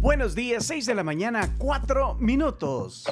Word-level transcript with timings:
Buenos 0.00 0.36
días, 0.36 0.64
6 0.66 0.86
de 0.86 0.94
la 0.94 1.02
mañana, 1.02 1.56
4 1.58 2.14
minutos. 2.20 3.02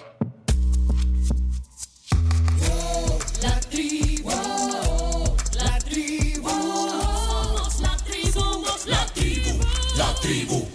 La 3.42 3.58
tribu, 3.68 4.30
la 4.30 5.78
tribu, 5.80 6.48
somos 6.48 7.80
la 7.80 7.96
tribu, 7.96 8.30
somos 8.32 8.86
la 8.86 9.04
tribu, 9.06 9.58
la 9.96 10.14
tribu. 10.22 10.68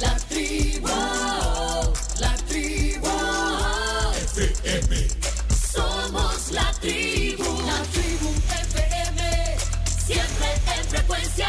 La 0.00 0.16
tribu, 0.16 0.88
la 2.18 2.34
tribu, 2.48 3.08
FM. 4.24 5.08
Somos 5.70 6.50
la 6.50 6.72
tribu, 6.80 7.44
la 7.66 7.82
tribu 7.92 8.30
FM, 8.72 9.58
siempre 9.98 10.46
en 10.78 10.84
frecuencia. 10.86 11.48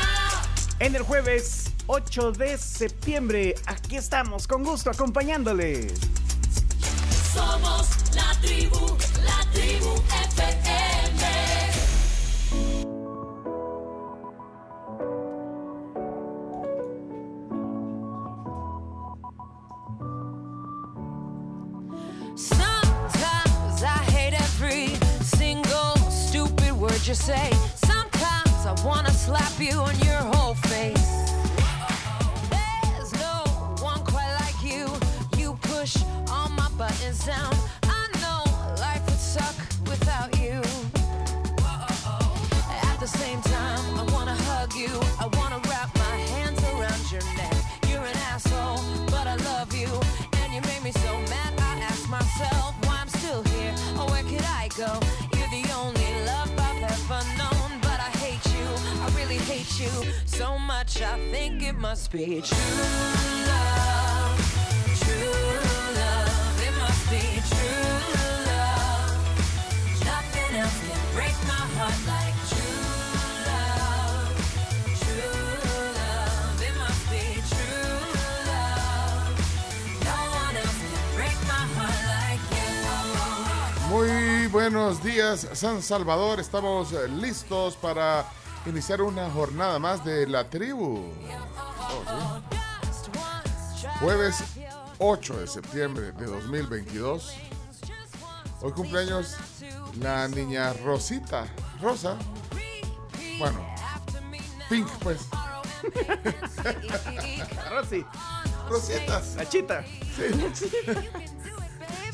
En 0.79 0.95
el 0.97 1.03
jueves 1.03 1.62
8 1.87 2.31
de 2.31 2.57
septiembre, 2.57 3.55
aquí 3.65 3.97
estamos 3.97 4.47
con 4.47 4.63
gusto 4.63 4.89
acompañándoles. 4.89 5.93
Somos 7.33 7.89
la 8.15 8.39
tribu, 8.41 8.97
San 85.63 85.81
Salvador. 85.81 86.41
Estamos 86.41 86.91
eh, 86.91 87.07
listos 87.07 87.77
para 87.77 88.25
iniciar 88.65 89.01
una 89.01 89.31
jornada 89.31 89.79
más 89.79 90.03
de 90.03 90.27
la 90.27 90.49
tribu. 90.49 91.09
Oh, 91.79 92.41
sí. 93.73 93.87
Jueves 94.01 94.43
8 94.97 95.39
de 95.39 95.47
septiembre 95.47 96.11
de 96.11 96.25
2022. 96.25 97.33
Hoy 98.61 98.73
cumpleaños 98.73 99.37
la 100.01 100.27
niña 100.27 100.73
Rosita. 100.73 101.45
Rosa. 101.81 102.17
Bueno, 103.39 103.65
Pink, 104.69 104.89
pues. 105.01 105.29
Rosy, 107.71 108.05
Rositas. 108.67 109.35
la 109.37 109.47
chita. 109.47 109.85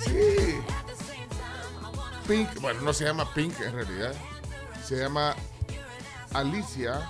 Sí. 0.04 0.60
Pink, 2.30 2.62
bueno, 2.62 2.82
no 2.82 2.94
se 2.94 3.06
llama 3.06 3.34
Pink 3.34 3.60
en 3.60 3.74
realidad. 3.74 4.14
Se 4.88 4.96
llama 4.98 5.36
Alicia 6.34 7.02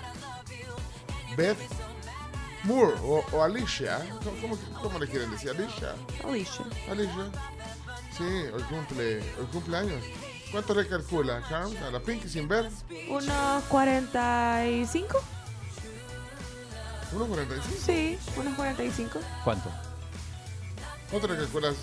Beth 1.35 1.57
Moore 2.63 2.94
o, 3.03 3.25
o 3.34 3.44
Alicia. 3.44 4.00
¿Cómo, 4.24 4.40
cómo- 4.41 4.81
cómo 4.81 4.97
le 5.00 5.07
quieren 5.09 5.30
decir? 5.31 5.50
Alicia. 5.50 5.94
Alicia. 6.25 6.66
Alicia. 6.90 7.25
Sí, 8.18 8.24
hoy 8.24 8.63
cumple, 8.69 9.18
hoy 9.40 9.46
cumple 9.52 9.78
años. 9.78 10.03
¿Cuánto 10.52 10.74
le 10.74 10.88
calcula? 10.88 11.38
A 11.50 11.91
la 11.91 12.00
Pink 12.00 12.25
sin 12.25 12.47
ver. 12.47 12.69
¿Unos 13.09 13.63
45? 13.66 15.19
1.45. 17.13 17.62
Sí, 17.86 18.18
unos 18.38 18.56
45. 18.56 19.19
¿Cuánto? 19.44 19.69
¿Cuánto 21.09 21.28
le 21.28 21.36
calculas? 21.38 21.75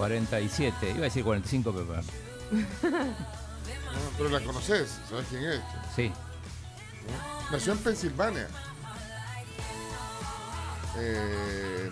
47. 0.00 0.90
Iba 0.92 0.98
a 1.00 1.02
decir 1.02 1.22
45, 1.22 1.72
pero... 1.74 1.86
No, 3.90 3.98
pero 4.16 4.30
la 4.30 4.40
conoces, 4.40 4.98
¿sabes 5.10 5.26
quién 5.28 5.44
es? 5.44 5.60
Sí. 5.94 6.10
Nació 7.52 7.72
en 7.74 7.78
Pensilvania. 7.80 8.46
Eh, 10.96 11.90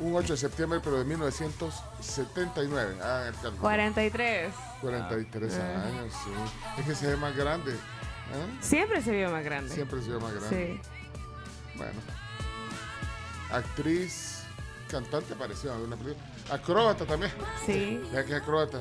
un 0.00 0.14
8 0.14 0.34
de 0.34 0.36
septiembre, 0.36 0.80
pero 0.84 0.98
de 0.98 1.04
1979. 1.06 2.98
Ah, 3.02 3.24
el 3.26 3.34
cálculo. 3.34 3.60
43. 3.62 4.54
43 4.80 5.54
Ah. 5.54 5.82
años, 5.86 6.12
sí. 6.24 6.30
Es 6.78 6.86
que 6.86 6.94
se 6.94 7.06
ve 7.08 7.16
más 7.16 7.34
grande. 7.34 7.72
¿eh? 7.72 8.58
Siempre 8.60 9.02
se 9.02 9.10
vio 9.12 9.30
más 9.30 9.42
grande. 9.44 9.74
Siempre 9.74 10.00
se 10.02 10.10
ve 10.10 10.20
más 10.20 10.32
grande. 10.34 10.80
Sí. 10.84 10.90
Bueno. 11.76 12.00
Actriz, 13.50 14.42
cantante 14.88 15.34
apareció 15.34 15.70
en 15.70 15.76
alguna 15.76 15.96
película. 15.96 16.26
Acróbata 16.50 17.04
también. 17.06 17.32
Sí. 17.64 18.00
Ya 18.12 18.24
que 18.24 18.32
es 18.34 18.42
acróbata. 18.42 18.80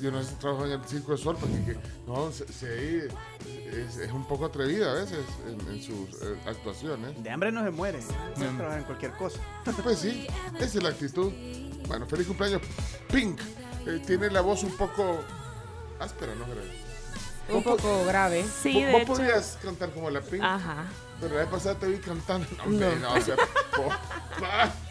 Yo 0.00 0.10
no 0.10 0.22
sé 0.22 0.30
si 0.30 0.34
trabajó 0.36 0.64
en 0.66 0.72
el 0.72 0.84
Circo 0.86 1.12
de 1.12 1.18
Sol, 1.18 1.36
porque 1.38 1.56
que- 1.64 1.78
no, 2.06 2.32
se, 2.32 2.50
se- 2.52 3.06
es, 3.06 3.96
es 3.98 4.10
un 4.12 4.26
poco 4.26 4.46
atrevida 4.46 4.90
a 4.90 4.94
veces 4.94 5.18
en, 5.46 5.60
en 5.68 5.82
sus 5.82 6.08
eh, 6.22 6.36
actuaciones. 6.46 7.22
De 7.22 7.30
hambre 7.30 7.52
no 7.52 7.62
se 7.62 7.70
muere. 7.70 8.00
Puede 8.34 8.48
trabajar 8.56 8.78
en 8.78 8.84
cualquier 8.84 9.12
cosa. 9.12 9.38
Pues 9.82 9.98
sí, 9.98 10.26
esa 10.56 10.64
es 10.64 10.82
la 10.82 10.88
actitud. 10.90 11.30
Bueno, 11.86 12.06
feliz 12.06 12.26
cumpleaños, 12.26 12.62
Pink. 13.12 13.40
Eh, 13.86 14.02
tiene 14.06 14.30
la 14.30 14.40
voz 14.40 14.62
un 14.62 14.76
poco 14.76 15.18
áspera, 15.98 16.34
¿no? 16.34 16.44
Pero- 16.46 17.56
Un 17.58 17.62
poco 17.64 18.04
grave. 18.06 18.44
Sí, 18.44 18.74
¿Vos, 18.74 18.82
de 18.86 18.92
vos 18.92 19.00
hecho. 19.02 19.12
podrías 19.12 19.58
cantar 19.62 19.90
como 19.90 20.08
la 20.10 20.20
Pink? 20.20 20.42
Ajá. 20.42 20.84
Pero 21.20 21.34
la 21.34 21.40
vez 21.42 21.50
pasada 21.50 21.74
te 21.78 21.86
vi 21.86 21.98
cantando. 21.98 22.46
No, 22.56 22.64
hombre, 22.64 22.96
no, 23.00 23.12
o 23.12 23.20
sea, 23.20 23.36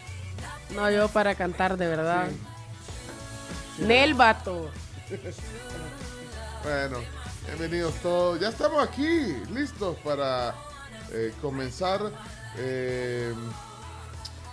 No, 0.74 0.90
yo 0.90 1.08
para 1.08 1.34
cantar 1.34 1.76
de 1.76 1.86
verdad. 1.88 2.28
Sí. 3.76 3.82
Nel 3.84 4.14
vato. 4.14 4.70
Bueno, 6.62 6.98
bienvenidos 7.46 7.94
todos. 8.02 8.38
Ya 8.38 8.50
estamos 8.50 8.86
aquí, 8.86 9.32
listos 9.50 9.96
para 10.04 10.54
eh, 11.10 11.32
comenzar. 11.40 12.02
Eh, 12.58 13.32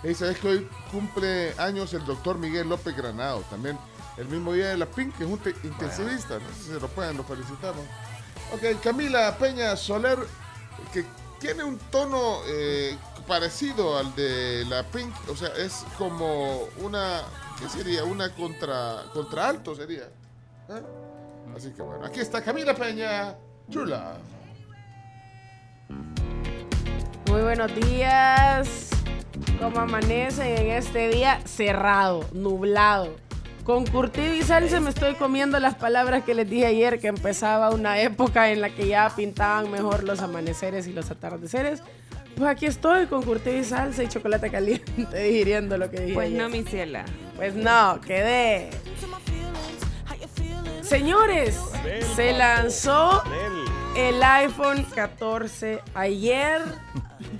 y 0.02 0.14
sabes 0.14 0.38
que 0.38 0.48
hoy 0.48 0.68
cumple 0.90 1.52
años 1.58 1.92
el 1.92 2.06
doctor 2.06 2.38
Miguel 2.38 2.66
López 2.70 2.96
Granado, 2.96 3.40
también 3.50 3.78
el 4.16 4.26
mismo 4.28 4.54
día 4.54 4.68
de 4.68 4.78
la 4.78 4.86
PINC, 4.86 5.18
que 5.18 5.24
es 5.24 5.30
un 5.30 5.38
te- 5.38 5.54
intensivista, 5.64 6.38
no 6.38 6.48
sé 6.54 6.62
si 6.62 6.68
se 6.72 6.80
lo 6.80 6.88
pueden, 6.88 7.18
lo 7.18 7.24
felicitamos. 7.24 7.84
Ok, 8.54 8.80
Camila 8.82 9.36
Peña 9.36 9.76
Soler, 9.76 10.18
que 10.94 11.04
tiene 11.40 11.62
un 11.62 11.76
tono 11.90 12.38
eh, 12.46 12.96
parecido 13.28 13.98
al 13.98 14.14
de 14.16 14.64
la 14.64 14.82
Pink, 14.82 15.14
o 15.30 15.36
sea, 15.36 15.50
es 15.58 15.84
como 15.98 16.62
una, 16.78 17.22
¿qué 17.60 17.68
sería? 17.68 18.02
Una 18.02 18.34
contra, 18.34 19.04
contra 19.12 19.48
alto 19.48 19.74
sería. 19.76 20.04
¿eh? 20.70 20.82
Así 21.54 21.70
que 21.72 21.82
bueno, 21.82 22.04
aquí 22.06 22.20
está 22.20 22.42
Camila 22.42 22.74
Peña, 22.74 23.36
chula. 23.70 24.16
Muy 27.28 27.42
buenos 27.42 27.72
días. 27.74 28.88
¿Cómo 29.60 29.80
amanecen 29.80 30.46
en 30.46 30.70
este 30.70 31.08
día 31.08 31.40
cerrado, 31.44 32.24
nublado? 32.32 33.14
Con 33.64 33.84
curtido 33.86 34.32
y 34.32 34.42
salsa 34.42 34.80
me 34.80 34.88
estoy 34.88 35.14
comiendo 35.14 35.58
las 35.58 35.74
palabras 35.74 36.24
que 36.24 36.34
les 36.34 36.48
dije 36.48 36.64
ayer, 36.64 36.98
que 36.98 37.08
empezaba 37.08 37.68
una 37.70 38.00
época 38.00 38.50
en 38.50 38.62
la 38.62 38.70
que 38.70 38.88
ya 38.88 39.12
pintaban 39.14 39.70
mejor 39.70 40.04
los 40.04 40.20
amaneceres 40.20 40.86
y 40.86 40.94
los 40.94 41.10
atardeceres. 41.10 41.82
Pues 42.38 42.50
aquí 42.50 42.66
estoy 42.66 43.06
con 43.06 43.22
curtido 43.24 43.56
y 43.56 43.64
salsa 43.64 44.04
y 44.04 44.08
chocolate 44.08 44.48
caliente 44.50 44.92
digiriendo 45.22 45.76
lo 45.76 45.90
que 45.90 46.00
dije 46.00 46.14
Pues 46.14 46.28
ayer. 46.28 46.40
no, 46.40 46.48
mi 46.48 46.62
ciela. 46.62 47.04
Pues 47.36 47.54
no, 47.54 48.00
quedé. 48.00 48.70
Señores, 50.82 51.60
se 52.16 52.32
lanzó 52.32 53.22
el 53.96 54.22
iPhone 54.22 54.84
14 54.94 55.80
ayer. 55.94 56.62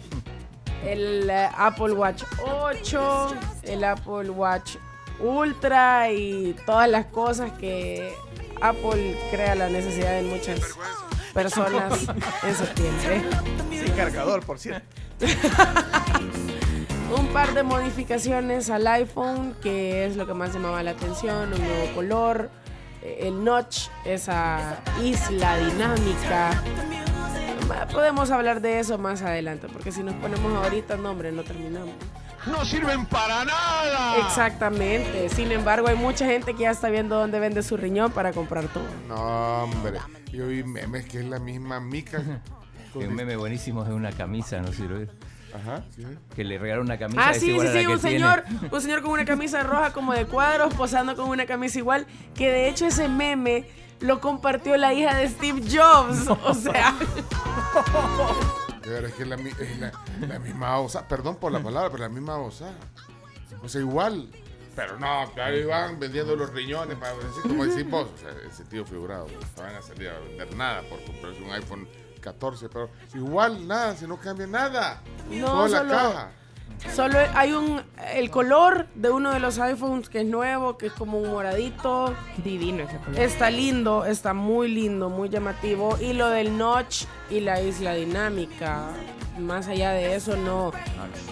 el 0.84 1.30
eh, 1.30 1.48
Apple 1.56 1.92
Watch 1.92 2.24
8, 2.42 3.34
el 3.64 3.84
Apple 3.84 4.30
Watch 4.30 4.76
Ultra 5.20 6.10
y 6.12 6.54
todas 6.66 6.88
las 6.88 7.06
cosas 7.06 7.50
que 7.52 8.14
Apple 8.60 9.16
crea 9.30 9.54
la 9.54 9.68
necesidad 9.68 10.12
de 10.12 10.22
muchas 10.22 10.60
personas 11.32 12.06
en 12.42 12.54
septiembre. 12.54 13.22
Sin 13.70 13.92
cargador, 13.94 14.44
por 14.44 14.58
cierto. 14.58 14.86
Un 17.16 17.28
par 17.28 17.54
de 17.54 17.62
modificaciones 17.62 18.68
al 18.68 18.86
iPhone, 18.86 19.56
que 19.62 20.04
es 20.04 20.16
lo 20.16 20.26
que 20.26 20.34
más 20.34 20.52
llamaba 20.52 20.82
la 20.82 20.90
atención, 20.90 21.54
un 21.54 21.58
nuevo 21.58 21.94
color, 21.94 22.50
eh, 23.02 23.20
el 23.22 23.42
notch, 23.42 23.88
esa 24.04 24.82
isla 25.02 25.56
dinámica. 25.56 26.50
Podemos 27.92 28.30
hablar 28.30 28.60
de 28.60 28.80
eso 28.80 28.98
más 28.98 29.22
adelante, 29.22 29.68
porque 29.72 29.90
si 29.90 30.02
nos 30.02 30.14
ponemos 30.16 30.52
ahorita, 30.64 30.96
no, 30.96 31.10
hombre, 31.10 31.32
no 31.32 31.44
terminamos. 31.44 31.94
No 32.50 32.64
sirven 32.64 33.06
para 33.06 33.44
nada. 33.44 34.18
Exactamente. 34.26 35.28
Sin 35.28 35.52
embargo, 35.52 35.88
hay 35.88 35.96
mucha 35.96 36.26
gente 36.26 36.54
que 36.54 36.62
ya 36.62 36.70
está 36.70 36.88
viendo 36.88 37.16
dónde 37.16 37.38
vende 37.40 37.62
su 37.62 37.76
riñón 37.76 38.10
para 38.12 38.32
comprar 38.32 38.66
todo. 38.68 38.84
No, 39.06 39.64
hombre. 39.64 39.98
Yo 40.32 40.46
vi 40.48 40.62
memes 40.62 41.06
que 41.06 41.18
es 41.20 41.24
la 41.24 41.38
misma 41.38 41.80
mica. 41.80 42.22
Hay 42.94 43.04
un 43.04 43.14
meme 43.14 43.36
buenísimo 43.36 43.84
de 43.84 43.94
una 43.94 44.10
camisa, 44.10 44.60
no 44.60 44.68
sé 44.68 44.74
si 44.74 44.82
lo 44.88 44.96
vieron. 44.96 45.14
Ajá, 45.54 45.82
sí. 45.94 46.02
Que 46.34 46.42
le 46.42 46.58
regalaron 46.58 46.86
una 46.86 46.98
camisa. 46.98 47.28
Ah, 47.28 47.34
sí, 47.34 47.40
sí, 47.40 47.50
igual 47.50 47.68
a 47.68 47.72
la 47.72 47.80
sí, 47.80 47.86
un 47.86 47.98
tiene. 48.00 48.16
señor, 48.18 48.44
un 48.70 48.80
señor 48.80 49.02
con 49.02 49.10
una 49.12 49.24
camisa 49.24 49.62
roja 49.62 49.92
como 49.92 50.12
de 50.14 50.26
cuadros, 50.26 50.74
posando 50.74 51.14
con 51.14 51.28
una 51.28 51.46
camisa 51.46 51.78
igual, 51.78 52.06
que 52.34 52.50
de 52.50 52.68
hecho 52.68 52.86
ese 52.86 53.08
meme 53.08 53.66
lo 54.00 54.20
compartió 54.20 54.76
la 54.76 54.92
hija 54.94 55.16
de 55.16 55.28
Steve 55.28 55.62
Jobs. 55.70 56.28
O 56.44 56.54
sea, 56.54 56.94
Es 58.96 59.14
que 59.14 59.22
es 59.22 59.28
la, 59.28 59.36
es 59.36 59.78
la, 59.78 59.92
la 60.26 60.38
misma 60.38 60.78
osa. 60.78 61.06
Perdón 61.06 61.36
por 61.36 61.52
la 61.52 61.60
palabra, 61.62 61.90
pero 61.90 62.02
la 62.04 62.08
misma 62.08 62.36
osa. 62.38 62.72
O 63.62 63.68
sea, 63.68 63.80
igual. 63.80 64.28
Pero 64.76 64.98
no, 64.98 65.32
que 65.34 65.40
ahí 65.42 65.64
van 65.64 65.98
vendiendo 65.98 66.36
los 66.36 66.50
riñones 66.50 66.96
para 66.98 67.12
decir, 67.14 67.42
como 67.42 67.64
decís 67.64 67.90
vos. 67.90 68.08
O 68.14 68.18
sea, 68.18 68.30
ese 68.48 68.64
tío 68.64 68.84
figurado. 68.86 69.26
No 69.26 69.62
van 69.62 69.74
a 69.74 69.82
salir 69.82 70.08
a 70.08 70.18
vender 70.20 70.54
nada 70.56 70.82
por 70.88 71.02
comprarse 71.04 71.42
un 71.42 71.50
iPhone 71.50 71.88
14. 72.20 72.68
Pero 72.68 72.88
igual 73.14 73.66
nada, 73.66 73.96
si 73.96 74.06
no 74.06 74.16
cambia 74.18 74.46
nada. 74.46 75.02
No, 75.30 75.46
Toda 75.46 75.68
la 75.68 75.78
solo- 75.78 75.90
caja. 76.12 76.30
Solo 76.94 77.18
hay 77.34 77.52
un 77.52 77.82
el 78.14 78.30
color 78.30 78.86
de 78.94 79.10
uno 79.10 79.32
de 79.32 79.40
los 79.40 79.58
iPhones 79.58 80.08
que 80.08 80.20
es 80.20 80.26
nuevo, 80.26 80.78
que 80.78 80.86
es 80.86 80.92
como 80.92 81.18
un 81.18 81.30
moradito. 81.30 82.14
Divino 82.38 82.84
ese 82.84 82.98
color. 82.98 83.20
Está 83.20 83.50
lindo, 83.50 84.04
está 84.04 84.34
muy 84.34 84.68
lindo, 84.68 85.08
muy 85.10 85.28
llamativo. 85.28 85.96
Y 86.00 86.12
lo 86.12 86.28
del 86.28 86.56
notch 86.56 87.04
y 87.30 87.40
la 87.40 87.60
isla 87.60 87.94
dinámica. 87.94 88.90
Más 89.38 89.68
allá 89.68 89.92
de 89.92 90.16
eso, 90.16 90.36
no. 90.36 90.72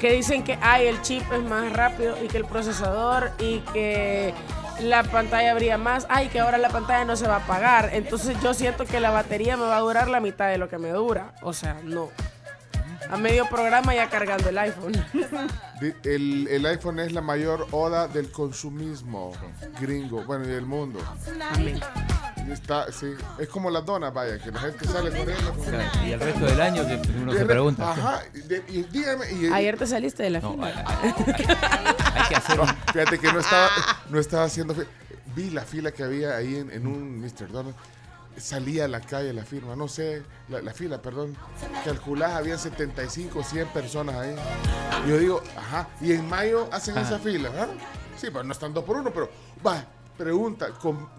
Que 0.00 0.12
dicen 0.12 0.44
que 0.44 0.58
ay, 0.62 0.86
el 0.86 1.02
chip 1.02 1.24
es 1.32 1.42
más 1.42 1.72
rápido 1.72 2.16
y 2.22 2.28
que 2.28 2.38
el 2.38 2.44
procesador 2.44 3.32
y 3.38 3.58
que 3.72 4.32
la 4.80 5.02
pantalla 5.02 5.54
brilla 5.54 5.78
más. 5.78 6.06
Ay, 6.08 6.28
que 6.28 6.40
ahora 6.40 6.58
la 6.58 6.68
pantalla 6.68 7.04
no 7.04 7.16
se 7.16 7.26
va 7.26 7.36
a 7.36 7.38
apagar. 7.38 7.90
Entonces 7.92 8.40
yo 8.42 8.54
siento 8.54 8.84
que 8.84 9.00
la 9.00 9.10
batería 9.10 9.56
me 9.56 9.64
va 9.64 9.78
a 9.78 9.80
durar 9.80 10.08
la 10.08 10.20
mitad 10.20 10.48
de 10.48 10.58
lo 10.58 10.68
que 10.68 10.78
me 10.78 10.90
dura. 10.90 11.32
O 11.42 11.52
sea, 11.52 11.80
no. 11.82 12.10
A 13.10 13.16
medio 13.16 13.46
programa 13.48 13.94
ya 13.94 14.08
cargando 14.10 14.48
el 14.48 14.58
iPhone. 14.58 14.92
El, 16.04 16.48
el 16.48 16.66
iPhone 16.66 16.98
es 17.00 17.12
la 17.12 17.20
mayor 17.20 17.66
oda 17.70 18.08
del 18.08 18.30
consumismo 18.30 19.32
gringo, 19.80 20.24
bueno, 20.24 20.44
y 20.44 20.48
del 20.48 20.66
mundo. 20.66 20.98
Amén. 21.52 21.80
Y 22.48 22.52
está, 22.52 22.90
sí, 22.92 23.06
es 23.38 23.48
como 23.48 23.70
las 23.70 23.84
donas, 23.84 24.12
vaya, 24.14 24.38
que 24.38 24.50
la 24.50 24.60
gente 24.60 24.86
sale 24.86 25.10
corriendo. 25.10 25.52
con- 25.54 25.64
Claro, 25.64 26.06
Y 26.06 26.12
el 26.12 26.20
resto 26.20 26.46
del 26.46 26.60
año 26.60 26.86
que 26.86 27.00
uno 27.20 27.32
se 27.32 27.44
pregunta. 27.44 27.90
Ajá, 27.92 28.22
de- 28.32 28.64
y 28.68 28.82
dígame, 28.84 29.30
y, 29.32 29.46
Ayer 29.52 29.76
te 29.76 29.86
saliste 29.86 30.22
de 30.22 30.30
la 30.30 30.40
No, 30.40 30.52
fila. 30.52 30.84
hay, 30.86 31.14
hay 32.14 32.28
que 32.28 32.34
hacer 32.36 32.60
un, 32.60 32.68
fíjate 32.92 33.18
que 33.18 33.32
no 33.32 33.40
estaba, 33.40 33.68
no 34.10 34.18
estaba 34.20 34.44
haciendo, 34.44 34.74
fi- 34.74 34.86
vi 35.34 35.50
la 35.50 35.62
fila 35.62 35.90
que 35.92 36.04
había 36.04 36.36
ahí 36.36 36.56
en, 36.56 36.70
en 36.70 36.86
un 36.86 37.20
Mr. 37.20 37.48
Donald, 37.50 37.74
salía 38.36 38.84
a 38.84 38.88
la 38.88 39.00
calle 39.00 39.32
la 39.32 39.44
firma, 39.44 39.76
no 39.76 39.88
sé, 39.88 40.22
la, 40.48 40.60
la 40.60 40.72
fila, 40.72 41.00
perdón, 41.00 41.36
calculás, 41.84 42.32
había 42.32 42.58
75, 42.58 43.42
100 43.42 43.68
personas 43.68 44.16
ahí. 44.16 44.34
Y 45.06 45.10
yo 45.10 45.18
digo, 45.18 45.42
ajá, 45.56 45.88
y 46.00 46.12
en 46.12 46.28
mayo 46.28 46.68
hacen 46.72 46.96
esa 46.98 47.18
fila, 47.18 47.50
¿ah? 47.58 47.68
Sí, 48.16 48.28
pues 48.30 48.44
no 48.44 48.52
están 48.52 48.72
dos 48.72 48.84
por 48.84 48.96
uno, 48.96 49.10
pero 49.12 49.30
va, 49.66 49.84
pregunta, 50.16 50.68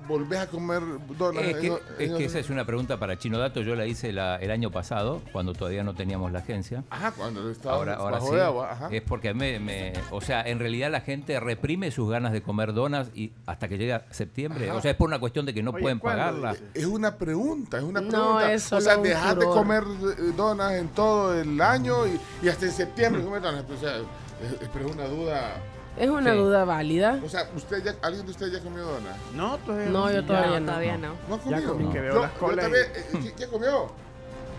¿volvés 0.07 0.39
a 0.39 0.47
comer 0.47 0.81
donas? 1.17 1.43
Es 1.43 1.57
que, 1.57 1.67
en- 1.67 1.73
es 1.99 2.09
en- 2.11 2.17
que 2.17 2.25
esa 2.25 2.39
es 2.39 2.49
una 2.49 2.65
pregunta 2.65 2.97
para 2.99 3.17
Chino 3.17 3.37
Dato. 3.37 3.61
Yo 3.61 3.75
la 3.75 3.85
hice 3.85 4.11
la- 4.11 4.37
el 4.37 4.51
año 4.51 4.71
pasado, 4.71 5.21
cuando 5.31 5.53
todavía 5.53 5.83
no 5.83 5.93
teníamos 5.93 6.31
la 6.31 6.39
agencia. 6.39 6.83
Ajá, 6.89 7.11
cuando 7.11 7.49
estaba 7.49 7.75
Ahora, 7.75 7.93
ahora 7.95 8.11
bajo 8.17 8.29
sí. 8.29 8.35
de 8.35 8.41
agua, 8.43 8.71
ajá. 8.71 8.89
Es 8.91 9.01
porque 9.03 9.33
me, 9.33 9.59
me- 9.59 9.93
O 10.11 10.21
sea, 10.21 10.41
en 10.41 10.59
realidad 10.59 10.91
la 10.91 11.01
gente 11.01 11.39
reprime 11.39 11.91
sus 11.91 12.09
ganas 12.09 12.31
de 12.33 12.41
comer 12.41 12.73
donas 12.73 13.09
y 13.13 13.31
hasta 13.45 13.67
que 13.67 13.77
llega 13.77 14.05
septiembre. 14.11 14.69
Ajá. 14.69 14.77
O 14.77 14.81
sea, 14.81 14.91
es 14.91 14.97
por 14.97 15.07
una 15.07 15.19
cuestión 15.19 15.45
de 15.45 15.53
que 15.53 15.61
no 15.63 15.71
Oye, 15.71 15.81
pueden 15.81 15.99
¿cuándo? 15.99 16.19
pagarla. 16.41 16.55
Es 16.73 16.85
una 16.85 17.15
pregunta, 17.17 17.77
es 17.77 17.83
una 17.83 18.01
No, 18.01 18.09
pregunta. 18.09 18.53
es 18.53 18.71
o 18.73 18.81
sea, 18.81 18.97
un 18.97 19.03
dejas 19.03 19.37
de 19.37 19.45
comer 19.45 19.83
eh, 19.83 20.31
donas 20.35 20.73
en 20.73 20.87
todo 20.89 21.39
el 21.39 21.59
año 21.61 22.07
y, 22.07 22.19
y 22.45 22.49
hasta 22.49 22.65
en 22.65 22.71
septiembre 22.71 23.23
comer 23.23 23.41
donas. 23.41 23.65
O 23.69 23.77
sea, 23.77 23.97
es, 23.97 24.61
es- 24.61 24.69
pero 24.73 24.87
es 24.87 24.95
una 24.95 25.05
duda. 25.05 25.61
Es 25.97 26.09
una 26.09 26.31
Sí. 26.33 26.37
duda 26.37 26.63
válida. 26.65 27.19
O 27.25 27.29
sea, 27.29 27.47
usted 27.55 27.83
ya, 27.83 27.95
¿alguien 28.03 28.25
de 28.25 28.31
ustedes 28.31 28.53
ya 28.53 28.59
comió 28.61 28.83
donas? 28.83 29.17
No, 29.33 29.57
todavía 29.57 29.89
No, 29.89 30.11
yo 30.11 30.23
todavía 30.25 30.59
no. 30.59 30.65
Todavía 30.67 30.97
no. 30.97 31.13
¿No 31.27 31.35
ha 31.35 31.39
comido? 31.39 31.73
comí, 31.73 31.89
que 31.91 31.99
veo 32.01 32.13
Yo- 32.13 32.21
las 32.21 32.33
yo 32.33 32.39
colas 32.39 32.65
también, 32.65 32.85
eh, 32.95 33.05
¿qué- 33.23 33.33
¿Ya 33.37 33.47
comió? 33.47 33.91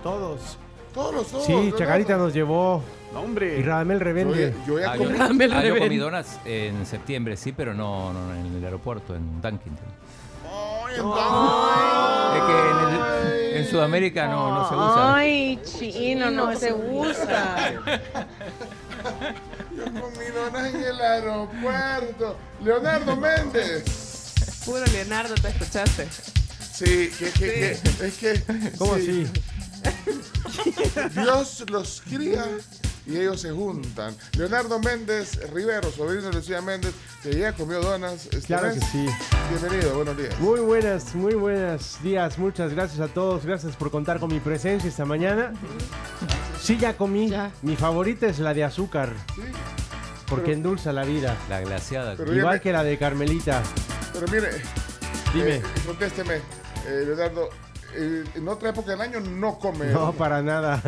Todos. 0.03 0.59
Todos 0.95 1.15
los 1.15 1.33
ojos. 1.35 1.47
Sí, 1.47 1.53
Leonardo. 1.53 1.79
Chacarita 1.79 2.17
nos 2.17 2.35
llevó 2.35 2.83
No, 3.13 3.21
y 3.21 3.25
hombre. 3.25 3.63
Radamel 3.63 3.99
Yo, 3.99 4.05
revende. 4.05 4.55
ya- 4.59 4.67
yo 4.67 4.79
ya 4.81 4.91
Ah, 4.93 4.97
yo, 4.97 5.05
comí. 5.05 5.19
Ah, 5.21 5.29
yo 5.29 5.61
revés. 5.63 5.83
comí 5.83 5.97
donas 5.99 6.41
en 6.45 6.85
septiembre, 6.87 7.37
sí, 7.37 7.53
pero 7.53 7.73
no, 7.75 8.13
no 8.13 8.35
en 8.35 8.57
el 8.57 8.65
aeropuerto, 8.65 9.15
en 9.15 9.41
Dunkin'. 9.41 9.79
Ay, 10.51 10.95
entonces- 10.97 11.25
Es 12.35 12.43
que 12.43 12.53
en, 12.71 12.79
el- 13.53 13.57
en 13.59 13.67
Sudamérica 13.71 14.27
no, 14.29 14.55
no 14.55 14.69
se 14.69 14.75
usa. 14.75 15.15
Ay, 15.15 15.61
chino, 15.63 16.31
no 16.31 16.55
se 16.57 16.73
usa. 16.73 17.73
Yo 19.79 19.85
comí 19.85 20.27
donas 20.35 20.75
en 20.75 20.83
el 20.83 21.01
aeropuerto. 21.01 22.37
Leonardo 22.65 23.17
Méndez. 23.17 23.85
Puro 24.65 24.85
Leonardo, 24.87 25.35
¿te 25.37 25.49
escuchaste? 25.49 26.09
Sí, 26.73 27.11
que, 27.19 27.31
que, 27.31 27.81
que- 27.81 28.07
es 28.07 28.15
que. 28.19 28.43
¿Cómo 28.77 28.97
sí. 28.97 29.27
así? 29.85 31.11
Dios 31.21 31.65
los 31.69 32.03
cría 32.03 32.45
y 33.09 33.17
ellos 33.17 33.41
se 33.41 33.51
juntan. 33.51 34.15
Leonardo 34.37 34.79
Méndez 34.81 35.41
Rivero, 35.53 35.91
sobrino 35.91 36.23
de 36.23 36.33
Lucía 36.35 36.61
Méndez, 36.61 36.93
que 37.23 37.37
ya 37.37 37.53
comió 37.55 37.81
donas. 37.81 38.27
este 38.27 38.41
Claro 38.43 38.69
mes. 38.69 38.79
que 38.79 38.85
sí. 38.87 39.07
Bienvenido, 39.51 39.95
buenos 39.97 40.17
días. 40.17 40.39
Muy 40.41 40.61
buenas, 40.61 41.15
muy 41.15 41.35
buenos 41.35 41.97
días. 42.03 42.39
Muchas 42.39 42.75
gracias 42.75 43.01
a 43.01 43.09
todos. 43.09 43.45
Gracias 43.47 43.75
por 43.77 43.91
contar 43.91 44.21
con 44.21 44.29
mi 44.31 44.41
presencia 44.41 44.89
esta 44.89 45.05
mañana. 45.07 45.53
Sí, 46.61 46.77
ya 46.77 46.97
comí. 46.97 47.31
Ya. 47.31 47.51
Mi 47.63 47.77
favorita 47.77 48.27
es 48.27 48.39
la 48.41 48.53
de 48.55 48.65
azúcar, 48.65 49.11
Sí, 49.35 49.43
porque 50.29 50.45
Pero- 50.47 50.57
endulza 50.59 50.93
la 50.93 51.05
vida. 51.05 51.35
La 51.49 51.61
glaciada. 51.61 52.15
Pero 52.17 52.35
Igual 52.35 52.61
que 52.61 52.73
la 52.73 52.85
de 52.85 52.99
Carmelita. 52.99 53.63
pero 54.13 54.27
mire, 54.31 54.51
Dime. 55.33 55.57
eh, 55.57 55.63
contésteme, 55.87 56.35
eh, 56.87 57.05
Leonardo. 57.07 57.49
Eh, 57.95 58.25
en 58.35 58.49
otra 58.49 58.71
época 58.71 58.91
del 58.93 59.01
año 59.01 59.21
no 59.21 59.59
come. 59.59 59.87
No, 59.87 60.13
para 60.13 60.43
nada. 60.43 60.83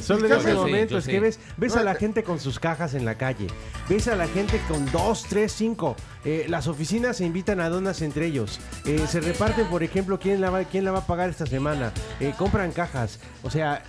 Solo 0.00 0.26
en 0.26 0.32
ese 0.32 0.50
sí, 0.50 0.54
momento 0.56 0.98
es 0.98 1.04
sí. 1.04 1.10
que 1.10 1.20
ves, 1.20 1.38
ves 1.56 1.74
No, 1.74 1.80
a 1.80 1.84
la 1.84 1.92
eh. 1.92 1.96
gente 1.98 2.22
con 2.22 2.38
sus 2.40 2.58
cajas 2.58 2.94
en 2.94 3.04
la 3.04 3.16
calle, 3.16 3.46
ves 3.88 4.08
a 4.08 4.16
la 4.16 4.26
gente 4.28 4.60
con 4.68 4.90
dos, 4.92 5.24
tres, 5.28 5.52
cinco. 5.52 5.96
Eh, 6.24 6.46
las 6.48 6.68
oficinas 6.68 7.18
se 7.18 7.24
invitan 7.24 7.60
a 7.60 7.68
donas 7.68 8.00
entre 8.02 8.26
ellos. 8.26 8.60
Eh, 8.86 9.04
se 9.08 9.20
reparten, 9.20 9.66
por 9.66 9.82
ejemplo, 9.82 10.18
quién 10.18 10.40
la 10.40 10.50
va, 10.50 10.64
quién 10.64 10.84
la 10.84 10.92
va 10.92 11.00
a 11.00 11.06
pagar 11.06 11.28
esta 11.30 11.46
semana. 11.46 11.92
Eh, 12.20 12.32
compran 12.38 12.72
cajas. 12.72 13.18
O 13.42 13.50
sea, 13.50 13.82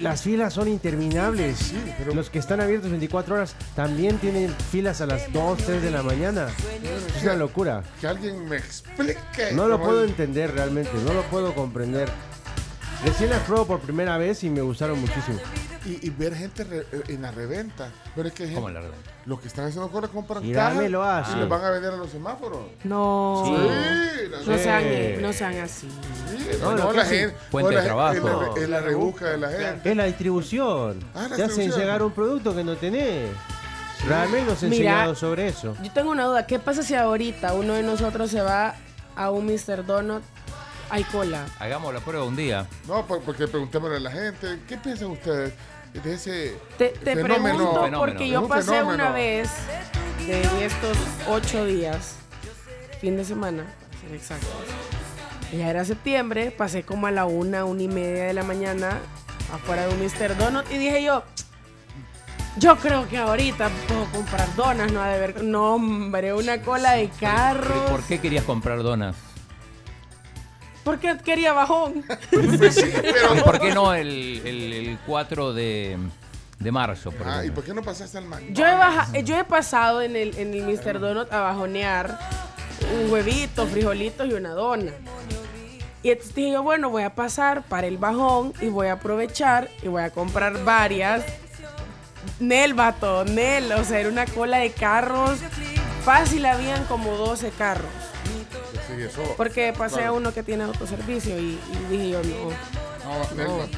las 0.00 0.22
filas 0.22 0.54
son 0.54 0.68
interminables. 0.68 1.72
pero- 1.98 2.14
Los 2.14 2.30
que 2.30 2.38
están 2.38 2.60
abiertos 2.60 2.90
24 2.90 3.34
horas 3.34 3.54
también 3.74 4.18
tienen 4.18 4.54
filas 4.70 5.00
a 5.00 5.06
las 5.06 5.32
2, 5.32 5.58
3 5.58 5.82
de 5.82 5.90
la 5.90 6.02
mañana. 6.02 6.46
Es 7.16 7.22
una 7.24 7.34
locura. 7.34 7.82
Que 8.00 8.06
alguien 8.06 8.48
me 8.48 8.56
explique. 8.56 9.16
No 9.54 9.66
lo 9.66 9.80
puedo 9.80 10.04
entender 10.04 10.52
realmente, 10.54 10.90
no 11.04 11.12
lo 11.12 11.22
puedo 11.22 11.46
comprender. 11.54 11.69
Recién 13.04 13.30
las 13.30 13.40
pruebo 13.40 13.66
por 13.66 13.80
primera 13.80 14.18
vez 14.18 14.44
y 14.44 14.50
me 14.50 14.60
gustaron 14.60 15.00
muchísimo. 15.00 15.38
Y, 15.86 16.06
y 16.06 16.10
ver 16.10 16.34
gente 16.34 16.64
re- 16.64 16.86
eh, 16.92 17.02
en 17.08 17.22
la 17.22 17.30
reventa. 17.30 17.88
Pero 18.14 18.28
es 18.28 18.34
que 18.34 18.42
hay 18.44 18.54
¿Cómo 18.54 18.66
gente- 18.66 18.78
en 18.80 18.84
la 18.84 18.90
reventa? 18.90 19.10
Los 19.24 19.40
que 19.40 19.48
están 19.48 19.64
haciendo 19.66 19.88
cosas 19.90 20.10
compran 20.10 20.44
Y 20.44 20.52
cajas 20.52 20.74
dámelo 20.74 21.02
así. 21.02 21.32
y 21.34 21.40
los 21.40 21.48
van 21.48 21.64
a 21.64 21.70
vender 21.70 21.94
a 21.94 21.96
los 21.96 22.10
semáforos. 22.10 22.58
No. 22.84 23.42
Sí, 23.46 23.52
No 24.46 24.58
sean, 24.58 25.22
no 25.22 25.32
sean 25.32 25.56
así. 25.60 25.88
sí, 25.88 26.48
No, 26.60 26.72
no, 26.72 26.84
lo 26.84 26.90
que 26.90 26.96
la 26.98 27.04
gente. 27.06 27.36
La 27.52 27.68
de 27.68 27.82
trabajo. 27.82 28.14
Es 28.14 28.22
la, 28.22 28.62
es 28.62 28.68
la 28.68 28.80
rebusca 28.80 29.24
de 29.30 29.38
la 29.38 29.48
gente. 29.50 29.90
Es 29.90 29.96
la 29.96 30.04
distribución. 30.04 31.00
Ah, 31.14 31.26
la 31.30 31.36
Te 31.36 31.44
hacen 31.44 31.70
llegar 31.70 32.02
un 32.02 32.12
producto 32.12 32.54
que 32.54 32.62
no 32.64 32.76
tenés. 32.76 33.30
Realmente 34.06 34.50
nos 34.50 34.62
he 34.62 34.66
Mira. 34.68 34.90
enseñado 34.90 35.14
sobre 35.14 35.48
eso. 35.48 35.74
Yo 35.82 35.90
tengo 35.92 36.10
una 36.10 36.24
duda. 36.24 36.46
¿Qué 36.46 36.58
pasa 36.58 36.82
si 36.82 36.94
ahorita 36.94 37.54
uno 37.54 37.72
de 37.74 37.82
nosotros 37.82 38.30
se 38.30 38.42
va 38.42 38.74
a 39.16 39.30
un 39.30 39.46
Mr. 39.46 39.84
Donut? 39.86 40.22
Hay 40.90 41.04
cola. 41.04 41.46
Hagamos 41.58 41.94
la 41.94 42.00
prueba 42.00 42.24
un 42.24 42.36
día. 42.36 42.66
No, 42.88 43.06
por- 43.06 43.20
porque 43.22 43.46
preguntémosle 43.46 43.96
a 43.96 44.00
la 44.00 44.10
gente, 44.10 44.58
¿qué 44.68 44.76
piensan 44.76 45.10
ustedes? 45.10 45.52
de 45.92 46.14
ese 46.14 46.56
Te, 46.78 46.90
te 46.90 47.16
fenómeno. 47.16 47.56
pregunto 47.72 47.98
porque 47.98 48.28
yo 48.28 48.42
un 48.42 48.48
pasé 48.48 48.70
fenómeno. 48.70 48.94
una 48.94 49.10
vez 49.10 49.50
de 50.24 50.64
estos 50.64 50.96
ocho 51.28 51.64
días, 51.66 52.14
fin 53.00 53.16
de 53.16 53.24
semana, 53.24 53.64
para 53.64 54.00
ser 54.00 54.14
exactos. 54.14 54.48
Ya 55.52 55.68
era 55.68 55.84
septiembre, 55.84 56.52
pasé 56.52 56.84
como 56.84 57.08
a 57.08 57.10
la 57.10 57.24
una, 57.24 57.64
una 57.64 57.82
y 57.82 57.88
media 57.88 58.22
de 58.26 58.32
la 58.34 58.44
mañana 58.44 58.98
afuera 59.52 59.88
de 59.88 59.94
un 59.94 60.00
Mr. 60.00 60.36
Donut 60.36 60.70
y 60.70 60.78
dije 60.78 61.02
yo, 61.02 61.24
yo 62.56 62.76
creo 62.76 63.08
que 63.08 63.18
ahorita 63.18 63.68
puedo 63.88 64.04
comprar 64.12 64.54
donas, 64.54 64.92
no 64.92 65.02
ha 65.02 65.08
de 65.08 65.18
ver, 65.18 65.42
no 65.42 65.74
hombre, 65.74 66.32
una 66.34 66.62
cola 66.62 66.92
de 66.92 67.08
¿Pero 67.18 67.32
carros. 67.32 67.90
¿Por 67.90 68.02
qué 68.04 68.20
querías 68.20 68.44
comprar 68.44 68.80
donas? 68.84 69.16
Porque 70.84 71.16
quería 71.24 71.52
bajón. 71.52 72.04
Pues 72.30 72.74
sí, 72.74 72.82
pero- 73.02 73.36
¿Y 73.36 73.40
por 73.42 73.60
qué 73.60 73.74
no 73.74 73.92
el, 73.94 74.42
el- 74.44 74.72
el 74.72 74.98
4 75.06 75.52
de, 75.52 75.98
de 76.58 76.72
marzo? 76.72 77.10
Por 77.12 77.28
Ah, 77.28 77.44
¿y 77.44 77.50
por 77.50 77.64
qué 77.64 77.74
no 77.74 77.82
pasaste 77.82 78.18
al 78.18 78.24
McDonald's? 78.24 78.58
Yo 78.58 78.66
he, 78.66 78.74
baja- 78.74 79.18
yo 79.20 79.38
he 79.38 79.44
pasado 79.44 80.00
en 80.02 80.16
el, 80.16 80.36
en 80.38 80.54
el 80.54 80.62
Mr. 80.64 80.98
Donut 80.98 81.32
a 81.32 81.40
bajonear 81.40 82.18
un 83.04 83.10
huevito, 83.12 83.66
frijolitos 83.66 84.26
y 84.28 84.32
una 84.32 84.50
dona. 84.50 84.92
Y 86.02 86.10
entonces 86.12 86.34
dije 86.34 86.52
yo, 86.52 86.62
bueno, 86.62 86.88
voy 86.88 87.02
a 87.02 87.14
pasar 87.14 87.62
para 87.64 87.86
el 87.86 87.98
bajón 87.98 88.54
y 88.62 88.68
voy 88.68 88.86
a 88.86 88.92
aprovechar 88.94 89.68
y 89.82 89.88
voy 89.88 90.02
a 90.02 90.08
comprar 90.10 90.64
varias. 90.64 91.22
Nel, 92.38 92.72
vato, 92.72 93.26
Nel. 93.26 93.70
O 93.72 93.84
sea, 93.84 94.00
era 94.00 94.08
una 94.08 94.24
cola 94.24 94.56
de 94.58 94.70
carros. 94.72 95.38
Fácil 96.02 96.46
habían 96.46 96.84
como 96.86 97.10
12 97.18 97.50
carros. 97.50 97.90
Sí, 98.96 99.02
eso. 99.02 99.34
Porque 99.36 99.72
pasé 99.76 100.04
a 100.04 100.12
uno 100.12 100.32
que 100.32 100.42
tiene 100.42 100.64
autoservicio 100.64 101.38
y, 101.38 101.58
y 101.72 101.86
dije 101.90 102.10
yo, 102.10 102.20
no. 102.22 103.44
No. 103.44 103.68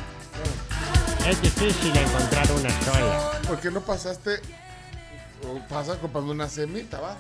Es 1.29 1.41
difícil 1.41 1.97
encontrar 1.97 2.47
una 2.53 2.71
sola. 2.83 3.31
¿Por 3.47 3.59
qué 3.61 3.71
no 3.71 3.81
pasaste 3.81 4.41
o 5.49 5.59
pasas 5.69 5.97
comprando 5.99 6.33
una 6.33 6.49
semita, 6.49 7.01
va? 7.01 7.17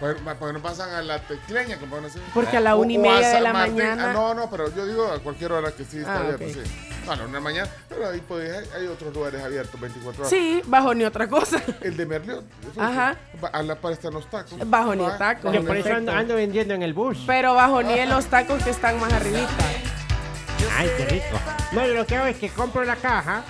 ¿Por 0.00 0.16
por 0.36 0.48
qué 0.48 0.52
no 0.52 0.62
pasan 0.62 0.90
a 0.90 1.02
la 1.02 1.20
tecleña 1.20 1.78
comprando 1.78 2.06
una 2.06 2.12
semita? 2.12 2.30
Porque 2.34 2.56
a 2.56 2.60
la 2.60 2.76
una 2.76 2.92
y 2.92 2.98
media 2.98 3.28
de 3.28 3.40
la 3.40 3.52
Martín. 3.52 3.76
mañana. 3.78 4.10
Ah, 4.10 4.12
no, 4.12 4.34
no, 4.34 4.50
pero 4.50 4.74
yo 4.74 4.86
digo 4.86 5.06
a 5.10 5.18
cualquier 5.20 5.52
hora 5.52 5.72
que 5.72 5.84
sí 5.84 5.98
está 5.98 6.14
Ah, 6.16 6.20
abierto, 6.20 6.44
ok. 6.44 6.50
sí. 6.52 6.60
Bueno, 7.08 7.24
una 7.26 7.40
mañana, 7.40 7.68
pero 7.88 8.08
ahí 8.10 8.22
pues, 8.28 8.50
hay, 8.54 8.80
hay 8.82 8.86
otros 8.86 9.14
lugares 9.14 9.42
abiertos 9.42 9.80
24 9.80 10.20
horas. 10.20 10.30
Sí, 10.30 10.62
bajoneé 10.66 11.06
otra 11.06 11.26
cosa. 11.28 11.60
El 11.80 11.96
de 11.96 12.06
Merliot. 12.06 12.44
Ajá. 12.78 13.16
A 13.52 13.62
la 13.62 13.74
par 13.76 13.92
están 13.92 14.12
los 14.14 14.28
tacos. 14.30 14.52
Bajoneé 14.68 15.06
Va, 15.08 15.18
tacos. 15.18 15.44
bajoneé 15.44 15.60
Yo 15.62 15.66
por 15.66 15.76
eso 15.76 15.84
tacos. 15.88 15.98
ando, 15.98 16.12
ando 16.12 16.34
vendiendo 16.36 16.74
en 16.74 16.82
el 16.82 16.92
bus. 16.94 17.18
Pero 17.26 17.54
bajoneé 17.54 18.06
los 18.06 18.26
tacos 18.26 18.62
que 18.62 18.70
están 18.70 19.00
más 19.00 19.12
arribita. 19.12 19.48
Ay, 20.76 20.88
qué 20.96 21.04
rico. 21.06 21.40
No, 21.72 21.86
yo 21.86 21.94
lo 21.94 22.06
que 22.06 22.16
hago 22.16 22.26
es 22.26 22.36
que 22.36 22.48
compro 22.50 22.84
la 22.84 22.96
caja 22.96 23.42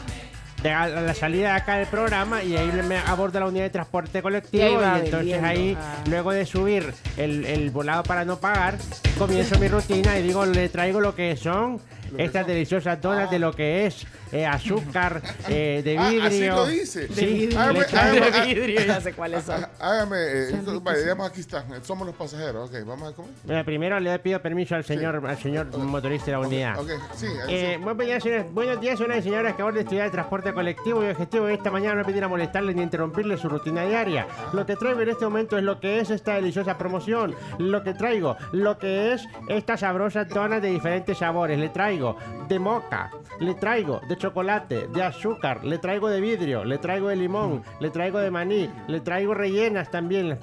de 0.63 0.71
a, 0.73 0.89
la 0.89 1.15
salida 1.15 1.51
de 1.51 1.55
acá 1.61 1.77
del 1.77 1.87
programa 1.87 2.43
y 2.43 2.57
ahí 2.57 2.71
me 2.87 2.99
abordo 2.99 3.39
la 3.41 3.47
unidad 3.47 3.65
de 3.65 3.71
transporte 3.71 4.23
colectivo 4.23 4.81
Y 4.83 5.01
entonces 5.05 5.43
ahí, 5.43 5.77
Ah. 5.81 5.97
luego 6.09 6.33
de 6.33 6.45
subir 6.47 6.93
el, 7.17 7.45
el 7.45 7.71
volado 7.71 8.03
para 8.03 8.25
no 8.25 8.39
pagar, 8.39 8.77
comienzo 9.19 9.59
mi 9.59 9.69
rutina 9.69 10.19
y 10.19 10.23
digo, 10.23 10.45
le 10.47 10.69
traigo 10.69 11.01
lo 11.01 11.15
que 11.15 11.37
son 11.37 11.81
estas 12.17 12.47
deliciosas 12.47 13.01
donas 13.01 13.31
de 13.31 13.39
lo 13.39 13.53
que 13.53 13.87
es 13.87 14.07
eh, 14.33 14.47
azúcar 14.47 15.21
eh, 15.49 15.83
de 15.85 15.99
Ah, 15.99 16.09
vidrio. 16.11 16.25
así 16.27 16.47
lo 16.47 16.67
dice. 16.67 17.09
Sí, 17.09 17.27
vidrio. 17.27 17.59
Ah, 17.61 17.73
bueno, 17.73 17.87
traigo- 17.89 18.25
ah, 18.33 18.41
De 18.41 18.55
vidrio, 18.55 18.81
ya 18.87 19.01
sé 19.01 19.13
cuáles 19.13 19.45
son. 19.45 19.65
Ah, 19.65 19.69
Hágame, 19.81 20.17
eh, 20.19 20.49
esto- 20.51 20.81
vaya, 20.81 20.97
sí. 20.99 21.03
digamos, 21.05 21.29
aquí 21.31 21.41
está. 21.41 21.59
eh, 21.61 21.81
Somos 21.83 22.07
los 22.07 22.17
pasajeros. 22.17 22.71
Ok, 22.71 22.77
vamos 22.87 23.13
a 23.13 23.17
comer. 23.17 23.31
Mira, 23.45 23.65
primero 23.65 23.99
le 24.01 24.19
pido 24.19 24.41
permiso 24.41 24.75
al 24.75 24.85
señor, 24.85 25.23
al 25.27 25.39
señor 25.39 25.77
motorista 25.79 26.27
de 26.27 26.33
la 26.33 26.39
unidad. 26.41 26.79
Ok, 26.79 26.91
sí, 27.17 27.27
ahí 27.27 27.55
Eh, 27.55 27.75
sí. 27.79 27.83
buenos, 27.85 28.07
días, 28.07 28.23
señores. 28.23 28.47
buenos 28.53 28.81
días, 28.81 28.99
señoras 28.99 29.19
y 29.19 29.23
señores 29.23 29.47
que 29.51 29.55
acaban 29.55 29.75
de 29.75 29.81
estudiar 29.81 30.07
el 30.07 30.13
transporte 30.13 30.53
colectivo 30.53 31.05
y 31.05 31.09
objetivo 31.11 31.47
de 31.47 31.55
esta 31.55 31.71
mañana 31.71 31.97
no 31.97 32.05
pedir 32.05 32.23
a 32.25 32.29
molestarles 32.29 32.77
ni 32.77 32.83
interrumpirle 32.83 33.37
su 33.37 33.49
rutina 33.49 33.85
diaria. 33.85 34.27
Lo 34.53 34.65
que 34.67 34.77
traigo 34.77 35.01
en 35.01 35.09
este 35.09 35.25
momento 35.25 35.57
es 35.57 35.65
lo 35.65 35.81
que 35.81 36.01
es 36.01 36.11
esta 36.11 36.35
deliciosa 36.35 36.77
promoción. 36.79 37.35
Lo 37.59 37.83
que 37.83 37.95
traigo, 37.95 38.37
lo 38.53 38.79
que 38.79 39.13
es 39.15 39.25
estas 39.49 39.81
sabrosas 39.81 40.29
donas 40.29 40.61
de 40.63 40.69
diferentes 40.71 41.19
sabores. 41.19 41.59
Le 41.59 41.69
traigo 41.71 41.98
de 42.49 42.59
moca, 42.59 43.11
le 43.41 43.55
traigo 43.55 44.01
de 44.09 44.17
chocolate, 44.17 44.89
de 44.89 45.03
azúcar, 45.03 45.65
le 45.65 45.79
traigo 45.79 46.09
de 46.09 46.21
vidrio, 46.21 46.65
le 46.65 46.79
traigo 46.79 47.09
de 47.09 47.17
limón, 47.17 47.63
le 47.81 47.91
traigo 47.91 48.19
de 48.19 48.31
maní, 48.31 48.71
le 48.87 49.01
traigo 49.01 49.35
rellenas 49.35 49.91
también. 49.91 50.39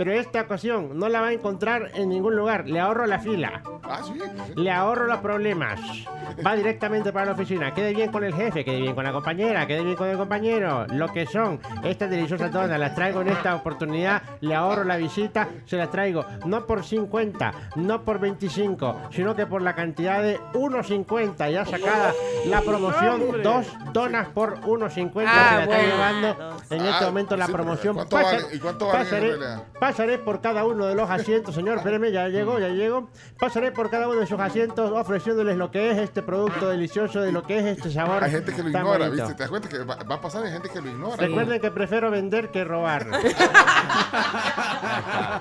Pero 0.00 0.12
esta 0.12 0.40
ocasión 0.40 0.98
no 0.98 1.10
la 1.10 1.20
va 1.20 1.26
a 1.26 1.32
encontrar 1.34 1.90
en 1.92 2.08
ningún 2.08 2.34
lugar. 2.34 2.66
Le 2.66 2.80
ahorro 2.80 3.04
la 3.04 3.18
fila. 3.18 3.60
Ah, 3.82 4.00
sí. 4.02 4.14
Le 4.56 4.70
ahorro 4.72 5.06
los 5.06 5.18
problemas. 5.18 5.78
Va 6.46 6.56
directamente 6.56 7.12
para 7.12 7.26
la 7.26 7.32
oficina. 7.32 7.74
Quede 7.74 7.92
bien 7.92 8.10
con 8.10 8.24
el 8.24 8.32
jefe, 8.32 8.64
quede 8.64 8.80
bien 8.80 8.94
con 8.94 9.04
la 9.04 9.12
compañera, 9.12 9.66
quede 9.66 9.84
bien 9.84 9.96
con 9.96 10.08
el 10.08 10.16
compañero. 10.16 10.86
Lo 10.86 11.08
que 11.08 11.26
son 11.26 11.60
estas 11.84 12.08
deliciosas 12.08 12.50
donas, 12.50 12.80
las 12.80 12.94
traigo 12.94 13.20
en 13.20 13.28
esta 13.28 13.54
oportunidad. 13.54 14.22
Le 14.40 14.54
ahorro 14.54 14.84
la 14.84 14.96
visita, 14.96 15.48
se 15.66 15.76
las 15.76 15.90
traigo 15.90 16.24
no 16.46 16.64
por 16.64 16.82
50, 16.82 17.52
no 17.76 18.00
por 18.02 18.20
25, 18.20 19.02
sino 19.10 19.36
que 19.36 19.44
por 19.44 19.60
la 19.60 19.74
cantidad 19.74 20.22
de 20.22 20.40
1.50. 20.54 21.50
Ya 21.52 21.66
sacada 21.66 22.14
la 22.46 22.62
promoción, 22.62 23.42
dos 23.42 23.66
donas 23.92 24.28
por 24.28 24.62
1.50. 24.62 25.24
Ah, 25.26 25.48
se 25.50 25.54
la 25.56 25.62
está 25.64 25.66
bueno. 25.76 25.82
llevando 25.94 26.56
en 26.70 26.80
este 26.86 27.04
Ah, 27.04 27.06
momento 27.06 27.36
la 27.36 27.44
sí, 27.46 27.52
promoción. 27.52 27.94
¿cuánto 27.96 28.16
Pasa- 28.16 28.36
vale? 28.36 28.56
¿Y 28.56 28.58
cuánto 28.60 28.86
vale 28.86 28.98
pasaré? 28.98 29.32
Pasaré 29.90 30.18
por 30.18 30.40
cada 30.40 30.64
uno 30.64 30.86
de 30.86 30.94
los 30.94 31.10
asientos, 31.10 31.52
señor. 31.54 31.78
Espéreme, 31.78 32.12
ya 32.12 32.28
llegó, 32.28 32.60
ya 32.60 32.68
llegó. 32.68 33.10
Pasaré 33.38 33.72
por 33.72 33.90
cada 33.90 34.08
uno 34.08 34.20
de 34.20 34.26
sus 34.26 34.38
asientos 34.38 34.92
ofreciéndoles 34.92 35.56
lo 35.56 35.70
que 35.72 35.90
es 35.90 35.98
este 35.98 36.22
producto 36.22 36.68
delicioso, 36.68 37.20
de 37.20 37.32
lo 37.32 37.42
que 37.42 37.58
es 37.58 37.66
este 37.66 37.90
sabor. 37.90 38.22
Hay 38.22 38.30
gente 38.30 38.52
que 38.52 38.62
lo 38.62 38.70
tan 38.70 38.82
ignora, 38.82 39.06
bonito. 39.06 39.24
¿viste? 39.24 39.34
¿Te 39.34 39.42
das 39.42 39.50
cuenta 39.50 39.68
que 39.68 39.78
va, 39.78 39.96
va 39.96 40.14
a 40.14 40.20
pasar? 40.20 40.44
Hay 40.44 40.52
gente 40.52 40.68
que 40.68 40.80
lo 40.80 40.88
ignora. 40.90 41.16
Recuerden 41.16 41.60
que 41.60 41.70
prefiero 41.72 42.10
vender 42.10 42.50
que 42.50 42.62
robar. 42.64 43.06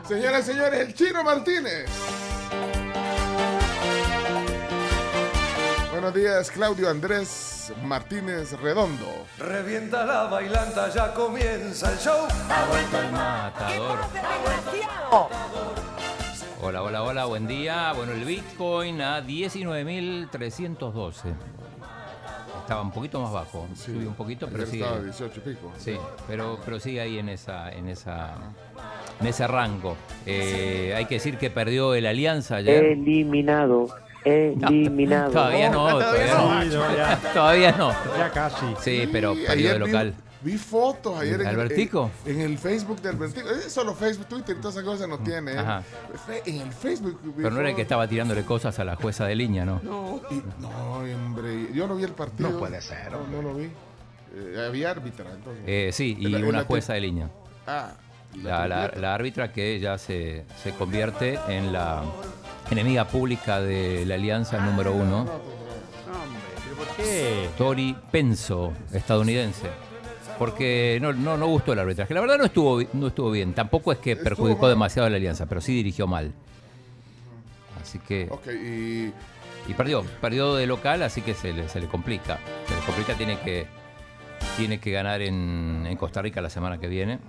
Señoras 0.08 0.48
y 0.48 0.52
señores, 0.52 0.80
el 0.80 0.94
Chino 0.96 1.24
Martínez. 1.24 1.86
Buenos 6.00 6.16
días, 6.16 6.50
Claudio 6.50 6.90
Andrés 6.90 7.74
Martínez 7.84 8.58
Redondo. 8.62 9.26
Revienta 9.38 10.06
la 10.06 10.28
bailanta, 10.28 10.88
ya 10.88 11.14
comienza 11.14 11.92
el 11.92 12.00
show. 12.00 12.26
Matador. 13.12 14.00
Hola, 16.62 16.84
hola, 16.84 17.04
hola, 17.04 17.26
buen 17.26 17.48
día. 17.48 17.92
Bueno, 17.92 18.14
el 18.14 18.24
Bitcoin 18.24 19.02
a 19.02 19.22
19.312. 19.22 21.34
Estaba 22.62 22.82
un 22.82 22.92
poquito 22.92 23.22
más 23.22 23.34
bajo, 23.34 23.68
subió 23.76 24.08
un 24.08 24.16
poquito, 24.16 24.48
pero 24.48 24.64
Ayer 24.64 24.72
sigue. 24.72 24.84
estaba 24.86 25.04
18 25.04 25.34
y 25.36 25.40
pico. 25.50 25.74
Sí, 25.78 25.98
pero, 26.30 26.60
pero 26.64 26.80
sigue 26.80 27.02
ahí 27.02 27.20
en 27.20 27.28
esa, 27.28 27.74
en 27.74 27.90
esa, 27.90 28.36
en 29.20 29.28
ese 29.28 29.46
rango. 29.48 29.98
Eh, 30.26 30.94
hay 30.96 31.04
que 31.08 31.16
decir 31.16 31.38
que 31.38 31.50
perdió 31.50 31.94
el 31.94 32.06
Alianza 32.06 32.56
ayer. 32.56 32.86
Eliminado. 32.86 33.88
Eliminado. 34.26 35.32
Todavía 35.32 35.70
no, 35.70 35.88
todavía 35.90 36.34
no. 36.34 36.62
Sí, 36.62 36.70
no, 36.70 36.96
ya. 36.98 37.20
Todavía 37.34 37.72
no. 37.74 37.92
Ya 38.18 38.32
casi. 38.32 38.66
Sí, 38.82 39.10
pero 39.12 39.34
Sí, 39.36 39.44
perdió 39.48 39.64
de 39.70 39.70
ayer 39.76 39.82
vi- 39.84 39.92
local. 39.92 40.14
Vi, 40.42 40.58
fotos 40.58 41.20
ayer 41.20 41.42
en, 41.42 41.48
¿Albertico? 41.48 42.10
En, 42.26 42.36
en 42.40 42.42
el 42.52 42.58
Facebook 42.58 43.02
de 43.02 43.10
Albertico. 43.10 43.50
Es 43.50 43.74
solo 43.74 43.94
Facebook, 43.94 44.28
Twitter 44.28 44.56
y 44.58 44.62
todas 44.62 44.76
esas 44.76 44.86
cosas 44.86 45.10
no 45.10 45.20
tiene. 45.20 45.52
¿eh? 45.54 45.58
Ajá. 45.60 45.84
Fe- 46.26 46.44
En 46.46 46.62
el 46.62 46.72
Facebook. 46.72 47.20
vi 47.24 47.32
Pero 47.44 47.52
no 47.52 47.60
era 47.60 47.70
el 47.70 47.76
que 47.76 47.82
fotos. 47.82 47.82
estaba 47.84 48.08
tirándole 48.08 48.46
cosas 48.46 48.80
a 48.80 48.86
la 48.86 48.96
jueza 48.96 49.26
de 49.26 49.36
línea, 49.36 49.66
¿no? 49.66 49.82
No. 49.84 50.22
Y- 50.32 50.42
no, 50.62 50.70
hombre. 50.70 51.68
Yo 51.74 51.88
no 51.88 51.96
vi 51.96 52.04
el 52.06 52.14
partido. 52.14 52.52
No 52.52 52.58
puede 52.60 52.82
ser, 52.82 53.12
No, 53.12 53.28
no 53.30 53.42
lo 53.42 53.54
vi. 53.56 53.66
Eh, 54.36 54.66
había 54.68 54.92
árbitra, 54.92 55.26
entonces. 55.30 55.64
Eh, 55.68 55.90
sí, 55.92 56.16
y 56.18 56.26
En 56.28 56.32
la- 56.32 56.40
en 56.40 56.46
una 56.46 56.58
la 56.60 56.64
jueza 56.66 56.94
de 56.94 57.02
línea. 57.02 57.30
ah. 57.68 57.92
La, 58.44 58.68
la- 58.68 58.76
tripleta. 58.84 59.02
la 59.02 59.16
árbitra 59.16 59.52
que 59.52 59.80
ya 59.80 59.98
se, 59.98 60.46
se 60.64 60.72
convierte 60.74 61.40
en 61.50 61.74
la 61.74 62.04
enemiga 62.72 63.08
pública 63.08 63.60
de 63.62 64.06
la 64.06 64.16
alianza 64.16 64.60
número 64.60 64.94
uno, 64.94 65.26
¿Qué? 66.98 67.50
Tori 67.58 67.96
Penso, 68.12 68.74
estadounidense. 68.94 69.68
Porque 70.38 71.00
no, 71.02 71.12
no, 71.12 71.38
no 71.38 71.48
gustó 71.48 71.74
el 71.74 71.80
arbitraje. 71.80 72.14
La 72.14 72.22
verdad 72.22 72.38
no 72.38 72.46
estuvo, 72.46 72.82
no 72.94 73.08
estuvo 73.08 73.32
bien. 73.32 73.54
Tampoco 73.54 73.92
es 73.92 73.98
que 74.00 74.12
Estuvo 74.12 74.24
perjudicó 74.24 74.62
mal. 74.64 74.70
demasiado 74.72 75.08
a 75.08 75.10
la 75.10 75.18
alianza, 75.18 75.46
pero 75.46 75.60
sí 75.60 75.74
dirigió 75.74 76.08
mal. 76.08 76.32
Así 77.82 78.00
que. 78.00 78.28
Ok, 78.30 78.48
y. 78.48 79.12
Y 79.70 79.74
perdió. 79.76 80.04
Perdió 80.22 80.56
de 80.56 80.66
local, 80.66 81.04
así 81.04 81.22
que 81.22 81.34
se 81.34 81.52
le, 81.54 81.68
se 81.68 81.82
le 81.82 81.88
complica. 81.88 82.40
Se 82.68 82.74
le 82.76 82.82
complica, 82.82 83.14
tiene 83.16 83.38
que, 83.40 83.68
tiene 84.58 84.80
que 84.80 84.92
ganar 84.92 85.22
en, 85.22 85.86
en 85.86 85.98
Costa 85.98 86.22
Rica 86.22 86.42
la 86.42 86.50
semana 86.50 86.78
que 86.80 86.88
viene. 86.88 87.20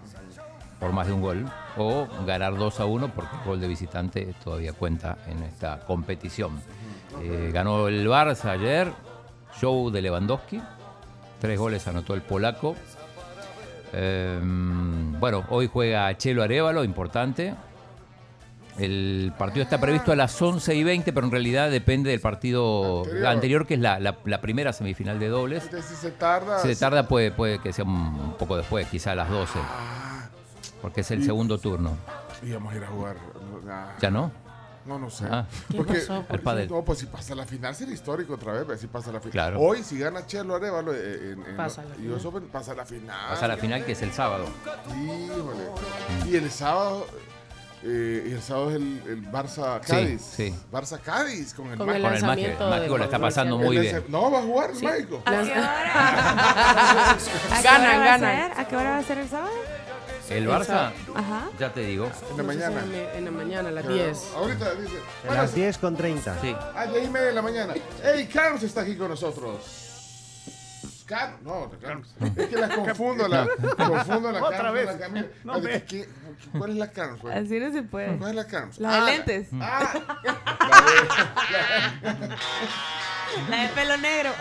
Por 0.81 0.93
más 0.93 1.07
de 1.07 1.13
un 1.13 1.21
gol. 1.21 1.47
O 1.77 2.09
ganar 2.27 2.57
2 2.57 2.81
a 2.81 2.87
1 2.87 3.09
porque 3.15 3.37
el 3.37 3.45
gol 3.45 3.61
de 3.61 3.69
visitante 3.69 4.35
todavía 4.43 4.73
cuenta 4.73 5.19
en 5.29 5.43
esta 5.43 5.81
competición. 5.81 6.61
Eh, 7.23 7.51
ganó 7.53 7.87
el 7.89 8.09
Barça 8.09 8.47
ayer. 8.51 8.91
Show 9.61 9.91
de 9.91 10.01
Lewandowski. 10.03 10.61
Tres 11.41 11.59
goles 11.59 11.87
anotó 11.87 12.15
el 12.15 12.23
polaco. 12.23 12.75
Eh, 13.93 14.39
bueno, 14.43 15.45
hoy 15.51 15.69
juega 15.73 16.17
Chelo 16.17 16.43
Arevalo, 16.43 16.83
importante. 16.85 17.55
El 18.79 19.33
partido 19.37 19.63
está 19.65 19.79
previsto 19.81 20.13
a 20.13 20.17
las 20.17 20.41
11 20.41 20.75
y 20.75 20.85
20, 20.85 21.13
pero 21.13 21.27
en 21.27 21.33
realidad 21.33 21.71
depende 21.71 22.11
del 22.11 22.21
partido 22.21 23.01
Anterior. 23.03 23.27
anterior, 23.27 23.67
que 23.67 23.75
es 23.75 23.81
la, 23.81 23.99
la- 23.99 24.17
la 24.25 24.41
primera 24.41 24.73
semifinal 24.73 25.19
de 25.19 25.29
dobles. 25.29 25.65
Entonces, 25.65 25.91
si 25.91 25.97
se 25.97 26.13
tarda. 26.13 26.61
Si 26.61 26.69
se 26.75 26.81
tarda, 26.81 27.07
puede, 27.07 27.31
puede 27.33 27.59
que 27.59 27.73
sea 27.73 27.85
un 27.85 28.35
poco 28.39 28.57
después, 28.57 28.87
quizá 28.87 29.13
a 29.13 29.15
las 29.17 29.29
12. 29.29 29.59
Porque 30.83 31.01
es 31.03 31.11
el 31.11 31.25
segundo 31.25 31.59
turno. 31.59 31.97
Íbamos 32.43 32.73
a 32.73 32.77
ir 32.77 32.85
a 32.85 32.87
jugar. 32.89 33.17
Nah. 33.65 33.99
¿Ya 34.01 34.11
no? 34.11 34.33
No, 34.87 34.99
no 34.99 35.11
sé. 35.11 35.27
Ah. 35.31 35.47
¿Qué 35.71 35.77
Porque, 35.77 35.93
pasó? 35.95 36.25
El 36.31 36.41
pádel. 36.41 36.71
No, 36.71 36.83
pues 36.83 37.01
si 37.01 37.07
pasa 37.07 37.35
la 37.35 37.45
final 37.45 37.75
sería 37.75 37.93
histórico 37.95 38.35
otra 38.35 38.53
vez, 38.55 38.65
pues, 38.65 38.81
si 38.81 38.87
pasa 38.87 39.13
la 39.13 39.21
final. 39.21 39.33
Claro. 39.33 39.61
Hoy, 39.61 39.83
si 39.83 39.99
gana 39.99 40.25
Chelo 40.27 40.55
Arevalo 40.57 40.95
eh, 40.95 41.33
en, 41.35 41.45
en 41.47 41.57
Pasa 41.57 41.85
la 41.85 42.15
US 42.15 42.25
Open, 42.25 42.49
pasa 42.49 42.75
la 42.75 42.87
final. 42.87 43.29
Pasa 43.29 43.47
la 43.47 43.57
final, 43.59 43.85
que 43.85 43.93
es 43.93 44.01
el 44.01 44.11
sábado. 44.13 44.47
Híjole. 44.89 45.69
Y 46.27 46.37
el 46.37 46.51
sábado, 46.51 47.07
eh, 47.85 48.25
y 48.31 48.33
el 48.33 48.41
sábado 48.41 48.71
es 48.71 48.77
el, 48.77 49.03
el 49.07 49.31
Barça 49.31 49.81
Sí, 49.85 49.91
Cádiz. 49.93 50.23
sí. 50.23 50.55
Barça 50.73 50.99
Cádiz 50.99 51.53
con 51.53 51.71
el 51.71 51.77
Con 51.77 51.87
Mágico. 51.87 52.09
el 52.09 52.21
Con 52.21 52.31
el 52.31 52.71
Mágico. 52.71 52.99
la 52.99 53.05
está 53.05 53.19
pasando 53.19 53.59
muy 53.59 53.79
bien. 53.79 54.03
No, 54.09 54.31
va 54.31 54.39
a 54.39 54.43
jugar 54.43 54.71
el 54.71 54.83
Mágico. 54.83 55.23
¿A 55.27 55.31
qué 55.43 55.51
hora? 57.69 58.51
¿A 58.57 58.65
qué 58.67 58.77
hora 58.77 58.91
va 58.93 58.99
a 58.99 59.03
ser 59.03 59.19
el 59.19 59.29
sábado? 59.29 59.53
El 60.31 60.49
Barça, 60.49 60.93
Ajá. 61.15 61.49
ya 61.59 61.73
te 61.73 61.81
digo. 61.81 62.07
En 62.31 62.37
la 62.37 62.43
No 62.45 62.53
sé 62.53 62.59
si 62.59 62.65
mañana. 62.65 62.83
en 62.85 62.93
la- 62.93 63.15
En 63.19 63.25
la 63.25 63.31
mañana, 63.33 63.69
a 63.69 63.73
las 63.73 63.83
Pero 63.85 63.95
10. 63.97 64.33
Ahorita 64.37 64.75
dice. 64.75 64.95
A 65.29 65.35
las 65.35 65.55
10 65.55 65.79
con 65.79 65.97
30. 65.97 66.41
Sí. 66.41 66.57
a 66.75 66.85
las 66.85 66.93
10 66.95 67.05
y 67.07 67.09
media 67.11 67.27
de 67.27 67.33
la 67.35 67.43
mañana. 67.43 67.75
¡Ey, 68.05 68.27
Carlos 68.29 68.63
está 68.63 68.83
aquí 68.83 68.97
con 68.97 69.09
nosotros! 69.09 69.87
Car 71.07 71.39
no, 71.43 71.69
Carlos. 71.83 72.07
Es 72.37 72.47
que 72.49 72.57
la 72.57 72.69
confundo, 72.73 73.27
la, 73.27 73.49
confundo 73.77 74.31
la 74.31 74.41
Otra 74.45 74.59
Carlos 74.59 74.75
vez. 74.75 74.87
con 74.87 74.95
la 74.95 75.07
Camila. 75.07 75.27
No, 75.45 75.53
Ah, 75.55 75.59
¿de 75.61 75.67
ve. 75.67 75.85
qué- 75.85 76.07
qué- 76.07 76.09
¿Cuál 76.59 76.71
es 76.71 76.77
la 76.77 76.91
Carlos? 76.93 77.21
güey? 77.21 77.37
Así 77.37 77.59
no 77.59 77.73
se 77.73 77.83
puede. 77.83 78.17
¿Cuál 78.17 78.31
es 78.31 78.37
la 78.37 78.47
Carlos? 78.47 78.79
La 78.79 78.91
de 78.93 78.97
Ah, 78.97 79.05
lentes. 79.07 79.49
Ah, 79.61 79.93
La 83.49 83.63
de 83.63 83.69
pelo 83.69 83.97
negro. 83.97 84.33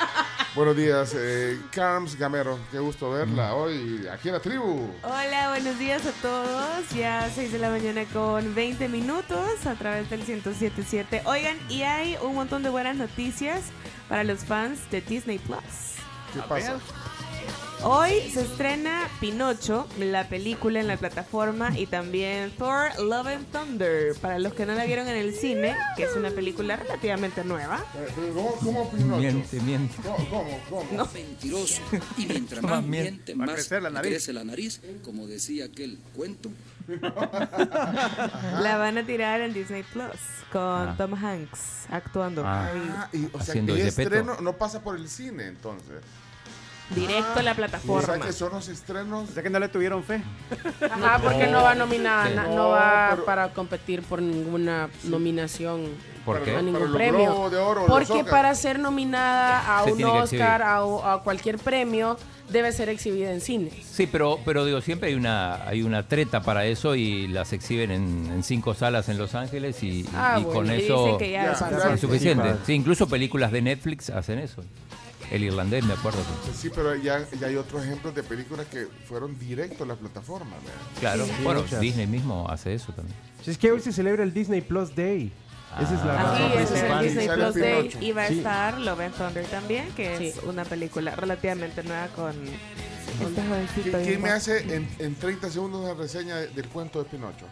buenos 0.54 0.76
días, 0.76 1.14
eh, 1.16 1.60
Carms 1.70 2.16
Gamero. 2.16 2.58
Qué 2.70 2.78
gusto 2.78 3.10
verla 3.10 3.54
hoy 3.54 4.08
aquí 4.12 4.28
en 4.28 4.34
la 4.34 4.40
tribu. 4.40 4.90
Hola, 5.02 5.50
buenos 5.50 5.78
días 5.78 6.04
a 6.06 6.12
todos. 6.20 6.88
Ya 6.90 7.30
6 7.32 7.52
de 7.52 7.58
la 7.58 7.70
mañana 7.70 8.04
con 8.12 8.54
20 8.54 8.88
minutos 8.88 9.66
a 9.66 9.74
través 9.74 10.10
del 10.10 10.20
1077. 10.20 11.22
Oigan, 11.24 11.56
y 11.68 11.82
hay 11.82 12.16
un 12.20 12.34
montón 12.34 12.62
de 12.62 12.70
buenas 12.70 12.96
noticias 12.96 13.62
para 14.08 14.24
los 14.24 14.44
fans 14.44 14.90
de 14.90 15.00
Disney 15.00 15.38
Plus. 15.38 15.60
¿Qué 16.34 16.40
pasa? 16.48 16.78
Hoy 17.84 18.30
se 18.32 18.42
estrena 18.42 19.08
Pinocho, 19.20 19.88
la 19.98 20.28
película 20.28 20.78
en 20.78 20.86
la 20.86 20.96
plataforma, 20.96 21.76
y 21.76 21.86
también 21.86 22.52
Thor 22.56 22.90
Love 23.00 23.26
and 23.26 23.46
Thunder, 23.50 24.14
para 24.20 24.38
los 24.38 24.54
que 24.54 24.64
no 24.66 24.74
la 24.74 24.84
vieron 24.84 25.08
en 25.08 25.16
el 25.16 25.34
cine, 25.34 25.74
que 25.96 26.04
es 26.04 26.14
una 26.14 26.30
película 26.30 26.76
relativamente 26.76 27.42
nueva. 27.44 27.84
¿Cómo, 28.34 28.54
cómo 28.62 28.90
Pinocho? 28.90 29.16
Miente, 29.20 29.60
miente. 29.60 29.94
¿Cómo, 30.02 30.16
cómo? 30.70 30.84
cómo? 30.90 31.08
mentiroso. 31.12 31.82
Y 32.16 32.26
mientras 32.26 32.62
Más 32.62 32.84
miente. 32.84 33.34
más 33.34 33.50
crecer 33.50 33.82
la 33.82 33.90
nariz. 33.90 34.10
crece 34.12 34.32
la 34.32 34.44
nariz, 34.44 34.80
como 35.04 35.26
decía 35.26 35.64
aquel 35.64 35.98
cuento. 36.14 36.50
La 38.60 38.76
van 38.76 38.98
a 38.98 39.06
tirar 39.06 39.40
en 39.40 39.52
Disney 39.54 39.84
Plus 39.84 40.10
con 40.52 40.60
Ah. 40.88 40.94
Tom 40.98 41.14
Hanks 41.14 41.86
actuando 41.88 42.42
Ah. 42.44 42.70
Ah, 42.74 43.08
y, 43.12 43.26
o 43.26 43.30
sea, 43.30 43.40
Haciendo 43.40 43.74
que 43.76 43.82
el 43.82 43.86
estreno 43.88 44.40
no 44.40 44.52
pasa 44.58 44.82
por 44.82 44.96
el 44.96 45.08
cine, 45.08 45.46
entonces. 45.46 46.02
Directo 46.94 47.40
a 47.40 47.42
la 47.42 47.52
O 47.52 47.56
plataforma. 47.56 48.02
sea, 48.02 48.18
que 48.20 48.32
son 48.32 48.52
los 48.52 48.68
estrenos. 48.68 49.30
O 49.30 49.32
sea 49.32 49.42
que 49.42 49.50
no 49.50 49.58
le 49.58 49.68
tuvieron 49.68 50.02
fe. 50.04 50.22
Ajá, 50.90 51.18
porque 51.22 51.46
no 51.46 51.62
va 51.62 51.74
nominada, 51.74 52.28
Sí. 52.28 52.34
No, 52.36 52.54
no 52.54 52.68
va 52.70 53.08
pero- 53.10 53.24
para 53.24 53.52
competir 53.52 54.02
por 54.02 54.20
ninguna 54.22 54.88
nominación. 55.04 55.86
¿Por 56.24 56.40
qué? 56.42 56.54
A 56.56 56.62
ningún 56.62 56.92
premio. 56.92 57.50
De 57.50 57.56
Oro, 57.58 57.86
Porque 57.86 58.24
para 58.24 58.54
ser 58.54 58.78
nominada 58.78 59.80
a 59.80 59.84
Se 59.84 59.92
un 59.92 60.04
Oscar, 60.04 60.62
a, 60.62 60.84
o- 60.84 61.04
a 61.04 61.22
cualquier 61.24 61.58
premio, 61.58 62.16
debe 62.48 62.70
ser 62.70 62.88
exhibida 62.90 63.32
en 63.32 63.40
cines. 63.40 63.74
Sí, 63.90 64.06
pero, 64.06 64.38
pero 64.44 64.64
digo, 64.64 64.80
siempre 64.82 65.08
hay 65.08 65.14
una, 65.16 65.66
hay 65.66 65.82
una 65.82 66.06
treta 66.06 66.42
para 66.42 66.64
eso 66.66 66.94
y 66.94 67.26
las 67.26 67.52
exhiben 67.52 67.90
en, 67.90 68.30
en 68.32 68.42
cinco 68.44 68.74
salas 68.74 69.08
en 69.08 69.18
Los 69.18 69.34
Ángeles 69.34 69.82
y, 69.82 70.06
Ah, 70.14 70.36
y 70.38 70.44
bueno, 70.44 70.60
con 70.60 70.66
y 70.68 70.82
eso 70.84 71.18
que 71.18 71.30
ya, 71.32 71.52
es 71.92 72.00
suficiente. 72.00 72.54
Sí, 72.66 72.74
incluso 72.74 73.08
películas 73.08 73.50
de 73.50 73.62
Netflix 73.62 74.10
hacen 74.10 74.38
eso. 74.38 74.62
El 75.30 75.44
irlandés, 75.44 75.84
me 75.84 75.94
acuerdo. 75.94 76.18
Sí, 76.54 76.70
pero 76.74 76.94
ya, 76.96 77.26
ya 77.40 77.46
hay 77.46 77.56
otros 77.56 77.84
ejemplos 77.84 78.14
de 78.14 78.22
películas 78.22 78.66
que 78.66 78.86
fueron 79.08 79.38
directo 79.38 79.84
a 79.84 79.86
la 79.86 79.94
plataforma. 79.96 80.56
¿verdad? 80.56 80.80
Claro, 81.00 81.24
Sí, 81.26 81.32
bueno, 81.42 81.62
muchas. 81.62 81.80
Disney 81.80 82.06
mismo 82.06 82.46
hace 82.50 82.74
eso 82.74 82.92
también. 82.92 83.16
Si 83.42 83.50
es 83.50 83.58
que 83.58 83.72
hoy 83.72 83.80
se 83.80 83.92
celebra 83.92 84.22
el 84.24 84.32
Disney 84.34 84.60
Plus 84.60 84.94
Day. 84.94 85.32
Esa 85.80 85.94
es 85.94 86.04
la 86.04 86.20
Ah. 86.20 86.22
razón 86.22 86.42
Así 86.52 86.58
es, 86.58 86.62
es 86.62 86.70
el 86.70 86.70
principal. 86.70 87.04
Disney 87.04 87.28
Plus 87.28 87.54
Day 87.54 87.96
y 88.00 88.12
va 88.12 88.24
a 88.24 88.28
Sí. 88.28 88.36
estar 88.38 88.78
Love 88.78 89.00
and 89.00 89.14
Thunder 89.14 89.44
también, 89.46 89.88
que 89.96 90.28
es 90.28 90.34
Sí. 90.34 90.40
una 90.44 90.64
película 90.66 91.16
relativamente 91.16 91.82
nueva 91.82 92.08
con 92.08 92.34
este 93.20 93.90
¿Quién, 94.04 94.22
me 94.22 94.30
hace 94.30 94.74
en, 94.74 94.88
en 94.98 95.14
30 95.14 95.50
segundos 95.50 95.80
una 95.82 95.94
reseña 95.94 96.36
de- 96.36 96.48
del 96.48 96.68
cuento 96.68 97.02
de 97.02 97.08
Pinocho? 97.08 97.46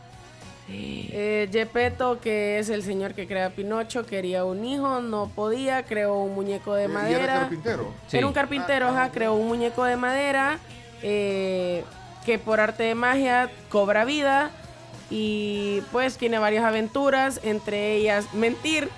Eh, 0.73 1.49
Gepetto, 1.51 2.21
que 2.21 2.59
es 2.59 2.69
el 2.69 2.83
señor 2.83 3.15
que 3.15 3.27
crea 3.27 3.51
Pinocho, 3.51 4.07
quería 4.07 4.45
un 4.45 4.65
hijo, 4.65 5.01
no 5.01 5.29
podía, 5.35 5.85
creó 5.85 6.15
un 6.23 6.35
muñeco 6.35 6.75
de 6.75 6.85
Eh, 6.85 6.89
¿Y 6.89 6.91
era 6.91 7.03
madera. 7.03 7.35
carpintero? 7.41 7.93
Sí. 8.07 8.19
Era 8.19 8.27
un 8.27 8.33
carpintero, 8.33 8.89
ajá, 8.89 9.11
creó 9.11 9.35
un 9.35 9.49
muñeco 9.49 9.85
de 9.85 9.97
madera 9.97 10.59
eh, 11.03 11.85
que 12.25 12.39
por 12.39 12.61
arte 12.61 12.85
de 12.85 12.95
magia 12.95 13.51
cobra 13.69 14.05
vida 14.05 14.51
y 15.11 15.83
pues 15.91 16.17
tiene 16.17 16.39
varias 16.39 16.65
aventuras, 16.65 17.41
entre 17.43 17.95
ellas 17.95 18.33
mentir. 18.35 18.89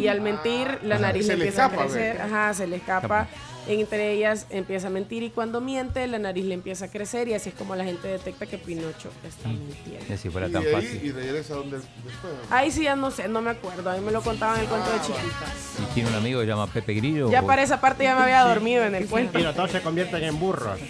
Y 0.00 0.06
al 0.06 0.20
mentir, 0.22 0.78
la 0.82 0.94
o 0.94 0.98
sea, 0.98 1.06
nariz 1.08 1.26
se 1.26 1.36
le 1.36 1.44
empieza 1.44 1.66
escapa, 1.66 1.82
a 1.82 1.86
crecer. 1.86 2.20
Ajá, 2.22 2.54
se 2.54 2.66
le 2.66 2.76
escapa. 2.76 3.26
Entre 3.66 4.12
ellas 4.12 4.46
empieza 4.50 4.88
a 4.88 4.90
mentir 4.90 5.22
y 5.22 5.30
cuando 5.30 5.60
miente, 5.62 6.06
la 6.06 6.18
nariz 6.18 6.44
le 6.44 6.52
empieza 6.54 6.84
a 6.84 6.88
crecer 6.88 7.28
y 7.28 7.34
así 7.34 7.48
es 7.48 7.54
como 7.54 7.74
la 7.74 7.84
gente 7.84 8.08
detecta 8.08 8.44
que 8.44 8.58
Pinocho 8.58 9.10
está 9.26 9.48
mintiendo. 9.48 10.12
Es 10.12 10.20
si 10.20 10.28
fuera 10.28 10.48
y 10.48 10.52
tan 10.52 10.62
de 10.64 10.68
ahí, 10.68 10.74
fácil. 10.74 11.00
y 11.02 11.12
regresa 11.12 11.54
donde 11.54 11.76
después. 11.78 12.32
Ahí 12.50 12.70
sí 12.70 12.82
ya 12.84 12.94
no 12.94 13.10
sé, 13.10 13.26
no 13.28 13.40
me 13.40 13.50
acuerdo. 13.50 13.90
A 13.90 13.94
mí 13.96 14.00
me 14.04 14.12
lo 14.12 14.20
contaban 14.20 14.56
en 14.56 14.62
el 14.64 14.68
cuento 14.68 14.90
de 14.90 14.96
Ah, 14.96 15.02
chiquita. 15.02 15.82
Y 15.82 15.94
tiene 15.94 16.10
un 16.10 16.14
amigo 16.16 16.40
que 16.40 16.44
se 16.46 16.50
llama 16.50 16.66
Pepe 16.66 16.92
Grillo. 16.94 17.30
Ya 17.30 17.40
o- 17.40 17.46
para 17.46 17.62
esa 17.62 17.80
parte 17.80 18.04
ya 18.04 18.14
me 18.14 18.22
había 18.22 18.42
dormido 18.42 18.84
en 18.84 18.94
el 18.94 19.06
cuento. 19.06 19.38
Y 19.38 19.42
los 19.42 19.56
dos 19.56 19.70
se 19.70 19.80
convierten 19.80 20.22
en 20.24 20.38
burros. 20.38 20.78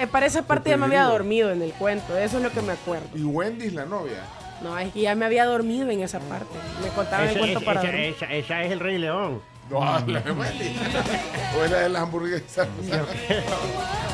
Eh, 0.00 0.06
para 0.10 0.26
esa 0.26 0.42
parte 0.42 0.68
ya 0.68 0.76
me 0.76 0.84
había 0.84 1.04
dormido 1.04 1.50
en 1.50 1.62
el 1.62 1.72
cuento, 1.72 2.18
eso 2.18 2.36
es 2.38 2.42
lo 2.42 2.50
que 2.52 2.60
me 2.60 2.72
acuerdo. 2.72 3.08
Y 3.14 3.22
Wendy 3.22 3.68
es 3.68 3.72
la 3.72 3.86
novia. 3.86 4.22
No, 4.62 4.76
es 4.78 4.92
que 4.92 5.00
ya 5.00 5.14
me 5.14 5.24
había 5.24 5.46
dormido 5.46 5.88
en 5.88 6.00
esa 6.02 6.18
parte. 6.20 6.52
Me 6.82 6.88
contaban 6.90 7.28
el 7.28 7.38
cuento 7.38 7.58
esa- 7.60 7.64
para 7.64 7.80
esa- 7.80 7.90
dormir. 7.92 8.14
esa- 8.14 8.32
esa 8.34 8.62
es 8.64 8.72
el 8.72 8.80
Rey 8.80 8.98
León. 8.98 9.40
No, 9.70 9.80
la 10.06 10.20
de 10.20 10.30
Wendy. 10.32 10.76
o 11.58 11.64
es 11.64 11.70
la 11.70 11.78
de 11.80 11.88
las 11.90 12.02
hamburguesas. 12.02 12.66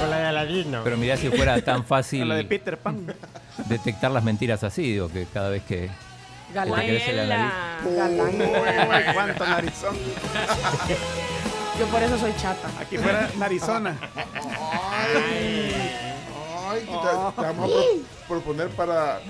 Con 0.01 0.11
la 0.11 0.19
de 0.19 0.27
Aladino. 0.27 0.81
Pero 0.83 0.97
mirá 0.97 1.17
si 1.17 1.31
fuera 1.31 1.61
tan 1.63 1.85
fácil 1.87 2.29
La 2.29 2.35
de 2.37 2.45
Peter 2.45 2.77
Pan. 2.79 3.07
detectar 3.69 4.11
las 4.11 4.25
mentiras 4.25 4.65
así, 4.65 4.83
digo, 4.83 5.09
que 5.09 5.27
cada 5.33 5.51
vez 5.51 5.63
que... 5.63 5.91
Galán. 6.53 6.81
que 6.81 6.87
te 6.87 6.93
crece 6.97 7.13
la 7.15 7.27
nariz. 7.27 7.53
Galán. 7.97 8.21
Uy, 8.41 9.15
cuánto 9.15 9.47
narizón. 9.47 9.97
Yo 11.79 11.87
por 11.87 12.03
eso 12.03 12.19
soy 12.19 12.33
chata. 12.37 12.69
Aquí 12.81 12.97
fuera 12.99 13.29
narizona. 13.39 13.97
Ay, 14.93 15.73
que 16.81 16.87
te, 16.87 16.93
te 16.93 16.97
vamos 16.97 17.39
a 17.39 17.53
pro- 17.55 17.83
proponer 18.29 18.69
para, 18.71 19.21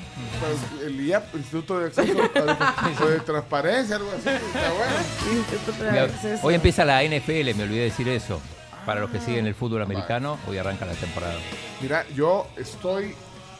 para 0.41 0.87
el 0.87 1.01
IAP, 1.07 1.35
Instituto 1.37 1.79
de 1.79 1.87
Acceso 1.87 2.19
a- 2.23 3.07
de 3.11 3.21
Transparencia, 3.21 3.97
algo 3.97 4.11
así. 4.11 4.29
Está 4.29 4.73
bueno. 4.73 5.91
Mira, 5.93 6.39
hoy 6.43 6.55
empieza 6.55 6.85
la 6.85 7.03
NFL, 7.03 7.55
me 7.57 7.63
olvidé 7.65 7.85
decir 7.85 8.09
eso. 8.09 8.41
Para 8.87 9.01
los 9.01 9.11
que 9.11 9.19
siguen 9.19 9.47
el 9.47 9.55
fútbol 9.55 9.81
americano, 9.81 10.39
hoy 10.47 10.59
arranca 10.59 10.85
la 10.85 10.93
temporada. 10.93 11.35
Mira, 11.81 12.05
yo 12.15 12.47
estoy 12.57 13.15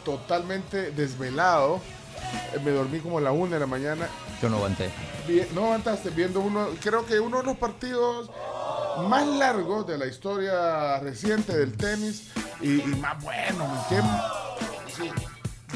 totalmente 0.05 0.91
desvelado. 0.91 1.81
Eh, 2.55 2.59
Me 2.63 2.71
dormí 2.73 2.99
como 3.01 3.17
a 3.19 3.21
la 3.23 3.33
una 3.33 3.55
de 3.55 3.61
la 3.61 3.67
mañana. 3.67 4.07
No 4.49 4.57
aguanté. 4.57 4.91
No 5.55 5.65
aguantaste 5.65 6.11
viendo 6.11 6.41
uno, 6.41 6.69
creo 6.83 7.05
que 7.07 7.19
uno 7.21 7.39
de 7.39 7.45
los 7.45 7.57
partidos 7.57 8.31
más 9.09 9.27
largos 9.27 9.87
de 9.87 9.99
la 9.99 10.07
historia 10.07 10.99
reciente 11.01 11.57
del 11.57 11.77
tenis 11.77 12.31
y, 12.61 12.81
y 12.81 12.95
más 13.01 13.23
bueno. 13.23 13.67
¿me 13.69 13.79
entiendes? 13.81 14.23
Sí, 14.97 15.11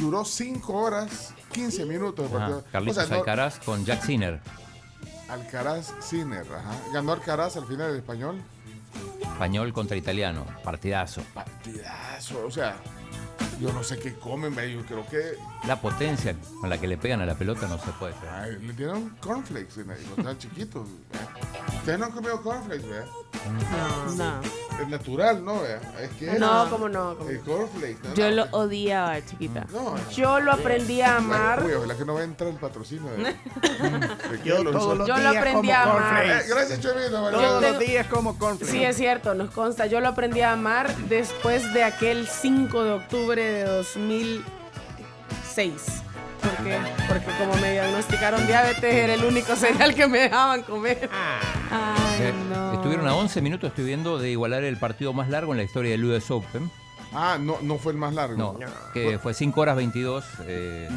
duró 0.01 0.25
5 0.25 0.73
horas, 0.73 1.35
15 1.53 1.85
minutos 1.87 2.27
el 2.31 2.37
Ajá, 2.37 2.39
partido. 2.39 2.65
Carlitos 2.73 2.97
O 2.99 3.01
sea, 3.07 3.09
no- 3.11 3.21
Alcaraz 3.21 3.59
con 3.61 3.85
Jack 3.85 4.05
Sinner. 4.05 4.41
Alcaraz 5.29 5.93
Sinner, 6.01 6.47
ajá. 6.53 6.75
Ganó 6.93 7.13
Alcaraz 7.13 7.57
al 7.57 7.67
final 7.67 7.89
del 7.89 7.97
español. 7.99 8.43
Español 9.21 9.73
contra 9.73 9.97
italiano. 9.97 10.47
Partidazo. 10.65 11.21
Partidazo, 11.35 12.47
o 12.47 12.51
sea, 12.51 12.77
yo 13.61 13.73
no 13.73 13.83
sé 13.83 13.99
qué 13.99 14.15
comen, 14.15 14.55
ve, 14.55 14.73
yo 14.73 14.85
creo 14.85 15.07
que 15.09 15.37
La 15.67 15.81
potencia 15.81 16.35
con 16.61 16.71
la 16.71 16.79
que 16.79 16.87
le 16.87 16.97
pegan 16.97 17.21
a 17.21 17.27
la 17.27 17.35
pelota 17.35 17.67
no 17.67 17.79
se 17.79 17.91
puede 17.93 18.13
creer. 18.15 18.35
ay, 18.35 18.59
le 18.67 18.73
dieron 18.73 19.11
cornflakes 19.21 19.81
en 19.81 19.91
ahí, 19.91 19.97
cuando 20.15 20.31
estaban 20.31 20.39
chiquitos. 20.39 20.87
¿eh? 20.89 21.77
Ustedes 21.79 21.99
no 21.99 22.05
han 22.07 22.13
comido 22.13 22.43
cornflakes, 22.43 22.87
¿verdad? 22.89 23.07
No. 24.17 24.41
Es 24.81 24.89
natural, 24.89 25.45
¿no? 25.45 25.61
Es 25.65 26.11
que 26.19 26.39
No, 26.39 26.69
cómo 26.71 26.89
no. 26.89 27.17
cómo 27.17 27.31
El 27.31 27.41
cornflake. 27.41 28.03
¿no? 28.05 28.15
Yo 28.15 28.31
lo 28.31 28.45
odiaba, 28.53 29.25
chiquita. 29.25 29.67
No, 29.73 29.95
Yo 30.11 30.39
lo 30.41 30.53
aprendí 30.53 31.01
a 31.01 31.17
amar. 31.17 31.65
Uy, 31.65 31.73
ojalá 31.73 31.97
que 31.97 32.05
no 32.05 32.15
va 32.15 32.21
a 32.21 32.25
entrar 32.25 32.51
el 32.51 32.57
patrocinio. 32.57 33.11
De, 33.19 33.25
de 33.25 34.45
Yo 34.45 34.57
Keylor. 34.57 34.73
todos 34.73 34.99
los 34.99 35.09
Yo 35.09 35.17
lo 35.19 35.29
aprendí 35.31 35.69
como 35.69 35.73
a 35.73 35.83
amar. 35.83 36.25
Eh, 36.25 36.29
cornflakes. 36.29 36.49
gracias, 36.55 36.81
Chomito. 36.81 37.11
Todos 37.11 37.33
Yo 37.33 37.41
los 37.53 37.61
tengo- 37.63 37.79
días 37.79 38.07
como 38.07 38.39
cornflakes. 38.39 38.73
Sí, 38.73 38.85
es 38.85 38.97
cierto, 38.97 39.35
nos 39.35 39.51
consta. 39.51 39.87
Yo 39.87 40.01
lo 40.01 40.09
aprendí 40.09 40.41
a 40.43 40.53
amar 40.53 40.95
después 41.09 41.73
de 41.75 41.85
aquel 41.85 42.27
5 42.29 42.85
de 42.85 42.93
octubre 42.93 43.48
de 43.49 43.65
2006. 43.65 45.73
¿Por 46.43 46.57
qué? 46.65 46.79
Porque 47.09 47.27
como 47.39 47.55
me 47.57 47.73
diagnosticaron 47.73 48.47
diabetes, 48.47 48.95
era 48.95 49.15
el 49.15 49.25
único 49.25 49.57
cereal 49.57 49.95
que 49.95 50.07
me 50.07 50.19
dejaban 50.21 50.63
comer. 50.63 51.09
Ay, 51.71 52.23
Eh, 52.23 52.33
no. 52.49 52.73
Estuvieron 52.75 53.07
a 53.09 53.15
11 53.15 53.41
minutos, 53.43 53.71
estoy 53.71 53.85
viendo, 53.85 54.19
de 54.19 54.31
igualar 54.31 54.63
el 54.65 54.77
partido 54.77 55.13
más 55.13 55.29
largo 55.29 55.53
en 55.53 55.59
la 55.59 55.65
historia 55.65 55.91
del 55.93 56.05
US 56.05 56.31
Open. 56.31 56.71
Ah, 57.13 57.39
no, 57.41 57.57
no 57.63 57.79
fue 57.79 57.93
el 57.93 57.99
más 57.99 58.13
largo. 58.15 58.37
No, 58.37 58.59
que 58.93 59.19
fue 59.19 59.33
5 59.35 59.61
horas 59.63 59.77
22. 59.77 60.25
eh, 60.47 60.89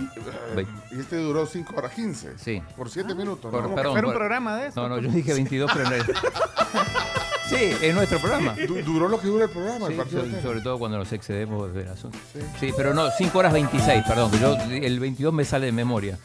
ve- 0.55 0.67
Y 0.91 0.99
este 0.99 1.15
duró 1.17 1.45
5 1.45 1.73
horas 1.75 1.93
15. 1.93 2.37
Sí. 2.37 2.61
Por 2.75 2.89
7 2.89 3.15
minutos. 3.15 3.49
Por- 3.49 3.61
¿no? 3.61 3.69
Como 3.69 3.75
que 3.75 3.81
perdón, 3.81 3.97
un 3.97 4.03
por- 4.05 4.13
programa 4.15 4.57
de 4.57 4.67
eso. 4.67 4.81
No, 4.81 4.89
no, 4.89 4.99
yo 4.99 5.09
dije 5.09 5.33
22, 5.33 5.71
pero 5.73 5.89
no 5.89 5.95
es. 5.95 6.03
Sí, 7.57 7.75
es 7.81 7.93
nuestro 7.93 8.19
programa. 8.19 8.55
Du- 8.67 8.81
duró 8.81 9.07
lo 9.07 9.19
que 9.19 9.27
dura 9.27 9.45
el 9.45 9.51
programa, 9.51 9.87
Sí, 9.87 9.93
el 9.93 9.97
partido. 9.97 10.19
so- 10.21 10.25
entero. 10.25 10.41
sobre 10.43 10.61
todo 10.61 10.79
cuando 10.79 10.97
nos 10.97 11.11
excedemos 11.11 11.73
de 11.73 11.85
las 11.85 12.03
11. 12.03 12.17
Sí. 12.33 12.39
Sí, 12.59 12.73
pero 12.75 12.93
no, 12.93 13.09
5 13.11 13.37
horas 13.39 13.53
26, 13.53 14.03
perdón, 14.07 14.31
que 14.31 14.39
yo 14.39 14.55
el 14.55 14.99
22 14.99 15.33
me 15.33 15.45
sale 15.45 15.67
de 15.67 15.71
memoria. 15.71 16.17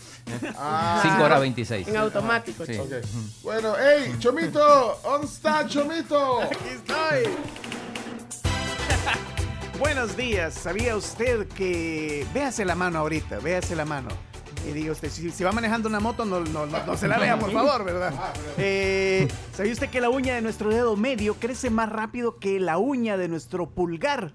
Ah, 0.56 1.00
5 1.02 1.24
horas 1.24 1.40
26. 1.40 1.88
En 1.88 1.96
automático. 1.96 2.64
Sí. 2.64 2.78
ok. 2.78 2.92
Bueno, 3.42 3.74
hey, 3.78 4.14
Chomito, 4.18 4.98
¿dónde 5.02 5.26
está 5.26 5.66
Chomito? 5.66 6.42
Aquí 6.42 6.56
estoy. 6.74 7.32
Buenos 9.78 10.16
días. 10.16 10.54
¿Sabía 10.54 10.96
usted 10.96 11.46
que... 11.48 12.26
Véase 12.32 12.64
la 12.64 12.74
mano 12.74 12.98
ahorita, 13.00 13.38
véase 13.40 13.76
la 13.76 13.84
mano. 13.84 14.08
Y 14.66 14.72
diga 14.72 14.92
usted, 14.92 15.10
si, 15.10 15.30
si 15.30 15.44
va 15.44 15.52
manejando 15.52 15.88
una 15.88 16.00
moto, 16.00 16.24
no, 16.24 16.40
no, 16.40 16.66
no, 16.66 16.84
no 16.86 16.96
se 16.96 17.06
la 17.06 17.18
vea, 17.20 17.38
por 17.38 17.52
favor, 17.52 17.84
¿verdad? 17.84 18.12
Eh, 18.58 19.28
¿Sabía 19.54 19.72
usted 19.72 19.88
que 19.90 20.00
la 20.00 20.10
uña 20.10 20.34
de 20.34 20.42
nuestro 20.42 20.70
dedo 20.70 20.96
medio 20.96 21.34
crece 21.34 21.70
más 21.70 21.88
rápido 21.88 22.38
que 22.38 22.58
la 22.58 22.76
uña 22.78 23.16
de 23.16 23.28
nuestro 23.28 23.70
pulgar? 23.70 24.32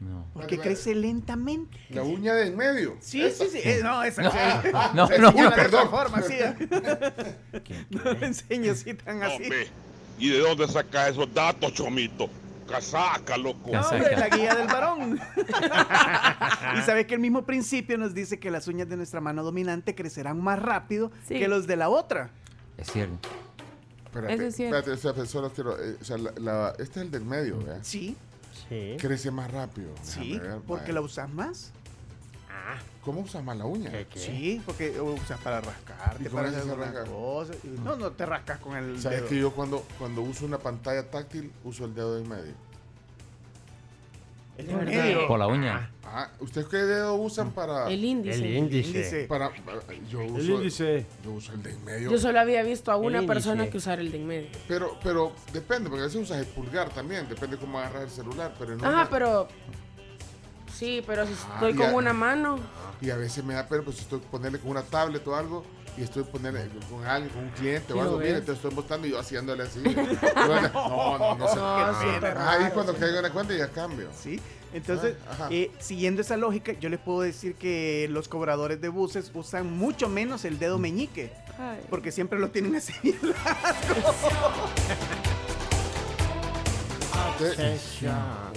No. 0.00 0.26
Porque 0.34 0.58
crece 0.58 0.94
lentamente. 0.94 1.78
La 1.90 2.02
uña 2.02 2.34
de 2.34 2.48
en 2.48 2.56
medio. 2.56 2.96
Sí, 3.00 3.22
sí, 3.30 3.44
sí. 3.50 3.60
Eh, 3.62 3.80
no, 3.82 4.02
esa. 4.02 4.22
No, 4.22 4.30
sí. 4.32 4.38
no, 4.94 5.06
Se 5.08 5.18
no. 5.18 5.30
señala 5.30 5.50
de 5.50 5.62
Perdón. 5.62 5.90
forma, 5.90 6.22
sí. 6.22 6.34
No 7.90 8.12
le 8.12 8.26
enseño 8.26 8.72
así 8.72 8.94
tan 8.94 9.22
así. 9.22 9.42
Hombre, 9.44 9.68
¿y 10.18 10.28
de 10.30 10.38
dónde 10.38 10.66
saca 10.68 11.08
esos 11.08 11.32
datos, 11.32 11.72
Chomito? 11.74 12.28
Casaca, 12.66 13.36
loco. 13.36 13.70
No, 13.72 13.80
hombre, 13.80 14.16
la 14.16 14.28
guía 14.28 14.54
del 14.54 14.66
varón. 14.66 15.20
y 16.78 16.82
sabes 16.82 17.06
que 17.06 17.14
el 17.14 17.20
mismo 17.20 17.44
principio 17.44 17.98
nos 17.98 18.14
dice 18.14 18.38
que 18.38 18.50
las 18.50 18.66
uñas 18.68 18.88
de 18.88 18.96
nuestra 18.96 19.20
mano 19.20 19.42
dominante 19.42 19.94
crecerán 19.94 20.40
más 20.42 20.58
rápido 20.58 21.10
Sí. 21.28 21.38
que 21.38 21.48
los 21.48 21.66
de 21.66 21.76
la 21.76 21.88
otra. 21.88 22.30
Es 22.76 22.90
cierto. 22.90 23.28
Espérate, 24.06 24.34
Eso 24.34 24.42
es 24.44 24.56
cierto. 24.56 24.76
espérate, 24.78 24.98
espérate, 25.08 25.26
solo 25.30 25.50
quiero. 25.52 25.76
eh, 25.82 25.96
o 26.00 26.04
sea, 26.04 26.18
la, 26.18 26.32
la- 26.38 26.70
este 26.78 27.00
es 27.00 27.06
el 27.06 27.10
del 27.10 27.24
medio, 27.24 27.58
¿verdad? 27.58 27.78
Sí, 27.82 28.16
Sí. 28.68 28.96
Crece 28.98 29.30
más 29.30 29.50
rápido. 29.50 29.90
sí, 30.02 30.40
porque 30.66 30.84
vaya. 30.84 30.94
la 30.94 31.00
usas 31.02 31.28
más. 31.30 31.72
¿Cómo 33.02 33.20
usas 33.20 33.44
más 33.44 33.56
la 33.56 33.66
uña? 33.66 33.90
Sí, 34.14 34.62
porque 34.64 34.98
usas 35.00 35.38
para 35.40 35.60
rascarte, 35.60 36.22
¿Y 36.22 36.26
cómo 36.26 36.42
para 36.42 36.48
hacer 36.56 36.76
rasca? 36.78 37.04
cosa. 37.04 37.52
Y 37.62 37.68
No, 37.80 37.96
no 37.96 38.10
te 38.12 38.24
rascas 38.26 38.58
con 38.60 38.76
el 38.76 38.98
¿Sabes 39.00 39.18
dedo. 39.20 39.28
que 39.28 39.38
yo 39.38 39.50
cuando, 39.52 39.84
cuando 39.98 40.22
uso 40.22 40.46
una 40.46 40.58
pantalla 40.58 41.10
táctil 41.10 41.52
uso 41.64 41.84
el 41.84 41.94
dedo 41.94 42.18
en 42.18 42.28
medio? 42.28 42.52
El 44.56 44.66
De 44.68 44.74
medio. 44.76 45.26
Por 45.26 45.38
la 45.40 45.48
uña. 45.48 45.90
Ah, 46.04 46.30
¿ustedes 46.38 46.68
qué 46.68 46.76
dedo 46.76 47.14
usan 47.16 47.50
para...? 47.50 47.90
El 47.90 48.04
índice. 48.04 48.36
El 48.38 48.56
índice. 48.56 49.24
Para, 49.28 49.50
para- 49.50 49.82
yo, 50.08 50.20
uso, 50.24 50.36
El 50.36 50.50
índice. 50.50 51.06
yo 51.24 51.32
uso 51.32 51.52
el 51.54 51.62
de 51.64 51.72
en 51.72 51.84
medio. 51.84 52.10
Yo 52.12 52.18
solo 52.18 52.38
había 52.38 52.62
visto 52.62 52.92
a 52.92 52.96
una 52.96 53.26
persona 53.26 53.68
que 53.68 53.78
usara 53.78 54.00
el 54.00 54.12
de 54.12 54.18
en 54.18 54.26
medio. 54.28 54.48
Pero, 54.68 54.96
pero 55.02 55.32
depende, 55.52 55.90
porque 55.90 56.02
a 56.02 56.06
veces 56.06 56.22
usas 56.22 56.38
el 56.38 56.46
pulgar 56.46 56.88
también, 56.90 57.28
depende 57.28 57.56
cómo 57.56 57.80
agarras 57.80 58.04
el 58.04 58.10
celular. 58.10 58.54
Pero 58.56 58.76
no 58.76 58.86
Ajá, 58.86 59.08
pero. 59.10 59.48
Sí, 60.74 61.02
pero 61.06 61.26
si 61.26 61.32
estoy 61.32 61.72
Ah, 61.72 61.76
con 61.76 61.94
una 61.94 62.12
mano. 62.12 62.58
Y 63.00 63.10
a 63.10 63.16
veces 63.16 63.44
me 63.44 63.54
da 63.54 63.66
pena, 63.68 63.82
pues 63.82 63.96
si 63.96 64.02
estoy 64.02 64.20
ponerle 64.20 64.58
con 64.58 64.70
una 64.70 64.82
tablet 64.82 65.26
o 65.26 65.36
algo, 65.36 65.64
y 65.96 66.02
estoy 66.02 66.24
ponerle 66.24 66.68
con 66.90 67.04
alguien, 67.06 67.32
con 67.32 67.44
un 67.44 67.50
cliente 67.50 67.92
o 67.92 68.00
algo, 68.02 68.18
mire, 68.18 68.40
te 68.40 68.52
estoy 68.52 68.72
mostrando 68.74 69.06
y 69.06 69.10
yo 69.10 69.18
haciéndole 69.20 69.62
así. 69.62 69.80
no, 70.36 71.18
no, 71.18 71.34
no 71.36 71.48
sé. 71.48 72.26
Ahí 72.36 72.70
cuando 72.72 72.92
sí. 72.94 72.98
caigo 73.00 73.16
en 73.18 73.22
la 73.22 73.30
cuenta 73.30 73.54
ya 73.54 73.68
cambio. 73.68 74.08
Sí, 74.20 74.40
entonces, 74.72 75.14
Ah, 75.38 75.48
eh, 75.50 75.70
siguiendo 75.78 76.20
esa 76.22 76.36
lógica, 76.36 76.72
yo 76.72 76.88
les 76.88 76.98
puedo 76.98 77.20
decir 77.20 77.54
que 77.54 78.08
los 78.10 78.26
cobradores 78.28 78.80
de 78.80 78.88
buses 78.88 79.30
usan 79.34 79.70
mucho 79.76 80.08
menos 80.08 80.44
el 80.44 80.58
dedo 80.58 80.78
meñique, 80.78 81.32
Ay. 81.58 81.80
porque 81.90 82.10
siempre 82.10 82.40
lo 82.40 82.50
tienen 82.50 82.74
así 82.74 82.92
largo. 83.22 84.14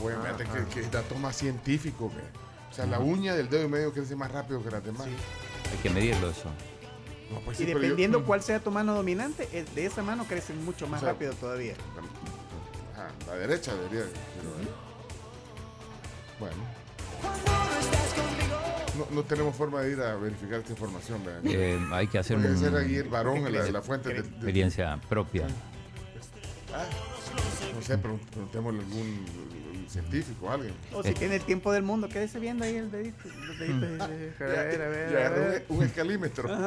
Obviamente 0.03 0.43
que, 0.45 0.65
que 0.73 0.79
es 0.81 0.91
dato 0.91 1.15
más 1.15 1.35
científico. 1.35 2.09
que- 2.11 2.47
O 2.71 2.73
sea, 2.73 2.85
la 2.85 2.99
uña 2.99 3.33
del 3.35 3.49
dedo 3.49 3.65
y 3.65 3.69
medio 3.69 3.91
crece 3.93 4.15
más 4.15 4.31
rápido 4.31 4.63
que 4.63 4.69
las 4.71 4.83
demás. 4.83 5.07
Hay 5.07 5.77
que 5.81 5.89
medirlo 5.89 6.29
eso. 6.29 6.49
No, 7.31 7.39
pues 7.41 7.59
Y 7.59 7.63
sí, 7.63 7.65
pero 7.65 7.79
yo- 7.79 7.81
dependiendo 7.83 8.23
cuál 8.23 8.41
sea 8.41 8.59
tu 8.59 8.71
mano 8.71 8.93
dominante, 8.93 9.47
el 9.51 9.65
de 9.75 9.85
esa 9.85 10.01
mano 10.03 10.25
crecen 10.25 10.63
mucho 10.63 10.87
más 10.87 11.01
O 11.01 11.05
sea, 11.05 11.13
rápido 11.13 11.33
todavía. 11.33 11.73
Ajá, 12.93 13.09
la 13.27 13.33
derecha 13.35 13.73
debería. 13.75 14.05
pero, 14.37 14.49
¿eh? 14.63 14.71
Bueno. 16.39 16.55
No, 18.97 19.07
no 19.15 19.23
tenemos 19.23 19.55
forma 19.55 19.81
de 19.81 19.91
ir 19.91 20.01
a 20.01 20.15
verificar 20.15 20.59
esta 20.59 20.71
información, 20.71 21.23
¿verdad? 21.23 21.41
Eh, 21.45 21.79
hay 21.91 22.07
que 22.07 22.17
hacer 22.17 22.37
una 22.37 22.49
ese 22.49 22.67
era 22.67 22.79
ahí 22.79 22.95
el 22.95 23.09
varón, 23.09 23.43
la, 23.51 23.63
la 23.69 23.81
fuente 23.81 24.09
de, 24.09 24.21
de- 24.21 24.27
experiencia 24.27 24.99
propia. 25.09 25.47
No 27.75 27.81
sé, 27.81 27.97
pregun- 28.01 28.19
preguntémosle 28.31 28.79
a 28.79 28.83
algún 28.83 29.25
científico, 29.89 30.49
alguien. 30.51 30.73
O 30.93 31.01
si 31.03 31.13
tiene 31.13 31.35
el 31.35 31.41
tiempo 31.43 31.71
del 31.71 31.83
mundo, 31.83 32.09
quédese 32.09 32.39
viendo 32.39 32.65
ahí 32.65 32.75
el 32.75 32.91
dedito. 32.91 33.17
Los 33.47 33.57
deditos. 33.59 34.01
A 34.01 34.07
ver, 34.07 34.81
a 34.81 34.87
ver, 34.89 35.11
Ya 35.11 35.29
ver. 35.29 35.65
un, 35.69 35.77
un 35.77 35.83
escalímetro. 35.83 36.47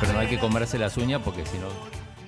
Pero 0.00 0.12
no 0.12 0.18
hay 0.18 0.28
que 0.28 0.38
comerse 0.38 0.78
las 0.78 0.96
uñas 0.96 1.20
porque 1.24 1.44
si 1.46 1.58
no 1.58 1.68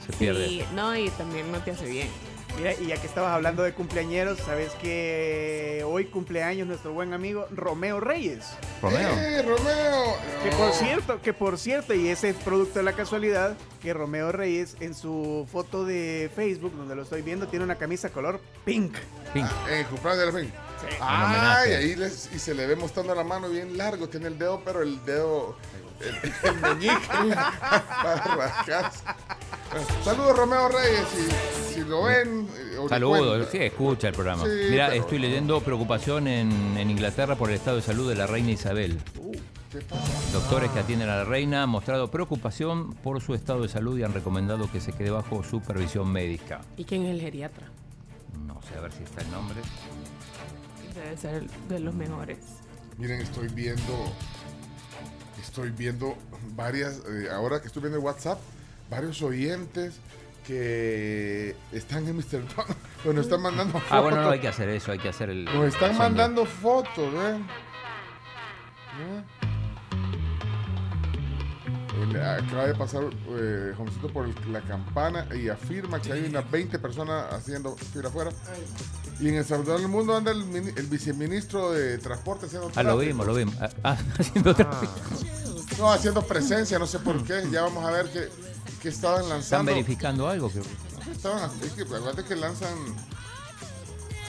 se 0.07 0.12
pierde. 0.18 0.46
Sí, 0.48 0.62
no, 0.74 0.96
y 0.96 1.09
también 1.11 1.50
no 1.50 1.59
te 1.61 1.70
hace 1.72 1.87
bien. 1.87 2.09
Mira, 2.56 2.72
y 2.74 2.86
ya 2.86 2.96
que 2.96 3.06
estabas 3.08 3.32
hablando 3.32 3.64
de 3.64 3.72
cumpleañeros, 3.74 4.38
sabes 4.38 4.70
que 4.80 5.82
hoy 5.86 6.04
cumpleaños 6.06 6.68
nuestro 6.68 6.92
buen 6.92 7.12
amigo 7.12 7.46
Romeo 7.50 7.98
Reyes. 7.98 8.44
Romeo. 8.80 9.10
¡Eh, 9.18 9.42
Romeo! 9.42 10.16
Que 10.44 10.50
por 10.50 10.72
cierto, 10.72 11.20
que 11.20 11.32
por 11.32 11.58
cierto, 11.58 11.94
y 11.94 12.08
ese 12.08 12.28
es 12.30 12.36
producto 12.36 12.78
de 12.78 12.84
la 12.84 12.92
casualidad, 12.92 13.56
que 13.82 13.92
Romeo 13.92 14.30
Reyes 14.30 14.76
en 14.80 14.94
su 14.94 15.48
foto 15.50 15.84
de 15.84 16.30
Facebook, 16.34 16.72
donde 16.76 16.94
lo 16.94 17.02
estoy 17.02 17.22
viendo, 17.22 17.48
tiene 17.48 17.64
una 17.64 17.74
camisa 17.76 18.10
color 18.10 18.40
pink. 18.64 18.94
Pink. 19.32 19.46
Ah, 19.50 19.66
en 19.70 19.78
el 19.80 19.86
cumpleaños 19.86 20.20
de 20.20 20.26
la 20.32 20.38
fin. 20.38 20.52
Sí. 20.80 20.96
Ay, 21.00 21.72
ahí 21.72 21.96
les- 21.96 22.30
y 22.32 22.38
se 22.38 22.54
le 22.54 22.66
ve 22.66 22.76
mostrando 22.76 23.14
la 23.16 23.24
mano 23.24 23.48
bien 23.48 23.76
largo. 23.76 24.08
Tiene 24.08 24.28
el 24.28 24.38
dedo, 24.38 24.62
pero 24.64 24.82
el 24.82 25.04
dedo. 25.04 25.56
El, 26.00 26.50
el 26.50 26.61
meñique 26.61 27.35
para 27.35 28.37
rascarse. 28.37 29.04
Bueno, 29.70 29.87
Saludos, 30.04 30.37
Romeo 30.38 30.68
Reyes. 30.68 31.07
Si, 31.68 31.74
si 31.74 31.80
lo 31.80 32.02
ven. 32.04 32.48
eh, 32.57 32.78
o 32.78 32.88
Saludos, 32.88 33.48
sí, 33.50 33.59
escucha 33.59 34.09
el 34.09 34.14
programa. 34.14 34.44
Sí, 34.44 34.50
Mira, 34.70 34.88
pero- 34.90 35.02
estoy 35.02 35.18
leyendo 35.18 35.61
preocupación 35.61 36.28
en, 36.28 36.76
en 36.76 36.90
Inglaterra 36.90 37.37
por 37.37 37.48
el 37.50 37.57
estado 37.57 37.76
de 37.76 37.83
salud 37.83 38.09
de 38.09 38.14
la 38.16 38.26
reina 38.26 38.50
Isabel. 38.50 39.00
Uh, 39.18 39.33
¿Qué 39.72 39.80
pasa? 39.80 40.33
Doctores 40.33 40.70
que 40.70 40.78
atienden 40.80 41.09
a 41.09 41.16
la 41.16 41.24
reina 41.24 41.62
han 41.64 41.70
mostrado 41.70 42.09
preocupación 42.11 42.92
por 42.94 43.20
su 43.20 43.35
estado 43.35 43.62
de 43.62 43.68
salud 43.68 43.98
y 43.98 44.04
han 44.04 44.12
recomendado 44.14 44.70
que 44.70 44.80
se 44.80 44.92
quede 44.92 45.11
bajo 45.11 45.42
supervisión 45.42 46.12
médica. 46.12 46.61
¿Y 46.76 46.85
quién 46.85 47.04
es 47.07 47.11
el 47.12 47.20
geriatra? 47.20 47.66
No 48.46 48.61
sé 48.62 48.76
a 48.78 48.83
ver 48.83 48.92
si 48.92 49.02
está 49.02 49.22
el 49.22 49.30
nombre. 49.33 49.57
Debe 50.94 51.16
ser 51.16 51.48
de 51.68 51.80
los 51.80 51.92
mejores. 51.94 52.38
Miren, 52.98 53.20
estoy 53.22 53.48
viendo. 53.48 54.12
Estoy 55.44 55.70
viendo 55.70 56.16
varias. 56.57 57.00
eh, 57.09 57.28
ahora 57.33 57.61
que 57.61 57.66
estoy 57.68 57.83
viendo 57.83 57.98
el 57.98 58.04
WhatsApp, 58.04 58.38
varios 58.90 59.22
oyentes 59.22 59.94
que 60.46 61.54
están 61.72 62.07
en 62.09 62.16
Mr. 62.16 62.42
Don. 62.54 62.66
Bueno, 63.04 63.20
están 63.20 63.42
mandando 63.42 63.74
fotos. 63.74 63.88
Ah, 63.90 64.00
bueno, 64.00 64.22
no 64.22 64.30
hay 64.30 64.40
que 64.40 64.48
hacer 64.48 64.68
eso, 64.70 64.90
hay 64.90 64.98
que 64.98 65.11
hacer 65.11 65.28
el. 65.28 65.44
Nos 65.44 65.66
están 65.74 65.96
mandando 65.98 66.46
fotos, 66.46 67.12
¿ven? 67.12 67.46
¿Eh? 68.96 69.43
Le 72.12 72.22
Acaba 72.22 72.66
de 72.66 72.74
pasar 72.74 73.02
eh, 73.30 73.72
Jovencito 73.76 74.08
por 74.12 74.26
el- 74.26 74.52
la 74.52 74.60
campana 74.62 75.26
y 75.34 75.48
afirma 75.48 76.00
que 76.00 76.12
hay 76.12 76.24
unas 76.26 76.48
20 76.50 76.78
personas 76.78 77.32
haciendo 77.32 77.76
fila 77.92 78.08
afuera. 78.08 78.30
Y 79.20 79.28
en 79.28 79.36
El 79.36 79.44
Salvador 79.44 79.78
del 79.80 79.88
Mundo 79.88 80.16
anda 80.16 80.30
el, 80.32 80.44
mini- 80.44 80.72
el 80.76 80.86
viceministro 80.86 81.72
de 81.72 81.98
Transporte 81.98 82.46
haciendo 82.46 82.70
Ah, 82.74 82.82
lo 82.82 82.98
vimos, 82.98 83.26
lo 83.26 83.34
vimos. 83.34 83.54
Ah, 83.60 83.70
ah, 83.84 83.96
haciendo 84.18 84.54
tráfico. 84.54 84.92
No, 85.78 85.90
haciendo 85.92 86.22
presencia, 86.22 86.78
no 86.78 86.86
sé 86.86 86.98
por 86.98 87.22
qué. 87.24 87.42
Ya 87.50 87.62
vamos 87.62 87.84
a 87.84 87.90
ver 87.90 88.10
qué, 88.12 88.28
qué 88.82 88.88
estaban 88.88 89.20
¿Están 89.22 89.30
lanzando. 89.38 89.72
verificando 89.72 90.28
algo? 90.28 90.50
Que... 90.52 90.60
estaban. 91.10 91.50
Es 91.62 91.72
que 91.72 91.82
acuérdate 91.82 92.24
que 92.24 92.36
lanzan. 92.36 92.74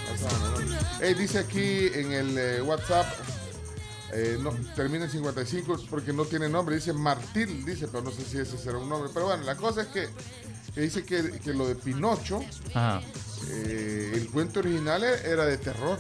lanzan, 0.08 1.18
dice 1.18 1.40
aquí 1.40 1.88
en 1.94 2.12
el 2.14 2.38
eh, 2.38 2.62
WhatsApp. 2.62 3.06
Eh, 4.16 4.38
no, 4.42 4.52
termina 4.76 5.06
en 5.06 5.12
55 5.12 5.86
porque 5.90 6.14
no 6.14 6.26
tiene 6.26 6.48
nombre. 6.50 6.76
Dice 6.76 6.94
Martil, 6.94 7.66
dice, 7.66 7.88
pero 7.88 8.04
no 8.04 8.12
sé 8.12 8.24
si 8.24 8.38
ese 8.38 8.58
será 8.58 8.78
un 8.78 8.88
nombre. 8.90 9.10
Pero 9.14 9.26
bueno, 9.28 9.44
la 9.44 9.56
cosa 9.56 9.82
es 9.82 9.88
que, 9.88 10.08
que 10.74 10.82
dice 10.82 11.04
que, 11.04 11.40
que 11.40 11.54
lo 11.54 11.68
de 11.68 11.76
Pinocho, 11.76 12.42
Ajá. 12.74 13.02
eh, 13.50 14.12
el 14.16 14.30
cuento 14.30 14.60
original 14.60 15.04
e- 15.04 15.30
era 15.30 15.46
de 15.46 15.58
terror. 15.58 16.00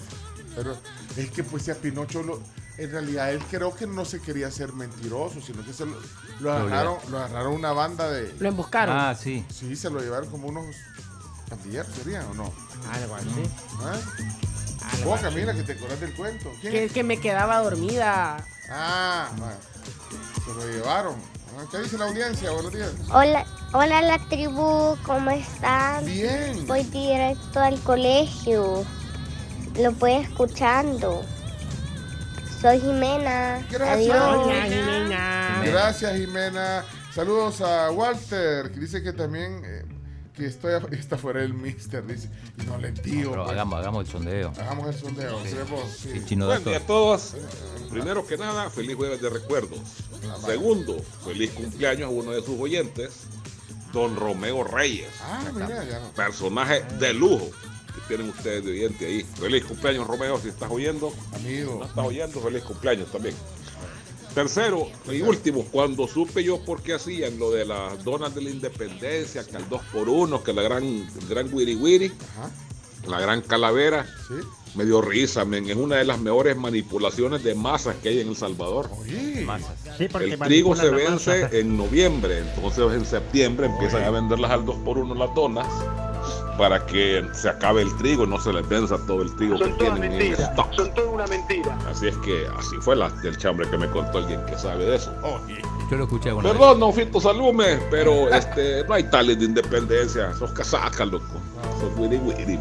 Pero 0.56 0.78
es 1.18 1.30
que 1.32 1.44
pues 1.44 1.64
si 1.64 1.72
a 1.72 1.76
Pinocho 1.76 2.24
lo, 2.24 2.42
en 2.78 2.92
realidad 2.92 3.32
él 3.34 3.42
creo 3.50 3.76
que 3.76 3.86
no 3.88 4.06
se 4.06 4.22
quería 4.22 4.50
ser 4.52 4.72
mentiroso, 4.74 5.42
sino 5.42 5.66
que 5.66 5.74
se 5.74 5.86
lo, 5.86 5.96
lo 6.40 6.54
agarraron, 6.54 6.98
lo 7.10 7.18
agarraron 7.18 7.54
una 7.54 7.74
banda 7.74 8.10
de. 8.10 8.34
Lo 8.40 8.48
emboscaron. 8.48 8.96
Ah, 8.98 9.14
sí. 9.16 9.46
Sí, 9.54 9.76
se 9.76 9.90
lo 9.90 10.00
llevaron 10.00 10.30
como 10.30 10.48
unos 10.48 10.74
pandilleros, 11.50 11.94
¿serían 11.94 12.26
o 12.28 12.34
no? 12.34 12.54
Algo 12.92 13.16
así. 13.16 13.28
¿Ah? 13.82 14.00
Vos, 15.04 15.16
así. 15.16 15.24
Camila, 15.24 15.54
que 15.54 15.64
te 15.64 15.74
acordás 15.74 16.00
del 16.00 16.14
cuento. 16.14 16.52
¿Quién? 16.62 16.74
que, 16.74 16.90
que 16.90 17.04
me 17.04 17.20
quedaba 17.20 17.60
dormida. 17.60 18.38
Ah, 18.70 19.30
bueno. 19.38 19.56
se 20.46 20.54
lo 20.54 20.72
llevaron. 20.72 21.16
Ah, 21.58 21.64
¿Qué 21.72 21.80
dice 21.80 21.98
la 21.98 22.06
audiencia? 22.06 22.52
Buenos 22.52 22.74
días. 22.74 22.92
Hola, 23.12 23.46
hola 23.74 24.02
la 24.02 24.20
tribu, 24.28 24.98
¿cómo 25.04 25.32
están? 25.32 26.06
Bien. 26.06 26.68
Voy 26.68 26.84
directo 26.84 27.60
al 27.60 27.80
colegio. 27.82 28.84
Lo 29.80 29.92
voy 29.94 30.14
escuchando. 30.14 31.24
Soy 32.62 32.80
Jimena. 32.82 33.66
Gracias. 33.70 34.12
Adiós. 34.12 34.48
Gracias, 35.66 36.18
Jimena. 36.18 36.84
Saludos 37.14 37.62
a 37.62 37.92
Walter, 37.92 38.72
que 38.72 38.80
dice 38.80 39.02
que 39.02 39.14
también 39.14 39.62
eh, 39.64 39.86
que 40.36 40.46
estoy 40.46 40.74
a- 40.74 40.78
está 40.92 41.18
fuera 41.18 41.42
del 41.42 41.54
mister, 41.54 42.06
dice. 42.06 42.30
Y 42.62 42.66
no 42.66 42.78
le 42.78 42.92
digo. 42.92 43.32
Pero 43.32 43.44
pues. 43.44 43.52
hagamos, 43.54 43.80
hagamos 43.80 44.06
el 44.06 44.12
sondeo. 44.12 44.50
Hagamos 44.52 44.88
el 44.88 45.02
sondeo. 45.02 45.40
Sí. 45.44 45.50
¿sí 45.50 45.56
vos? 45.70 45.84
Sí. 45.92 46.10
El 46.34 46.40
Buen 46.44 46.64
día 46.64 46.78
a 46.78 46.80
todos. 46.82 47.36
Primero 47.90 48.26
que 48.28 48.38
nada, 48.38 48.70
feliz 48.70 48.96
jueves 48.96 49.22
de 49.22 49.30
recuerdos. 49.30 49.80
Segundo, 50.46 50.98
feliz 51.24 51.52
cumpleaños 51.52 52.08
a 52.08 52.10
uno 52.10 52.32
de 52.32 52.42
sus 52.44 52.60
oyentes, 52.60 53.22
don 53.94 54.16
Romeo 54.16 54.64
Reyes. 54.64 55.08
Ah, 55.22 55.44
mira, 55.54 55.84
ya 55.84 56.00
no. 56.00 56.12
Personaje 56.12 56.82
de 57.00 57.14
lujo 57.14 57.50
que 57.94 58.02
tienen 58.08 58.30
ustedes 58.30 58.66
de 58.66 58.72
oyente 58.72 59.06
ahí. 59.06 59.24
Feliz 59.40 59.64
cumpleaños, 59.66 60.08
Romeo, 60.08 60.40
si 60.40 60.50
estás 60.50 60.70
oyendo. 60.70 61.14
Amigo. 61.34 61.78
No 61.80 61.86
estás 61.86 62.06
oyendo, 62.06 62.42
feliz 62.42 62.64
cumpleaños 62.64 63.12
también. 63.12 63.36
Tercero 64.36 64.88
y 65.12 65.22
último, 65.22 65.64
cuando 65.72 66.08
supe 66.08 66.44
yo 66.44 66.60
por 66.64 66.82
qué 66.84 66.94
hacían 66.96 67.40
lo 67.40 67.52
de 67.52 67.66
las 67.66 68.04
donas 68.04 68.36
de 68.36 68.42
la 68.42 68.50
independencia, 68.50 69.46
que 69.46 69.56
al 69.56 69.68
2 69.70 69.82
por 69.94 70.10
1 70.10 70.44
que 70.44 70.52
la 70.54 70.62
gran, 70.62 70.84
el 70.84 71.28
gran 71.30 71.52
wiri 71.54 71.74
wiri, 71.76 72.12
Ajá. 72.38 72.52
la 73.08 73.22
gran 73.22 73.42
calavera, 73.42 74.06
Sí. 74.28 74.34
me 74.76 74.84
dio 74.84 75.02
risa, 75.02 75.46
men. 75.46 75.70
Es 75.70 75.78
una 75.78 75.96
de 75.96 76.04
las 76.04 76.20
mejores 76.20 76.58
manipulaciones 76.58 77.44
de 77.46 77.56
masas 77.56 77.96
que 78.04 78.10
hay 78.10 78.20
en 78.20 78.28
El 78.28 78.36
Salvador. 78.36 78.90
Oye. 79.00 79.48
Sí, 79.98 80.08
El 80.20 80.38
trigo 80.40 80.76
se 80.76 80.90
vence 80.90 81.44
masa. 81.44 81.56
en 81.58 81.78
noviembre, 81.78 82.40
entonces 82.40 82.84
en 82.94 83.06
septiembre 83.06 83.68
empiezan 83.68 84.04
a 84.04 84.10
venderlas 84.10 84.52
al 84.52 84.66
2 84.66 84.76
por 84.84 84.98
1 84.98 85.16
las 85.16 85.34
donas 85.34 85.68
para 86.58 86.86
que 86.86 87.28
se 87.34 87.50
acabe 87.50 87.82
el 87.82 87.96
trigo, 87.98 88.26
no 88.26 88.40
se 88.40 88.52
les 88.54 88.68
venza 88.68 88.98
todo 89.06 89.22
el 89.22 89.36
trigo 89.36 89.58
que 89.58 89.70
tienen 89.72 90.12
en 90.12 90.34
stock. 90.34 90.74
Son 90.74 90.94
toda 90.94 91.10
una 91.10 91.28
mentira. 91.28 91.78
Así 91.90 92.08
es 92.08 92.18
que 92.18 92.48
así 92.58 92.76
fue 92.82 92.96
la 92.96 93.10
del 93.10 93.38
chambre 93.38 93.70
que 93.70 93.78
me 93.78 93.90
contó 93.90 94.20
alguien 94.20 94.44
que 94.46 94.58
sabe 94.58 94.86
de 94.86 94.96
eso. 94.96 95.14
Yo 95.90 95.98
lo 95.98 96.04
escuché 96.06 96.30
alguna 96.30 96.50
vez. 96.50 96.58
Perdón, 96.58 96.80
no 96.80 96.92
Fito 96.92 97.22
Salume, 97.22 97.80
pero 97.90 98.30
este, 98.34 98.84
no 98.86 98.94
hay 98.94 99.04
tales 99.04 99.40
de 99.40 99.46
independencia, 99.46 100.34
sos 100.34 100.52
casacas, 100.52 101.08
loco. 101.08 101.26
Sos 101.80 101.98
wiri 101.98 102.18
wiri. 102.18 102.60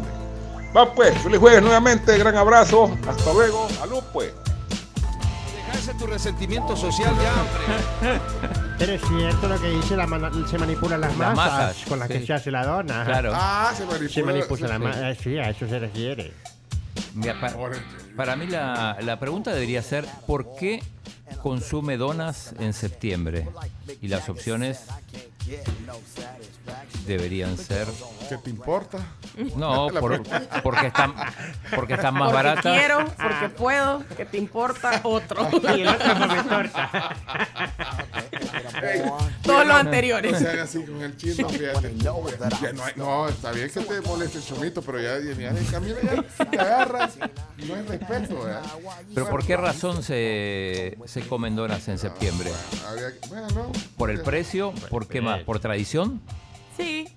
Va 0.75 0.93
pues, 0.93 1.17
feliz 1.19 1.39
jueves 1.39 1.61
nuevamente, 1.61 2.17
gran 2.17 2.35
abrazo, 2.35 2.91
hasta 3.07 3.33
luego, 3.33 3.69
salud 3.69 4.03
pues. 4.11 4.33
Dejarse 5.67 5.93
tu 5.95 6.05
resentimiento 6.07 6.75
social 6.75 7.13
ya, 7.21 7.33
hombre. 7.33 8.21
Pero 8.77 8.93
es 8.93 9.01
cierto 9.01 9.47
lo 9.47 9.59
que 9.61 9.69
dice, 9.69 9.95
la 9.95 10.05
se 10.49 10.57
manipulan 10.57 11.01
las, 11.01 11.17
Las 11.17 11.35
masas, 11.35 11.53
masas, 11.53 11.85
con 11.87 11.99
las 11.99 12.07
que 12.07 12.19
sí. 12.19 12.25
se 12.27 12.33
hace 12.33 12.51
la 12.51 12.65
dona. 12.65 13.05
Claro. 13.05 13.31
Ah, 13.33 13.73
se 13.75 13.85
manipula. 13.85 14.09
Se 14.09 14.23
manipula 14.23 14.67
la 14.67 14.75
sí. 14.77 14.83
masa. 14.83 15.15
Sí, 15.15 15.37
a 15.37 15.49
eso 15.49 15.67
se 15.67 15.79
refiere. 15.79 16.33
Mira, 17.13 17.39
pa- 17.39 17.53
para 18.15 18.35
mí 18.35 18.47
la, 18.47 18.97
la 19.01 19.19
pregunta 19.19 19.53
debería 19.53 19.81
ser 19.81 20.05
¿por 20.27 20.55
qué 20.55 20.83
consume 21.41 21.97
donas 21.97 22.53
en 22.59 22.73
septiembre? 22.73 23.47
Y 24.01 24.07
las 24.09 24.27
opciones 24.29 24.81
deberían 27.05 27.57
ser 27.57 27.87
¿Qué 28.29 28.37
te 28.37 28.49
importa? 28.49 28.97
no, 29.55 29.87
por- 29.99 30.23
porque 30.63 30.87
están 30.87 31.13
porque 31.75 31.93
están 31.93 32.13
más 32.15 32.31
porque 32.31 32.35
baratas. 32.35 32.77
quiero, 32.79 33.05
porque 33.15 33.49
puedo, 33.49 34.03
que 34.17 34.25
te 34.25 34.37
importa 34.37 35.01
otro. 35.03 35.47
Y 35.75 35.81
el 35.81 35.87
otro 35.87 36.13
come 36.19 36.43
torta. 36.43 37.15
Ey, 38.81 39.01
Todos 39.41 39.59
no, 39.59 39.63
los 39.65 39.75
anteriores. 39.77 40.31
No 40.33 40.39
sean 40.39 40.59
así 40.59 40.83
con 40.83 41.01
el 41.01 41.15
chino, 41.17 41.49
fíjate. 41.49 41.91
No, 42.73 42.83
hay- 42.83 42.93
no, 42.95 43.27
está 43.29 43.51
bien 43.51 43.69
que 43.69 43.79
te 43.81 44.01
moleste 44.01 44.37
el 44.39 44.43
chomito, 44.45 44.81
pero 44.81 45.01
ya, 45.01 45.19
ya, 45.19 45.33
ya, 45.53 45.71
Camila, 45.71 45.97
ya 46.03 46.45
te 46.45 46.59
agarras. 46.59 47.17
No 47.57 47.75
hay 47.75 47.81
respeto, 47.83 48.41
¿verdad? 48.43 48.63
Pero 49.13 49.29
¿por 49.29 49.45
qué 49.45 49.57
razón 49.57 50.03
se, 50.03 50.97
se 51.05 51.21
comen 51.27 51.55
donas 51.55 51.87
en 51.87 51.97
septiembre? 51.97 52.51
¿Por 53.97 54.09
el 54.11 54.21
precio? 54.21 54.73
¿Por 54.89 55.07
qué 55.07 55.21
más? 55.21 55.34
¿Por 55.43 55.59
tradición? 55.59 56.21
Sí. 56.77 57.07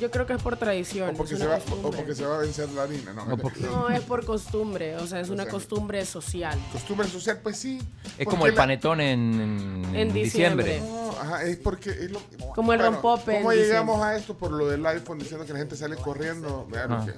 Yo 0.00 0.10
creo 0.10 0.26
que 0.26 0.32
es 0.32 0.42
por 0.42 0.56
tradición. 0.56 1.10
o 1.10 1.12
porque, 1.14 1.36
se 1.36 1.46
va, 1.46 1.56
o 1.56 1.58
costumbre. 1.58 1.90
porque 1.98 2.14
se 2.14 2.24
va 2.24 2.36
a 2.36 2.38
vencer 2.38 2.68
la 2.70 2.84
harina, 2.84 3.12
no. 3.12 3.36
Porque- 3.36 3.60
No, 3.60 3.90
es 3.90 4.00
por 4.00 4.24
costumbre. 4.24 4.96
O 4.96 5.06
sea, 5.06 5.20
es 5.20 5.28
una 5.28 5.42
sea, 5.42 5.52
costumbre 5.52 6.06
social. 6.06 6.58
Costumbre 6.72 7.06
social, 7.08 7.40
pues 7.42 7.58
sí. 7.58 7.78
Es 8.16 8.26
como 8.26 8.46
el 8.46 8.54
la- 8.54 8.62
panetón 8.62 9.00
en, 9.02 9.84
En 9.94 10.12
diciembre. 10.12 10.64
diciembre. 10.64 10.80
No, 10.80 11.10
ajá, 11.20 11.42
es 11.44 11.58
porque 11.58 11.90
es 11.90 12.10
lo 12.10 12.20
Como 12.54 12.72
el 12.72 12.80
rompope 12.80 13.32
en 13.36 13.42
¿Cómo 13.42 13.50
diciembre. 13.50 13.66
llegamos 13.66 14.00
a 14.02 14.16
esto? 14.16 14.34
Por 14.38 14.52
lo 14.52 14.68
del 14.68 14.86
iPhone 14.86 15.18
diciendo 15.18 15.44
que 15.44 15.52
la 15.52 15.58
gente 15.58 15.76
sale 15.76 15.96
corriendo. 15.96 16.66
Ah. 16.74 17.04
que- 17.04 17.12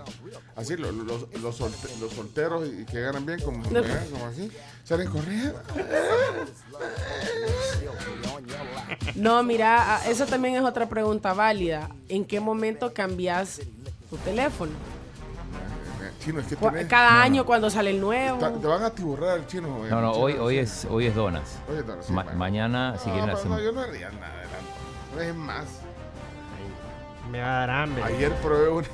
así, 0.56 0.76
lo- 0.76 0.90
lo- 0.90 1.04
los, 1.04 1.32
los, 1.40 1.60
solte- 1.60 2.00
los 2.00 2.12
solteros 2.12 2.66
y 2.68 2.84
que 2.84 3.00
ganan 3.00 3.24
bien, 3.26 3.38
como, 3.42 3.62
como 3.62 4.26
así, 4.26 4.50
salen 4.92 5.08
corriendo. 5.10 5.58
No, 9.14 9.42
mira, 9.42 9.96
ah, 9.96 10.00
eso 10.06 10.26
también 10.26 10.54
es 10.56 10.62
otra 10.62 10.86
pregunta 10.88 11.32
válida. 11.32 11.88
¿En 12.10 12.24
qué 12.26 12.40
momento 12.40 12.92
cambias 12.92 13.60
tu 14.10 14.16
teléfono? 14.18 14.72
Chino, 16.22 16.40
es 16.40 16.46
que 16.46 16.56
tenés- 16.56 16.86
Cada 16.88 17.22
año 17.22 17.44
cuando 17.46 17.68
sale 17.70 17.90
el 17.90 18.00
nuevo. 18.00 18.38
Ta- 18.38 18.52
te 18.52 18.66
van 18.66 18.82
a 18.84 18.90
tiburrar 18.90 19.38
el 19.38 19.46
chino. 19.46 19.68
No, 19.88 20.00
no, 20.02 20.12
hoy, 20.12 20.34
hoy 20.34 20.58
es 20.58 20.86
hoy 20.90 21.06
es 21.06 21.14
donas. 21.14 21.56
Hoy 21.68 21.78
es 21.78 21.86
donas, 21.86 22.06
sí, 22.06 22.12
Ma- 22.12 22.22
bueno. 22.24 22.38
mañana, 22.38 22.96
si 22.98 23.08
No, 23.08 23.14
quieren, 23.14 23.30
hacemos. 23.30 23.58
no, 23.58 23.64
yo 23.64 23.72
no 23.72 23.80
haría 23.80 24.10
nada 24.10 24.26
adelante. 24.26 24.56
No 25.14 25.20
es 25.20 25.34
más. 25.34 25.64
Me 27.30 27.40
va 27.40 27.46
a 27.46 27.66
dar 27.66 27.70
hambre. 27.70 28.04
Ayer 28.04 28.32
probé 28.36 28.68
un, 28.68 28.84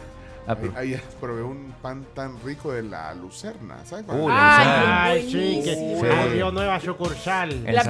Ah, 0.49 0.57
pero- 0.61 0.73
ayer 0.77 1.03
probé 1.21 1.43
un 1.43 1.75
pan 1.83 2.07
tan 2.15 2.43
rico 2.43 2.73
de 2.73 2.83
la 2.83 3.13
lucerna, 3.15 3.85
¿sabes? 3.85 4.05
Uh, 4.09 4.29
la 4.29 4.57
Ay, 4.57 4.65
Lucerna. 4.65 5.05
Ay, 5.05 5.31
sí, 5.31 5.61
que 5.65 6.11
abrió 6.11 6.51
nueva 6.51 6.81
sucursal. 6.81 7.65
La 7.65 7.73
la- 7.73 7.85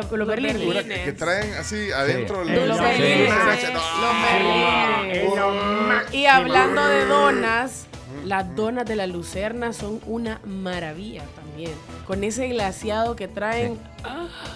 los 0.00 0.10
Los 0.12 0.26
berlines. 0.28 0.84
Que, 0.84 1.04
que 1.04 1.12
traen 1.12 1.52
así 1.54 1.90
adentro 1.92 2.44
Sí. 2.44 2.50
Los 2.66 2.76
Sí. 2.78 2.82
berlines. 2.84 3.32
Sí. 3.60 3.66
Los 3.72 4.22
berlines. 4.22 5.34
Máximo. 5.88 6.16
Y 6.18 6.26
hablando 6.26 6.86
de 6.86 7.04
donas, 7.06 7.86
las 8.24 8.54
donas 8.56 8.86
de 8.86 8.96
la 8.96 9.06
Lucerna 9.06 9.72
son 9.72 10.00
una 10.06 10.40
maravilla 10.44 11.22
también. 11.34 11.72
Con 12.06 12.24
ese 12.24 12.48
glaseado 12.48 13.16
que 13.16 13.28
traen. 13.28 13.78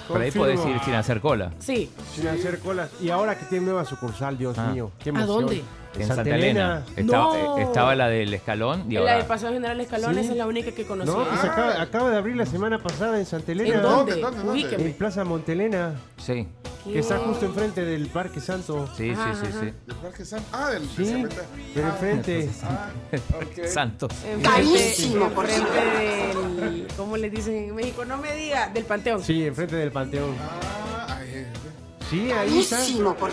Por 0.09 0.21
ahí 0.21 0.31
podés 0.31 0.65
ir 0.67 0.81
sin 0.85 0.95
hacer 0.95 1.21
cola. 1.21 1.51
Sí. 1.59 1.91
Sin 2.15 2.29
hacer 2.29 2.59
colas. 2.61 2.91
Y 3.01 3.11
ahora 3.11 3.39
que 3.39 3.45
tiene 3.47 3.65
nueva 3.67 3.85
sucursal, 3.85 4.37
Dios 4.39 4.59
Ah. 4.59 4.71
mío. 4.73 4.91
Qué 4.99 5.11
¿A 5.11 5.13
emoción. 5.13 5.29
dónde? 5.47 5.63
En 5.99 6.07
Santa, 6.07 6.23
Elena. 6.37 6.85
Estaba, 6.97 7.35
No. 7.37 7.59
eh, 7.59 7.63
estaba 7.63 7.97
la 7.97 8.07
del 8.09 8.33
escalón 8.33 8.85
y 8.89 8.95
la 8.95 9.01
ahora. 9.01 9.17
del 9.17 9.27
Paseo 9.27 9.53
General 9.53 9.81
Escalón, 9.81 10.15
Sí. 10.15 10.21
esa 10.21 10.31
es 10.31 10.37
la 10.39 10.47
única 10.47 10.71
que 10.71 10.87
conocí. 10.87 11.11
No, 11.11 11.25
pues 11.25 11.41
acaba, 11.43 11.83
acaba 11.83 12.11
de 12.11 12.17
abrir 12.17 12.37
la 12.37 12.47
semana 12.47 12.79
pasada 12.81 13.19
en 13.19 13.27
Santa 13.27 13.51
Elena. 13.51 13.75
¿En 13.75 13.83
dónde? 13.83 14.13
¿Dónde, 14.13 14.21
dónde, 14.23 14.39
dónde? 14.45 14.53
Ubíqueme. 14.53 14.85
En 14.85 14.93
Plaza 14.95 15.25
Montelena, 15.25 15.95
Sí, 16.17 16.47
que 16.85 16.99
está 17.01 17.19
justo 17.19 17.45
enfrente 17.47 17.85
del 17.85 18.07
Parque 18.07 18.41
Santo. 18.41 18.89
sí, 18.97 19.11
Ajá, 19.11 19.35
sí, 19.35 19.41
sí, 19.41 19.47
ajá. 19.51 19.61
sí. 19.63 19.73
¿Del 19.87 19.97
Parque 19.97 20.25
San? 20.25 20.43
Ah, 20.53 20.71
del 20.71 20.89
Sí, 20.91 21.25
pero 21.75 21.89
enfrente. 21.89 22.51
Ah, 22.63 22.89
ok. 23.43 23.67
Santos. 23.67 24.13
Carísimo, 24.45 25.29
por 25.31 25.47
del. 25.49 26.87
¿Cómo 26.97 27.17
le 27.17 27.31
dicen 27.31 27.57
en 27.57 27.75
México? 27.75 28.05
No 28.05 28.17
me 28.17 28.33
diga, 28.37 28.69
del 28.69 28.85
Panteón. 28.85 29.23
Sí, 29.25 29.40
enfrente 29.47 29.77
del 29.77 29.93
Panteón. 29.93 30.35
Ah, 30.41 31.19
ay, 31.19 31.29
eh, 31.33 31.47
Sí, 32.11 32.31
ahí 32.33 32.59
está. 32.59 32.79
por 33.15 33.31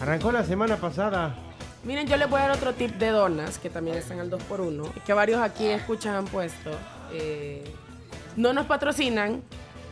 Arrancó 0.00 0.32
la 0.32 0.44
semana 0.44 0.76
pasada. 0.76 1.34
Miren, 1.82 2.06
yo 2.06 2.16
les 2.16 2.28
voy 2.28 2.40
a 2.40 2.48
dar 2.48 2.56
otro 2.56 2.74
tip 2.74 2.92
de 2.96 3.08
donas 3.08 3.58
que 3.58 3.70
también 3.70 3.96
están 3.96 4.20
al 4.20 4.30
2x1 4.30 4.90
y 4.96 5.00
que 5.00 5.14
varios 5.14 5.40
aquí 5.40 5.66
escuchan 5.66 6.14
han 6.14 6.26
puesto. 6.26 6.70
Eh, 7.12 7.64
no 8.36 8.52
nos 8.52 8.66
patrocinan, 8.66 9.42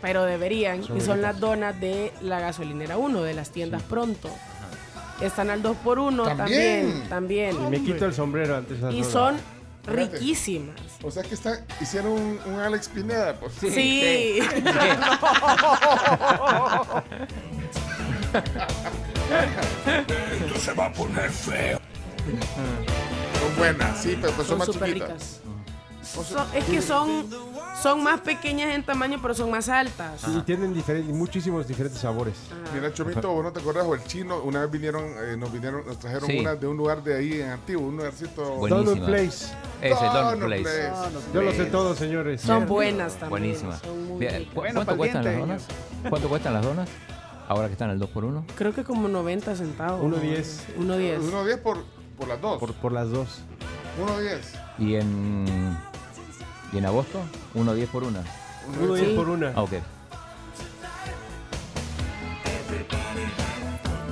pero 0.02 0.24
deberían. 0.24 0.84
Son 0.84 0.98
y 0.98 1.00
son 1.00 1.22
las 1.22 1.40
donas 1.40 1.80
de 1.80 2.12
la 2.20 2.40
gasolinera 2.40 2.98
1, 2.98 3.22
de 3.22 3.34
las 3.34 3.50
tiendas 3.50 3.82
pronto. 3.82 4.28
están 5.20 5.50
al 5.50 5.62
2x1 5.62 6.24
¿También? 6.24 7.08
también, 7.08 7.08
también. 7.08 7.56
Y 7.66 7.70
me 7.70 7.82
quito 7.82 8.04
el 8.04 8.14
sombrero 8.14 8.56
antes 8.56 8.80
de 8.80 8.92
Y 8.92 9.02
son. 9.02 9.36
Riquísimas. 9.88 10.76
O 11.02 11.10
sea 11.10 11.22
que 11.22 11.34
está, 11.34 11.64
hicieron 11.80 12.12
un, 12.12 12.40
un 12.46 12.60
Alex 12.60 12.88
Pineda. 12.88 13.38
Pues. 13.38 13.52
Sí. 13.60 14.40
Esto 20.44 20.58
se 20.60 20.72
va 20.74 20.86
a 20.86 20.92
poner 20.92 21.30
feo. 21.30 21.78
Son 23.40 23.56
buenas, 23.56 24.00
sí, 24.02 24.18
pero 24.20 24.32
pues 24.34 24.48
son, 24.48 24.58
Son 24.58 24.58
más 24.58 24.68
chiquitas. 24.70 25.08
ricas. 25.08 25.40
Son- 26.12 26.46
es 26.54 26.64
que 26.64 26.80
son, 26.82 27.26
son 27.82 28.02
más 28.02 28.20
pequeñas 28.20 28.74
en 28.74 28.82
tamaño, 28.84 29.18
pero 29.20 29.34
son 29.34 29.50
más 29.50 29.68
altas. 29.68 30.20
Sí, 30.22 30.30
y 30.36 30.40
tienen 30.42 30.72
diferentes, 30.74 31.14
muchísimos 31.14 31.66
diferentes 31.68 32.00
sabores. 32.00 32.34
Mira, 32.74 32.92
Chomito, 32.92 33.30
vos 33.32 33.44
no 33.44 33.52
te 33.52 33.60
acordás, 33.60 33.84
o 33.86 33.94
el 33.94 34.02
chino, 34.04 34.40
una 34.42 34.62
vez 34.62 34.70
vinieron, 34.70 35.04
eh, 35.04 35.36
nos 35.36 35.52
vinieron, 35.52 35.86
nos 35.86 35.98
trajeron 35.98 36.26
Sí. 36.28 36.38
una 36.38 36.54
de 36.54 36.66
un 36.66 36.76
lugar 36.76 37.02
de 37.02 37.16
ahí 37.16 37.40
en 37.40 37.50
Antiguo, 37.50 37.86
un 37.88 37.96
lugarcito. 37.98 38.42
Buenísima. 38.56 38.90
Donut 38.90 39.04
Place. 39.06 39.46
Ese 39.82 40.04
Donut 40.04 40.12
Donut 40.32 40.46
Place. 40.46 40.62
Place. 40.62 41.14
Yo 41.34 41.42
lo 41.42 41.52
sé 41.52 41.64
todo, 41.66 41.94
señores. 41.94 42.40
Son 42.40 42.66
buenas 42.66 43.12
también. 43.14 43.30
Buenísima. 43.30 43.78
son 43.78 44.08
muy 44.08 44.18
Bien, 44.20 44.32
ricas. 44.38 44.54
¿cu- 44.54 44.60
Bueno, 44.60 44.74
¿Cuánto 44.76 44.96
cuestan 44.96 45.24
las 45.24 45.38
donas? 45.38 45.62
¿Cuánto 46.08 46.28
cuestan 46.28 46.54
las 46.54 46.64
donas? 46.64 46.88
Ahora 47.48 47.66
que 47.68 47.72
están 47.72 47.90
al 47.90 47.98
2x1. 47.98 48.44
Creo 48.56 48.74
que 48.74 48.84
como 48.84 49.08
90 49.08 49.54
centavos. 49.56 50.02
1.10. 50.02 50.64
1.10. 50.78 51.20
1.10 51.20 51.58
por, 51.62 51.78
por 52.18 52.28
las 52.28 52.40
dos. 52.40 52.58
Por, 52.58 52.74
por 52.74 52.92
las 52.92 53.10
dos. 53.10 53.40
1.10. 53.98 54.40
Y 54.78 54.94
en. 54.96 55.78
¿Y 56.72 56.78
en 56.78 56.86
agosto? 56.86 57.20
1.10 57.54 57.86
por 57.88 58.04
una. 58.04 58.20
1.10 58.80 59.16
por 59.16 59.28
una. 59.28 59.52
Ah, 59.54 59.62
ok. 59.62 59.72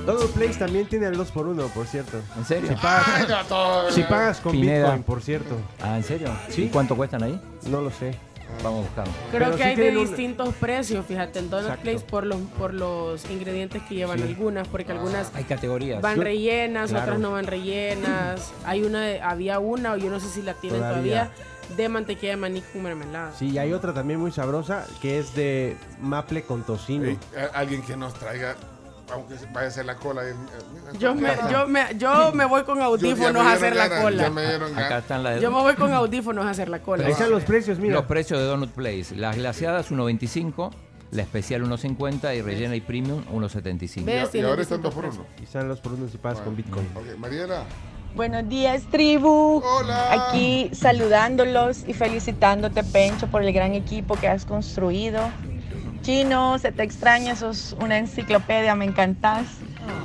Donut 0.05 0.31
Place 0.31 0.57
también 0.57 0.87
tiene 0.87 1.07
el 1.07 1.17
2 1.17 1.31
por 1.31 1.47
1 1.47 1.67
por 1.67 1.85
cierto. 1.85 2.21
¿En 2.37 2.45
serio? 2.45 2.69
Si 2.69 2.75
pagas, 2.75 3.93
si 3.93 4.03
pagas 4.03 4.39
con 4.39 4.53
Pineda. 4.53 4.83
Bitcoin, 4.85 5.03
por 5.03 5.21
cierto. 5.21 5.55
Ah, 5.81 5.97
¿en 5.97 6.03
serio? 6.03 6.29
Sí. 6.49 6.63
¿Y 6.63 6.69
cuánto 6.69 6.95
cuestan 6.95 7.23
ahí? 7.23 7.39
No 7.69 7.81
lo 7.81 7.91
sé. 7.91 8.15
Vamos 8.63 8.79
a 8.79 8.87
buscarlo. 8.87 9.13
Creo 9.31 9.39
Pero 9.49 9.51
que 9.57 9.63
sí 9.63 9.69
hay 9.69 9.75
de 9.75 9.97
un- 9.97 10.07
distintos 10.07 10.53
precios, 10.55 11.05
fíjate, 11.05 11.39
en 11.39 11.49
Donut. 11.49 11.75
Place 11.79 11.99
por 11.99 12.25
los, 12.25 12.39
por 12.57 12.73
los 12.73 13.29
ingredientes 13.29 13.83
que 13.83 13.95
llevan 13.95 14.19
Sí. 14.19 14.23
algunas, 14.23 14.65
porque 14.69 14.93
algunas 14.93 15.29
Hay 15.35 15.43
categorías. 15.43 16.01
van 16.01 16.21
rellenas, 16.21 16.89
claro. 16.89 17.03
otras 17.03 17.19
no 17.19 17.31
van 17.33 17.45
rellenas. 17.45 18.53
Hay 18.65 18.83
una, 18.83 19.01
de- 19.01 19.21
había 19.21 19.59
una, 19.59 19.91
o 19.93 19.97
yo 19.97 20.09
no 20.09 20.21
sé 20.21 20.29
si 20.29 20.41
la 20.41 20.53
tienen 20.53 20.79
Todavía. 20.79 21.25
todavía, 21.25 21.31
de 21.75 21.89
mantequilla 21.89 22.31
de 22.31 22.37
maní 22.37 22.61
con 22.61 22.83
mermelada. 22.83 23.31
Sí, 23.33 23.49
y 23.49 23.57
hay 23.57 23.73
otra 23.73 23.93
también 23.93 24.19
muy 24.19 24.31
sabrosa 24.31 24.85
que 25.01 25.19
es 25.19 25.35
de 25.35 25.75
maple 26.01 26.43
con 26.43 26.63
tocino. 26.63 27.05
Ey, 27.05 27.19
alguien 27.53 27.81
que 27.81 27.97
nos 27.97 28.13
traiga, 28.13 28.55
aunque 29.11 29.37
se 29.37 29.45
vaya 29.47 29.61
a 29.61 29.67
hacer 29.67 29.85
la 29.85 29.95
cola. 29.95 30.23
Yo 30.99 31.15
me, 31.15 31.29
yo, 31.51 31.67
me, 31.67 31.85
yo 31.97 32.31
me 32.31 32.45
voy 32.45 32.63
con 32.63 32.81
audífonos 32.83 33.41
a 33.41 33.53
hacer 33.53 33.75
la 33.75 34.01
cola. 34.01 34.27
Acá 34.75 34.97
están 34.99 35.23
las 35.23 35.41
Yo 35.41 35.51
me 35.51 35.61
voy 35.61 35.75
con 35.75 35.93
audífonos 35.93 36.45
a 36.45 36.51
hacer 36.51 36.69
la 36.69 36.79
cola. 36.79 37.05
Ahí 37.05 37.11
están 37.11 37.29
los 37.31 37.43
precios, 37.43 37.79
mira. 37.79 37.95
Los 37.95 38.05
precios 38.05 38.39
de 38.39 38.45
Donut 38.45 38.71
Place. 38.71 39.15
Las 39.15 39.35
glaseadas 39.35 39.91
1.25, 39.91 40.71
la 41.11 41.21
especial 41.21 41.63
1.50 41.63 42.37
y 42.37 42.41
rellena 42.41 42.75
y 42.75 42.81
premium 42.81 43.23
1.75. 43.33 44.05
¿Ves? 44.05 44.35
Y 44.35 44.41
ahora 44.41 44.61
están 44.61 44.81
dos 44.81 44.93
por 44.93 45.05
uno. 45.05 45.25
Y 45.39 45.43
están 45.43 45.67
los 45.67 45.79
por 45.79 45.93
uno 45.93 46.07
si 46.07 46.17
pagas 46.17 46.39
con 46.41 46.55
Bitcoin. 46.55 46.87
Ok, 46.95 47.17
Mariela. 47.17 47.63
Buenos 48.17 48.49
días, 48.49 48.81
tribu. 48.89 49.61
Hola. 49.63 50.29
Aquí 50.29 50.71
saludándolos 50.73 51.87
y 51.87 51.93
felicitándote, 51.93 52.83
Pencho, 52.83 53.27
por 53.27 53.43
el 53.43 53.53
gran 53.53 53.75
equipo 53.75 54.15
que 54.15 54.27
has 54.27 54.43
construido. 54.43 55.19
Chino, 56.01 56.57
se 56.57 56.71
te 56.71 56.81
extraña, 56.81 57.35
sos 57.35 57.77
una 57.79 57.99
enciclopedia, 57.99 58.73
me 58.73 58.85
encantas. 58.85 59.45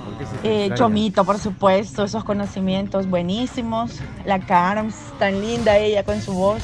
¿Por 0.05 0.19
qué 0.19 0.27
se 0.27 0.37
te 0.43 0.67
Eh? 0.67 0.75
Chomito, 0.75 1.25
por 1.25 1.39
supuesto, 1.39 2.05
esos 2.05 2.23
conocimientos 2.23 3.09
buenísimos. 3.09 3.99
La 4.27 4.41
Carms, 4.41 4.95
tan 5.19 5.41
linda 5.41 5.79
ella 5.79 6.05
con 6.05 6.21
su 6.21 6.35
voz 6.35 6.63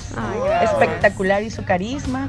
espectacular 0.63 1.43
y 1.43 1.51
su 1.51 1.65
carisma. 1.65 2.29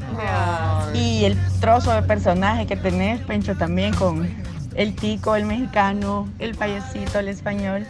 Y 0.93 1.25
el 1.25 1.37
trozo 1.59 1.91
de 1.91 2.03
personaje 2.03 2.65
que 2.65 2.77
tenés, 2.77 3.19
Pencho, 3.19 3.57
también 3.57 3.93
con 3.95 4.33
el 4.75 4.95
tico, 4.95 5.35
el 5.35 5.43
mexicano, 5.43 6.29
el 6.39 6.55
payasito, 6.55 7.19
el 7.19 7.27
español. 7.27 7.85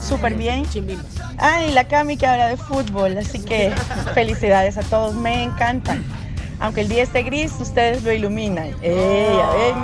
Súper 0.00 0.34
bien. 0.34 0.64
Ah, 1.38 1.62
y 1.64 1.72
la 1.72 1.84
Cami 1.86 2.16
que 2.16 2.26
habla 2.26 2.48
de 2.48 2.56
fútbol, 2.56 3.16
así 3.18 3.44
que 3.44 3.72
felicidades 4.14 4.76
a 4.78 4.82
todos, 4.82 5.14
me 5.14 5.44
encantan. 5.44 6.04
Aunque 6.60 6.80
el 6.80 6.88
día 6.88 7.04
esté 7.04 7.22
gris, 7.22 7.52
ustedes 7.60 8.02
lo 8.02 8.12
iluminan. 8.12 8.74
¡Eh, 8.82 9.32
ya 9.36 9.50
ven! 9.50 9.74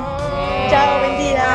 ¡Chao, 0.71 0.99
buen 0.99 1.19
día! 1.19 1.47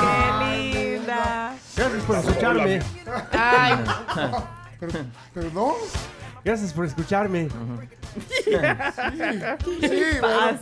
¡Qué 0.00 0.44
linda! 0.44 1.54
Gracias 1.76 2.04
por 2.04 2.16
escucharme. 2.18 2.80
Ay, 3.32 3.74
perdón. 5.34 5.74
Gracias 6.44 6.72
por 6.72 6.86
escucharme. 6.86 7.48
Sí, 8.40 8.56
bueno. 10.20 10.58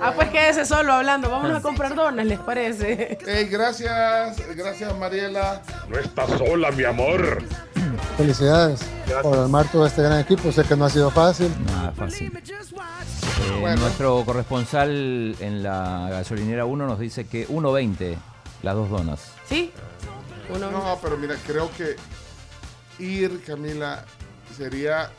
Ah, 0.00 0.12
pues 0.14 0.28
quédese 0.30 0.64
solo 0.64 0.92
hablando. 0.92 1.30
Vamos 1.30 1.50
a 1.50 1.60
comprar 1.60 1.94
donas, 1.94 2.26
¿les 2.26 2.38
parece? 2.38 3.18
Ey, 3.26 3.46
gracias, 3.46 4.36
gracias 4.56 4.96
Mariela. 4.98 5.62
No 5.88 5.98
estás 5.98 6.30
sola, 6.38 6.70
mi 6.70 6.84
amor. 6.84 7.42
Felicidades 8.16 8.80
por 9.22 9.38
armar 9.38 9.66
todo 9.70 9.86
este 9.86 10.02
gran 10.02 10.20
equipo. 10.20 10.52
Sé 10.52 10.64
que 10.64 10.76
no 10.76 10.84
ha 10.84 10.90
sido 10.90 11.10
fácil. 11.10 11.52
Nada 11.66 11.92
fácil. 11.92 12.32
Eh, 12.36 13.60
Bueno. 13.60 13.82
Nuestro 13.82 14.24
corresponsal 14.24 15.36
en 15.40 15.62
la 15.62 16.08
gasolinera 16.10 16.64
1 16.64 16.86
nos 16.86 16.98
dice 16.98 17.26
que 17.26 17.48
1.20 17.48 18.16
las 18.62 18.74
dos 18.74 18.88
donas. 18.90 19.32
¿Sí? 19.48 19.72
Uno. 20.54 20.70
No, 20.70 20.98
pero 21.02 21.16
mira, 21.16 21.36
creo 21.46 21.70
que 21.76 21.96
ir, 23.02 23.42
Camila, 23.44 24.04
sería 24.56 25.10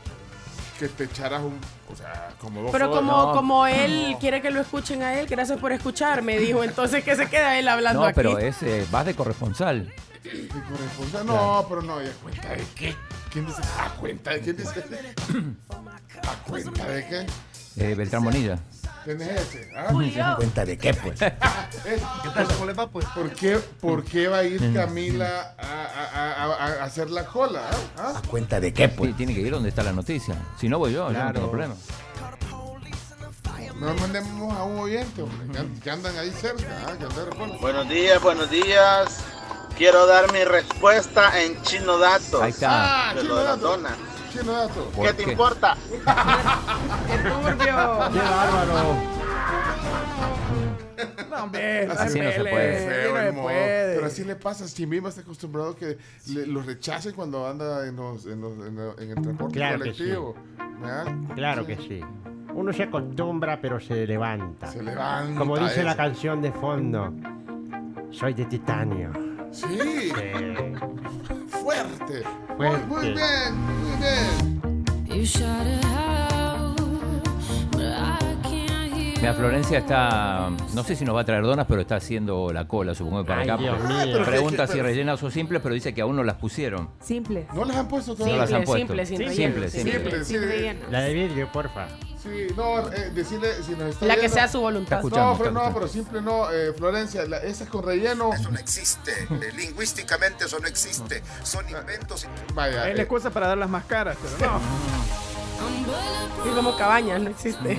que 0.78 0.88
te 0.88 1.04
echaras 1.04 1.42
un, 1.42 1.58
o 1.92 1.96
sea, 1.96 2.30
como 2.38 2.62
dos 2.62 2.72
Pero 2.72 2.90
como, 2.90 3.12
No. 3.26 3.32
como 3.32 3.66
él 3.66 4.16
quiere 4.20 4.40
que 4.42 4.50
lo 4.50 4.60
escuchen 4.60 5.02
a 5.02 5.18
él, 5.18 5.26
gracias 5.26 5.58
por 5.58 5.72
escucharme, 5.72 6.38
dijo. 6.38 6.64
Entonces 6.64 7.04
que 7.04 7.14
se 7.16 7.28
queda 7.28 7.58
él 7.58 7.68
hablando 7.68 8.00
No, 8.00 8.06
aquí. 8.06 8.14
pero 8.16 8.38
es, 8.38 8.62
eh, 8.62 8.86
vas 8.90 9.06
de 9.06 9.14
corresponsal. 9.14 9.92
De 10.22 10.48
corresponsal. 10.48 11.26
No, 11.26 11.66
pero 11.68 11.82
no, 11.82 12.02
¿y 12.02 12.06
a 12.06 12.12
cuenta 12.12 12.48
de 12.48 12.64
qué? 12.74 12.96
¿Quién 13.30 13.46
dice? 13.46 13.62
¿A 13.78 13.90
cuenta 13.90 14.30
de 14.32 14.40
quién 14.40 14.56
dice? 14.56 14.84
¿A 16.22 16.48
cuenta 16.48 16.84
de 16.88 17.06
qué? 17.06 17.26
Eh, 17.76 17.94
Beltrán 17.94 18.24
Bonilla. 18.24 18.58
¿Quién 19.04 19.20
es 19.20 19.40
ese? 19.54 19.70
¿Ah? 19.76 20.34
¿Cuenta 20.36 20.64
de 20.64 20.78
qué, 20.78 20.94
pues? 20.94 21.20
Es- 21.84 22.00
¿Por 23.14 23.30
qué, 23.34 23.58
¿Por 23.80 24.04
qué 24.04 24.28
va 24.28 24.38
a 24.38 24.44
ir 24.44 24.72
Camila 24.72 25.54
a, 25.58 25.62
a- 25.62 26.44
a- 26.44 26.54
a- 26.54 26.66
a 26.80 26.84
hacer 26.84 27.10
la 27.10 27.24
cola? 27.26 27.60
ah? 27.98 28.12
¿Ah? 28.16 28.22
¿Cuenta 28.28 28.58
de 28.60 28.72
qué, 28.72 28.88
pues? 28.88 29.14
Tiene 29.16 29.34
que 29.34 29.40
ir 29.40 29.50
donde 29.52 29.68
está 29.68 29.82
la 29.82 29.92
noticia. 29.92 30.34
Si 30.58 30.68
no, 30.68 30.78
voy 30.78 30.92
yo, 30.92 30.98
yo 31.08 31.12
no 31.12 31.14
Claro. 31.18 31.32
tengo 31.34 31.50
problema. 31.50 31.74
No 33.76 33.92
mandemos 33.94 34.56
a 34.56 34.62
un 34.62 34.78
oyente, 34.78 35.20
hombre, 35.22 35.48
que, 35.52 35.58
an- 35.58 35.80
que 35.80 35.90
andan 35.90 36.16
ahí 36.16 36.30
cerca, 36.30 36.64
ah, 36.86 36.92
que 36.96 37.04
andan. 37.04 37.60
Buenos 37.60 37.88
días, 37.88 38.22
buenos 38.22 38.48
días. 38.48 39.18
Quiero 39.76 40.06
dar 40.06 40.32
mi 40.32 40.44
respuesta 40.44 41.42
en 41.42 41.60
chino 41.62 41.98
datos. 41.98 42.40
Ahí 42.40 42.50
está. 42.50 43.10
Ah, 43.10 43.14
De 43.14 43.22
chino 43.22 43.34
lo 43.34 43.44
Chino 44.40 44.52
dato. 44.52 44.84
¿Por 44.94 45.06
¿Qué 45.06 45.12
te 45.14 45.24
qué? 45.24 45.30
importa? 45.32 45.76
¡Qué 45.90 45.96
turbio! 47.18 47.54
¡Qué 47.56 48.18
bárbaro! 48.18 48.94
No, 51.30 51.44
hombre, 51.44 51.86
Así 51.90 52.20
no 52.20 52.30
se 52.30 52.40
puede. 52.40 52.88
Feo 52.88 53.14
no 53.14 53.20
se 53.22 53.32
puede. 53.42 53.94
Pero 53.94 54.06
así 54.06 54.24
le 54.24 54.36
pasa. 54.36 54.66
Chimbimba 54.66 55.08
está 55.08 55.22
acostumbrado 55.22 55.74
que 55.76 55.98
le- 56.28 56.46
lo 56.46 56.62
rechacen 56.62 57.12
cuando 57.14 57.46
anda 57.48 57.86
en, 57.86 57.96
los, 57.96 58.26
en, 58.26 58.40
los- 58.40 58.66
en 58.66 58.76
lo- 58.76 58.98
en 58.98 59.10
el 59.10 59.22
transporte 59.22 59.54
Claro 59.54 59.74
que 59.78 59.92
colectivo. 59.92 60.34
¿verdad? 60.80 61.06
Claro 61.34 61.66
que 61.66 61.76
sí. 61.76 62.00
Uno 62.54 62.72
se 62.72 62.84
acostumbra, 62.84 63.60
pero 63.60 63.80
se 63.80 64.06
levanta. 64.06 64.68
Se 64.70 64.82
levanta. 64.82 65.38
Como 65.38 65.58
dice 65.58 65.82
la 65.82 65.90
eso. 65.90 65.96
canción 65.98 66.40
de 66.40 66.52
fondo. 66.52 67.12
Soy 68.12 68.32
de 68.34 68.44
titanio. 68.44 69.10
Sí, 69.54 69.66
Sí. 69.68 70.10
fuerte. 71.48 72.24
Muy, 72.58 72.66
Fuerte. 72.66 72.86
muy 72.88 73.12
bien, 73.12 73.56
muy 73.56 73.96
bien. 74.00 74.84
Mira, 79.24 79.32
Florencia 79.32 79.78
está. 79.78 80.50
No 80.74 80.84
sé 80.84 80.94
si 80.94 81.02
nos 81.06 81.16
va 81.16 81.22
a 81.22 81.24
traer 81.24 81.44
donas, 81.44 81.64
pero 81.66 81.80
está 81.80 81.96
haciendo 81.96 82.52
la 82.52 82.68
cola, 82.68 82.94
supongo 82.94 83.22
que 83.22 83.28
para 83.28 83.40
Ay, 83.40 83.48
acá. 83.48 83.56
Dios 83.62 83.76
porque 83.78 83.94
mío. 83.94 84.12
pero 84.12 84.24
Pregunta 84.26 84.66
si 84.66 84.82
rellenas 84.82 85.22
o 85.22 85.30
simples, 85.30 85.62
pero 85.62 85.74
dice 85.74 85.94
que 85.94 86.02
aún 86.02 86.14
no 86.14 86.22
las 86.24 86.36
pusieron. 86.36 86.90
Simple. 87.00 87.46
¿No 87.54 87.64
les 87.64 87.74
han 87.74 87.88
puesto 87.88 88.10
No 88.12 88.16
todavía? 88.18 88.36
las 88.36 88.52
han 88.52 88.64
puesto. 88.64 88.76
simple, 88.86 89.06
sin 89.06 89.18
relleno. 89.20 89.34
Simple, 89.34 89.70
simple, 89.70 89.92
simple. 90.02 90.24
Simple, 90.24 90.68
sin 90.68 90.78
sí. 90.82 90.86
La 90.90 91.00
de 91.00 91.14
vidrio, 91.14 91.50
porfa. 91.50 91.86
Sí, 92.22 92.48
no, 92.54 92.80
eh, 92.92 93.10
decirle 93.14 93.48
si 93.62 93.72
nos 93.72 93.94
está 93.94 94.04
La 94.04 94.14
que 94.14 94.20
viendo- 94.20 94.34
sea 94.34 94.48
su 94.48 94.60
voluntad. 94.60 95.02
No, 95.02 95.36
pero 95.38 95.50
no, 95.52 95.72
pero 95.72 95.88
simple 95.88 96.20
no, 96.20 96.50
eh, 96.52 96.74
Florencia, 96.76 97.24
la, 97.24 97.38
esa 97.38 97.64
es 97.64 97.70
con 97.70 97.82
relleno. 97.82 98.30
Eso 98.34 98.50
no 98.50 98.58
existe. 98.58 99.10
Eh, 99.30 99.52
Lingüísticamente 99.56 100.44
eso 100.44 100.58
no 100.60 100.66
existe. 100.66 101.22
Son 101.42 101.64
inventos. 101.66 102.26
Vaya, 102.54 102.84
Es 102.88 102.92
eh, 102.92 102.96
la 102.96 103.02
excusa 103.04 103.30
para 103.30 103.46
dar 103.48 103.56
las 103.56 103.70
más 103.70 103.84
caras, 103.86 104.18
pero 104.38 104.52
no. 104.52 104.60
Y 106.44 106.54
como 106.54 106.76
cabañas, 106.76 107.20
no 107.22 107.30
existe. 107.30 107.78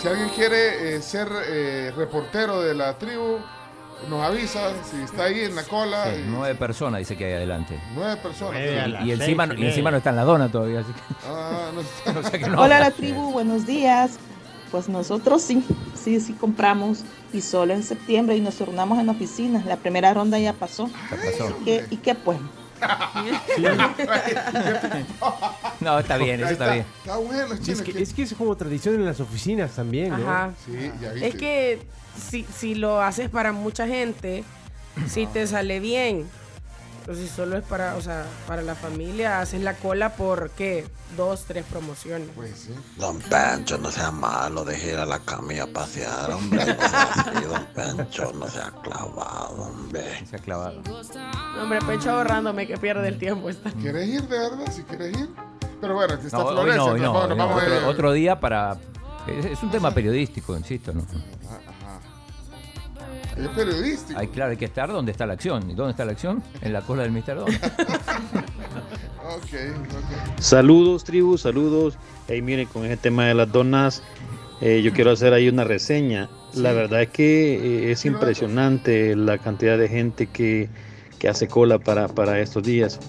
si 0.00 0.08
alguien 0.08 0.28
quiere 0.30 0.96
eh, 0.96 1.02
ser 1.02 1.28
eh, 1.48 1.92
reportero 1.96 2.60
de 2.60 2.74
la 2.74 2.96
tribu, 2.98 3.38
nos 4.08 4.22
avisa 4.22 4.72
si 4.88 5.00
está 5.02 5.24
ahí 5.24 5.40
en 5.40 5.54
la 5.56 5.62
cola. 5.64 6.04
Sí, 6.14 6.20
y- 6.20 6.24
nueve 6.28 6.54
personas 6.54 6.98
dice 7.00 7.16
que 7.16 7.24
hay 7.26 7.32
adelante. 7.34 7.78
Nueve 7.94 8.16
personas. 8.18 8.60
Y, 9.02 9.08
y 9.08 9.12
encima, 9.12 9.48
y 9.56 9.66
encima 9.66 9.90
no 9.90 9.96
está 9.96 10.10
en 10.10 10.16
la 10.16 10.24
dona 10.24 10.50
todavía. 10.50 10.80
Así 10.80 10.92
que, 10.92 11.00
Ah, 11.28 11.70
no 11.74 12.20
o 12.20 12.22
sea 12.22 12.38
que 12.38 12.48
no 12.48 12.60
Hola 12.60 12.78
la 12.80 12.90
tribu, 12.90 13.32
buenos 13.32 13.66
días. 13.66 14.18
Pues 14.70 14.88
nosotros 14.88 15.40
sí, 15.42 15.64
sí, 15.94 16.18
sí 16.20 16.32
compramos 16.32 17.04
y 17.32 17.40
solo 17.40 17.74
en 17.74 17.82
septiembre 17.84 18.36
y 18.36 18.40
nos 18.40 18.56
turnamos 18.56 18.98
en 18.98 19.08
oficinas. 19.08 19.64
La 19.66 19.76
primera 19.76 20.12
ronda 20.12 20.38
ya 20.38 20.52
pasó. 20.52 20.88
Ya 21.10 21.16
pasó. 21.16 21.56
¿Y 21.60 21.64
qué, 21.64 21.86
y 21.90 21.96
qué 21.98 22.14
pues? 22.14 22.38
No, 25.80 25.98
está 25.98 26.16
bien, 26.16 26.40
eso 26.40 26.50
está 26.52 26.72
bien. 26.72 26.86
Está 26.98 27.16
bueno, 27.16 27.54
Es 27.54 27.82
que, 27.82 28.02
es 28.02 28.14
que 28.14 28.22
es 28.22 28.34
como 28.34 28.56
tradición 28.56 28.94
en 28.96 29.04
las 29.04 29.20
oficinas 29.20 29.72
también, 29.72 30.10
¿no? 30.10 30.16
Ajá. 30.30 30.52
Sí, 30.64 30.90
ya 31.00 31.12
viste. 31.12 31.28
Es 31.28 31.34
que 31.34 31.82
si, 32.30 32.44
si 32.44 32.74
lo 32.74 33.00
haces 33.02 33.28
para 33.28 33.52
mucha 33.52 33.86
gente, 33.86 34.44
si 35.08 35.26
te 35.26 35.46
sale 35.46 35.80
bien. 35.80 36.26
Pero 37.04 37.18
si 37.18 37.28
solo 37.28 37.58
es 37.58 37.64
para, 37.64 37.96
o 37.96 38.00
sea, 38.00 38.24
para 38.46 38.62
la 38.62 38.74
familia, 38.74 39.40
haces 39.40 39.60
la 39.62 39.74
cola 39.74 40.14
por 40.16 40.50
qué? 40.50 40.86
Dos, 41.18 41.44
tres 41.46 41.64
promociones. 41.70 42.28
Pues 42.34 42.58
sí. 42.58 42.74
Don 42.96 43.18
Pencho, 43.20 43.76
no 43.76 43.90
sea 43.90 44.10
malo, 44.10 44.64
deje 44.64 44.92
ir 44.92 44.98
a 44.98 45.04
la 45.04 45.18
camilla 45.18 45.64
a 45.64 45.66
pasear, 45.66 46.30
hombre. 46.32 46.64
No 46.64 46.88
sea 46.88 47.02
así, 47.12 47.44
don 47.44 47.64
Pencho, 47.74 48.32
no 48.32 48.48
sea 48.48 48.72
clavado, 48.82 49.54
hombre. 49.64 50.26
Se 50.26 50.36
ha 50.36 50.38
clavado. 50.38 50.80
No, 50.86 51.62
hombre, 51.62 51.78
pecho 51.86 52.10
ahorrándome 52.10 52.66
que 52.66 52.78
pierde 52.78 53.06
el 53.08 53.18
tiempo 53.18 53.50
esta. 53.50 53.70
¿Quieres 53.72 54.08
ir 54.08 54.22
de 54.26 54.38
verdad? 54.38 54.72
Si 54.72 54.82
quieres 54.84 55.16
ir. 55.18 55.28
Pero 55.82 55.94
bueno, 55.94 56.14
aquí 56.14 56.24
está 56.26 56.38
No, 56.38 56.44
hoy 56.46 56.54
Florencia. 56.54 56.78
no, 56.80 56.96
no, 56.96 57.22
entonces 57.32 57.36
no. 57.36 57.44
Otro, 57.54 57.70
ver- 57.70 57.84
otro 57.84 58.12
día 58.12 58.40
para... 58.40 58.78
Es, 59.26 59.44
es 59.44 59.62
un 59.62 59.70
tema 59.70 59.90
periodístico, 59.90 60.56
insisto, 60.56 60.92
¿no? 60.94 61.02
Es 63.36 63.48
periodístico. 63.48 64.18
Hay, 64.18 64.28
claro, 64.28 64.52
hay 64.52 64.56
que 64.56 64.64
estar 64.64 64.90
donde 64.90 65.12
está 65.12 65.26
la 65.26 65.34
acción. 65.34 65.70
¿Y 65.70 65.74
dónde 65.74 65.92
está 65.92 66.04
la 66.04 66.12
acción? 66.12 66.42
En 66.60 66.72
la 66.72 66.82
cola 66.82 67.02
del 67.02 67.12
Mr. 67.12 67.36
Don. 67.36 67.46
Ok, 69.26 69.54
ok. 69.80 70.38
Saludos, 70.38 71.02
tribu, 71.04 71.38
saludos. 71.38 71.96
Hey, 72.28 72.42
miren, 72.42 72.66
con 72.66 72.84
ese 72.84 72.98
tema 72.98 73.26
de 73.26 73.32
las 73.32 73.50
donas, 73.50 74.02
eh, 74.60 74.82
yo 74.82 74.92
quiero 74.92 75.12
hacer 75.12 75.32
ahí 75.32 75.48
una 75.48 75.64
reseña. 75.64 76.28
La 76.52 76.72
verdad 76.72 77.02
es 77.02 77.08
que 77.08 77.54
eh, 77.54 77.90
es 77.90 78.04
impresionante 78.04 79.16
la 79.16 79.38
cantidad 79.38 79.78
de 79.78 79.88
gente 79.88 80.26
que, 80.26 80.68
que 81.18 81.28
hace 81.28 81.48
cola 81.48 81.78
para, 81.78 82.08
para 82.08 82.38
estos 82.38 82.64
días. 82.64 83.00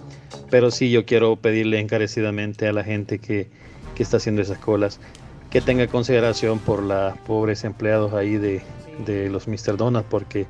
Pero 0.49 0.71
sí, 0.71 0.89
yo 0.89 1.05
quiero 1.05 1.35
pedirle 1.35 1.81
encarecidamente 1.81 2.65
a 2.65 2.71
la 2.71 2.85
gente 2.85 3.19
que, 3.19 3.49
que 3.93 4.01
está 4.01 4.15
haciendo 4.17 4.41
esas 4.41 4.59
colas 4.59 5.01
que 5.49 5.61
tenga 5.61 5.87
consideración 5.87 6.59
por 6.59 6.83
los 6.83 7.17
pobres 7.19 7.63
empleados 7.63 8.13
ahí 8.13 8.37
de, 8.37 8.61
de 8.99 9.29
los 9.29 9.47
Mr. 9.47 9.77
Donuts, 9.77 10.05
porque 10.09 10.45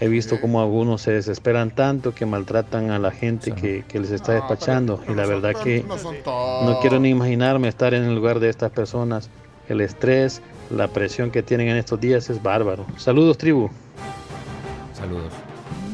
he 0.00 0.08
visto 0.08 0.40
como 0.40 0.60
algunos 0.60 1.02
se 1.02 1.12
desesperan 1.12 1.70
tanto 1.70 2.14
que 2.14 2.26
maltratan 2.26 2.90
a 2.90 2.98
la 2.98 3.10
gente 3.10 3.52
que, 3.52 3.84
que 3.86 4.00
les 4.00 4.10
está 4.10 4.32
despachando. 4.32 5.02
Y 5.08 5.14
la 5.14 5.26
verdad 5.26 5.52
que 5.54 5.84
No 5.86 6.64
no 6.64 6.80
quiero 6.80 6.98
ni 6.98 7.10
imaginarme 7.10 7.68
estar 7.68 7.94
en 7.94 8.04
el 8.04 8.14
lugar 8.14 8.40
de 8.40 8.48
estas 8.48 8.70
personas. 8.70 9.30
El 9.68 9.80
estrés, 9.80 10.42
la 10.70 10.88
presión 10.88 11.30
que 11.30 11.42
tienen 11.42 11.68
en 11.68 11.76
estos 11.76 12.00
días 12.00 12.28
es 12.28 12.42
bárbaro. 12.42 12.86
Saludos, 12.96 13.38
tribu. 13.38 13.70
Saludos. 14.92 15.32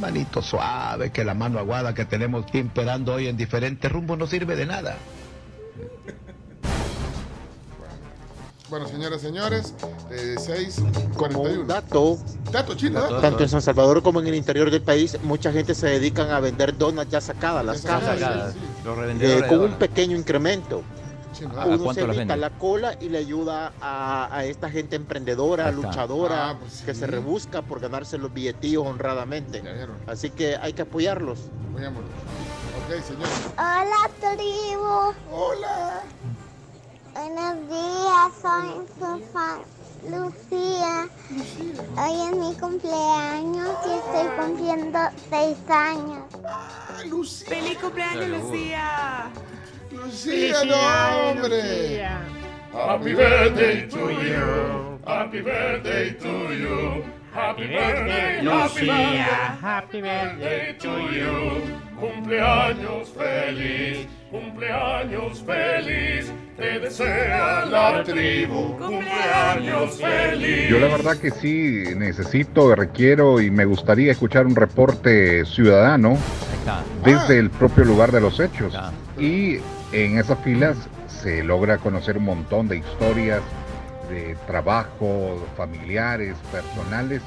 Manito 0.00 0.40
suave, 0.40 1.10
que 1.10 1.24
la 1.24 1.34
mano 1.34 1.58
aguada 1.58 1.94
que 1.94 2.04
tenemos 2.06 2.46
imperando 2.54 3.14
hoy 3.14 3.28
en 3.28 3.36
diferentes 3.36 3.92
rumbos 3.92 4.18
no 4.18 4.26
sirve 4.26 4.56
de 4.56 4.66
nada. 4.66 4.96
Bueno, 8.70 8.86
señoras 8.86 9.20
y 9.22 9.26
señores, 9.26 9.74
eh, 10.10 10.36
6.41. 10.38 11.66
dato, 11.66 12.18
Dato 12.52 12.74
chino, 12.76 13.00
dato. 13.00 13.20
tanto 13.20 13.42
en 13.42 13.48
San 13.48 13.60
Salvador 13.62 14.00
como 14.02 14.20
en 14.20 14.28
el 14.28 14.34
interior 14.36 14.70
del 14.70 14.80
país, 14.82 15.18
mucha 15.24 15.50
gente 15.52 15.74
se 15.74 15.88
dedican 15.88 16.30
a 16.30 16.38
vender 16.38 16.78
donas 16.78 17.08
ya 17.08 17.20
sacadas, 17.20 17.64
las 17.64 17.82
Ya 17.82 17.88
cajas, 17.90 18.18
sacadas. 18.20 18.54
Los 18.84 18.96
eh, 18.96 19.00
revendedores 19.00 19.48
con 19.48 19.60
un 19.60 19.72
pequeño 19.74 20.16
incremento. 20.16 20.82
¿A 21.56 21.64
Uno 21.66 21.94
se 21.94 22.02
evita 22.02 22.36
la 22.36 22.50
cola 22.50 22.96
y 23.00 23.08
le 23.08 23.18
ayuda 23.18 23.72
a, 23.80 24.28
a 24.36 24.44
esta 24.44 24.68
gente 24.70 24.94
emprendedora, 24.96 25.70
luchadora, 25.72 26.50
Ah, 26.50 26.56
pues 26.60 26.82
que 26.82 26.92
sí. 26.92 27.00
se 27.00 27.06
rebusca 27.06 27.62
por 27.62 27.80
ganarse 27.80 28.18
los 28.18 28.32
billetillos 28.32 28.86
honradamente. 28.86 29.62
Así 30.06 30.30
que 30.30 30.56
hay 30.56 30.74
que 30.74 30.82
apoyarlos. 30.82 31.38
Apoyémoslo. 31.70 32.06
Ok, 32.06 33.02
señores. 33.04 33.32
Hola, 33.56 34.10
tribu. 34.36 35.14
Hola. 35.32 36.02
Buenos 37.20 37.68
días, 37.68 38.32
soy 38.40 38.86
su 38.98 39.24
fan, 39.30 39.60
Lucía. 40.04 41.06
Hoy 41.98 42.14
es 42.22 42.34
mi 42.34 42.54
cumpleaños 42.58 43.76
y 43.86 43.90
estoy 43.92 44.26
cumpliendo 44.38 44.98
seis 45.28 45.58
años. 45.68 46.24
Lucía. 47.10 47.48
¡Feliz 47.48 47.78
cumpleaños, 47.78 48.26
Lucía! 48.26 49.30
Lucía, 49.90 50.64
no, 50.64 51.30
hombre. 51.30 52.08
Happy 52.72 53.14
birthday 53.14 53.86
to 53.86 54.10
you. 54.10 54.98
Happy 55.06 55.42
birthday 55.42 56.14
to 56.14 56.54
you. 56.54 57.19
Happy 57.32 57.68
birthday, 57.68 58.44
happy 58.44 58.80
birthday, 58.80 59.16
happy 59.62 60.00
birthday 60.00 60.76
to 60.80 60.88
you. 61.12 61.62
Cumpleaños 62.00 63.08
feliz, 63.10 64.08
cumpleaños 64.32 65.40
feliz. 65.44 66.32
Te 66.56 66.80
desea 66.80 67.66
la 67.66 68.02
tribu. 68.02 68.76
Cumpleaños 68.78 69.96
feliz. 69.96 70.70
Yo 70.70 70.80
la 70.80 70.88
verdad 70.88 71.18
que 71.18 71.30
sí 71.30 71.84
necesito, 71.96 72.74
requiero 72.74 73.40
y 73.40 73.50
me 73.50 73.64
gustaría 73.64 74.10
escuchar 74.10 74.46
un 74.46 74.56
reporte 74.56 75.44
ciudadano 75.44 76.18
desde 77.04 77.38
el 77.38 77.50
propio 77.50 77.84
lugar 77.84 78.10
de 78.10 78.20
los 78.22 78.40
hechos. 78.40 78.76
Y 79.18 79.58
en 79.92 80.18
esas 80.18 80.38
filas 80.40 80.76
se 81.06 81.44
logra 81.44 81.78
conocer 81.78 82.18
un 82.18 82.24
montón 82.24 82.66
de 82.66 82.78
historias 82.78 83.42
de 84.10 84.34
trabajo, 84.46 85.38
familiares, 85.56 86.36
personales, 86.52 87.22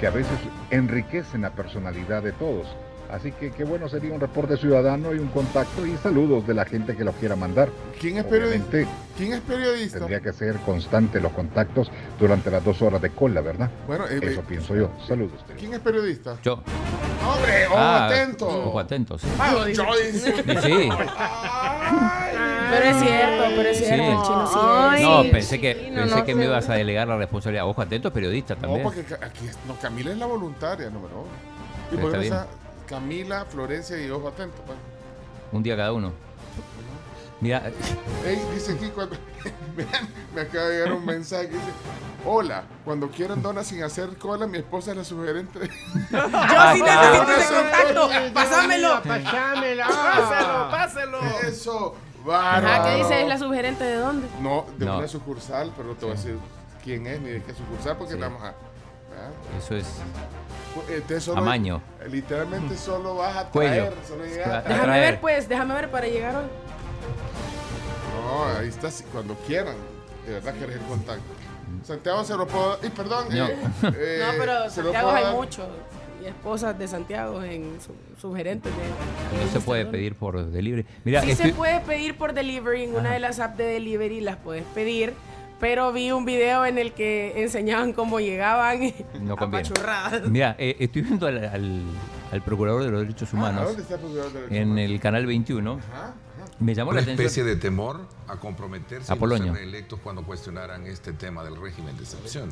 que 0.00 0.06
a 0.06 0.10
veces 0.10 0.38
enriquecen 0.70 1.42
la 1.42 1.50
personalidad 1.50 2.22
de 2.22 2.32
todos. 2.32 2.66
Así 3.10 3.32
que 3.32 3.50
qué 3.52 3.64
bueno 3.64 3.88
sería 3.88 4.12
un 4.12 4.20
reporte 4.20 4.56
ciudadano 4.58 5.14
y 5.14 5.18
un 5.18 5.28
contacto 5.28 5.86
y 5.86 5.96
saludos 5.96 6.46
de 6.46 6.52
la 6.52 6.66
gente 6.66 6.94
que 6.94 7.04
lo 7.04 7.12
quiera 7.12 7.36
mandar. 7.36 7.70
¿Quién 7.98 8.18
es 8.18 8.24
periodista? 8.24 8.66
Obviamente 8.68 8.92
¿Quién 9.16 9.32
es 9.32 9.40
periodista? 9.40 9.98
tendría 9.98 10.20
que 10.20 10.32
ser 10.34 10.56
constante 10.58 11.18
los 11.20 11.32
contactos 11.32 11.90
durante 12.20 12.50
las 12.50 12.62
dos 12.62 12.82
horas 12.82 13.00
de 13.00 13.10
cola, 13.10 13.40
¿verdad? 13.40 13.70
Bueno, 13.86 14.06
eh, 14.08 14.20
Eso 14.22 14.40
eh, 14.40 14.44
pienso 14.46 14.76
yo. 14.76 14.90
Saludos. 15.06 15.42
¿Quién 15.58 15.72
es 15.72 15.80
periodista? 15.80 16.36
Yo. 16.42 16.54
¡Hombre, 17.26 17.66
ojo 17.66 17.76
Ah, 17.78 18.06
atento! 18.06 18.46
Ojo 18.46 18.78
atento, 18.78 19.18
sí. 19.18 19.26
Ah, 19.38 19.52
yo 19.54 19.64
dice. 19.64 19.82
Sí, 20.12 20.42
sí. 20.62 20.88
Pero 22.70 22.84
es 22.84 22.96
cierto, 22.98 23.44
pero 23.56 23.68
es 23.70 23.78
Sí. 23.78 23.84
cierto, 23.84 24.04
el 24.04 24.22
chino 24.22 24.46
sí 24.46 24.58
es. 24.96 25.02
No, 25.02 25.22
pensé 25.32 25.60
que, 25.60 25.74
Sí, 25.74 25.90
no, 25.90 25.96
pensé 26.02 26.16
no, 26.16 26.24
que 26.24 26.32
sí. 26.32 26.38
me 26.38 26.44
ibas 26.44 26.68
a 26.68 26.74
delegar 26.74 27.08
la 27.08 27.16
responsabilidad. 27.16 27.66
Ojo 27.66 27.80
atento, 27.80 28.12
periodista 28.12 28.54
No, 28.56 28.60
también. 28.60 28.82
porque 28.82 29.02
ca- 29.04 29.18
aquí 29.24 29.46
es- 29.48 29.58
no, 29.66 29.74
Camila 29.76 30.12
es 30.12 30.18
la 30.18 30.26
voluntaria, 30.26 30.90
número 30.90 31.14
uno. 31.20 31.28
Y 31.90 31.94
Está 31.94 32.02
por 32.02 32.12
Camila, 32.88 33.44
Florencia 33.44 34.00
y 34.00 34.10
ojo 34.10 34.28
atento. 34.28 34.62
pues. 34.66 34.78
Un 35.52 35.62
día 35.62 35.76
cada 35.76 35.92
uno. 35.92 36.12
Mira, 37.40 37.70
Ey, 38.26 38.42
dice 38.54 38.72
aquí 38.72 38.88
cuando. 38.88 39.16
Me 40.34 40.40
acaba 40.40 40.64
de 40.66 40.78
llegar 40.78 40.92
un 40.92 41.04
mensaje 41.06 41.46
que 41.48 41.54
dice: 41.54 41.68
Hola, 42.26 42.64
cuando 42.84 43.08
quieran 43.10 43.40
donas 43.42 43.66
sin 43.68 43.82
hacer 43.84 44.16
cola, 44.18 44.46
mi 44.48 44.58
esposa 44.58 44.90
es 44.90 44.96
la 44.96 45.04
sugerente. 45.04 45.60
Yo 46.10 46.18
Ah, 46.32 46.72
sí 46.74 46.82
necesito 46.82 47.32
ese 47.32 47.54
contacto. 47.54 48.10
Pásamelo. 48.34 49.02
Pásamelo. 49.04 49.84
Pásalo, 49.86 50.70
pásalo. 50.70 51.18
Eso, 51.46 51.94
bárbaro. 52.24 52.84
¿qué 52.84 52.96
dice? 52.96 53.22
¿Es 53.22 53.28
la 53.28 53.38
sugerente 53.38 53.84
de 53.84 53.96
dónde? 53.96 54.26
No, 54.42 54.66
de 54.76 54.86
No. 54.86 54.98
una 54.98 55.06
sucursal, 55.08 55.72
pero 55.76 55.90
no 55.90 55.94
te 55.94 56.06
voy 56.06 56.14
a 56.14 56.16
decir 56.16 56.36
quién 56.82 57.06
es 57.06 57.20
ni 57.20 57.30
de 57.30 57.42
qué 57.44 57.54
sucursal 57.54 57.96
porque 57.96 58.14
Sí. 58.14 58.18
vamos 58.20 58.42
a. 58.42 58.46
¿verdad? 59.10 59.30
eso 59.58 59.76
es 59.76 59.86
Este 60.88 61.20
solo- 61.20 61.38
Amaño. 61.40 61.80
Literalmente 62.10 62.76
solo 62.76 63.16
vas 63.16 63.36
a 63.36 63.44
Cuello. 63.50 63.70
traer. 63.86 63.94
Solo 64.06 64.24
a 64.24 64.26
traer. 64.28 64.62
Déjame 64.64 64.82
traer. 64.84 65.12
ver, 65.12 65.20
pues, 65.20 65.48
déjame 65.48 65.74
ver 65.74 65.90
para 65.90 66.06
llegar 66.06 66.36
hoy. 66.36 66.44
No, 68.24 68.44
ahí 68.58 68.68
está, 68.68 68.88
cuando 69.12 69.34
quieran. 69.46 69.76
De 70.26 70.34
verdad 70.34 70.54
que 70.54 70.64
eres 70.64 70.76
el 70.76 70.82
contacto. 70.82 71.22
Santiago 71.84 72.24
se 72.24 72.36
lo 72.36 72.46
puedo. 72.46 72.78
Y 72.82 72.88
perdón. 72.90 73.26
No. 73.30 73.46
eh, 73.46 73.56
eh, 73.82 74.22
No, 74.26 74.32
pero 74.38 74.70
se 74.70 74.82
Santiago 74.82 75.10
hay 75.10 75.34
muchos. 75.34 75.66
Y 76.22 76.26
esposas 76.26 76.76
de 76.76 76.88
Santiago 76.88 77.42
en 77.44 77.78
su, 77.80 77.92
sugerentes 78.20 78.72
de. 78.76 79.44
no 79.44 79.52
se 79.52 79.60
puede 79.60 79.86
pedir 79.86 80.16
por 80.16 80.44
delivery. 80.50 80.84
Mira, 81.04 81.22
Sí 81.22 81.30
estoy- 81.30 81.50
se 81.50 81.54
puede 81.54 81.80
pedir 81.80 82.18
por 82.18 82.32
delivery 82.34 82.84
en 82.84 82.96
una 82.96 83.12
de 83.12 83.20
las 83.20 83.38
apps 83.38 83.56
de 83.56 83.64
delivery, 83.66 84.20
las 84.20 84.36
puedes 84.36 84.64
pedir. 84.74 85.14
Pero 85.60 85.92
vi 85.92 86.12
un 86.12 86.24
video 86.24 86.64
en 86.64 86.78
el 86.78 86.92
que 86.92 87.42
enseñaban 87.42 87.92
cómo 87.92 88.20
llegaban 88.20 88.92
no 89.20 89.34
apachurradas. 89.34 90.28
Mira, 90.28 90.54
eh, 90.58 90.76
estoy 90.78 91.02
viendo 91.02 91.26
al, 91.26 91.44
al- 91.44 91.82
al 92.30 92.42
procurador 92.42 92.84
de 92.84 92.90
los 92.90 93.00
derechos 93.00 93.30
Ah, 93.32 93.36
humanos 93.36 93.64
¿dónde 93.64 93.82
está 93.82 93.94
el 93.94 94.00
procurador 94.00 94.32
de 94.32 94.40
derechos 94.40 94.56
en 94.58 94.68
humanos? 94.70 94.90
el 94.90 95.00
canal 95.00 95.26
21 95.26 95.72
Ajá, 95.92 96.14
Me 96.60 96.74
llamó 96.74 96.90
una 96.90 97.00
la 97.00 97.02
atención. 97.04 97.26
especie 97.26 97.44
de 97.44 97.56
temor 97.56 98.06
a 98.28 98.36
comprometerse 98.36 99.06
y 99.06 99.08
no 99.08 99.14
Apolonio. 99.14 99.52
ser 99.54 99.62
reelectos 99.62 99.98
cuando 100.00 100.22
cuestionaran 100.22 100.86
este 100.86 101.12
tema 101.14 101.42
del 101.42 101.56
régimen 101.60 101.96
de 101.96 102.02
excepción. 102.02 102.50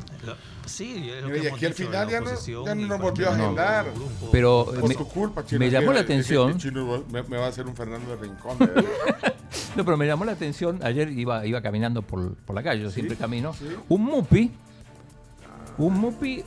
Sí, 0.65 1.11
es 1.15 1.21
lo 1.23 1.29
que 1.29 1.37
y 1.43 1.47
aquí 1.47 1.65
al 1.67 1.71
en 1.71 1.77
final 1.77 2.09
ya 2.09 2.19
no, 2.21 2.65
ya 2.65 2.75
no 2.75 2.87
nos 2.87 2.99
volvió 2.99 3.29
a 3.29 3.33
agendar. 3.35 3.85
Pero 4.31 4.65
Por 4.65 4.89
me- 4.89 4.95
tu 4.95 5.07
culpa, 5.07 5.45
Chino. 5.45 5.59
me 5.59 5.69
llamó 5.69 5.93
la 5.93 5.99
atención. 6.01 6.57
Chino 6.57 7.03
me, 7.11 7.21
me 7.23 7.37
va 7.37 7.45
a 7.45 7.49
hacer 7.49 7.67
un 7.67 7.75
Fernando 7.75 8.15
de 8.15 8.21
Rincón. 8.23 8.57
No, 9.75 9.85
pero 9.85 9.97
me 9.97 10.07
llamó 10.07 10.25
la 10.25 10.31
atención, 10.33 10.79
ayer 10.83 11.09
iba, 11.11 11.45
iba 11.45 11.61
caminando 11.61 12.01
por, 12.01 12.35
por 12.35 12.55
la 12.55 12.63
calle, 12.63 12.81
yo 12.81 12.89
siempre 12.89 13.15
camino, 13.15 13.53
sí. 13.53 13.65
un 13.89 14.03
mupi, 14.03 14.51
un 15.77 15.93
mupi, 15.93 16.43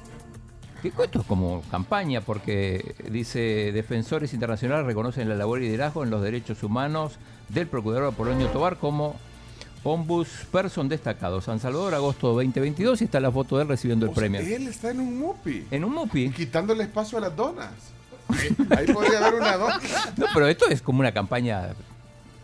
que 0.83 0.89
esto 0.89 1.21
es 1.21 1.27
como 1.27 1.63
campaña, 1.71 2.21
porque 2.21 2.95
dice, 3.11 3.71
defensores 3.73 4.33
internacionales 4.33 4.87
reconocen 4.87 5.29
la 5.29 5.35
labor 5.35 5.63
y 5.63 5.67
liderazgo 5.67 6.03
en 6.03 6.11
los 6.11 6.23
derechos 6.23 6.63
humanos 6.63 7.19
del 7.49 7.67
procurador 7.67 8.13
Apolonio 8.13 8.49
Tobar 8.49 8.77
como 8.79 9.17
ombudsperson 9.83 10.89
destacado. 10.89 11.41
San 11.41 11.61
Salvador, 11.61 11.95
agosto 11.95 12.29
2022, 12.29 13.01
y 13.01 13.05
está 13.05 13.21
la 13.21 13.31
foto 13.31 13.57
de 13.57 13.63
él 13.63 13.69
recibiendo 13.69 14.07
el 14.07 14.13
O 14.13 14.15
sea, 14.15 14.21
premio. 14.21 14.41
Él 14.41 14.67
está 14.69 14.91
en 14.91 15.01
un 15.01 15.19
mupi. 15.19 15.67
En 15.71 15.85
un 15.85 15.95
mupi. 15.95 16.31
Quitándole 16.31 16.85
espacio 16.85 17.19
a 17.19 17.23
las 17.23 17.37
donas. 17.37 17.71
Ahí 18.77 18.87
podría 18.93 19.19
haber 19.19 19.41
una 19.41 19.57
dona. 19.57 19.81
No, 20.17 20.27
pero 20.33 20.47
esto 20.47 20.67
es 20.69 20.83
como 20.83 21.01
una 21.01 21.13
campaña 21.13 21.75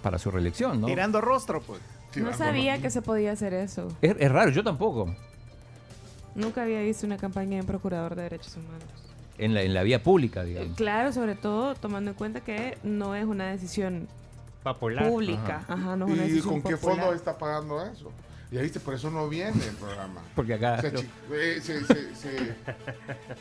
para 0.06 0.20
su 0.20 0.30
reelección, 0.30 0.80
¿no? 0.80 0.86
Tirando 0.86 1.20
rostro, 1.20 1.60
pues. 1.60 1.80
No 2.14 2.32
sabía 2.32 2.80
que 2.80 2.90
se 2.90 3.02
podía 3.02 3.32
hacer 3.32 3.52
eso. 3.52 3.88
Es, 4.00 4.14
es 4.20 4.30
raro, 4.30 4.52
yo 4.52 4.62
tampoco. 4.62 5.12
Nunca 6.36 6.62
había 6.62 6.80
visto 6.82 7.04
una 7.06 7.16
campaña 7.16 7.58
en 7.58 7.66
Procurador 7.66 8.14
de 8.14 8.22
Derechos 8.22 8.56
Humanos. 8.56 8.84
En 9.36 9.52
la, 9.52 9.62
en 9.62 9.74
la 9.74 9.82
vía 9.82 10.04
pública, 10.04 10.44
digamos. 10.44 10.76
Claro, 10.76 11.12
sobre 11.12 11.34
todo 11.34 11.74
tomando 11.74 12.12
en 12.12 12.16
cuenta 12.16 12.38
que 12.38 12.78
no 12.84 13.16
es 13.16 13.24
una 13.24 13.48
decisión 13.50 14.06
Popular. 14.62 15.08
pública. 15.08 15.64
Ajá, 15.66 15.96
no 15.96 16.06
es 16.06 16.12
una 16.12 16.24
¿Y 16.24 16.28
decisión 16.28 16.60
con 16.60 16.70
qué 16.70 16.76
popular. 16.76 16.98
fondo 17.00 17.12
está 17.16 17.36
pagando 17.36 17.84
eso? 17.84 18.12
Ya 18.50 18.62
viste, 18.62 18.78
por 18.78 18.94
eso 18.94 19.10
no 19.10 19.28
viene 19.28 19.64
el 19.64 19.74
programa. 19.74 20.20
Porque 20.36 20.54
acá... 20.54 20.80
Eh, 21.32 21.60
se- 21.60 21.84
se- 21.84 22.14
se- 22.14 22.54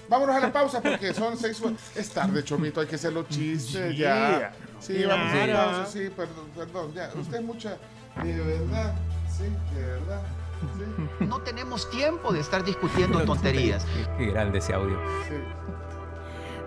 Vámonos 0.09 0.35
a 0.35 0.39
la 0.39 0.51
pausa 0.51 0.81
porque 0.81 1.13
son 1.13 1.37
seis. 1.37 1.61
Es 1.95 2.09
tarde, 2.09 2.43
Chomito, 2.43 2.81
hay 2.81 2.87
que 2.87 2.95
hacer 2.95 3.13
los 3.13 3.27
chistes 3.29 3.91
Sí, 3.91 3.97
ya. 3.97 4.51
Sí, 4.79 5.03
vamos 5.05 5.31
a 5.31 5.35
la 5.37 5.45
claro. 5.45 5.71
pausa, 5.77 5.91
sí, 5.91 6.09
perdón, 6.15 6.45
perdón. 6.55 6.93
Ya, 6.95 7.11
usted 7.15 7.37
es 7.37 7.43
mucha. 7.43 7.77
De 8.23 8.33
verdad, 8.41 8.95
sí, 9.29 9.43
de 9.75 9.85
verdad. 9.85 10.21
Sí. 11.19 11.25
No 11.25 11.39
tenemos 11.41 11.89
tiempo 11.91 12.33
de 12.33 12.39
estar 12.39 12.63
discutiendo 12.63 13.21
tonterías. 13.25 13.85
Qué 14.17 14.25
grande 14.27 14.57
ese 14.57 14.73
audio. 14.73 14.97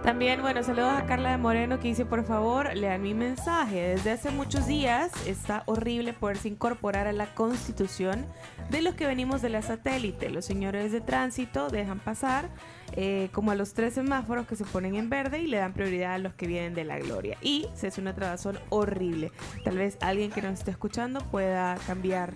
También, 0.02 0.40
bueno, 0.40 0.62
saludos 0.62 0.92
a 0.92 1.04
Carla 1.06 1.32
de 1.32 1.38
Moreno 1.38 1.80
que 1.80 1.88
dice, 1.88 2.06
por 2.06 2.24
favor, 2.24 2.74
lean 2.74 3.02
mi 3.02 3.14
mensaje. 3.14 3.88
Desde 3.88 4.12
hace 4.12 4.30
muchos 4.30 4.66
días 4.66 5.10
está 5.26 5.64
horrible 5.66 6.12
poderse 6.12 6.48
incorporar 6.48 7.06
a 7.06 7.12
la 7.12 7.34
constitución 7.34 8.24
de 8.70 8.80
los 8.80 8.94
que 8.94 9.06
venimos 9.06 9.42
de 9.42 9.50
la 9.50 9.60
satélite. 9.60 10.30
Los 10.30 10.46
señores 10.46 10.92
de 10.92 11.00
tránsito 11.00 11.68
dejan 11.68 11.98
pasar 11.98 12.48
eh, 12.92 13.28
como 13.32 13.50
a 13.50 13.54
los 13.54 13.74
tres 13.74 13.94
semáforos 13.94 14.46
que 14.46 14.56
se 14.56 14.64
ponen 14.64 14.94
en 14.94 15.10
verde 15.10 15.40
y 15.40 15.46
le 15.46 15.58
dan 15.58 15.74
prioridad 15.74 16.14
a 16.14 16.18
los 16.18 16.32
que 16.34 16.46
vienen 16.46 16.74
de 16.74 16.84
la 16.84 16.98
gloria. 16.98 17.36
Y 17.42 17.66
se 17.74 17.88
hace 17.88 18.00
una 18.00 18.14
trabazón 18.14 18.58
horrible. 18.70 19.30
Tal 19.64 19.76
vez 19.76 19.98
alguien 20.00 20.30
que 20.30 20.40
nos 20.40 20.54
esté 20.54 20.70
escuchando 20.70 21.20
pueda 21.20 21.76
cambiar 21.86 22.32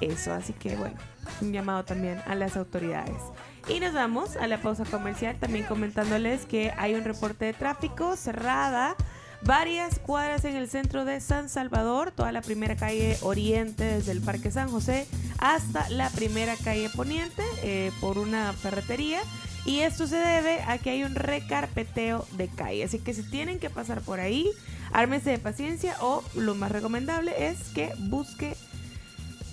eso. 0.00 0.32
Así 0.32 0.52
que, 0.54 0.76
bueno, 0.76 0.96
un 1.42 1.52
llamado 1.52 1.84
también 1.84 2.22
a 2.26 2.34
las 2.34 2.56
autoridades. 2.56 3.20
Y 3.68 3.80
nos 3.80 3.92
vamos 3.92 4.36
a 4.36 4.46
la 4.46 4.60
pausa 4.60 4.84
comercial 4.84 5.36
también 5.38 5.64
comentándoles 5.64 6.46
que 6.46 6.72
hay 6.76 6.94
un 6.94 7.04
reporte 7.04 7.44
de 7.44 7.52
tráfico 7.52 8.16
cerrada. 8.16 8.96
Varias 9.42 9.98
cuadras 9.98 10.44
en 10.44 10.54
el 10.56 10.68
centro 10.68 11.04
de 11.04 11.20
San 11.20 11.48
Salvador, 11.48 12.10
toda 12.10 12.30
la 12.30 12.42
primera 12.42 12.76
calle 12.76 13.16
Oriente 13.22 13.84
desde 13.84 14.12
el 14.12 14.20
Parque 14.20 14.50
San 14.50 14.68
José 14.68 15.06
hasta 15.38 15.88
la 15.88 16.10
primera 16.10 16.56
calle 16.56 16.90
Poniente 16.90 17.42
eh, 17.62 17.90
por 18.00 18.18
una 18.18 18.52
ferretería. 18.52 19.20
Y 19.64 19.80
esto 19.80 20.06
se 20.06 20.16
debe 20.16 20.62
a 20.62 20.78
que 20.78 20.90
hay 20.90 21.04
un 21.04 21.14
recarpeteo 21.14 22.26
de 22.32 22.48
calle. 22.48 22.84
Así 22.84 22.98
que 22.98 23.14
si 23.14 23.22
tienen 23.22 23.58
que 23.58 23.70
pasar 23.70 24.00
por 24.00 24.20
ahí, 24.20 24.50
ármense 24.92 25.30
de 25.30 25.38
paciencia 25.38 25.96
o 26.00 26.22
lo 26.34 26.54
más 26.54 26.72
recomendable 26.72 27.32
es 27.48 27.68
que 27.74 27.92
busque 27.98 28.56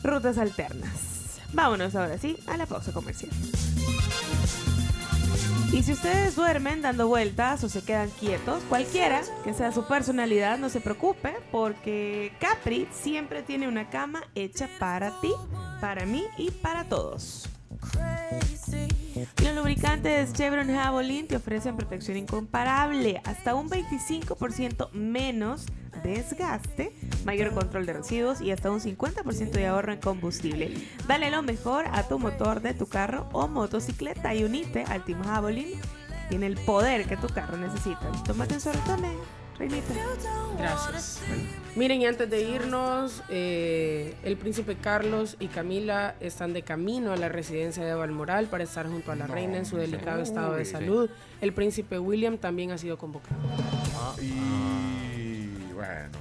rutas 0.03 0.37
alternas. 0.37 1.39
Vámonos 1.53 1.95
ahora 1.95 2.17
sí 2.17 2.37
a 2.47 2.57
la 2.57 2.65
pausa 2.65 2.91
comercial. 2.91 3.31
Y 5.77 5.83
si 5.83 5.93
ustedes 5.93 6.35
duermen 6.35 6.81
dando 6.81 7.07
vueltas 7.07 7.63
o 7.63 7.69
se 7.69 7.83
quedan 7.83 8.09
quietos, 8.09 8.63
cualquiera 8.67 9.21
que 9.43 9.53
sea 9.53 9.71
su 9.71 9.87
personalidad, 9.87 10.57
no 10.57 10.69
se 10.69 10.81
preocupe, 10.81 11.35
porque 11.51 12.33
Capri 12.39 12.87
siempre 12.91 13.43
tiene 13.43 13.67
una 13.67 13.87
cama 13.87 14.23
hecha 14.33 14.67
para 14.79 15.21
ti, 15.21 15.31
para 15.79 16.07
mí 16.07 16.23
y 16.35 16.49
para 16.49 16.85
todos. 16.85 17.47
Los 19.43 19.55
lubricantes 19.55 20.33
Chevron 20.33 20.67
Javelin 20.67 21.27
te 21.27 21.35
ofrecen 21.35 21.77
protección 21.77 22.17
incomparable, 22.17 23.21
hasta 23.23 23.53
un 23.53 23.69
25% 23.69 24.89
menos 24.93 25.67
desgaste, 26.07 26.93
mayor 27.25 27.53
control 27.53 27.85
de 27.85 27.93
residuos 27.93 28.41
y 28.41 28.51
hasta 28.51 28.71
un 28.71 28.79
50% 28.79 29.51
de 29.51 29.67
ahorro 29.67 29.91
en 29.93 29.99
combustible. 29.99 30.71
Dale 31.07 31.29
lo 31.29 31.43
mejor 31.43 31.85
a 31.91 32.07
tu 32.07 32.17
motor 32.19 32.61
de 32.61 32.73
tu 32.73 32.87
carro 32.87 33.27
o 33.33 33.47
motocicleta 33.47 34.33
y 34.33 34.43
unite 34.43 34.83
al 34.83 35.03
Team 35.03 35.23
Javelin. 35.23 35.79
Tiene 36.29 36.47
el 36.47 36.55
poder 36.55 37.05
que 37.07 37.17
tu 37.17 37.27
carro 37.27 37.57
necesita. 37.57 38.11
Tómate 38.25 38.55
un 38.55 38.59
solo 38.59 38.79
tome, 38.85 39.09
Reinita. 39.57 39.93
Gracias. 40.57 41.21
Miren, 41.75 42.01
y 42.01 42.05
antes 42.05 42.29
de 42.29 42.41
irnos, 42.41 43.23
eh, 43.29 44.15
el 44.23 44.35
príncipe 44.37 44.75
Carlos 44.75 45.35
y 45.39 45.47
Camila 45.47 46.15
están 46.19 46.53
de 46.53 46.63
camino 46.63 47.11
a 47.11 47.17
la 47.17 47.29
residencia 47.29 47.85
de 47.85 47.93
Balmoral 47.93 48.47
para 48.47 48.63
estar 48.63 48.87
junto 48.87 49.11
a 49.11 49.15
la 49.15 49.27
reina 49.27 49.57
en 49.57 49.65
su 49.65 49.77
delicado 49.77 50.21
estado 50.21 50.55
de 50.55 50.65
salud. 50.65 51.09
El 51.39 51.53
príncipe 51.53 51.99
William 51.99 52.37
también 52.37 52.71
ha 52.71 52.77
sido 52.77 52.97
convocado. 52.97 53.39
Y 54.21 55.06
bueno. 55.77 56.17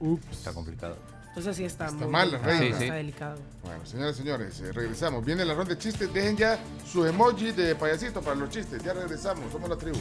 Ups. 0.00 0.38
Está 0.38 0.52
complicado. 0.52 0.96
Entonces 1.28 1.56
sí 1.56 1.64
está, 1.64 1.86
Está 1.86 1.96
muy 1.96 2.08
mal, 2.08 2.32
la 2.32 2.38
delicado, 2.38 2.60
reina. 2.60 2.78
está 2.78 2.94
delicado. 2.94 3.38
Bueno, 3.62 3.86
señoras 3.86 4.14
y 4.16 4.18
señores, 4.18 4.60
eh, 4.60 4.72
regresamos. 4.72 5.24
Viene 5.24 5.44
la 5.46 5.54
ronda 5.54 5.74
de 5.74 5.78
chistes. 5.78 6.12
Dejen 6.12 6.36
ya 6.36 6.58
su 6.90 7.06
emoji 7.06 7.52
de 7.52 7.74
payasito 7.74 8.20
para 8.20 8.36
los 8.36 8.50
chistes. 8.50 8.82
Ya 8.82 8.92
regresamos. 8.92 9.50
Somos 9.50 9.70
la 9.70 9.76
tribu. 9.76 9.98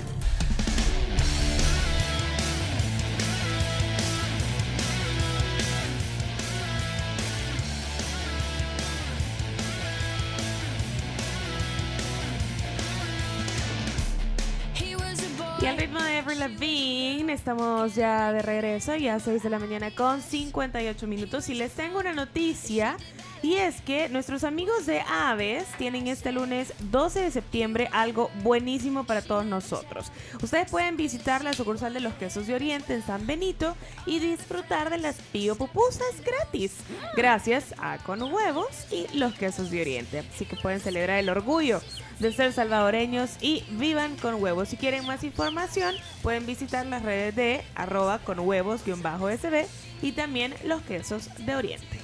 Ritmo 15.92 16.06
de 16.06 17.34
estamos 17.34 17.96
ya 17.96 18.32
de 18.32 18.42
regreso, 18.42 18.96
ya 18.96 19.20
6 19.20 19.44
de 19.44 19.50
la 19.50 19.60
mañana 19.60 19.92
con 19.94 20.22
58 20.22 21.06
minutos. 21.06 21.50
Y 21.50 21.54
les 21.54 21.74
tengo 21.74 22.00
una 22.00 22.14
noticia, 22.14 22.96
y 23.44 23.56
es 23.56 23.82
que 23.82 24.10
nuestros 24.10 24.44
amigos 24.44 24.86
de 24.86 25.02
Aves 25.02 25.66
tienen 25.78 26.08
este 26.08 26.32
lunes 26.32 26.74
12 26.92 27.22
de 27.22 27.32
septiembre 27.32 27.90
algo 27.92 28.30
buenísimo 28.44 29.04
para 29.04 29.22
todos 29.22 29.46
nosotros. 29.46 30.12
Ustedes 30.42 30.70
pueden 30.70 30.98
visitar 30.98 31.44
la 31.44 31.54
sucursal 31.54 31.94
de 31.94 32.00
los 32.00 32.14
quesos 32.14 32.48
de 32.48 32.56
Oriente 32.56 32.94
en 32.94 33.04
San 33.04 33.26
Benito 33.26 33.76
y 34.06 34.20
disfrutar 34.20 34.90
de 34.90 34.98
las 34.98 35.16
pío 35.32 35.56
pupusas 35.56 36.22
gratis, 36.24 36.74
gracias 37.16 37.74
a 37.78 37.98
Con 38.00 38.22
Huevos 38.22 38.88
y 38.92 39.08
los 39.18 39.34
quesos 39.34 39.72
de 39.72 39.82
Oriente. 39.82 40.20
Así 40.20 40.46
que 40.46 40.56
pueden 40.58 40.80
celebrar 40.80 41.20
el 41.20 41.30
orgullo 41.30 41.82
de 42.20 42.32
ser 42.32 42.54
salvadoreños 42.54 43.32
y 43.42 43.64
vivan 43.72 44.16
con 44.18 44.36
huevos. 44.42 44.70
Si 44.70 44.78
quieren 44.78 45.08
más 45.08 45.24
información, 45.24 45.96
pueden 46.22 46.46
visitar 46.46 46.86
las 46.86 47.02
redes 47.02 47.36
de 47.36 47.62
arroba 47.74 48.20
con 48.20 48.40
huevos-sb 48.40 49.66
y 50.04 50.12
también 50.12 50.54
los 50.64 50.82
quesos 50.84 51.30
de 51.46 51.56
Oriente. 51.56 52.01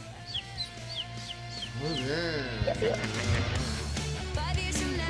Muy 1.81 2.01
bien. 2.01 3.07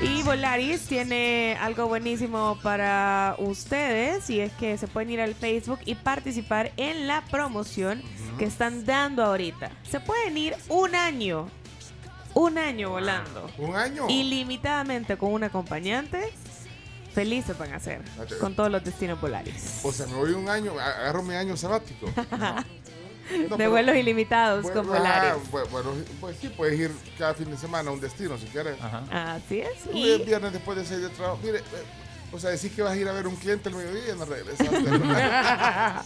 Y 0.01 0.21
Volaris 0.21 0.81
tiene 0.81 1.57
algo 1.59 1.87
buenísimo 1.87 2.59
para 2.61 3.35
ustedes 3.39 4.29
y 4.29 4.41
es 4.41 4.51
que 4.53 4.77
se 4.77 4.87
pueden 4.87 5.09
ir 5.09 5.21
al 5.21 5.33
Facebook 5.33 5.79
y 5.85 5.95
participar 5.95 6.71
en 6.77 7.07
la 7.07 7.23
promoción 7.31 8.03
que 8.37 8.45
están 8.45 8.85
dando 8.85 9.23
ahorita. 9.23 9.71
Se 9.89 9.99
pueden 9.99 10.37
ir 10.37 10.55
un 10.69 10.93
año, 10.93 11.49
un 12.35 12.59
año 12.59 12.91
volando. 12.91 13.49
¿Un 13.57 13.75
año? 13.75 14.05
Ilimitadamente 14.07 15.17
con 15.17 15.33
un 15.33 15.43
acompañante. 15.43 16.31
Felices 17.15 17.57
van 17.57 17.73
a 17.73 17.79
ser 17.79 18.03
con 18.39 18.55
todos 18.55 18.69
los 18.69 18.83
destinos 18.83 19.19
Volaris. 19.19 19.79
O 19.81 19.91
sea, 19.91 20.05
me 20.05 20.13
voy 20.13 20.33
un 20.33 20.47
año, 20.47 20.73
agarro 20.79 21.23
mi 21.23 21.33
año 21.33 21.57
sabático. 21.57 22.05
No, 22.37 22.63
de 23.29 23.47
pero- 23.57 23.69
vuelos 23.71 23.95
ilimitados 23.95 24.63
Bueno, 24.63 24.81
con 24.83 24.87
Volaris. 24.93 25.31
ah, 25.33 25.37
bu- 25.51 25.69
bueno, 25.69 25.91
pues 26.19 26.37
sí, 26.39 26.49
puedes 26.49 26.79
ir 26.79 26.91
cada 27.17 27.33
fin 27.33 27.49
de 27.51 27.57
semana 27.57 27.89
a 27.89 27.93
un 27.93 27.99
destino 28.01 28.37
si 28.37 28.45
quieres. 28.47 28.75
Así 29.11 29.59
es. 29.59 29.71
Y 29.93 29.97
Y 29.99 30.11
el 30.11 30.23
viernes 30.23 30.53
después 30.53 30.77
de 30.77 30.85
seis 30.85 31.01
de 31.01 31.09
trabajo. 31.09 31.39
Mire, 31.43 31.59
eh, 31.59 31.61
o 32.31 32.39
sea, 32.39 32.49
decís 32.51 32.71
que 32.73 32.81
vas 32.81 32.93
a 32.93 32.97
ir 32.97 33.07
a 33.07 33.11
ver 33.13 33.27
un 33.27 33.35
cliente 33.35 33.69
el 33.69 33.75
mediodía 33.75 34.13
y 34.13 34.17
no 34.17 34.25
regresas. 34.25 34.67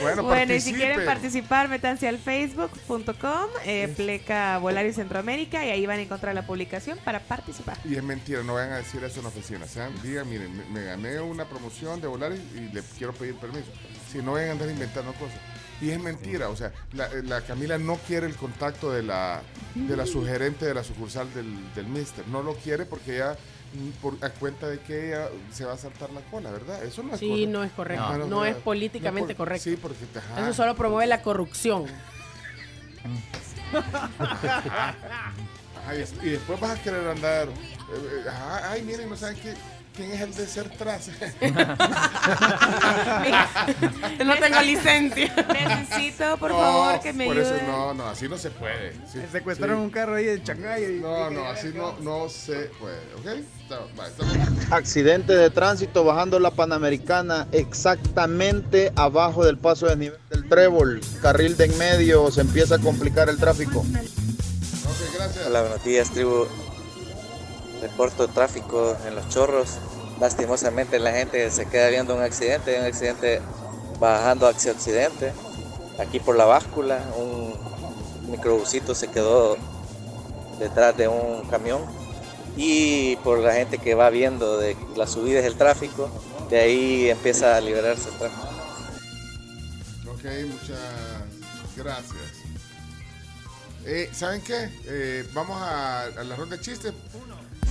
Bueno, 0.00 0.22
Bueno, 0.24 0.54
y 0.54 0.60
si 0.60 0.72
quieren 0.72 1.04
participar, 1.04 1.68
métanse 1.68 2.08
al 2.08 2.18
facebook.com, 2.18 3.46
eh, 3.64 3.92
pleca 3.94 4.56
Volaris 4.58 4.96
Centroamérica, 4.96 5.64
y 5.66 5.70
ahí 5.70 5.84
van 5.86 5.98
a 5.98 6.02
encontrar 6.02 6.34
la 6.34 6.46
publicación 6.46 6.98
para 7.04 7.20
participar. 7.20 7.76
Y 7.84 7.94
es 7.94 8.02
mentira, 8.02 8.42
no 8.42 8.54
vayan 8.54 8.72
a 8.72 8.76
decir 8.78 9.04
eso 9.04 9.18
en 9.18 9.24
la 9.24 9.28
oficina. 9.28 9.66
Sean, 9.66 9.92
digan, 10.02 10.28
miren, 10.28 10.56
me, 10.56 10.64
me 10.80 10.82
gané 10.86 11.20
una 11.20 11.44
promoción 11.44 12.00
de 12.00 12.08
volar 12.08 12.32
y, 12.32 12.36
y 12.58 12.70
le 12.72 12.82
quiero 12.96 13.12
pedir 13.12 13.36
permiso. 13.36 13.66
Si 14.10 14.18
no 14.18 14.32
vayan 14.32 14.48
a 14.48 14.52
andar 14.52 14.70
inventando 14.70 15.12
cosas. 15.12 15.38
Y 15.80 15.90
es 15.90 16.00
mentira, 16.00 16.48
o 16.48 16.56
sea, 16.56 16.72
la, 16.94 17.08
la 17.24 17.42
Camila 17.42 17.76
no 17.76 17.96
quiere 17.96 18.26
el 18.26 18.34
contacto 18.34 18.90
de 18.92 19.02
la, 19.02 19.42
de 19.74 19.96
la 19.96 20.06
sugerente 20.06 20.64
de 20.64 20.72
la 20.74 20.82
sucursal 20.82 21.32
del, 21.34 21.54
del 21.74 21.86
Mister. 21.86 22.26
No 22.28 22.42
lo 22.42 22.54
quiere 22.54 22.86
porque 22.86 23.16
ella, 23.16 23.36
mm, 23.74 23.90
por, 24.00 24.14
a 24.24 24.30
cuenta 24.30 24.68
de 24.68 24.78
que 24.80 25.08
ella 25.08 25.28
se 25.52 25.66
va 25.66 25.74
a 25.74 25.76
saltar 25.78 26.08
la 26.10 26.22
cola, 26.22 26.50
¿verdad? 26.50 26.82
Eso 26.82 27.02
no 27.02 27.12
es 27.12 27.20
Sí, 27.20 27.28
correcto. 27.28 27.50
no 27.50 27.64
es 27.64 27.72
correcto. 27.72 28.26
No, 28.26 28.44
es 28.46 28.56
políticamente 28.56 29.34
por- 29.34 29.46
correcto. 29.48 29.64
Sí, 29.64 29.76
porque 29.76 30.06
te- 30.06 30.18
ajá. 30.18 30.40
Eso 30.44 30.54
solo 30.54 30.74
promueve 30.76 31.06
la 31.08 31.20
corrupción. 31.20 31.84
Ajá, 34.18 35.94
y, 35.96 36.00
es- 36.02 36.14
y 36.22 36.30
después 36.30 36.58
vas 36.60 36.78
a 36.78 36.82
querer 36.82 37.06
andar. 37.08 37.48
eh, 37.48 37.52
eh, 38.24 38.28
ajá, 38.28 38.70
ay, 38.72 38.82
miren, 38.82 39.08
no 39.08 39.16
saben 39.16 39.36
qué, 39.40 39.54
quién 39.96 40.12
es 40.12 40.20
el 40.20 40.34
de 40.34 40.46
ser 40.46 40.68
tras. 40.76 41.08
no 44.24 44.34
tengo 44.36 44.60
licencia. 44.62 45.34
Necesito, 45.52 46.36
por 46.38 46.50
No, 46.50 46.58
favor, 46.58 47.00
que 47.00 47.12
me 47.12 47.26
por 47.26 47.38
eso 47.38 47.54
no, 47.66 47.94
no, 47.94 48.06
así 48.08 48.28
no 48.28 48.38
se 48.38 48.50
puede. 48.50 48.92
Sí, 49.10 49.20
Secuestraron 49.32 49.78
sí. 49.78 49.82
un 49.84 49.90
carro 49.90 50.14
ahí 50.16 50.28
en 50.28 50.42
Shanghái. 50.44 50.98
No, 51.00 51.30
no, 51.30 51.46
así 51.46 51.68
no, 51.74 51.94
no 52.00 52.28
se 52.28 52.70
puede, 52.78 52.98
¿ok? 53.18 53.26
Está- 53.62 53.80
va, 53.98 54.06
está 54.06 54.24
bien. 54.24 54.46
Accidente 54.70 55.34
de 55.34 55.50
tránsito 55.50 56.04
bajando 56.04 56.38
la 56.38 56.50
Panamericana 56.52 57.48
exactamente 57.52 58.92
abajo 58.94 59.44
del 59.44 59.58
paso 59.58 59.86
de 59.86 59.96
nivel 59.96 60.18
del 60.30 60.48
Trébol. 60.48 61.00
Carril 61.22 61.56
de 61.56 61.64
en 61.66 61.76
medio, 61.78 62.30
se 62.30 62.42
empieza 62.42 62.76
a 62.76 62.78
complicar 62.78 63.28
el 63.28 63.38
tráfico. 63.38 63.80
Ok, 63.80 63.86
gracias. 65.16 65.46
Hola, 65.46 65.62
buenos 65.62 65.84
días, 65.84 66.10
tribu. 66.12 66.46
Reporto 67.80 68.28
tráfico 68.28 68.96
en 69.06 69.14
los 69.14 69.28
chorros. 69.28 69.78
Lastimosamente 70.20 70.98
la 70.98 71.12
gente 71.12 71.50
se 71.50 71.66
queda 71.66 71.88
viendo 71.88 72.14
un 72.14 72.22
accidente, 72.22 72.78
un 72.78 72.86
accidente 72.86 73.40
bajando 74.00 74.46
hacia 74.46 74.72
occidente. 74.72 75.32
Aquí 75.98 76.20
por 76.20 76.36
la 76.36 76.44
báscula, 76.44 77.00
un 77.16 77.54
microbusito 78.30 78.94
se 78.94 79.08
quedó 79.08 79.56
detrás 80.58 80.96
de 80.96 81.08
un 81.08 81.42
camión. 81.48 81.82
Y 82.56 83.16
por 83.16 83.38
la 83.40 83.52
gente 83.52 83.76
que 83.78 83.94
va 83.94 84.08
viendo 84.08 84.58
de 84.58 84.76
las 84.96 85.10
subidas 85.10 85.44
del 85.44 85.56
tráfico, 85.56 86.10
de 86.48 86.58
ahí 86.58 87.10
empieza 87.10 87.56
a 87.56 87.60
liberarse 87.60 88.08
el 88.08 88.14
tráfico. 88.16 88.48
Ok, 90.08 90.24
muchas 90.48 90.78
gracias. 91.76 92.46
Eh, 93.84 94.10
¿Saben 94.12 94.40
qué? 94.40 94.70
Eh, 94.86 95.28
vamos 95.32 95.56
a 95.60 96.08
la 96.24 96.34
ronda 96.34 96.56
de 96.56 96.62
chistes. 96.62 96.92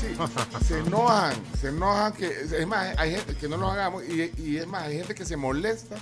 Sí, 0.06 0.66
se 0.66 0.80
enojan, 0.80 1.34
se 1.60 1.70
enojan 1.70 2.14
que 2.14 2.28
es 2.28 2.68
más, 2.68 2.98
hay 2.98 3.12
gente 3.12 3.36
que 3.36 3.48
no 3.50 3.58
los 3.58 3.72
hagamos 3.72 4.04
y, 4.04 4.32
y 4.38 4.58
es 4.58 4.68
más, 4.68 4.84
hay 4.84 4.98
gente 4.98 5.16
que 5.16 5.26
se 5.26 5.36
molesta 5.38 5.96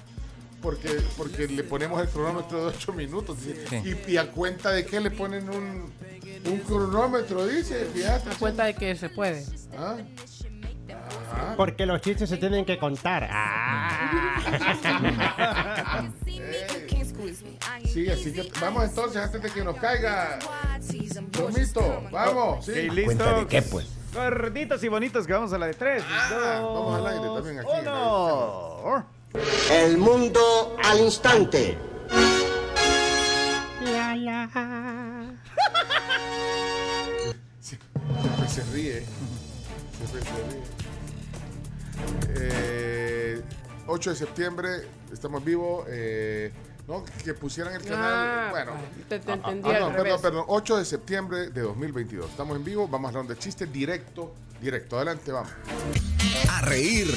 porque, 0.62 0.90
porque 1.18 1.48
le 1.48 1.64
ponemos 1.64 2.02
el 2.02 2.08
cronómetro 2.08 2.62
de 2.62 2.76
8 2.78 2.94
minutos 2.94 3.38
y, 3.84 4.12
y 4.12 4.18
a 4.18 4.32
cuenta 4.32 4.72
de 4.72 4.86
que 4.86 5.00
le 5.02 5.12
ponen 5.12 5.50
un, 5.50 5.92
un 6.46 6.60
cronómetro, 6.60 7.46
dice, 7.46 7.86
fíjate. 7.94 8.30
A 8.32 8.36
cuenta 8.36 8.66
de 8.66 8.74
que 8.74 8.96
se 8.96 9.10
puede. 9.10 9.46
¿Ah? 9.78 9.98
Ajá. 10.90 11.56
Porque 11.58 11.86
los 11.86 12.00
chistes 12.02 12.30
se 12.30 12.38
tienen 12.38 12.64
que 12.66 12.78
contar. 12.78 13.28
Ah. 13.30 14.40
Sí, 17.92 18.10
así 18.10 18.32
que 18.34 18.52
vamos 18.60 18.84
entonces 18.86 19.22
antes 19.22 19.42
de 19.42 19.50
que 19.50 19.64
nos 19.64 19.76
caiga. 19.78 20.40
Tomito, 21.32 22.04
vamos. 22.12 22.66
Sí. 22.66 22.90
listo. 22.90 23.48
pues? 23.72 23.88
Gorditos 24.14 24.84
y 24.84 24.88
bonitos 24.90 25.26
que 25.26 25.34
vamos 25.34 25.52
a 25.54 25.58
la 25.58 25.68
de 25.68 25.74
tres. 25.74 26.04
Ah, 26.08 26.60
vamos 26.62 27.00
al 27.00 27.08
aire 27.08 27.26
también 27.34 27.60
aquí. 27.60 27.70
la 27.84 27.92
Uno. 27.92 29.06
El 29.72 29.98
mundo 29.98 30.78
al 30.84 31.00
instante. 31.00 31.78
Siempre 37.60 38.48
se 38.48 38.64
ríe. 38.72 39.04
Siempre 39.98 40.22
se 40.22 40.30
ríe. 40.50 40.64
Eh, 42.36 43.42
8 43.88 44.10
de 44.12 44.16
septiembre, 44.16 44.70
estamos 45.12 45.44
vivos. 45.44 45.86
eh, 45.90 46.52
no, 46.88 47.04
que 47.24 47.34
pusieran 47.34 47.74
el 47.76 47.82
canal. 47.84 48.02
Ah, 48.14 48.48
bueno, 48.52 48.72
te, 49.10 49.20
te 49.20 49.32
Ah, 49.32 49.36
entendí 49.36 49.70
ah, 49.70 49.80
no, 49.80 49.90
revés. 49.92 50.04
perdón, 50.04 50.22
perdón. 50.22 50.46
8 50.48 50.78
de 50.78 50.86
septiembre 50.86 51.50
de 51.50 51.62
2022. 51.62 52.30
Estamos 52.30 52.58
en 52.58 52.64
vivo. 52.64 52.88
Vamos 52.88 53.14
a 53.16 53.20
hablar 53.20 53.36
de 53.36 53.42
chiste 53.42 53.66
directo. 53.68 54.34
Directo. 54.62 54.98
Adelante, 54.98 55.32
vamos. 55.32 55.52
A 56.50 56.62
reír. 56.62 57.08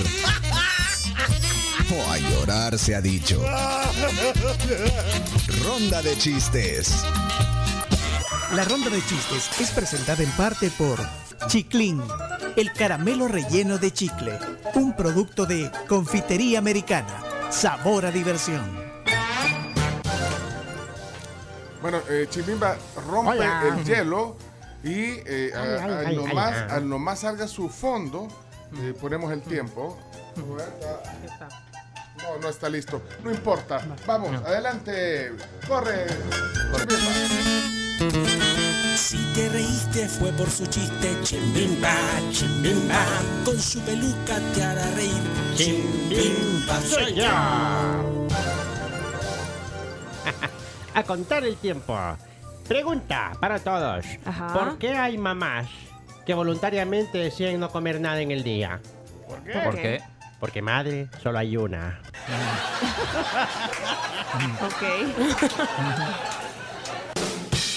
O 1.94 2.10
a 2.12 2.18
llorar 2.18 2.78
se 2.78 2.94
ha 2.94 3.00
dicho. 3.00 3.40
Ronda 5.64 6.02
de 6.02 6.16
chistes. 6.18 7.04
La 8.54 8.64
ronda 8.64 8.90
de 8.90 9.04
chistes 9.04 9.50
es 9.60 9.70
presentada 9.70 10.22
en 10.22 10.30
parte 10.32 10.70
por 10.70 10.98
Chiclin, 11.48 12.00
el 12.56 12.72
caramelo 12.72 13.26
relleno 13.28 13.78
de 13.78 13.92
chicle, 13.92 14.38
un 14.74 14.94
producto 14.96 15.46
de 15.46 15.70
confitería 15.88 16.58
americana. 16.60 17.22
Sabor 17.50 18.06
a 18.06 18.10
diversión. 18.12 18.85
Bueno, 21.82 22.00
eh, 22.08 22.26
Chimimba 22.30 22.76
rompe 23.08 23.32
Hola. 23.32 23.62
el 23.68 23.84
hielo 23.84 24.36
y 24.82 25.20
eh, 25.26 25.52
a- 25.54 25.60
Ay, 25.62 25.68
ay, 25.68 25.78
al, 25.90 26.06
ay, 26.06 26.16
nomás, 26.16 26.52
ay, 26.54 26.62
ay. 26.62 26.68
al 26.76 26.88
nomás 26.88 27.18
salga 27.20 27.46
su 27.48 27.68
fondo, 27.68 28.28
eh, 28.80 28.94
ponemos 29.00 29.30
el 29.32 29.42
tiempo. 29.42 29.98
No, 30.36 30.56
no 32.40 32.48
está 32.48 32.68
listo. 32.68 33.02
No 33.22 33.30
importa. 33.30 33.80
Vamos, 34.06 34.34
adelante. 34.44 35.32
Corre. 35.68 36.06
Si 38.96 39.18
te 39.34 39.48
reíste 39.50 40.08
fue 40.08 40.32
por 40.32 40.50
su 40.50 40.66
chiste, 40.66 41.16
chimbimba, 41.22 41.94
chimbimba. 42.32 43.04
Con 43.44 43.60
su 43.60 43.80
peluca 43.80 44.38
te 44.54 44.64
hará 44.64 44.90
reír, 44.92 45.22
chimbimba 45.54 46.80
soy 46.82 47.14
yo. 47.14 47.26
A 50.96 51.02
contar 51.04 51.44
el 51.44 51.56
tiempo. 51.56 51.96
Pregunta 52.66 53.32
para 53.40 53.58
todos. 53.60 54.04
Ajá. 54.24 54.48
¿Por 54.52 54.78
qué 54.78 54.96
hay 54.96 55.18
mamás 55.18 55.66
que 56.24 56.34
voluntariamente 56.34 57.18
deciden 57.18 57.60
no 57.60 57.70
comer 57.70 58.00
nada 58.00 58.20
en 58.20 58.30
el 58.30 58.42
día? 58.42 58.80
¿Por 59.28 59.42
qué? 59.44 59.52
¿Por 59.60 59.74
qué? 59.76 60.02
Porque 60.40 60.62
madre 60.62 61.08
solo 61.22 61.38
hay 61.38 61.56
una. 61.56 62.00
Ok. 64.62 64.82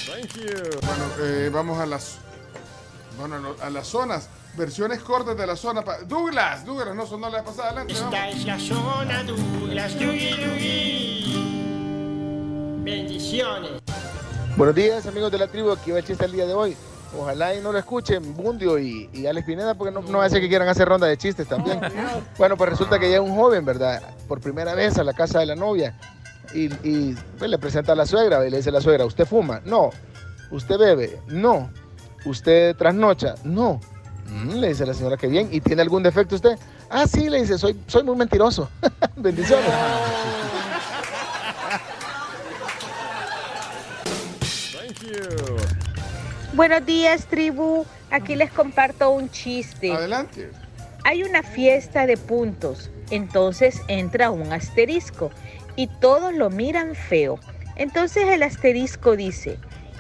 Thank 0.08 0.34
you. 0.36 0.80
Bueno, 0.86 1.06
eh, 1.22 1.50
vamos 1.54 1.80
a 1.80 1.86
las 1.86 2.18
bueno, 3.18 3.40
no, 3.40 3.56
a 3.62 3.70
las 3.70 3.88
zonas. 3.88 4.30
Versiones 4.58 5.00
cortas 5.00 5.38
de 5.38 5.46
la 5.46 5.56
zona. 5.56 5.84
pa- 5.84 6.00
Douglas, 6.00 6.66
Douglas, 6.66 6.96
no 6.96 7.06
sonó 7.06 7.30
la 7.30 7.44
pasada 7.44 7.68
adelante. 7.70 7.94
vamos. 7.94 8.14
Esta 8.14 8.30
es 8.30 8.46
la 8.46 8.60
zona 8.60 9.24
Douglas, 9.24 9.94
Yugi, 10.00 10.30
Yugi. 10.32 11.29
Bendiciones. 12.90 13.72
Buenos 14.58 14.74
días, 14.76 15.06
amigos 15.06 15.32
de 15.32 15.38
la 15.38 15.48
tribu. 15.48 15.72
Aquí 15.72 15.92
va 15.92 16.00
el 16.00 16.06
chiste 16.06 16.26
el 16.26 16.32
día 16.32 16.48
de 16.48 16.54
hoy. 16.56 16.76
Ojalá 17.18 17.54
y 17.54 17.62
no 17.62 17.72
lo 17.72 17.78
escuchen 17.78 18.36
Bundio 18.36 18.80
y, 18.80 19.08
y 19.14 19.28
Alex 19.28 19.46
Pineda, 19.46 19.76
porque 19.76 19.94
no, 19.94 20.02
no 20.02 20.22
hace 20.22 20.42
que 20.42 20.50
quieran 20.50 20.68
hacer 20.68 20.88
ronda 20.88 21.06
de 21.06 21.16
chistes 21.18 21.48
también. 21.48 21.80
Bueno, 22.38 22.58
pues 22.58 22.70
resulta 22.72 22.98
que 23.00 23.08
llega 23.10 23.22
un 23.22 23.36
joven, 23.36 23.64
¿verdad? 23.64 24.02
Por 24.28 24.42
primera 24.42 24.74
vez 24.74 24.98
a 24.98 25.04
la 25.04 25.14
casa 25.14 25.40
de 25.40 25.46
la 25.46 25.56
novia. 25.56 25.96
Y, 26.54 26.66
y, 26.88 27.16
pues, 27.38 27.50
le 27.52 27.60
presenta 27.60 27.92
a 27.92 27.96
la 27.96 28.08
suegra 28.08 28.46
y 28.46 28.50
le 28.50 28.58
dice 28.58 28.70
a 28.70 28.74
la 28.74 28.82
suegra, 28.82 29.06
¿usted 29.06 29.26
fuma? 29.28 29.62
No. 29.66 29.92
¿Usted 30.50 30.78
bebe? 30.80 31.20
No. 31.28 31.70
¿Usted 32.26 32.76
trasnocha? 32.76 33.36
No. 33.44 33.80
"Mm", 34.28 34.56
le 34.56 34.70
dice 34.70 34.84
la 34.86 34.96
señora, 34.96 35.16
que 35.16 35.28
bien. 35.28 35.48
¿Y 35.52 35.62
tiene 35.62 35.84
algún 35.84 36.02
defecto 36.02 36.36
usted? 36.36 36.58
Ah, 36.90 37.06
sí, 37.08 37.30
le 37.30 37.42
dice, 37.42 37.58
soy, 37.60 37.80
soy 37.86 38.02
muy 38.04 38.16
mentiroso. 38.16 38.68
Bendiciones. 39.16 39.70
Buenos 46.60 46.86
días, 46.86 47.26
tribu. 47.28 47.86
Aquí 48.12 48.36
les 48.36 48.52
comparto 48.52 49.12
un 49.12 49.32
chiste. 49.32 49.94
Adelante. 49.94 50.52
Hay 51.06 51.24
una 51.24 51.42
fiesta 51.42 52.06
de 52.06 52.18
puntos, 52.18 52.92
entonces 53.12 53.82
entra 53.88 54.30
un 54.30 54.52
asterisco 54.52 55.32
y 55.78 55.88
todos 55.88 56.34
lo 56.34 56.50
miran 56.50 56.96
feo. 56.96 57.40
Entonces 57.78 58.28
el 58.28 58.44
asterisco 58.44 59.16
dice, 59.16 59.58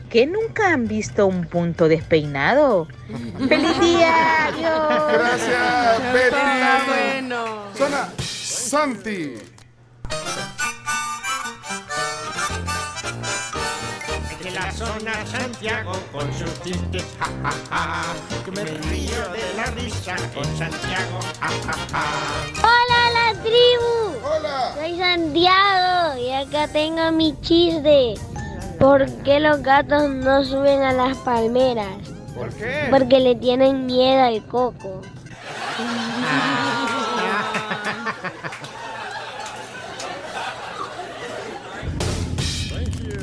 ¿que 0.10 0.26
nunca 0.28 0.74
han 0.74 0.90
visto 0.90 1.28
un 1.28 1.46
punto 1.46 1.88
despeinado? 1.88 2.90
¡Feliz 3.48 3.80
día! 3.80 4.48
¡Adiós! 4.48 5.14
Gracias, 5.14 6.14
Betty. 6.14 6.36
Está 6.36 6.84
bueno. 6.90 7.46
Zona 7.74 8.10
Santi. 8.20 9.36
Zona 14.80 15.14
Santiago 15.26 15.92
con 16.14 16.32
sus 16.34 16.62
chistes, 16.64 17.04
ja, 17.20 17.26
ja, 17.44 17.52
ja. 17.70 18.16
Que 18.46 18.52
me 18.52 18.64
río 18.64 19.30
de 19.34 19.44
la 19.58 19.66
risa 19.76 20.16
con 20.34 20.46
Santiago, 20.58 21.20
ja, 21.42 21.50
ja, 21.66 21.74
ja. 21.92 22.04
¡Hola 22.64 23.02
la 23.18 23.28
tribu! 23.44 23.94
¡Hola! 24.24 24.72
Soy 24.76 24.94
Santiago 24.98 26.18
y 26.18 26.32
acá 26.32 26.70
tengo 26.70 27.12
mi 27.12 27.36
chiste. 27.42 28.14
¿Por 28.80 29.06
qué 29.24 29.42
los 29.42 29.62
gatos 29.62 30.10
no 30.10 30.46
suben 30.46 30.82
a 30.82 30.94
las 30.94 31.18
palmeras? 31.18 31.98
¿Por 32.34 32.50
qué? 32.54 32.88
Porque 32.90 33.20
le 33.20 33.36
tienen 33.36 33.86
miedo 33.86 34.24
al 34.24 34.42
coco. 34.48 35.02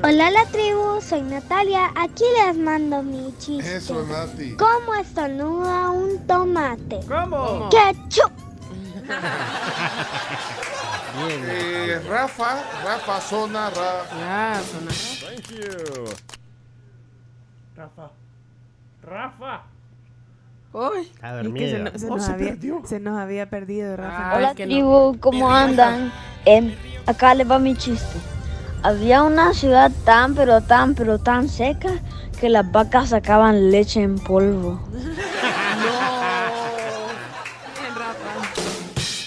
Hola 0.07 0.31
la 0.31 0.45
tribu, 0.47 1.01
soy 1.01 1.23
Natalia. 1.23 1.91
Aquí 1.97 2.23
les 2.39 2.57
mando 2.57 3.03
mi 3.03 3.35
chiste. 3.39 3.77
Eso, 3.77 4.05
Nati. 4.07 4.55
¿Cómo 4.57 4.95
estornuda 4.95 5.91
un 5.91 6.25
tomate? 6.29 7.01
¿Cómo? 7.09 7.69
¡Ketchup! 7.71 8.33
Eh, 11.29 11.99
Rafa, 12.11 12.63
Rafa, 12.85 13.21
zona, 13.23 13.71
Ra. 13.71 14.05
Ya, 14.21 14.61
zona. 14.63 14.91
Thank 14.91 15.49
you. 15.49 16.05
Rafa. 17.75 18.11
Rafa. 19.03 19.63
Uy. 20.75 20.99
Es 21.01 21.07
Está 21.15 21.43
que 21.55 21.71
se, 21.71 21.79
no- 21.79 21.99
se 21.99 22.07
Oh, 22.07 22.17
nos 22.17 22.25
se 22.27 22.33
había, 22.33 22.49
perdió. 22.51 22.83
se 22.85 23.01
nos 23.01 23.19
había 23.19 23.49
perdido, 23.49 23.97
Rafa. 23.97 24.31
Ay, 24.31 24.37
Hola 24.37 24.55
que 24.55 24.67
no. 24.67 24.73
tribu, 24.75 25.17
¿cómo 25.21 25.51
andan? 25.51 26.13
Em, 26.45 26.75
acá 27.07 27.35
les 27.35 27.51
va 27.51 27.59
mi 27.59 27.75
chiste. 27.75 28.19
Había 28.87 29.25
una 29.25 29.53
ciudad 29.53 29.91
tan 30.05 30.37
pero 30.37 30.61
tan 30.61 30.95
pero 30.95 31.19
tan 31.19 31.49
seca 31.49 31.91
que 32.39 32.49
las 32.49 32.71
vacas 32.71 33.09
sacaban 33.09 33.73
leche 33.73 34.01
en 34.01 34.17
polvo. 34.17 34.81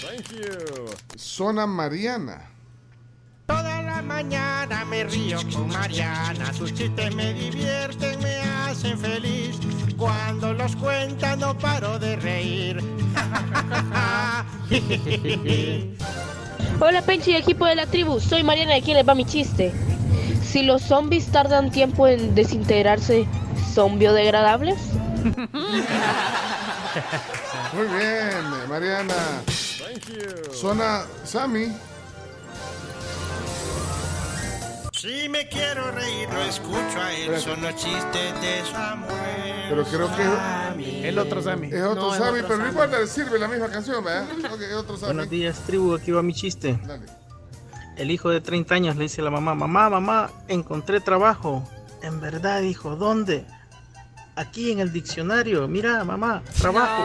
Thank 0.00 0.32
you. 0.32 0.86
Zona 1.14 1.66
Mariana. 1.66 2.40
Toda 3.44 3.82
la 3.82 4.00
mañana 4.00 4.86
me 4.86 5.04
río 5.04 5.38
con 5.52 5.68
Mariana, 5.68 6.54
sus 6.54 6.72
chistes 6.72 7.14
me 7.14 7.34
divierten, 7.34 8.18
me 8.22 8.38
hacen 8.38 8.98
feliz. 8.98 9.58
Cuando 9.98 10.54
los 10.54 10.74
cuenta 10.76 11.36
no 11.36 11.52
paro 11.58 11.98
de 11.98 12.16
reír. 12.16 12.82
Hola 16.82 17.02
Penchi 17.02 17.32
y 17.32 17.36
equipo 17.36 17.66
de 17.66 17.74
la 17.74 17.84
tribu, 17.84 18.20
soy 18.20 18.42
Mariana, 18.42 18.76
aquí 18.76 18.94
les 18.94 19.06
va 19.06 19.14
mi 19.14 19.26
chiste. 19.26 19.70
Si 20.42 20.62
los 20.62 20.80
zombies 20.80 21.26
tardan 21.26 21.70
tiempo 21.70 22.08
en 22.08 22.34
desintegrarse, 22.34 23.26
¿son 23.74 23.98
biodegradables? 23.98 24.78
Muy 27.74 27.86
bien, 27.86 28.68
Mariana. 28.68 29.14
Thank 29.78 30.06
you. 30.08 30.54
Zona 30.54 31.02
Sammy. 31.24 31.70
Si 35.00 35.30
me 35.30 35.48
quiero 35.48 35.90
reír, 35.92 36.28
lo 36.30 36.42
escucho 36.42 37.00
a 37.00 37.10
él, 37.14 37.40
son 37.40 37.62
los 37.62 37.74
chistes 37.74 38.38
de 38.42 38.62
Samuel. 38.70 39.10
Pero 39.70 39.84
creo 39.84 40.10
que 40.14 41.08
El 41.08 41.18
otro 41.18 41.40
Sammy. 41.40 41.68
es 41.72 41.82
otro 41.82 42.02
No, 42.02 42.14
Sammy, 42.14 42.40
otro 42.40 42.48
pero 42.48 42.48
no 42.48 42.64
Sammy. 42.64 42.68
importa, 42.68 42.98
le 42.98 43.06
sirve 43.06 43.38
la 43.38 43.48
misma 43.48 43.68
canción, 43.70 44.04
¿verdad? 44.04 44.26
Ok, 44.52 44.60
es 44.60 44.74
otro 44.74 44.96
Sammy. 44.98 45.14
Buenos 45.14 45.30
días, 45.30 45.58
tribu. 45.64 45.94
Aquí 45.94 46.10
va 46.10 46.22
mi 46.22 46.34
chiste. 46.34 46.78
Dale. 46.86 47.06
El 47.96 48.10
hijo 48.10 48.28
de 48.28 48.42
30 48.42 48.74
años 48.74 48.96
le 48.96 49.04
dice 49.04 49.22
a 49.22 49.24
la 49.24 49.30
mamá: 49.30 49.54
Mamá, 49.54 49.88
mamá, 49.88 50.30
encontré 50.48 51.00
trabajo. 51.00 51.66
En 52.02 52.20
verdad, 52.20 52.60
dijo: 52.60 52.94
¿Dónde? 52.96 53.46
Aquí 54.40 54.72
en 54.72 54.80
el 54.80 54.90
diccionario. 54.90 55.68
Mira, 55.68 56.02
mamá, 56.02 56.42
trabajo. 56.58 57.02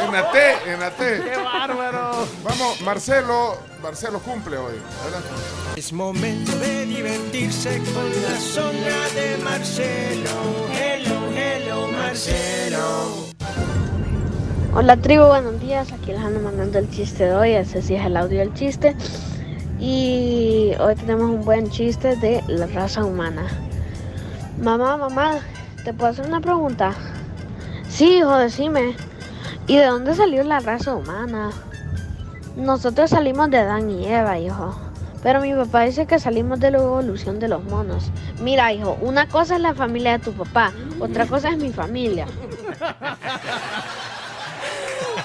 En 0.00 0.12
la 0.12 0.32
T, 0.32 0.72
en 0.72 0.80
la 0.80 0.90
T. 0.90 1.22
¡Qué 1.22 1.36
bárbaro! 1.36 2.26
Vamos, 2.42 2.80
Marcelo. 2.80 3.58
Marcelo 3.80 4.18
cumple 4.18 4.56
hoy. 4.56 4.74
Adelante. 5.02 5.28
Es 5.76 5.92
momento 5.92 6.50
de 6.58 6.84
divertirse 6.84 7.80
con 7.94 8.10
la 8.10 8.40
zona 8.40 9.08
de 9.14 9.38
Marcelo. 9.44 10.30
Hello, 10.72 11.30
hello, 11.32 11.88
Marcelo. 11.92 13.28
Hola 14.74 14.96
tribu, 14.96 15.26
buenos 15.26 15.60
días. 15.60 15.92
Aquí 15.92 16.10
les 16.10 16.20
ando 16.20 16.40
mandando 16.40 16.80
el 16.80 16.90
chiste 16.90 17.26
de 17.26 17.36
hoy. 17.36 17.52
Ese 17.52 17.82
sí 17.82 17.94
es 17.94 18.04
el 18.04 18.16
audio 18.16 18.40
del 18.40 18.52
chiste. 18.54 18.96
Y 19.78 20.72
hoy 20.80 20.96
tenemos 20.96 21.30
un 21.30 21.44
buen 21.44 21.70
chiste 21.70 22.16
de 22.16 22.42
la 22.48 22.66
raza 22.66 23.04
humana. 23.04 23.46
Mamá, 24.58 24.96
mamá, 24.96 25.40
¿te 25.84 25.92
puedo 25.92 26.12
hacer 26.12 26.26
una 26.26 26.40
pregunta? 26.40 26.92
Sí, 27.88 28.18
hijo, 28.18 28.36
decime. 28.36 28.96
¿Y 29.66 29.76
de 29.76 29.86
dónde 29.86 30.14
salió 30.14 30.44
la 30.44 30.60
raza 30.60 30.94
humana? 30.94 31.50
Nosotros 32.56 33.10
salimos 33.10 33.50
de 33.50 33.58
Adán 33.58 33.90
y 33.90 34.06
Eva, 34.06 34.38
hijo. 34.38 34.78
Pero 35.22 35.40
mi 35.40 35.52
papá 35.54 35.82
dice 35.82 36.06
que 36.06 36.18
salimos 36.18 36.60
de 36.60 36.70
la 36.70 36.78
evolución 36.78 37.40
de 37.40 37.48
los 37.48 37.64
monos. 37.64 38.10
Mira, 38.40 38.72
hijo, 38.72 38.96
una 39.00 39.26
cosa 39.26 39.56
es 39.56 39.62
la 39.62 39.74
familia 39.74 40.18
de 40.18 40.24
tu 40.24 40.32
papá, 40.32 40.72
otra 41.00 41.26
cosa 41.26 41.48
es 41.48 41.56
mi 41.56 41.72
familia. 41.72 42.26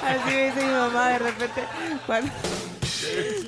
Así 0.03 0.35
dice 0.35 0.65
mi 0.65 0.71
mamá 0.71 1.09
de 1.09 1.19
repente. 1.19 1.63
Cuando... 2.05 2.31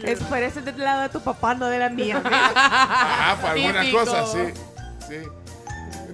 Es, 0.04 0.20
parece 0.24 0.62
del 0.62 0.78
lado 0.78 1.02
de 1.04 1.10
tu 1.10 1.22
papá, 1.22 1.56
no 1.56 1.68
de 1.68 1.80
la 1.80 1.90
mía. 1.90 2.22
Ah, 2.26 3.38
para 3.42 3.54
algunas 3.54 3.88
cosas, 3.88 4.32
sí. 4.32 4.54
Sí. 5.08 5.41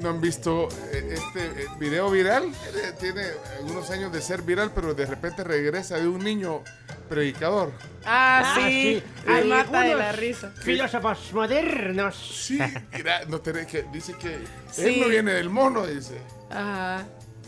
¿No 0.01 0.09
han 0.09 0.21
visto 0.21 0.69
eh, 0.93 1.15
este 1.15 1.63
eh, 1.63 1.67
video 1.79 2.09
viral? 2.11 2.51
Tiene 2.99 3.23
algunos 3.59 3.89
años 3.89 4.11
de 4.11 4.21
ser 4.21 4.41
viral, 4.41 4.71
pero 4.73 4.93
de 4.93 5.05
repente 5.05 5.43
regresa 5.43 5.95
de 5.97 6.07
un 6.07 6.23
niño 6.23 6.63
predicador. 7.09 7.71
Ah, 8.05 8.53
sí. 8.57 9.01
Ay, 9.27 9.41
Eh, 9.41 9.45
mata 9.45 9.81
de 9.81 9.95
la 9.95 10.11
risa. 10.11 10.51
Filósofos 10.61 11.31
modernos. 11.33 12.15
Sí, 12.45 12.59
mira, 12.93 13.25
no 13.25 13.39
tenés 13.41 13.67
que, 13.67 13.83
dice 13.91 14.13
que 14.13 14.35
él 14.35 14.47
Sí. 14.71 14.99
no 15.01 15.07
viene 15.07 15.33
del 15.33 15.49
mono, 15.49 15.85
dice. 15.87 16.17
Ajá. 16.49 17.05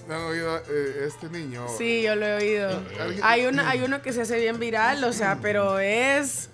¿No 0.07 0.15
han 0.15 0.21
oído 0.23 0.57
eh, 0.57 1.05
este 1.07 1.29
niño? 1.29 1.67
Sí, 1.77 2.01
yo 2.01 2.15
lo 2.15 2.25
he 2.25 2.33
oído. 2.35 2.83
¿Alguien- 2.99 3.23
Hay 3.23 3.45
uno, 3.45 3.61
hay 3.65 3.81
uno 3.83 4.01
que 4.01 4.11
se 4.11 4.21
hace 4.21 4.39
bien 4.39 4.59
viral, 4.59 5.03
o 5.03 5.13
sea, 5.13 5.37
pero 5.41 5.77
es. 5.79 6.49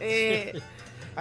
eh, 0.00 0.60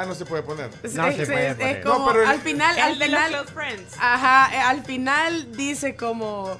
Ah, 0.02 0.06
no 0.06 0.16
se 0.16 0.26
puede 0.26 0.43
poner. 0.43 0.70
es, 0.84 0.95
es- 0.95 1.30
es- 1.30 1.60
es 1.60 1.86
como 1.86 2.00
No, 2.00 2.06
pero 2.14 2.24
el- 2.24 2.30
al 2.30 2.39
final, 2.39 2.78
El 2.78 2.84
al 2.84 3.00
los 3.00 3.08
final, 3.08 3.47
Friends. 3.47 3.95
ajá, 4.00 4.50
eh, 4.56 4.60
al 4.62 4.84
final 4.86 5.52
dice 5.58 5.95
como 5.95 6.58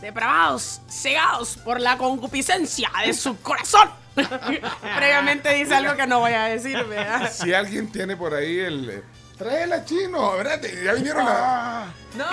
depravados, 0.00 0.80
cegados 0.88 1.56
por 1.58 1.78
la 1.80 1.98
concupiscencia 1.98 2.90
de 3.04 3.12
su 3.12 3.38
corazón. 3.42 3.90
Previamente 4.96 5.52
dice 5.54 5.74
algo 5.74 5.94
que 5.96 6.06
no 6.06 6.20
voy 6.20 6.32
a 6.32 6.44
decir, 6.44 6.82
¿verdad? 6.84 7.30
Si 7.32 7.52
alguien 7.52 7.90
tiene 7.92 8.16
por 8.16 8.34
ahí 8.34 8.58
el... 8.60 8.90
eh, 8.90 9.02
Tráela, 9.36 9.84
chino, 9.84 10.32
¿verdad? 10.32 10.60
Ya 10.84 10.92
vinieron 10.94 11.24
Ah. 11.26 11.86
la... 12.16 12.26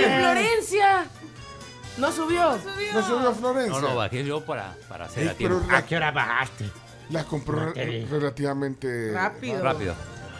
¡Eh! 0.00 0.18
¡Florencia! 0.18 1.06
No 1.96 2.10
subió. 2.12 2.58
No 2.92 3.02
subió 3.06 3.34
Florencia. 3.34 3.80
No, 3.80 3.88
no, 3.88 3.94
bajé 3.96 4.24
yo 4.24 4.44
para, 4.44 4.74
para 4.88 5.04
hacer 5.06 5.22
Ey, 5.24 5.28
a 5.28 5.34
tiempo. 5.34 5.62
¿A 5.72 5.82
qué 5.82 5.96
hora 5.96 6.10
bajaste? 6.10 6.70
La 7.10 7.24
compró 7.24 7.72
re- 7.72 8.06
relativamente... 8.10 9.12
Rápido. 9.12 9.62
Rápido. 9.62 9.94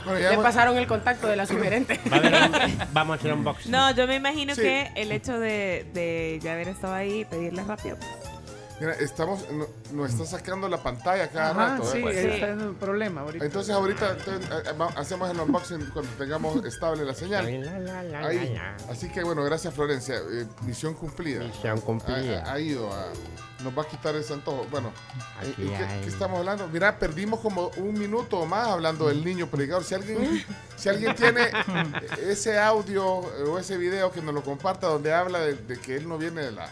Bueno, 0.04 0.20
ya 0.20 0.30
Le 0.32 0.36
pasaron 0.38 0.76
el 0.76 0.86
contacto 0.86 1.26
de 1.26 1.36
la 1.36 1.46
sugerente. 1.46 1.98
Va 2.12 2.16
a 2.16 2.18
haber- 2.20 2.88
Vamos 2.92 3.16
a 3.16 3.20
hacer 3.20 3.32
un 3.32 3.42
box. 3.44 3.66
No, 3.66 3.90
yo 3.94 4.06
me 4.06 4.16
imagino 4.16 4.54
Sí. 4.54 4.60
que 4.62 4.90
el 4.96 5.12
hecho 5.12 5.38
de, 5.38 5.86
de 5.94 6.38
ya 6.42 6.52
haber 6.52 6.68
estado 6.68 6.92
ahí 6.94 7.20
y 7.20 7.24
pedirle 7.24 7.62
rápido. 7.64 7.96
Mira, 8.80 8.92
estamos, 8.94 9.44
no- 9.52 9.68
nos 9.92 10.10
está 10.10 10.26
sacando 10.26 10.68
la 10.68 10.78
pantalla 10.82 11.28
cada 11.30 11.50
Ajá, 11.50 11.76
rato. 11.76 11.84
¿eh? 11.84 11.90
sí, 11.92 12.00
Pues, 12.02 12.16
está 12.16 12.48
en 12.48 12.60
un 12.62 12.74
problema 12.74 13.20
ahorita. 13.20 13.44
Entonces 13.44 13.72
ahorita 13.74 14.16
eh, 14.26 14.72
va- 14.80 14.92
hacemos 14.96 15.30
el 15.30 15.38
unboxing 15.40 15.90
cuando 15.92 16.10
tengamos 16.18 16.64
estable 16.64 17.04
la 17.04 17.14
señal. 17.14 17.46
Ahí. 17.46 18.60
Así 18.90 19.08
que 19.10 19.22
bueno, 19.22 19.44
gracias 19.44 19.72
Florencia. 19.74 20.16
Eh, 20.16 20.46
misión 20.62 20.94
cumplida. 20.94 21.44
Misión 21.44 21.80
cumplida. 21.80 22.42
Ha, 22.44 22.52
ha 22.54 22.60
ido 22.60 22.92
a... 22.92 23.06
Nos 23.62 23.78
va 23.78 23.82
a 23.82 23.86
quitar 23.86 24.14
ese 24.16 24.32
antojo. 24.34 24.66
Bueno, 24.70 24.92
¿y- 25.42 25.50
Aquí 25.52 25.62
y 25.62 25.68
qué, 25.68 26.08
estamos 26.08 26.40
hablando? 26.40 26.66
Mira, 26.68 26.98
perdimos 26.98 27.38
como 27.40 27.68
un 27.76 27.94
minuto 27.94 28.40
o 28.40 28.44
más 28.46 28.66
hablando 28.66 29.06
del 29.08 29.24
niño 29.24 29.46
predicador. 29.46 29.84
Si 29.84 29.94
alguien, 29.94 30.44
si 30.76 30.88
alguien 30.88 31.14
tiene 31.14 31.48
ese 32.26 32.58
audio 32.58 33.20
eh, 33.38 33.42
o 33.48 33.58
ese 33.58 33.76
video 33.76 34.10
que 34.10 34.20
nos 34.20 34.34
lo 34.34 34.42
comparta 34.42 34.88
donde 34.88 35.14
habla 35.14 35.38
de, 35.40 35.54
de 35.54 35.78
que 35.78 35.96
él 35.96 36.08
no 36.08 36.18
viene 36.18 36.42
de 36.42 36.52
la... 36.52 36.68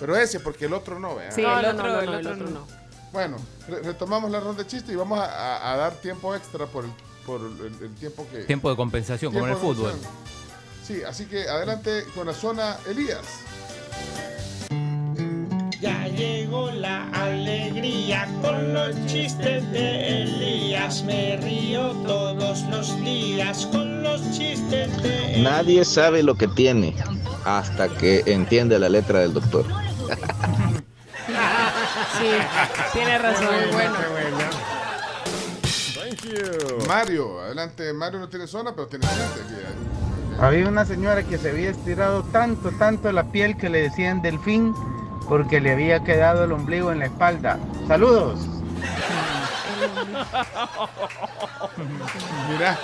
Pero 0.00 0.16
ese, 0.16 0.40
porque 0.40 0.64
el 0.66 0.72
otro 0.74 0.98
no, 0.98 1.14
¿verdad? 1.16 1.34
Sí, 1.34 1.42
No, 1.42 1.58
el 1.58 1.66
otro, 1.66 1.86
no, 1.88 2.00
el 2.00 2.08
otro, 2.08 2.18
el 2.18 2.26
otro 2.26 2.44
no. 2.50 2.50
no. 2.60 2.66
Bueno, 3.12 3.36
re- 3.68 3.80
retomamos 3.82 4.30
la 4.30 4.40
ronda 4.40 4.62
de 4.64 4.68
chiste 4.68 4.92
y 4.92 4.96
vamos 4.96 5.18
a, 5.20 5.24
a- 5.24 5.72
a 5.72 5.76
dar 5.76 5.92
tiempo 5.94 6.34
extra 6.34 6.66
por 6.66 6.84
el, 6.84 6.90
por 7.24 7.40
el, 7.40 7.78
el 7.82 7.94
tiempo 7.94 8.26
que... 8.30 8.38
Tiempo 8.44 8.68
de 8.70 8.76
compensación, 8.76 9.32
como 9.32 9.46
en 9.46 9.52
el 9.52 9.58
fútbol. 9.58 9.92
Sí, 10.84 11.02
así 11.04 11.26
que 11.26 11.48
adelante 11.48 12.04
con 12.14 12.26
la 12.26 12.34
zona 12.34 12.76
Elías. 12.86 13.20
Ya 15.84 16.08
llegó 16.08 16.70
la 16.70 17.10
alegría 17.10 18.26
con 18.40 18.72
los 18.72 18.94
chistes 19.04 19.70
de 19.70 20.22
Elías. 20.22 21.04
Me 21.04 21.36
río 21.36 21.90
todos 22.06 22.62
los 22.70 22.98
días 23.04 23.66
con 23.66 24.02
los 24.02 24.22
chistes 24.30 25.02
de 25.02 25.42
Nadie 25.42 25.84
sabe 25.84 26.22
lo 26.22 26.36
que 26.36 26.48
tiene 26.48 26.96
hasta 27.44 27.90
que 27.90 28.22
entiende 28.24 28.78
la 28.78 28.88
letra 28.88 29.18
del 29.18 29.34
doctor. 29.34 29.66
Sí, 32.18 32.30
tiene 32.92 33.18
razón. 33.18 33.48
Bueno. 33.72 33.94
Mario, 36.88 37.40
adelante. 37.40 37.92
Mario 37.92 38.20
no 38.20 38.28
tiene 38.28 38.46
zona, 38.46 38.72
pero 38.74 38.86
tiene 38.86 39.06
gente 39.06 39.40
aquí. 39.42 40.40
Había 40.40 40.68
una 40.68 40.84
señora 40.84 41.22
que 41.22 41.38
se 41.38 41.50
había 41.50 41.70
estirado 41.70 42.22
tanto, 42.24 42.70
tanto 42.72 43.10
la 43.12 43.24
piel 43.30 43.56
que 43.56 43.68
le 43.68 43.82
decían 43.82 44.22
delfín 44.22 44.74
porque 45.28 45.60
le 45.60 45.72
había 45.72 46.02
quedado 46.04 46.44
el 46.44 46.52
ombligo 46.52 46.92
en 46.92 47.00
la 47.00 47.06
espalda. 47.06 47.58
Saludos. 47.86 48.40
Mira, 52.50 52.78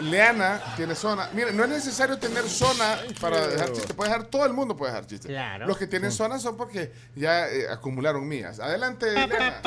Leana 0.00 0.60
tiene 0.76 0.94
zona. 0.94 1.28
Mira, 1.32 1.50
no 1.52 1.64
es 1.64 1.70
necesario 1.70 2.18
tener 2.18 2.44
zona 2.48 2.98
para 3.20 3.46
dejar 3.46 3.72
chistes. 3.72 3.92
Puedes 3.94 4.12
dejar, 4.12 4.28
todo 4.28 4.44
el 4.46 4.52
mundo 4.52 4.76
puede 4.76 4.92
dejar 4.92 5.06
chistes. 5.06 5.30
Claro. 5.30 5.66
Los 5.66 5.78
que 5.78 5.86
tienen 5.86 6.12
zona 6.12 6.38
son 6.38 6.56
porque 6.56 6.92
ya 7.14 7.48
eh, 7.48 7.68
acumularon 7.70 8.26
mías. 8.26 8.60
Adelante, 8.60 9.12
Leana. 9.12 9.60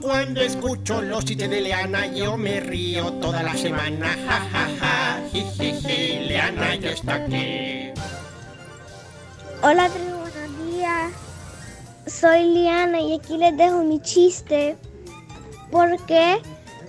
Cuando 0.00 0.40
escucho 0.40 1.00
los 1.02 1.24
chistes 1.24 1.48
de 1.50 1.60
Leana, 1.60 2.06
yo 2.06 2.36
me 2.36 2.60
río 2.60 3.12
toda 3.14 3.42
la 3.42 3.56
semana. 3.56 4.08
Ja, 4.26 4.40
ja, 4.52 4.68
ja. 4.80 5.20
Ji, 5.32 5.42
ji, 5.56 5.72
ji. 5.80 6.18
Leana 6.26 6.74
ya 6.74 6.90
está 6.90 7.14
aquí. 7.14 7.92
Hola, 9.62 9.90
tribu, 9.90 10.19
días. 10.80 11.12
Soy 12.06 12.44
Liana 12.54 13.00
y 13.00 13.16
aquí 13.18 13.36
les 13.36 13.54
dejo 13.56 13.82
mi 13.84 14.00
chiste. 14.00 14.76
¿Por 15.70 15.96
qué 16.06 16.40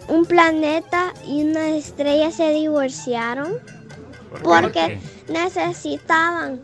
un 0.07 0.25
planeta 0.25 1.13
y 1.27 1.43
una 1.43 1.67
estrella 1.69 2.31
se 2.31 2.51
divorciaron? 2.53 3.59
Porque 4.43 4.99
necesitaban 5.27 6.61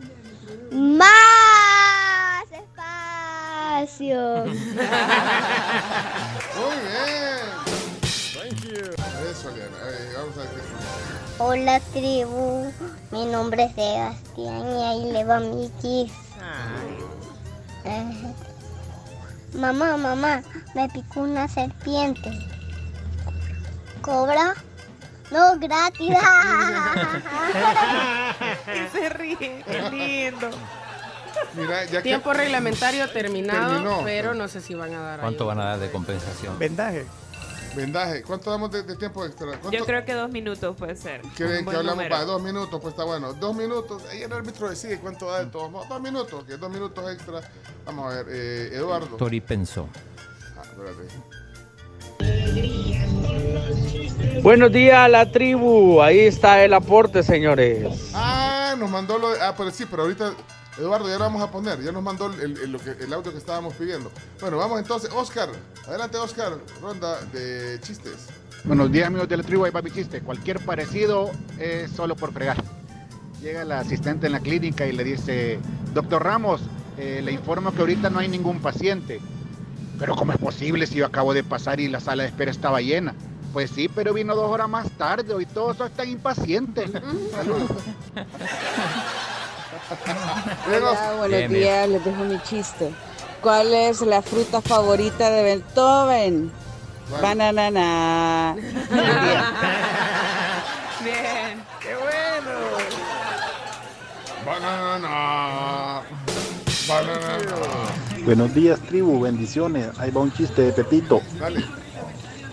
más 0.72 2.44
espacio. 2.50 4.16
Muy 4.46 4.56
bien. 6.88 7.46
Thank 8.34 8.58
you. 8.64 8.84
Eso, 9.30 9.50
Leana. 9.50 9.76
Vamos 10.16 10.34
a 10.36 10.38
ver 10.40 10.48
qué- 10.48 10.78
Hola, 11.40 11.78
tribu. 11.92 12.72
Mi 13.12 13.26
nombre 13.26 13.62
es 13.64 13.74
Sebastián 13.74 14.66
y 14.76 14.82
ahí 14.82 15.12
le 15.12 15.24
va 15.24 15.38
mi 15.40 15.70
chiste. 15.82 16.12
Mamá, 19.54 19.96
mamá, 19.96 20.42
me 20.74 20.88
picó 20.90 21.20
una 21.20 21.48
serpiente. 21.48 22.30
¿Cobra? 24.02 24.54
No, 25.30 25.58
gratis. 25.58 26.10
Y 28.68 28.88
se 28.96 29.08
ríe, 29.08 29.64
qué 29.66 29.90
lindo. 29.90 30.50
Mira, 31.54 31.84
ya 31.86 31.98
que- 31.98 32.02
Tiempo 32.02 32.32
reglamentario 32.32 33.08
terminado, 33.10 33.70
Terminó. 33.74 34.00
pero 34.04 34.34
no 34.34 34.48
sé 34.48 34.60
si 34.60 34.74
van 34.74 34.94
a 34.94 35.00
dar 35.00 35.20
¿Cuánto 35.20 35.44
ayuda. 35.44 35.54
van 35.54 35.60
a 35.66 35.70
dar 35.70 35.78
de 35.78 35.90
compensación? 35.90 36.58
Vendaje. 36.58 37.06
Vendaje. 37.78 38.22
¿Cuánto 38.22 38.50
damos 38.50 38.70
de, 38.72 38.82
de 38.82 38.96
tiempo 38.96 39.24
extra? 39.24 39.46
¿Cuánto 39.58 39.70
Yo 39.70 39.84
creo 39.86 40.04
que 40.04 40.12
dos 40.14 40.30
minutos 40.30 40.74
puede 40.76 40.96
ser. 40.96 41.20
¿Quieren 41.36 41.58
Un 41.58 41.64
que 41.70 41.76
hablamos 41.76 41.96
número. 41.96 42.10
para 42.14 42.24
dos 42.24 42.42
minutos? 42.42 42.80
Pues 42.80 42.92
está 42.92 43.04
bueno. 43.04 43.32
Dos 43.34 43.54
minutos. 43.54 44.02
Ahí 44.10 44.22
el 44.22 44.32
árbitro 44.32 44.68
decide 44.68 44.98
cuánto 44.98 45.26
da 45.30 45.44
de 45.44 45.46
todos 45.50 45.70
modos. 45.70 45.88
Dos 45.88 46.00
minutos. 46.00 46.44
Que 46.44 46.56
dos 46.56 46.70
minutos 46.70 47.12
extra. 47.12 47.40
Vamos 47.86 48.12
a 48.12 48.16
ver. 48.22 48.26
eh, 48.30 48.70
Eduardo. 48.74 49.16
Tori 49.16 49.40
pensó. 49.40 49.88
Ah, 50.56 50.62
espérate. 50.62 51.08
Buenos 54.42 54.72
días, 54.72 55.08
la 55.10 55.30
tribu. 55.30 56.00
Ahí 56.02 56.20
está 56.20 56.64
el 56.64 56.74
aporte, 56.74 57.22
señores. 57.22 58.10
Ah, 58.14 58.74
nos 58.78 58.90
mandó 58.90 59.18
lo 59.18 59.30
de, 59.30 59.40
Ah, 59.40 59.54
pero 59.56 59.70
sí, 59.70 59.84
pero 59.88 60.02
ahorita. 60.02 60.32
Eduardo, 60.78 61.08
ya 61.08 61.14
lo 61.14 61.20
vamos 61.24 61.42
a 61.42 61.50
poner. 61.50 61.82
Ya 61.82 61.90
nos 61.92 62.02
mandó 62.02 62.26
el, 62.32 62.40
el- 62.58 62.80
el 63.00 63.12
audio 63.12 63.32
que 63.32 63.38
estábamos 63.38 63.74
pidiendo. 63.74 64.10
Bueno, 64.40 64.58
vamos 64.58 64.78
entonces. 64.80 65.10
Oscar. 65.12 65.48
Adelante, 65.86 66.16
Oscar. 66.18 66.58
Ronda 66.80 67.20
de 67.32 67.78
chistes. 67.82 68.26
Buenos 68.64 68.90
días, 68.92 69.06
amigos 69.08 69.28
de 69.28 69.36
la 69.36 69.42
tribu. 69.42 69.64
Ahí 69.64 69.70
va 69.70 69.82
mi 69.82 69.90
chiste. 69.90 70.20
Cualquier 70.20 70.60
parecido 70.64 71.30
es 71.58 71.90
solo 71.90 72.14
por 72.16 72.32
fregar. 72.32 72.62
Llega 73.40 73.64
la 73.64 73.80
asistente 73.80 74.26
en 74.26 74.32
la 74.32 74.40
clínica 74.40 74.86
y 74.86 74.92
le 74.92 75.04
dice, 75.04 75.58
doctor 75.94 76.24
Ramos, 76.24 76.60
eh, 76.96 77.20
le 77.24 77.32
informo 77.32 77.72
que 77.72 77.80
ahorita 77.80 78.10
no 78.10 78.18
hay 78.20 78.28
ningún 78.28 78.60
paciente. 78.60 79.20
Pero 79.98 80.14
¿cómo 80.16 80.32
es 80.32 80.38
posible 80.38 80.86
si 80.86 80.96
yo 80.96 81.06
acabo 81.06 81.34
de 81.34 81.42
pasar 81.44 81.80
y 81.80 81.88
la 81.88 82.00
sala 82.00 82.22
de 82.24 82.28
espera 82.28 82.50
estaba 82.50 82.80
llena? 82.80 83.14
Pues 83.52 83.70
sí, 83.70 83.88
pero 83.88 84.12
vino 84.12 84.34
dos 84.36 84.50
horas 84.50 84.68
más 84.68 84.88
tarde. 84.92 85.32
Hoy 85.34 85.46
todos 85.46 85.80
están 85.80 86.08
impacientes. 86.08 86.90
Saludos. 87.32 87.70
Hola, 90.66 91.12
buenos 91.16 91.28
Bien, 91.28 91.50
bien. 91.50 91.62
días, 91.62 91.88
les 91.88 92.04
dejo 92.04 92.24
mi 92.24 92.40
chiste. 92.42 92.92
¿Cuál 93.40 93.72
es 93.72 94.00
la 94.00 94.20
fruta 94.22 94.60
favorita 94.60 95.30
de 95.30 95.42
Beethoven? 95.42 96.50
Bananana. 97.22 98.54
Bien, 101.04 101.62
qué 101.80 101.94
bueno. 101.94 102.50
Banana. 104.44 106.02
Banana. 106.88 107.38
Buenos 108.24 108.52
días, 108.54 108.80
tribu. 108.80 109.20
Bendiciones. 109.20 109.88
Ahí 109.98 110.10
va 110.10 110.20
un 110.22 110.32
chiste 110.32 110.62
de 110.62 110.72
Pepito. 110.72 111.20
Dale. 111.38 111.64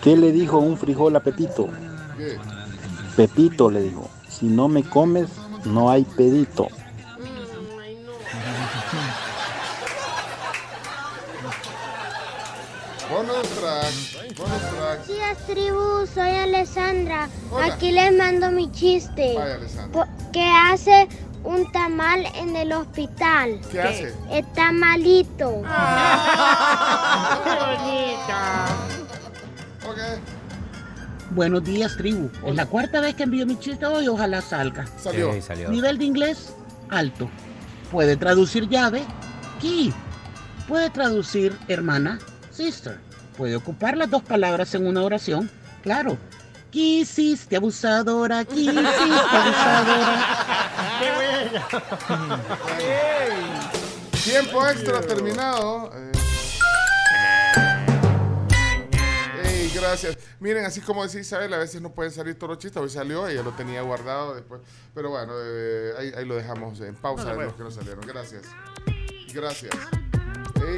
¿Qué 0.02 0.16
le 0.16 0.30
dijo 0.32 0.58
un 0.58 0.76
frijol 0.78 1.16
a 1.16 1.20
Pepito? 1.20 1.68
¿Qué? 2.16 2.38
Pepito 3.16 3.70
le 3.70 3.82
dijo, 3.82 4.08
si 4.28 4.46
no 4.46 4.68
me 4.68 4.84
comes, 4.84 5.28
no 5.64 5.90
hay 5.90 6.04
pedito. 6.04 6.68
Bonus 13.16 13.48
track. 13.48 14.36
Bonus 14.36 14.62
track. 14.76 15.06
Días, 15.06 15.38
tribu, 15.46 16.06
soy 16.06 16.28
Alessandra. 16.32 17.30
Hola. 17.50 17.72
Aquí 17.72 17.90
les 17.90 18.14
mando 18.14 18.50
mi 18.50 18.70
chiste. 18.72 19.34
Vaya, 19.34 19.54
Alessandra. 19.54 20.06
¿Qué 20.34 20.44
hace 20.44 21.08
un 21.42 21.72
tamal 21.72 22.26
en 22.34 22.54
el 22.54 22.72
hospital? 22.72 23.58
¿Qué 23.72 23.80
hace? 23.80 24.14
Está 24.30 24.70
malito. 24.70 25.62
Buenos 31.30 31.64
días, 31.64 31.96
tribu. 31.96 32.30
Es 32.44 32.54
la 32.54 32.66
cuarta 32.66 33.00
vez 33.00 33.14
que 33.14 33.22
envío 33.22 33.46
mi 33.46 33.58
chiste 33.58 33.86
hoy, 33.86 34.08
ojalá 34.08 34.42
salga. 34.42 34.84
Salió. 34.98 35.32
Sí, 35.32 35.40
salió. 35.40 35.70
Nivel 35.70 35.96
de 35.96 36.04
inglés, 36.04 36.52
alto. 36.90 37.30
Puede 37.90 38.18
traducir 38.18 38.68
llave, 38.68 39.02
key. 39.58 39.94
Puede 40.68 40.90
traducir 40.90 41.58
hermana, 41.68 42.18
sister. 42.50 43.05
Puede 43.36 43.56
ocupar 43.56 43.96
las 43.96 44.10
dos 44.10 44.22
palabras 44.22 44.74
en 44.74 44.86
una 44.86 45.02
oración, 45.02 45.50
claro. 45.82 46.16
Quisiste 46.70 47.56
abusadora, 47.56 48.44
quisiste 48.44 48.78
abusadora. 48.78 50.26
Tiempo 54.24 54.66
extra 54.66 55.00
terminado. 55.02 55.90
Eh. 55.94 56.12
Ey, 59.44 59.70
gracias. 59.74 60.18
Miren, 60.40 60.64
así 60.64 60.80
como 60.80 61.02
decía 61.04 61.20
Isabel, 61.20 61.52
a 61.54 61.58
veces 61.58 61.80
no 61.80 61.92
pueden 61.92 62.12
salir 62.12 62.34
todos 62.36 62.50
los 62.50 62.58
chistes. 62.58 62.82
Hoy 62.82 62.90
salió, 62.90 63.28
ella 63.28 63.42
lo 63.42 63.52
tenía 63.52 63.82
guardado 63.82 64.34
después. 64.34 64.60
Pero 64.94 65.10
bueno, 65.10 65.32
eh, 65.38 65.92
ahí, 65.98 66.12
ahí 66.16 66.24
lo 66.26 66.34
dejamos 66.36 66.80
en 66.80 66.94
pausa 66.96 67.24
Bueno, 67.24 67.30
de 67.30 67.36
bueno. 67.36 67.50
los 67.50 67.56
que 67.56 67.62
no 67.64 67.70
salieron. 67.70 68.06
Gracias. 68.06 68.42
Gracias. 69.32 69.74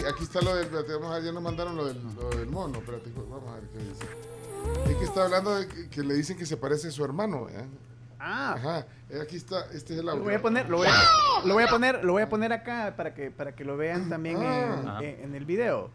Aquí 0.08 0.24
está 0.24 0.40
lo 0.42 0.54
del. 0.54 0.68
vamos 0.68 1.10
a 1.10 1.14
ver, 1.14 1.24
ya 1.24 1.32
nos 1.32 1.42
mandaron 1.42 1.74
lo 1.76 1.86
del, 1.86 2.00
lo 2.14 2.28
del 2.30 2.46
mono. 2.46 2.78
Espérate, 2.78 3.10
vamos 3.14 3.48
a 3.48 3.54
ver 3.54 3.64
qué 3.70 3.78
dice. 3.78 4.04
Es 4.90 4.96
que 4.96 5.04
está 5.04 5.24
hablando 5.24 5.54
de 5.56 5.66
que, 5.68 5.88
que 5.88 6.02
le 6.02 6.14
dicen 6.14 6.36
que 6.36 6.44
se 6.46 6.56
parece 6.56 6.88
a 6.88 6.90
su 6.90 7.04
hermano. 7.04 7.48
¿eh? 7.48 7.64
Ah. 8.20 8.54
Ajá. 8.56 8.84
Eh, 9.10 9.20
Aquí 9.22 9.36
está, 9.36 9.66
este 9.72 9.94
es 9.94 10.00
el 10.00 10.08
audio. 10.08 10.18
Lo 10.20 10.24
voy 10.24 10.34
a 10.34 10.42
poner, 10.42 10.68
lo 10.68 10.78
voy 10.78 10.88
a, 10.88 10.92
lo 11.46 11.54
voy 11.54 11.62
a 11.62 11.68
poner, 11.68 12.04
lo 12.04 12.12
voy 12.12 12.22
a 12.22 12.28
poner 12.28 12.52
acá 12.52 12.94
para 12.96 13.14
que 13.14 13.30
para 13.30 13.54
que 13.54 13.62
lo 13.64 13.76
vean 13.76 14.08
también 14.08 14.42
en, 14.42 14.88
Ah. 14.88 14.98
en- 15.00 15.20
en 15.24 15.34
el 15.36 15.44
video. 15.44 15.92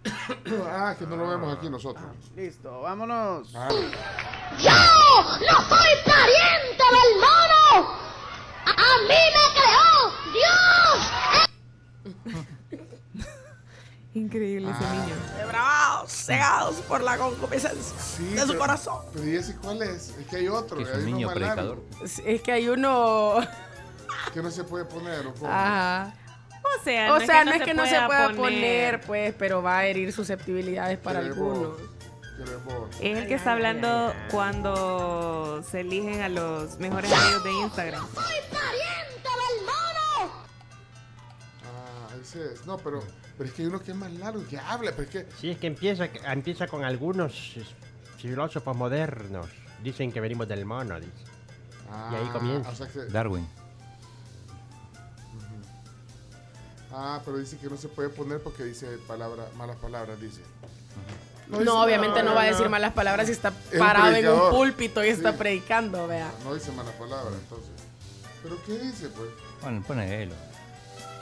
Ah, 0.72 0.96
que 0.98 1.06
no 1.06 1.18
lo 1.18 1.28
vemos 1.28 1.54
aquí 1.56 1.70
nosotros. 1.70 2.06
Listo, 2.36 2.80
vámonos. 2.82 3.52
¡Yo 3.52 3.60
no 3.60 3.66
soy 5.70 5.94
pariente 6.06 6.84
del 6.90 7.20
mono! 7.20 7.92
¡A 8.66 8.98
mí 9.08 9.22
me 9.36 9.46
creó 9.60 9.94
Dios! 12.24 12.44
Increíble 14.16 14.70
ese 14.70 14.90
niño. 14.92 15.16
Debravados, 15.38 16.12
cegados 16.12 16.76
por 16.88 17.02
la 17.02 17.18
concupiscencia 17.18 17.98
Sí, 18.00 18.26
de 18.26 18.42
su 18.42 18.48
pero- 18.48 18.60
corazón. 18.60 19.02
Pero 19.12 19.26
¿y 19.28 19.36
ese 19.36 19.56
cuál 19.58 19.82
es? 19.82 20.10
Es 20.20 20.28
que 20.28 20.36
hay 20.36 20.48
otro. 20.48 20.78
Que 20.78 20.84
es 20.84 20.90
hay 20.90 21.00
un 21.00 21.06
niño 21.06 21.30
predicador. 21.32 21.82
Es, 22.04 22.22
es 22.24 22.42
que 22.42 22.52
hay 22.52 22.70
uno. 22.70 23.38
Que 24.34 24.42
no 24.44 24.52
se 24.52 24.64
puede 24.64 24.86
poner. 24.86 25.26
¿o? 25.26 25.34
Ajá. 25.48 26.14
sea, 26.84 27.12
O 27.14 27.20
no 27.20 27.26
sea, 27.26 27.40
es 27.40 27.46
no 27.46 27.52
que 27.54 27.58
es 27.58 27.64
que 27.64 27.74
no 27.74 27.86
se 27.88 28.00
pueda 28.06 28.34
poner, 28.34 29.02
pues, 29.02 29.34
pero 29.38 29.62
va 29.64 29.80
a 29.80 29.86
herir 29.86 30.14
susceptibilidades 30.14 30.98
para 31.00 31.20
Queremos- 31.22 31.58
algunos. 31.58 31.78
queremos- 32.38 32.96
Es 33.02 33.18
el 33.18 33.28
que 33.28 33.34
está 33.34 33.54
hablando 33.54 34.14
cuando 34.32 35.64
se 35.70 35.80
eligen 35.82 36.22
a 36.22 36.30
los 36.30 36.78
mejores 36.80 37.12
amigos 37.12 37.44
de 37.44 37.52
Instagram. 37.54 38.06
Ah, 41.66 42.08
ese 42.22 42.54
es. 42.54 42.66
No, 42.66 42.78
pero, 42.78 43.02
pero 43.38 43.50
es 43.50 43.56
que 43.56 43.62
hay 43.64 43.68
uno 43.68 43.82
que 43.82 43.92
es 43.92 43.98
más 43.98 44.12
largo, 44.14 44.46
que 44.48 44.58
habla, 44.60 44.92
pero 44.92 45.04
es 45.04 45.10
que... 45.10 45.28
Sí, 45.40 45.50
es 45.52 45.58
que 45.58 45.68
empieza, 45.68 46.06
empieza 46.32 46.68
con 46.68 46.84
algunos 46.84 47.54
eh, 47.58 47.66
filósofos 48.18 48.76
modernos. 48.76 49.48
Dicen 49.82 50.12
que 50.12 50.20
venimos 50.22 50.48
del 50.48 50.66
mono, 50.66 51.00
dice. 51.00 51.12
y 52.12 52.16
ahí 52.16 52.26
Ah, 52.30 52.34
comienza. 52.34 52.70
o 52.70 52.76
sea 52.76 52.88
que- 52.88 53.06
Darwin. 53.06 53.48
Ah, 56.96 57.20
pero 57.26 57.38
dice 57.38 57.58
que 57.58 57.68
no 57.68 57.76
se 57.78 57.88
puede 57.88 58.10
poner 58.10 58.40
porque 58.42 58.64
dice 58.64 58.88
palabra, 59.08 59.46
malas 59.58 59.78
palabras, 59.78 60.20
dice. 60.22 60.42
No, 61.48 61.58
dice 61.60 61.70
obviamente 61.72 62.20
malas 62.20 62.26
no 62.26 62.36
va 62.36 62.42
a 62.44 62.46
decir 62.46 62.70
malas 62.70 62.94
palabras 62.94 63.26
si 63.26 63.32
está 63.34 63.50
Es 63.50 63.74
un 63.74 63.80
parado 63.80 64.16
en 64.16 64.28
un 64.30 64.50
púlpito 64.52 65.04
y 65.04 65.08
está 65.10 65.32
Sí. 65.32 65.38
predicando, 65.40 66.08
vea. 66.08 66.32
No 66.44 66.54
dice 66.54 66.72
malas 66.72 66.94
palabras, 66.94 67.34
entonces. 67.34 67.72
¿Pero 68.44 68.58
qué 68.66 68.78
dice, 68.78 69.10
pues? 69.10 69.30
Bueno, 69.62 69.82
ponelo. 69.88 70.36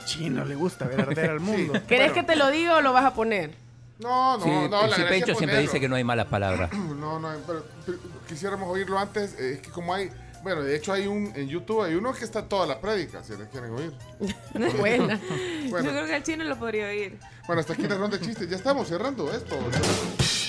Chino 0.04 0.44
le 0.44 0.54
gusta 0.54 0.86
ver 0.86 1.00
arder 1.00 1.30
al 1.30 1.40
mundo. 1.48 1.74
¿Querés 1.86 2.12
que 2.12 2.22
te 2.22 2.36
lo 2.36 2.50
diga 2.50 2.76
o 2.76 2.80
lo 2.80 2.92
vas 2.92 3.04
a 3.04 3.14
poner? 3.14 3.50
No, 3.98 4.36
no, 4.38 4.44
Sí, 4.44 4.50
no, 4.50 4.64
el 4.64 4.70
la 4.70 4.78
gracia 4.78 4.86
es 4.88 4.96
Cipencho 4.96 5.26
siempre 5.26 5.46
ponerlo. 5.46 5.60
dice 5.62 5.80
que 5.80 5.88
no 5.88 5.94
hay 5.96 6.04
malas 6.04 6.26
palabras. 6.26 6.70
No, 7.02 7.18
no, 7.18 7.28
pero, 7.46 7.64
pero 7.86 7.98
quisiéramos 8.28 8.68
oírlo 8.68 8.98
antes. 8.98 9.34
eh, 9.38 9.54
Es 9.54 9.60
que 9.60 9.70
como 9.70 9.92
hay, 9.94 10.10
bueno, 10.42 10.62
de 10.62 10.74
hecho 10.76 10.92
hay 10.92 11.06
un, 11.06 11.32
en 11.36 11.48
YouTube 11.48 11.82
hay 11.82 11.94
uno 11.94 12.12
que 12.12 12.24
está 12.24 12.42
toda 12.48 12.66
la 12.66 12.80
prédica, 12.80 13.22
si 13.22 13.36
le 13.36 13.46
quieren 13.48 13.70
oír. 13.72 13.92
Buena. 14.78 15.20
Bueno. 15.70 15.86
Yo 15.86 15.92
creo 15.94 16.06
que 16.06 16.16
el 16.16 16.22
chino 16.22 16.44
lo 16.44 16.56
podría 16.58 16.86
oír. 16.86 17.18
Bueno, 17.46 17.60
hasta 17.60 17.72
aquí 17.74 17.82
la 17.88 17.94
ronda 17.96 18.16
de 18.18 18.26
chistes. 18.26 18.48
Ya 18.48 18.56
estamos 18.56 18.88
cerrando 18.88 19.32
esto. 19.32 19.56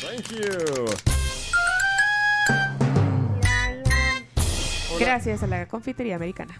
Thank 0.01 0.29
you. 0.31 0.85
Gracias 4.99 5.43
a 5.43 5.47
la 5.47 5.65
confitería 5.67 6.15
americana. 6.15 6.55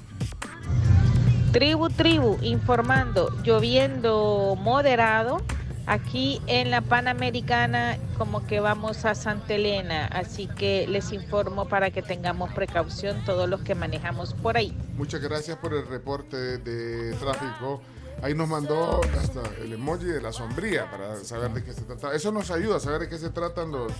Tribu, 1.54 1.88
tribu, 1.90 2.40
informando, 2.42 3.30
lloviendo 3.44 4.58
moderado. 4.60 5.40
Aquí 5.86 6.42
en 6.48 6.72
la 6.72 6.82
Panamericana 6.82 8.00
como 8.18 8.48
que 8.48 8.60
vamos 8.60 9.06
a 9.06 9.14
Santa 9.14 9.54
Elena, 9.54 10.08
así 10.08 10.48
que 10.48 10.88
les 10.88 11.12
informo 11.12 11.68
para 11.68 11.92
que 11.92 12.02
tengamos 12.02 12.52
precaución 12.54 13.24
todos 13.24 13.48
los 13.48 13.62
que 13.62 13.76
manejamos 13.76 14.34
por 14.34 14.58
ahí. 14.58 14.76
Muchas 14.98 15.22
gracias 15.22 15.58
por 15.58 15.76
el 15.76 15.86
reporte 15.86 16.58
de 16.58 17.14
tráfico. 17.18 17.82
Ahí 18.24 18.34
nos 18.34 18.50
mandó 18.50 19.02
hasta 19.22 19.42
el 19.62 19.74
emoji 19.74 20.06
de 20.06 20.22
la 20.22 20.32
sombría 20.32 20.90
para 20.90 21.18
saber 21.18 21.52
de 21.52 21.64
qué 21.64 21.74
se 21.74 21.82
trata. 21.82 22.16
Eso 22.16 22.32
nos 22.32 22.50
ayuda 22.50 22.78
a 22.78 22.80
saber 22.80 23.02
de 23.02 23.10
qué 23.10 23.20
se 23.20 23.30
tratan 23.30 23.72
los, 23.72 23.92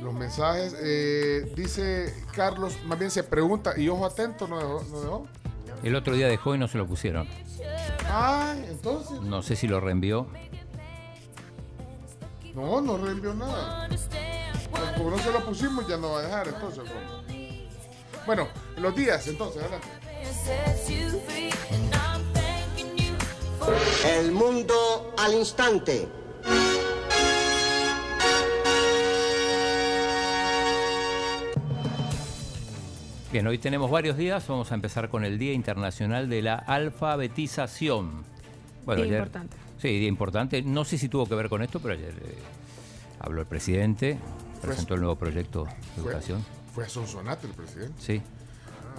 los 0.00 0.14
mensajes. 0.14 0.74
Eh, 0.80 1.52
dice 1.54 2.14
Carlos, 2.34 2.78
más 2.86 2.98
bien 2.98 3.10
se 3.10 3.22
pregunta, 3.22 3.78
y 3.78 3.86
ojo 3.90 4.06
atento, 4.06 4.48
¿no 4.48 4.56
dejó? 4.56 4.82
¿No 4.90 5.00
dejó? 5.02 5.26
El 5.82 5.94
otro 5.94 6.14
día 6.14 6.28
dejó 6.28 6.54
y 6.54 6.58
no 6.58 6.68
se 6.68 6.78
lo 6.78 6.86
pusieron. 6.86 7.28
Ay, 8.10 8.64
entonces. 8.68 9.20
No 9.20 9.42
sé 9.42 9.56
si 9.56 9.68
lo 9.68 9.80
reenvió. 9.80 10.26
No, 12.54 12.80
no 12.80 12.96
reenvió 12.96 13.34
nada. 13.34 13.88
Como 14.96 15.10
no 15.10 15.18
se 15.18 15.30
lo 15.30 15.44
pusimos, 15.44 15.86
ya 15.86 15.96
no 15.96 16.12
va 16.12 16.20
a 16.20 16.22
dejar, 16.22 16.48
entonces. 16.48 16.84
¿cómo? 16.84 17.46
Bueno, 18.26 18.48
los 18.78 18.94
días, 18.96 19.26
entonces, 19.28 19.62
adelante. 19.62 19.88
El 24.04 24.32
mundo 24.32 25.14
al 25.18 25.34
instante. 25.34 26.08
Bien, 33.36 33.46
hoy 33.48 33.58
tenemos 33.58 33.90
varios 33.90 34.16
días. 34.16 34.48
Vamos 34.48 34.72
a 34.72 34.74
empezar 34.74 35.10
con 35.10 35.22
el 35.22 35.38
Día 35.38 35.52
Internacional 35.52 36.26
de 36.30 36.40
la 36.40 36.54
Alfabetización. 36.54 38.24
Día 38.86 38.94
ayer- 38.94 39.08
importante. 39.18 39.56
Sí, 39.76 39.88
día 39.88 40.08
importante. 40.08 40.62
No 40.62 40.86
sé 40.86 40.96
si 40.96 41.10
tuvo 41.10 41.26
que 41.26 41.34
ver 41.34 41.50
con 41.50 41.60
esto, 41.60 41.78
pero 41.78 41.92
ayer 41.92 42.14
eh, 42.18 42.38
habló 43.20 43.42
el 43.42 43.46
presidente, 43.46 44.18
presentó 44.62 44.94
el 44.94 45.00
nuevo 45.00 45.16
proyecto 45.16 45.64
de 45.64 45.70
Fue, 46.00 46.04
educación. 46.12 46.42
fue 46.74 46.84
a 46.86 46.88
Sonsonate 46.88 47.46
el 47.48 47.52
presidente. 47.52 47.92
Sí. 47.98 48.22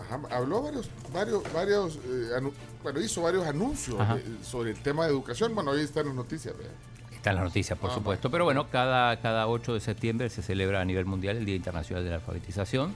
Ajá, 0.05 0.21
habló 0.29 0.61
varios, 0.61 0.87
varios, 1.11 1.41
varios, 1.51 1.95
eh, 1.95 2.29
anu- 2.39 2.53
bueno, 2.83 3.01
hizo 3.01 3.23
varios 3.23 3.43
anuncios 3.43 3.97
de- 3.97 4.43
sobre 4.43 4.69
el 4.69 4.77
tema 4.83 5.05
de 5.05 5.13
educación. 5.13 5.55
Bueno, 5.55 5.71
ahí 5.71 5.81
están 5.81 6.05
las 6.05 6.13
noticias. 6.13 6.55
vea. 6.55 6.67
Está 7.11 7.31
en 7.31 7.37
las 7.37 7.45
noticias, 7.45 7.79
por 7.79 7.89
Ah, 7.89 7.95
supuesto. 7.95 8.29
Pero 8.29 8.43
bueno, 8.43 8.69
cada, 8.69 9.19
cada 9.19 9.47
8 9.47 9.73
de 9.73 9.79
septiembre 9.79 10.29
se 10.29 10.43
celebra 10.43 10.79
a 10.79 10.85
nivel 10.85 11.05
mundial 11.07 11.37
el 11.37 11.45
Día 11.45 11.55
Internacional 11.55 12.03
de 12.03 12.11
la 12.11 12.15
Alfabetización. 12.17 12.93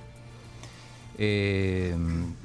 Eh, 1.18 1.96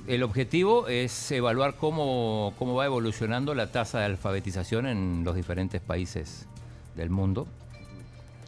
el 0.06 0.22
objetivo 0.22 0.88
es 0.88 1.30
evaluar 1.32 1.76
cómo, 1.76 2.52
cómo 2.58 2.74
va 2.74 2.84
evolucionando 2.86 3.54
la 3.54 3.70
tasa 3.72 4.00
de 4.00 4.04
alfabetización 4.06 4.86
en 4.86 5.22
los 5.24 5.34
diferentes 5.34 5.80
países 5.80 6.46
del 6.94 7.10
mundo 7.10 7.46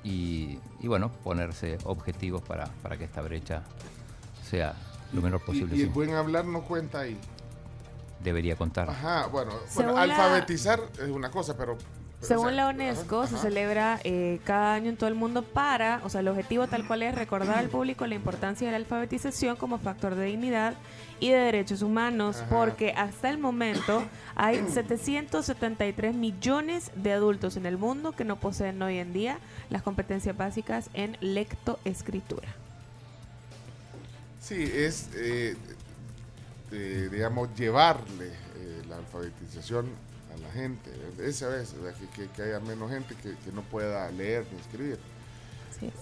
y, 0.04 0.58
y, 0.80 0.86
bueno, 0.88 1.10
ponerse 1.24 1.78
objetivos 1.84 2.42
para, 2.42 2.66
para 2.82 2.96
que 2.96 3.04
esta 3.04 3.20
brecha 3.22 3.62
sea 4.48 4.74
lo 5.12 5.22
menor 5.22 5.44
posible. 5.44 5.76
Y, 5.76 5.80
y 5.80 5.82
el 5.82 5.88
buen 5.90 6.14
hablar 6.14 6.44
no 6.44 6.62
cuenta 6.62 7.00
ahí. 7.00 7.16
Debería 8.22 8.56
contar. 8.56 8.90
Ajá, 8.90 9.26
bueno, 9.28 9.52
bueno, 9.74 9.92
la- 9.92 10.02
alfabetizar 10.02 10.80
es 11.00 11.08
una 11.08 11.30
cosa, 11.30 11.56
pero... 11.56 11.78
Según 12.20 12.56
la 12.56 12.68
UNESCO, 12.68 13.28
se 13.28 13.38
celebra 13.38 14.00
eh, 14.02 14.40
cada 14.44 14.74
año 14.74 14.90
en 14.90 14.96
todo 14.96 15.08
el 15.08 15.14
mundo 15.14 15.42
para, 15.42 16.00
o 16.04 16.08
sea, 16.08 16.20
el 16.20 16.28
objetivo 16.28 16.66
tal 16.66 16.86
cual 16.86 17.02
es 17.04 17.14
recordar 17.14 17.58
al 17.58 17.68
público 17.68 18.06
la 18.06 18.16
importancia 18.16 18.66
de 18.66 18.72
la 18.72 18.78
alfabetización 18.78 19.54
como 19.54 19.78
factor 19.78 20.16
de 20.16 20.24
dignidad 20.24 20.74
y 21.20 21.30
de 21.30 21.38
derechos 21.38 21.80
humanos, 21.80 22.38
Ajá. 22.38 22.48
porque 22.48 22.92
hasta 22.92 23.30
el 23.30 23.38
momento 23.38 24.02
hay 24.34 24.64
773 24.68 26.14
millones 26.14 26.90
de 26.96 27.12
adultos 27.12 27.56
en 27.56 27.66
el 27.66 27.78
mundo 27.78 28.12
que 28.12 28.24
no 28.24 28.36
poseen 28.36 28.82
hoy 28.82 28.98
en 28.98 29.12
día 29.12 29.38
las 29.70 29.82
competencias 29.82 30.36
básicas 30.36 30.90
en 30.94 31.16
lectoescritura. 31.20 32.48
Sí, 34.40 34.62
es, 34.74 35.10
eh, 35.14 35.56
eh, 36.72 37.08
digamos, 37.12 37.54
llevarle 37.54 38.28
eh, 38.28 38.82
la 38.88 38.96
alfabetización 38.96 39.86
a 40.38 40.46
la 40.48 40.52
gente. 40.52 40.90
Esa 41.20 41.48
vez, 41.48 41.74
¿verdad? 41.74 41.98
que, 41.98 42.06
que- 42.22 42.28
que 42.30 42.42
haya 42.42 42.60
menos 42.60 42.90
gente 42.90 43.14
que, 43.16 43.30
que 43.36 43.52
no 43.52 43.62
pueda 43.62 44.10
leer 44.10 44.44
ni 44.52 44.60
escribir. 44.60 44.98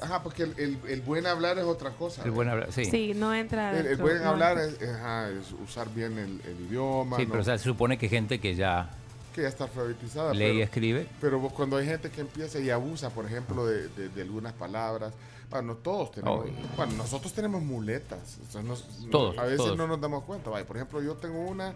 Ajá, 0.00 0.22
porque 0.22 0.44
el, 0.44 0.54
el- 0.58 0.78
el 0.88 1.00
buen 1.02 1.26
hablar 1.26 1.58
es 1.58 1.64
otra 1.64 1.90
cosa. 1.90 2.22
El 2.24 2.30
buen 2.30 2.48
hablar, 2.48 2.72
sí. 2.72 2.86
Sí, 2.86 3.12
no 3.14 3.34
entra. 3.34 3.78
El, 3.78 3.86
el 3.86 3.96
buen 3.98 4.22
no 4.22 4.30
hablar 4.30 4.56
es, 4.58 4.78
ajá, 4.82 5.28
es 5.28 5.52
usar 5.52 5.92
bien 5.92 6.16
el, 6.18 6.40
el 6.46 6.60
idioma. 6.68 7.16
Sí, 7.18 7.24
¿no? 7.24 7.28
pero 7.30 7.42
o 7.42 7.44
sea, 7.44 7.58
se 7.58 7.64
supone 7.64 7.98
que 7.98 8.08
gente 8.08 8.40
que 8.40 8.54
ya 8.54 8.90
que 9.34 9.42
ya 9.42 9.48
está 9.48 9.64
alfabetizada. 9.64 10.32
lee 10.32 10.44
y 10.46 10.48
pero- 10.52 10.64
escribe. 10.64 11.06
Pero 11.20 11.38
vos- 11.40 11.52
cuando 11.52 11.76
hay 11.76 11.84
gente 11.84 12.08
que 12.10 12.22
empieza 12.22 12.58
y 12.58 12.70
abusa, 12.70 13.10
por 13.10 13.26
ejemplo, 13.26 13.66
de, 13.66 13.88
de- 13.88 14.08
de 14.08 14.22
algunas 14.22 14.54
palabras, 14.54 15.12
bueno, 15.50 15.74
no 15.74 15.74
todos 15.74 16.10
tenemos, 16.10 16.46
Oh. 16.46 16.76
bueno, 16.76 16.94
nosotros 16.94 17.34
tenemos 17.34 17.60
muletas, 17.62 18.38
o 18.48 18.50
sea, 18.50 18.62
nos- 18.62 18.86
Todos, 19.10 19.36
a 19.36 19.42
veces 19.42 19.58
todos. 19.58 19.76
no 19.76 19.86
nos 19.86 20.00
damos 20.00 20.24
cuenta, 20.24 20.48
vaya, 20.48 20.66
por 20.66 20.76
ejemplo, 20.76 21.02
yo 21.02 21.16
tengo 21.16 21.38
una 21.42 21.74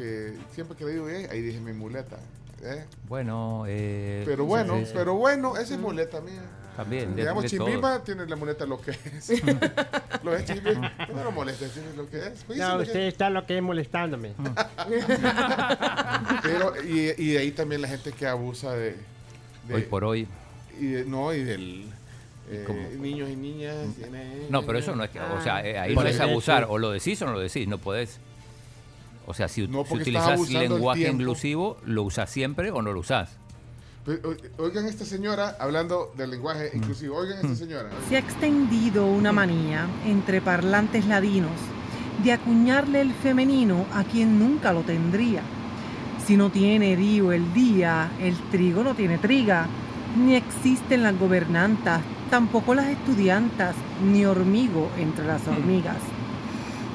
que 0.00 0.34
siempre 0.54 0.76
que 0.76 0.84
le 0.84 0.92
digo, 0.92 1.08
eh, 1.08 1.28
ahí 1.30 1.40
dije 1.42 1.60
mi 1.60 1.72
muleta, 1.72 2.16
¿eh? 2.62 2.84
Bueno, 3.08 3.64
eh, 3.68 4.22
pero 4.26 4.44
bueno, 4.44 4.80
pero 4.94 5.14
bueno, 5.14 5.56
esa 5.56 5.74
es 5.74 5.80
muleta 5.80 6.20
mía. 6.20 6.42
También, 6.76 7.10
de- 7.14 7.22
Digamos, 7.22 7.44
Chimbimba 7.46 8.02
tiene 8.04 8.24
la 8.26 8.36
muleta 8.36 8.64
lo 8.64 8.80
que 8.80 8.92
es. 8.92 9.42
lo 10.24 10.34
es 10.34 10.44
Chimbimba. 10.46 10.92
No 11.12 11.24
me 11.24 11.30
molesta 11.30 11.64
decirles 11.66 11.94
lo 11.96 12.08
que 12.08 12.18
es. 12.18 12.44
Pues, 12.46 12.58
No, 12.58 12.64
dice 12.64 12.72
lo 12.72 12.78
que 12.78 12.84
usted 12.84 13.00
está 13.00 13.28
lo 13.28 13.44
que 13.44 13.56
es 13.58 13.62
molestándome. 13.62 14.32
Pero, 16.42 16.72
y, 16.82 17.12
y 17.18 17.32
de 17.32 17.38
ahí 17.38 17.50
también 17.50 17.82
la 17.82 17.88
gente 17.88 18.12
que 18.12 18.26
abusa 18.26 18.72
de. 18.72 18.96
de- 19.68 19.74
Hoy 19.74 19.82
por 19.82 20.04
hoy. 20.04 20.26
Y 20.78 20.86
de- 20.86 21.04
no, 21.04 21.34
y 21.34 21.42
del. 21.44 21.84
eh, 22.50 22.96
niños 22.98 23.28
y 23.30 23.36
niñas. 23.36 23.76
No, 24.48 24.64
pero 24.64 24.78
eso 24.78 24.94
no 24.96 25.04
es 25.04 25.10
que, 25.10 25.20
o 25.20 25.40
sea, 25.42 25.64
eh, 25.66 25.78
ahí 25.78 25.94
no 25.94 26.02
es 26.02 26.18
abusar, 26.20 26.66
o 26.68 26.78
lo 26.78 26.90
decís 26.90 27.20
o 27.22 27.26
no 27.26 27.32
lo 27.32 27.40
decís, 27.40 27.68
no 27.68 27.78
podés. 27.78 28.18
O 29.26 29.34
sea, 29.34 29.48
si, 29.48 29.66
No, 29.68 29.84
si 29.84 30.54
del 30.54 30.70
lenguaje 30.70 31.08
inclusivo, 31.08 31.76
¿lo 31.84 32.02
usás 32.02 32.30
siempre 32.30 32.70
o 32.70 32.82
no 32.82 32.92
lo 32.92 33.00
o- 34.24 34.62
Oigan 34.62 34.86
esta 34.86 35.04
señora 35.04 35.56
hablando 35.60 36.12
del 36.16 36.30
lenguaje 36.30 36.70
inclusivo. 36.74 37.16
Oigan 37.16 37.38
esta 37.38 37.54
señora. 37.54 37.90
Se 38.08 38.16
ha 38.16 38.18
extendido 38.18 39.06
una 39.06 39.30
manía 39.32 39.86
entre 40.06 40.40
parlantes 40.40 41.06
ladinos 41.06 41.52
de 42.24 42.32
acuñarle 42.32 43.00
el 43.02 43.12
femenino 43.12 43.86
a 43.92 44.04
quien 44.04 44.38
nunca 44.38 44.72
lo 44.72 44.82
tendría. 44.82 45.42
Si 46.26 46.36
no 46.36 46.50
tiene 46.50 46.96
río 46.96 47.32
el 47.32 47.52
día, 47.54 48.10
el 48.20 48.36
trigo 48.50 48.82
no 48.84 48.94
tiene 48.94 49.18
triga, 49.18 49.66
ni 50.16 50.34
existen 50.34 51.02
las 51.02 51.18
gobernantas, 51.18 52.02
tampoco 52.30 52.74
las 52.74 52.86
estudiantas, 52.88 53.74
ni 54.04 54.24
hormigo 54.24 54.90
entre 54.98 55.26
las 55.26 55.46
hormigas. 55.46 55.96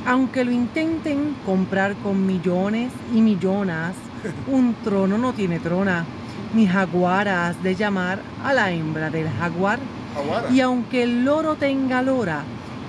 Aunque 0.06 0.46
lo 0.46 0.52
intenten 0.52 1.36
comprar 1.46 1.96
con 1.96 2.26
millones 2.26 2.92
y 3.14 3.22
millonas, 3.22 3.96
Un 4.48 4.76
trono 4.84 5.18
no 5.18 5.34
tiene 5.34 5.60
trona, 5.60 6.06
ni 6.54 6.68
jaguara 6.68 7.48
has 7.48 7.62
de 7.62 7.76
llamar 7.76 8.20
a 8.44 8.54
la 8.54 8.72
hembra 8.72 9.10
del 9.10 9.30
jaguar. 9.30 9.80
Jaguara. 10.16 10.50
Y 10.52 10.62
aunque 10.62 11.04
el 11.04 11.26
loro 11.26 11.56
tenga 11.56 12.02
lora 12.02 12.44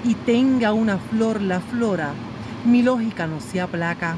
y 0.04 0.14
tenga 0.14 0.72
una 0.72 0.98
flor 0.98 1.40
la 1.42 1.60
flora, 1.60 2.12
mi 2.64 2.82
lógica 2.82 3.26
no 3.26 3.40
se 3.40 3.60
aplaca. 3.60 4.16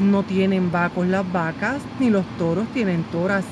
No 0.00 0.22
tienen 0.22 0.70
vacos 0.70 1.06
las 1.06 1.30
vacas, 1.30 1.82
ni 1.98 2.10
los 2.10 2.24
toros 2.38 2.66
tienen 2.72 3.04
toras. 3.04 3.44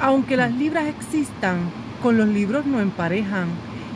Aunque 0.00 0.36
las 0.36 0.52
libras 0.52 0.86
existan, 0.86 1.58
con 2.02 2.16
los 2.16 2.28
libros 2.28 2.64
no 2.64 2.80
emparejan, 2.80 3.48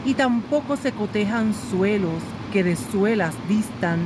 y 0.05 0.15
tampoco 0.15 0.77
se 0.77 0.91
cotejan 0.93 1.55
suelos 1.71 2.23
que 2.53 2.63
de 2.63 2.77
suelas 2.77 3.35
distan. 3.49 4.01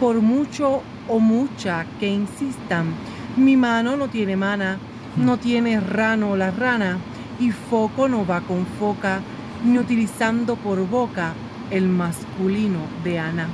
Por 0.00 0.20
mucho 0.20 0.82
o 1.08 1.18
mucha 1.20 1.86
que 1.98 2.08
insistan, 2.08 2.92
mi 3.36 3.56
mano 3.56 3.96
no 3.96 4.08
tiene 4.08 4.36
mana, 4.36 4.78
no 5.16 5.38
tiene 5.38 5.80
rano 5.80 6.36
la 6.36 6.50
rana, 6.50 6.98
y 7.40 7.50
foco 7.50 8.08
no 8.08 8.26
va 8.26 8.40
con 8.42 8.66
foca, 8.78 9.20
ni 9.64 9.78
utilizando 9.78 10.56
por 10.56 10.86
boca 10.86 11.32
el 11.70 11.88
masculino 11.88 12.80
de 13.04 13.18
Ana. 13.18 13.48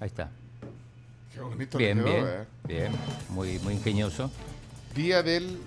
Ahí 0.00 0.06
está. 0.08 0.30
Qué 1.32 1.40
bonito 1.40 1.78
Bien, 1.78 1.98
quedó, 1.98 2.06
bien, 2.06 2.24
¿eh? 2.26 2.44
bien. 2.68 2.92
Muy, 3.30 3.58
muy 3.60 3.74
ingenioso. 3.74 4.30
Día 4.94 5.22
del... 5.22 5.58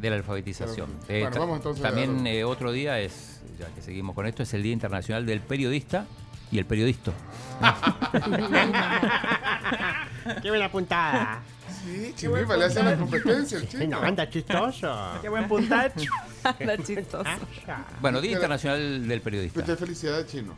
De 0.00 0.10
la 0.10 0.16
alfabetización. 0.16 0.90
Bueno, 1.08 1.30
ta- 1.30 1.38
vamos 1.38 1.56
entonces 1.56 1.84
a- 1.84 1.88
también 1.88 2.26
eh, 2.26 2.44
otro 2.44 2.70
día 2.72 3.00
es, 3.00 3.40
ya 3.58 3.66
que 3.74 3.80
seguimos 3.82 4.14
con 4.14 4.26
esto, 4.26 4.42
es 4.42 4.52
el 4.54 4.62
Día 4.62 4.72
Internacional 4.72 5.24
del 5.26 5.40
Periodista 5.40 6.06
y 6.50 6.58
el 6.58 6.66
Periodista. 6.66 7.12
Qué 10.42 10.48
buena 10.48 10.70
puntada. 10.70 11.42
Sí, 11.84 12.12
Chimipa 12.16 12.56
le 12.56 12.64
hace 12.64 12.82
la 12.82 12.96
competencia 12.96 13.58
el 13.58 13.68
chico. 13.68 13.84
No, 13.86 14.00
anda 14.00 14.28
chistoso. 14.28 15.18
Qué 15.22 15.28
buen 15.28 15.46
puntacho. 15.48 16.10
Anda 16.60 16.76
chistoso. 16.78 17.28
Bueno, 18.00 18.20
Día 18.20 18.32
Internacional 18.32 19.06
del 19.08 19.20
Periodista. 19.20 19.60
Muchas 19.60 19.78
felicidades, 19.78 20.26
Chino. 20.28 20.54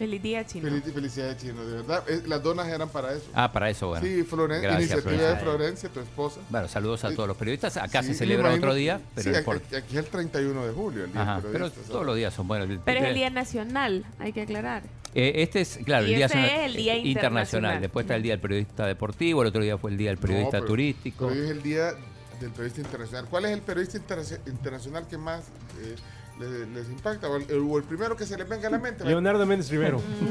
Feliz 0.00 0.22
día, 0.22 0.46
chino. 0.46 0.66
Feliz- 0.66 0.94
felicidades, 0.94 1.36
Chino, 1.36 1.62
de 1.62 1.74
verdad. 1.74 2.02
Eh, 2.08 2.22
Las 2.26 2.42
donas 2.42 2.66
eran 2.68 2.88
para 2.88 3.12
eso. 3.12 3.26
Ah, 3.34 3.52
para 3.52 3.68
eso, 3.68 3.88
bueno. 3.88 4.02
Sí, 4.06 4.24
Floren- 4.24 4.62
Gracias, 4.62 4.80
iniciativa 4.92 5.02
Florencia. 5.02 5.28
de 5.34 5.40
Florencia, 5.42 5.88
tu 5.90 6.00
esposa. 6.00 6.40
Bueno, 6.48 6.68
saludos 6.68 7.04
a 7.04 7.14
todos 7.14 7.28
los 7.28 7.36
periodistas. 7.36 7.76
Acá 7.76 8.00
Sí, 8.02 8.08
se 8.08 8.14
celebra 8.14 8.48
imagino- 8.48 8.66
otro 8.68 8.74
día, 8.74 8.98
pero 9.14 9.22
sí, 9.24 9.28
no 9.28 9.36
aquí, 9.36 9.40
importa. 9.40 9.76
aquí 9.76 9.98
es 9.98 10.04
el 10.04 10.10
31 10.10 10.66
de 10.66 10.72
julio, 10.72 11.04
el 11.04 11.12
día 11.12 11.20
Ajá, 11.20 11.40
pero 11.52 11.70
todos 11.70 11.86
¿sabes? 11.86 12.06
los 12.06 12.16
días 12.16 12.32
son 12.32 12.48
buenos. 12.48 12.80
Pero 12.82 12.98
es 12.98 13.04
el 13.04 13.14
Día 13.14 13.28
Nacional, 13.28 14.06
hay 14.18 14.32
que 14.32 14.40
aclarar. 14.40 14.84
Eh, 15.14 15.32
este 15.42 15.60
es, 15.60 15.78
claro, 15.84 16.06
Y 16.06 16.12
el 16.12 16.16
Día, 16.16 16.26
es 16.26 16.34
el 16.66 16.76
Día 16.76 16.96
Internacional. 16.96 17.78
Después 17.82 18.04
está 18.04 18.16
el 18.16 18.22
Día 18.22 18.32
del 18.32 18.40
Periodista 18.40 18.86
Deportivo, 18.86 19.42
el 19.42 19.48
otro 19.48 19.60
día 19.62 19.76
fue 19.76 19.90
el 19.90 19.98
Día 19.98 20.08
del 20.08 20.18
Periodista 20.18 20.56
No, 20.56 20.62
pero- 20.62 20.66
Turístico. 20.66 21.28
Pero 21.28 21.38
hoy 21.40 21.44
es 21.46 21.50
el 21.50 21.62
día 21.62 21.92
del 22.40 22.50
periodista 22.52 22.80
internacional. 22.80 23.26
¿Cuál 23.28 23.44
es 23.44 23.50
el 23.50 23.60
periodista 23.60 23.98
interna- 23.98 24.38
internacional 24.46 25.06
que 25.06 25.18
más 25.18 25.40
eh, 25.82 25.94
le- 26.40 26.66
les, 26.66 26.88
impacta? 26.88 27.28
O 27.28 27.36
el, 27.36 27.44
o 27.52 27.76
el 27.78 27.84
primero 27.84 28.16
que 28.16 28.24
se 28.26 28.36
les 28.36 28.48
venga 28.48 28.68
a 28.68 28.70
la 28.70 28.78
mente. 28.78 29.04
Leonardo 29.04 29.44
Méndez 29.46 29.70
Rivero. 29.70 30.00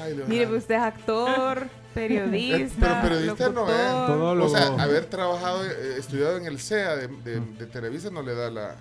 Ay, 0.00 0.10
Leonardo. 0.10 0.28
Mire, 0.28 0.46
pues 0.46 0.62
usted 0.62 0.74
es 0.76 0.80
actor, 0.82 1.58
Eh, 1.64 1.70
periodista, 1.94 3.00
Pero 3.02 3.14
periodista 3.14 3.48
no 3.50 3.68
es. 3.68 4.06
Todólogo. 4.06 4.46
O 4.46 4.56
sea, 4.56 4.66
haber 4.82 5.06
trabajado, 5.06 5.64
eh, 5.64 5.96
estudiado 5.98 6.36
en 6.36 6.46
el 6.46 6.58
CEA 6.60 6.96
de, 6.96 7.08
de- 7.08 7.40
de 7.40 7.66
Televisa 7.66 8.10
no 8.10 8.22
le 8.22 8.34
da 8.34 8.50
la, 8.50 8.76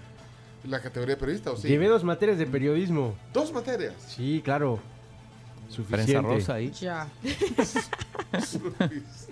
la 0.66 0.82
categoría 0.82 1.16
de 1.16 1.20
periodista, 1.20 1.52
¿o 1.52 1.58
sí? 1.58 1.68
Llevé 1.68 1.88
dos 1.88 2.04
materias 2.04 2.38
de 2.38 2.46
periodismo. 2.46 3.16
Dos 3.34 3.52
materias. 3.54 3.94
Sí, 4.08 4.42
claro. 4.44 4.80
Suficiente. 5.70 6.14
Prensa 6.14 6.22
rosa 6.22 6.54
ahí. 6.56 6.72
Ya. 6.72 7.08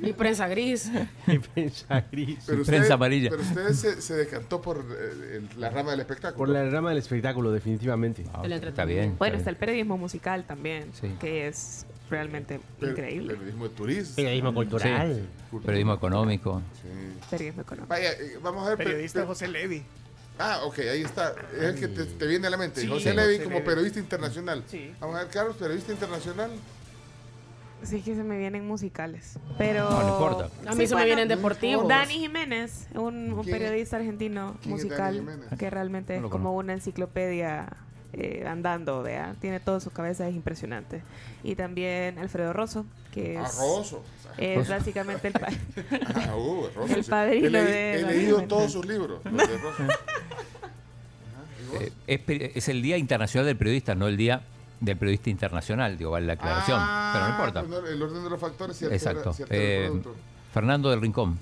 Y 0.02 0.14
prensa 0.14 0.48
gris. 0.48 0.92
Y 1.28 1.40
prensa 1.40 2.06
gris. 2.12 2.40
Pero 2.46 2.64
Prensa 2.64 2.82
usted- 2.84 2.92
amarilla. 2.94 3.30
Pero 3.30 3.42
usted 3.44 3.70
se, 3.74 4.02
se 4.02 4.14
decantó 4.16 4.62
por 4.62 4.78
eh, 4.80 5.38
el- 5.38 5.50
la 5.60 5.70
rama 5.70 5.92
del 5.92 6.02
espectáculo. 6.02 6.38
Por 6.38 6.50
la 6.50 6.70
rama 6.70 6.90
del 6.90 7.00
espectáculo, 7.00 7.52
definitivamente. 7.52 8.24
Ah, 8.34 8.42
El 8.44 8.52
está 8.54 8.86
bien. 8.86 9.16
Bueno, 9.18 9.34
está 9.38 9.46
está 9.46 9.50
el 9.52 9.58
periodismo 9.58 9.98
musical 9.98 10.44
también, 10.46 10.90
Sí. 11.00 11.14
que 11.20 11.48
es 11.48 11.86
realmente 12.10 12.60
Per- 12.80 12.90
increíble. 12.90 13.34
Periodismo 13.34 13.68
de 13.68 13.76
turismo. 13.76 14.16
Periodismo 14.16 14.54
cultural. 14.54 15.28
Sí. 15.52 15.58
Periodismo 15.66 15.94
económico. 15.94 16.62
Sí. 16.82 16.90
Periodismo 17.30 17.62
económico. 17.62 17.90
Vaya, 17.90 18.12
eh, 18.12 18.38
vamos 18.42 18.66
a 18.66 18.70
ver. 18.70 18.78
per- 18.78 18.88
Periodista 18.88 19.20
per- 19.20 19.28
José 19.28 19.48
Levi. 19.48 19.84
Ah, 20.38 20.62
ok, 20.66 20.80
ahí 20.80 21.02
está. 21.02 21.34
Es 21.56 21.64
el 21.64 21.80
que 21.80 21.88
te, 21.88 22.06
te 22.06 22.28
viene 22.28 22.48
a 22.48 22.50
la 22.50 22.58
mente. 22.58 22.82
Sí, 22.82 22.88
José. 22.88 23.14
Levi 23.14 23.44
como 23.44 23.64
periodista 23.64 24.00
internacional. 24.00 24.64
Sí. 24.68 24.94
Vamos 25.00 25.16
a 25.16 25.20
ver, 25.20 25.30
Carlos, 25.30 25.56
periodista 25.56 25.92
internacional. 25.92 26.52
Sí, 27.84 28.02
que 28.02 28.16
se 28.16 28.24
me 28.24 28.38
vienen 28.38 28.68
musicales. 28.68 29.38
Pero. 29.58 29.90
No, 29.90 30.02
no 30.02 30.10
importa. 30.10 30.50
A 30.70 30.76
mí 30.76 30.88
se 30.88 30.96
me 30.96 31.06
vienen 31.06 31.28
deportivos. 31.28 31.88
Dani 31.88 32.16
Jiménez, 32.16 32.88
un, 32.96 33.42
periodista 33.46 33.98
argentino 33.98 34.58
¿Quién 34.62 34.76
es 34.76 34.84
musical 34.84 35.16
Dani 35.16 35.20
Jiménez? 35.20 35.60
que 35.60 35.70
realmente 35.70 36.20
No 36.20 36.28
es 36.28 36.32
como 36.32 36.56
una 36.56 36.74
enciclopedia 36.74 37.68
eh, 38.14 38.46
andando, 38.48 39.04
¿vea? 39.04 39.36
Tiene 39.40 39.60
todo 39.60 39.76
en 39.76 39.82
su 39.82 39.92
cabeza, 39.92 40.28
es 40.28 40.36
impresionante. 40.36 41.04
Y 41.44 41.56
también 41.56 42.18
Alfredo 42.18 42.54
Rosso, 42.54 42.86
que 43.14 43.36
es, 43.36 43.60
Arroso. 43.60 44.04
Es 44.38 44.68
básicamente 44.70 45.28
el, 45.28 45.34
pa- 45.34 45.48
Ah, 46.16 46.36
uh, 46.36 46.68
Rosso, 46.76 46.94
El 46.96 47.04
sí. 47.04 47.10
padrino 47.10 47.48
He, 47.48 47.52
leí- 47.52 47.66
de 47.66 48.00
he 48.00 48.04
leído 48.04 48.42
todos 48.44 48.72
sus 48.72 48.86
libros. 48.86 49.20
los 49.24 49.48
de 49.50 49.58
Rosso. 49.58 49.84
¿y? 51.80 51.84
Eh, 51.84 51.92
es, 52.08 52.22
es 52.58 52.70
el 52.70 52.82
Día 52.82 52.98
Internacional 52.98 53.46
del 53.46 53.58
Periodista, 53.58 53.96
no 53.96 54.08
el 54.08 54.18
Día 54.18 54.42
del 54.80 54.98
Periodista 54.98 55.30
Internacional, 55.30 55.98
digo, 55.98 56.12
vale 56.12 56.26
la 56.28 56.34
aclaración. 56.34 56.78
Ah, 56.82 57.12
pero 57.14 57.26
no 57.26 57.32
importa. 57.32 57.60
pues 57.64 57.72
no, 57.84 57.88
el 57.90 58.02
orden 58.02 58.24
de 58.24 58.30
los 58.30 58.40
factores, 58.40 58.78
cierto. 58.78 58.96
Exacto. 58.96 59.36
Era, 59.40 59.48
Eh. 59.50 59.92
Fernando 60.54 60.90
del 60.90 61.02
Rincón. 61.02 61.38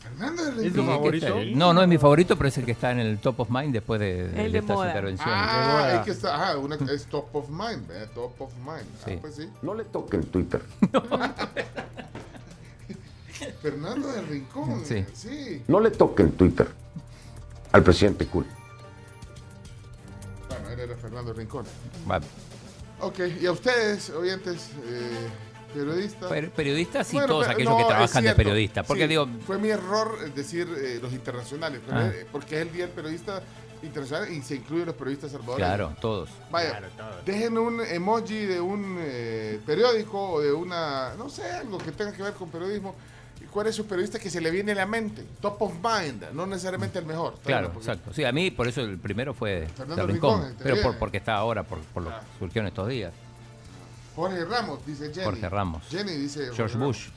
Fernando 0.00 0.44
del 0.44 0.54
¿Es 0.66 0.72
tu 0.72 0.80
Rincón. 0.80 0.86
favorito? 0.96 1.36
No, 1.54 1.72
no 1.72 1.82
es 1.82 1.88
mi 1.88 1.98
favorito, 1.98 2.36
pero 2.36 2.48
es 2.48 2.58
el 2.58 2.64
que 2.64 2.72
está 2.72 2.90
en 2.92 2.98
el 3.00 3.18
top 3.18 3.40
of 3.40 3.50
mind 3.50 3.72
después 3.72 4.00
de, 4.00 4.28
de 4.28 4.44
El 4.46 4.52
de 4.52 4.58
estas 4.58 4.76
moda. 4.76 4.88
intervenciones. 4.88 5.34
Ah, 5.36 5.92
es 5.96 6.00
que 6.04 6.10
está, 6.12 6.50
ah, 6.50 6.56
una, 6.56 6.76
es 6.76 7.06
top 7.06 7.34
of 7.36 7.48
mind, 7.50 7.88
¿eh? 7.90 8.06
top 8.14 8.40
of 8.40 8.52
mind. 8.56 8.86
Sí. 9.04 9.12
Ah, 9.14 9.18
pues 9.20 9.34
sí. 9.36 9.48
No 9.62 9.74
le 9.74 9.84
toque 9.84 10.16
el 10.16 10.26
Twitter. 10.26 10.60
Fernando 13.62 14.08
del 14.12 14.26
Rincón. 14.26 14.82
Sí. 14.84 15.04
sí. 15.14 15.62
No 15.68 15.80
le 15.80 15.90
toque 15.90 16.22
el 16.22 16.32
Twitter 16.32 16.68
al 17.72 17.82
presidente 17.82 18.26
cool. 18.26 18.46
Bueno, 20.48 20.70
él 20.70 20.80
era 20.80 20.96
Fernando 20.96 21.30
del 21.32 21.38
Rincón. 21.38 21.64
Va, 22.10 22.20
Ok, 23.00 23.20
y 23.40 23.46
a 23.46 23.52
ustedes, 23.52 24.10
oyentes, 24.10 24.70
eh, 24.84 25.28
periodistas. 25.72 26.28
per- 26.28 26.50
periodistas 26.50 27.08
y 27.12 27.16
Bueno, 27.16 27.28
todos 27.28 27.46
aquellos 27.48 27.70
no, 27.70 27.78
que 27.78 27.84
trabajan 27.84 28.22
de 28.24 28.28
cierto. 28.28 28.36
periodistas. 28.36 28.86
Porque 28.86 29.02
Sí, 29.04 29.08
digo, 29.08 29.28
Fue 29.46 29.56
mi 29.58 29.68
error 29.68 30.32
decir 30.34 30.66
eh, 30.76 30.98
los 31.00 31.12
internacionales, 31.12 31.80
Ah. 31.92 32.10
eh, 32.12 32.26
porque 32.32 32.56
es 32.56 32.62
el 32.62 32.72
día 32.72 32.86
del 32.86 32.94
periodista 32.94 33.40
internacional 33.84 34.32
y 34.32 34.42
se 34.42 34.56
incluyen 34.56 34.86
los 34.86 34.96
periodistas 34.96 35.30
salvadoreños. 35.30 35.68
claro, 35.68 35.96
todos. 36.00 36.28
Vaya, 36.50 36.70
Claro, 36.70 36.88
todo. 36.96 37.22
dejen 37.24 37.56
un 37.56 37.80
emoji 37.82 38.46
de 38.46 38.60
un 38.60 38.96
eh, 38.98 39.60
periódico 39.64 40.20
o 40.32 40.40
de 40.40 40.52
una, 40.52 41.14
no 41.14 41.28
sé, 41.28 41.44
algo 41.52 41.78
que 41.78 41.92
tenga 41.92 42.12
que 42.12 42.24
ver 42.24 42.32
con 42.32 42.50
periodismo. 42.50 42.96
¿Y 43.40 43.44
¿Cuál 43.44 43.66
es 43.68 43.74
su 43.76 43.86
periodista 43.86 44.18
que 44.18 44.30
se 44.30 44.40
le 44.40 44.50
viene 44.50 44.72
a 44.72 44.74
la 44.74 44.86
mente? 44.86 45.24
Top 45.40 45.60
of 45.62 45.72
mind, 45.82 46.24
no 46.32 46.46
necesariamente 46.46 46.98
el 46.98 47.06
mejor. 47.06 47.34
Claro, 47.44 47.70
porque- 47.72 47.90
exacto. 47.90 48.12
Sí, 48.12 48.24
a 48.24 48.32
mí 48.32 48.50
por 48.50 48.66
eso 48.68 48.80
el 48.82 48.98
primero 48.98 49.32
fue 49.34 49.66
Fernando 49.76 50.06
Rincón, 50.06 50.40
Rincón, 50.42 50.56
pero 50.62 50.82
por, 50.82 50.98
porque 50.98 51.16
está 51.18 51.34
ahora, 51.36 51.62
por, 51.62 51.78
por 51.80 52.02
lo 52.04 52.08
que 52.10 52.16
Ah. 52.16 52.22
surgió 52.38 52.60
en 52.62 52.68
estos 52.68 52.88
días. 52.88 53.12
Jorge 54.16 54.44
Ramos, 54.44 54.84
dice 54.84 55.12
Jenny. 55.12 55.24
Jorge 55.24 55.48
Ramos. 55.48 55.84
Jenny 55.88 56.12
dice. 56.12 56.50
George 56.54 56.74
Ramos. 56.74 56.86
Bush. 56.88 57.08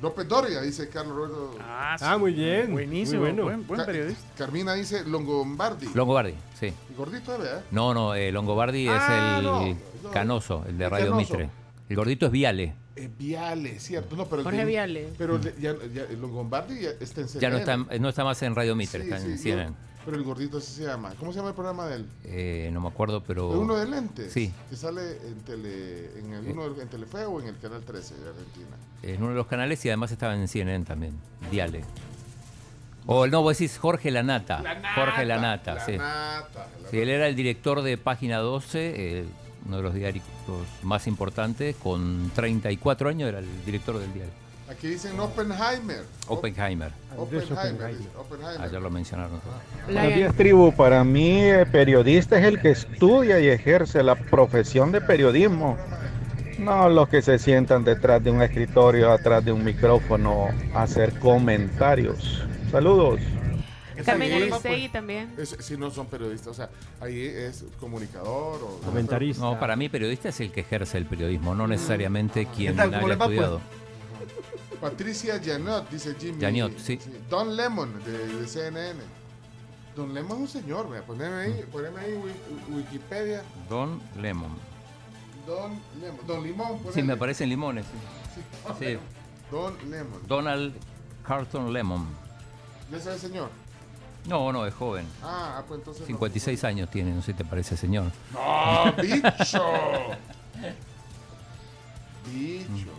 López 0.00 0.28
Doria, 0.28 0.60
dice 0.60 0.88
Carlos 0.88 1.16
Roberto. 1.16 1.58
Ah, 1.60 2.16
muy 2.18 2.32
bien. 2.32 2.70
Buenísimo, 2.72 3.22
Muy 3.22 3.32
bueno. 3.32 3.62
buen, 3.66 3.84
periodista. 3.84 4.22
Carmina 4.36 4.74
dice 4.74 5.04
Longobardi. 5.04 5.88
Longobardi, 5.92 6.34
sí. 6.58 6.72
Y 6.88 6.94
gordito, 6.96 7.34
¿eh? 7.34 7.38
¿verdad? 7.38 7.64
No, 7.72 7.92
no, 7.94 8.14
eh, 8.14 8.30
Longobardi 8.30 8.86
Ah, 8.88 8.96
es 8.96 9.38
el 9.38 9.44
no, 9.44 9.64
no. 10.04 10.10
canoso, 10.12 10.64
el 10.68 10.78
de 10.78 10.84
El 10.84 10.90
Radio 10.90 11.10
Canoso. 11.10 11.32
Mitre. 11.34 11.50
El 11.88 11.96
gordito 11.96 12.26
es 12.26 12.32
Viale. 12.32 12.74
Eh, 13.04 13.10
Viale, 13.18 13.78
cierto. 13.78 14.16
No, 14.16 14.26
pero 14.26 14.42
Jorge 14.42 14.58
de- 14.58 14.64
Viale. 14.64 15.08
Pero 15.18 15.36
el 15.36 15.42
de- 15.42 15.54
ya, 15.60 15.74
ya, 15.94 16.04
Longobardi 16.16 16.80
ya 16.80 16.90
está 17.00 17.20
en 17.22 17.26
Ya 17.28 17.50
no 17.50 17.58
CNN. 17.58 17.82
está, 17.82 17.98
no 17.98 18.08
está 18.08 18.24
más 18.24 18.42
en 18.42 18.54
Radio 18.54 18.74
Mitre, 18.76 19.02
Sí, 19.04 19.10
está 19.10 19.20
en 19.24 19.36
sí, 19.36 19.42
CNN. 19.42 19.70
yo- 19.70 19.76
pero 20.04 20.16
el 20.16 20.22
gordito 20.24 20.58
así 20.58 20.72
se 20.72 20.84
llama. 20.84 21.12
¿Cómo 21.18 21.32
se 21.32 21.36
llama 21.38 21.50
el 21.50 21.54
programa 21.54 21.86
de 21.86 21.96
él? 21.96 22.06
Eh, 22.24 22.70
no 22.72 22.80
me 22.80 22.88
acuerdo, 22.88 23.22
pero... 23.22 23.52
¿De 23.52 23.58
uno 23.58 23.76
de 23.76 23.86
lentes? 23.86 24.32
Sí. 24.32 24.52
Que 24.70 24.76
sale 24.76 25.18
en, 25.26 25.40
tele, 25.44 26.18
en, 26.18 26.32
el, 26.32 26.46
uno, 26.52 26.80
en 26.80 26.88
Telefe 26.88 27.24
o 27.26 27.40
en 27.42 27.48
el 27.48 27.58
Canal 27.58 27.82
13 27.82 28.14
de 28.14 28.28
Argentina. 28.30 28.76
En 29.02 29.18
uno 29.22 29.30
de 29.30 29.36
los 29.36 29.46
canales 29.46 29.84
y 29.84 29.88
además 29.90 30.10
estaba 30.10 30.34
en 30.34 30.48
CNN 30.48 30.84
también. 30.86 31.14
Viale. 31.50 31.84
O 33.06 33.26
no, 33.26 33.42
vos 33.42 33.56
decís 33.58 33.78
Jorge 33.78 34.10
Lanata. 34.10 34.62
Jorge 34.94 35.24
Lanata, 35.24 35.74
La 35.74 35.84
sí. 35.86 35.92
nata, 35.96 36.68
la 36.82 36.88
Sí, 36.90 36.98
él 36.98 37.08
era 37.08 37.26
el 37.28 37.36
director 37.36 37.82
de 37.82 37.96
Página 37.96 38.38
12, 38.38 38.92
eh, 39.20 39.24
uno 39.66 39.76
de 39.78 39.82
los 39.82 39.94
diarios 39.94 40.24
más 40.82 41.06
importantes, 41.06 41.76
con 41.76 42.30
34 42.34 43.08
años 43.08 43.28
era 43.28 43.38
el 43.38 43.64
director 43.64 43.98
del 43.98 44.12
diario. 44.12 44.32
Aquí 44.70 44.88
dicen 44.88 45.18
Oppenheimer. 45.18 46.04
Oppenheimer. 46.26 46.92
Oppenheimer. 47.16 47.90
Oppenheimer. 48.18 48.60
Ayer 48.60 48.82
lo 48.82 48.90
mencionaron. 48.90 49.40
Buenos 49.86 50.14
días, 50.14 50.34
tribu. 50.34 50.72
Para 50.72 51.02
mí, 51.04 51.40
el 51.40 51.66
periodista 51.68 52.38
es 52.38 52.44
el 52.44 52.60
que 52.60 52.72
estudia 52.72 53.40
y 53.40 53.48
ejerce 53.48 54.02
la 54.02 54.14
profesión 54.14 54.92
de 54.92 55.00
periodismo. 55.00 55.78
No 56.58 56.88
los 56.90 57.08
que 57.08 57.22
se 57.22 57.38
sientan 57.38 57.84
detrás 57.84 58.22
de 58.22 58.30
un 58.30 58.42
escritorio, 58.42 59.10
atrás 59.10 59.42
de 59.42 59.52
un 59.52 59.64
micrófono, 59.64 60.48
a 60.74 60.82
hacer 60.82 61.18
comentarios. 61.18 62.42
Saludos. 62.70 63.20
Carmen 64.04 64.32
Aristegui 64.32 64.88
también. 64.88 65.34
es- 65.38 65.56
si 65.60 65.76
no 65.76 65.90
son 65.90 66.06
periodistas, 66.06 66.48
o 66.48 66.54
sea, 66.54 66.70
ahí 67.00 67.20
es 67.24 67.64
comunicador 67.80 68.60
o 68.62 68.80
No, 69.38 69.58
para 69.60 69.76
mí 69.76 69.88
periodista 69.88 70.28
es 70.30 70.40
el 70.40 70.50
que 70.52 70.60
ejerce 70.60 70.98
el 70.98 71.06
periodismo, 71.06 71.54
no 71.54 71.66
necesariamente 71.66 72.46
quien 72.46 72.76
tal? 72.76 72.86
¿Cómo 72.90 72.98
haya 72.98 73.08
le 73.08 73.16
va, 73.16 73.26
pues? 73.26 73.36
estudiado. 73.38 73.60
Patricia 74.80 75.40
Janot, 75.44 75.90
dice 75.90 76.14
Jimmy. 76.18 76.40
Janot, 76.40 76.78
sí. 76.78 76.98
Don 77.28 77.56
Lemon, 77.56 77.92
de, 78.04 78.26
de 78.28 78.46
CNN. 78.46 79.00
Don 79.96 80.14
Lemon 80.14 80.36
es 80.36 80.54
un 80.54 80.62
señor, 80.62 80.88
vea, 80.88 81.02
poneme 81.02 81.34
ahí, 81.34 81.64
poneme 81.72 82.00
ahí 82.00 82.12
Wi- 82.12 82.76
Wikipedia. 82.76 83.42
Don 83.68 84.00
Lemon. 84.20 84.50
Don 85.46 85.72
Lemon, 86.00 86.26
Don 86.26 86.42
Limón, 86.44 86.68
poneme. 86.78 86.92
Sí, 86.92 87.02
me 87.02 87.14
aparecen 87.14 87.48
limones. 87.48 87.84
sí. 87.86 88.40
Sí. 88.78 88.84
Sí. 88.86 88.98
Don 89.50 89.74
Lemon. 89.90 90.20
Donald 90.28 90.74
Carlton 91.26 91.72
Lemon. 91.72 92.06
¿Ya 92.92 93.00
sabe, 93.00 93.18
señor? 93.18 93.50
No, 94.28 94.52
no, 94.52 94.66
es 94.66 94.74
joven. 94.74 95.06
Ah, 95.22 95.62
pues 95.66 95.78
entonces. 95.80 96.02
no. 96.02 96.06
56 96.06 96.64
años 96.64 96.90
tiene, 96.90 97.12
no 97.12 97.22
sé 97.22 97.32
si 97.32 97.38
te 97.38 97.44
parece, 97.44 97.76
señor. 97.76 98.12
¡No, 98.32 98.92
bicho! 99.02 99.64
bicho. 102.30 102.92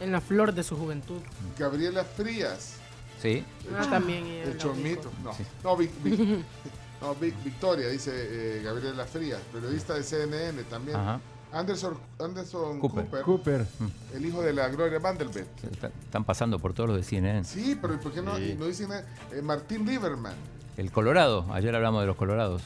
En 0.00 0.12
la 0.12 0.20
flor 0.20 0.52
de 0.52 0.62
su 0.62 0.76
juventud. 0.76 1.20
Gabriela 1.58 2.04
Frías. 2.04 2.76
Sí. 3.20 3.44
Ah, 3.76 3.86
también 3.88 4.26
ella 4.26 4.42
El 4.44 4.50
la 4.50 4.58
chomito. 4.58 5.10
No, 5.22 5.32
no, 5.62 5.76
Vic- 5.76 5.92
Vic- 6.02 6.44
no, 7.00 7.14
Vic- 7.14 7.42
Victoria, 7.44 7.88
dice 7.88 8.10
eh, 8.12 8.62
Gabriela 8.64 9.04
Frías, 9.04 9.40
periodista 9.52 9.94
de 9.94 10.02
CNN 10.02 10.64
también. 10.64 10.96
Ajá. 10.96 11.20
Anderson, 11.52 11.98
Anderson 12.18 12.80
Cooper. 12.80 13.04
Cooper, 13.04 13.22
Cooper. 13.22 13.66
el 14.14 14.24
hijo 14.26 14.40
de 14.42 14.52
la 14.54 14.68
Gloria 14.68 14.98
Vanderbilt. 14.98 15.46
Está- 15.70 15.88
Están 15.88 16.24
pasando 16.24 16.58
por 16.58 16.72
todos 16.72 16.88
los 16.90 16.96
de 16.98 17.04
CNN. 17.04 17.44
Sí, 17.44 17.76
pero 17.80 18.00
¿por 18.00 18.12
qué 18.12 18.22
no, 18.22 18.36
Sí. 18.36 18.56
no 18.58 18.64
dicen? 18.66 18.90
Eh, 19.32 19.42
Martín 19.42 19.84
Lieberman. 19.86 20.34
El 20.78 20.90
Colorado, 20.90 21.46
ayer 21.52 21.74
hablamos 21.76 22.00
de 22.00 22.06
los 22.06 22.16
Colorados. 22.16 22.62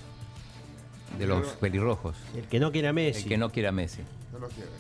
De 1.19 1.27
los 1.27 1.41
Pero- 1.47 1.59
pelirrojos. 1.61 2.17
El 2.37 2.45
que 2.47 2.61
no 2.61 2.71
quiere 2.71 2.89
a 2.89 2.93
Messi. 2.93 3.23
El 3.25 3.29
que 3.29 3.39
no 3.39 3.51
quiere 3.51 3.69
a 3.69 3.73
Messi. 3.73 4.03
No 4.33 4.39
lo 4.39 4.49
quiere. 4.49 4.71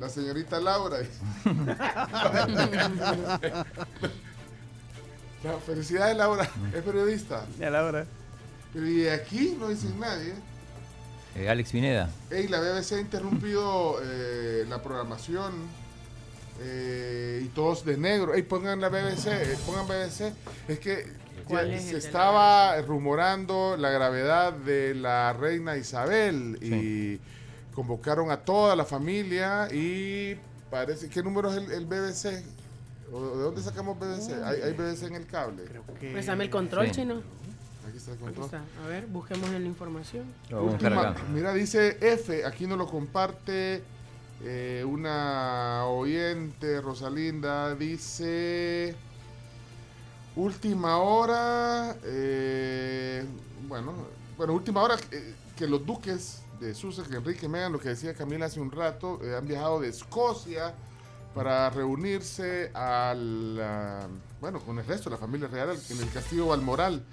La 0.00 0.08
señorita 0.08 0.60
Laura. 0.60 0.98
la 5.44 5.58
felicidad 5.64 6.08
de 6.08 6.14
Laura 6.14 6.48
es 6.74 6.82
periodista. 6.82 7.44
Ya 7.58 7.70
Laura. 7.70 8.06
Pero 8.72 8.86
y 8.88 9.08
aquí 9.08 9.56
no 9.58 9.68
dicen 9.68 9.98
nadie. 9.98 10.34
Eh, 11.38 11.48
Alex 11.48 11.70
Pineda. 11.70 12.10
Ey, 12.30 12.48
la 12.48 12.58
BBC 12.60 12.92
ha 12.94 13.00
interrumpido 13.00 14.00
eh, 14.02 14.64
la 14.68 14.82
programación 14.82 15.52
eh, 16.60 17.42
y 17.44 17.48
todos 17.48 17.84
de 17.84 17.96
negro. 17.96 18.34
Ey, 18.34 18.42
pongan 18.42 18.80
la 18.80 18.88
BBC, 18.88 19.26
eh, 19.28 19.56
pongan 19.64 19.86
BBC. 19.86 20.32
Es 20.66 20.80
que 20.80 21.06
¿Cuál 21.46 21.70
ya 21.70 21.76
es 21.76 21.84
el 21.84 21.90
se 22.02 22.06
estaba 22.08 22.80
rumorando 22.82 23.76
la 23.76 23.90
gravedad 23.90 24.52
de 24.52 24.94
la 24.96 25.32
reina 25.32 25.76
Isabel 25.76 26.58
y 26.60 27.20
convocaron 27.72 28.32
a 28.32 28.38
toda 28.38 28.74
la 28.74 28.84
familia 28.84 29.68
y 29.72 30.36
parece... 30.70 31.08
¿Qué 31.08 31.22
número 31.22 31.50
es 31.52 31.56
el, 31.58 31.70
el 31.70 31.86
BBC? 31.86 32.42
¿O 33.12 33.36
¿De 33.36 33.42
dónde 33.44 33.62
sacamos 33.62 33.96
BBC? 33.98 34.32
¿Hay, 34.44 34.60
hay 34.60 34.72
BBC 34.72 35.04
en 35.04 35.14
el 35.14 35.26
cable? 35.26 35.62
Préstame 36.00 36.44
el 36.44 36.50
control, 36.50 36.86
Sí. 36.86 36.92
chino. 36.92 37.22
Aquí 37.98 38.10
está 38.10 38.12
el 38.12 38.16
Aquí 38.16 38.24
control. 38.24 38.44
está. 38.62 38.84
A 38.84 38.86
ver, 38.88 39.06
busquemos 39.08 39.50
en 39.50 39.62
la 39.62 39.68
información. 39.68 40.24
Última- 40.52 41.14
mira, 41.32 41.52
dice 41.52 41.98
F, 42.00 42.44
aquí 42.44 42.66
nos 42.66 42.78
lo 42.78 42.86
comparte 42.86 43.82
eh, 44.44 44.84
una 44.86 45.84
oyente, 45.86 46.80
Rosalinda, 46.80 47.74
dice 47.74 48.94
última 50.36 50.98
hora, 50.98 51.96
eh, 52.04 53.24
bueno, 53.66 53.92
bueno, 54.36 54.52
última 54.52 54.80
hora 54.82 54.94
eh, 55.10 55.34
que 55.56 55.66
los 55.66 55.84
duques 55.84 56.42
de 56.60 56.74
Sussex, 56.74 57.10
Enrique 57.10 57.46
y 57.46 57.48
Meghan, 57.48 57.72
lo 57.72 57.80
que 57.80 57.88
decía 57.88 58.14
Camila 58.14 58.46
hace 58.46 58.60
un 58.60 58.70
rato, 58.70 59.18
eh, 59.24 59.34
han 59.36 59.46
viajado 59.48 59.80
de 59.80 59.88
Escocia 59.88 60.72
para 61.34 61.68
reunirse 61.70 62.70
al, 62.74 63.58
ah, 63.60 64.06
bueno, 64.40 64.60
con 64.60 64.78
el 64.78 64.86
resto 64.86 65.10
de 65.10 65.16
la 65.16 65.20
familia 65.20 65.48
real 65.48 65.76
en 65.90 65.98
el 66.00 66.08
castillo 66.10 66.46
Balmoral, 66.46 67.04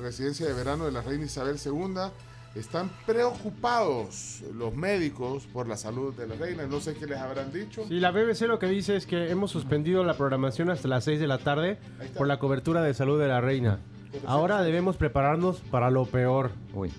residencia 0.00 0.46
de 0.46 0.52
verano 0.54 0.86
de 0.86 0.92
la 0.92 1.02
reina 1.02 1.24
Isabel 1.24 1.56
II. 1.64 2.10
Están 2.56 2.90
preocupados 3.06 4.42
los 4.54 4.74
médicos 4.74 5.46
por 5.52 5.68
la 5.68 5.76
salud 5.76 6.12
de 6.14 6.26
la 6.26 6.34
reina. 6.34 6.66
No 6.66 6.80
sé 6.80 6.94
qué 6.94 7.06
les 7.06 7.18
habrán 7.18 7.52
dicho. 7.52 7.84
Sí, 7.86 8.00
la 8.00 8.10
BBC 8.10 8.42
lo 8.48 8.58
que 8.58 8.66
dice 8.66 8.96
es 8.96 9.06
que 9.06 9.30
hemos 9.30 9.52
suspendido 9.52 10.02
la 10.02 10.14
programación 10.14 10.68
hasta 10.70 10.88
las 10.88 11.04
6 11.04 11.20
de 11.20 11.28
la 11.28 11.38
tarde 11.38 11.78
por 12.16 12.26
la 12.26 12.38
cobertura 12.40 12.82
de 12.82 12.92
salud 12.92 13.20
de 13.20 13.28
la 13.28 13.40
reina. 13.40 13.78
Ahora 14.26 14.62
debemos 14.62 14.96
prepararnos 14.96 15.60
para 15.70 15.90
lo 15.90 16.06
peor. 16.06 16.50
Uy. 16.74 16.90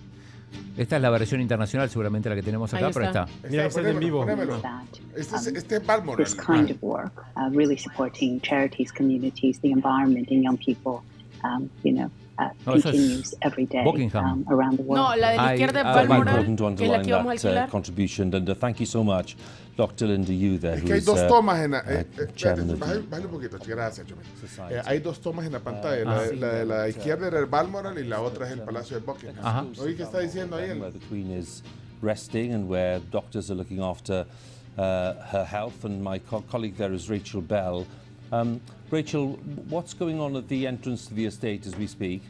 Esta 0.78 0.96
es 0.96 1.02
la 1.02 1.10
versión 1.10 1.42
internacional, 1.42 1.90
seguramente 1.90 2.30
la 2.30 2.36
que 2.36 2.44
tenemos 2.44 2.74
acá, 2.74 2.88
Ahí 2.88 2.94
pero 2.94 3.06
está. 3.06 3.24
está. 3.26 3.48
Mira, 3.50 3.66
este 3.66 3.82
es 3.82 3.88
en 3.88 4.00
vivo. 4.00 4.26
Este 5.16 5.36
es, 5.36 5.48
este 5.48 5.76
es 5.78 5.86
Balmoral. 5.86 6.26
this 6.26 6.34
kind 6.36 6.72
of 6.72 6.78
work, 6.82 7.12
uh, 7.36 7.50
really 7.54 7.78
supporting 7.78 8.40
charities, 8.42 8.92
communities, 8.92 9.60
the 9.60 9.70
environment, 9.72 10.30
and 10.30 10.44
young 10.44 10.58
people, 10.58 11.02
um, 11.44 11.70
you 11.84 11.94
know, 11.94 12.10
uh, 12.50 12.54
No, 12.66 12.76
eso 12.76 12.90
es 12.90 12.96
continues 12.96 13.36
every 13.42 13.66
day 13.66 13.84
um, 13.86 14.46
around 14.50 14.78
the 14.78 14.84
world. 14.84 14.96
No, 15.10 15.16
la 15.16 15.30
de 15.32 15.38
la 15.38 15.54
izquierda 15.54 15.80
es 15.82 15.86
Uh, 15.86 15.94
Balmoral, 16.08 16.28
important 16.28 16.58
to 16.58 16.76
que 16.76 16.86
es 16.86 16.92
la 16.92 16.98
underline 16.98 17.06
que 17.06 17.14
vamos 17.14 17.46
a 17.46 17.54
that 17.54 17.68
uh, 17.68 17.72
contribution, 17.72 18.34
and 18.36 18.50
uh, 18.50 18.56
thank 18.56 18.80
you 18.80 18.86
so 18.86 19.04
much, 19.04 19.36
Dr. 19.78 20.08
Linda 20.08 20.34
Yu 20.34 20.58
there, 20.60 20.76
Es 20.78 20.84
que 20.84 20.94
hay 20.94 21.00
who's, 21.00 21.06
dos 21.06 21.20
uh, 21.22 21.28
tomas 21.28 21.60
en 21.64 21.72
la. 21.72 21.78
uh, 21.80 21.82
eh, 21.88 22.06
eh, 22.20 22.28
chairman 22.36 22.70
espérate, 22.70 22.74
of 22.74 22.80
bájale, 22.80 23.02
the- 23.02 23.08
bájale 23.08 23.26
un 23.26 23.32
poquito, 23.32 23.58
gracias, 23.66 24.08
Chomel. 24.08 24.26
Eh, 24.72 24.82
hay 24.86 25.00
dos 25.00 25.20
tomas 25.22 25.46
en 25.46 25.52
la 25.54 25.60
pantalla. 25.60 26.04
La, 26.06 26.18
Ah, 26.18 26.22
de- 26.24 26.36
la 26.36 26.48
de 26.54 26.66
la 26.66 26.90
izquierda 26.90 27.28
era 27.28 27.40
el 27.40 27.46
Balmoral 27.46 27.98
y 27.98 28.04
la 28.06 28.22
otra 28.22 28.46
es 28.48 28.52
el 28.54 28.62
Palacio 28.62 29.00
de 29.00 29.06
Buckingham. 29.06 29.36
Ajá. 29.46 29.66
Oye, 29.82 29.96
¿qué 29.96 30.04
está 30.04 30.20
diciendo 30.20 30.56
ahí? 30.58 30.72
Where 30.80 30.92
the 30.92 31.00
Queen 31.10 31.32
is 31.32 31.64
resting 32.02 32.54
and 32.54 32.70
where 32.70 33.00
doctors 33.12 33.50
are 33.50 33.56
looking 33.58 33.80
after 33.82 34.26
uh, 34.78 35.14
her 35.32 35.46
health. 35.46 35.84
And 35.86 36.02
my 36.04 36.20
co- 36.20 36.44
colleague 36.50 36.76
there 36.78 36.94
is 36.94 37.10
Rachel 37.10 37.42
Bell. 37.42 37.86
Um, 38.32 38.62
Rachel, 38.90 39.34
what's 39.68 39.94
going 39.94 40.20
on 40.20 40.36
at 40.36 40.48
the 40.48 40.66
entrance 40.66 41.06
to 41.08 41.14
the 41.14 41.26
estate 41.26 41.66
as 41.66 41.76
we 41.76 41.86
speak? 41.86 42.22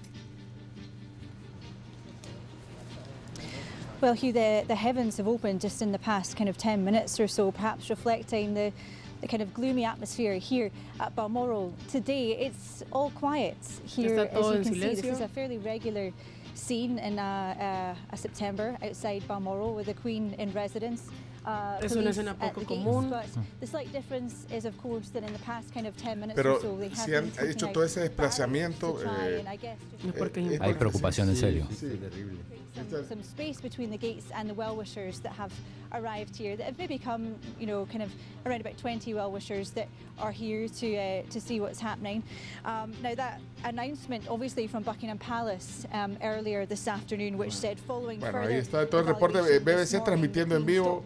Well, 4.00 4.14
Hugh, 4.14 4.34
the, 4.34 4.64
the 4.68 4.76
heavens 4.76 5.18
have 5.18 5.28
opened 5.28 5.62
just 5.62 5.84
in 5.84 5.92
the 5.92 6.00
past 6.00 6.36
kind 6.36 6.50
of 6.50 6.58
10 6.58 6.84
minutes 6.84 7.20
or 7.20 7.28
so, 7.28 7.52
perhaps 7.52 7.92
reflecting 7.92 8.56
the, 8.56 8.74
the 9.22 9.28
kind 9.28 9.44
of 9.44 9.54
gloomy 9.54 9.86
atmosphere 9.86 10.40
here 10.40 10.72
at 11.00 11.16
Balmoral. 11.16 11.72
Today, 11.88 12.36
it's 12.36 12.82
all 12.92 13.12
quiet 13.12 13.58
here. 13.86 14.28
As 14.32 14.34
you 14.34 14.52
en 14.54 14.64
can 14.64 14.74
see, 14.74 14.80
this 14.80 15.04
is 15.04 15.22
a 15.22 15.28
fairly 15.28 15.60
regular 15.60 16.12
scene 16.56 16.98
in 16.98 17.20
a, 17.20 17.96
a, 18.12 18.14
a 18.14 18.18
September 18.18 18.76
outside 18.82 19.28
Balmoral 19.28 19.76
with 19.76 19.86
the 19.86 19.94
Queen 19.94 20.34
in 20.40 20.52
residence. 20.52 21.10
Uh, 21.44 21.80
Es 21.82 21.96
una 21.96 22.12
escena 22.12 22.36
poco 22.36 22.62
común. 22.62 23.10
but 23.10 23.26
the 23.60 23.66
slight 23.66 23.92
difference 23.92 24.46
is, 24.54 24.66
of 24.66 24.78
course, 24.78 25.10
that 25.10 25.24
in 25.24 25.34
the 25.34 25.40
past 25.40 25.74
kind 25.74 25.88
of 25.88 25.98
10 25.98 26.20
minutes 26.20 26.36
Pero 26.36 26.56
or 26.58 26.62
so, 26.62 26.78
they 26.78 26.90
have 26.90 26.98
si 26.98 27.16
han 27.16 27.32
hecho 27.50 27.68
todo 27.72 27.84
ese 27.84 28.02
desplazamiento. 28.02 29.00
eh, 29.02 29.44
Es 30.06 30.14
porque 30.14 30.38
eh, 30.42 30.54
es 30.56 30.62
Hay 30.62 30.74
preocupación 30.76 31.30
en 31.30 31.36
serio. 31.36 31.68
Sí, 31.72 32.00
some, 32.90 33.06
some 33.06 33.24
space 33.24 33.60
between 33.60 33.90
the 33.90 33.98
gates 33.98 34.32
and 34.34 34.50
the 34.50 34.54
well-wishers 34.54 35.20
that 35.22 35.34
have 35.34 35.52
arrived 35.94 36.36
here 36.38 36.56
that 36.56 36.66
have 36.66 36.78
maybe 36.78 36.98
come, 36.98 37.36
you 37.60 37.68
know, 37.68 37.86
kind 37.88 38.02
of 38.02 38.12
around 38.46 38.62
about 38.62 38.78
20 38.78 39.14
well-wishers 39.14 39.72
that 39.72 39.88
are 40.20 40.32
here 40.32 40.68
to 40.70 40.96
uh, 40.96 41.24
to 41.30 41.42
see 41.42 41.60
what's 41.60 41.80
happening. 41.82 42.24
Um, 42.64 42.94
now 43.02 43.14
that 43.16 43.42
announcement, 43.66 44.24
obviously 44.30 44.68
from 44.68 44.84
Buckingham 44.84 45.18
Palace 45.18 45.86
um, 45.92 46.18
earlier 46.24 46.66
this 46.66 46.88
afternoon, 46.88 47.38
which 47.38 47.52
said 47.54 47.78
following 47.80 48.20
Bueno, 48.20 48.38
further 48.40 48.52
ahí 48.52 48.60
está 48.60 48.90
todo 48.90 49.02
el 49.02 49.08
reporte 49.08 49.42
de 49.42 49.60
BBC 49.60 50.02
transmitiendo 50.04 50.56
en 50.56 50.66
vivo 50.66 51.04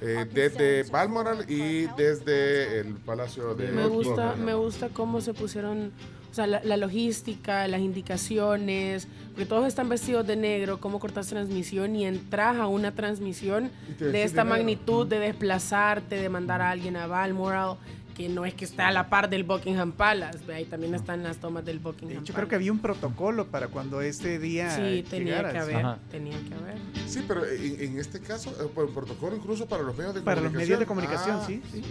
eh, 0.00 0.26
desde 0.32 0.82
Balmoral 0.90 1.50
y 1.50 1.86
desde 1.96 2.80
el 2.80 2.94
Palacio 2.94 3.54
de 3.54 3.68
Me 3.68 3.86
gusta, 3.86 4.34
me 4.36 4.54
gusta 4.54 4.88
cómo 4.88 5.20
se 5.20 5.34
pusieron, 5.34 5.92
o 6.30 6.34
sea, 6.34 6.46
la, 6.46 6.62
la 6.64 6.76
logística, 6.76 7.66
las 7.68 7.80
indicaciones, 7.80 9.08
porque 9.30 9.46
todos 9.46 9.66
están 9.66 9.88
vestidos 9.88 10.26
de 10.26 10.36
negro, 10.36 10.80
cómo 10.80 11.00
cortas 11.00 11.26
transmisión 11.28 11.96
y 11.96 12.06
entras 12.06 12.56
a 12.56 12.66
una 12.66 12.94
transmisión 12.94 13.70
de 13.98 14.22
esta 14.22 14.44
de 14.44 14.50
magnitud, 14.50 15.06
de 15.06 15.18
desplazarte, 15.18 16.16
de 16.16 16.28
mandar 16.28 16.60
a 16.60 16.70
alguien 16.70 16.96
a 16.96 17.06
Balmoral, 17.06 17.76
que 18.14 18.28
no 18.28 18.44
es 18.44 18.54
que 18.54 18.64
está 18.64 18.88
a 18.88 18.92
la 18.92 19.10
par 19.10 19.28
del 19.28 19.42
Buckingham 19.44 19.92
Palace, 19.92 20.38
ve, 20.46 20.54
ahí 20.54 20.64
también 20.64 20.94
están 20.94 21.22
las 21.24 21.38
tomas 21.38 21.64
del 21.64 21.80
Buckingham 21.80 22.22
Yo 22.24 22.32
creo 22.32 22.46
que 22.48 22.54
había 22.54 22.70
un 22.70 22.78
protocolo 22.78 23.46
para 23.48 23.68
cuando 23.68 24.00
este 24.00 24.38
día. 24.38 24.70
Sí, 24.70 25.04
tenía 25.08 25.50
que 25.50 25.58
haber, 25.58 25.96
tenía 26.10 26.38
que 26.48 26.54
haber. 26.54 26.78
Sí, 27.06 27.24
pero 27.26 27.44
en, 27.44 27.80
en 27.80 27.98
este 27.98 28.20
caso, 28.20 28.50
eh, 28.50 28.68
por 28.74 28.88
protocolo 28.94 29.34
incluso 29.36 29.66
para 29.66 29.82
los 29.82 29.96
medios 29.96 30.14
de 30.14 30.20
Para 30.22 30.40
los 30.40 30.52
comunicación. 30.52 30.58
medios 30.68 30.78
de 30.80 30.86
comunicación, 30.86 31.38
Ah, 31.40 31.44
sí, 31.46 31.62
sí. 31.72 31.82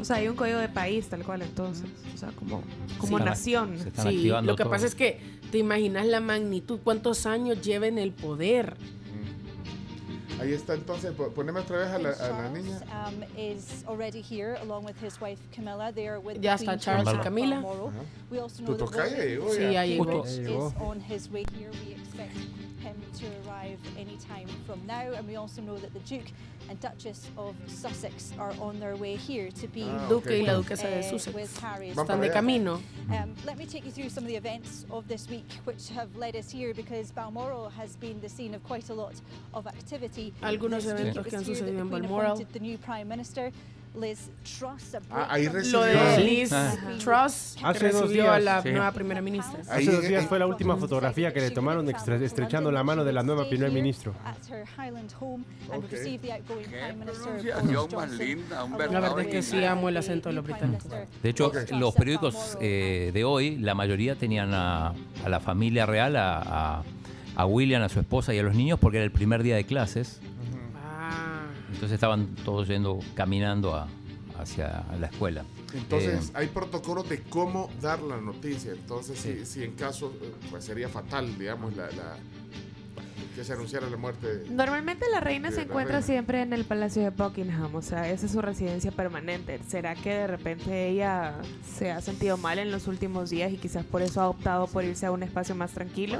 O 0.00 0.04
sea, 0.04 0.16
hay 0.16 0.28
un 0.28 0.36
código 0.36 0.58
de 0.58 0.68
país 0.68 1.08
tal 1.08 1.24
cual 1.24 1.42
entonces. 1.42 1.86
O 2.14 2.16
sea, 2.18 2.30
como, 2.30 2.62
como 2.98 3.18
Sí. 3.18 3.24
nación. 3.24 3.78
Se 3.78 3.88
están 3.88 4.08
Sí, 4.08 4.16
activando 4.18 4.52
lo 4.52 4.56
que 4.56 4.62
todo. 4.62 4.70
pasa 4.72 4.86
es 4.86 4.94
que 4.94 5.20
te 5.50 5.58
imaginas 5.58 6.06
la 6.06 6.20
magnitud, 6.20 6.78
cuántos 6.82 7.26
años 7.26 7.60
lleva 7.60 7.86
en 7.88 7.98
el 7.98 8.12
poder. 8.12 8.76
Ahí 10.40 10.52
está 10.52 10.74
entonces, 10.74 11.12
po- 11.12 11.28
poneme 11.30 11.60
otra 11.60 11.78
vez 11.78 11.88
a 11.88 11.98
la, 11.98 12.10
a 12.10 12.28
la 12.42 12.48
niña. 12.48 12.80
um, 13.06 13.22
is 13.36 13.84
already 13.86 14.20
here 14.20 14.56
along 14.62 14.84
with 14.84 14.96
his 15.02 15.20
wife 15.20 15.38
Camilla. 15.54 15.92
They 15.92 16.08
are 16.08 16.18
with 16.20 16.40
Ya 16.40 16.56
the 16.56 16.64
está 16.64 16.78
Charles 16.80 17.08
y 17.08 17.18
Camila. 17.22 17.58
Ajá. 17.58 17.90
We 18.30 18.40
also 18.40 18.64
Tu 18.64 18.76
tocaya 18.76 19.24
llegó 19.24 19.52
Sí, 19.52 19.72
ya 19.72 19.84
llegó. 19.84 20.24
Roberts 22.84 23.20
Ya 23.20 23.28
llegó. 23.28 23.32
is 23.32 23.32
on 23.32 23.32
his 23.32 23.42
way 23.42 23.42
here. 23.42 23.42
We 23.42 23.42
expect 23.42 23.42
him 23.42 23.42
to 23.44 23.48
arrive 23.48 23.78
any 23.98 24.16
time 24.18 24.48
from 24.66 24.86
now, 24.86 25.12
and 25.16 25.26
we 25.28 25.36
also 25.36 25.62
know 25.62 25.76
that 25.78 25.92
the 25.92 26.00
Duke 26.00 26.30
and 26.68 26.78
Duchess 26.80 27.28
of 27.36 27.54
Sussex 27.66 28.32
are 28.38 28.52
on 28.60 28.78
their 28.80 28.96
way 28.96 29.16
here 29.16 29.50
to 29.50 29.66
be 29.68 29.82
Ah, 29.84 30.08
Duque 30.08 30.26
y 30.30 30.46
la 30.46 30.58
with, 30.58 30.68
duquesa 30.68 30.82
de 30.90 30.98
uh, 30.98 31.02
Sussex. 31.02 31.34
with 31.34 31.58
Harry. 31.60 31.90
Están 31.90 32.20
de 32.20 32.30
camino. 32.30 32.80
Um, 33.10 33.34
let 33.44 33.58
me 33.58 33.66
take 33.66 33.84
you 33.84 33.90
through 33.92 34.08
some 34.10 34.24
of 34.24 34.28
the 34.28 34.36
events 34.36 34.86
of 34.90 35.06
this 35.08 35.28
week 35.28 35.46
which 35.64 35.88
have 35.90 36.14
led 36.16 36.36
us 36.36 36.50
here 36.50 36.72
because 36.74 37.10
Balmoral 37.12 37.68
has 37.70 37.96
been 37.96 38.20
the 38.20 38.28
scene 38.28 38.54
of 38.54 38.62
quite 38.64 38.90
a 38.90 38.94
lot 38.94 39.14
of 39.54 39.66
activity. 39.66 40.32
Algunos 40.42 40.84
eventos 40.86 41.24
que 41.24 41.36
han 41.36 41.44
was 41.44 41.46
here 41.46 41.56
that 41.56 41.64
sucedido 41.64 41.80
en 41.80 41.88
Balmoral. 41.88 42.36
the 42.52 42.60
new 42.60 42.78
Prime 42.78 43.08
Minister, 43.08 43.50
Liz 43.94 44.30
Truss. 44.42 44.94
a 44.94 45.00
Ah, 45.10 45.26
ahí 45.30 45.48
recibió- 45.48 45.80
Lo 45.80 45.84
de. 45.84 46.24
Liz 46.24 46.50
Ah. 46.52 46.74
Truss, 46.98 47.56
que 47.58 47.66
Hace 47.66 47.90
dos 47.90 48.02
recibió 48.02 48.30
a 48.32 48.38
días. 48.38 48.44
la 48.44 48.62
Sí. 48.62 48.70
nueva 48.70 48.92
primera 48.92 49.20
ministra. 49.20 49.60
Ahí, 49.68 49.82
Hace 49.86 49.92
dos 49.96 50.08
días 50.08 50.26
fue 50.26 50.38
la 50.38 50.46
última 50.46 50.76
fotografía 50.78 51.32
que 51.34 51.40
le 51.40 51.50
tomaron 51.50 51.86
extre- 51.88 52.22
estrechando 52.22 52.72
la 52.72 52.82
mano 52.84 53.04
de 53.04 53.12
la 53.12 53.22
nueva 53.22 53.46
primer 53.48 53.70
ministro. 53.70 54.14
At 54.24 54.36
her 54.50 54.64
Highland 54.78 55.10
home 55.20 55.44
and 55.70 55.84
Ok. 55.84 55.90
receive 55.92 56.18
the 56.20 56.32
outgoing 56.32 56.64
Prime 56.64 56.92
Minister 56.94 57.22
pronunciación 57.22 57.66
Boris 57.66 57.92
más 57.92 57.92
Johnson, 57.92 58.18
linda, 58.18 58.64
un 58.64 58.72
along 58.74 58.92
La 58.92 59.00
verdad 59.00 59.20
es 59.20 59.26
que 59.26 59.42
sí 59.42 59.56
the 59.58 59.66
amo 59.66 59.88
el 59.90 59.96
acento 59.98 60.28
de 60.30 60.34
los 60.36 60.44
británicos. 60.44 60.90
De 61.22 61.28
hecho, 61.28 61.52
los 61.78 61.94
periódicos 61.94 62.56
eh, 62.60 63.10
de 63.12 63.24
hoy, 63.24 63.58
la 63.58 63.74
mayoría 63.74 64.14
tenían 64.16 64.54
a, 64.54 64.94
a 65.24 65.28
la 65.28 65.40
familia 65.40 65.84
real, 65.84 66.16
a, 66.16 66.38
a- 66.78 66.82
a 67.34 67.46
William, 67.46 67.82
a 67.82 67.88
su 67.88 67.98
esposa 68.00 68.34
y 68.34 68.38
a 68.38 68.42
los 68.42 68.54
niños, 68.54 68.78
porque 68.78 68.98
era 68.98 69.04
el 69.04 69.10
primer 69.10 69.42
día 69.42 69.56
de 69.56 69.64
clases. 69.64 70.20
Entonces 71.82 71.96
estaban 71.96 72.26
todos 72.44 72.68
yendo, 72.68 73.00
caminando 73.16 73.74
a- 73.74 73.88
hacia 74.38 74.84
la 75.00 75.08
escuela. 75.08 75.42
Entonces, 75.74 76.28
Eh, 76.28 76.32
hay 76.34 76.46
protocolos 76.46 77.08
de 77.08 77.22
cómo 77.22 77.72
dar 77.80 78.00
la 78.02 78.18
noticia. 78.20 78.70
Entonces, 78.70 79.18
si, 79.18 79.44
si 79.44 79.64
en 79.64 79.72
caso, 79.72 80.12
eh, 80.22 80.32
pues 80.48 80.64
sería 80.64 80.88
fatal, 80.88 81.36
digamos, 81.36 81.74
la, 81.76 81.86
la- 81.90 82.16
que 83.34 83.42
se 83.42 83.52
anunciara 83.54 83.90
la 83.90 83.96
muerte. 83.96 84.44
Normalmente 84.48 85.06
la 85.10 85.18
reina 85.18 85.48
de 85.48 85.56
se 85.56 85.62
la 85.62 85.64
encuentra 85.70 85.94
reina. 85.96 86.06
siempre 86.06 86.42
en 86.42 86.52
el 86.52 86.64
Palacio 86.64 87.02
de 87.02 87.10
Buckingham, 87.10 87.74
o 87.74 87.82
sea, 87.82 88.08
esa 88.08 88.26
es 88.26 88.32
su 88.32 88.40
residencia 88.40 88.92
permanente. 88.92 89.58
¿Será 89.66 89.96
que 89.96 90.10
de 90.10 90.26
repente 90.28 90.88
ella 90.88 91.34
se 91.76 91.90
ha 91.90 92.00
sentido 92.00 92.36
mal 92.36 92.60
en 92.60 92.70
los 92.70 92.86
últimos 92.86 93.28
días 93.28 93.50
y 93.52 93.56
quizás 93.56 93.84
por 93.84 94.02
eso 94.02 94.20
ha 94.20 94.28
optado 94.28 94.68
por 94.68 94.84
irse 94.84 95.06
a 95.06 95.10
un 95.10 95.24
espacio 95.24 95.56
más 95.56 95.72
tranquilo? 95.72 96.18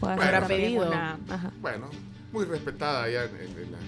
Puede 0.00 0.14
ser 0.16 0.24
Bueno, 0.24 0.38
también 0.40 0.60
pedido. 0.62 0.88
una- 0.88 1.16
ajá. 1.28 1.52
Bueno, 1.60 1.86
muy 2.32 2.44
respetada 2.44 3.08
ya 3.08 3.22
en, 3.22 3.36
en 3.36 3.70
la, 3.70 3.78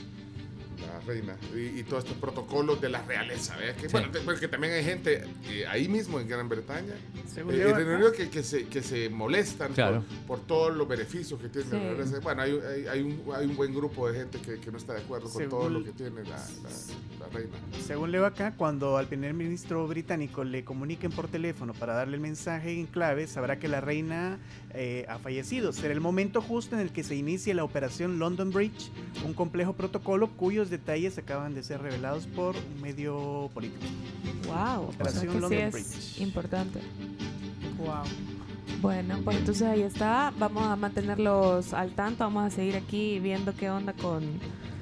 la 0.93 1.01
reina 1.01 1.37
y, 1.55 1.81
y 1.81 1.83
todos 1.85 2.05
estos 2.05 2.19
protocolos 2.19 2.81
de 2.81 2.89
la 2.89 3.03
realeza. 3.03 3.57
¿ves? 3.57 3.75
Que, 3.77 3.83
Sí. 3.89 3.93
Bueno, 3.93 4.11
te- 4.11 4.21
porque 4.21 4.49
también 4.49 4.73
hay 4.75 4.85
gente 4.85 5.25
eh, 5.49 5.65
ahí 5.69 5.89
mismo 5.89 6.19
en 6.21 6.29
Gran 6.29 6.49
Bretaña 6.49 6.95
eh, 6.95 7.45
leo 7.47 7.69
en 7.71 7.77
Reino 7.77 7.91
acá. 7.91 7.95
Unido 7.97 8.13
que, 8.13 8.29
que 8.31 8.43
se, 8.43 8.67
que 8.67 8.83
se 8.83 9.09
molestan 9.09 9.73
Claro. 9.75 10.05
por, 10.27 10.39
por 10.39 10.47
todos 10.47 10.77
los 10.77 10.87
beneficios 10.89 11.41
que 11.41 11.49
tiene 11.49 11.69
Sí. 11.71 11.77
la 11.77 11.79
realeza. 11.95 12.21
Bueno, 12.21 12.43
hay, 12.43 12.53
hay, 12.53 12.87
hay 12.87 13.03
un, 13.03 13.23
hay 13.35 13.47
un 13.47 13.57
buen 13.57 13.75
grupo 13.75 14.11
de 14.11 14.19
gente 14.19 14.39
que, 14.41 14.59
que 14.59 14.71
no 14.71 14.79
está 14.79 14.95
de 14.95 15.01
acuerdo 15.01 15.29
con 15.31 15.49
todo 15.49 15.69
lo 15.69 15.83
que 15.85 15.93
tiene 15.93 16.23
la, 16.25 16.31
la- 16.31 17.21
la 17.21 17.29
reina. 17.33 17.51
Según 17.87 18.13
leo 18.13 18.27
acá, 18.27 18.55
cuando 18.57 18.97
al 18.97 19.07
primer 19.07 19.35
ministro 19.35 19.87
británico 19.87 20.45
le 20.45 20.65
comuniquen 20.65 21.11
por 21.13 21.29
teléfono 21.29 21.73
para 21.75 21.95
darle 21.95 22.17
el 22.17 22.21
mensaje 22.23 22.73
en 22.79 22.87
clave, 22.87 23.27
sabrá 23.27 23.59
que 23.59 23.69
la 23.69 23.81
reina 23.81 24.39
eh, 24.75 25.05
ha 25.09 25.19
fallecido. 25.19 25.73
Será 25.73 25.93
el 25.95 26.01
momento 26.01 26.41
justo 26.43 26.75
en 26.75 26.81
el 26.83 26.93
que 26.93 27.03
se 27.03 27.15
inicie 27.15 27.55
la 27.55 27.65
operación 27.65 28.19
London 28.19 28.51
Bridge, 28.53 28.91
un 29.25 29.35
complejo 29.35 29.73
protocolo 29.75 30.29
cuyos 30.37 30.69
detalles 30.71 30.82
acaban 31.19 31.55
de 31.55 31.63
ser 31.63 31.81
revelados 31.81 32.27
por 32.27 32.55
un 32.57 32.81
medio 32.81 33.51
político. 33.55 33.85
Wow, 34.47 34.89
o 34.89 34.93
sea 34.93 35.01
Operación 35.01 35.41
que 35.41 35.49
sí 35.49 35.55
es 35.55 35.73
Bridge. 35.73 36.21
importante. 36.21 36.81
wow. 37.79 38.05
Bueno, 38.81 39.21
pues 39.25 39.37
entonces 39.39 39.63
ahí 39.69 39.83
está. 39.83 40.33
Vamos 40.39 40.65
a 40.65 40.77
mantenerlos 40.77 41.73
al 41.73 41.93
tanto. 41.93 42.25
Vamos 42.25 42.45
a 42.45 42.51
seguir 42.51 42.77
aquí 42.77 43.21
viendo 43.21 43.55
qué 43.55 43.71
onda 43.71 43.93
con, 43.93 44.23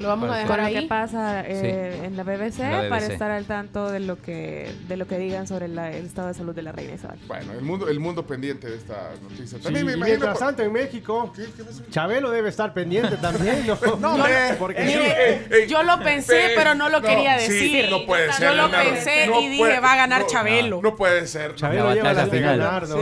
Lo 0.00 0.08
vamos 0.08 0.30
a 0.30 0.38
dejar 0.38 0.46
con 0.56 0.64
lo 0.64 0.70
que 0.70 0.78
ahí. 0.78 0.86
pasa 0.86 1.44
eh, 1.46 2.00
en 2.04 2.16
la 2.16 2.22
BBC, 2.22 2.58
la 2.60 2.88
para 2.88 3.06
estar 3.06 3.30
al 3.30 3.44
tanto 3.44 3.90
de 3.90 4.00
lo 4.00 4.16
que 4.20 4.74
de 4.88 4.96
lo 4.96 5.06
que 5.06 5.18
digan 5.18 5.46
sobre 5.46 5.68
la- 5.68 5.92
el 5.92 6.06
estado 6.06 6.28
de 6.28 6.34
salud 6.34 6.54
de 6.54 6.62
la 6.62 6.72
reina 6.72 6.94
Isabel. 6.94 7.18
Bueno, 7.26 7.52
el 7.52 7.60
mundo, 7.60 7.86
el 7.88 8.00
mundo 8.00 8.26
pendiente 8.26 8.68
de 8.70 8.76
esta 8.76 9.10
noticia. 9.22 9.58
Sí, 9.58 9.70
me 9.72 9.80
imagino. 9.80 10.04
mientras 10.06 10.32
por- 10.38 10.46
tanto 10.46 10.62
en 10.62 10.72
México, 10.72 11.30
¿Qué- 11.36 11.48
qué 11.54 11.64
pasó? 11.64 11.82
Chabelo 11.90 12.30
debe 12.30 12.48
estar 12.48 12.72
pendiente 12.72 13.16
también, 13.18 13.66
¿no? 13.66 13.76
No, 14.00 14.14
hombre. 14.14 14.54
porque 14.58 14.80
Mire, 14.82 15.46
Ey, 15.64 15.68
yo 15.68 15.82
lo 15.82 16.00
pensé, 16.02 16.32
Pe- 16.32 16.52
pero 16.56 16.74
no 16.74 16.88
lo 16.88 17.00
no, 17.00 17.06
quería 17.06 17.38
sí, 17.38 17.52
decir. 17.52 17.90
no 17.90 18.06
puede 18.06 18.28
yo 18.28 18.32
ser, 18.32 18.48
lo 18.50 18.68
Leonardo. 18.68 18.90
pensé 18.92 19.26
No 19.26 19.40
y 19.42 19.48
dije, 19.48 19.58
puede- 19.58 19.80
va 19.80 19.92
a 19.92 19.96
ganar 19.96 20.22
no, 20.22 20.26
Chabelo. 20.28 20.80
No 20.82 20.96
puede 20.96 21.26
ser. 21.26 21.54
Chabelo 21.56 21.88
La 21.90 21.94
lleva 21.94 22.12
las 22.14 22.30
de 22.30 22.40
ganar, 22.40 22.88
¿no? 22.88 22.96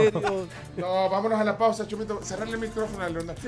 No, 0.75 1.09
vámonos 1.09 1.39
a 1.39 1.43
la 1.45 1.57
pausa, 1.57 1.87
Chumito. 1.87 2.19
Cerrarle 2.23 2.53
el 2.55 2.59
micrófono 2.59 3.03
a 3.03 3.09
Leonardo. 3.09 3.41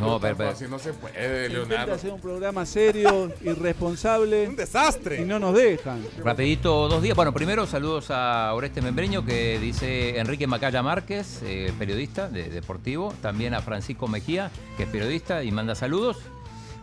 No, 0.00 0.20
pero- 0.20 0.36
no 0.68 0.78
se 0.78 0.92
puede, 0.92 1.48
Leonardo. 1.48 1.94
hacer 1.94 2.12
un 2.12 2.20
programa 2.20 2.59
serio, 2.66 3.32
irresponsable. 3.44 4.48
Un 4.48 4.56
desastre. 4.56 5.20
Y 5.22 5.24
no 5.24 5.38
nos 5.38 5.54
dejan. 5.54 6.04
Rapidito, 6.24 6.88
dos 6.88 7.02
días. 7.02 7.16
Bueno, 7.16 7.32
primero 7.32 7.66
saludos 7.66 8.06
a 8.10 8.52
Oreste 8.54 8.80
Membreño, 8.82 9.24
que 9.24 9.58
dice 9.58 10.18
Enrique 10.18 10.46
Macaya 10.46 10.82
Márquez, 10.82 11.40
eh, 11.42 11.72
periodista 11.78 12.28
de, 12.28 12.48
deportivo. 12.50 13.12
También 13.22 13.54
a 13.54 13.60
Francisco 13.62 14.08
Mejía, 14.08 14.50
que 14.76 14.84
es 14.84 14.88
periodista 14.88 15.42
y 15.44 15.50
manda 15.52 15.74
saludos. 15.74 16.18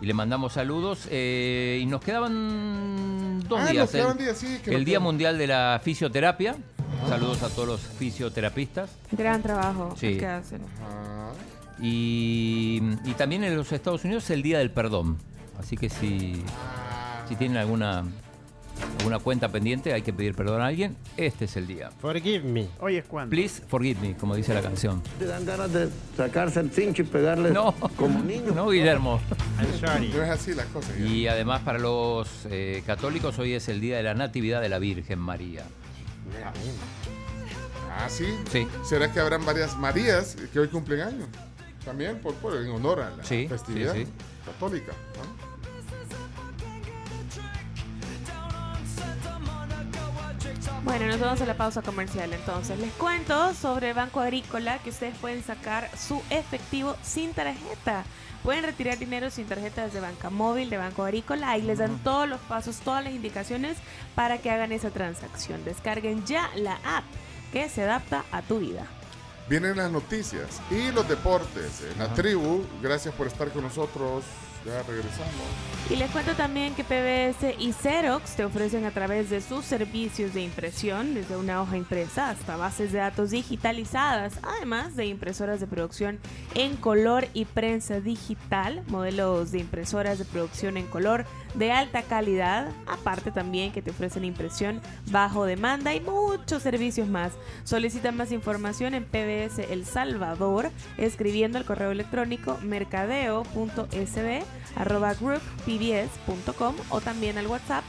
Y 0.02 0.06
le 0.06 0.14
mandamos 0.14 0.54
saludos. 0.54 1.08
eh, 1.10 1.80
y 1.82 1.86
nos 1.88 2.02
quedaban 2.02 3.40
dos 3.48 3.60
Ah, 3.60 3.72
días. 3.72 3.84
nos 3.86 3.92
quedaban 3.92 4.18
el, 4.20 4.24
días, 4.26 4.38
sí, 4.38 4.60
que 4.64 4.70
el 4.72 4.78
nos 4.78 4.86
Día. 4.86 5.00
Mundial 5.00 5.38
de 5.38 5.48
la 5.48 5.82
Fisioterapia. 5.84 6.56
Saludos 7.10 7.42
a 7.44 7.50
todos 7.50 7.68
los 7.68 7.82
fisioterapistas. 7.82 8.90
Gran 9.12 9.42
trabajo 9.42 9.96
Sí. 10.00 10.18
que 10.18 10.26
hacen. 10.26 10.62
Y, 11.80 12.82
y 13.06 13.14
también 13.14 13.44
en 13.44 13.56
los 13.56 13.72
Estados 13.72 14.04
Unidos 14.04 14.24
es 14.26 14.32
el 14.32 14.42
Día 14.42 14.60
del 14.60 14.72
Perdón. 14.72 15.18
Así 15.60 15.76
que 15.78 15.90
si, 15.90 16.42
si 17.28 17.36
tienen 17.36 17.58
alguna, 17.58 18.04
alguna 19.00 19.20
cuenta 19.20 19.50
pendiente, 19.50 19.94
hay 19.94 20.02
que 20.04 20.14
pedir 20.14 20.36
perdón 20.36 20.62
a 20.62 20.68
alguien, 20.68 20.96
este 21.18 21.46
es 21.46 21.58
el 21.58 21.66
día. 21.68 21.90
Forgive 22.00 22.44
me. 22.44 22.68
Hoy 22.80 22.98
es 22.98 23.06
cuando. 23.06 23.30
Please 23.32 23.64
forgive 23.68 24.00
me, 24.02 24.16
como 24.16 24.36
dice 24.36 24.54
la 24.54 24.62
canción. 24.62 25.02
Te 25.18 25.26
dan 25.26 25.46
ganas 25.46 25.74
de 25.74 25.90
sacarse 26.16 26.60
el 26.60 26.72
cincho 26.72 27.02
y 27.02 27.06
pegarle 27.06 27.50
No, 27.52 27.74
como 27.98 28.20
niño. 28.24 28.54
no, 28.54 28.70
Guillermo. 28.70 29.20
I'm 29.60 29.80
sorry. 29.80 30.10
no 30.10 30.22
es 30.24 30.30
así 30.30 30.54
la 30.54 30.66
cosa. 30.66 30.90
ya. 30.98 31.06
Y 31.06 31.28
además 31.28 31.62
para 31.62 31.80
los 31.80 32.46
eh, 32.50 32.84
católicos 32.86 33.38
hoy 33.40 33.54
es 33.54 33.68
el 33.70 33.82
día 33.82 33.98
de 33.98 34.04
la 34.04 34.14
Natividad 34.14 34.62
de 34.62 34.70
la 34.70 34.78
Virgen 34.80 35.20
María. 35.20 35.64
Ah, 38.00 38.08
sí. 38.10 38.26
Sí. 38.52 38.68
¿Será 38.84 39.12
que 39.12 39.20
habrán 39.20 39.44
varias 39.46 39.76
Marías 39.78 40.36
que 40.54 40.60
hoy 40.60 40.68
cumplen 40.68 41.02
años? 41.02 41.28
También 41.84 42.20
por, 42.20 42.36
por- 42.36 42.56
en 42.58 42.70
honor 42.70 43.00
a 43.02 43.10
la 43.16 43.24
Sí, 43.24 43.48
festividad 43.48 43.94
sí, 43.94 44.06
sí. 44.06 44.12
católica. 44.46 44.92
¿no? 45.16 45.47
Bueno, 50.88 51.06
nos 51.08 51.20
vamos 51.20 51.42
a 51.42 51.46
la 51.46 51.58
pausa 51.58 51.82
comercial 51.82 52.32
entonces. 52.32 52.80
Les 52.80 52.94
cuento 52.94 53.54
sobre 53.54 53.90
el 53.90 53.94
Banco 53.94 54.22
Agrícola 54.22 54.80
que 54.80 54.90
ustedes 54.90 55.18
pueden 55.18 55.44
sacar 55.44 55.92
su 55.98 56.24
efectivo 56.30 56.96
sin 57.04 57.34
tarjeta. 57.34 58.06
Pueden 58.42 58.64
retirar 58.64 58.98
dinero 58.98 59.30
sin 59.30 59.48
tarjetas 59.48 59.92
de 59.92 60.00
banca 60.00 60.30
móvil, 60.30 60.70
de 60.70 60.78
Banco 60.78 61.04
Agrícola. 61.04 61.52
Ahí 61.52 61.62
les 61.62 61.80
dan 61.80 62.00
todos 62.06 62.30
los 62.30 62.40
pasos, 62.40 62.78
todas 62.78 63.04
las 63.04 63.12
indicaciones 63.12 63.76
para 64.16 64.38
que 64.38 64.50
hagan 64.50 64.72
esa 64.72 64.90
transacción. 64.90 65.66
Descarguen 65.66 66.26
ya 66.26 66.50
la 66.56 66.76
app 66.86 67.04
que 67.52 67.68
se 67.68 67.84
adapta 67.84 68.24
a 68.32 68.42
tu 68.42 68.60
vida. 68.60 68.86
Vienen 69.50 69.76
las 69.76 69.92
noticias 69.92 70.62
y 70.72 70.94
los 70.94 71.08
deportes. 71.10 71.84
En 71.92 72.00
la 72.00 72.14
tribu, 72.14 72.64
gracias 72.82 73.14
por 73.14 73.28
estar 73.28 73.50
con 73.50 73.64
nosotros. 73.64 74.24
Ya 74.68 74.84
regresamos. 74.84 75.32
Y 75.90 75.96
les 75.96 76.12
cuento 76.12 76.34
también 76.34 76.76
que 76.76 76.84
PBS 76.84 77.56
y 77.58 77.72
Xerox 77.72 78.36
te 78.36 78.44
ofrecen 78.44 78.84
a 78.84 78.92
través 78.92 79.30
de 79.30 79.40
sus 79.40 79.64
servicios 79.64 80.34
de 80.34 80.42
impresión, 80.42 81.14
desde 81.14 81.38
una 81.38 81.62
hoja 81.62 81.78
impresa 81.78 82.30
hasta 82.30 82.58
bases 82.58 82.92
de 82.92 82.98
datos 82.98 83.30
digitalizadas, 83.32 84.34
además 84.44 84.98
de 84.98 85.06
impresoras 85.06 85.62
de 85.62 85.68
producción 85.68 86.20
en 86.56 86.76
color 86.76 87.30
y 87.34 87.46
prensa 87.46 88.02
digital, 88.02 88.84
modelos 88.88 89.52
de 89.52 89.60
impresoras 89.60 90.20
de 90.20 90.26
producción 90.26 90.76
en 90.76 90.88
color 90.88 91.26
de 91.58 91.72
alta 91.72 92.04
calidad, 92.04 92.70
aparte 92.86 93.32
también 93.32 93.72
que 93.72 93.82
te 93.82 93.92
ofrecen 93.92 94.24
impresión 94.26 94.82
bajo 95.12 95.46
demanda 95.46 95.94
y 95.94 96.02
muchos 96.02 96.64
servicios 96.64 97.08
más. 97.08 97.34
Solicita 97.64 98.12
más 98.12 98.32
información 98.32 98.94
en 98.94 99.06
PBS 99.06 99.60
El 99.72 99.86
Salvador 99.86 100.70
escribiendo 100.98 101.58
al 101.58 101.66
correo 101.66 101.92
electrónico 101.92 102.58
mercadeo.sb 102.62 104.44
arroba 104.76 105.14
grouppbs.com 105.14 106.76
o 106.90 107.02
también 107.02 107.38
al 107.38 107.48
WhatsApp 107.48 107.84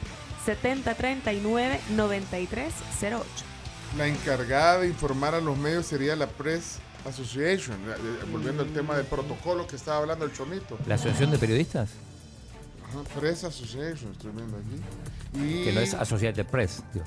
7039 0.46 1.80
9308. 1.90 3.24
La 3.96 4.06
encargada 4.06 4.80
de 4.80 4.88
informar 4.88 5.34
a 5.34 5.40
los 5.40 5.56
medios 5.56 5.86
sería 5.86 6.16
la 6.16 6.26
Press 6.26 6.78
Association. 7.06 7.76
eh, 7.88 7.94
eh, 7.98 8.24
Volviendo 8.30 8.62
al 8.62 8.72
tema 8.72 8.96
del 8.96 9.06
protocolo 9.06 9.66
que 9.66 9.76
estaba 9.76 9.98
hablando 9.98 10.24
el 10.24 10.32
Chomito. 10.32 10.78
¿La 10.86 10.94
Asociación 10.96 11.30
de 11.30 11.38
Periodistas? 11.38 11.90
Ajá, 12.88 13.02
Press 13.20 13.44
Association, 13.44 14.12
estoy 14.12 14.30
viendo 14.32 14.56
aquí. 14.56 14.80
Y 15.34 15.64
Que 15.64 15.72
no 15.72 15.80
es 15.80 15.94
Associated 15.94 16.46
Press. 16.46 16.82
digo. 16.92 17.04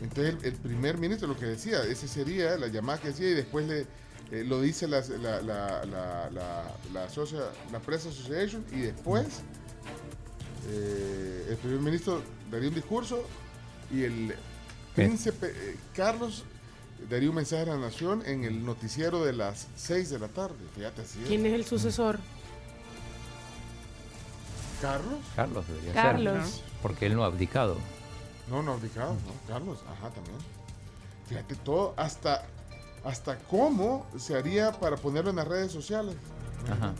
Entonces 0.00 0.34
el, 0.34 0.44
el 0.46 0.52
primer 0.54 0.98
ministro 0.98 1.28
lo 1.28 1.36
que 1.36 1.46
decía, 1.46 1.82
ese 1.84 2.08
sería 2.08 2.56
la 2.56 2.66
llamada 2.68 3.00
que 3.00 3.08
decía 3.08 3.30
y 3.30 3.34
después 3.34 3.66
le 3.68 3.86
eh, 4.32 4.44
lo 4.44 4.60
dice 4.60 4.88
la, 4.88 5.00
la, 5.00 5.40
la, 5.42 5.84
la, 5.84 6.30
la, 6.92 7.04
asocia- 7.04 7.50
la 7.70 7.78
Press 7.80 8.06
Association 8.06 8.64
y 8.72 8.80
después 8.80 9.26
eh, 10.68 11.46
el 11.50 11.56
primer 11.56 11.80
ministro 11.80 12.22
daría 12.50 12.68
un 12.68 12.74
discurso 12.74 13.22
y 13.92 14.04
el 14.04 14.34
príncipe 14.94 15.52
eh, 15.54 15.76
Carlos 15.94 16.44
daría 17.10 17.28
un 17.28 17.36
mensaje 17.36 17.62
a 17.62 17.74
la 17.74 17.78
nación 17.78 18.22
en 18.26 18.44
el 18.44 18.64
noticiero 18.64 19.24
de 19.24 19.32
las 19.32 19.66
6 19.76 20.10
de 20.10 20.18
la 20.18 20.28
tarde. 20.28 20.54
Fíjate 20.76 21.02
así. 21.02 21.18
¿Quién 21.26 21.44
es 21.46 21.52
el 21.52 21.64
sucesor? 21.64 22.18
¿Carlos? 24.82 25.18
Carlos 25.34 25.66
debería 25.68 25.92
Carlos. 25.94 26.48
ser. 26.50 26.64
Porque 26.82 27.06
él 27.06 27.14
no 27.14 27.22
ha 27.24 27.28
abdicado. 27.28 27.76
No, 28.50 28.62
no, 28.62 28.72
abdicado, 28.72 29.12
no. 29.14 29.48
Carlos, 29.54 29.78
ajá, 29.90 30.10
también. 30.10 30.36
Fíjate 31.28 31.54
todo, 31.54 31.94
hasta, 31.96 32.42
hasta 33.04 33.38
cómo 33.38 34.06
se 34.18 34.36
haría 34.36 34.72
para 34.72 34.96
ponerlo 34.96 35.30
en 35.30 35.36
las 35.36 35.48
redes 35.48 35.72
sociales. 35.72 36.14
Ajá. 36.70 36.92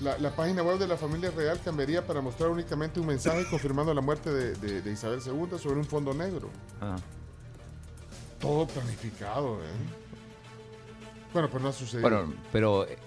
La, 0.00 0.18
la 0.18 0.30
página 0.34 0.62
web 0.62 0.78
de 0.78 0.86
la 0.88 0.96
familia 0.96 1.30
real 1.30 1.60
cambiaría 1.64 2.06
para 2.06 2.20
mostrar 2.20 2.50
únicamente 2.50 3.00
un 3.00 3.06
mensaje 3.06 3.44
confirmando 3.50 3.92
la 3.92 4.00
muerte 4.00 4.30
de, 4.32 4.54
de- 4.54 4.80
de 4.82 4.92
Isabel 4.92 5.20
II 5.24 5.58
sobre 5.58 5.76
un 5.78 5.84
fondo 5.84 6.14
negro. 6.14 6.48
Ah. 6.80 6.96
Todo 8.40 8.66
planificado, 8.66 9.60
¿eh? 9.62 9.66
Bueno, 11.32 11.48
pues 11.50 11.62
no 11.62 11.68
ha 11.70 11.72
sucedido. 11.72 12.08
Bueno, 12.08 12.32
pero 12.52 12.86
eh, 12.86 12.98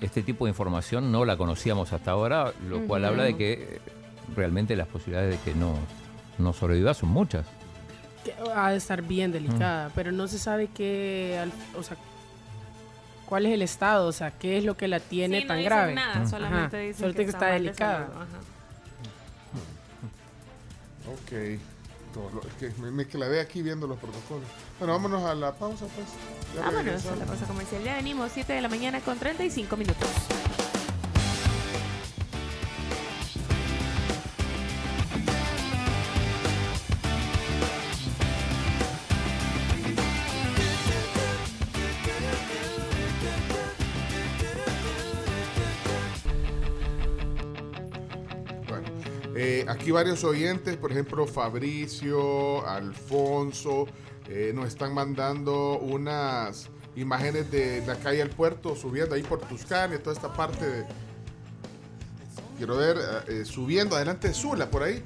este 0.00 0.22
tipo 0.22 0.44
de 0.44 0.50
información 0.50 1.10
no 1.12 1.24
la 1.24 1.36
conocíamos 1.36 1.92
hasta 1.92 2.10
ahora, 2.12 2.52
lo 2.68 2.86
cual 2.86 3.04
habla 3.04 3.22
de 3.24 3.36
que 3.36 3.52
eh, 3.52 3.80
realmente 4.36 4.76
las 4.76 4.88
posibilidades 4.88 5.38
de 5.38 5.38
que 5.52 5.56
no, 5.58 5.74
no 6.38 6.52
sobreviva 6.52 6.94
son 6.94 7.08
muchas. 7.10 7.46
Que 8.24 8.34
ha 8.54 8.70
de 8.70 8.76
estar 8.78 9.02
bien 9.02 9.32
delicada, 9.32 9.90
pero 9.94 10.10
no 10.12 10.26
se 10.28 10.38
sabe 10.38 10.68
qué, 10.74 11.38
al- 11.40 11.52
o 11.78 11.82
sea, 11.82 11.96
cuál 13.26 13.46
es 13.46 13.52
el 13.52 13.62
estado, 13.62 14.06
o 14.08 14.12
sea, 14.12 14.30
qué 14.30 14.58
es 14.58 14.64
lo 14.64 14.76
que 14.76 14.88
la 14.88 15.00
tiene 15.00 15.38
Sí, 15.38 15.44
no 15.44 15.48
tan 15.48 15.56
dicen 15.58 15.70
grave. 15.70 15.94
nada, 15.94 16.26
solamente 16.26 16.78
dicen 16.78 16.94
solamente 16.96 17.18
que 17.20 17.24
que 17.26 17.30
está 17.30 17.46
delicada. 17.46 18.08
Ok. 21.06 21.60
Todo 22.14 22.30
lo- 22.32 22.42
es 22.42 22.54
que 22.54 22.80
me, 22.80 22.90
me 22.90 23.06
clavé 23.06 23.40
aquí 23.40 23.60
viendo 23.62 23.86
los 23.86 23.98
protocolos. 23.98 24.44
Bueno, 24.78 24.94
vámonos 24.94 25.22
a 25.24 25.34
la 25.34 25.52
pausa, 25.52 25.84
pues. 25.94 26.06
Vámonos 26.56 27.06
a 27.06 27.16
la 27.16 27.24
pausa 27.24 27.46
comercial. 27.46 27.82
Ya 27.82 27.96
venimos, 27.96 28.30
7 28.32 28.52
de 28.52 28.60
la 28.60 28.68
mañana 28.68 29.00
con 29.00 29.18
35 29.18 29.76
minutos. 29.76 30.08
Bueno, 48.68 48.86
eh, 49.34 49.64
aquí 49.68 49.90
varios 49.90 50.22
oyentes, 50.24 50.76
por 50.76 50.92
ejemplo, 50.92 51.26
Fabricio, 51.26 52.66
Alfonso, 52.66 53.86
eh, 54.28 54.52
nos 54.54 54.68
están 54.68 54.94
mandando 54.94 55.78
unas 55.78 56.68
imágenes 56.96 57.50
de 57.50 57.82
la 57.86 57.96
calle 57.96 58.22
al 58.22 58.30
puerto, 58.30 58.76
subiendo 58.76 59.14
ahí 59.14 59.22
por 59.22 59.40
Tuscany, 59.40 59.98
toda 59.98 60.14
esta 60.14 60.32
parte 60.32 60.64
de... 60.68 60.84
Quiero 62.56 62.76
ver, 62.76 62.96
eh, 63.28 63.44
subiendo 63.44 63.96
adelante 63.96 64.28
de 64.28 64.34
Sula, 64.34 64.70
por 64.70 64.84
ahí. 64.84 65.02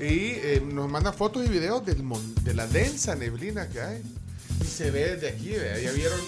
Y 0.00 0.32
eh, 0.34 0.62
nos 0.64 0.88
mandan 0.90 1.14
fotos 1.14 1.44
y 1.46 1.48
videos 1.48 1.84
del 1.86 2.02
mon- 2.02 2.34
de 2.44 2.54
la 2.54 2.66
densa 2.66 3.14
neblina 3.14 3.68
que 3.68 3.80
hay. 3.80 4.02
Y 4.60 4.64
se 4.64 4.90
ve 4.90 5.14
desde 5.16 5.28
aquí, 5.28 5.50
¿vea? 5.50 5.78
ya 5.78 5.92
vieron 5.92 6.18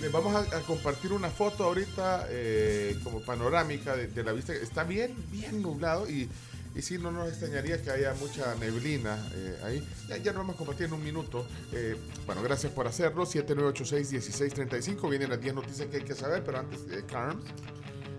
Les 0.00 0.10
vamos 0.10 0.34
a, 0.34 0.56
a 0.56 0.60
compartir 0.62 1.12
una 1.12 1.28
foto 1.30 1.64
ahorita 1.64 2.26
eh, 2.30 2.98
como 3.04 3.20
panorámica 3.20 3.96
de, 3.96 4.06
de 4.08 4.22
la 4.24 4.32
vista. 4.32 4.52
Está 4.54 4.84
bien, 4.84 5.14
bien 5.30 5.60
nublado 5.62 6.08
y, 6.08 6.28
y 6.74 6.82
sí, 6.82 6.98
no 6.98 7.10
nos 7.10 7.28
extrañaría 7.28 7.82
que 7.82 7.90
haya 7.90 8.14
mucha 8.14 8.54
neblina 8.56 9.18
eh, 9.34 9.58
ahí. 9.64 9.88
Ya, 10.08 10.16
ya 10.18 10.32
lo 10.32 10.38
vamos 10.40 10.54
a 10.54 10.58
compartir 10.58 10.86
en 10.86 10.92
un 10.92 11.02
minuto. 11.02 11.46
Eh, 11.72 11.96
bueno, 12.26 12.42
gracias 12.42 12.72
por 12.72 12.86
hacerlo. 12.86 13.24
7986-1635. 13.26 15.10
Vienen 15.10 15.30
las 15.30 15.40
10 15.40 15.54
noticias 15.54 15.88
que 15.88 15.96
hay 15.98 16.04
que 16.04 16.14
saber, 16.14 16.44
pero 16.44 16.58
antes, 16.58 16.80
eh, 16.90 17.04
Carms. 17.10 17.44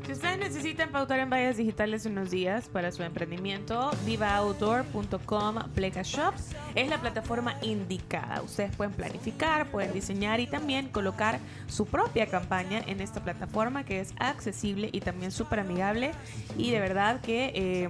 Si 0.09 0.13
ustedes 0.13 0.39
necesitan 0.39 0.89
pautar 0.89 1.19
en 1.19 1.29
vallas 1.29 1.57
digitales 1.57 2.07
unos 2.07 2.31
días 2.31 2.67
para 2.67 2.91
su 2.91 3.03
emprendimiento, 3.03 3.91
vivaoutdoor.com 4.07 5.55
Pleca 5.75 6.01
es 6.01 6.89
la 6.89 6.99
plataforma 6.99 7.53
indicada. 7.61 8.41
Ustedes 8.41 8.75
pueden 8.75 8.93
planificar, 8.93 9.69
pueden 9.69 9.93
diseñar 9.93 10.39
y 10.39 10.47
también 10.47 10.87
colocar 10.87 11.37
su 11.67 11.85
propia 11.85 12.25
campaña 12.25 12.81
en 12.87 13.01
esta 13.01 13.23
plataforma 13.23 13.83
que 13.83 13.99
es 13.99 14.15
accesible 14.17 14.89
y 14.91 15.01
también 15.01 15.29
súper 15.29 15.59
amigable 15.59 16.13
y 16.57 16.71
de 16.71 16.79
verdad 16.79 17.21
que 17.21 17.51
eh, 17.53 17.89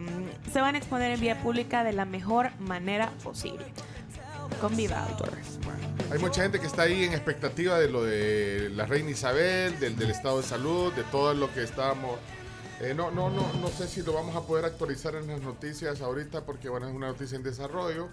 se 0.52 0.60
van 0.60 0.76
a 0.76 0.78
exponer 0.78 1.14
en 1.14 1.22
vía 1.22 1.42
pública 1.42 1.86
de 1.86 1.94
la 1.94 2.04
mejor 2.04 2.52
manera 2.60 3.14
posible. 3.24 3.64
Con 4.62 4.76
Viva 4.76 5.06
Outdoor. 5.06 5.32
Hay 6.12 6.20
mucha 6.20 6.42
gente 6.42 6.60
que 6.60 6.68
está 6.68 6.84
ahí 6.84 7.04
en 7.04 7.14
expectativa 7.14 7.78
de 7.80 7.90
lo 7.90 8.04
de 8.04 8.70
la 8.74 8.86
reina 8.86 9.12
Isabel, 9.12 9.80
del, 9.80 9.96
del 9.96 10.10
estado 10.12 10.38
de 10.42 10.44
salud, 10.44 10.92
de 10.94 11.04
todo 11.04 11.34
lo 11.34 11.54
que 11.54 11.64
estábamos. 11.64 12.20
eh, 12.82 12.94
no, 12.96 13.12
no, 13.12 13.30
no, 13.30 13.52
no 13.54 13.68
sé 13.70 13.88
si 13.88 14.02
lo 14.02 14.14
vamos 14.14 14.36
a 14.36 14.42
poder 14.42 14.66
actualizar 14.66 15.16
en 15.16 15.28
las 15.28 15.42
noticias 15.42 16.02
ahorita 16.02 16.46
porque 16.46 16.68
bueno, 16.70 16.88
es 16.88 16.96
una 16.96 17.08
noticia 17.08 17.36
en 17.36 17.44
desarrollo. 17.44 18.10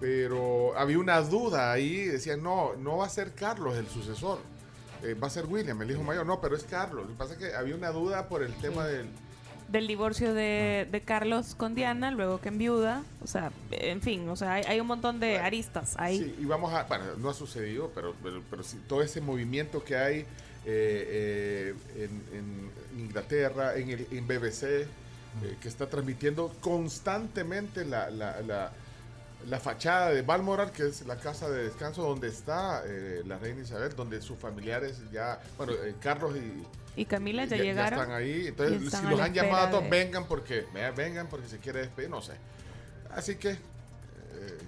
Pero 0.00 0.76
había 0.76 0.98
una 0.98 1.20
duda 1.20 1.70
ahí, 1.70 2.04
decían, 2.06 2.42
no, 2.42 2.74
no 2.74 2.96
va 2.98 3.06
a 3.06 3.08
ser 3.08 3.34
Carlos 3.34 3.76
el 3.76 3.86
sucesor, 3.86 4.40
eh, 5.02 5.14
va 5.14 5.28
a 5.28 5.30
ser 5.30 5.46
William, 5.46 5.80
el 5.82 5.92
hijo 5.92 6.02
mayor. 6.02 6.26
No, 6.26 6.40
pero 6.40 6.56
es 6.56 6.64
Carlos. 6.64 7.04
Lo 7.04 7.12
que 7.12 7.18
pasa 7.18 7.34
es 7.34 7.38
que 7.38 7.54
había 7.54 7.74
una 7.76 7.90
duda 7.90 8.28
por 8.28 8.42
el 8.42 8.52
tema 8.54 8.84
del... 8.84 9.08
del 9.72 9.86
divorcio 9.86 10.34
de, 10.34 10.86
de 10.90 11.00
Carlos 11.00 11.54
con 11.54 11.74
Diana, 11.74 12.10
luego 12.10 12.40
que 12.40 12.48
enviuda. 12.48 13.02
O 13.22 13.26
sea, 13.26 13.50
en 13.70 14.02
fin, 14.02 14.28
o 14.28 14.36
sea, 14.36 14.54
hay, 14.54 14.64
hay 14.64 14.80
un 14.80 14.86
montón 14.86 15.18
de 15.18 15.38
aristas 15.38 15.94
ahí. 15.98 16.18
Sí, 16.18 16.36
y 16.38 16.44
vamos 16.44 16.72
a, 16.72 16.84
bueno, 16.84 17.04
no 17.18 17.30
ha 17.30 17.34
sucedido, 17.34 17.90
pero, 17.94 18.14
pero, 18.22 18.42
pero 18.50 18.62
sí, 18.62 18.78
todo 18.86 19.02
ese 19.02 19.20
movimiento 19.20 19.82
que 19.82 19.96
hay 19.96 20.18
eh, 20.20 20.26
eh, 20.66 21.74
en, 21.96 22.38
en 22.38 23.00
Inglaterra, 23.00 23.74
en, 23.76 23.90
el, 23.90 24.06
en 24.10 24.26
BBC, 24.28 24.62
eh, 24.64 24.86
que 25.62 25.68
está 25.68 25.86
transmitiendo 25.88 26.54
constantemente 26.60 27.86
la, 27.86 28.10
la, 28.10 28.42
la, 28.42 28.72
la 29.48 29.60
fachada 29.60 30.10
de 30.10 30.20
Balmoral, 30.20 30.72
que 30.72 30.88
es 30.88 31.06
la 31.06 31.16
casa 31.16 31.48
de 31.48 31.64
descanso 31.64 32.02
donde 32.02 32.28
está 32.28 32.82
eh, 32.86 33.22
la 33.26 33.38
reina 33.38 33.62
Isabel, 33.62 33.96
donde 33.96 34.20
sus 34.20 34.38
familiares 34.38 35.00
ya, 35.10 35.40
bueno, 35.56 35.72
eh, 35.72 35.94
Carlos 36.00 36.36
y, 36.36 36.62
Y 36.96 37.04
Camila 37.06 37.44
ya, 37.46 37.56
llegaron. 37.56 37.98
están 38.00 38.14
ahí. 38.14 38.46
Entonces, 38.48 38.82
están 38.82 39.04
si 39.04 39.10
los 39.10 39.20
han 39.20 39.32
llamado 39.32 39.66
a 39.66 39.70
todos, 39.70 39.84
de- 39.84 39.90
vengan 39.90 40.26
porque, 40.26 40.66
vengan 40.96 41.26
porque 41.28 41.48
se 41.48 41.58
quiere 41.58 41.80
despedir, 41.80 42.10
no 42.10 42.20
sé. 42.20 42.32
Así 43.10 43.36
que, 43.36 43.50
eh, 43.50 43.58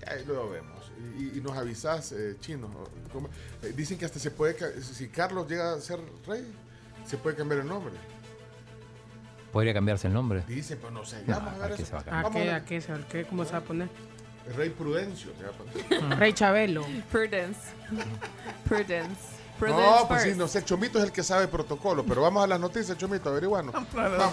ahí 0.06 0.24
luego 0.26 0.48
vemos. 0.51 0.90
Y, 1.18 1.38
y 1.38 1.40
nos 1.42 1.56
avisas, 1.56 2.12
eh, 2.12 2.36
chino. 2.40 2.68
¿cómo? 3.12 3.28
Eh, 3.62 3.72
dicen 3.76 3.98
que 3.98 4.05
hasta 4.06 4.18
se 4.18 4.30
puede, 4.30 4.56
si 4.82 5.09
Carlos 5.09 5.48
llega 5.48 5.74
a 5.74 5.80
ser 5.80 5.98
rey, 6.26 6.51
se 7.06 7.16
puede 7.18 7.36
cambiar 7.36 7.60
el 7.60 7.68
nombre. 7.68 7.92
¿Podría 9.52 9.72
cambiarse 9.74 10.06
el 10.09 10.14
nombre? 10.14 10.42
Dicen, 10.48 10.78
pues 10.80 10.92
no 10.92 11.05
sé. 11.05 11.20
No, 11.26 11.26
Ya 11.28 11.38
vamos 11.38 11.55
a 11.55 11.59
ver 11.59 11.72
¿a 11.72 11.76
qué 11.76 11.82
eso. 11.82 11.86
se 11.86 11.92
va 11.92 12.01
a 12.01 12.05
qué, 12.05 12.10
a 12.78 12.80
se- 12.80 12.92
a 12.92 13.09
qué, 13.09 13.24
cómo 13.24 13.44
se 13.44 13.52
va 13.52 13.59
a 13.59 13.62
poner? 13.62 13.88
Rey 14.56 14.70
Prudencio. 14.70 15.30
se 15.38 15.44
va 15.44 15.51
a 15.51 15.52
poner. 15.52 16.18
Rey 16.18 16.32
Chabelo. 16.32 16.84
Prudence. 17.12 17.60
Prudence. 18.68 19.20
Prudence 19.59 19.82
No, 19.82 20.09
pues 20.09 20.22
sí, 20.22 20.28
first. 20.28 20.39
no 20.40 20.48
sé, 20.48 20.64
Chomito 20.64 20.98
es 20.98 21.05
el 21.05 21.12
que 21.12 21.22
sabe 21.22 21.48
protocolo, 21.48 22.05
pero 22.05 22.22
vamos 22.22 22.43
a 22.44 22.47
las 22.47 22.60
noticias, 22.60 22.97
Chomito. 22.98 23.32
Vamos, 23.40 23.72
vamos. 23.94 24.32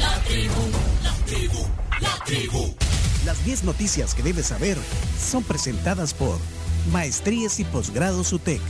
La 0.00 0.14
tribu, 0.22 0.54
la 1.02 1.12
tribu, 1.26 1.66
la 2.00 2.24
tribu. 2.24 2.74
Las 3.24 3.44
10 3.44 3.64
noticias 3.64 4.14
que 4.14 4.22
debes 4.22 4.46
saber 4.46 4.78
son 5.20 5.42
presentadas 5.42 6.14
por 6.14 6.38
Maestrías 6.92 7.58
y 7.60 7.64
Posgrados 7.64 8.32
UTEC. 8.32 8.60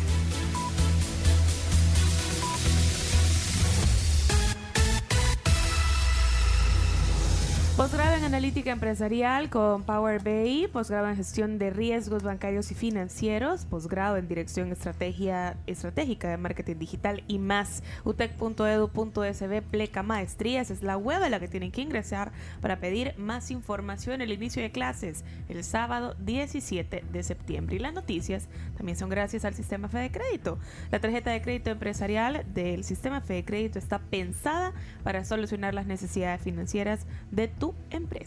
Analítica 8.29 8.73
Empresarial 8.73 9.49
con 9.49 9.85
Power 9.85 10.23
BI, 10.23 10.69
posgrado 10.71 11.09
en 11.09 11.17
Gestión 11.17 11.59
de 11.59 11.71
Riesgos 11.71 12.23
Bancarios 12.23 12.71
y 12.71 12.75
Financieros, 12.75 13.65
posgrado 13.65 14.19
en 14.19 14.29
Dirección 14.29 14.71
Estrategia, 14.71 15.57
Estratégica 15.67 16.29
de 16.29 16.37
Marketing 16.37 16.77
Digital 16.77 17.25
y 17.27 17.39
más. 17.39 17.83
utec.edu.sb 18.05 19.63
pleca 19.63 20.03
maestrías 20.03 20.71
es 20.71 20.83
la 20.83 20.99
web 20.99 21.23
a 21.23 21.31
la 21.31 21.41
que 21.41 21.49
tienen 21.49 21.73
que 21.73 21.81
ingresar 21.81 22.31
para 22.61 22.81
pedir 22.81 23.15
más 23.17 23.51
información. 23.51 24.21
El 24.21 24.31
inicio 24.31 24.61
de 24.61 24.73
clases 24.73 25.25
el 25.49 25.65
sábado 25.65 26.15
17 26.19 27.05
de 27.11 27.23
septiembre. 27.23 27.77
Y 27.77 27.79
las 27.79 27.95
noticias 27.95 28.47
también 28.77 28.99
son 28.99 29.09
gracias 29.09 29.47
al 29.47 29.55
Sistema 29.55 29.89
Fede 29.89 30.11
Crédito. 30.11 30.59
La 30.91 31.01
tarjeta 31.01 31.31
de 31.31 31.41
crédito 31.41 31.71
empresarial 31.71 32.45
del 32.53 32.85
Sistema 32.85 33.23
Fede 33.23 33.47
Crédito 33.47 33.79
está 33.79 34.01
pensada 34.01 34.75
para 35.03 35.25
solucionar 35.25 35.73
las 35.73 35.87
necesidades 35.87 36.43
financieras 36.43 37.07
de 37.31 37.49
tu 37.49 37.75
empresa. 37.89 38.18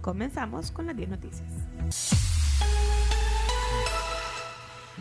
Comenzamos 0.00 0.70
con 0.70 0.86
las 0.86 0.96
10 0.96 1.08
noticias. 1.08 2.45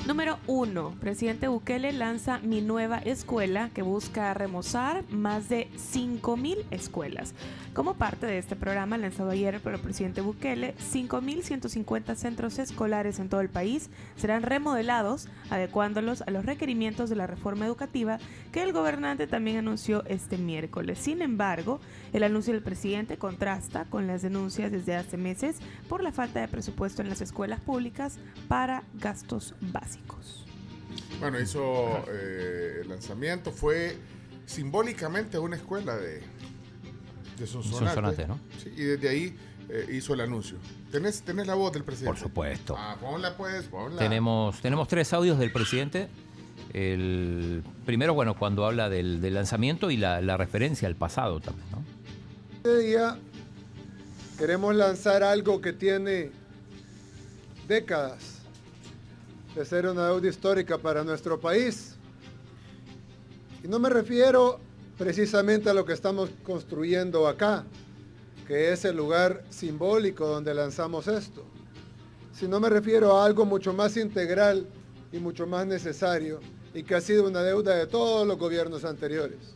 Número 0.04 0.38
1. 0.48 0.98
Presidente 1.00 1.48
Bukele 1.48 1.92
lanza 1.94 2.40
Mi 2.40 2.62
Nueva 2.62 3.00
Escuela 3.00 3.72
que 3.74 3.82
busca 3.82 4.34
remozar 4.34 5.04
más 5.10 5.48
de 5.48 5.70
5.000 5.78 6.58
escuelas. 6.70 7.34
Como 7.74 7.96
parte 7.96 8.26
de 8.28 8.38
este 8.38 8.56
programa 8.56 8.98
lanzado 8.98 9.32
ayer 9.32 9.60
por 9.62 9.74
el 9.74 9.80
presidente 9.80 10.22
Bukele, 10.22 10.76
5.150 10.78 12.16
centros 12.16 12.60
escolares 12.60 13.20
en 13.20 13.30
todo 13.30 13.40
el 13.42 13.50
país 13.50 13.90
serán 14.18 14.44
remodelados, 14.44 15.28
adecuándolos 15.50 16.22
a 16.22 16.32
los 16.32 16.46
requerimientos 16.46 17.10
de 17.10 17.16
la 17.16 17.26
reforma 17.26 17.66
educativa 17.66 18.20
que 18.52 18.64
el 18.64 18.74
gobernante 18.74 19.28
también 19.28 19.58
anunció 19.58 20.06
este 20.06 20.38
miércoles. 20.38 21.00
Sin 21.00 21.22
embargo, 21.22 21.80
el 22.14 22.24
anuncio 22.24 22.54
del 22.54 22.62
presidente 22.62 23.18
contrasta 23.18 23.86
con 23.86 24.08
las 24.08 24.22
denuncias 24.22 24.72
desde 24.72 24.96
hace 24.96 25.18
meses 25.18 25.60
por 25.88 26.04
la 26.04 26.12
falta 26.12 26.42
de 26.42 26.48
presupuesto 26.50 27.02
en 27.02 27.10
las 27.10 27.22
escuelas 27.22 27.62
públicas 27.62 28.20
para 28.48 28.84
gastos 29.00 29.56
básicos. 29.62 29.85
Bueno, 31.20 31.40
hizo 31.40 32.04
eh, 32.10 32.80
el 32.82 32.90
lanzamiento, 32.90 33.52
fue 33.52 33.98
simbólicamente 34.46 35.38
a 35.38 35.40
una 35.40 35.56
escuela 35.56 35.96
de, 35.96 36.22
de 37.40 37.48
Sonsonate. 37.48 37.86
Sonsonate, 37.86 38.28
¿no? 38.28 38.40
Sí, 38.62 38.74
y 38.76 38.84
desde 38.84 39.10
ahí 39.10 39.36
eh, 39.70 39.88
hizo 39.94 40.14
el 40.14 40.22
anuncio. 40.22 40.58
¿Tenés, 40.92 41.22
¿Tenés 41.22 41.48
la 41.48 41.56
voz 41.56 41.72
del 41.72 41.84
presidente? 41.84 42.20
Por 42.20 42.20
supuesto. 42.20 42.76
Ah, 42.78 42.98
ponla 43.00 43.36
pues, 43.38 43.64
ponla. 43.66 43.98
Tenemos, 43.98 44.60
tenemos 44.62 44.88
tres 44.88 45.14
audios 45.14 45.40
del 45.40 45.52
presidente. 45.52 46.10
El 46.74 47.64
primero, 47.86 48.14
bueno, 48.14 48.38
cuando 48.38 48.66
habla 48.66 48.90
del, 48.90 49.22
del 49.22 49.34
lanzamiento 49.34 49.92
y 49.92 49.98
la, 49.98 50.22
la 50.22 50.36
referencia 50.36 50.88
al 50.88 50.96
pasado 50.96 51.40
también, 51.40 51.68
¿no? 51.72 51.84
Este 52.58 52.78
día 52.80 53.18
queremos 54.38 54.76
lanzar 54.76 55.24
algo 55.24 55.62
que 55.62 55.72
tiene 55.72 56.32
décadas 57.70 58.35
de 59.56 59.64
ser 59.64 59.88
una 59.88 60.08
deuda 60.08 60.28
histórica 60.28 60.78
para 60.78 61.04
nuestro 61.04 61.40
país. 61.40 61.96
Y 63.64 63.68
no 63.70 63.80
me 63.80 63.90
refiero 63.90 64.60
precisamente 64.98 65.70
a 65.70 65.74
lo 65.74 65.86
que 65.86 65.94
estamos 65.94 66.30
construyendo 66.44 67.28
acá, 67.28 67.64
que 68.48 68.74
es 68.74 68.84
el 68.86 68.98
lugar 68.98 69.44
simbólico 69.50 70.28
donde 70.28 70.54
lanzamos 70.54 71.08
esto, 71.08 71.46
sino 72.34 72.60
me 72.60 72.70
refiero 72.70 73.18
a 73.18 73.26
algo 73.26 73.46
mucho 73.46 73.74
más 73.74 73.96
integral 73.96 74.68
y 75.12 75.20
mucho 75.20 75.48
más 75.48 75.66
necesario 75.66 76.42
y 76.74 76.84
que 76.84 76.96
ha 76.96 77.02
sido 77.02 77.26
una 77.28 77.42
deuda 77.42 77.76
de 77.76 77.88
todos 77.88 78.28
los 78.28 78.38
gobiernos 78.38 78.84
anteriores. 78.84 79.56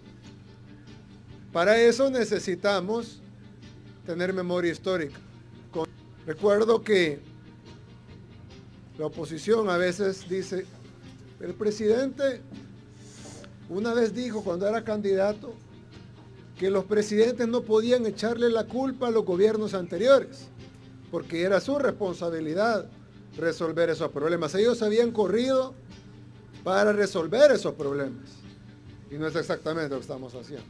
Para 1.51 1.79
eso 1.79 2.09
necesitamos 2.09 3.21
tener 4.05 4.33
memoria 4.33 4.71
histórica. 4.71 5.19
Recuerdo 6.25 6.83
que 6.83 7.19
la 8.99 9.05
oposición 9.05 9.69
a 9.69 9.77
veces 9.77 10.27
dice, 10.27 10.65
el 11.39 11.53
presidente 11.53 12.41
una 13.69 13.93
vez 13.93 14.13
dijo 14.13 14.43
cuando 14.43 14.67
era 14.67 14.83
candidato 14.83 15.53
que 16.57 16.69
los 16.69 16.83
presidentes 16.83 17.47
no 17.47 17.61
podían 17.61 18.05
echarle 18.05 18.49
la 18.49 18.65
culpa 18.65 19.07
a 19.07 19.11
los 19.11 19.23
gobiernos 19.23 19.73
anteriores, 19.73 20.49
porque 21.11 21.43
era 21.43 21.61
su 21.61 21.79
responsabilidad 21.79 22.89
resolver 23.37 23.89
esos 23.89 24.11
problemas. 24.11 24.53
Ellos 24.55 24.81
habían 24.81 25.11
corrido 25.11 25.73
para 26.65 26.91
resolver 26.91 27.51
esos 27.51 27.75
problemas. 27.75 28.27
Y 29.09 29.15
no 29.15 29.27
es 29.27 29.35
exactamente 29.37 29.91
lo 29.91 29.95
que 29.95 30.01
estamos 30.01 30.35
haciendo. 30.35 30.67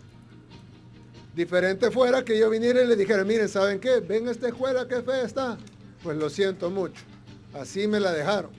Diferente 1.36 1.90
fuera 1.90 2.24
que 2.24 2.38
yo 2.38 2.48
viniera 2.52 2.84
y 2.84 2.88
le 2.88 2.96
dijera, 2.96 3.24
miren, 3.24 3.50
¿saben 3.50 3.80
qué? 3.80 4.02
Ven 4.02 4.28
esta 4.28 4.50
escuela, 4.50 4.88
qué 4.88 5.02
fea 5.02 5.24
está. 5.24 5.58
Pues 6.04 6.16
lo 6.16 6.30
siento 6.30 6.70
mucho. 6.70 7.09
Así 7.54 7.88
me 7.88 8.00
la 8.00 8.12
dejaron. 8.12 8.52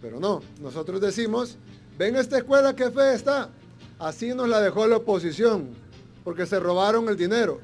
Pero 0.00 0.20
no, 0.20 0.42
nosotros 0.60 1.00
decimos, 1.00 1.56
ven 1.96 2.16
esta 2.16 2.38
escuela, 2.38 2.74
qué 2.74 2.90
fea 2.90 3.14
está. 3.14 3.50
Así 3.98 4.32
nos 4.34 4.48
la 4.48 4.60
dejó 4.60 4.86
la 4.86 4.98
oposición, 4.98 5.70
porque 6.22 6.46
se 6.46 6.60
robaron 6.60 7.08
el 7.08 7.16
dinero. 7.16 7.60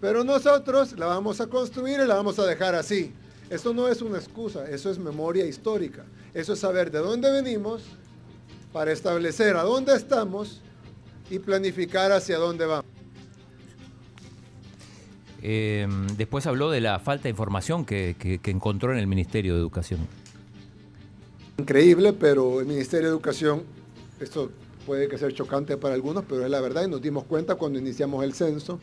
Pero 0.00 0.24
nosotros 0.24 0.98
la 0.98 1.06
vamos 1.06 1.40
a 1.40 1.46
construir 1.46 2.00
y 2.00 2.06
la 2.06 2.14
vamos 2.14 2.38
a 2.38 2.46
dejar 2.46 2.74
así. 2.74 3.12
Eso 3.50 3.72
no 3.72 3.88
es 3.88 4.02
una 4.02 4.18
excusa, 4.18 4.68
eso 4.68 4.90
es 4.90 4.98
memoria 4.98 5.44
histórica. 5.46 6.04
Eso 6.34 6.54
es 6.54 6.58
saber 6.58 6.90
de 6.90 6.98
dónde 6.98 7.30
venimos 7.30 7.82
para 8.72 8.92
establecer 8.92 9.56
a 9.56 9.62
dónde 9.62 9.94
estamos 9.94 10.60
y 11.30 11.38
planificar 11.38 12.12
hacia 12.12 12.38
dónde 12.38 12.66
vamos. 12.66 12.95
Eh, 15.48 15.86
después 16.16 16.44
habló 16.48 16.72
de 16.72 16.80
la 16.80 16.98
falta 16.98 17.24
de 17.24 17.30
información 17.30 17.84
que, 17.84 18.16
que- 18.18 18.38
que 18.40 18.50
encontró 18.50 18.92
en 18.92 18.98
el 18.98 19.06
Ministerio 19.06 19.54
de 19.54 19.60
Educación. 19.60 20.00
Increíble, 21.58 22.12
pero 22.12 22.58
el 22.60 22.66
Ministerio 22.66 23.06
de 23.06 23.12
Educación, 23.12 23.62
esto 24.18 24.50
puede 24.84 25.06
que 25.06 25.18
sea 25.18 25.30
chocante 25.30 25.76
para 25.76 25.94
algunos, 25.94 26.24
pero 26.28 26.44
es 26.44 26.50
la 26.50 26.60
verdad 26.60 26.84
y 26.84 26.90
nos 26.90 27.00
dimos 27.00 27.22
cuenta 27.24 27.54
cuando 27.54 27.78
iniciamos 27.78 28.24
el 28.24 28.34
censo 28.34 28.80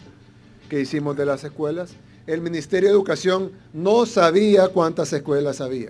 que 0.70 0.80
hicimos 0.80 1.18
de 1.18 1.26
las 1.26 1.44
escuelas. 1.44 1.96
El 2.28 2.40
Ministerio 2.40 2.88
de 2.88 2.96
Educación 2.96 3.52
no 3.74 4.06
sabía 4.06 4.70
cuántas 4.70 5.12
escuelas 5.12 5.60
había 5.60 5.90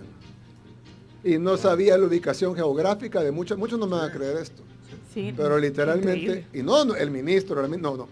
y 1.24 1.38
no 1.38 1.56
sabía 1.56 2.00
la 2.00 2.08
ubicación 2.08 2.56
geográfica 2.56 3.22
de 3.22 3.32
muchas, 3.32 3.60
muchos 3.60 3.78
no 3.78 3.86
me 3.86 3.95
van 3.98 4.10
a 4.10 4.12
creer 4.12 4.38
esto. 4.38 4.64
Sí, 5.14 5.32
Pero 5.38 5.60
literalmente, 5.60 6.20
increíble. 6.20 6.48
y 6.52 6.64
no, 6.64 6.84
no, 6.84 6.95
el 6.95 7.12
ministro, 7.12 7.66
no, 7.68 7.95
no, 7.95 8.08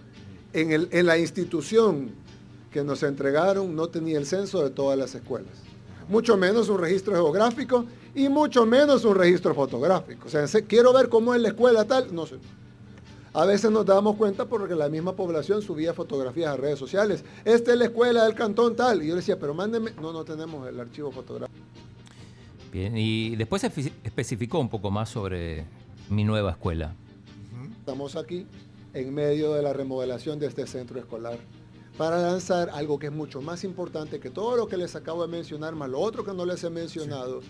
en, 0.54 0.72
el- 0.72 0.88
en 0.92 1.08
la 1.08 1.18
institución 1.18 2.12
que 2.72 2.84
nos 2.84 3.04
entregaron 3.04 3.76
no 3.76 3.88
tenía 3.88 4.18
el 4.18 4.26
censo 4.26 4.64
de 4.64 4.70
todas 4.70 4.98
las 4.98 5.14
escuelas. 5.16 5.52
Mucho 6.08 6.38
menos 6.38 6.70
un 6.70 6.80
registro 6.80 7.14
geográfico 7.14 7.86
y 8.16 8.28
mucho 8.30 8.66
menos 8.66 9.06
un 9.06 9.16
registro 9.16 9.54
fotográfico. 9.54 10.28
O 10.28 10.30
sea, 10.30 10.48
se- 10.48 10.66
quiero 10.66 10.92
ver 10.94 11.10
cómo 11.10 11.34
es 11.34 11.42
la 11.42 11.50
escuela 11.50 11.86
tal, 11.86 12.14
no 12.14 12.26
sé. 12.26 12.36
A 13.34 13.46
veces 13.46 13.72
nos 13.72 13.86
damos 13.86 14.18
cuenta 14.18 14.46
porque 14.46 14.76
la 14.76 14.90
misma 14.90 15.16
población 15.16 15.62
subía 15.62 15.94
fotografías 15.94 16.54
a 16.54 16.58
redes 16.58 16.78
sociales. 16.80 17.24
Esta 17.46 17.72
es 17.72 17.78
la 17.78 17.86
escuela 17.86 18.26
del 18.26 18.36
cantón 18.36 18.76
tal. 18.76 19.02
Y 19.02 19.08
yo 19.08 19.14
le 19.14 19.22
decía, 19.22 19.40
pero 19.40 19.54
mándeme. 19.54 19.92
No, 20.02 20.12
no 20.12 20.26
tenemos 20.26 20.68
el 20.68 20.78
archivo 20.80 21.12
fotográfico. 21.12 21.58
Bien, 22.74 22.98
y 22.98 23.36
después 23.38 23.64
espe- 23.64 23.92
especificó 24.04 24.60
un 24.60 24.70
poco 24.70 24.92
más 24.92 25.10
sobre 25.10 25.66
mi 26.10 26.24
nueva 26.26 26.52
escuela. 26.52 26.94
Estamos 27.80 28.18
aquí 28.18 28.46
en 28.94 29.14
medio 29.14 29.54
de 29.54 29.62
la 29.62 29.72
remodelación 29.72 30.38
de 30.40 30.48
este 30.48 30.68
centro 30.68 31.00
escolar 31.00 31.38
para 31.98 32.22
lanzar 32.22 32.70
algo 32.70 32.98
que 33.00 33.08
es 33.08 33.12
mucho 33.12 33.42
más 33.42 33.64
importante 33.64 34.20
que 34.20 34.30
todo 34.30 34.56
lo 34.56 34.68
que 34.68 34.78
les 34.78 34.96
acabo 34.96 35.22
de 35.22 35.28
mencionar, 35.28 35.76
más 35.76 35.90
lo 35.90 36.00
otro 36.00 36.24
que 36.24 36.34
no 36.34 36.46
les 36.46 36.64
he 36.64 36.70
mencionado, 36.70 37.42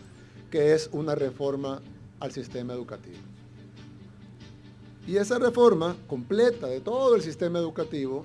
que 0.49 0.73
es 0.73 0.89
una 0.91 1.15
reforma 1.15 1.81
al 2.19 2.31
sistema 2.31 2.73
educativo. 2.73 3.17
Y 5.07 5.17
esa 5.17 5.39
reforma 5.39 5.95
completa 6.07 6.67
de 6.67 6.79
todo 6.79 7.15
el 7.15 7.21
sistema 7.21 7.59
educativo 7.59 8.23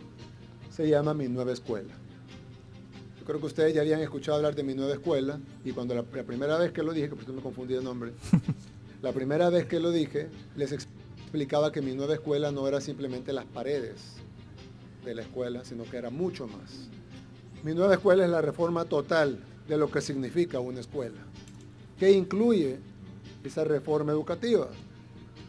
se 0.71 0.89
llama 0.89 1.15
Mi 1.15 1.29
Nueva 1.29 1.53
Escuela. 1.53 1.95
Yo 3.19 3.25
creo 3.25 3.41
que 3.41 3.47
ustedes 3.47 3.75
ya 3.75 3.81
habían 3.81 4.01
escuchado 4.01 4.37
hablar 4.37 4.55
de 4.55 4.63
Mi 4.63 4.75
Nueva 4.75 4.93
Escuela 4.93 5.41
y 5.65 5.73
cuando 5.73 5.95
la, 5.95 6.05
la 6.13 6.23
primera 6.25 6.59
vez 6.59 6.73
que 6.73 6.83
lo 6.83 6.93
dije, 6.93 7.09
que 7.09 7.15
por 7.15 7.25
cierto 7.25 7.35
me 7.35 7.43
confundí 7.43 7.75
de 7.75 7.83
nombre, 7.83 8.13
la 9.03 9.13
primera 9.13 9.51
vez 9.51 9.67
que 9.67 9.81
lo 9.81 9.91
dije, 9.91 10.29
les 10.55 10.73
explicaba 10.73 11.73
que 11.73 11.83
mi 11.83 11.95
nueva 11.95 12.15
escuela 12.15 12.51
no 12.53 12.67
era 12.69 12.81
simplemente 12.81 13.33
las 13.33 13.45
paredes 13.45 14.17
de 15.07 15.15
la 15.15 15.23
escuela, 15.23 15.65
sino 15.65 15.85
que 15.85 15.97
era 15.97 16.11
mucho 16.11 16.47
más. 16.47 16.89
Mi 17.63 17.75
nueva 17.75 17.95
escuela 17.95 18.25
es 18.25 18.31
la 18.31 18.43
reforma 18.43 18.85
total 18.85 19.39
de 19.67 19.77
lo 19.77 19.91
que 19.91 20.01
significa 20.01 20.61
una 20.61 20.81
escuela. 20.81 21.21
¿Qué 21.99 22.11
incluye 22.13 22.79
esa 23.43 23.65
reforma 23.65 24.13
educativa? 24.13 24.69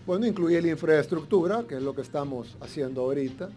Bueno, 0.06 0.26
incluye 0.26 0.62
la 0.62 0.70
infraestructura, 0.70 1.66
que 1.68 1.76
es 1.76 1.82
lo 1.82 1.94
que 1.94 2.02
estamos 2.02 2.56
haciendo 2.62 3.02
ahorita. 3.02 3.50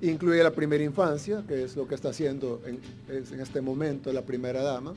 Incluye 0.00 0.42
la 0.42 0.50
primera 0.50 0.82
infancia, 0.82 1.44
que 1.46 1.62
es 1.62 1.76
lo 1.76 1.86
que 1.86 1.94
está 1.94 2.08
haciendo 2.08 2.60
en, 2.66 2.80
en 3.08 3.40
este 3.40 3.60
momento 3.60 4.12
la 4.12 4.22
primera 4.22 4.62
dama. 4.62 4.94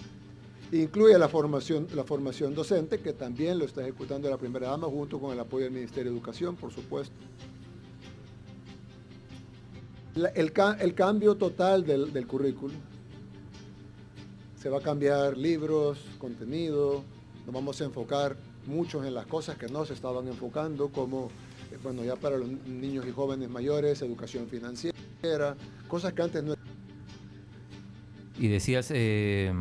Incluye 0.71 1.17
la 1.19 1.29
formación, 1.29 1.87
la 1.93 2.03
formación 2.03 2.55
docente, 2.55 2.99
que 2.99 3.13
también 3.13 3.59
lo 3.59 3.65
está 3.65 3.81
ejecutando 3.81 4.29
la 4.29 4.37
primera 4.37 4.69
dama, 4.69 4.87
junto 4.87 5.19
con 5.19 5.31
el 5.31 5.39
apoyo 5.39 5.65
del 5.65 5.73
Ministerio 5.73 6.11
de 6.11 6.17
Educación, 6.17 6.55
por 6.55 6.71
supuesto. 6.71 7.15
La- 10.15 10.29
el, 10.29 10.51
el 10.79 10.93
cambio 10.95 11.35
total 11.35 11.85
del, 11.85 12.11
del 12.13 12.25
currículum. 12.27 12.75
Se 14.61 14.69
va 14.69 14.79
a 14.79 14.81
cambiar 14.81 15.37
libros, 15.37 15.99
contenido, 16.17 17.03
nos 17.45 17.53
vamos 17.53 17.79
a 17.81 17.85
enfocar 17.85 18.35
muchos 18.65 19.05
en 19.05 19.13
las 19.13 19.27
cosas 19.27 19.57
que 19.57 19.67
no 19.67 19.85
se 19.85 19.93
estaban 19.93 20.27
enfocando, 20.27 20.89
como, 20.89 21.29
eh, 21.71 21.77
bueno, 21.83 22.03
ya 22.03 22.15
para 22.15 22.37
los 22.37 22.47
niños 22.49 23.05
y 23.07 23.11
jóvenes 23.11 23.49
mayores, 23.49 24.01
educación 24.01 24.47
financiera, 24.47 25.55
cosas 25.87 26.13
que 26.13 26.21
antes 26.23 26.43
no 26.43 26.55
Y 28.39 28.47
decías... 28.47 28.87
eh, 28.91 29.53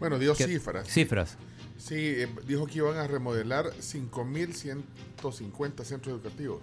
Bueno, 0.00 0.18
dio 0.18 0.34
que- 0.34 0.46
cifras. 0.46 0.88
Cifras. 0.88 1.36
Sí, 1.78 1.94
eh, 1.96 2.28
dijo 2.46 2.66
que 2.66 2.78
iban 2.78 2.96
a 2.96 3.06
remodelar 3.06 3.66
5.150 3.80 5.84
centros 5.84 6.14
educativos 6.14 6.60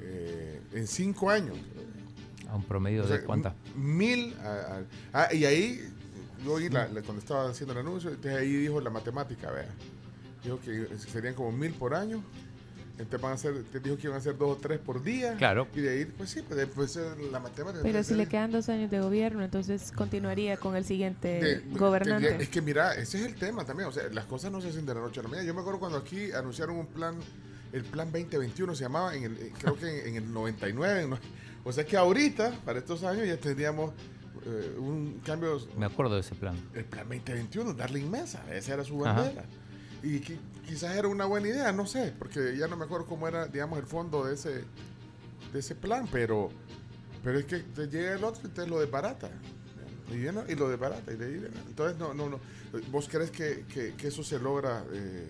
eh, 0.00 0.60
en 0.72 0.86
cinco 0.86 1.28
años. 1.30 1.56
A 2.50 2.56
un 2.56 2.64
promedio 2.64 3.04
O 3.04 3.06
sea, 3.06 3.18
de 3.18 3.24
cuántas. 3.24 3.54
Mil. 3.76 4.34
ah, 5.12 5.28
y 5.32 5.44
ahí, 5.44 5.80
yo 6.44 6.52
oí 6.54 6.68
la- 6.68 6.88
la- 6.88 7.02
cuando 7.02 7.20
estaba 7.20 7.48
haciendo 7.48 7.72
el 7.72 7.80
anuncio, 7.80 8.10
entonces 8.10 8.40
ahí 8.40 8.52
dijo 8.54 8.80
la 8.80 8.90
matemática, 8.90 9.50
vea. 9.50 9.68
Dijo 10.42 10.60
que 10.60 10.86
serían 11.10 11.34
como 11.34 11.52
mil 11.52 11.72
por 11.72 11.94
año. 11.94 12.22
Entonces 12.96 13.20
van 13.20 13.32
a 13.32 13.36
ser, 13.36 13.64
te 13.64 13.80
dijo 13.80 13.96
que 13.96 14.06
iban 14.06 14.18
a 14.18 14.20
ser 14.20 14.38
dos 14.38 14.56
o 14.56 14.60
tres 14.60 14.78
por 14.78 15.02
día. 15.02 15.34
Claro. 15.36 15.66
Y 15.74 15.80
de 15.80 15.90
ahí, 15.90 16.04
pues 16.04 16.30
sí, 16.30 16.42
pues 16.46 16.56
después 16.58 16.94
eh, 16.96 17.02
la 17.32 17.40
matemática. 17.40 17.82
Pero 17.82 18.04
si 18.04 18.14
le 18.14 18.28
quedan 18.28 18.52
dos 18.52 18.68
años 18.68 18.88
de 18.88 19.00
gobierno, 19.00 19.42
entonces 19.42 19.90
continuaría 19.90 20.56
con 20.58 20.76
el 20.76 20.84
siguiente 20.84 21.40
de- 21.40 21.62
gobernante. 21.76 22.26
tendría- 22.28 22.44
es 22.44 22.48
que 22.50 22.62
mira, 22.62 22.94
ese 22.94 23.18
es 23.18 23.24
el 23.26 23.34
tema 23.34 23.64
también. 23.64 23.88
O 23.88 23.92
sea, 23.92 24.04
las 24.12 24.26
cosas 24.26 24.52
no 24.52 24.60
se 24.60 24.68
hacen 24.68 24.86
de 24.86 24.94
la 24.94 25.00
noche 25.00 25.18
a 25.18 25.22
la 25.24 25.28
mañana. 25.28 25.44
Yo 25.44 25.54
me 25.54 25.60
acuerdo 25.62 25.80
cuando 25.80 25.98
aquí 25.98 26.30
anunciaron 26.30 26.76
un 26.76 26.86
plan, 26.86 27.16
el 27.72 27.82
plan 27.82 28.12
2021 28.12 28.76
se 28.76 28.84
llamaba, 28.84 29.16
en 29.16 29.24
el, 29.24 29.36
creo 29.58 29.74
que 29.76 30.02
en, 30.02 30.08
en 30.16 30.22
el 30.22 30.32
99. 30.32 31.08
¿no? 31.08 31.18
O 31.64 31.72
sea 31.72 31.84
que 31.84 31.96
ahorita, 31.96 32.60
para 32.64 32.78
estos 32.78 33.02
años, 33.04 33.26
ya 33.26 33.36
tendríamos 33.38 33.92
eh, 34.46 34.76
un 34.78 35.20
cambio. 35.24 35.58
Me 35.78 35.86
acuerdo 35.86 36.14
de 36.14 36.20
ese 36.20 36.34
plan. 36.34 36.54
El 36.74 36.84
plan 36.84 37.08
2021, 37.08 37.72
darle 37.74 38.00
inmensa. 38.00 38.42
Esa 38.54 38.74
era 38.74 38.84
su 38.84 39.04
Ajá. 39.04 39.22
bandera. 39.22 39.44
Y 40.02 40.20
qui- 40.20 40.38
quizás 40.66 40.94
era 40.96 41.08
una 41.08 41.24
buena 41.24 41.48
idea, 41.48 41.72
no 41.72 41.86
sé, 41.86 42.12
porque 42.18 42.54
ya 42.58 42.68
no 42.68 42.76
me 42.76 42.84
acuerdo 42.84 43.06
cómo 43.06 43.26
era, 43.26 43.46
digamos, 43.46 43.78
el 43.78 43.86
fondo 43.86 44.24
de 44.26 44.34
ese, 44.34 44.64
de 45.52 45.58
ese 45.58 45.74
plan, 45.74 46.06
pero, 46.12 46.50
pero 47.22 47.38
es 47.38 47.46
que 47.46 47.60
te 47.60 47.86
llega 47.86 48.12
el 48.14 48.24
otro 48.24 48.46
y 48.46 48.50
te 48.50 48.66
lo 48.66 48.80
desbarata. 48.80 49.30
Y, 50.12 50.16
viene 50.18 50.42
y 50.46 50.54
lo 50.56 50.68
desbarata. 50.68 51.10
Y 51.10 51.16
de 51.16 51.24
ahí 51.24 51.32
viene. 51.32 51.56
Entonces, 51.66 51.96
no, 51.98 52.12
no, 52.12 52.28
no. 52.28 52.38
¿Vos 52.90 53.08
crees 53.10 53.30
que, 53.30 53.64
que- 53.72 53.94
que 53.94 54.08
eso 54.08 54.22
se 54.22 54.38
logra 54.38 54.84
eh, 54.92 55.26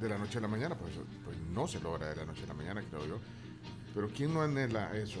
de 0.00 0.08
la 0.08 0.16
noche 0.16 0.38
a 0.38 0.40
la 0.40 0.48
mañana? 0.48 0.74
Pues, 0.78 0.92
pues 1.22 1.36
no 1.52 1.68
se 1.68 1.78
logra 1.80 2.08
de 2.08 2.16
la 2.16 2.24
noche 2.24 2.44
a 2.44 2.46
la 2.46 2.54
mañana, 2.54 2.82
creo 2.88 3.04
yo. 3.06 3.18
Pero 3.98 4.10
¿quién 4.16 4.32
no 4.32 4.42
anhela 4.42 4.96
eso? 4.96 5.18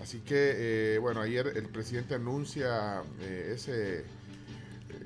Así 0.00 0.20
que, 0.20 0.94
eh, 0.94 0.98
bueno, 1.00 1.20
ayer 1.20 1.44
el 1.56 1.68
presidente 1.70 2.14
anuncia 2.14 3.02
eh, 3.20 3.54
ese, 3.56 4.04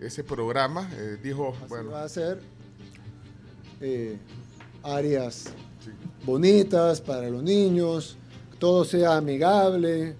ese 0.02 0.22
programa. 0.22 0.86
eh, 0.98 1.16
dijo, 1.22 1.56
bueno, 1.70 1.92
va 1.92 2.04
a 2.04 2.08
ser 2.10 2.42
áreas 4.82 5.46
bonitas 6.26 7.00
para 7.00 7.30
los 7.30 7.42
niños, 7.42 8.18
todo 8.58 8.84
sea 8.84 9.16
amigable, 9.16 10.14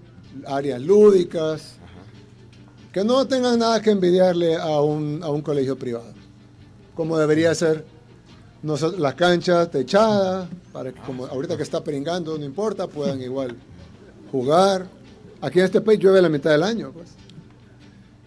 áreas 0.47 0.81
lúdicas, 0.81 1.75
que 2.91 3.03
no 3.03 3.27
tengan 3.27 3.59
nada 3.59 3.79
que 3.79 3.91
envidiarle 3.91 4.55
a 4.55 4.81
un, 4.81 5.21
a 5.21 5.29
un 5.29 5.43
colegio 5.43 5.77
privado, 5.77 6.15
como 6.95 7.15
debería 7.19 7.53
ser 7.53 7.85
las 8.63 9.15
canchas 9.15 9.69
techadas, 9.71 10.49
para 10.73 10.91
que 10.91 10.99
como 11.01 11.25
ahorita 11.25 11.57
que 11.57 11.63
está 11.63 11.83
peringando, 11.83 12.37
no 12.37 12.45
importa, 12.45 12.87
puedan 12.87 13.21
igual 13.21 13.55
jugar. 14.31 14.87
Aquí 15.41 15.59
en 15.59 15.65
este 15.65 15.81
país 15.81 15.99
llueve 15.99 16.21
la 16.21 16.29
mitad 16.29 16.51
del 16.51 16.63
año, 16.63 16.91
pues. 16.91 17.09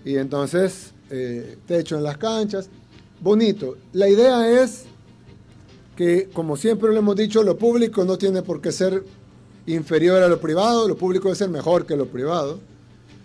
Y 0.05 0.16
entonces, 0.16 0.93
eh, 1.11 1.59
techo 1.66 1.97
en 1.97 2.05
las 2.05 2.16
canchas, 2.16 2.69
bonito. 3.20 3.77
La 3.93 4.09
idea 4.09 4.62
es 4.62 4.85
que, 5.97 6.31
como 6.32 6.57
siempre 6.57 6.90
lo 6.90 6.98
hemos 6.98 7.16
dicho, 7.16 7.43
lo 7.43 7.59
público 7.59 8.05
no 8.05 8.16
tiene 8.16 8.43
por 8.43 8.61
qué 8.61 8.73
ser 8.73 9.05
inferior 9.66 10.23
a 10.23 10.28
lo 10.28 10.40
privado, 10.40 10.89
lo 10.89 10.97
público 10.97 11.28
debe 11.28 11.36
ser 11.36 11.51
mejor 11.51 11.85
que 11.85 11.97
lo 11.97 12.07
privado. 12.07 12.59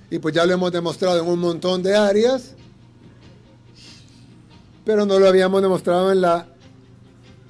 Y 0.09 0.19
pues 0.19 0.35
ya 0.35 0.45
lo 0.45 0.53
hemos 0.53 0.71
demostrado 0.71 1.21
en 1.21 1.27
un 1.27 1.39
montón 1.39 1.81
de 1.81 1.95
áreas, 1.95 2.53
pero 4.83 5.05
no 5.05 5.17
lo 5.17 5.27
habíamos 5.27 5.61
demostrado 5.61 6.11
en 6.11 6.21
la 6.21 6.47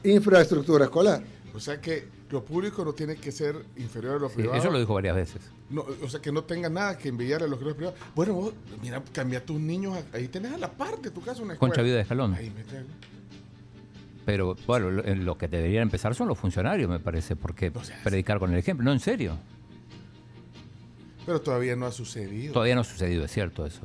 infraestructura 0.06 0.86
escolar. 0.86 1.24
o 1.54 1.60
sea 1.60 1.80
que 1.80 2.08
lo 2.30 2.44
público 2.44 2.84
no 2.84 2.94
tiene 2.94 3.16
que 3.16 3.32
ser 3.32 3.56
inferior 3.78 4.16
a 4.16 4.20
lo 4.20 4.30
Sí, 4.30 4.36
privado. 4.38 4.58
eso 4.60 4.72
lo 4.72 4.80
dijo 4.80 4.94
varias 4.94 5.16
veces. 5.16 5.42
No, 5.70 5.86
o 6.04 6.10
sea, 6.10 6.20
que 6.22 6.32
no 6.32 6.44
tenga 6.44 6.70
nada 6.70 6.98
que 6.98 7.10
envidiarle 7.10 7.46
a 7.46 7.50
los 7.50 7.60
colegios 7.60 7.78
privados. 7.94 8.00
Bueno, 8.16 8.34
vos, 8.34 8.54
mira, 8.82 9.02
cambia 9.14 9.40
a 9.40 9.42
tus 9.42 9.60
niños, 9.60 9.98
ahí 10.14 10.28
tenés 10.28 10.52
a 10.54 10.58
la 10.58 10.72
parte 10.72 11.10
de 11.10 11.12
tu 11.12 11.22
casa 11.22 11.42
una 11.44 11.54
escuela. 11.54 11.72
Concha 11.72 11.82
Vida 11.84 11.96
de 11.96 12.02
Escalón. 12.02 12.34
Ahí. 12.34 12.52
Pero 14.26 14.56
bueno, 14.66 14.90
lo, 14.90 15.06
en 15.06 15.24
lo 15.24 15.38
que 15.38 15.48
deberían 15.48 15.84
empezar 15.84 16.16
son 16.16 16.28
los 16.28 16.38
funcionarios, 16.38 16.90
me 16.90 17.00
parece, 17.00 17.36
porque 17.36 17.72
predicar 18.04 18.40
con 18.40 18.52
el 18.52 18.58
ejemplo. 18.60 18.84
No, 18.84 18.92
en 18.92 19.00
serio. 19.00 19.38
Pero 21.26 21.42
todavía 21.42 21.76
no 21.76 21.86
ha 21.86 21.92
sucedido. 21.92 22.54
Todavía 22.54 22.76
no 22.76 22.82
ha 22.82 22.86
sucedido, 22.86 23.24
es 23.26 23.32
cierto 23.32 23.66
eso. 23.66 23.82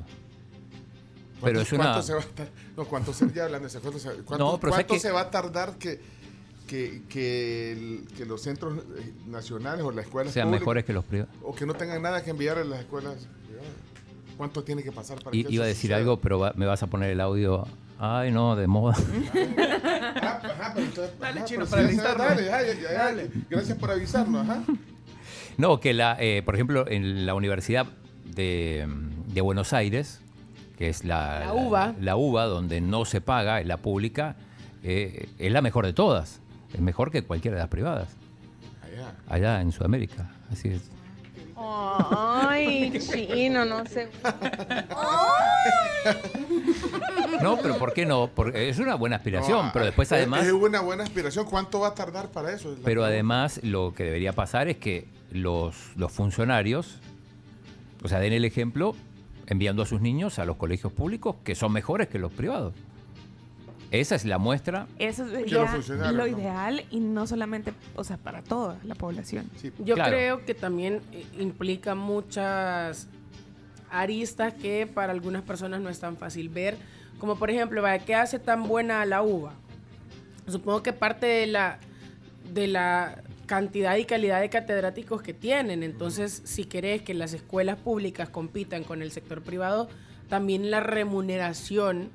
Pero 1.42 1.54
¿Cuánto- 1.54 1.60
es 1.62 1.72
una... 1.72 1.84
¿Cuánto 1.84 2.02
se 2.02 2.14
va 2.14 2.20
a 2.20 2.24
tar- 2.24 2.48
No, 2.76 2.84
¿cuánto 2.84 3.12
se, 3.12 3.32
ya 3.32 3.44
hablando 3.44 3.68
de 3.68 3.68
eso, 3.68 3.80
¿cuánto, 3.80 3.98
se, 3.98 4.08
cuánto- 4.24 4.38
No, 4.38 4.58
pero 4.60 4.72
cuánto 4.72 4.88
¿sabes 4.88 5.02
qué? 5.02 5.08
se 5.08 5.10
va 5.12 5.20
a 5.22 5.30
tardar 5.30 5.74
que, 5.78 6.00
que, 6.66 7.02
que, 7.08 7.72
el- 7.72 8.06
que 8.16 8.24
los 8.26 8.42
centros 8.42 8.78
eh, 8.78 9.12
nacionales 9.26 9.84
o 9.84 9.90
las 9.90 10.04
escuelas 10.06 10.32
Sean 10.32 10.48
públicas- 10.48 10.60
mejores 10.62 10.84
que 10.84 10.92
los 10.92 11.04
privados. 11.04 11.34
O 11.42 11.54
que 11.54 11.66
no 11.66 11.74
tengan 11.74 12.00
nada 12.02 12.22
que 12.22 12.30
enviar 12.30 12.58
a 12.58 12.64
las 12.64 12.80
escuelas 12.80 13.14
privadas. 13.46 13.68
¿Cuánto 14.36 14.62
tiene 14.64 14.82
que 14.82 14.90
pasar 14.92 15.22
para 15.22 15.36
I- 15.36 15.44
que 15.44 15.52
iba 15.52 15.64
a 15.64 15.68
decir 15.68 15.92
algo, 15.94 16.18
pero 16.18 16.38
va- 16.38 16.52
me 16.56 16.66
vas 16.66 16.82
a 16.82 16.86
poner 16.86 17.10
el 17.10 17.20
audio. 17.20 17.66
Ay, 17.98 18.30
no, 18.32 18.56
de 18.56 18.66
moda. 18.66 18.96
Ajá, 20.22 20.72
pero 20.74 20.86
entonces- 20.86 21.18
Dale, 21.18 21.38
ajá, 21.40 21.44
chino, 21.46 21.64
pero 21.70 21.96
para 21.96 22.14
dale, 22.14 22.44
dale, 22.46 22.74
dale, 22.74 22.92
dale. 22.94 23.30
Gracias 23.48 23.76
por 23.78 23.90
avisarnos, 23.90 24.48
ajá. 24.48 24.62
No, 25.58 25.80
que 25.80 25.92
la, 25.92 26.16
eh, 26.18 26.42
por 26.44 26.54
ejemplo, 26.54 26.86
en 26.88 27.26
la 27.26 27.34
Universidad 27.34 27.86
de, 28.24 28.86
de 29.26 29.40
Buenos 29.42 29.72
Aires, 29.74 30.20
que 30.80 30.88
es 30.88 31.04
la, 31.04 31.40
La 31.40 31.52
UBA. 31.52 31.94
la 32.00 32.16
UBA, 32.16 32.44
donde 32.46 32.80
no 32.80 33.04
se 33.04 33.20
paga, 33.20 33.60
es 33.60 33.66
la 33.66 33.76
pública, 33.76 34.34
eh, 34.82 35.28
es 35.38 35.52
la 35.52 35.60
mejor 35.60 35.84
de 35.84 35.92
todas. 35.92 36.40
Es 36.72 36.80
mejor 36.80 37.10
que 37.10 37.22
cualquiera 37.22 37.58
de 37.58 37.62
las 37.64 37.68
privadas. 37.68 38.08
Allá. 38.82 39.12
Allá 39.28 39.60
en 39.60 39.72
Sudamérica. 39.72 40.30
Así 40.50 40.68
es. 40.68 40.90
Ay, 41.54 42.98
chino, 42.98 43.66
no 43.66 43.84
sé. 43.84 44.08
No, 47.42 47.58
pero 47.58 47.76
¿por 47.78 47.92
qué 47.92 48.06
no? 48.06 48.30
Porque 48.34 48.70
es 48.70 48.78
una 48.78 48.94
buena 48.94 49.16
aspiración, 49.16 49.66
No, 49.66 49.72
pero 49.74 49.84
después 49.84 50.08
es- 50.08 50.12
además... 50.12 50.46
Es 50.46 50.52
una 50.52 50.80
buena 50.80 51.02
aspiración. 51.04 51.44
¿Cuánto 51.44 51.80
va 51.80 51.88
a 51.88 51.94
tardar 51.94 52.28
para 52.30 52.52
eso? 52.52 52.70
Es 52.72 52.76
Pero 52.76 52.84
pregunta. 53.02 53.08
además 53.08 53.60
lo 53.62 53.92
que 53.94 54.04
debería 54.04 54.32
pasar 54.32 54.68
es 54.68 54.78
que 54.78 55.08
los, 55.30 55.74
los 55.96 56.10
funcionarios, 56.10 56.98
o 58.02 58.08
sea, 58.08 58.18
den 58.20 58.32
el 58.32 58.46
ejemplo 58.46 58.94
enviando 59.50 59.82
a 59.82 59.86
sus 59.86 60.00
niños 60.00 60.38
a 60.38 60.44
los 60.44 60.56
colegios 60.56 60.92
públicos 60.92 61.36
que 61.44 61.54
son 61.54 61.72
mejores 61.72 62.08
que 62.08 62.18
los 62.18 62.32
privados. 62.32 62.72
Esa 63.90 64.14
es 64.14 64.24
la 64.24 64.38
muestra. 64.38 64.86
Eso 64.98 65.26
es 65.26 65.50
ya 65.50 66.12
lo 66.12 66.18
¿no? 66.18 66.26
ideal 66.28 66.84
y 66.90 67.00
no 67.00 67.26
solamente, 67.26 67.72
o 67.96 68.04
sea, 68.04 68.16
para 68.16 68.40
toda 68.42 68.78
la 68.84 68.94
población. 68.94 69.50
Yo 69.80 69.96
Claro. 69.96 70.10
creo 70.12 70.44
que 70.46 70.54
también 70.54 71.00
eh, 71.12 71.26
implica 71.40 71.96
muchas 71.96 73.08
aristas 73.90 74.54
que 74.54 74.86
para 74.86 75.12
algunas 75.12 75.42
personas 75.42 75.80
no 75.80 75.88
es 75.88 75.98
tan 75.98 76.16
fácil 76.16 76.48
ver. 76.48 76.76
Como 77.18 77.36
por 77.36 77.50
ejemplo, 77.50 77.82
¿qué 78.06 78.14
hace 78.14 78.38
tan 78.38 78.62
buena 78.68 79.04
la 79.04 79.22
uva? 79.22 79.54
Supongo 80.46 80.84
que 80.84 80.92
parte 80.92 81.26
de 81.26 81.46
la, 81.48 81.78
de 82.54 82.68
la 82.68 83.22
cantidad 83.50 83.96
y 83.96 84.04
calidad 84.04 84.40
de 84.40 84.48
catedráticos 84.48 85.22
que 85.22 85.34
tienen. 85.34 85.82
Entonces, 85.82 86.40
si 86.44 86.66
querés 86.66 87.02
que 87.02 87.14
las 87.14 87.32
escuelas 87.32 87.78
públicas 87.78 88.28
compitan 88.28 88.84
con 88.84 89.02
el 89.02 89.10
sector 89.10 89.42
privado, 89.42 89.88
también 90.28 90.70
la 90.70 90.78
remuneración 90.78 92.10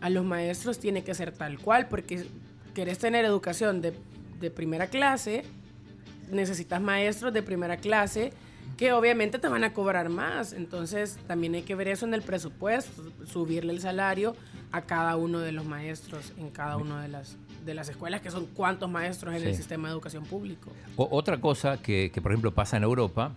a 0.00 0.08
los 0.08 0.24
maestros 0.24 0.78
tiene 0.78 1.02
que 1.02 1.16
ser 1.16 1.32
tal 1.32 1.58
cual, 1.58 1.88
porque 1.88 2.26
querés 2.76 2.98
tener 2.98 3.24
educación 3.24 3.82
de, 3.82 3.92
de 4.38 4.52
primera 4.52 4.86
clase, 4.86 5.42
necesitas 6.30 6.80
maestros 6.80 7.32
de 7.32 7.42
primera 7.42 7.78
clase 7.78 8.32
que 8.76 8.92
obviamente 8.92 9.40
te 9.40 9.48
van 9.48 9.64
a 9.64 9.72
cobrar 9.72 10.08
más. 10.10 10.52
Entonces 10.52 11.18
también 11.26 11.56
hay 11.56 11.62
que 11.62 11.74
ver 11.74 11.88
eso 11.88 12.06
en 12.06 12.14
el 12.14 12.22
presupuesto, 12.22 13.02
subirle 13.26 13.72
el 13.72 13.80
salario 13.80 14.36
a 14.70 14.82
cada 14.82 15.16
uno 15.16 15.40
de 15.40 15.50
los 15.50 15.64
maestros 15.64 16.32
en 16.38 16.50
cada 16.50 16.76
una 16.76 17.02
de 17.02 17.08
las, 17.08 17.36
de 17.68 17.74
las 17.74 17.88
escuelas, 17.88 18.20
que 18.22 18.30
son 18.30 18.46
cuántos 18.54 18.90
maestros 18.90 19.34
en 19.34 19.46
el 19.46 19.54
sistema 19.54 19.88
de 19.88 19.92
educación 19.94 20.24
público. 20.24 20.70
O- 20.96 21.08
otra 21.12 21.38
cosa 21.40 21.76
que, 21.80 22.10
que, 22.12 22.20
por 22.22 22.32
ejemplo, 22.32 22.50
pasa 22.52 22.76
en 22.78 22.82
Europa 22.82 23.30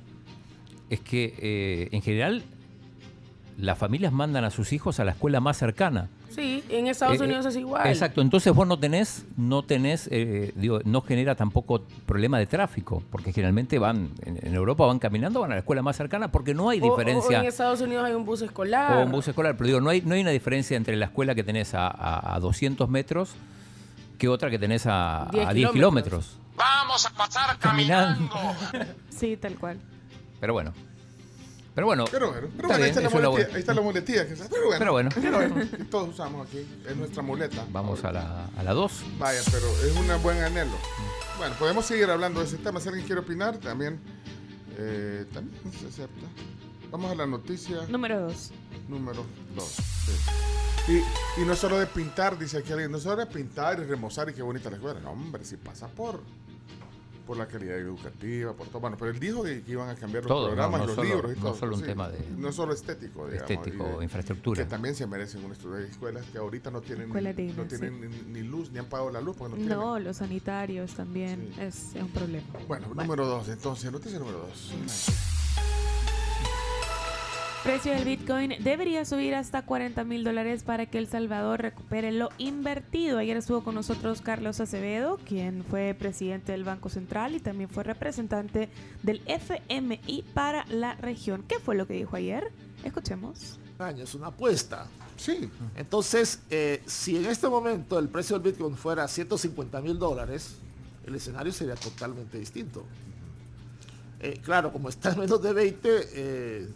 es 0.90 1.02
que, 1.02 1.36
eh, 1.38 1.90
en 1.92 2.02
general, 2.02 2.44
las 3.58 3.78
familias 3.78 4.12
mandan 4.14 4.44
a 4.46 4.50
sus 4.50 4.74
hijos 4.74 5.00
a 5.00 5.06
la 5.06 5.12
escuela 5.12 5.40
más 5.40 5.58
cercana. 5.58 6.08
Sí, 6.30 6.64
En 6.70 6.88
Estados 6.88 7.20
Eh, 7.20 7.24
Unidos 7.26 7.46
es 7.46 7.58
igual. 7.58 7.86
Exacto, 7.88 8.22
entonces 8.22 8.54
vos 8.56 8.66
no 8.66 8.80
tenés, 8.80 9.26
no 9.36 9.64
tenés, 9.64 10.08
eh, 10.12 10.54
digo, 10.56 10.80
no 10.86 11.02
genera 11.02 11.36
tampoco 11.36 11.82
problema 12.06 12.40
de 12.40 12.46
tráfico, 12.48 13.04
porque 13.12 13.34
generalmente 13.34 13.78
van, 13.80 14.12
en, 14.26 14.54
Europa 14.56 14.86
van 14.86 14.98
caminando, 14.98 15.42
van 15.42 15.52
a 15.52 15.56
la 15.56 15.60
escuela 15.60 15.82
más 15.82 15.98
cercana, 15.98 16.32
porque 16.32 16.54
no 16.54 16.70
hay 16.70 16.80
o- 16.80 16.84
diferencia. 16.84 17.38
O, 17.40 17.42
en 17.42 17.48
Estados 17.50 17.82
Unidos 17.82 18.06
hay 18.06 18.14
un 18.14 18.24
bus 18.24 18.42
escolar. 18.44 18.96
o 18.98 19.04
un 19.06 19.12
bus 19.12 19.28
escolar, 19.28 19.58
pero 19.58 19.68
digo, 19.68 19.82
no 19.82 19.90
hay, 19.90 20.02
no 20.04 20.16
hay 20.16 20.22
una 20.22 20.30
diferencia 20.32 20.78
entre 20.78 20.96
la 20.96 21.08
escuela 21.08 21.36
que 21.36 21.44
tenés 21.44 21.74
a, 21.74 21.88
a- 21.90 22.36
a 22.36 22.40
200 22.40 22.90
metros 22.90 23.32
que 24.22 24.28
otra 24.30 24.52
que 24.52 24.60
tenés 24.60 24.84
a, 24.86 25.28
10 25.32 25.48
a 25.48 25.52
10 25.54 25.72
kilómetros. 25.72 26.38
Vamos 26.56 27.04
a 27.08 27.10
pasar 27.10 27.58
Caminando. 27.58 28.30
Sí, 29.10 29.36
tal 29.36 29.56
cual. 29.58 29.80
Pero 30.40 30.54
bueno. 30.54 30.74
Pero 31.74 31.88
bueno. 31.88 32.06
Pero 32.12 32.28
bueno, 32.28 32.48
pero 32.56 32.68
está 32.68 32.68
bueno, 32.68 32.74
ahí, 32.76 32.78
bien, 32.78 32.90
está 32.90 33.02
la 33.20 33.30
buena- 33.30 33.48
ahí 33.56 33.60
está 33.60 33.74
la 33.74 33.82
muletilla. 33.82 34.28
que 34.28 34.34
está- 34.34 34.48
Pero 34.78 34.92
bueno, 34.92 35.10
Pero 35.16 35.32
bueno. 35.38 35.56
todos 35.90 36.10
usamos 36.10 36.48
aquí, 36.48 36.60
es 36.88 36.96
nuestra 36.96 37.24
muleta. 37.24 37.66
Vamos 37.72 38.04
a 38.06 38.12
la, 38.12 38.46
a 38.56 38.62
la 38.64 38.74
2. 38.74 38.92
Vaya, 39.18 39.40
pero 39.50 39.66
es 39.88 39.96
un 39.96 40.22
buen 40.22 40.38
anhelo. 40.44 40.78
Bueno, 41.40 41.56
podemos 41.58 41.84
seguir 41.88 42.08
hablando 42.12 42.42
de 42.42 42.46
ese 42.46 42.58
tema. 42.58 42.80
Si 42.80 42.90
alguien 42.90 43.08
quiere 43.08 43.22
opinar, 43.22 43.58
también, 43.58 44.00
eh, 44.78 45.26
también 45.34 45.60
se 45.74 45.88
acepta. 45.88 46.28
Vamos 46.92 47.12
a 47.12 47.16
la 47.16 47.26
noticia 47.26 47.78
Número 47.88 48.20
dos. 48.28 48.52
número 48.88 49.26
2. 49.56 49.78
Y, 50.88 51.42
y 51.42 51.46
no 51.46 51.54
es 51.54 51.60
solo 51.60 51.80
de 51.80 51.86
pintar, 51.86 52.38
dice 52.38 52.58
aquí 52.58 52.72
alguien, 52.74 52.92
no 52.92 53.00
solo 53.00 53.18
de 53.18 53.26
pintar 53.28 53.80
y 53.80 53.84
remozar 53.86 54.30
y 54.30 54.34
qué 54.34 54.42
bonita 54.42 54.70
la 54.70 54.78
escuela. 54.78 55.00
No, 55.00 55.12
hombre, 55.12 55.46
si 55.46 55.56
pasa 55.56 55.88
por, 55.88 56.20
por 57.26 57.38
la 57.38 57.46
calidad 57.48 57.78
educativa, 57.78 58.52
por 58.54 58.68
todo. 58.68 58.80
Bueno, 58.82 58.98
pero 58.98 59.12
él 59.12 59.20
dijo 59.20 59.44
que, 59.44 59.62
que 59.62 59.72
iban 59.72 59.88
a 59.90 59.96
cambiar 59.96 60.24
los 60.24 60.28
Todo, 60.30 60.42
no, 60.42 60.48
programas, 60.48 60.82
no 60.82 60.88
los 60.88 60.96
solo- 60.96 61.08
libros 61.10 61.32
y 61.34 61.36
no 61.40 61.46
todo. 61.46 61.56
solo 61.56 61.76
un 61.76 61.82
sí. 61.82 61.86
tema 61.88 62.10
de- 62.10 62.26
No 62.36 62.50
es 62.50 62.56
solo 62.56 62.74
estético, 62.74 63.28
digamos. 63.30 63.50
estético, 63.52 64.00
de- 64.00 64.04
infraestructura. 64.04 64.64
Que 64.64 64.70
también 64.70 64.96
se 64.96 65.06
merecen 65.08 65.46
un 65.46 65.52
estudio. 65.52 65.78
Hay 65.78 65.86
escuelas 65.86 66.26
que 66.26 66.40
ahorita 66.40 66.72
no 66.72 66.82
tienen, 66.82 67.06
Escuelas 67.08 67.36
no 67.56 67.64
tienen 67.66 68.02
ni, 68.02 68.42
ni 68.42 68.48
luz, 68.48 68.72
ni 68.72 68.80
han 68.80 68.88
pagado 68.88 69.12
la 69.12 69.22
luz 69.22 69.38
porque 69.38 69.52
no 69.52 69.58
tienen. 69.58 69.78
No, 69.78 70.00
los 70.00 70.18
sanitarios 70.18 70.94
también 70.96 71.54
es, 71.60 71.96
es 71.96 72.02
un 72.02 72.10
problema. 72.10 72.48
Bueno, 72.68 72.88
número 72.94 73.26
dos, 73.28 73.48
entonces, 73.50 73.90
noticia 73.92 74.18
número 74.20 74.40
dos. 74.40 74.72
Precio 77.64 77.92
del 77.92 78.06
Bitcoin 78.06 78.56
debería 78.64 79.06
subir 79.06 79.36
hasta 79.36 79.62
40 79.62 80.04
mil 80.04 80.24
dólares 80.24 80.64
para 80.64 80.88
que 80.88 80.98
El 80.98 81.08
Salvador 81.08 81.62
recupere 81.62 82.12
lo 82.12 82.30
invertido. 82.40 83.20
Ayer 83.20 83.38
estuvo 83.38 83.64
con 83.64 83.76
nosotros 83.76 84.22
Carlos 84.22 84.60
Acevedo, 84.60 85.20
quien 85.26 85.64
fue 85.64 85.96
presidente 85.98 86.54
del 86.54 86.64
Banco 86.64 86.90
Central 86.90 87.36
y 87.36 87.40
también 87.40 87.70
fue 87.70 87.84
representante 87.84 88.70
del 89.04 89.22
FMI 89.28 90.26
para 90.34 90.66
la 90.70 90.96
región. 90.96 91.44
¿Qué 91.48 91.60
fue 91.60 91.76
lo 91.76 91.86
que 91.86 91.94
dijo 91.94 92.16
ayer? 92.16 92.52
Escuchemos. 92.84 93.60
es 93.96 94.16
una 94.16 94.28
apuesta. 94.28 94.88
Sí. 95.16 95.48
Entonces, 95.76 96.40
eh, 96.50 96.82
si 96.88 97.16
en 97.16 97.28
este 97.28 97.48
momento 97.48 98.00
el 98.00 98.10
precio 98.10 98.40
del 98.40 98.52
Bitcoin 98.52 98.76
fuera 98.76 99.08
150 99.08 99.82
mil 99.82 100.00
dólares, 100.00 100.56
el 101.06 101.14
escenario 101.14 101.54
sería 101.54 101.76
totalmente 101.76 102.40
distinto. 102.40 102.84
Eh, 104.20 104.40
claro, 104.44 104.72
como 104.74 104.90
está 104.90 105.12
en 105.12 105.20
menos 105.20 105.42
de 105.44 105.54
20, 105.54 105.90
eh, 106.14 106.70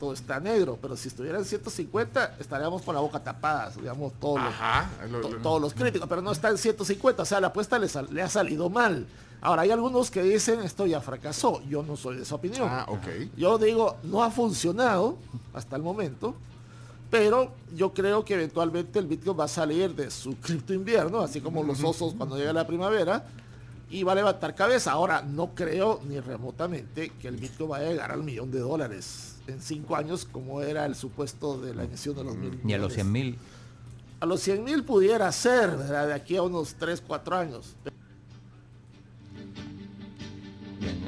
todo 0.00 0.12
está 0.14 0.40
negro, 0.40 0.78
pero 0.80 0.96
si 0.96 1.08
estuviera 1.08 1.38
en 1.38 1.44
150, 1.44 2.36
estaríamos 2.40 2.82
con 2.82 2.94
la 2.94 3.00
boca 3.02 3.22
tapada, 3.22 3.70
digamos, 3.76 4.12
todos, 4.18 4.38
Ajá, 4.40 4.88
los, 5.02 5.10
lo- 5.12 5.20
to- 5.20 5.30
lo- 5.30 5.42
todos 5.42 5.60
los 5.60 5.74
críticos, 5.74 6.08
pero 6.08 6.22
no 6.22 6.32
está 6.32 6.48
en 6.48 6.58
150, 6.58 7.22
o 7.22 7.26
sea, 7.26 7.40
la 7.40 7.48
apuesta 7.48 7.78
le, 7.78 7.86
sal- 7.88 8.08
le 8.10 8.22
ha 8.22 8.28
salido 8.28 8.68
mal. 8.70 9.06
Ahora, 9.42 9.62
hay 9.62 9.70
algunos 9.70 10.10
que 10.10 10.22
dicen 10.22 10.60
esto 10.60 10.86
ya 10.86 11.00
fracasó, 11.00 11.62
yo 11.68 11.82
no 11.82 11.96
soy 11.96 12.16
de 12.16 12.22
esa 12.22 12.34
opinión. 12.34 12.66
Ah, 12.70 12.86
ok. 12.88 13.06
Yo 13.36 13.58
digo, 13.58 13.96
no 14.02 14.22
ha 14.24 14.30
funcionado 14.30 15.16
hasta 15.54 15.76
el 15.76 15.82
momento, 15.82 16.34
pero 17.10 17.52
yo 17.74 17.92
creo 17.92 18.24
que 18.24 18.34
eventualmente 18.34 18.98
el 18.98 19.06
Bitcoin 19.06 19.38
va 19.38 19.44
a 19.44 19.48
salir 19.48 19.94
de 19.94 20.10
su 20.10 20.36
cripto 20.36 20.72
invierno, 20.72 21.20
así 21.20 21.40
como 21.40 21.62
los 21.62 21.82
osos 21.82 22.14
cuando 22.16 22.36
llega 22.36 22.52
la 22.52 22.66
primavera, 22.66 23.24
y 23.92 24.04
va 24.04 24.12
a 24.12 24.14
levantar 24.14 24.54
cabeza. 24.54 24.92
Ahora, 24.92 25.20
no 25.22 25.48
creo 25.54 26.00
ni 26.08 26.20
remotamente 26.20 27.10
que 27.20 27.26
el 27.26 27.36
Bitcoin 27.36 27.70
vaya 27.70 27.86
a 27.86 27.90
llegar 27.90 28.12
al 28.12 28.22
millón 28.22 28.50
de 28.52 28.60
dólares 28.60 29.34
en 29.50 29.60
cinco 29.60 29.96
años, 29.96 30.24
como 30.24 30.62
era 30.62 30.86
el 30.86 30.94
supuesto 30.94 31.60
de 31.60 31.74
la 31.74 31.84
emisión 31.84 32.16
de 32.16 32.24
los 32.24 32.36
mil. 32.36 32.60
Ni 32.62 32.74
a 32.74 32.78
los 32.78 32.92
millones. 32.92 32.94
100 32.94 33.12
mil. 33.12 33.38
A 34.20 34.26
los 34.26 34.40
100 34.40 34.64
mil 34.64 34.84
pudiera 34.84 35.30
ser, 35.32 35.70
¿verdad? 35.70 36.08
De 36.08 36.14
aquí 36.14 36.36
a 36.36 36.42
unos 36.42 36.74
3, 36.74 37.02
4 37.06 37.36
años. 37.36 37.74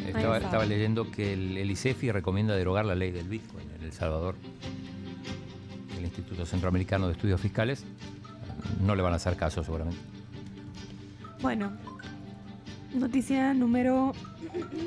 Estaba 0.06 0.64
leyendo 0.64 1.10
que 1.10 1.32
el, 1.32 1.56
el 1.56 1.70
ICEFI 1.70 2.12
recomienda 2.12 2.55
derogar 2.55 2.85
la 2.85 2.94
ley 2.94 3.10
del 3.10 3.28
Bitcoin 3.28 3.70
en 3.70 3.82
El 3.85 3.93
Salvador. 3.93 4.35
El 5.97 6.05
Instituto 6.05 6.44
Centroamericano 6.44 7.06
de 7.06 7.12
Estudios 7.12 7.40
Fiscales 7.40 7.85
no 8.82 8.94
le 8.94 9.02
van 9.02 9.12
a 9.12 9.16
hacer 9.16 9.36
caso 9.36 9.62
seguramente. 9.62 10.01
Bueno, 11.40 11.73
noticia 12.94 13.55
número 13.55 14.12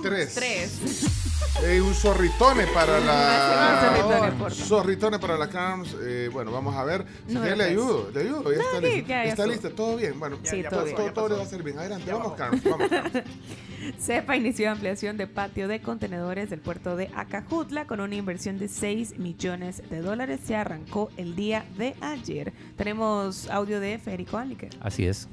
Tres. 0.04 0.36
3. 0.36 1.62
Eh, 1.64 1.82
un 1.82 1.94
zorritone 1.96 2.68
para 2.68 3.00
Un 3.00 3.06
la. 3.08 3.80
zorritone, 3.82 4.32
por 4.34 4.52
favor. 4.52 4.54
Zorritone 4.54 5.20
para 5.20 5.38
la 5.38 5.50
Crowns. 5.50 5.96
Eh, 6.04 6.30
bueno, 6.32 6.52
vamos 6.52 6.76
a 6.76 6.84
ver. 6.84 7.04
Le 7.28 7.64
ayudo. 7.64 8.12
Le 8.14 8.22
ayudo. 8.22 8.52
Ya 8.52 8.58
No, 8.60 8.64
está 8.64 8.80
sí, 8.80 8.94
lista. 8.94 9.08
ya, 9.08 9.24
está 9.24 9.48
lista. 9.48 9.70
Todo 9.72 9.98
bien. 9.98 10.20
Bueno, 10.20 10.38
Sí, 10.44 10.62
ya 10.62 10.70
todo 10.70 10.82
pasó, 10.82 10.86
bien. 10.86 10.96
todo, 10.98 11.08
Ya 11.08 11.14
todo 11.14 11.30
le 11.30 11.36
va 11.38 11.42
a 11.44 11.46
salir 11.46 11.64
bien. 11.66 11.80
Adelante, 11.80 12.12
vamos, 12.12 12.34
Carlos. 12.34 12.62
Vamos, 12.64 12.90
Carlos. 12.90 13.24
CEPA 14.00 14.36
inició 14.36 14.72
ampliación 14.72 15.18
de 15.18 15.28
patio 15.28 15.68
de 15.68 15.80
contenedores 15.82 16.50
del 16.50 16.60
puerto 16.60 16.96
de 16.96 17.10
Acajutla 17.16 17.86
con 17.88 18.02
una 18.02 18.16
inversión 18.16 18.60
de 18.60 18.68
6 18.68 19.18
millones 19.18 19.82
de 19.90 20.02
dólares. 20.02 20.42
Se 20.46 20.56
arrancó 20.56 21.10
el 21.18 21.36
día 21.36 21.66
de 21.78 21.96
ayer. 22.02 22.54
Tenemos 22.78 23.50
audio 23.50 23.80
de 23.80 23.98
Federico 23.98 24.38
Anliker. 24.38 24.70
Así 24.80 25.08
es. 25.08 25.28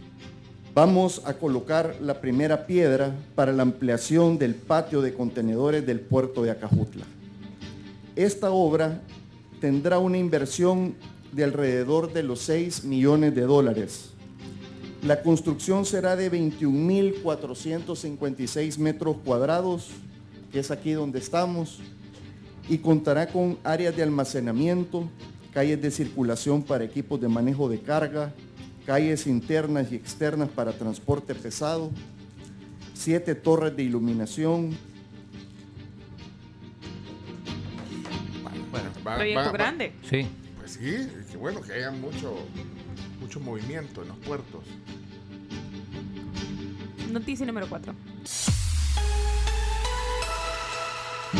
Vamos 0.75 1.21
a 1.27 1.35
colocar 1.35 1.97
la 2.01 2.23
primera 2.23 2.67
piedra 2.67 3.15
para 3.35 3.53
la 3.53 3.63
ampliación 3.63 4.39
del 4.39 4.55
patio 4.55 5.03
de 5.03 5.13
contenedores 5.13 5.85
del 5.85 6.01
puerto 6.01 6.43
de 6.43 6.51
Acajutla. 6.51 7.05
Esta 8.17 8.51
obra 8.51 9.03
tendrá 9.61 9.99
una 9.99 10.17
inversión 10.17 10.95
de 11.31 11.45
alrededor 11.45 12.15
de 12.15 12.23
los 12.23 12.41
6 12.41 12.85
millones 12.85 13.35
de 13.35 13.43
dólares. 13.43 14.13
La 15.07 15.23
construcción 15.23 15.85
será 15.85 16.17
de 16.17 16.33
21.456 16.33 18.79
metros 18.79 19.17
cuadrados, 19.23 19.91
que 20.53 20.61
es 20.61 20.71
aquí 20.71 20.93
donde 20.93 21.19
estamos, 21.19 21.81
y 22.67 22.79
contará 22.79 23.27
con 23.27 23.59
áreas 23.63 23.95
de 23.95 24.05
almacenamiento, 24.05 25.07
calles 25.53 25.83
de 25.83 25.91
circulación 25.91 26.63
para 26.63 26.85
equipos 26.85 27.21
de 27.21 27.29
manejo 27.29 27.69
de 27.69 27.79
carga, 27.79 28.33
calles 28.87 29.27
internas 29.27 29.91
y 29.93 29.97
externas 29.97 30.49
para 30.49 30.73
transporte 30.73 31.35
pesado, 31.35 31.91
siete 32.95 33.35
torres 33.35 33.77
de 33.77 33.83
iluminación, 33.85 34.77
Bueno, 38.71 38.89
va- 39.07 39.17
Proyecto 39.17 39.39
va- 39.41 39.47
va- 39.47 39.53
grande. 39.53 39.93
Sí. 40.09 40.27
Pues 40.59 40.73
sí, 40.73 41.09
qué 41.31 41.37
bueno 41.37 41.61
que 41.61 41.73
haya 41.75 41.91
mucho, 41.91 42.35
mucho 43.21 43.39
movimiento 43.41 44.03
en 44.03 44.09
los 44.09 44.17
puertos. 44.19 44.65
Noticia 47.11 47.45
número 47.45 47.69
4. 47.69 47.95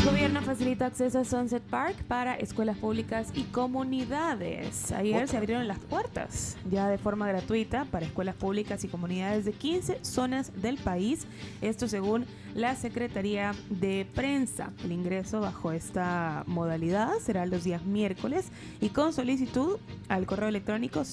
Gobierno 0.01 0.41
facilita 0.41 0.87
acceso 0.87 1.19
a 1.19 1.23
Sunset 1.23 1.61
Park 1.63 2.03
para 2.07 2.35
escuelas 2.35 2.77
públicas 2.77 3.31
y 3.35 3.43
comunidades. 3.43 4.91
Ayer 4.91 5.27
se 5.29 5.37
abrieron 5.37 5.67
las 5.67 5.77
puertas 5.79 6.57
ya 6.69 6.89
de 6.89 6.97
forma 6.97 7.27
gratuita 7.27 7.85
para 7.85 8.05
escuelas 8.05 8.35
públicas 8.35 8.83
y 8.83 8.87
comunidades 8.87 9.45
de 9.45 9.53
15 9.53 9.99
zonas 10.01 10.51
del 10.61 10.77
país. 10.77 11.27
Esto 11.61 11.87
según 11.87 12.25
la 12.55 12.75
Secretaría 12.75 13.53
de 13.69 14.05
Prensa. 14.13 14.71
El 14.83 14.91
ingreso 14.91 15.39
bajo 15.39 15.71
esta 15.71 16.43
modalidad 16.47 17.11
será 17.21 17.45
los 17.45 17.63
días 17.63 17.85
miércoles 17.85 18.47
y 18.81 18.89
con 18.89 19.13
solicitud 19.13 19.77
al 20.09 20.25
correo 20.25 20.49
electrónico 20.49 21.05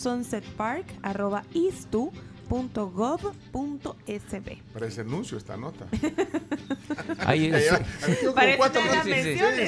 sunsetpark.istu.gov.sb. 2.51 4.59
Parece 4.73 5.01
anuncio 5.03 5.39
esta 5.39 5.57
nota. 5.57 5.87
Ahí 7.27 7.47
es- 7.47 7.71
Parece 8.35 8.59
cuatro 8.59 8.85
notas. 8.85 9.05
Sí, 9.05 9.13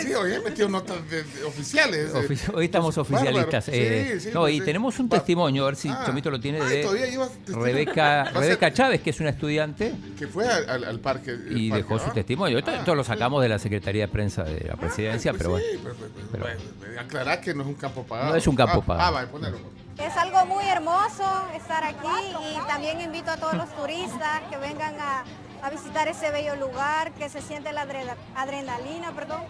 sí, 0.00 0.14
hoy 0.14 0.32
he 0.32 0.40
metido 0.40 0.68
notas 0.68 1.08
de- 1.08 1.22
de 1.22 1.44
oficiales. 1.44 2.12
Ofici- 2.14 2.52
Hoy 2.54 2.64
estamos 2.66 2.96
oficialistas. 2.98 3.64
Sí, 3.66 3.70
eh, 3.74 4.18
sí, 4.20 4.30
no, 4.34 4.40
pues 4.40 4.54
y 4.54 4.58
sí. 4.58 4.64
tenemos 4.64 4.98
un 4.98 5.08
Va- 5.08 5.16
testimonio, 5.18 5.62
a 5.64 5.66
ver 5.66 5.76
si 5.76 5.88
Ah. 5.88 6.02
Chomito 6.06 6.30
lo 6.30 6.40
tiene, 6.40 6.60
Ay, 6.60 6.82
de. 6.82 7.28
Rebeca, 7.54 8.24
Rebeca 8.24 8.72
Chávez, 8.72 9.00
que 9.00 9.10
es 9.10 9.20
una 9.20 9.30
estudiante 9.30 9.92
Que 10.18 10.26
fue 10.26 10.46
al, 10.48 10.98
parque. 11.00 11.36
y 11.50 11.70
parque, 11.70 11.82
dejó 11.82 11.98
su 11.98 12.08
¿no? 12.08 12.12
testimonio. 12.12 12.58
Esto, 12.58 12.70
Ah, 12.72 12.76
esto 12.78 12.94
lo 12.94 13.04
sacamos 13.04 13.42
de 13.42 13.48
la 13.48 13.58
Secretaría 13.58 14.06
de 14.06 14.12
Prensa 14.12 14.44
de 14.44 14.66
la 14.66 14.76
Presidencia, 14.76 15.32
pues 15.32 15.42
pero 15.42 15.58
sí, 15.58 15.64
bueno. 15.76 15.80
pero- 15.82 15.96
pero- 16.12 16.26
pero- 16.32 16.44
bueno, 16.80 17.00
aclarar 17.00 17.40
que 17.40 17.54
no 17.54 17.62
es 17.62 17.68
un 17.68 17.74
campo 17.74 18.02
pagado. 18.04 18.30
No 18.30 18.36
es 18.36 18.46
un 18.46 18.56
campo 18.56 18.80
Ah, 18.82 18.86
pagado. 18.86 19.08
Ah, 19.08 19.10
vale, 19.10 19.26
ponelo. 19.28 19.81
Es 19.98 20.16
algo 20.16 20.44
muy 20.46 20.64
hermoso 20.64 21.24
estar 21.54 21.84
aquí 21.84 22.08
y 22.54 22.66
también 22.66 23.00
invito 23.00 23.30
a 23.30 23.36
todos 23.36 23.54
los 23.54 23.68
turistas 23.76 24.40
que 24.50 24.56
vengan 24.56 24.96
a, 25.00 25.24
visitar 25.70 26.08
ese 26.08 26.30
bello 26.32 26.56
lugar, 26.56 27.12
que 27.12 27.28
se 27.28 27.40
siente 27.40 27.72
la 27.72 27.86
adre- 27.86 28.16
adrenalina, 28.34 29.12
perdón, 29.12 29.42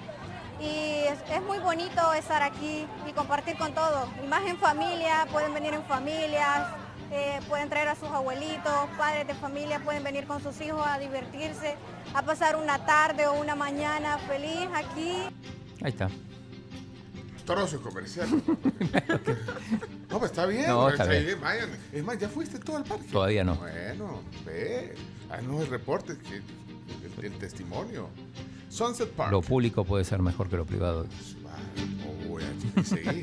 y 0.60 1.05
es, 1.06 1.19
es 1.31 1.43
muy 1.43 1.59
bonito 1.59 2.12
estar 2.12 2.43
aquí 2.43 2.86
y 3.09 3.12
compartir 3.12 3.56
con 3.56 3.73
todos. 3.73 4.09
Y 4.23 4.27
más 4.27 4.43
en 4.43 4.59
familia, 4.59 5.27
pueden 5.32 5.55
venir 5.55 5.73
en 5.73 5.82
familias, 5.85 6.69
eh, 7.10 7.40
pueden 7.48 7.70
traer 7.70 7.89
a 7.89 7.94
sus 7.94 8.10
abuelitos, 8.10 8.74
padres 8.98 9.27
de 9.27 9.35
familia, 9.35 9.81
pueden 9.81 10.05
venir 10.05 10.27
con 10.27 10.43
sus 10.43 10.60
hijos 10.60 10.86
a 10.86 10.98
divertirse, 10.98 11.77
a 12.14 12.20
pasar 12.23 12.56
una 12.56 12.85
tarde 12.85 13.27
o 13.27 13.32
una 13.32 13.55
mañana 13.55 14.19
feliz 14.19 14.69
aquí. 14.74 15.16
Ahí 15.82 15.90
está. 15.93 16.09
Trozo 17.44 17.81
comercial. 17.81 18.28
no, 20.10 20.19
pues 20.19 20.31
está 20.31 20.47
bien. 20.47 20.69
No, 20.69 20.89
está 20.89 21.05
pues, 21.06 21.24
bien. 21.24 21.40
vayan. 21.40 21.70
Es 21.93 22.05
más, 22.05 22.19
¿ya 22.19 22.28
fuiste 22.28 22.59
todo 22.59 22.77
al 22.77 22.85
parque? 22.85 23.09
Todavía 23.10 23.44
no. 23.44 23.56
Bueno, 23.56 24.23
ve. 24.47 24.94
Haznos 25.31 25.62
el 25.62 25.66
reporte, 25.69 26.16
que, 26.19 26.36
el, 26.36 27.32
el 27.32 27.39
testimonio. 27.39 28.09
Sunset 28.69 29.10
Park. 29.10 29.31
Lo 29.32 29.43
público 29.43 29.85
puede 29.85 30.05
ser 30.05 30.20
mejor 30.20 30.48
que 30.48 30.56
lo 30.56 30.64
privado. 30.64 31.06
Oh, 32.31 32.39
ya, 32.39 32.82
sí. 32.85 33.23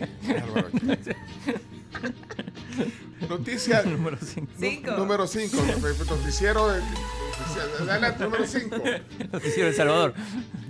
Noticia 3.28 3.84
Número 3.84 4.18
cinco. 4.22 4.92
nu- 4.92 4.98
Número 4.98 5.28
5. 5.28 5.58
Noticiero. 6.10 6.68
de- 6.72 6.82
Adelante, 7.90 8.24
número 8.24 8.46
5. 8.46 8.76
Noticiero 9.32 9.70
El 9.70 9.76
Salvador. 9.76 10.14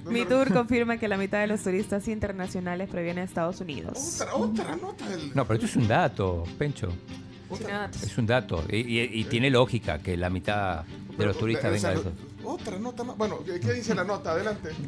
Mi 0.10 0.26
tour 0.26 0.52
confirma 0.54 0.98
que 0.98 1.08
la 1.08 1.18
mitad 1.18 1.40
de 1.42 1.48
los 1.48 1.62
turistas 1.64 2.08
internacionales 2.08 2.90
provienen 2.90 3.24
de 3.26 3.30
Estados 3.30 3.62
Unidos. 3.62 4.22
Otra, 4.22 4.36
otra 4.36 4.76
nota 4.76 5.08
del. 5.10 5.32
No, 5.36 5.46
pero 5.46 5.56
esto 5.56 5.66
es 5.66 5.76
un 5.76 5.88
dato, 5.88 6.44
Pencho. 6.58 6.90
Es 8.04 8.18
un 8.18 8.26
dato. 8.28 8.64
Y, 8.70 8.78
y- 8.78 9.10
y 9.20 9.24
tiene 9.26 9.50
lógica 9.50 10.00
que 10.00 10.16
la 10.18 10.30
mitad 10.30 10.84
de 11.18 11.26
los 11.26 11.38
turistas 11.38 11.72
vengan 11.72 11.96
de 11.96 12.00
eso. 12.02 12.12
Otra 12.44 12.78
nota 12.80 13.04
más. 13.04 13.18
Bueno, 13.18 13.40
¿qué 13.44 13.60
qué 13.60 13.74
dice 13.74 13.96
la 13.96 14.04
nota? 14.04 14.32
Adelante. 14.32 14.70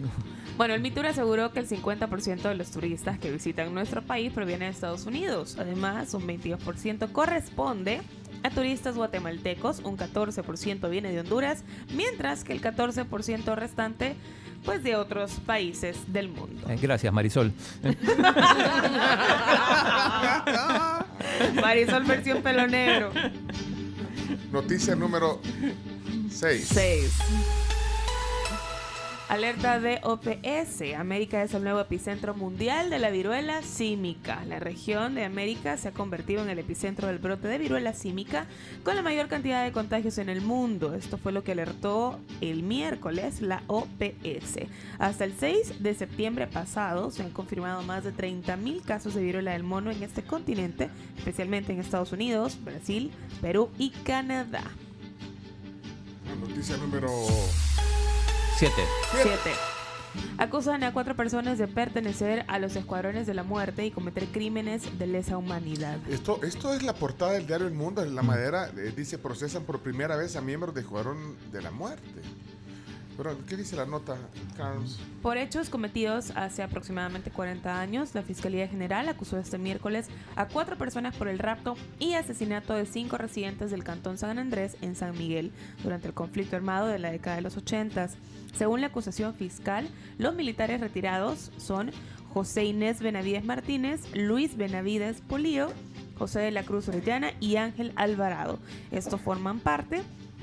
Bueno, 0.57 0.76
el 0.76 0.81
Mitur 0.81 1.06
aseguró 1.07 1.52
que 1.53 1.60
el 1.60 1.68
50% 1.68 2.41
de 2.41 2.56
los 2.56 2.69
turistas 2.69 3.18
que 3.18 3.31
visitan 3.31 3.73
nuestro 3.73 4.03
país 4.03 4.31
provienen 4.31 4.68
de 4.68 4.76
Estados 4.76 5.06
Unidos. 5.07 5.56
Además, 5.57 6.14
un 6.14 6.27
22% 6.27 7.11
corresponde 7.11 8.02
a 8.43 8.49
turistas 8.52 8.95
guatemaltecos, 8.95 9.80
un 9.80 9.98
14% 9.98 10.89
viene 10.89 11.11
de 11.14 11.22
Honduras, 11.22 11.64
mientras 11.95 12.43
que 12.43 12.53
el 12.53 12.61
14% 12.61 13.56
restante, 13.56 14.15
pues 14.64 14.84
de 14.84 14.96
otros 14.96 15.34
países 15.46 15.98
del 16.08 16.30
mundo. 16.30 16.62
Eh, 16.70 16.78
Gracias, 16.82 17.12
Marisol. 17.14 17.52
Marisol 21.62 22.04
versión 22.04 22.42
pelo 22.42 22.68
negro. 22.68 23.12
Noticia 24.52 24.96
número 24.96 25.42
6. 26.30 26.68
6. 26.68 27.12
Alerta 29.32 29.80
de 29.80 30.02
OPS. 30.03 30.94
América 30.98 31.41
es 31.41 31.53
el 31.53 31.64
nuevo 31.64 31.80
epicentro 31.80 32.34
mundial 32.34 32.90
de 32.90 32.99
la 32.99 33.12
viruela 33.12 33.62
símica. 33.62 34.44
La 34.44 34.60
región 34.60 35.16
de 35.16 35.24
América 35.24 35.78
se 35.78 35.88
ha 35.88 35.94
convertido 35.94 36.44
en 36.44 36.49
el 36.49 36.60
epicentro 36.60 37.08
del 37.08 37.20
brote 37.20 37.48
de 37.48 37.58
viruela 37.58 37.94
símica 37.94 38.45
con 38.84 38.98
la 38.98 39.02
mayor 39.02 39.30
cantidad 39.30 39.64
de 39.64 39.72
contagios 39.72 40.18
en 40.18 40.28
el 40.28 40.41
mundo. 40.41 40.95
Esto 40.95 41.18
fue 41.18 41.32
lo 41.32 41.45
que 41.45 41.53
alertó 41.53 42.20
el 42.41 42.62
miércoles 42.62 43.40
la 43.40 43.64
OPS. 43.68 44.68
Hasta 44.99 45.24
el 45.24 45.34
6 45.40 45.82
de 45.82 45.95
septiembre 45.95 46.48
pasado 46.48 47.10
se 47.10 47.24
han 47.24 47.30
confirmado 47.30 47.84
más 47.84 48.03
de 48.03 48.14
30.000 48.14 48.84
casos 48.84 49.14
de 49.14 49.22
viruela 49.22 49.53
del 49.53 49.64
mono 49.64 49.91
en 49.91 50.03
este 50.03 50.24
continente, 50.24 50.90
especialmente 51.18 51.72
en 51.72 51.80
Estados 51.80 52.12
Unidos, 52.12 52.58
Brasil, 52.66 53.12
Perú 53.40 53.70
y 53.78 53.91
Canadá. 53.91 54.66
Noticia 56.41 56.76
número 56.76 57.08
7. 58.62 58.76
7. 59.24 59.52
Acusan 60.38 60.84
a 60.84 60.94
cuatro 60.94 61.16
personas 61.16 61.58
de 61.58 61.68
pertenecer 61.68 62.46
a 62.48 62.60
los 62.60 62.76
escuadrones 62.76 63.26
de 63.26 63.34
la 63.34 63.42
muerte 63.42 63.88
y 63.88 63.90
cometer 63.90 64.28
crímenes 64.28 65.00
de 65.00 65.08
lesa 65.08 65.36
humanidad. 65.36 65.98
Esto, 66.08 66.40
esto 66.44 66.72
es 66.76 66.84
la 66.84 66.94
portada 66.94 67.32
del 67.32 67.48
diario 67.48 67.66
El 67.66 67.74
Mundo. 67.74 68.04
Mm. 68.04 68.10
En 68.10 68.16
la 68.16 68.22
madera 68.22 68.70
eh, 68.78 68.94
dice 68.96 69.18
procesan 69.18 69.64
por 69.64 69.80
primera 69.80 70.16
vez 70.16 70.36
a 70.36 70.42
miembros 70.42 70.76
de 70.76 70.82
Escuadrón 70.82 71.38
de 71.52 71.60
la 71.60 71.72
Muerte. 71.72 72.22
Pero, 73.18 73.36
¿qué 73.46 73.58
dice 73.58 73.76
la 73.76 73.86
nota, 73.86 74.18
Carms? 74.58 74.98
Por 75.22 75.38
hechos 75.38 75.70
cometidos 75.70 76.32
hace 76.36 76.64
aproximadamente 76.64 77.30
40 77.30 77.80
años, 77.80 78.16
la 78.16 78.22
Fiscalía 78.22 78.68
General 78.68 79.08
acusó 79.10 79.38
este 79.38 79.58
miércoles 79.58 80.08
a 80.36 80.48
cuatro 80.48 80.78
personas 80.78 81.16
por 81.16 81.28
el 81.28 81.40
rapto 81.40 81.76
y 82.00 82.14
asesinato 82.14 82.74
de 82.74 82.86
cinco 82.86 83.18
residentes 83.18 83.70
del 83.72 83.84
Cantón 83.84 84.18
San 84.18 84.40
Andrés 84.40 84.78
en 84.82 84.96
San 84.96 85.18
Miguel 85.18 85.52
durante 85.84 86.08
el 86.08 86.14
conflicto 86.14 86.56
armado 86.56 86.88
de 86.88 87.00
la 87.00 87.12
década 87.12 87.36
de 87.36 87.42
los 87.42 87.58
80. 87.58 88.10
Según 88.57 88.82
la 88.82 88.88
acusación 88.88 89.34
fiscal, 89.34 89.88
los 90.18 90.36
militares 90.36 90.82
retirados 90.82 91.52
son 91.57 91.91
José 92.34 92.65
Inés 92.65 93.02
Benavides 93.02 93.44
Martínez, 93.44 94.02
Luis 94.14 94.56
Benavides 94.56 95.22
Polío, 95.22 95.69
José 96.18 96.40
de 96.40 96.52
la 96.52 96.64
Cruz 96.64 96.88
Orellana 96.88 97.32
y 97.40 97.56
Ángel 97.56 97.91
Alvarado. 97.95 98.60
Estos 98.91 99.19
forman 99.22 99.60
parte 99.60 100.02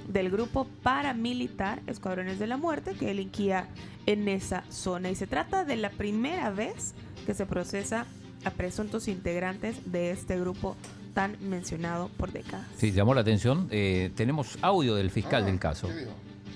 del 0.08 0.30
grupo 0.30 0.66
paramilitar 0.82 1.80
Escuadrones 1.86 2.38
de 2.38 2.46
la 2.46 2.56
Muerte 2.56 2.94
que 2.94 3.06
delinquía 3.06 3.68
en 4.06 4.26
esa 4.28 4.64
zona. 4.70 5.10
Y 5.10 5.14
se 5.14 5.26
trata 5.26 5.64
de 5.64 5.76
la 5.76 5.90
primera 5.90 6.50
vez 6.50 6.94
que 7.26 7.34
se 7.34 7.46
procesa 7.46 8.06
a 8.44 8.50
presuntos 8.50 9.08
integrantes 9.08 9.92
de 9.92 10.10
este 10.10 10.38
grupo 10.38 10.76
tan 11.14 11.36
mencionado 11.40 12.08
por 12.16 12.32
décadas. 12.32 12.66
Sí, 12.76 12.92
llamó 12.92 13.14
la 13.14 13.20
atención. 13.20 13.68
Eh, 13.70 14.10
tenemos 14.14 14.58
audio 14.62 14.94
del 14.94 15.10
fiscal 15.10 15.44
del 15.44 15.58
caso. 15.58 15.88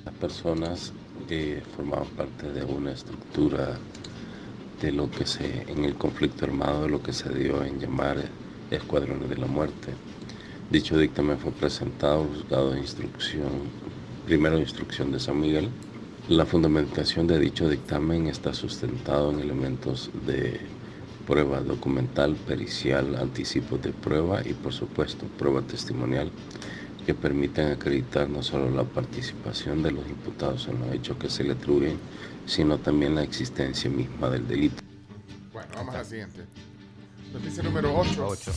Las 0.05 0.15
personas 0.15 0.93
que 1.33 1.63
formaban 1.75 2.09
parte 2.09 2.53
de 2.53 2.63
una 2.63 2.93
estructura 2.93 3.79
de 4.83 4.93
lo 4.93 5.11
que 5.11 5.25
se, 5.25 5.63
en 5.67 5.87
el 5.87 5.95
conflicto 5.95 6.45
armado, 6.45 6.83
de 6.83 6.91
lo 6.91 7.03
que 7.03 7.15
se 7.15 7.31
dio 7.33 7.65
en 7.65 7.81
llamar 7.81 8.19
escuadrones 8.71 9.31
de 9.31 9.39
la 9.39 9.47
muerte. 9.47 9.95
Dicho 10.71 10.99
dictamen 10.99 11.39
fue 11.39 11.53
presentado 11.53 12.25
juzgado 12.25 12.73
de 12.73 12.81
instrucción, 12.81 13.51
primero 14.27 14.59
instrucción 14.59 15.11
de 15.11 15.21
San 15.21 15.41
Miguel. 15.41 15.71
La 16.29 16.45
fundamentación 16.45 17.27
de 17.27 17.39
dicho 17.39 17.67
dictamen 17.67 18.27
está 18.27 18.53
sustentado 18.53 19.33
en 19.33 19.41
elementos 19.41 20.11
de 20.27 20.61
prueba 21.27 21.61
documental, 21.61 22.35
pericial, 22.35 23.17
anticipos 23.17 23.81
de 23.81 23.93
prueba 23.93 24.47
y 24.47 24.53
por 24.53 24.75
supuesto 24.75 25.25
prueba 25.39 25.63
testimonial 25.63 26.31
que 27.07 27.15
permiten 27.15 27.73
acreditar 27.73 28.29
no 28.29 28.43
solo 28.43 28.71
la 28.71 28.85
participación 28.85 29.83
de 29.83 29.93
los 29.93 30.07
imputados 30.07 30.69
en 30.69 30.81
los 30.81 30.95
hechos 30.95 31.17
que 31.17 31.29
se 31.29 31.45
le 31.45 31.53
atribuyen, 31.53 31.99
sino 32.47 32.79
también 32.79 33.15
la 33.15 33.23
existencia 33.23 33.91
misma 33.91 34.31
del 34.31 34.47
delito. 34.47 34.83
Bueno, 35.53 35.69
vamos 35.75 35.95
a 35.95 35.99
la 35.99 36.05
siguiente. 36.05 36.45
Noticia 37.33 37.63
número 37.63 37.95
8. 37.97 38.53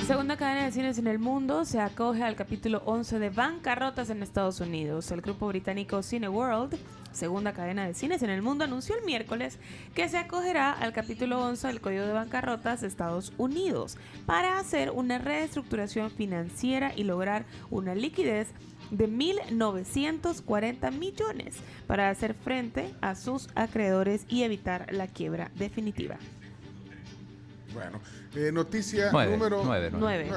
Segunda 0.00 0.36
cadena 0.36 0.64
de 0.64 0.72
cines 0.72 0.98
en 0.98 1.06
el 1.06 1.20
mundo 1.20 1.64
se 1.64 1.78
acoge 1.78 2.24
al 2.24 2.34
capítulo 2.34 2.82
11 2.86 3.20
de 3.20 3.30
bancarrotas 3.30 4.10
en 4.10 4.22
Estados 4.22 4.58
Unidos. 4.60 5.10
El 5.12 5.20
grupo 5.20 5.46
británico 5.46 6.02
Cineworld, 6.02 6.76
segunda 7.12 7.52
cadena 7.52 7.86
de 7.86 7.94
cines 7.94 8.22
en 8.22 8.30
el 8.30 8.42
mundo, 8.42 8.64
anunció 8.64 8.96
el 8.96 9.04
miércoles 9.04 9.58
que 9.94 10.08
se 10.08 10.18
acogerá 10.18 10.72
al 10.72 10.92
capítulo 10.92 11.40
11 11.44 11.68
del 11.68 11.80
Código 11.80 12.04
de 12.04 12.14
Bancarrotas 12.14 12.80
de 12.80 12.88
Estados 12.88 13.32
Unidos 13.38 13.96
para 14.26 14.58
hacer 14.58 14.90
una 14.90 15.18
reestructuración 15.18 16.10
financiera 16.10 16.92
y 16.96 17.04
lograr 17.04 17.44
una 17.70 17.94
liquidez 17.94 18.48
de 18.90 19.08
1.940 19.08 20.90
millones 20.90 21.56
para 21.86 22.10
hacer 22.10 22.34
frente 22.34 22.92
a 23.02 23.14
sus 23.14 23.48
acreedores 23.54 24.24
y 24.28 24.42
evitar 24.42 24.92
la 24.92 25.06
quiebra 25.06 25.52
definitiva. 25.54 26.16
Bueno, 27.72 28.00
eh, 28.34 28.50
noticia 28.52 29.10
Nueve, 29.12 29.32
número 29.32 29.62
nueve, 29.64 29.90
nueve. 29.92 30.30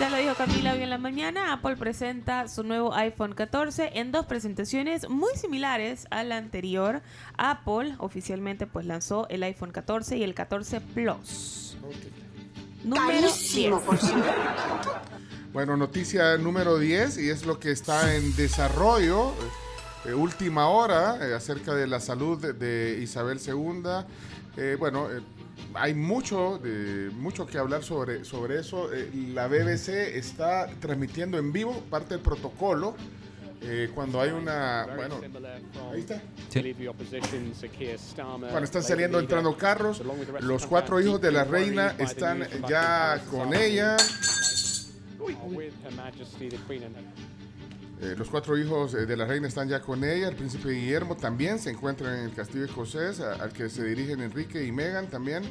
Ya 0.00 0.10
lo 0.10 0.16
dijo 0.16 0.34
Camila 0.34 0.72
hoy 0.72 0.82
en 0.82 0.90
la 0.90 0.98
mañana, 0.98 1.52
Apple 1.52 1.76
presenta 1.76 2.48
su 2.48 2.64
nuevo 2.64 2.92
iPhone 2.94 3.32
14 3.32 3.92
en 3.94 4.10
dos 4.10 4.26
presentaciones 4.26 5.08
muy 5.08 5.32
similares 5.36 6.08
a 6.10 6.24
la 6.24 6.36
anterior. 6.36 7.00
Apple 7.38 7.94
oficialmente 7.98 8.66
pues 8.66 8.86
lanzó 8.86 9.28
el 9.28 9.44
iPhone 9.44 9.70
14 9.70 10.16
y 10.16 10.24
el 10.24 10.34
14 10.34 10.80
Plus. 10.80 11.76
Número 12.82 13.20
10. 13.32 13.72
Bueno, 15.52 15.76
noticia 15.76 16.36
número 16.38 16.76
10 16.78 17.18
y 17.18 17.30
es 17.30 17.46
lo 17.46 17.60
que 17.60 17.70
está 17.70 18.16
en 18.16 18.34
desarrollo. 18.34 19.32
eh, 20.04 20.12
última 20.12 20.66
hora 20.68 21.18
eh, 21.24 21.34
acerca 21.34 21.72
de 21.72 21.86
la 21.86 22.00
salud 22.00 22.36
de, 22.40 22.52
de 22.52 22.98
Isabel 23.00 23.38
II. 23.38 23.82
Eh, 24.56 24.76
bueno, 24.78 25.10
eh, 25.10 25.20
hay 25.74 25.94
mucho, 25.94 26.58
de, 26.58 27.10
mucho 27.10 27.46
que 27.46 27.58
hablar 27.58 27.82
sobre, 27.82 28.24
sobre 28.24 28.60
eso. 28.60 28.92
Eh, 28.92 29.10
la 29.32 29.48
BBC 29.48 30.16
está 30.16 30.68
transmitiendo 30.80 31.38
en 31.38 31.52
vivo 31.52 31.82
parte 31.90 32.14
del 32.14 32.20
protocolo. 32.20 32.94
eh, 33.62 33.90
cuando 33.94 34.20
hay 34.20 34.30
una... 34.30 34.86
Bueno, 34.94 35.20
ahí 35.92 36.00
está. 36.00 36.22
Cuando 38.50 38.64
están 38.64 38.82
saliendo, 38.82 39.18
entrando 39.18 39.56
carros, 39.56 40.02
los 40.40 40.66
cuatro 40.66 41.00
hijos 41.00 41.20
de 41.20 41.32
la 41.32 41.44
reina 41.44 41.94
están 41.98 42.46
ya 42.68 43.22
con 43.30 43.54
ella. 43.54 43.96
Eh, 48.00 48.14
los 48.18 48.28
cuatro 48.28 48.58
hijos 48.58 48.92
eh, 48.94 49.06
de 49.06 49.16
la 49.16 49.24
reina 49.24 49.48
están 49.48 49.68
ya 49.68 49.80
con 49.80 50.04
ella. 50.04 50.28
El 50.28 50.36
príncipe 50.36 50.70
Guillermo 50.70 51.16
también 51.16 51.58
se 51.58 51.70
encuentra 51.70 52.18
en 52.18 52.24
el 52.24 52.34
castillo 52.34 52.64
escocés, 52.64 53.20
al 53.20 53.52
que 53.52 53.68
se 53.68 53.84
dirigen 53.84 54.20
Enrique 54.20 54.64
y 54.64 54.72
Meghan 54.72 55.08
también. 55.08 55.44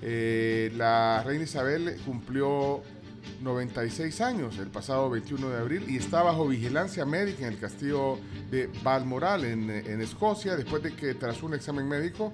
Eh, 0.00 0.72
la 0.76 1.22
reina 1.24 1.44
Isabel 1.44 2.00
cumplió 2.06 2.82
96 3.42 4.20
años 4.20 4.58
el 4.58 4.68
pasado 4.68 5.10
21 5.10 5.50
de 5.50 5.58
abril 5.58 5.84
y 5.88 5.96
está 5.96 6.22
bajo 6.22 6.46
vigilancia 6.46 7.04
médica 7.04 7.46
en 7.46 7.54
el 7.54 7.58
castillo 7.58 8.18
de 8.50 8.70
Balmoral 8.82 9.44
en 9.44 10.00
Escocia 10.00 10.56
después 10.56 10.82
de 10.82 10.94
que 10.94 11.14
tras 11.14 11.42
un 11.42 11.54
examen 11.54 11.88
médico 11.88 12.32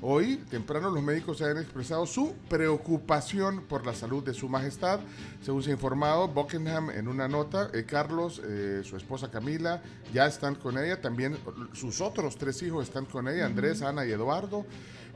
Hoy, 0.00 0.36
temprano, 0.50 0.90
los 0.90 1.02
médicos 1.02 1.40
han 1.42 1.58
expresado 1.58 2.06
su 2.06 2.34
preocupación 2.48 3.62
por 3.62 3.86
la 3.86 3.94
salud 3.94 4.22
de 4.22 4.34
su 4.34 4.48
majestad. 4.48 5.00
Según 5.42 5.62
se 5.62 5.70
ha 5.70 5.72
informado, 5.72 6.28
Buckingham 6.28 6.90
en 6.90 7.08
una 7.08 7.28
nota, 7.28 7.70
eh, 7.72 7.84
Carlos, 7.84 8.42
eh, 8.44 8.82
su 8.84 8.96
esposa 8.96 9.30
Camila, 9.30 9.82
ya 10.12 10.26
están 10.26 10.54
con 10.54 10.78
ella. 10.78 11.00
También 11.00 11.36
sus 11.72 12.00
otros 12.00 12.36
tres 12.36 12.62
hijos 12.62 12.86
están 12.86 13.06
con 13.06 13.28
ella, 13.28 13.46
Andrés, 13.46 13.82
Ana 13.82 14.04
y 14.06 14.12
Eduardo. 14.12 14.66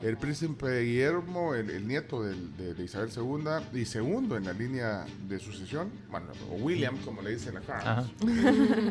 El 0.01 0.17
príncipe 0.17 0.81
Guillermo, 0.81 1.53
el, 1.53 1.69
el 1.69 1.87
nieto 1.87 2.23
de, 2.23 2.73
de 2.73 2.83
Isabel 2.83 3.11
II 3.15 3.79
y 3.79 3.85
segundo 3.85 4.35
en 4.35 4.45
la 4.45 4.53
línea 4.53 5.05
de 5.27 5.37
sucesión, 5.37 5.91
bueno, 6.09 6.27
o 6.49 6.55
William, 6.55 6.97
como 7.05 7.21
le 7.21 7.31
dicen 7.31 7.57
acá. 7.57 8.03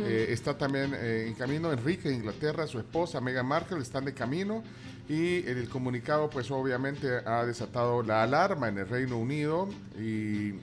Eh, 0.02 0.27
está 0.31 0.57
también 0.57 0.93
eh, 0.94 1.27
en 1.27 1.35
camino 1.35 1.73
Enrique 1.73 2.09
de 2.09 2.15
Inglaterra, 2.15 2.66
su 2.66 2.78
esposa 2.78 3.20
Meghan 3.20 3.47
Markle 3.47 3.78
están 3.78 4.05
de 4.05 4.15
camino 4.15 4.62
y 5.11 5.39
en 5.49 5.59
el 5.59 5.69
comunicado 5.69 6.31
pues 6.31 6.51
obviamente 6.53 7.09
ha 7.27 7.45
desatado 7.45 8.03
la 8.03 8.23
alarma 8.23 8.69
en 8.69 8.78
el 8.78 8.89
Reino 8.89 9.19
Unido 9.19 9.69
y 9.99 10.55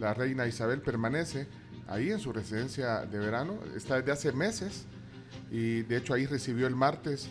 la 0.00 0.12
reina 0.14 0.46
Isabel 0.48 0.80
permanece 0.80 1.46
ahí 1.86 2.10
en 2.10 2.18
su 2.18 2.32
residencia 2.32 3.06
de 3.06 3.18
verano, 3.20 3.54
está 3.76 3.96
desde 3.98 4.10
hace 4.10 4.32
meses 4.32 4.84
y 5.52 5.82
de 5.82 5.96
hecho 5.98 6.12
ahí 6.14 6.26
recibió 6.26 6.66
el 6.66 6.74
martes 6.74 7.28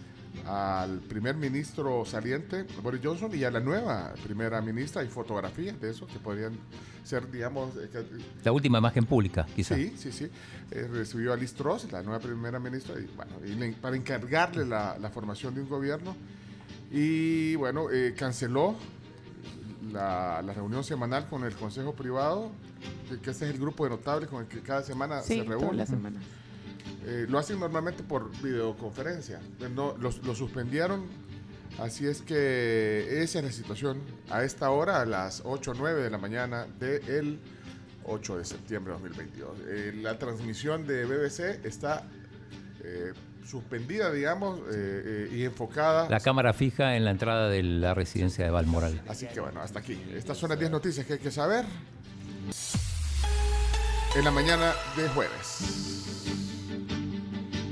al 0.48 1.00
primer 1.02 1.36
ministro 1.36 2.06
saliente, 2.06 2.66
Boris 2.82 3.02
Johnson, 3.04 3.30
y 3.36 3.44
a 3.44 3.52
la 3.52 3.60
nueva 3.60 4.14
primera 4.24 4.62
ministra. 4.62 5.02
Hay 5.04 5.08
fotografías 5.08 5.80
de 5.80 5.92
eso 5.92 6.08
que 6.08 6.18
podrían 6.18 6.54
ser, 7.04 7.30
digamos, 7.30 7.76
eh, 7.78 7.88
que- 7.92 8.04
La 8.44 8.52
última 8.52 8.80
imagen 8.80 9.06
pública, 9.06 9.46
quizás. 9.56 9.78
Sí, 9.78 9.94
sí, 9.96 10.12
sí. 10.12 10.30
Eh, 10.72 10.88
recibió 10.92 11.34
a 11.34 11.36
Liz 11.36 11.54
Truss, 11.54 11.92
la 11.92 12.02
nueva 12.02 12.20
primera 12.20 12.60
ministra, 12.60 12.96
y, 13.00 13.06
bueno, 13.16 13.34
y 13.46 13.50
le- 13.54 13.74
para 13.74 13.96
encargarle 13.96 14.66
la, 14.66 14.98
la 14.98 15.10
formación 15.12 15.54
de 15.54 15.62
un 15.62 15.70
gobierno. 15.70 16.16
Y 16.94 17.56
bueno, 17.56 17.90
eh, 17.92 18.14
canceló 18.16 18.76
la, 19.92 20.42
la 20.44 20.54
reunión 20.54 20.84
semanal 20.84 21.28
con 21.28 21.44
el 21.44 21.54
Consejo 21.56 21.94
Privado, 21.94 22.52
que, 23.10 23.20
que 23.20 23.32
ese 23.32 23.46
es 23.50 23.56
el 23.56 23.60
grupo 23.60 23.84
de 23.84 23.90
notables 23.90 24.30
con 24.30 24.44
el 24.44 24.48
que 24.48 24.62
cada 24.62 24.84
semana 24.84 25.22
Sí, 25.22 25.40
se 25.40 25.44
reúne. 25.44 25.74
las 25.78 25.90
semanas. 25.90 26.24
Eh, 27.06 27.26
lo 27.28 27.40
hacen 27.40 27.60
normalmente 27.60 28.04
por 28.04 28.32
videoconferencia. 28.42 29.42
No, 29.76 29.96
lo, 29.98 30.12
suspendieron. 30.36 31.06
Así 31.80 32.06
es 32.06 32.22
que 32.22 33.24
esa 33.24 33.40
es 33.40 33.46
la 33.46 33.52
situación 33.52 34.00
a 34.30 34.44
esta 34.44 34.70
hora, 34.70 35.02
a 35.02 35.06
las 35.06 35.42
8 35.44 35.72
o 35.72 35.74
9 35.74 36.04
de 36.04 36.10
la 36.12 36.20
mañana 36.20 36.68
del 36.80 37.40
8 38.06 38.38
de 38.38 38.46
septiembre 38.46 38.94
de 38.94 39.00
2022. 39.00 39.58
Eh, 39.66 40.00
la 40.04 40.20
transmisión 40.20 40.86
de 40.86 41.06
BBC 41.06 41.66
está 41.66 42.08
eh, 42.84 43.14
suspendida, 43.46 44.12
digamos, 44.12 44.60
eh, 44.72 45.28
eh, 45.32 45.36
y 45.36 45.44
enfocada. 45.46 46.10
La 46.10 46.20
cámara 46.20 46.54
fija 46.54 46.96
en 46.96 47.06
la 47.06 47.12
entrada 47.12 47.50
de 47.50 47.62
la 47.64 47.94
residencia 47.94 48.46
de 48.46 48.52
Balmoral. 48.52 49.02
Así 49.08 49.28
que 49.28 49.40
bueno, 49.40 49.62
hasta 49.62 49.80
aquí. 49.80 50.00
Estas 50.16 50.38
son 50.38 50.50
las 50.50 50.60
10 50.60 50.72
noticias 50.72 51.06
que 51.06 51.14
hay 51.14 51.20
que 51.20 51.32
saber 51.32 51.66
en 54.16 54.24
la 54.24 54.32
mañana 54.32 54.74
de 54.96 55.08
jueves. 55.10 56.10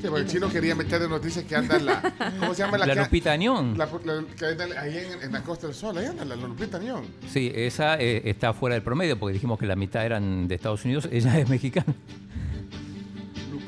Sí, 0.01 0.07
el 0.07 0.25
chino 0.27 0.49
quería 0.49 0.73
meter 0.73 0.99
de 0.99 1.07
noticias 1.07 1.45
que 1.45 1.55
anda 1.55 1.77
en 1.77 1.85
la. 1.85 2.01
¿Cómo 2.39 2.55
se 2.55 2.63
llama 2.63 2.77
La 2.79 2.87
ca- 2.87 3.03
Lupita 3.03 3.35
Nyong. 3.37 3.77
La, 3.77 3.85
la- 4.03 4.23
que 4.35 4.45
anda 4.47 4.65
ahí 4.81 4.97
en, 4.97 5.21
en 5.21 5.31
la 5.31 5.43
Costa 5.43 5.67
del 5.67 5.75
Sol, 5.75 5.95
ahí 5.95 6.07
anda 6.07 6.25
la 6.25 6.35
Lupita 6.35 6.79
Nyong. 6.79 7.05
Sí, 7.29 7.51
esa 7.53 7.99
eh, 7.99 8.23
está 8.25 8.51
fuera 8.53 8.73
del 8.73 8.81
promedio 8.83 9.19
porque 9.19 9.33
dijimos 9.33 9.59
que 9.59 9.67
la 9.67 9.75
mitad 9.75 10.03
eran 10.03 10.47
de 10.47 10.55
Estados 10.55 10.83
Unidos. 10.85 11.07
Ella 11.11 11.37
es 11.37 11.47
mexicana. 11.49 11.93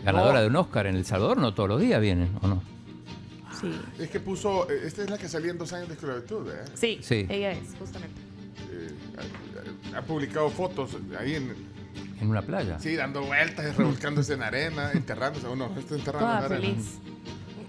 Ganadora 0.04 0.42
de 0.42 0.48
un 0.48 0.56
Oscar 0.56 0.88
en 0.88 0.96
El 0.96 1.06
Salvador, 1.06 1.38
no 1.38 1.54
todos 1.54 1.70
los 1.70 1.82
días 1.82 2.00
vienen, 2.02 2.30
¿o 2.42 2.48
no? 2.48 2.62
Sí. 3.62 3.72
Es 4.00 4.10
que 4.10 4.20
puso. 4.20 4.70
eh, 4.70 4.82
Esta 4.86 5.04
es 5.04 5.10
la 5.10 5.18
que 5.18 5.30
salía 5.30 5.52
en 5.52 5.58
dos 5.58 5.72
años 5.74 5.88
de 5.88 5.94
esclavitud, 5.94 6.50
¿eh? 6.52 6.66
Sí, 6.74 7.00
Sí. 7.02 7.26
ella 7.30 7.52
es, 7.52 7.60
justamente. 7.80 8.20
Eh, 8.72 8.90
ha, 9.94 9.98
ha 10.00 10.02
publicado 10.02 10.50
fotos 10.50 10.98
ahí 11.20 11.36
en. 11.36 11.54
En 12.20 12.30
una 12.30 12.42
playa. 12.42 12.80
Sí, 12.80 12.96
dando 12.96 13.22
vueltas, 13.24 13.76
revolcándose 13.78 14.34
en 14.34 14.44
arena, 14.44 14.92
enterrándose. 14.94 15.48
Uno, 15.48 15.70
no 15.74 15.80
está 15.80 15.96
enterrando 15.96 16.28
Toda 16.28 16.40
en 16.40 16.44
arena. 16.46 16.62
feliz. 16.74 17.00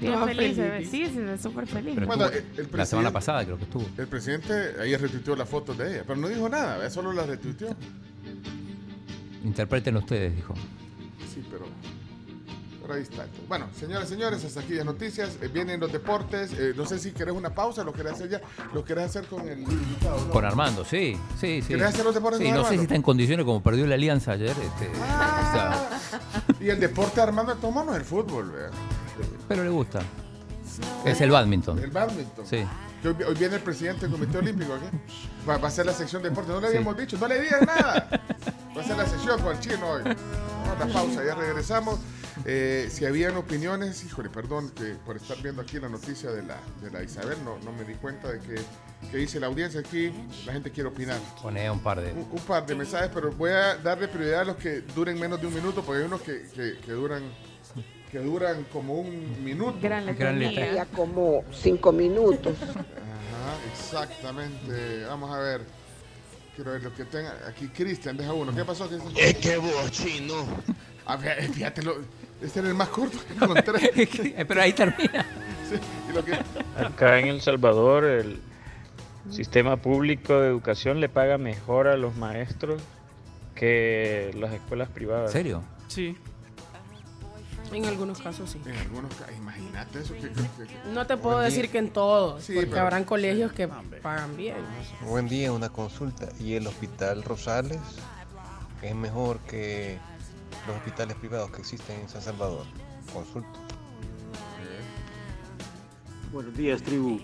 Bien 0.00 0.12
Toda 0.14 0.26
feliz, 0.26 0.56
se 0.56 0.62
ve. 0.62 0.70
feliz. 0.70 0.90
Sí, 0.90 1.06
se 1.06 1.20
ve 1.20 1.38
súper 1.38 1.66
feliz. 1.68 1.94
Pero 1.94 2.06
Bueno, 2.08 2.24
estuvo- 2.24 2.38
el- 2.38 2.44
el 2.44 2.50
la 2.50 2.54
presidente- 2.56 2.86
semana 2.86 3.10
pasada 3.12 3.44
creo 3.44 3.56
que 3.58 3.64
estuvo. 3.64 3.86
El 3.96 4.06
presidente 4.08 4.52
ahí 4.80 4.96
retuiteó 4.96 5.36
las 5.36 5.48
fotos 5.48 5.78
de 5.78 5.92
ella, 5.94 6.04
pero 6.06 6.18
no 6.18 6.28
dijo 6.28 6.48
nada, 6.48 6.84
¿eh? 6.84 6.90
solo 6.90 7.12
las 7.12 7.26
retuiteó. 7.28 7.68
Interpreten 9.44 9.96
ustedes, 9.96 10.34
dijo. 10.34 10.54
Sí, 11.32 11.42
pero. 11.50 11.66
Bueno, 13.48 13.66
señores, 13.78 14.08
señores, 14.08 14.44
hasta 14.44 14.60
aquí 14.60 14.74
las 14.74 14.84
noticias. 14.84 15.30
Eh, 15.40 15.48
vienen 15.52 15.80
los 15.80 15.90
deportes. 15.92 16.52
Eh, 16.52 16.74
no 16.76 16.84
sé 16.86 16.98
si 16.98 17.12
querés 17.12 17.34
una 17.34 17.54
pausa, 17.54 17.82
lo 17.84 17.92
querés 17.92 18.12
hacer 18.12 18.28
ya. 18.28 18.40
Lo 18.72 18.84
querés 18.84 19.06
hacer 19.06 19.26
con 19.26 19.48
el 19.48 19.60
invitado. 19.60 20.20
¿no? 20.26 20.30
Con 20.30 20.44
Armando, 20.44 20.84
sí, 20.84 21.16
sí, 21.40 21.62
sí. 21.62 21.68
¿Querés 21.68 21.88
hacer 21.88 22.04
los 22.04 22.14
deportes 22.14 22.38
Sí, 22.40 22.44
con 22.46 22.54
no 22.54 22.60
sé 22.60 22.66
Armando? 22.66 22.80
si 22.80 22.84
está 22.84 22.94
en 22.94 23.02
condiciones 23.02 23.44
como 23.46 23.62
perdió 23.62 23.86
la 23.86 23.94
alianza 23.94 24.32
ayer. 24.32 24.50
este, 24.50 24.90
sea, 24.94 26.00
Y 26.60 26.68
el 26.68 26.80
deporte 26.80 27.20
Armando 27.20 27.54
Tomás 27.56 27.86
no 27.86 27.92
es 27.92 27.98
el 27.98 28.04
fútbol, 28.04 28.52
pero 29.48 29.64
le 29.64 29.70
gusta. 29.70 30.00
Es 31.04 31.20
el 31.20 31.30
badminton. 31.30 31.78
El 31.78 31.90
badminton. 31.90 32.46
Sí. 32.46 32.64
Hoy, 33.04 33.14
hoy 33.28 33.34
viene 33.34 33.56
el 33.56 33.62
presidente 33.62 34.02
del 34.08 34.12
Comité 34.12 34.38
Olímpico 34.38 34.74
aquí. 34.74 34.86
Va, 35.48 35.58
va 35.58 35.68
a 35.68 35.70
ser 35.70 35.84
la 35.86 35.92
sección 35.92 36.22
de 36.22 36.30
deporte. 36.30 36.50
No 36.52 36.60
le 36.60 36.68
Sí. 36.70 36.76
habíamos 36.76 36.96
dicho, 36.96 37.16
no 37.18 37.28
le 37.28 37.40
digas 37.40 37.60
nada. 37.66 38.08
Va 38.76 38.80
a 38.80 38.84
ser 38.84 38.96
la 38.96 39.06
sección 39.06 39.40
con 39.40 39.52
el 39.52 39.60
chino 39.60 39.86
hoy. 39.88 40.02
Vamos 40.02 40.82
a 40.82 40.86
la 40.86 40.92
pausa, 40.92 41.24
ya 41.24 41.34
regresamos. 41.34 42.00
Eh, 42.44 42.88
si 42.90 43.04
habían 43.06 43.36
opiniones, 43.36 44.04
híjole, 44.04 44.28
perdón 44.28 44.70
que 44.70 44.94
por 45.06 45.16
estar 45.16 45.40
viendo 45.40 45.62
aquí 45.62 45.78
la 45.78 45.88
noticia 45.88 46.30
de 46.32 46.42
la, 46.42 46.58
de 46.82 46.90
la 46.90 47.02
Isabel, 47.02 47.38
no, 47.44 47.58
no 47.58 47.72
me 47.72 47.84
di 47.84 47.94
cuenta 47.94 48.32
de 48.32 48.40
que, 48.40 48.56
que 49.10 49.16
dice 49.18 49.38
la 49.38 49.46
audiencia 49.46 49.80
aquí, 49.80 50.12
la 50.44 50.52
gente 50.52 50.70
quiere 50.70 50.88
opinar. 50.88 51.18
Pone 51.40 51.70
un 51.70 51.80
par 51.80 52.00
de. 52.00 52.12
Un, 52.12 52.28
un 52.32 52.40
par 52.46 52.66
de 52.66 52.74
mensajes, 52.74 53.10
pero 53.14 53.30
voy 53.32 53.50
a 53.50 53.76
darle 53.76 54.08
prioridad 54.08 54.40
a 54.40 54.44
los 54.44 54.56
que 54.56 54.80
duren 54.80 55.18
menos 55.20 55.40
de 55.40 55.46
un 55.46 55.54
minuto, 55.54 55.82
porque 55.82 56.00
hay 56.02 56.06
unos 56.06 56.22
que, 56.22 56.42
que, 56.54 56.78
que 56.84 56.92
duran 56.92 57.22
que 58.10 58.18
duran 58.20 58.64
como 58.72 58.94
un 58.94 59.42
minuto. 59.44 59.76
Gran 59.80 60.06
letra. 60.38 60.86
como 60.86 61.44
cinco 61.52 61.90
minutos. 61.92 62.56
Ajá, 62.62 63.56
exactamente. 63.72 65.04
Vamos 65.06 65.32
a 65.34 65.38
ver. 65.38 65.60
Quiero 66.54 66.70
ver 66.72 66.82
lo 66.84 66.94
que 66.94 67.04
tenga. 67.04 67.34
Aquí 67.48 67.66
Cristian, 67.68 68.16
deja 68.16 68.32
uno. 68.32 68.54
¿Qué 68.54 68.64
pasó, 68.64 68.86
Cristian? 68.88 69.12
Es 69.16 69.34
que 69.38 69.56
vos, 69.56 69.90
chino. 69.90 70.34
Ah, 71.06 71.18
fíjate, 71.18 71.48
fíjate, 71.48 71.82
lo- 71.82 71.96
este 72.44 72.60
era 72.60 72.68
el 72.68 72.74
más 72.74 72.88
corto 72.88 73.18
que 73.26 73.34
encontré. 73.34 74.44
Pero 74.48 74.62
ahí 74.62 74.72
termina. 74.72 75.24
Sí, 75.68 75.76
y 76.10 76.12
lo 76.14 76.24
que- 76.24 76.34
Acá 76.78 77.18
en 77.18 77.28
El 77.28 77.40
Salvador 77.40 78.04
el 78.04 78.40
sistema 79.30 79.76
público 79.76 80.38
de 80.40 80.48
educación 80.48 81.00
le 81.00 81.08
paga 81.08 81.38
mejor 81.38 81.88
a 81.88 81.96
los 81.96 82.14
maestros 82.16 82.82
que 83.54 84.30
las 84.38 84.52
escuelas 84.52 84.88
¿En 84.88 84.94
privadas. 84.94 85.32
serio? 85.32 85.62
Sí. 85.88 86.16
En 87.72 87.86
algunos 87.86 88.20
casos 88.20 88.50
sí. 88.50 88.60
En 88.66 88.76
algunos 88.76 89.12
casos, 89.14 89.34
imagínate 89.36 90.00
eso. 90.00 90.14
Que, 90.14 90.20
que- 90.20 90.28
que- 90.28 90.76
No 90.92 91.06
te 91.06 91.16
puedo 91.16 91.40
decir 91.40 91.62
día. 91.62 91.72
que 91.72 91.78
en 91.78 91.90
todos, 91.90 92.44
Sí, 92.44 92.52
porque 92.54 92.70
pero- 92.70 92.82
habrán 92.82 93.04
colegios 93.04 93.52
que 93.52 93.68
pagan 94.02 94.36
bien. 94.36 94.56
Buen 95.02 95.28
día, 95.28 95.50
una 95.52 95.70
consulta. 95.70 96.28
¿Y 96.38 96.54
el 96.54 96.66
Hospital 96.66 97.22
Rosales 97.24 97.80
es 98.82 98.94
mejor 98.94 99.38
que 99.40 99.98
los 100.66 100.76
hospitales 100.76 101.16
privados 101.16 101.50
que 101.50 101.60
existen 101.60 102.00
en 102.00 102.08
San 102.08 102.22
Salvador? 102.22 102.64
Consulta. 103.12 103.58
Buenos 106.32 106.56
días, 106.56 106.82
tribu. 106.82 107.20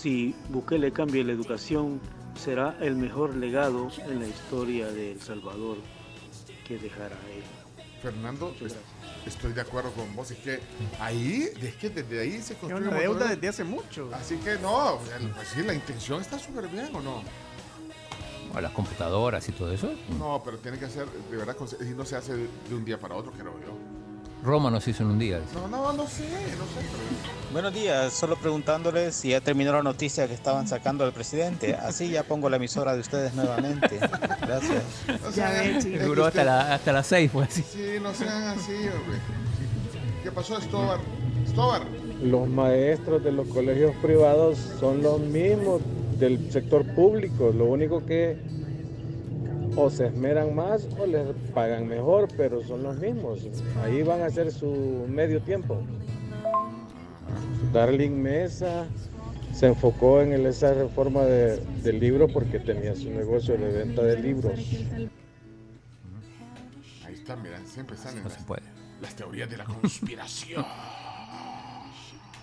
Si 0.00 0.34
Bukele 0.48 0.92
cambia 0.92 1.22
la 1.22 1.32
educación, 1.32 2.00
será 2.34 2.76
el 2.80 2.96
mejor 2.96 3.36
legado 3.36 3.88
en 4.06 4.18
la 4.20 4.26
historia 4.26 4.86
de 4.90 5.12
El 5.12 5.20
Salvador 5.20 5.76
que 6.66 6.78
dejará 6.78 7.14
él. 7.32 7.44
Fernando, 8.02 8.52
es- 8.60 8.74
estoy 9.24 9.52
de 9.52 9.60
acuerdo 9.60 9.92
con 9.92 10.12
vos. 10.16 10.32
Es 10.32 10.38
que 10.38 10.58
ahí, 10.98 11.48
es 11.60 11.74
que 11.76 11.90
desde 11.90 12.20
ahí 12.20 12.42
se 12.42 12.54
Es 12.54 12.58
construye 12.58 12.88
una 12.88 12.90
un 12.90 12.96
montón 12.96 13.12
deuda 13.18 13.28
de- 13.28 13.36
desde 13.36 13.48
hace 13.48 13.64
mucho. 13.64 14.10
Así 14.12 14.36
que 14.38 14.58
no, 14.58 14.94
o 14.96 15.06
sea, 15.06 15.18
pues 15.36 15.48
sí, 15.54 15.62
la 15.62 15.74
intención 15.74 16.20
está 16.20 16.36
súper 16.40 16.66
bien, 16.66 16.94
¿o 16.96 17.00
no? 17.00 17.22
O 18.54 18.60
las 18.60 18.72
computadoras 18.72 19.48
y 19.48 19.52
todo 19.52 19.72
eso. 19.72 19.90
No, 20.18 20.42
pero 20.44 20.58
tiene 20.58 20.78
que 20.78 20.88
ser, 20.88 21.06
de 21.30 21.36
verdad, 21.36 21.56
y 21.80 21.94
no 21.94 22.04
se 22.04 22.16
hace 22.16 22.34
de 22.34 22.74
un 22.74 22.84
día 22.84 22.98
para 22.98 23.14
otro, 23.14 23.32
creo 23.32 23.52
yo. 23.60 23.72
Roma 24.44 24.70
nos 24.70 24.86
hizo 24.88 25.04
en 25.04 25.10
un 25.10 25.18
día. 25.20 25.38
dice. 25.38 25.54
No, 25.54 25.68
no, 25.68 25.92
no 25.92 26.06
sé, 26.06 26.24
no 26.24 26.64
sé. 26.64 26.80
pero- 26.80 27.52
Buenos 27.52 27.72
días, 27.74 28.12
solo 28.12 28.34
preguntándoles 28.36 29.14
si 29.14 29.28
ya 29.30 29.40
terminó 29.40 29.72
la 29.72 29.82
noticia 29.82 30.26
que 30.26 30.34
estaban 30.34 30.66
sacando 30.66 31.04
al 31.04 31.12
presidente. 31.12 31.74
Así 31.76 32.08
ya 32.10 32.24
pongo 32.24 32.50
la 32.50 32.56
emisora 32.56 32.94
de 32.94 33.00
ustedes 33.00 33.34
nuevamente. 33.34 34.00
Gracias. 34.40 34.82
O 35.26 35.30
sea, 35.30 35.62
Duró 36.04 36.26
hasta, 36.26 36.42
la, 36.44 36.74
hasta 36.74 36.92
las 36.92 37.06
6, 37.06 37.30
fue 37.30 37.44
así. 37.44 37.62
Sí, 37.62 37.86
no 38.02 38.12
sean 38.14 38.42
así, 38.58 38.72
hombre. 38.72 39.18
¿Qué 40.24 40.32
pasó, 40.32 40.60
Stobar? 40.60 40.98
Stobar. 41.48 41.82
Los 42.22 42.48
maestros 42.48 43.22
de 43.22 43.32
los 43.32 43.46
colegios 43.48 43.94
privados 44.02 44.58
son 44.80 45.02
los 45.02 45.20
mismos 45.20 45.82
del 46.18 46.50
sector 46.50 46.84
público, 46.94 47.52
lo 47.52 47.66
único 47.66 48.04
que 48.04 48.36
o 49.74 49.88
se 49.88 50.06
esmeran 50.08 50.54
más 50.54 50.86
o 50.98 51.06
les 51.06 51.26
pagan 51.54 51.86
mejor, 51.86 52.28
pero 52.36 52.62
son 52.62 52.82
los 52.82 52.98
mismos. 52.98 53.40
Ahí 53.82 54.02
van 54.02 54.20
a 54.20 54.26
hacer 54.26 54.52
su 54.52 55.06
medio 55.08 55.40
tiempo. 55.40 55.78
Darling 57.72 58.10
Mesa 58.10 58.86
se 59.54 59.66
enfocó 59.68 60.20
en 60.20 60.32
el- 60.32 60.46
esa 60.46 60.74
reforma 60.74 61.22
de- 61.24 61.56
del 61.82 62.00
libro 62.00 62.28
porque 62.28 62.58
tenía 62.58 62.94
su 62.94 63.10
negocio 63.10 63.56
de 63.56 63.68
venta 63.72 64.02
de 64.02 64.18
libros. 64.20 64.58
Ahí 67.06 67.14
está, 67.14 67.36
mira, 67.36 67.58
siempre 67.64 67.96
salen 67.96 68.22
las 69.00 69.14
teorías 69.16 69.48
de 69.48 69.56
la 69.56 69.64
conspiración. 69.64 70.64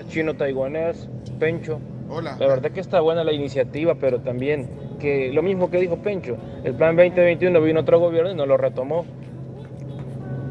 chino 0.08 0.36
taiwanés, 0.36 1.08
Pencho. 1.40 1.80
Hola. 2.10 2.38
La 2.40 2.48
verdad 2.48 2.72
que 2.72 2.80
está 2.80 3.02
buena 3.02 3.24
la 3.24 3.34
iniciativa, 3.34 3.96
pero 3.96 4.20
también 4.22 4.68
que 5.00 5.32
lo 5.32 5.42
mismo 5.42 5.70
que 5.70 5.78
dijo 5.80 5.98
Pencho, 5.98 6.38
el 6.64 6.74
plan 6.74 6.96
2021 6.96 7.62
vino 7.62 7.82
otro 7.82 8.00
gobierno 8.00 8.32
y 8.32 8.36
no 8.36 8.46
lo 8.46 8.58
retomó. 8.58 9.06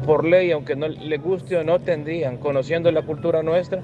Por 0.05 0.25
ley, 0.25 0.51
aunque 0.51 0.75
no 0.75 0.87
le 0.87 1.17
guste 1.17 1.57
o 1.57 1.63
no, 1.63 1.79
tendrían, 1.79 2.37
conociendo 2.37 2.91
la 2.91 3.03
cultura 3.03 3.43
nuestra, 3.43 3.83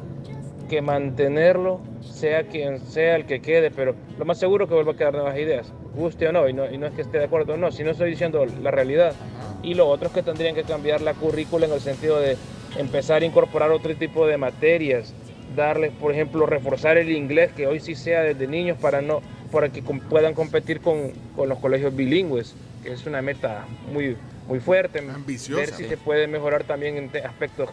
que 0.70 0.82
mantenerlo, 0.82 1.82
sea 2.02 2.44
quien 2.48 2.80
sea 2.80 3.16
el 3.16 3.26
que 3.26 3.42
quede, 3.42 3.70
pero 3.70 3.96
lo 4.18 4.26
más 4.26 4.40
seguro 4.40 4.66
es 4.66 4.70
que 4.70 4.76
vuelva 4.76 4.94
a 4.94 4.96
quedar 4.96 5.14
nuevas 5.14 5.38
ideas, 5.38 5.72
guste 5.96 6.28
o 6.28 6.32
no, 6.32 6.50
y 6.50 6.54
no, 6.54 6.72
y 6.72 6.78
no 6.78 6.88
es 6.88 6.94
que 6.94 7.02
esté 7.02 7.20
de 7.20 7.26
acuerdo 7.26 7.54
o 7.54 7.58
no, 7.58 7.72
sino 7.72 7.92
estoy 7.92 8.10
diciendo 8.10 8.44
la 8.46 8.72
realidad. 8.72 9.14
Y 9.62 9.74
lo 9.76 9.88
otro 9.88 10.08
es 10.08 10.14
que 10.14 10.24
tendrían 10.24 10.56
que 10.56 10.64
cambiar 10.64 11.02
la 11.02 11.14
currícula 11.14 11.66
en 11.66 11.74
el 11.74 11.80
sentido 11.80 12.20
de 12.20 12.38
empezar 12.78 13.22
a 13.22 13.26
incorporar 13.26 13.72
otro 13.72 13.96
tipo 13.96 14.26
de 14.26 14.38
materias, 14.38 15.14
darles, 15.56 15.92
por 15.94 16.12
ejemplo, 16.12 16.46
reforzar 16.46 16.98
el 16.98 17.12
inglés, 17.12 17.52
que 17.56 17.68
hoy 17.68 17.80
sí 17.80 17.96
sea 17.96 18.22
desde 18.22 18.48
niños 18.48 18.78
para, 18.80 19.02
no, 19.02 19.22
para 19.52 19.70
que 19.70 19.82
puedan 19.84 20.34
competir 20.34 20.82
con, 20.82 21.12
con 21.36 21.50
los 21.50 21.60
colegios 21.60 21.96
bilingües, 21.96 22.56
que 22.84 22.94
es 22.94 23.06
una 23.06 23.22
meta 23.22 23.66
muy, 23.92 24.18
muy 24.48 24.60
fuerte. 24.60 25.00
Ambiciosa. 25.00 25.62
Ver 25.62 25.74
si 25.74 25.86
se 25.86 25.98
puede 25.98 26.28
mejorar 26.28 26.64
también 26.64 26.98
en 26.98 27.26
aspectos 27.26 27.70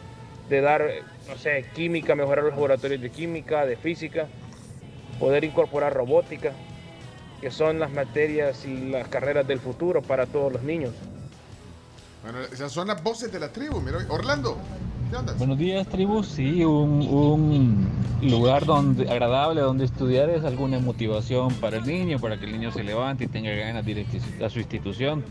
de 0.48 0.60
dar, 0.60 0.84
no 1.28 1.36
sé, 1.36 1.64
química, 1.74 2.14
mejorar 2.14 2.44
los 2.44 2.54
laboratorios 2.54 3.00
de 3.00 3.10
química, 3.10 3.64
de 3.64 3.76
física, 3.76 4.26
poder 5.18 5.44
incorporar 5.44 5.94
robótica, 5.94 6.52
que 7.40 7.50
son 7.50 7.78
las 7.78 7.90
materias 7.90 8.64
y 8.64 8.90
las 8.90 9.08
carreras 9.08 9.46
del 9.46 9.60
futuro 9.60 10.02
para 10.02 10.26
todos 10.26 10.52
los 10.52 10.62
niños. 10.62 10.92
Bueno, 12.22 12.38
esas 12.52 12.70
son 12.70 12.88
las 12.88 13.02
voces 13.02 13.32
de 13.32 13.40
la 13.40 13.48
tribu. 13.52 13.80
Mira, 13.80 13.98
Orlando. 14.08 14.56
Buenos 15.36 15.58
días, 15.58 15.86
tribu. 15.88 16.22
Sí, 16.22 16.64
un, 16.64 17.86
lugar 18.22 18.64
donde 18.64 19.10
agradable 19.10 19.60
donde 19.60 19.84
estudiar 19.84 20.30
es 20.30 20.42
alguna 20.42 20.78
motivación 20.78 21.52
para 21.54 21.76
el 21.76 21.86
niño, 21.86 22.18
para 22.18 22.38
que 22.38 22.46
el 22.46 22.52
niño 22.52 22.72
se 22.72 22.82
levante 22.82 23.24
y 23.24 23.26
tenga 23.26 23.50
ganas 23.50 23.84
de 23.84 23.92
ir 23.92 24.06
a 24.42 24.48
su 24.48 24.60
institución. 24.60 25.22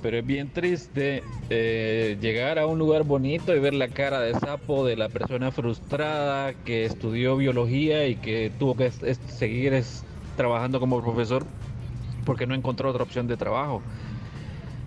Pero 0.00 0.18
es 0.18 0.24
bien 0.24 0.50
triste 0.50 1.24
eh, 1.50 2.18
llegar 2.20 2.60
a 2.60 2.66
un 2.66 2.78
lugar 2.78 3.02
bonito 3.02 3.52
y 3.52 3.58
ver 3.58 3.74
la 3.74 3.88
cara 3.88 4.20
de 4.20 4.34
sapo 4.34 4.86
de 4.86 4.94
la 4.94 5.08
persona 5.08 5.50
frustrada 5.50 6.52
que 6.52 6.84
estudió 6.84 7.36
biología 7.36 8.06
y 8.06 8.14
que 8.14 8.52
tuvo 8.60 8.76
que 8.76 8.92
seguir 8.92 9.82
trabajando 10.36 10.78
como 10.78 11.02
profesor 11.02 11.44
porque 12.24 12.46
no 12.46 12.54
encontró 12.54 12.90
otra 12.90 13.02
opción 13.02 13.26
de 13.26 13.36
trabajo. 13.36 13.82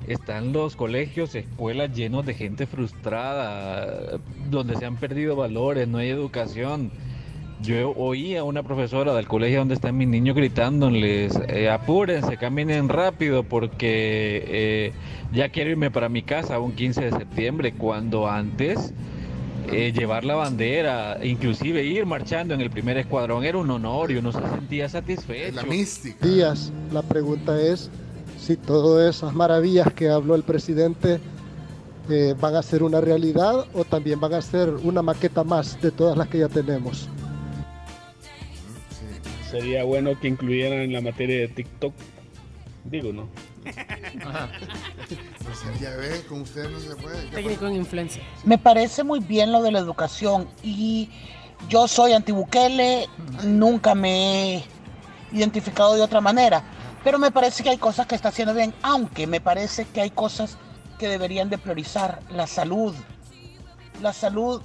Están 0.07 0.51
los 0.51 0.75
colegios, 0.75 1.35
escuelas 1.35 1.95
llenos 1.95 2.25
de 2.25 2.33
gente 2.33 2.65
frustrada, 2.65 4.19
donde 4.49 4.75
se 4.75 4.85
han 4.85 4.97
perdido 4.97 5.35
valores, 5.35 5.87
no 5.87 5.99
hay 5.99 6.09
educación. 6.09 6.91
Yo 7.61 7.91
oí 7.91 8.35
a 8.35 8.43
una 8.43 8.63
profesora 8.63 9.13
del 9.13 9.27
colegio 9.27 9.59
donde 9.59 9.75
están 9.75 9.95
mis 9.95 10.07
niños 10.07 10.35
gritándoles, 10.35 11.39
eh, 11.47 11.69
apúrense, 11.69 12.37
caminen 12.37 12.89
rápido 12.89 13.43
porque 13.43 14.43
eh, 14.47 14.93
ya 15.31 15.49
quiero 15.49 15.69
irme 15.69 15.91
para 15.91 16.09
mi 16.09 16.23
casa 16.23 16.57
un 16.59 16.71
15 16.71 17.01
de 17.01 17.11
septiembre, 17.11 17.73
cuando 17.73 18.27
antes 18.27 18.93
eh, 19.71 19.93
llevar 19.95 20.25
la 20.25 20.35
bandera, 20.35 21.19
inclusive 21.23 21.83
ir 21.83 22.07
marchando 22.07 22.55
en 22.55 22.61
el 22.61 22.71
primer 22.71 22.97
escuadrón 22.97 23.43
era 23.43 23.59
un 23.59 23.69
honor 23.69 24.11
y 24.11 24.15
uno 24.15 24.31
se 24.31 24.41
sentía 24.41 24.89
satisfecho. 24.89 25.55
La 25.55 25.63
mística. 25.63 26.27
días. 26.27 26.73
La 26.91 27.03
pregunta 27.03 27.61
es 27.61 27.91
si 28.41 28.57
todas 28.57 29.15
esas 29.15 29.33
maravillas 29.33 29.93
que 29.93 30.09
habló 30.09 30.33
el 30.35 30.43
presidente 30.43 31.19
eh, 32.09 32.35
van 32.39 32.55
a 32.55 32.63
ser 32.63 32.81
una 32.81 32.99
realidad 32.99 33.67
o 33.73 33.85
también 33.85 34.19
van 34.19 34.33
a 34.33 34.41
ser 34.41 34.69
una 34.69 35.03
maqueta 35.03 35.43
más 35.43 35.79
de 35.79 35.91
todas 35.91 36.17
las 36.17 36.27
que 36.27 36.39
ya 36.39 36.49
tenemos. 36.49 37.07
Sería 39.49 39.83
bueno 39.83 40.19
que 40.19 40.27
incluyeran 40.27 40.79
en 40.79 40.93
la 40.93 41.01
materia 41.01 41.41
de 41.41 41.47
TikTok. 41.49 41.93
Digo, 42.85 43.13
¿no? 43.13 43.27
O 45.51 45.55
sea, 45.55 45.71
ya 45.79 45.95
ves, 45.97 46.21
con 46.21 46.41
ustedes 46.41 46.71
no 46.71 46.79
se 46.79 46.95
puede. 46.95 47.29
¿Qué 47.29 47.35
Técnico 47.35 47.67
en 47.67 47.75
influencia. 47.75 48.23
Me 48.43 48.57
parece 48.57 49.03
muy 49.03 49.19
bien 49.19 49.51
lo 49.51 49.61
de 49.61 49.71
la 49.71 49.79
educación 49.79 50.47
y 50.63 51.09
yo 51.69 51.87
soy 51.87 52.13
antibukele, 52.13 53.07
nunca 53.43 53.93
me 53.93 54.55
he 54.55 54.63
identificado 55.31 55.95
de 55.95 56.01
otra 56.01 56.21
manera, 56.21 56.63
pero 57.03 57.19
me 57.19 57.31
parece 57.31 57.63
que 57.63 57.69
hay 57.69 57.77
cosas 57.77 58.07
que 58.07 58.15
está 58.15 58.29
haciendo 58.29 58.53
bien, 58.53 58.73
aunque 58.81 59.27
me 59.27 59.41
parece 59.41 59.85
que 59.85 60.01
hay 60.01 60.11
cosas 60.11 60.57
que 60.99 61.07
deberían 61.07 61.49
de 61.49 61.57
priorizar, 61.57 62.21
la 62.29 62.47
salud. 62.47 62.93
La 64.01 64.13
salud 64.13 64.61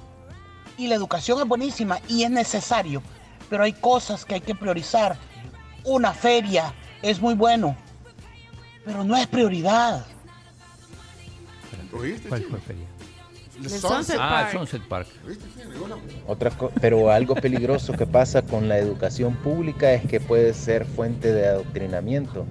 y 0.76 0.86
la 0.88 0.94
educación 0.94 1.40
es 1.40 1.48
buenísima 1.48 1.98
y 2.08 2.24
es 2.24 2.30
necesario, 2.30 3.02
pero 3.48 3.64
hay 3.64 3.72
cosas 3.72 4.24
que 4.24 4.34
hay 4.34 4.40
que 4.40 4.54
priorizar. 4.54 5.16
Una 5.84 6.12
feria 6.12 6.74
es 7.02 7.20
muy 7.20 7.34
bueno, 7.34 7.76
pero 8.84 9.04
no 9.04 9.16
es 9.16 9.26
prioridad. 9.26 10.04
¿Oíste? 11.92 12.28
¿Cuál 12.28 12.42
fue 12.44 12.60
feria? 12.60 12.85
The 13.62 13.68
Sunset 13.70 14.16
Ah, 14.20 14.42
Park. 14.42 14.52
Sunset 14.52 14.82
Park. 14.82 15.06
Otra 16.26 16.50
pero 16.80 17.10
algo 17.10 17.34
peligroso 17.34 17.92
que 17.94 18.06
pasa 18.06 18.42
con 18.42 18.68
la 18.68 18.78
educación 18.78 19.34
pública 19.36 19.92
es 19.92 20.06
que 20.06 20.20
puede 20.20 20.52
ser 20.54 20.84
fuente 20.84 21.32
de 21.32 21.46
adoctrinamiento. 21.48 22.46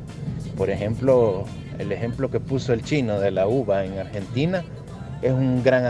Por 0.58 0.70
ejemplo, 0.70 1.46
el 1.78 1.92
ejemplo 1.92 2.30
que 2.32 2.40
puso 2.40 2.74
el 2.74 2.84
chino 2.84 3.20
de 3.20 3.32
la 3.32 3.48
uva 3.48 3.86
en 3.86 4.00
Argentina 4.00 4.64
es 5.22 5.32
un 5.32 5.64
gran 5.64 5.86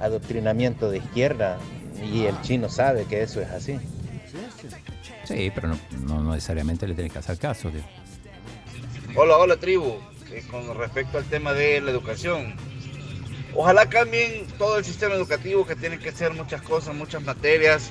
adoctrinamiento 0.00 0.90
de 0.90 0.98
izquierda 0.98 1.58
y 2.02 2.24
el 2.24 2.40
chino 2.42 2.68
sabe 2.68 3.04
que 3.04 3.22
eso 3.22 3.40
es 3.40 3.48
así. 3.50 3.78
Sí, 5.24 5.50
pero 5.54 5.68
no, 5.68 5.78
no- 6.06 6.20
no 6.22 6.32
necesariamente 6.34 6.86
le 6.88 6.94
tenés 6.94 7.12
que 7.12 7.18
hacer 7.18 7.38
caso. 7.38 7.70
tío. 7.70 7.82
Hola, 9.16 9.36
hola 9.38 9.56
tribu. 9.56 9.94
Eh, 10.32 10.42
con 10.50 10.76
respecto 10.76 11.18
al 11.18 11.24
tema 11.24 11.52
de 11.52 11.80
la 11.80 11.90
educación, 11.92 12.54
ojalá 13.54 13.88
cambien 13.88 14.46
todo 14.58 14.78
el 14.78 14.84
sistema 14.84 15.14
educativo 15.14 15.66
que 15.66 15.76
tiene 15.76 15.98
que 15.98 16.12
ser 16.12 16.32
muchas 16.32 16.62
cosas, 16.62 16.94
muchas 16.94 17.22
materias. 17.22 17.90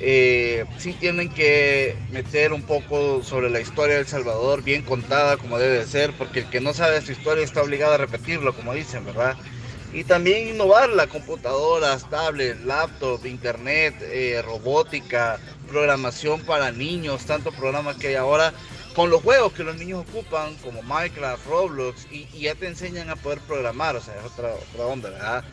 Eh, 0.00 0.64
sí 0.78 0.92
tienen 0.92 1.28
que 1.28 1.96
meter 2.12 2.52
un 2.52 2.62
poco 2.62 3.22
sobre 3.24 3.50
la 3.50 3.60
historia 3.60 3.96
de 3.96 4.02
El 4.02 4.06
Salvador, 4.06 4.62
bien 4.62 4.82
contada 4.82 5.36
como 5.36 5.58
debe 5.58 5.78
de 5.78 5.86
ser, 5.86 6.12
porque 6.12 6.40
el 6.40 6.50
que 6.50 6.60
no 6.60 6.72
sabe 6.72 7.00
su 7.02 7.12
historia 7.12 7.44
está 7.44 7.62
obligado 7.62 7.94
a 7.94 7.98
repetirlo, 7.98 8.54
como 8.54 8.74
dicen, 8.74 9.04
¿verdad? 9.04 9.36
Y 9.92 10.04
también 10.04 10.48
innovar 10.48 10.90
la 10.90 11.06
computadoras, 11.06 12.08
tablets, 12.10 12.64
laptop, 12.64 13.24
internet, 13.26 13.94
eh, 14.02 14.40
robótica, 14.44 15.40
programación 15.68 16.42
para 16.42 16.70
niños, 16.70 17.24
tantos 17.24 17.54
programas 17.54 17.96
que 17.96 18.08
hay 18.08 18.14
ahora 18.14 18.52
con 18.98 19.10
los 19.10 19.22
juegos 19.22 19.52
que 19.52 19.62
los 19.62 19.76
niños 19.76 20.04
ocupan, 20.08 20.56
como 20.56 20.82
Minecraft, 20.82 21.46
Roblox, 21.46 22.08
y, 22.10 22.26
ya 22.36 22.56
te 22.56 22.66
enseñan 22.66 23.08
a 23.10 23.14
poder 23.14 23.38
programar, 23.38 23.94
o 23.94 24.00
sea, 24.00 24.18
es 24.18 24.24
otra, 24.24 24.52
otra 24.54 24.86
onda, 24.86 25.10
¿verdad? 25.10 25.44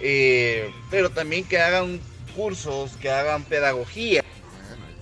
Eh, 0.00 0.72
pero 0.90 1.10
también 1.10 1.44
que 1.44 1.58
hagan 1.58 2.00
cursos, 2.34 2.96
que 2.96 3.10
hagan 3.10 3.44
pedagogía. 3.44 4.24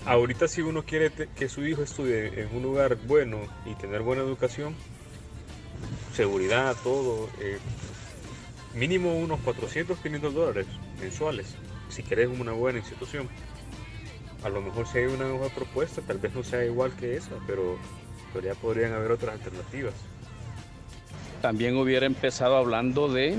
Ahorita 0.06 0.48
si 0.48 0.60
uno 0.60 0.82
quiere 0.82 1.12
que 1.12 1.48
su 1.48 1.64
hijo 1.64 1.84
estudie 1.84 2.32
en 2.42 2.56
un 2.56 2.64
lugar 2.64 2.96
bueno 2.96 3.38
y 3.64 3.76
tener 3.76 4.02
buena 4.02 4.22
educación, 4.22 4.74
seguridad, 6.16 6.74
todo, 6.82 7.30
eh, 7.38 7.58
mínimo 8.74 9.14
unos 9.14 9.38
400, 9.42 10.00
500 10.00 10.34
dólares 10.34 10.66
mensuales, 11.00 11.46
si 11.90 12.02
querés 12.02 12.28
una 12.28 12.50
buena 12.50 12.80
institución. 12.80 13.28
A 14.44 14.50
lo 14.50 14.60
mejor 14.60 14.86
si 14.86 14.98
hay 14.98 15.06
una 15.06 15.24
nueva 15.24 15.48
propuesta, 15.48 16.02
tal 16.02 16.18
vez 16.18 16.34
no 16.34 16.44
sea 16.44 16.64
igual 16.64 16.92
que 16.92 17.16
esa, 17.16 17.30
pero, 17.46 17.78
pero 18.32 18.44
ya 18.46 18.54
podrían 18.54 18.92
haber 18.92 19.10
otras 19.12 19.32
alternativas. 19.32 19.94
También 21.40 21.76
hubiera 21.78 22.04
empezado 22.04 22.56
hablando 22.56 23.08
de 23.08 23.36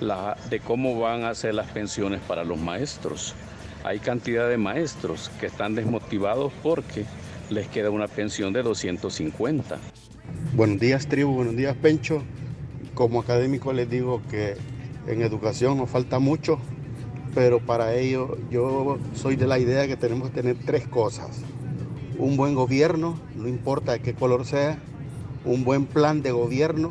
la, 0.00 0.36
de 0.48 0.60
cómo 0.60 1.00
van 1.00 1.24
a 1.24 1.34
ser 1.34 1.54
las 1.54 1.68
pensiones 1.72 2.20
para 2.20 2.44
los 2.44 2.58
maestros. 2.58 3.34
Hay 3.82 3.98
cantidad 3.98 4.48
de 4.48 4.56
maestros 4.56 5.30
que 5.40 5.46
están 5.46 5.74
desmotivados 5.74 6.52
porque 6.62 7.06
les 7.50 7.66
queda 7.66 7.90
una 7.90 8.06
pensión 8.06 8.52
de 8.52 8.62
250. 8.62 9.78
Buenos 10.54 10.78
días, 10.78 11.08
tribu. 11.08 11.34
Buenos 11.34 11.56
días, 11.56 11.76
Pencho. 11.76 12.22
Como 12.94 13.20
académico 13.20 13.72
les 13.72 13.90
digo 13.90 14.22
que 14.30 14.56
en 15.08 15.22
educación 15.22 15.78
nos 15.78 15.90
falta 15.90 16.20
mucho, 16.20 16.60
pero 17.34 17.60
para 17.60 17.94
ello 17.94 18.36
yo 18.50 18.98
soy 19.14 19.36
de 19.36 19.46
la 19.46 19.58
idea 19.58 19.86
que 19.86 19.96
tenemos 19.96 20.30
que 20.30 20.42
tener 20.42 20.56
tres 20.64 20.86
cosas. 20.86 21.42
Un 22.18 22.36
buen 22.36 22.54
gobierno, 22.54 23.18
no 23.36 23.48
importa 23.48 23.92
de 23.92 24.00
qué 24.00 24.14
color 24.14 24.44
sea, 24.44 24.78
un 25.44 25.64
buen 25.64 25.86
plan 25.86 26.22
de 26.22 26.32
gobierno 26.32 26.90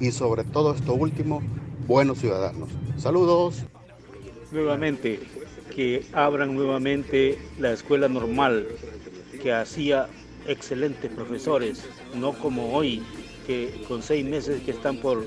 y 0.00 0.12
sobre 0.12 0.44
todo 0.44 0.74
esto 0.74 0.94
último, 0.94 1.42
buenos 1.86 2.18
ciudadanos. 2.18 2.68
Saludos. 2.96 3.64
Nuevamente, 4.50 5.20
que 5.74 6.04
abran 6.12 6.54
nuevamente 6.54 7.38
la 7.58 7.72
escuela 7.72 8.08
normal 8.08 8.66
que 9.42 9.52
hacía 9.52 10.08
excelentes 10.46 11.10
profesores, 11.10 11.84
no 12.14 12.32
como 12.32 12.74
hoy, 12.74 13.02
que 13.46 13.84
con 13.88 14.02
seis 14.02 14.24
meses 14.24 14.62
que 14.62 14.70
están 14.70 14.98
por 14.98 15.24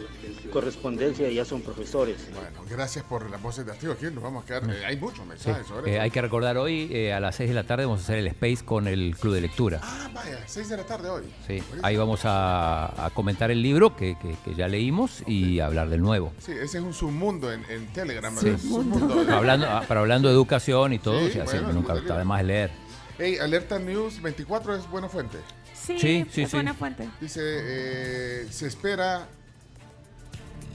correspondencia 0.50 1.30
ya 1.30 1.46
son 1.46 1.62
profesores. 1.62 2.18
Bueno, 2.34 2.64
gracias 2.70 3.04
por 3.06 3.30
las 3.30 3.42
voces 3.42 3.66
de 3.66 3.72
activo. 3.72 3.94
Aquí 3.94 4.06
nos 4.06 4.24
vamos 4.24 4.44
a 4.44 4.48
quedar. 4.48 4.64
eh, 4.70 4.86
hay 4.86 4.98
muchos 4.98 5.20
Sí. 5.20 5.26
mensajes 5.30 5.68
sobre 5.68 5.92
Eh, 5.92 5.94
eso. 5.96 6.04
hay 6.04 6.12
que 6.12 6.22
recordar 6.22 6.58
hoy 6.58 6.90
eh, 6.92 7.14
a 7.14 7.20
las 7.20 7.36
6 7.36 7.50
de 7.50 7.56
la 7.56 7.64
tarde 7.64 7.86
vamos 7.86 8.02
a 8.02 8.04
hacer 8.04 8.18
el 8.20 8.28
space 8.28 8.64
con 8.66 8.88
el 8.88 9.16
club 9.20 9.34
de 9.34 9.42
lectura. 9.42 9.80
Ah, 9.84 10.10
vaya, 10.14 10.40
6 10.46 10.70
de 10.70 10.78
la 10.78 10.84
tarde 10.84 11.10
hoy. 11.10 11.24
Sí, 11.48 11.62
ahí 11.84 11.96
vamos 11.98 12.22
a, 12.26 13.06
a 13.06 13.10
comentar 13.12 13.52
el 13.52 13.62
libro 13.62 13.96
que, 13.96 14.18
que- 14.20 14.36
que 14.44 14.56
ya 14.56 14.68
leímos 14.68 15.24
y 15.28 15.60
hablar 15.60 15.90
del 15.90 16.02
nuevo. 16.02 16.34
Sí, 16.40 16.52
ese 16.52 16.78
es 16.78 16.84
un 16.84 16.94
submundo 16.94 17.52
en, 17.52 17.64
en 17.70 17.88
Telegram. 17.94 18.36
Sí. 18.38 18.56
Submundo. 18.58 19.26
Hablando, 19.34 19.68
ah, 19.70 19.84
pero 19.88 20.02
hablando 20.02 20.28
de 20.28 20.34
educación 20.36 20.94
y 20.94 21.00
todo, 21.00 21.20
Sí, 21.20 21.28
o 21.28 21.32
sea, 21.32 21.48
sí, 21.48 21.58
bueno, 21.58 21.74
nunca 21.74 21.96
está 21.96 22.18
de 22.18 22.26
más 22.26 22.44
leer. 22.44 22.72
Hey, 23.18 23.38
Alerta 23.38 23.80
News 23.80 24.22
24 24.22 24.76
es 24.76 24.90
buena 24.90 25.08
fuente. 25.08 25.38
Sí, 25.74 25.98
Sí, 26.00 26.26
sí, 26.32 26.42
es 26.42 26.50
sí. 26.50 26.56
buena 26.58 26.74
fuente. 26.74 27.08
Dice, 27.22 27.42
eh, 27.44 28.48
se 28.50 28.68
espera 28.68 29.28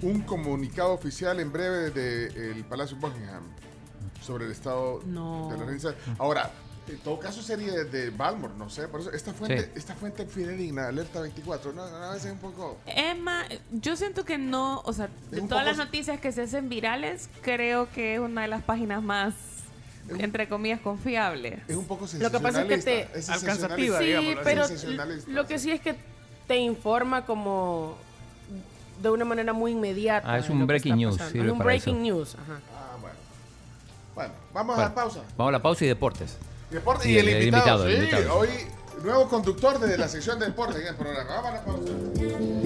un 0.02 0.22
comunicado 0.22 0.92
oficial 0.92 1.40
en 1.40 1.52
breve 1.52 1.90
desde 1.90 2.50
el 2.52 2.64
Palacio 2.64 2.96
Buckingham 2.96 3.42
sobre 4.22 4.46
el 4.46 4.52
estado 4.52 5.00
No. 5.06 5.48
de 5.50 5.58
la 5.58 5.64
reina. 5.64 5.94
Ahora, 6.18 6.50
en 6.88 6.98
todo 6.98 7.18
caso 7.20 7.42
sería 7.42 7.72
de 7.84 8.10
Balmore, 8.10 8.52
no 8.56 8.68
sé, 8.68 8.88
por 8.88 9.00
eso 9.00 9.12
esta 9.12 9.32
fuente, 9.32 9.64
Sí. 9.64 9.70
esta 9.76 9.94
fuente 9.94 10.26
fidedigna, 10.26 10.88
Alerta 10.88 11.20
24, 11.20 11.72
no, 11.72 11.82
a 11.82 12.12
veces 12.14 12.32
un 12.32 12.38
poco... 12.38 12.78
Emma, 12.86 13.44
yo 13.70 13.94
siento 13.96 14.24
que 14.24 14.38
no, 14.38 14.80
o 14.84 14.92
sea, 14.92 15.08
de 15.30 15.38
todas 15.42 15.48
poco- 15.48 15.62
las 15.62 15.76
noticias 15.76 16.20
que 16.20 16.32
se 16.32 16.42
hacen 16.42 16.68
virales, 16.68 17.28
creo 17.42 17.88
que 17.90 18.14
es 18.14 18.20
una 18.20 18.42
de 18.42 18.48
las 18.48 18.62
páginas 18.62 19.02
más, 19.02 19.34
entre 20.18 20.48
comillas, 20.48 20.80
confiables. 20.80 21.60
Es 21.68 21.76
un 21.76 21.84
poco 21.86 22.06
Lo 22.18 22.30
que 22.32 22.40
pasa 22.40 22.62
es 22.62 22.68
que 22.68 22.78
te... 22.78 23.18
Es 23.18 23.28
Alcanzativa, 23.28 23.98
Sí, 24.00 24.06
digámoslo 24.06 24.40
así. 24.64 24.86
pero 24.86 25.32
lo 25.32 25.46
que 25.46 25.58
sí 25.58 25.70
es 25.70 25.80
que 25.80 25.94
te 26.48 26.56
informa 26.56 27.24
como 27.24 27.96
de 29.00 29.10
una 29.10 29.24
manera 29.24 29.52
muy 29.52 29.72
inmediata. 29.72 30.30
Ah, 30.32 30.38
es 30.38 30.48
un 30.50 30.66
breaking 30.66 30.96
news, 30.96 31.16
sirve 31.16 31.46
Es 31.46 31.52
un 31.52 31.58
para 31.58 31.68
breaking 31.70 31.94
eso. 31.96 32.02
news, 32.16 32.34
ajá. 32.34 32.60
Ah, 32.74 32.96
bueno. 33.00 33.16
Bueno, 34.14 34.32
vamos 34.52 34.72
a 34.74 34.76
Bueno, 34.76 34.88
la 34.90 34.94
pausa. 34.94 35.20
Vamos 35.36 35.48
a 35.48 35.52
la 35.52 35.62
pausa 35.62 35.84
y 35.84 35.88
deportes. 35.88 36.36
Deporte 36.70 37.04
Sí, 37.04 37.10
y 37.12 37.18
el, 37.18 37.28
el- 37.28 37.34
el 37.36 37.42
invitado, 37.48 37.88
invitado, 37.88 37.88
el 37.88 37.96
sí, 37.96 38.14
invitado. 38.16 38.38
hoy 38.38 38.48
nuevo 39.02 39.28
conductor 39.28 39.78
de 39.78 39.96
la 39.98 40.08
sección 40.08 40.38
de 40.38 40.46
deporte 40.46 40.80
en 40.80 40.88
el 40.88 40.96
programa. 40.96 41.30
Vamos 41.66 41.90
a. 41.90 42.60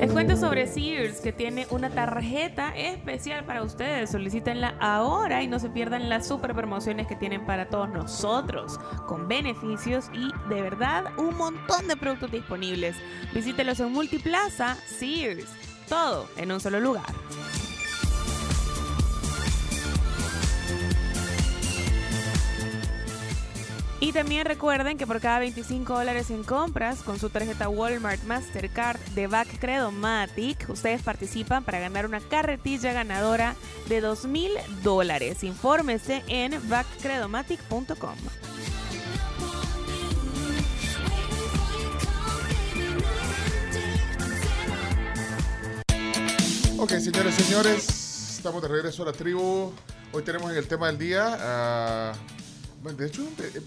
Les 0.00 0.12
cuento 0.12 0.36
sobre 0.36 0.66
Sears, 0.66 1.20
que 1.20 1.32
tiene 1.32 1.66
una 1.70 1.90
tarjeta 1.90 2.76
especial 2.76 3.44
para 3.44 3.62
ustedes. 3.62 4.10
Solicítenla 4.10 4.76
ahora 4.80 5.42
y 5.42 5.48
no 5.48 5.58
se 5.58 5.70
pierdan 5.70 6.08
las 6.08 6.28
super 6.28 6.54
promociones 6.54 7.06
que 7.06 7.16
tienen 7.16 7.44
para 7.44 7.68
todos 7.68 7.88
nosotros, 7.88 8.78
con 9.06 9.26
beneficios 9.26 10.06
y 10.12 10.30
de 10.48 10.62
verdad 10.62 11.06
un 11.16 11.36
montón 11.36 11.88
de 11.88 11.96
productos 11.96 12.30
disponibles. 12.30 12.96
Visítelos 13.34 13.80
en 13.80 13.92
Multiplaza 13.92 14.76
Sears. 14.86 15.46
Todo 15.88 16.28
en 16.36 16.52
un 16.52 16.60
solo 16.60 16.78
lugar. 16.80 17.06
Y 24.00 24.12
también 24.12 24.46
recuerden 24.46 24.96
que 24.96 25.08
por 25.08 25.20
cada 25.20 25.40
25 25.40 25.92
dólares 25.92 26.30
en 26.30 26.44
compras 26.44 27.02
con 27.02 27.18
su 27.18 27.30
tarjeta 27.30 27.68
Walmart 27.68 28.22
Mastercard 28.24 29.00
de 29.16 29.26
Back 29.26 29.58
Credomatic, 29.58 30.68
ustedes 30.70 31.02
participan 31.02 31.64
para 31.64 31.80
ganar 31.80 32.06
una 32.06 32.20
carretilla 32.20 32.92
ganadora 32.92 33.56
de 33.88 34.00
2 34.00 34.26
mil 34.26 34.52
dólares. 34.84 35.42
Infórmese 35.42 36.22
en 36.28 36.52
backcredomatic.com. 36.68 38.14
Ok, 46.78 46.90
señores 47.00 47.34
señores, 47.34 47.88
estamos 48.36 48.62
de 48.62 48.68
regreso 48.68 49.02
a 49.02 49.06
la 49.06 49.12
tribu. 49.12 49.72
Hoy 50.12 50.22
tenemos 50.22 50.50
en 50.52 50.56
el 50.58 50.66
tema 50.68 50.86
del 50.86 50.98
día, 50.98 52.14
bueno, 52.82 52.98
de 52.98 53.06
hecho, 53.06 53.22
de- 53.36 53.62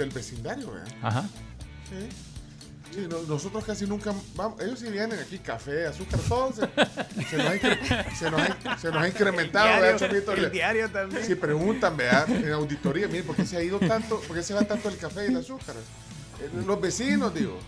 del 0.00 0.10
vecindario, 0.10 0.72
¿verdad? 0.72 0.88
Ajá. 1.02 1.22
Sí. 1.88 2.08
Sí, 2.92 3.06
no- 3.08 3.22
nosotros 3.22 3.64
casi 3.64 3.86
nunca 3.86 4.12
vamos, 4.34 4.60
ellos 4.60 4.80
sí 4.80 4.88
vienen 4.90 5.16
aquí, 5.20 5.38
café, 5.38 5.86
azúcar, 5.86 6.18
todo 6.28 6.52
se, 6.52 6.62
se 7.30 7.36
nos, 7.36 7.46
ha 7.46 8.14
se 8.16 8.30
nos 8.32 8.40
ha- 8.40 8.78
se 8.78 8.88
nos 8.88 8.96
ha 8.96 9.06
incrementado, 9.08 9.66
El 9.76 9.80
¿verdad, 10.00 10.50
diario, 10.50 10.86
el 10.86 10.92
también. 10.92 11.24
Sí, 11.24 11.36
preguntan, 11.36 11.96
¿verdad? 11.96 12.28
En 12.28 12.50
auditoría, 12.52 13.06
miren, 13.06 13.24
¿por 13.26 13.36
qué 13.36 13.46
se 13.46 13.56
ha 13.58 13.62
ido 13.62 13.78
tanto, 13.78 14.20
por 14.22 14.36
qué 14.36 14.42
se 14.42 14.54
va 14.54 14.62
tanto 14.62 14.88
el 14.88 14.96
café 14.96 15.22
y 15.24 15.28
el 15.28 15.36
azúcar? 15.36 15.76
Eh, 16.40 16.50
Los 16.66 16.80
vecinos, 16.80 17.32
digo. 17.32 17.58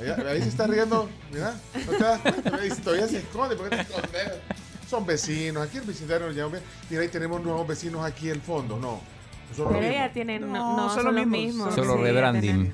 Ahí, 0.00 0.08
ahí 0.28 0.42
se 0.42 0.48
está 0.50 0.66
riendo, 0.68 1.10
mira, 1.32 1.54
no 1.84 1.92
te 1.92 2.04
das 2.04 2.20
cuenta, 2.20 2.56
ahí 2.56 2.70
todavía 2.70 3.08
se 3.08 3.18
esconde, 3.18 3.56
¿por 3.56 3.68
qué 3.68 3.76
te 3.76 3.82
escondes? 3.82 4.32
Son 4.88 5.04
vecinos, 5.04 5.66
aquí 5.66 5.78
el 5.78 5.84
vecindario 5.84 6.28
nos 6.28 6.36
llama 6.36 6.52
bien. 6.52 6.62
Mira, 6.88 7.02
ahí 7.02 7.08
tenemos 7.08 7.42
nuevos 7.42 7.66
vecinos 7.66 8.04
aquí 8.04 8.30
al 8.30 8.40
fondo, 8.40 8.78
no. 8.78 9.00
Los 9.56 9.72
Pero 9.72 9.92
ya 9.92 10.12
tienen, 10.12 10.42
no, 10.42 10.48
No, 10.52 10.76
no, 10.76 10.88
son 10.88 10.96
son, 10.96 11.04
los 11.06 11.14
los 11.14 11.26
mismos, 11.26 11.66
mismos. 11.68 11.74
Solo 11.74 11.96
sí, 11.96 12.02
rebranding. 12.02 12.72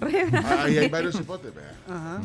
Ah, 0.00 0.62
ahí 0.64 0.78
hay 0.78 0.88
varios 0.88 1.14
¿verdad? 1.26 1.52
Ajá. 1.88 2.20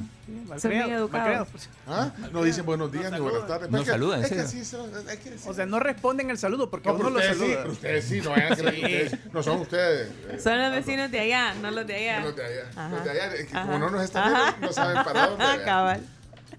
Son 0.60 0.72
bien 0.72 0.89
educados. 0.91 1.48
¿Ah? 1.88 2.11
No 2.31 2.44
dicen 2.44 2.65
buenos 2.65 2.91
días 2.91 3.11
ni 3.11 3.19
buenas 3.19 3.45
tardes. 3.48 3.69
No 3.69 3.80
Es 3.80 3.84
que- 3.84 3.91
saludan, 3.91 4.22
es 4.22 4.30
que 4.30 4.35
serio. 4.35 4.49
sí, 4.49 4.64
son- 4.65 4.89
hay 5.10 5.18
que 5.18 5.31
decir- 5.31 5.49
O 5.49 5.53
sea, 5.53 5.65
no 5.65 5.80
responden 5.80 6.30
el 6.30 6.38
saludo 6.38 6.69
porque 6.69 6.88
No, 6.89 6.95
uno 6.95 7.03
pero 7.06 7.10
lo 7.11 7.19
ustedes 7.19 7.35
sí, 7.38 7.39
saluda. 7.44 7.57
pero 7.64 7.72
ustedes 7.73 8.06
sí, 8.06 8.22
no 8.22 8.30
vayan 8.31 8.53
a 8.53 8.56
creer 8.56 9.10
Sí. 9.10 9.15
ustedes 9.15 9.34
no 9.34 9.44
son 9.44 9.61
ustedes. 9.61 10.11
eh, 10.30 10.39
Son 10.39 10.57
los 10.61 10.72
vecinos 10.72 11.11
de 11.11 11.19
allá, 11.19 11.53
no 11.56 11.72
los 11.72 11.85
de 11.88 11.95
allá. 11.95 12.19
Los 12.22 12.35
de 12.35 12.45
allá. 12.45 12.69
Ajá. 12.76 12.89
Los 12.89 13.03
de 13.03 13.11
allá, 13.11 13.34
eh, 13.35 13.38
que 13.38 13.45
como 13.48 13.60
Ajá. 13.61 13.80
no 13.80 13.89
nos 13.89 14.03
están 14.03 14.34
viendo, 14.34 14.68
no 14.68 14.73
saben 14.73 15.03
para 15.03 15.27
dónde. 15.27 15.45
¿verdad? 15.45 15.65
Cabal. 15.65 16.02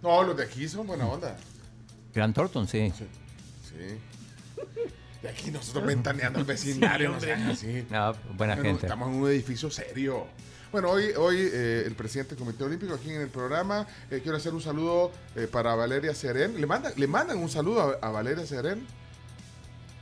No, 0.02 0.22
los 0.24 0.36
de 0.36 0.44
aquí 0.44 0.68
son 0.68 0.86
buena 0.86 1.06
onda. 1.06 1.36
Gran 2.14 2.32
Thornton, 2.34 2.66
sí. 2.68 2.92
Sí. 2.96 3.04
De 5.22 5.28
aquí 5.28 5.50
nosotros 5.50 5.84
ventaneando 5.86 6.38
el 6.38 6.44
vecindario, 6.46 7.10
no 7.10 7.20
sean 7.20 7.42
así. 7.50 7.84
No, 7.90 8.12
buena 8.36 8.54
Bueno, 8.54 8.62
gente. 8.62 8.86
Estamos 8.86 9.08
en 9.08 9.14
un 9.22 9.28
edificio 9.28 9.70
serio. 9.70 10.26
Bueno, 10.70 10.90
hoy, 10.90 11.06
hoy 11.16 11.38
eh, 11.52 11.84
el 11.86 11.94
presidente 11.94 12.34
del 12.34 12.44
Comité 12.44 12.62
Olímpico 12.64 12.94
aquí 12.94 13.10
en 13.10 13.22
el 13.22 13.28
programa. 13.28 13.86
eh, 14.10 14.20
quiero 14.22 14.36
hacer 14.36 14.52
un 14.52 14.60
saludo 14.60 15.10
eh, 15.34 15.48
para 15.50 15.74
Valeria 15.74 16.14
Serén. 16.14 16.60
Le 16.60 16.66
mandan, 16.66 16.92
le 16.96 17.06
mandan 17.06 17.38
un 17.38 17.48
saludo 17.48 17.98
a, 18.02 18.06
a 18.06 18.10
Valeria 18.10 18.46
Serén. 18.46 18.86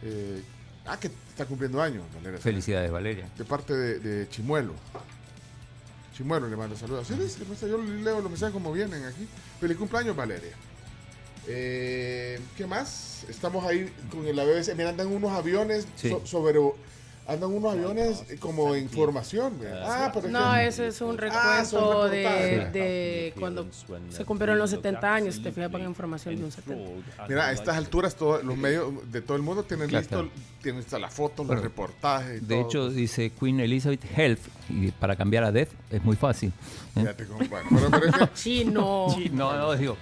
Eh, 0.03 0.43
ah, 0.87 0.99
que 0.99 1.07
está 1.07 1.47
cumpliendo 1.47 1.81
años, 1.81 2.03
Valeria 2.09 2.39
Serén. 2.39 2.43
Felicidades, 2.43 2.91
Valeria. 2.91 3.29
De 3.39 3.45
parte 3.45 3.75
de, 3.75 3.99
de 4.01 4.29
Chimuelo. 4.29 4.75
Chimuelo 6.15 6.49
le 6.49 6.57
manda 6.57 6.77
saludos. 6.77 7.09
Dice, 7.09 7.45
pues, 7.45 7.61
yo 7.61 7.79
leo 7.79 8.21
los 8.21 8.31
mensajes 8.31 8.53
como 8.53 8.73
vienen 8.73 9.05
aquí. 9.05 9.29
Feliz 9.61 9.77
cumpleaños, 9.77 10.17
Valeria. 10.17 10.53
Eh, 11.49 12.41
¿Qué 12.57 12.67
más? 12.67 13.25
Estamos 13.29 13.65
ahí 13.65 13.93
con 14.11 14.25
la 14.35 14.45
BBC. 14.45 14.75
Mira, 14.77 14.91
andan 14.91 15.09
unos 15.09 15.31
aviones 15.33 15.87
Sí. 15.97 16.09
so- 16.11 16.23
sobre. 16.27 16.59
Andan 17.29 17.51
unos 17.53 17.73
aviones 17.73 18.23
eh, 18.31 18.37
como 18.39 18.77
información. 18.77 19.59
¿verdad? 19.59 19.83
Ah, 19.85 20.11
pero 20.15 20.27
es 20.29 20.33
No, 20.33 20.55
ese 20.55 20.87
es 20.87 21.01
un 21.01 21.17
Ah, 21.19 21.61
recuento 21.63 22.09
de, 22.09 23.33
cuando 23.37 23.67
se 24.11 24.25
cumplieron 24.25 24.59
los 24.59 24.71
70 24.71 25.13
años. 25.13 25.35
Si 25.35 25.43
te 25.43 25.51
fijas, 25.51 25.69
para 25.73 25.83
información 25.83 26.37
de 26.37 26.45
un 26.45 26.53
70. 26.53 27.27
Mira, 27.29 27.47
a 27.49 27.53
estas 27.53 27.77
alturas 27.77 28.15
todos 28.15 28.45
los 28.45 28.57
medios 28.57 28.93
de 29.11 29.23
todo 29.23 29.37
el 29.37 29.43
mundo 29.43 29.65
tienen 29.65 29.89
Claro, 29.89 30.03
listo, 30.03 30.17
claro. 30.21 30.31
tienen 30.63 30.81
lista 30.83 31.01
la 31.01 31.11
foto, 31.11 31.43
los 31.43 31.61
reportajes. 31.61 32.43
y 32.43 32.47
De 32.47 32.55
todo. 32.55 32.65
hecho, 32.69 32.91
dice 32.91 33.31
Queen 33.31 33.59
Elizabeth 33.59 34.05
Health, 34.17 34.41
y 34.69 34.93
para 34.93 35.17
cambiar 35.17 35.43
a 35.43 35.51
Death 35.51 35.71
es 35.91 36.05
muy 36.05 36.15
fácil. 36.15 36.51
¿eh? 36.95 37.01
Fíjate 37.01 37.27
cómo- 37.27 37.41
bueno, 37.49 37.69
pero- 37.71 37.91
pero 37.91 38.07
es 38.07 38.15
que- 38.15 38.35
Chino. 38.41 39.07
Sí, 39.13 39.31
no, 39.33 39.53
no, 39.57 39.75
digo, 39.75 39.97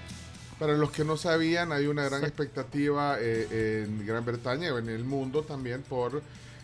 Para 0.59 0.74
los 0.74 0.90
que 0.93 1.05
no 1.05 1.16
sabían, 1.16 1.72
hay 1.72 1.86
una 1.86 2.05
gran 2.05 2.22
expectativa 2.22 3.16
eh, 3.20 3.85
en 3.86 4.06
Gran 4.06 4.24
Bretaña 4.24 4.72
o 4.72 4.78
en 4.78 4.89
el 4.89 5.05
mundo 5.05 5.43
también 5.43 5.82
por 5.82 6.22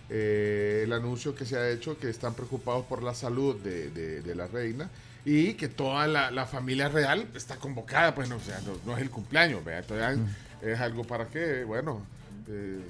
eh, 0.08 0.82
el 0.84 0.92
anuncio 0.92 1.34
que 1.34 1.44
se 1.44 1.56
ha 1.56 1.68
hecho 1.68 1.98
que 1.98 2.08
están 2.08 2.34
preocupados 2.34 2.84
por 2.86 3.02
la 3.02 3.14
salud 3.14 3.56
de, 3.56 3.90
de- 3.90 4.22
de 4.22 4.34
la 4.34 4.46
reina 4.46 4.88
y 5.24 5.54
que 5.54 5.68
toda 5.68 6.06
la, 6.06 6.30
la 6.30 6.46
familia 6.46 6.88
real 6.88 7.26
está 7.34 7.56
convocada, 7.56 8.14
pues 8.14 8.28
no, 8.28 8.36
o 8.36 8.40
sea, 8.40 8.60
no, 8.60 8.72
no 8.86 8.96
es 8.96 9.02
el 9.02 9.10
cumpleaños, 9.10 9.62
¿verdad? 9.64 9.84
Todavía 9.86 10.24
es 10.62 10.80
algo 10.80 11.04
para 11.04 11.26
que, 11.26 11.64
bueno, 11.64 12.00
eh, 12.48 12.80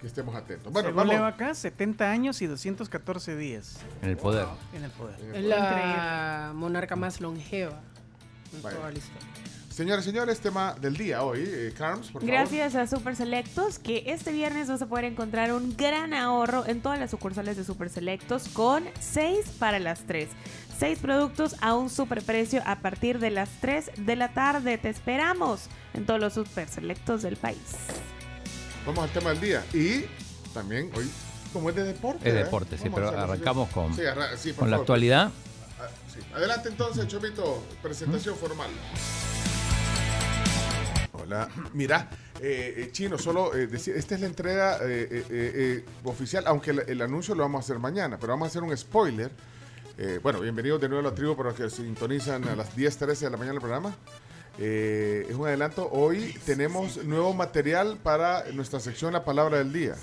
que 0.00 0.06
estemos 0.06 0.34
atentos. 0.34 0.70
Bueno, 0.72 0.90
Según 0.90 1.08
leo 1.08 1.22
vamos. 1.22 1.34
acá, 1.34 1.54
70 1.54 2.10
años 2.10 2.42
y 2.42 2.46
214 2.46 3.36
días. 3.36 3.78
En 4.02 4.10
el 4.10 4.16
poder. 4.16 4.46
En 4.74 4.84
el 4.84 4.90
poder. 4.90 5.16
Es 5.34 5.44
la 5.44 6.52
monarca 6.54 6.96
más 6.96 7.20
longeva 7.20 7.80
en 8.52 8.60
toda 8.60 8.90
la 8.90 8.98
historia. 8.98 9.28
Señores, 9.74 10.04
señores, 10.04 10.38
tema 10.38 10.76
del 10.80 10.96
día 10.96 11.24
hoy. 11.24 11.42
Eh, 11.44 11.74
Carms, 11.76 12.06
por 12.12 12.22
favor. 12.22 12.26
Gracias 12.32 12.76
a 12.76 12.86
Super 12.86 13.16
Selectos, 13.16 13.80
que 13.80 14.04
este 14.06 14.30
viernes 14.30 14.68
vas 14.68 14.80
a 14.82 14.86
poder 14.86 15.04
encontrar 15.04 15.52
un 15.52 15.76
gran 15.76 16.14
ahorro 16.14 16.64
en 16.68 16.80
todas 16.80 17.00
las 17.00 17.10
sucursales 17.10 17.56
de 17.56 17.64
Super 17.64 17.90
Selectos 17.90 18.46
con 18.50 18.84
6 19.00 19.46
para 19.58 19.80
las 19.80 20.06
3. 20.06 20.28
6 20.78 20.98
productos 21.00 21.56
a 21.60 21.74
un 21.74 21.90
super 21.90 22.22
precio 22.22 22.62
a 22.66 22.76
partir 22.76 23.18
de 23.18 23.30
las 23.30 23.48
3 23.60 23.90
de 23.96 24.14
la 24.14 24.32
tarde. 24.32 24.78
Te 24.78 24.90
esperamos 24.90 25.62
en 25.92 26.06
todos 26.06 26.20
los 26.20 26.34
Super 26.34 26.68
Selectos 26.68 27.22
del 27.22 27.36
país. 27.36 27.58
Vamos 28.86 29.02
al 29.02 29.10
tema 29.10 29.30
del 29.30 29.40
día. 29.40 29.64
Y 29.72 30.04
también 30.52 30.88
hoy, 30.94 31.10
como 31.52 31.70
es 31.70 31.74
de 31.74 31.82
deporte. 31.82 32.28
Es 32.28 32.32
¿eh? 32.32 32.44
deporte, 32.44 32.78
sí, 32.78 32.88
pero 32.94 33.08
arrancamos 33.08 33.68
con, 33.70 33.92
Sí, 33.96 34.02
arra- 34.02 34.36
sí, 34.36 34.50
por 34.52 34.60
con 34.60 34.70
la 34.70 34.76
actualidad. 34.76 35.32
Ah, 35.80 35.88
sí. 36.12 36.20
Adelante 36.32 36.68
entonces, 36.68 37.08
Chomito, 37.08 37.60
presentación 37.82 38.36
formal. 38.36 38.70
Hola, 41.24 41.48
mira, 41.72 42.10
eh, 42.38 42.74
eh, 42.76 42.88
Chino, 42.92 43.16
solo 43.16 43.54
eh, 43.54 43.66
decir, 43.66 43.96
esta 43.96 44.14
es 44.14 44.20
la 44.20 44.26
entrega 44.26 44.78
eh, 44.82 45.82
oficial, 46.04 46.44
aunque 46.46 46.72
el, 46.72 46.80
el 46.80 47.00
anuncio 47.00 47.34
lo 47.34 47.44
vamos 47.44 47.60
a 47.60 47.64
hacer 47.64 47.78
mañana, 47.78 48.18
pero 48.18 48.34
vamos 48.34 48.46
a 48.46 48.48
hacer 48.50 48.62
un 48.62 48.76
spoiler. 48.76 49.30
Bueno, 50.22 50.40
bienvenidos 50.40 50.80
de 50.80 50.88
nuevo 50.88 51.06
a 51.06 51.10
la 51.10 51.14
tribu 51.14 51.36
para 51.36 51.50
los 51.50 51.58
que 51.58 51.70
sintonizan 51.70 52.46
a 52.48 52.56
las 52.56 52.76
10.13 52.76 53.20
de 53.20 53.30
la 53.30 53.36
mañana 53.36 53.54
el 53.54 53.60
programa. 53.60 53.96
Eh, 54.58 55.26
es 55.28 55.34
un 55.36 55.46
adelanto. 55.46 55.88
Hoy 55.90 56.34
tenemos 56.44 57.02
nuevo 57.04 57.32
material 57.32 57.98
para 58.02 58.44
nuestra 58.52 58.80
sección 58.80 59.12
La 59.12 59.24
Palabra 59.24 59.58
del 59.58 59.72
Día. 59.72 59.94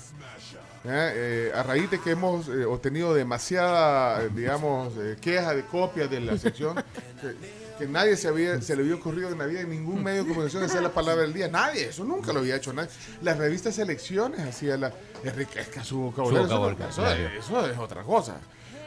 ¿eh? 0.84 1.12
Eh, 1.14 1.52
a 1.54 1.62
raíz 1.62 1.90
de 1.90 2.00
que 2.00 2.10
hemos 2.10 2.48
obtenido 2.48 3.14
demasiada, 3.14 4.26
digamos, 4.28 4.94
queja 5.20 5.54
de 5.54 5.64
copias 5.64 6.10
de 6.10 6.20
la 6.20 6.36
sección, 6.36 6.82
que, 7.86 7.92
nadie 7.92 8.16
se, 8.16 8.28
había, 8.28 8.60
se 8.62 8.74
le 8.76 8.82
había 8.82 8.94
ocurrido 8.94 9.28
en 9.30 9.38
la 9.38 9.46
vida 9.46 9.60
en 9.60 9.70
ningún 9.70 10.02
medio 10.02 10.22
de 10.24 10.28
comunicación 10.28 10.62
hacer 10.64 10.82
la 10.82 10.90
palabra 10.92 11.22
del 11.22 11.32
día. 11.32 11.48
Nadie, 11.48 11.88
eso 11.88 12.04
nunca 12.04 12.32
lo 12.32 12.40
había 12.40 12.56
hecho 12.56 12.72
nadie. 12.72 12.90
Las 13.22 13.36
revistas 13.38 13.74
Selecciones 13.74 14.40
hacía 14.40 14.76
la. 14.76 14.92
Enriquezca 15.24 15.84
su 15.84 15.98
vocabulario. 15.98 16.46
Su 16.48 16.52
eso 16.54 16.60
vocabulario. 16.60 17.28
eso- 17.28 17.38
eso 17.38 17.66
es 17.70 17.78
otra 17.78 18.02
cosa. 18.02 18.36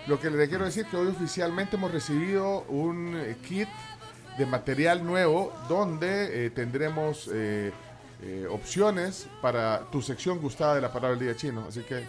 Lo 0.07 0.19
que 0.19 0.29
le 0.29 0.47
quiero 0.47 0.65
decir 0.65 0.85
que 0.85 0.97
hoy 0.97 1.07
oficialmente 1.07 1.77
hemos 1.77 1.91
recibido 1.91 2.61
un 2.69 3.15
eh, 3.15 3.37
kit 3.47 3.67
de 4.37 4.45
material 4.45 5.03
nuevo 5.05 5.53
donde 5.69 6.45
eh, 6.45 6.49
tendremos 6.51 7.29
eh, 7.33 7.71
eh, 8.21 8.47
opciones 8.51 9.27
para 9.41 9.81
tu 9.91 10.01
sección 10.01 10.39
gustada 10.39 10.75
de 10.75 10.81
la 10.81 10.91
palabra 10.91 11.17
del 11.17 11.27
día 11.27 11.35
chino. 11.35 11.65
Así 11.67 11.81
que 11.81 11.99
eh, 11.99 12.07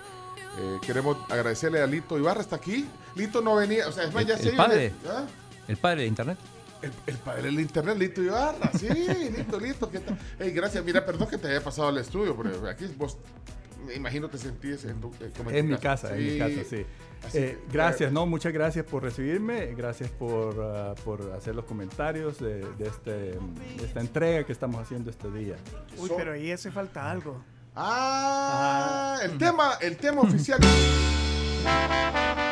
queremos 0.84 1.16
agradecerle 1.30 1.80
a 1.80 1.86
Lito 1.86 2.18
Ibarra, 2.18 2.40
está 2.40 2.56
aquí. 2.56 2.86
Lito 3.14 3.40
no 3.40 3.56
venía, 3.56 3.88
o 3.88 3.92
sea, 3.92 4.04
es 4.04 4.12
más, 4.12 4.22
El, 4.22 4.28
ya 4.28 4.34
el 4.34 4.40
se 4.42 4.52
iba- 4.52 4.66
padre. 4.66 4.92
¿Ah? 5.08 5.24
El 5.68 5.76
padre 5.76 6.02
de 6.02 6.06
internet. 6.08 6.38
El, 6.82 6.92
el 7.06 7.16
padre 7.16 7.42
del 7.42 7.60
internet, 7.60 7.96
Lito 7.96 8.22
Ibarra, 8.22 8.70
sí, 8.78 8.88
Lito, 9.36 9.58
Lito, 9.58 9.90
¿qué 9.90 10.00
tal? 10.00 10.18
Ey, 10.38 10.50
gracias, 10.50 10.84
mira, 10.84 11.04
perdón 11.04 11.28
que 11.28 11.38
te 11.38 11.48
haya 11.48 11.62
pasado 11.62 11.88
al 11.88 11.98
estudio, 11.98 12.36
pero 12.36 12.68
aquí 12.68 12.86
vos, 12.96 13.18
me 13.86 13.94
imagino 13.94 14.28
te 14.28 14.38
sentís 14.38 14.84
en 14.84 15.00
tu, 15.00 15.08
eh, 15.20 15.32
como 15.36 15.50
En 15.50 15.66
tu 15.66 15.72
mi 15.72 15.78
casa, 15.78 16.16
en 16.16 16.24
mi 16.24 16.38
casa, 16.38 16.64
sí. 16.68 16.76
Eh, 16.76 16.86
que, 17.32 17.58
gracias, 17.72 18.12
no, 18.12 18.26
muchas 18.26 18.52
gracias 18.52 18.84
por 18.84 19.02
recibirme, 19.02 19.74
gracias 19.74 20.10
por, 20.10 20.56
ah, 20.60 20.94
por 21.04 21.32
hacer 21.32 21.54
los 21.54 21.64
comentarios 21.64 22.38
de, 22.38 22.60
de 22.74 22.86
este, 22.86 23.10
de 23.10 23.84
esta 23.84 24.00
entrega 24.00 24.44
que 24.44 24.52
estamos 24.52 24.80
haciendo 24.80 25.10
este 25.10 25.30
día. 25.30 25.56
Uy, 25.96 26.10
pero 26.16 26.32
ahí 26.32 26.52
hace 26.52 26.70
falta 26.70 27.10
algo. 27.10 27.42
Ah, 27.74 29.18
el 29.22 29.38
tema, 29.38 29.74
el 29.80 29.96
tema 29.96 30.22
oficial. 30.22 30.60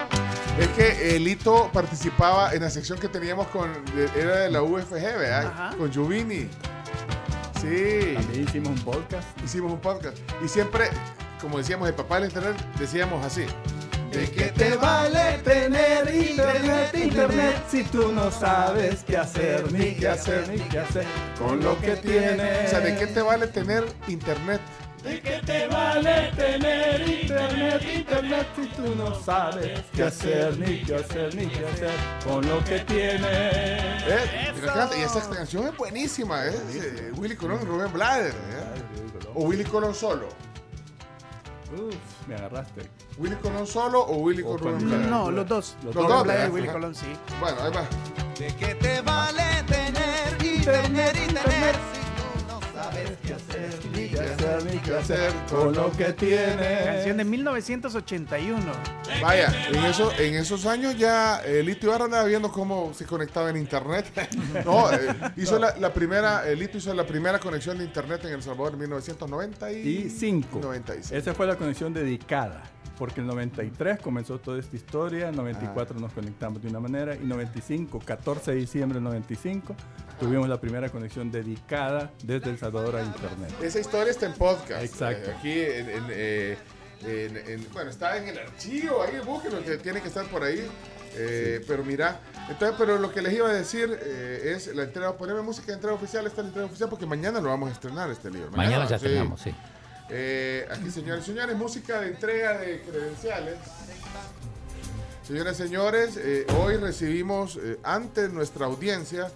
Es 0.58 0.68
que 0.68 1.16
el 1.16 1.24
Lito 1.24 1.68
participaba 1.72 2.54
en 2.54 2.62
la 2.62 2.70
sección 2.70 2.98
que 3.00 3.08
teníamos 3.08 3.48
con, 3.48 3.70
era 4.16 4.36
de 4.42 4.50
la 4.50 4.62
UFG, 4.62 4.92
¿verdad? 4.92 5.46
Ajá. 5.46 5.76
Con 5.76 5.92
Juvini. 5.92 6.48
Sí. 7.60 8.14
También 8.14 8.44
hicimos 8.44 8.68
un 8.68 8.84
podcast. 8.84 9.26
Hicimos 9.44 9.72
un 9.72 9.80
podcast. 9.80 10.16
Y 10.44 10.48
siempre, 10.48 10.90
como 11.40 11.58
decíamos, 11.58 11.88
el 11.88 11.94
papá 11.94 12.16
del 12.16 12.26
internet, 12.26 12.54
decíamos 12.78 13.24
así. 13.26 13.46
¿De 14.12 14.30
qué 14.30 14.44
te 14.44 14.76
vale 14.76 15.38
tener 15.38 16.14
internet, 16.14 16.94
internet, 16.94 17.64
si 17.68 17.82
tú 17.82 18.12
no 18.12 18.30
sabes 18.30 19.02
qué 19.02 19.16
hacer, 19.16 19.72
ni 19.72 19.96
qué 19.96 20.06
hacer, 20.06 20.48
ni 20.48 20.60
qué 20.60 20.78
hacer 20.78 21.04
con 21.36 21.60
lo 21.60 21.76
que 21.80 21.96
tienes? 21.96 22.66
O 22.66 22.70
sea, 22.70 22.78
¿de 22.78 22.96
qué 22.96 23.08
te 23.08 23.22
vale 23.22 23.48
tener 23.48 23.84
internet? 24.06 24.60
¿De 25.04 25.20
qué 25.20 25.40
te 25.44 25.66
vale 25.68 26.32
tener 26.34 27.06
internet, 27.08 27.82
internet, 27.94 28.46
si 28.56 28.66
tú 28.68 28.94
no 28.96 29.14
sabes 29.22 29.80
qué 29.94 30.04
hacer, 30.04 30.58
ni 30.58 30.82
qué 30.82 30.94
hacer, 30.96 31.34
ni 31.34 31.46
qué 31.46 31.66
hacer 31.66 31.90
con 32.26 32.46
lo 32.48 32.64
que 32.64 32.80
tienes? 32.80 33.22
¿Eh? 34.06 34.52
Y 34.96 35.02
esa 35.02 35.28
canción 35.30 35.66
es 35.68 35.76
buenísima, 35.76 36.46
¿eh? 36.46 36.54
Eh, 36.72 37.12
Willy 37.16 37.36
Colón 37.36 37.60
y 37.62 37.64
Rubén 37.66 37.92
Blader. 37.92 38.32
¿eh? 38.32 39.24
O 39.34 39.44
Willy 39.44 39.64
Colón 39.64 39.94
solo. 39.94 40.28
Uf, 41.76 41.94
me 42.28 42.36
agarraste. 42.36 42.88
¿Willy 43.18 43.36
Colón 43.36 43.66
solo 43.66 44.00
o 44.00 44.16
Willy 44.18 44.42
O 44.42 44.56
Colón 44.56 44.78
con- 44.78 44.88
Blader? 44.88 45.06
No, 45.08 45.30
los 45.30 45.46
dos. 45.46 45.76
Los 45.84 45.94
Rubén 45.94 46.08
dos, 46.08 46.26
¿verdad? 46.26 46.46
y 46.46 46.50
Willy. 46.50 46.68
Colón, 46.68 46.94
sí. 46.94 47.06
Bueno, 47.40 47.58
ahí 47.62 47.72
va. 47.72 47.84
¿De 48.38 48.46
qué 48.56 48.74
te 48.76 49.00
vale 49.02 49.42
tener 49.68 50.44
internet, 50.44 51.16
internet 51.28 51.76
si 51.92 51.93
Ni 53.94 54.08
qué 54.08 54.20
hacer, 54.20 54.64
ni 54.64 54.78
qué 54.78 54.94
hacer 54.96 55.32
con 55.48 55.74
lo 55.74 55.90
que 55.92 56.12
tienes. 56.12 56.84
Canción 56.84 57.16
de 57.16 57.24
1981. 57.24 58.72
Vaya, 59.22 59.52
en, 59.68 59.84
eso, 59.84 60.10
en 60.18 60.34
esos 60.34 60.66
años 60.66 60.96
ya 60.98 61.40
eh, 61.44 61.62
Lito 61.62 61.86
Ibarra 61.86 62.06
andaba 62.06 62.24
viendo 62.24 62.50
cómo 62.50 62.92
se 62.94 63.04
conectaba 63.06 63.50
en 63.50 63.56
internet. 63.56 64.06
No, 64.64 64.90
eh, 64.92 65.14
hizo 65.36 65.58
la, 65.58 65.76
la 65.78 65.92
primera, 65.92 66.48
eh, 66.48 66.56
Lito 66.56 66.78
hizo 66.78 66.92
la 66.94 67.06
primera 67.06 67.38
conexión 67.38 67.76
de 67.78 67.84
internet 67.84 68.24
en 68.24 68.32
El 68.34 68.42
Salvador 68.42 68.72
en 68.74 68.80
1995. 68.80 69.88
y 69.88 70.10
5. 70.10 70.58
95. 70.60 71.14
Esa 71.16 71.34
fue 71.34 71.46
la 71.46 71.56
conexión 71.56 71.92
dedicada, 71.92 72.62
porque 72.98 73.20
el 73.20 73.26
93 73.26 73.98
comenzó 74.00 74.38
toda 74.38 74.58
esta 74.58 74.76
historia, 74.76 75.28
el 75.28 75.34
Ah. 75.34 75.42
94 75.42 75.98
nos 75.98 76.12
conectamos 76.12 76.62
de 76.62 76.68
una 76.68 76.80
manera 76.80 77.14
y 77.16 77.24
95, 77.24 78.00
14 78.04 78.52
de 78.52 78.56
diciembre 78.58 78.96
del 78.96 79.04
95, 79.04 79.74
tuvimos 80.20 80.48
la 80.48 80.60
primera 80.60 80.88
conexión 80.88 81.30
dedicada 81.30 82.10
desde 82.22 82.50
El 82.50 82.58
Salvador 82.58 82.96
a 82.96 83.02
Internet. 83.04 83.52
Esa 83.62 83.80
historia 83.80 84.10
está 84.10 84.26
en 84.26 84.34
podcast. 84.34 84.82
Exacto. 84.84 85.30
Eh, 85.30 85.34
aquí 85.38 85.52
en, 85.60 85.90
en, 85.90 86.04
eh, 86.10 86.56
en- 87.02 87.36
en- 87.36 87.66
bueno, 87.72 87.90
está 87.90 88.16
en 88.16 88.28
el 88.28 88.38
archivo, 88.38 89.02
ahí 89.02 89.18
búsquenlo, 89.24 89.62
que 89.64 89.76
tiene 89.78 90.00
que 90.00 90.08
estar 90.08 90.24
por 90.26 90.42
ahí. 90.42 90.66
Eh, 91.16 91.64
Pero 91.68 91.84
mira, 91.84 92.18
entonces, 92.50 92.74
pero 92.76 92.98
lo 92.98 93.12
que 93.12 93.22
les 93.22 93.32
iba 93.34 93.48
a 93.48 93.52
decir 93.52 93.88
eh, 94.02 94.52
es 94.56 94.74
la 94.74 94.82
entrega, 94.82 95.16
poneme 95.16 95.42
música 95.42 95.68
de 95.68 95.74
entrega 95.74 95.94
oficial, 95.94 96.26
esta 96.26 96.40
es 96.40 96.44
la 96.44 96.48
entrega 96.48 96.66
oficial, 96.66 96.88
porque 96.90 97.06
mañana 97.06 97.40
lo 97.40 97.50
vamos 97.50 97.68
a 97.68 97.72
estrenar 97.72 98.10
este 98.10 98.32
libro. 98.32 98.50
Mañana 98.50 98.84
ya 98.88 98.98
sí. 98.98 99.04
tenemos, 99.04 99.40
sí. 99.40 99.54
Eh, 100.10 100.66
aquí, 100.70 100.90
señores 100.90 101.24
y 101.24 101.28
señores, 101.28 101.56
música 101.56 102.00
de 102.00 102.08
entrega 102.08 102.58
de 102.58 102.82
credenciales. 102.82 103.56
Señoras 105.26 105.58
y 105.58 105.62
señores, 105.62 106.16
eh, 106.18 106.46
hoy 106.58 106.76
recibimos 106.76 107.56
eh, 107.56 107.78
ante 107.82 108.28
nuestra 108.28 108.66
audiencia 108.66 109.30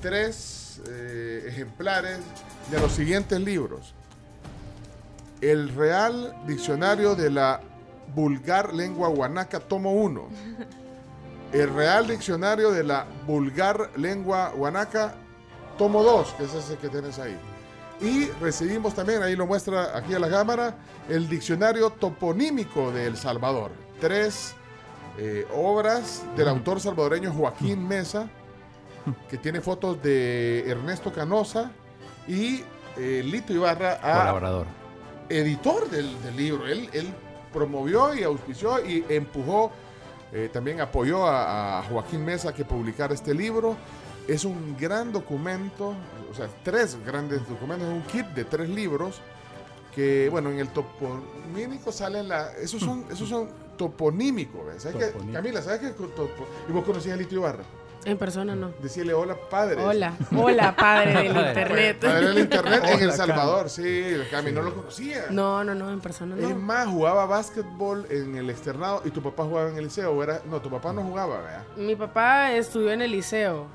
tres 0.00 0.80
eh, 0.88 1.46
ejemplares 1.48 2.20
de 2.70 2.78
los 2.78 2.92
siguientes 2.92 3.40
libros. 3.40 3.94
El 5.40 5.74
Real 5.74 6.36
Diccionario 6.46 7.16
de 7.16 7.30
la 7.30 7.60
Vulgar 8.14 8.72
Lengua 8.74 9.08
Guanaca, 9.08 9.58
tomo 9.58 9.92
1. 9.92 10.28
El 11.52 11.74
Real 11.74 12.06
Diccionario 12.06 12.70
de 12.70 12.84
la 12.84 13.06
Vulgar 13.26 13.90
Lengua 13.96 14.50
Guanaca, 14.50 15.14
tomo 15.76 16.04
2, 16.04 16.32
que 16.34 16.44
es 16.44 16.54
ese 16.54 16.76
que 16.76 16.88
tienes 16.88 17.18
ahí. 17.18 17.36
Y 18.00 18.26
recibimos 18.40 18.94
también, 18.94 19.22
ahí 19.22 19.34
lo 19.36 19.46
muestra 19.46 19.96
aquí 19.96 20.12
a 20.14 20.18
la 20.18 20.28
cámara, 20.28 20.76
el 21.08 21.28
Diccionario 21.28 21.90
Toponímico 21.90 22.92
de 22.92 23.06
El 23.06 23.16
Salvador. 23.16 23.70
Tres 24.00 24.54
eh, 25.18 25.46
obras 25.54 26.22
del 26.36 26.48
autor 26.48 26.78
salvadoreño 26.80 27.32
Joaquín 27.32 27.88
Mesa, 27.88 28.28
que 29.30 29.38
tiene 29.38 29.62
fotos 29.62 30.02
de 30.02 30.68
Ernesto 30.70 31.10
Canosa 31.12 31.70
y 32.28 32.62
eh, 32.98 33.22
Lito 33.24 33.54
Ibarra, 33.54 33.94
a- 34.02 34.18
Colaborador. 34.18 34.66
editor 35.30 35.88
del, 35.88 36.20
del 36.22 36.36
libro. 36.36 36.66
Él, 36.66 36.90
él 36.92 37.14
promovió 37.50 38.14
y 38.14 38.22
auspició 38.24 38.84
y 38.84 39.06
empujó, 39.08 39.70
eh, 40.32 40.50
también 40.52 40.82
apoyó 40.82 41.26
a, 41.26 41.78
a 41.78 41.82
Joaquín 41.84 42.26
Mesa 42.26 42.52
que 42.52 42.66
publicara 42.66 43.14
este 43.14 43.32
libro. 43.32 43.74
Es 44.28 44.44
un 44.44 44.76
gran 44.76 45.12
documento, 45.12 45.94
sea, 46.36 46.48
tres 46.62 46.96
grandes 47.04 47.46
documentos, 47.48 47.88
un 47.88 48.02
kit 48.02 48.26
de 48.28 48.44
tres 48.44 48.68
libros 48.68 49.20
que, 49.94 50.28
bueno, 50.30 50.50
en 50.50 50.58
el 50.58 50.68
toponímico 50.68 51.90
salen 51.90 52.28
la... 52.28 52.52
Esos 52.52 52.80
son, 52.82 53.04
esos 53.10 53.28
son 53.28 53.48
toponímicos, 53.78 54.66
¿ves? 54.66 54.82
¿Sabes? 54.82 55.12
Toponímico. 55.12 55.32
Camila, 55.38 55.62
¿sabes 55.62 55.80
qué? 55.80 55.88
Topo- 55.90 56.46
¿Y 56.68 56.72
vos 56.72 56.84
conocías 56.84 57.14
a 57.14 57.16
Lito 57.18 57.34
Ibarra? 57.34 57.64
En 58.04 58.18
persona 58.18 58.54
no. 58.54 58.70
Decirle 58.80 59.14
hola, 59.14 59.34
padre. 59.50 59.82
Hola, 59.82 60.12
hola, 60.36 60.76
padre 60.76 61.12
del 61.24 61.36
internet. 61.36 61.98
Padre 62.00 62.28
del 62.28 62.38
internet 62.38 62.82
en 62.84 62.98
El 63.00 63.04
Hola, 63.06 63.16
Salvador, 63.16 63.68
sí, 63.68 64.04
Cami, 64.30 64.52
no 64.52 64.62
lo 64.62 64.74
conocía. 64.76 65.24
No, 65.30 65.64
no, 65.64 65.74
no, 65.74 65.90
en 65.90 66.00
persona 66.00 66.36
no. 66.36 66.48
Es 66.48 66.56
más, 66.56 66.86
jugaba 66.86 67.26
básquetbol 67.26 68.06
en 68.10 68.36
el 68.36 68.48
externado 68.50 69.02
y 69.04 69.10
tu 69.10 69.20
papá 69.22 69.42
jugaba 69.44 69.70
en 69.70 69.78
el 69.78 69.84
liceo. 69.84 70.12
¿o 70.12 70.22
Era, 70.22 70.40
no, 70.48 70.60
tu 70.60 70.70
papá 70.70 70.92
no 70.92 71.02
jugaba, 71.02 71.38
¿verdad? 71.40 71.62
Mi 71.76 71.96
papá 71.96 72.52
estudió 72.52 72.92
en 72.92 73.02
el 73.02 73.10
liceo. 73.10 73.66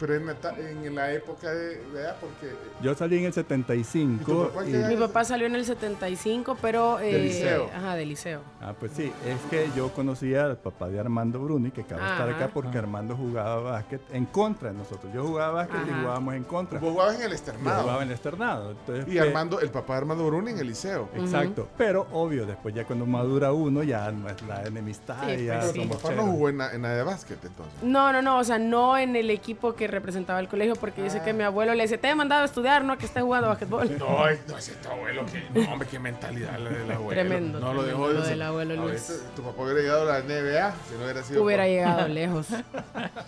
Pero 0.00 0.14
en 0.14 0.26
la, 0.26 0.34
en 0.56 0.94
la 0.94 1.12
época 1.12 1.50
de, 1.50 1.78
¿verdad? 1.92 2.16
Porque 2.18 2.54
Yo 2.80 2.94
salí 2.94 3.18
en 3.18 3.24
el 3.24 3.28
¿Y 3.28 3.32
tu 3.32 3.40
75 3.40 4.48
papá 4.48 4.66
y, 4.66 4.72
qué 4.72 4.78
Mi 4.78 4.96
papá 4.96 5.24
salió 5.24 5.46
en 5.46 5.54
el 5.54 5.64
75, 5.66 6.56
pero... 6.62 6.96
Del 6.96 7.16
eh, 7.16 7.22
liceo. 7.22 7.70
Ajá, 7.76 7.96
del 7.96 8.08
liceo. 8.08 8.40
Ah, 8.62 8.72
pues 8.78 8.92
sí, 8.92 9.12
es 9.26 9.38
que 9.50 9.68
yo 9.76 9.92
conocía 9.92 10.46
al 10.46 10.56
papá 10.56 10.88
de 10.88 10.98
Armando 10.98 11.38
Bruni, 11.38 11.70
que 11.70 11.82
acaba 11.82 12.02
de 12.02 12.10
estar 12.12 12.30
acá 12.30 12.48
porque 12.48 12.78
Armando 12.78 13.14
jugaba 13.14 13.60
básquet 13.60 14.00
en 14.14 14.24
contra 14.24 14.72
de 14.72 14.78
nosotros. 14.78 15.12
Yo 15.12 15.22
jugaba 15.22 15.66
básquet 15.66 15.80
y 15.86 15.90
jugábamos 15.90 16.34
en 16.34 16.44
contra. 16.44 16.80
Vos 16.80 16.92
jugabas 16.92 17.16
en 17.16 17.22
el 17.22 17.28
Yo 17.28 17.34
externado. 17.34 17.82
jugaba 17.82 18.02
en 18.02 18.08
el 18.08 18.14
externado. 18.14 18.70
Entonces, 18.70 19.14
Y 19.14 19.18
Armando, 19.18 19.60
el 19.60 19.68
papá 19.68 19.92
de 19.94 19.98
Armando 19.98 20.26
Bruni 20.26 20.52
en 20.52 20.58
el 20.60 20.68
liceo. 20.68 21.10
Exacto, 21.14 21.68
pero 21.76 22.06
obvio, 22.12 22.46
después 22.46 22.74
ya 22.74 22.86
cuando 22.86 23.04
madura 23.04 23.52
uno, 23.52 23.82
ya 23.82 24.10
no 24.10 24.30
es 24.30 24.40
la 24.42 24.62
enemistad. 24.62 25.16
Sí, 25.26 25.44
ya 25.44 25.60
pues 25.60 25.72
sí. 25.72 25.82
Tu 25.82 25.88
papá 25.90 26.14
no 26.14 26.22
jugó 26.22 26.48
en, 26.48 26.56
la- 26.56 26.72
en 26.72 26.80
la 26.80 26.94
de 26.94 27.02
básquet 27.02 27.44
entonces. 27.44 27.82
No, 27.82 28.12
no, 28.14 28.22
no, 28.22 28.38
o 28.38 28.44
sea, 28.44 28.58
no 28.58 28.96
en 28.96 29.14
el 29.14 29.28
equipo 29.28 29.74
que 29.74 29.89
representaba 29.90 30.40
el 30.40 30.48
colegio, 30.48 30.74
porque 30.76 31.02
dice 31.02 31.20
que 31.22 31.32
mi 31.32 31.42
abuelo 31.42 31.74
le 31.74 31.82
dice, 31.82 31.98
te 31.98 32.08
he 32.08 32.14
mandado 32.14 32.42
a 32.42 32.44
estudiar, 32.44 32.84
no 32.84 32.92
a 32.92 32.98
que 32.98 33.06
esté 33.06 33.20
jugando 33.20 33.48
básquetbol. 33.48 33.98
No, 33.98 34.28
es- 34.28 34.46
no, 34.48 34.56
es 34.58 34.80
tu 34.80 34.88
abuelo 34.88 35.24
que. 35.26 35.60
No, 35.60 35.72
hombre, 35.72 35.88
qué 35.90 35.98
mentalidad 35.98 36.58
la 36.58 36.70
del 36.70 36.90
abuelo. 36.90 37.20
Tremendo, 37.20 37.60
No 37.60 37.74
lo 37.74 37.82
dejó 37.82 38.12
de 38.12 38.28
del 38.28 38.42
abuelo 38.42 38.76
Luis. 38.76 39.22
Tu 39.36 39.42
papá 39.42 39.62
hubiera 39.62 39.80
llegado 39.80 40.02
a 40.02 40.18
la 40.18 40.24
NBA 40.24 40.74
si 40.88 40.94
no 40.96 41.04
hubiera 41.04 41.22
sido. 41.22 41.44
Hubiera 41.44 41.62
por- 41.64 41.70
llegado 41.70 42.08
lejos. 42.08 42.46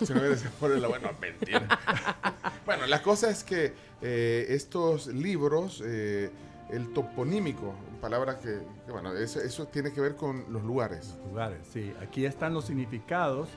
Si 0.01 0.13
no 0.13 0.19
hubiera 0.19 0.35
sido 0.37 0.51
por 0.59 0.71
el 0.71 0.83
abuelo. 0.83 1.11
No, 1.11 1.19
mentira. 1.19 1.61
bueno, 2.65 2.85
la 2.87 3.01
cosa 3.01 3.29
es 3.29 3.43
que 3.43 3.73
eh, 4.01 4.45
estos 4.49 5.07
libros, 5.07 5.81
eh, 5.85 6.29
el 6.71 6.91
toponímico, 6.93 7.73
palabra 8.01 8.37
que, 8.39 8.59
que, 8.85 8.91
bueno, 8.91 9.13
eso, 9.15 9.39
eso 9.41 9.67
tiene 9.67 9.93
que 9.93 10.01
ver 10.01 10.15
con 10.15 10.45
los 10.51 10.63
lugares. 10.63 11.15
lugares, 11.29 11.59
sí. 11.71 11.93
Aquí 12.01 12.25
están 12.25 12.53
los 12.53 12.65
significados 12.65 13.49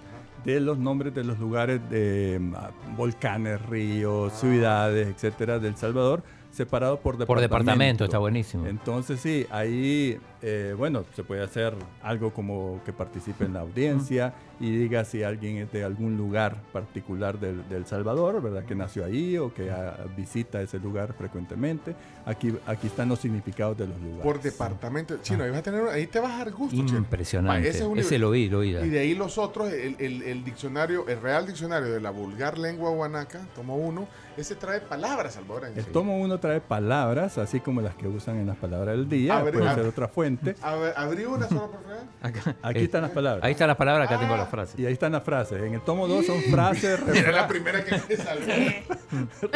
de 0.46 0.60
los 0.60 0.78
nombres 0.78 1.12
de 1.12 1.24
los 1.24 1.38
lugares 1.40 1.80
de 1.90 2.38
mm, 2.40 2.54
ah, 2.54 2.70
volcanes, 2.96 3.60
ríos, 3.66 4.32
ciudades, 4.32 5.08
etcétera, 5.08 5.58
del 5.58 5.76
Salvador, 5.76 6.22
separados 6.52 7.00
por 7.00 7.18
departamento. 7.18 7.26
Por 7.26 7.40
departamento, 7.40 8.04
está 8.04 8.18
buenísimo. 8.18 8.66
Entonces, 8.66 9.20
sí, 9.20 9.44
ahí, 9.50 10.18
eh, 10.42 10.74
bueno, 10.76 11.04
se 11.14 11.22
puede 11.24 11.42
hacer 11.42 11.74
algo 12.02 12.32
como 12.32 12.80
que 12.84 12.92
participe 12.92 13.44
en 13.44 13.54
la 13.54 13.60
audiencia 13.60 14.34
y 14.58 14.70
diga 14.74 15.04
si 15.04 15.22
alguien 15.22 15.58
es 15.58 15.70
de 15.72 15.84
algún 15.84 16.16
lugar 16.16 16.56
particular 16.72 17.38
del, 17.38 17.68
del 17.68 17.84
Salvador, 17.86 18.40
¿verdad? 18.40 18.64
Que 18.64 18.74
nació 18.74 19.04
ahí 19.04 19.36
o 19.36 19.52
que 19.52 19.70
visita 20.16 20.62
ese 20.62 20.78
lugar 20.78 21.12
frecuentemente. 21.12 21.94
Aquí, 22.24 22.54
aquí 22.66 22.86
están 22.86 23.08
los 23.10 23.18
significados 23.20 23.76
de 23.76 23.86
los 23.86 23.98
lugares. 24.00 24.22
Por 24.24 24.40
departamento. 24.40 25.18
Chino, 25.22 25.44
ahí, 25.44 25.50
vas 25.50 25.58
a 25.60 25.62
tener, 25.62 25.86
ahí 25.88 26.06
te 26.06 26.20
vas 26.20 26.32
a 26.32 26.38
dar 26.38 26.52
gusto. 26.52 26.74
Impresionante. 26.76 27.66
Ah, 27.66 27.70
ese 27.70 27.78
es 27.80 27.84
un 27.84 27.98
Ese 27.98 28.18
lo 28.18 28.30
vi, 28.30 28.48
lo 28.48 28.60
vi. 28.60 28.70
Y 28.70 28.88
de 28.88 28.98
ahí 28.98 29.14
los 29.14 29.36
otros, 29.38 29.70
el, 29.72 29.96
el- 29.98 30.22
el 30.22 30.44
diccionario, 30.44 31.06
el 31.08 31.20
Real 31.20 31.46
Diccionario 31.46 31.88
de 31.92 32.00
la 32.00 32.10
Vulgar 32.10 32.56
Lengua 32.58 32.90
Guanaca, 32.90 33.40
tomo 33.54 33.76
uno, 33.76 34.08
ese 34.36 34.54
trae 34.54 34.80
palabras 34.80 35.34
salvadoreñas. 35.34 35.78
El 35.78 35.86
tomo 35.86 36.18
1 36.20 36.38
trae 36.40 36.60
palabras, 36.60 37.38
así 37.38 37.60
como 37.60 37.80
las 37.80 37.94
que 37.94 38.06
usan 38.08 38.36
en 38.36 38.46
las 38.46 38.56
palabras 38.56 38.96
del 38.96 39.08
día, 39.08 39.38
A 39.38 39.42
ver, 39.42 39.54
puede 39.54 39.74
ser 39.74 39.86
otra 39.86 40.08
fuente. 40.08 40.25
A 40.62 40.74
ver, 40.76 40.94
abrí 40.96 41.24
una 41.24 41.48
sola 41.48 41.66
por 41.68 41.82
favor. 41.82 42.54
Aquí 42.62 42.80
están 42.84 43.02
las 43.02 43.10
palabras. 43.10 43.44
Ahí 43.44 43.52
están 43.52 43.68
las 43.68 43.76
palabras, 43.76 44.06
acá 44.06 44.16
Ah. 44.16 44.20
tengo 44.20 44.36
las 44.36 44.48
frases. 44.48 44.78
Y 44.78 44.86
ahí 44.86 44.92
están 44.92 45.12
las 45.12 45.22
frases. 45.22 45.62
En 45.62 45.74
el 45.74 45.80
tomo 45.82 46.06
2 46.08 46.26
son 46.26 46.40
frases, 46.50 47.00
Mira 47.06 47.32
la 47.32 47.46
primera 47.48 47.84
que 47.84 47.92
me 48.08 48.16
salió. 48.16 48.46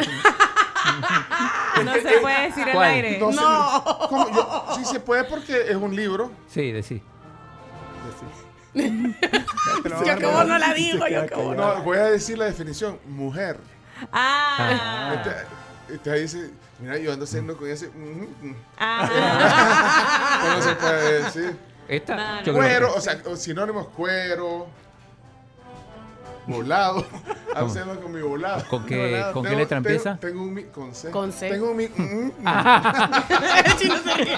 No 1.85 1.93
se 1.93 2.17
puede 2.21 2.41
decir 2.47 2.65
¿Cuál? 2.73 2.89
aire. 2.91 3.17
No, 3.19 3.31
No. 3.31 4.09
Yo- 4.33 4.65
sí 4.75 4.85
se 4.85 4.99
puede 4.99 5.23
porque 5.23 5.61
es 5.69 5.75
un 5.75 5.95
libro. 5.95 6.31
Sí, 6.47 6.71
de 6.71 6.83
sí. 6.83 7.01
Yo 8.73 10.17
que 10.17 10.25
vos 10.25 10.47
no 10.47 10.57
la 10.57 10.73
digo, 10.73 11.05
yo 11.07 11.25
que 11.27 11.35
vos 11.35 11.55
no. 11.55 11.75
No, 11.75 11.83
voy 11.83 11.97
a 11.97 12.05
decir 12.05 12.37
la 12.37 12.45
definición. 12.45 12.99
Mujer. 13.05 13.57
Ah. 14.11 15.13
Entonces 15.17 15.43
ahí 16.11 16.21
dice, 16.21 16.49
mira, 16.79 16.97
yo 16.97 17.11
ando 17.13 17.25
haciendo 17.25 17.55
con 17.57 17.69
ese... 17.69 17.87
mm, 17.89 18.47
mm. 18.49 18.55
Ah. 18.79 20.41
¿Cómo 20.51 20.61
se 20.63 20.75
puede 20.75 21.23
decir? 21.23 21.57
Esta, 21.87 22.15
No, 22.15 22.23
no. 22.23 22.37
yo 22.39 22.43
creo 22.43 22.55
Cuero, 22.55 22.93
o 22.95 23.01
sea, 23.01 23.17
o 23.25 23.35
sinónimos 23.35 23.87
cuero, 23.89 24.67
volado. 26.47 27.05
Haciendo 27.55 27.99
con 27.99 28.11
mi 28.13 28.21
volado. 28.21 28.63
¿Con 28.69 28.85
qué- 28.85 28.97
Volado. 29.11 29.33
con 29.33 29.43
qué 29.43 29.49
Tengo- 29.49 29.59
letra 29.59 29.77
tengo- 29.81 29.89
empieza? 29.89 30.17
Tengo 30.17 30.41
un 30.41 30.53
mi, 30.53 30.63
con 30.63 30.95
C. 30.95 31.11
Con 31.11 31.33
C. 31.33 31.49
Tengo 31.49 31.71
un 31.71 31.77
mi, 31.77 31.87
mm, 31.87 32.31
mm. 32.39 32.47
El 33.65 33.75
chino 33.77 33.95
se 34.03 34.13
ríe. 34.15 34.37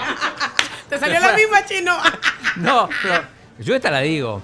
Te 0.88 0.98
salió 0.98 1.20
la 1.20 1.32
misma, 1.34 1.64
chino. 1.64 1.96
No, 2.56 2.88
pero 3.02 3.20
yo 3.58 3.74
esta 3.74 3.90
la 3.90 4.00
digo. 4.00 4.40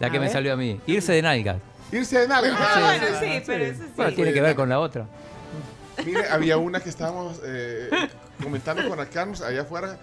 La 0.00 0.10
que 0.10 0.16
A 0.16 0.20
me 0.20 0.26
ver. 0.26 0.32
salió 0.32 0.52
a 0.52 0.56
mí. 0.56 0.80
Irse 0.86 1.12
de 1.12 1.22
nalgas. 1.22 1.58
Irse 1.92 2.18
de 2.20 2.28
nalga. 2.28 2.56
Ah, 2.58 2.80
bueno, 2.98 3.06
sí, 3.20 3.42
pero 3.46 3.64
eso 3.64 3.82
sí. 3.84 3.90
Bueno, 3.96 4.12
tiene 4.16 4.32
que 4.32 4.40
ver 4.40 4.56
con 4.56 4.68
la 4.68 4.78
otra. 4.80 5.06
Mire, 6.06 6.28
había 6.30 6.56
una 6.56 6.80
que 6.80 6.88
estábamos 6.88 7.40
eh, 7.44 7.90
comentando 8.42 8.88
con 8.88 8.98
Arcanos 9.00 9.42
allá 9.42 9.62
afuera, 9.62 9.98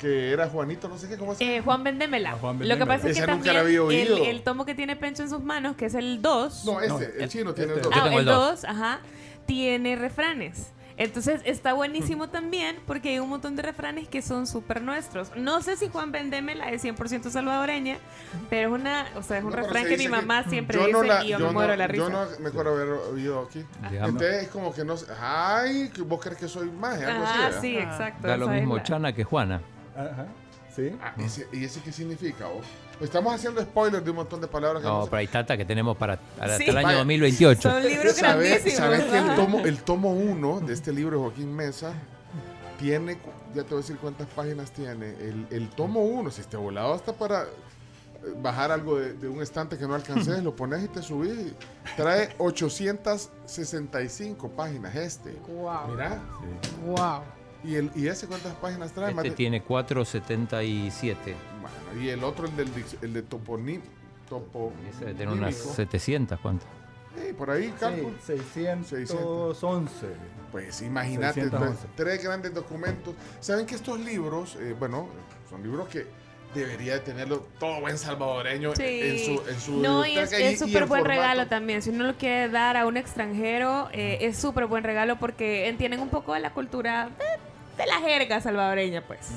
que 0.00 0.32
era 0.32 0.48
Juanito, 0.48 0.88
no 0.88 0.98
sé 0.98 1.08
qué, 1.08 1.16
¿cómo 1.16 1.34
se 1.34 1.56
Eh, 1.56 1.60
Juan 1.60 1.84
Vendémela. 1.84 2.32
Juan 2.32 2.66
Lo 2.66 2.76
que 2.78 2.86
pasa 2.86 3.08
es 3.08 3.14
que 3.14 3.20
nunca 3.20 3.32
también 3.34 3.54
la 3.54 3.60
había 3.60 3.74
el, 3.76 3.80
oído. 3.80 4.16
el 4.24 4.42
tomo 4.42 4.64
que 4.64 4.74
tiene 4.74 4.96
Pencho 4.96 5.22
en 5.22 5.30
sus 5.30 5.42
manos, 5.42 5.76
que 5.76 5.86
es 5.86 5.94
el 5.94 6.20
2. 6.22 6.64
No, 6.64 6.80
este, 6.80 7.22
el 7.22 7.28
chino 7.28 7.54
tiene 7.54 7.72
el 7.74 7.78
este. 7.78 7.88
dos. 7.88 7.94
Yo 7.96 8.00
Ah, 8.00 8.04
tengo 8.04 8.18
el 8.20 8.28
el 8.28 8.34
dos. 8.34 8.62
2, 8.62 8.64
ajá, 8.64 9.00
tiene 9.46 9.96
refranes. 9.96 10.68
Entonces 10.96 11.40
está 11.44 11.72
buenísimo 11.72 12.28
también 12.28 12.78
porque 12.86 13.10
hay 13.10 13.18
un 13.18 13.28
montón 13.28 13.56
de 13.56 13.62
refranes 13.62 14.08
que 14.08 14.22
son 14.22 14.46
súper 14.46 14.82
nuestros. 14.82 15.34
No 15.36 15.62
sé 15.62 15.76
si 15.76 15.88
Juan 15.88 16.12
Vendémela 16.12 16.70
es 16.70 16.84
100% 16.84 17.30
salvadoreña, 17.30 17.98
pero 18.50 18.74
es 18.74 18.80
una, 18.80 19.06
o 19.16 19.22
sea, 19.22 19.38
es 19.38 19.44
un 19.44 19.50
No, 19.50 19.56
refrán 19.56 19.84
se 19.84 19.88
que 19.90 19.96
mi 19.98 20.08
mamá 20.08 20.44
siempre 20.44 20.78
yo 20.78 20.86
dice 20.86 20.92
no 20.98 21.02
la- 21.04 21.24
y 21.24 21.28
yo, 21.28 21.38
yo 21.38 21.46
me 21.46 21.52
muero 21.52 21.68
no- 21.68 21.72
de 21.72 21.76
la 21.78 21.86
risa. 21.86 22.04
Yo 22.04 22.10
no 22.10 22.26
me 22.40 22.48
acuerdo 22.48 22.72
haber 22.74 22.88
oído 22.88 23.40
aquí. 23.40 23.64
Digamos. 23.90 24.10
Entonces 24.10 24.42
es 24.44 24.48
como 24.48 24.74
que 24.74 24.84
no 24.84 24.96
sé, 24.96 25.06
ay, 25.20 25.88
que 25.94 26.02
vos 26.02 26.20
crees 26.20 26.38
que 26.38 26.48
soy 26.48 26.70
más, 26.70 27.00
algo 27.00 27.24
así. 27.24 27.32
Ah, 27.38 27.44
¿verdad? 27.46 27.60
sí, 27.60 27.76
exacto. 27.78 28.26
Da 28.28 28.36
lo 28.36 28.48
mismo 28.48 28.76
la- 28.76 28.82
Chana 28.82 29.12
que 29.12 29.24
Juana. 29.24 29.60
Ajá. 29.96 30.26
¿Sí? 30.74 30.90
Ah, 31.02 31.12
ese- 31.18 31.46
¿Y 31.52 31.64
ese 31.64 31.80
qué 31.82 31.92
significa 31.92 32.46
vos? 32.46 32.64
Estamos 33.00 33.34
haciendo 33.34 33.60
spoilers 33.62 34.04
de 34.04 34.10
un 34.10 34.16
montón 34.16 34.40
de 34.40 34.46
palabras 34.46 34.80
que 34.82 34.88
No, 34.88 35.02
sé. 35.04 35.10
pero 35.10 35.18
hay 35.20 35.26
tanta 35.26 35.56
que 35.56 35.64
tenemos 35.64 35.96
para 35.96 36.14
hasta 36.38 36.58
Sí. 36.58 36.64
el 36.68 36.76
año 36.76 36.86
Vaya. 36.86 36.98
2028. 36.98 37.62
Son 37.70 37.82
libros 37.82 38.12
¿Sabes, 38.14 38.74
sabes 38.76 39.02
que 39.04 39.18
el 39.18 39.24
ajá. 39.24 39.34
tomo, 39.34 39.58
el 39.60 39.82
tomo 39.82 40.12
uno 40.12 40.60
de 40.60 40.72
este 40.72 40.92
libro 40.92 41.16
de 41.18 41.24
Joaquín 41.24 41.52
Mesa 41.54 41.92
tiene, 42.78 43.18
ya 43.54 43.62
te 43.62 43.68
voy 43.70 43.74
a 43.74 43.76
decir 43.78 43.96
cuántas 43.98 44.26
páginas 44.28 44.70
tiene. 44.72 45.10
El, 45.20 45.46
el 45.50 45.68
tomo 45.70 46.02
uno, 46.04 46.30
si 46.30 46.40
este 46.42 46.56
volado 46.56 46.94
hasta 46.94 47.12
para 47.12 47.42
eh, 47.42 47.46
bajar 48.40 48.70
algo 48.72 48.98
de, 48.98 49.12
de 49.14 49.28
un 49.28 49.42
estante 49.42 49.76
que 49.78 49.86
no 49.86 49.94
alcances, 49.94 50.38
lo 50.44 50.54
pones 50.54 50.84
y 50.84 50.88
te 50.88 51.02
subís. 51.02 51.52
Trae 51.96 52.34
865 52.38 54.48
páginas 54.50 54.94
este. 54.94 55.32
Wow. 55.48 55.88
Mira. 55.90 56.20
Wow. 56.86 57.22
¿Y, 57.64 57.76
el, 57.76 57.90
¿Y 57.94 58.08
ese 58.08 58.26
cuántas 58.26 58.54
páginas 58.56 58.92
trae? 58.92 59.10
Este 59.12 59.22
de- 59.30 59.30
tiene 59.36 59.62
477. 59.62 61.34
Bueno, 61.60 62.02
y 62.04 62.08
el 62.08 62.24
otro, 62.24 62.46
el, 62.46 62.56
del, 62.56 62.68
el 63.02 63.12
de 63.12 63.22
toponim, 63.22 63.80
topo 64.28 64.72
Ese 64.90 65.00
debe 65.04 65.14
tener 65.18 65.28
unas 65.34 65.54
700, 65.54 66.40
¿cuántas? 66.40 66.68
Sí, 67.14 67.32
por 67.34 67.50
ahí, 67.50 67.72
cálculo. 67.78 68.16
611. 68.24 70.06
Pues 70.50 70.82
imagínate, 70.82 71.42
611. 71.42 71.78
pues, 71.82 71.94
tres 71.96 72.22
grandes 72.24 72.54
documentos. 72.54 73.14
Saben 73.40 73.66
que 73.66 73.74
estos 73.74 73.98
libros, 74.00 74.56
eh, 74.60 74.74
bueno, 74.78 75.08
son 75.48 75.62
libros 75.62 75.88
que 75.88 76.06
debería 76.54 76.94
de 76.94 77.00
tenerlo 77.00 77.46
todo 77.58 77.80
buen 77.80 77.96
salvadoreño 77.96 78.74
Sí. 78.76 78.82
en 78.84 79.18
su 79.18 79.42
en 79.48 79.58
su 79.60 79.80
no, 79.80 80.04
y 80.04 80.18
es 80.18 80.32
es 80.32 80.58
súper 80.58 80.82
en 80.82 80.88
buen 80.88 81.00
formato. 81.02 81.08
regalo 81.22 81.46
también. 81.48 81.80
Si 81.80 81.88
uno 81.90 82.04
lo 82.04 82.14
quiere 82.16 82.50
dar 82.50 82.76
a 82.76 82.86
un 82.86 82.98
extranjero, 82.98 83.88
eh, 83.92 84.18
es 84.20 84.36
súper 84.36 84.66
buen 84.66 84.84
regalo 84.84 85.18
porque 85.18 85.68
entienden 85.68 86.00
un 86.00 86.10
poco 86.10 86.34
de 86.34 86.40
la 86.40 86.52
cultura 86.52 87.08
de, 87.18 87.24
de 87.76 87.86
la 87.86 88.00
jerga 88.00 88.40
salvadoreña, 88.40 89.06
pues. 89.06 89.30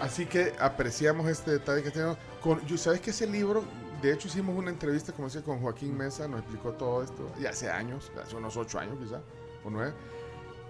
Así 0.00 0.26
que 0.26 0.54
apreciamos 0.58 1.28
este 1.28 1.52
detalle 1.52 1.82
que 1.82 1.90
tenemos. 1.90 2.16
Con, 2.40 2.60
¿Sabes 2.78 3.00
que 3.00 3.10
ese 3.10 3.26
libro? 3.26 3.64
De 4.00 4.12
hecho, 4.12 4.28
hicimos 4.28 4.56
una 4.56 4.70
entrevista, 4.70 5.12
como 5.12 5.28
decía, 5.28 5.42
con 5.42 5.60
Joaquín 5.60 5.96
Mesa, 5.96 6.26
nos 6.26 6.40
explicó 6.40 6.72
todo 6.72 7.02
esto, 7.02 7.30
ya 7.38 7.50
hace 7.50 7.70
años, 7.70 8.10
hace 8.22 8.34
unos 8.34 8.56
ocho 8.56 8.78
años 8.78 8.96
quizá, 8.98 9.20
o 9.62 9.68
nueve. 9.68 9.92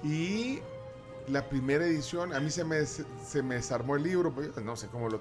Y 0.02 0.60
la 1.28 1.48
primera 1.48 1.84
edición, 1.84 2.34
a 2.34 2.40
mí 2.40 2.50
se 2.50 2.64
me, 2.64 2.84
se 2.84 3.42
me 3.42 3.54
desarmó 3.54 3.94
el 3.94 4.02
libro, 4.02 4.32
pues, 4.32 4.52
yo 4.54 4.60
no 4.62 4.76
sé 4.76 4.88
cómo 4.88 5.08
lo... 5.08 5.20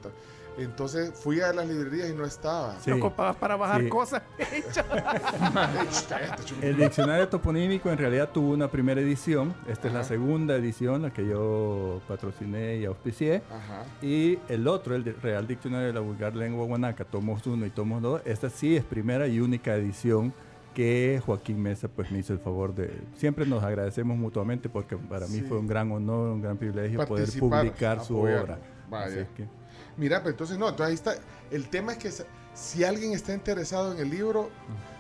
Entonces 0.59 1.11
fui 1.13 1.41
a 1.41 1.53
las 1.53 1.67
librerías 1.67 2.09
y 2.09 2.13
no 2.13 2.25
estaba. 2.25 2.75
Sí. 2.79 2.89
Lo 2.91 2.97
ocupabas 2.97 3.35
para 3.37 3.55
bajar 3.55 3.81
Sí. 3.81 3.89
cosas. 3.89 4.21
El 6.61 6.77
diccionario 6.77 7.27
toponímico 7.29 7.89
en 7.89 7.97
realidad 7.97 8.29
tuvo 8.33 8.53
una 8.53 8.69
primera 8.69 8.99
edición. 9.01 9.53
Esta 9.67 9.87
es 9.87 9.93
la 9.93 10.01
Ajá. 10.01 10.09
segunda 10.09 10.55
edición, 10.55 11.01
la 11.03 11.11
que 11.11 11.25
yo 11.25 12.01
patrociné 12.07 12.77
y 12.77 12.85
auspicié. 12.85 13.41
Ajá. 13.49 13.83
Y 14.01 14.39
el 14.49 14.67
otro, 14.67 14.95
el 14.95 15.03
Real 15.21 15.47
Diccionario 15.47 15.87
de 15.87 15.93
la 15.93 15.99
Vulgar 16.01 16.35
Lengua 16.35 16.65
Guanaca, 16.65 17.05
tomos 17.05 17.45
1 17.45 17.65
y 17.65 17.69
tomos 17.69 18.01
2, 18.01 18.21
esta 18.25 18.49
sí 18.49 18.75
es 18.75 18.83
primera 18.83 19.27
y 19.27 19.39
única 19.39 19.75
edición 19.75 20.33
que 20.73 21.21
Joaquín 21.25 21.61
Mesa 21.61 21.87
pues 21.87 22.11
me 22.11 22.19
hizo 22.19 22.33
el 22.33 22.39
favor 22.39 22.73
de... 22.75 23.01
Siempre 23.15 23.45
nos 23.45 23.63
agradecemos 23.63 24.17
mutuamente 24.17 24.69
porque 24.69 24.97
para 24.97 25.25
mí 25.27 25.39
Sí. 25.39 25.41
fue 25.41 25.57
un 25.57 25.67
gran 25.67 25.91
honor, 25.91 26.29
un 26.29 26.41
gran 26.41 26.57
privilegio 26.57 26.97
poder 27.05 27.23
Participar, 27.25 27.61
publicar 27.61 28.03
su 28.03 28.17
apoyar. 28.17 28.43
obra. 28.43 28.59
Vaya. 28.89 29.05
Así 29.07 29.19
es 29.19 29.27
que- 29.29 29.58
Mira, 29.99 30.19
pero 30.19 30.31
entonces 30.31 30.57
no, 30.57 30.69
entonces 30.69 30.87
ahí 30.87 30.93
está. 30.95 31.21
El 31.51 31.67
tema 31.69 31.91
es 31.91 31.97
que 31.97 32.11
si 32.53 32.83
alguien 32.83 33.11
está 33.13 33.33
interesado 33.33 33.91
en 33.91 33.99
el 33.99 34.09
libro, 34.09 34.49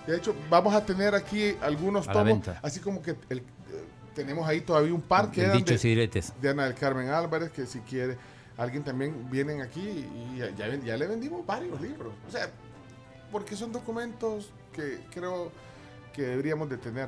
de 0.05 0.17
hecho, 0.17 0.35
vamos 0.49 0.73
a 0.73 0.85
tener 0.85 1.15
aquí 1.15 1.55
algunos 1.61 2.07
A 2.07 2.11
tomos, 2.13 2.25
así 2.61 2.79
como 2.79 3.01
que 3.01 3.15
el- 3.29 3.39
eh, 3.39 3.43
tenemos 4.13 4.47
ahí 4.47 4.61
todavía 4.61 4.93
un 4.93 5.01
par 5.01 5.31
que 5.31 5.41
de, 5.47 5.77
de 6.41 6.49
Ana 6.49 6.65
del 6.65 6.73
Carmen 6.75 7.07
Álvarez, 7.09 7.51
que 7.51 7.65
si 7.65 7.79
quiere, 7.79 8.17
alguien 8.57 8.83
también 8.83 9.29
vienen 9.31 9.61
aquí 9.61 9.79
y 10.33 10.37
ya, 10.37 10.49
ya, 10.51 10.75
ya 10.75 10.97
le 10.97 11.07
vendimos 11.07 11.45
varios 11.45 11.79
libros. 11.79 12.13
O 12.27 12.31
sea, 12.31 12.49
porque 13.31 13.55
son 13.55 13.71
documentos 13.71 14.51
que 14.73 14.99
creo 15.11 15.51
que 16.13 16.23
deberíamos 16.23 16.69
de 16.69 16.77
tener 16.77 17.07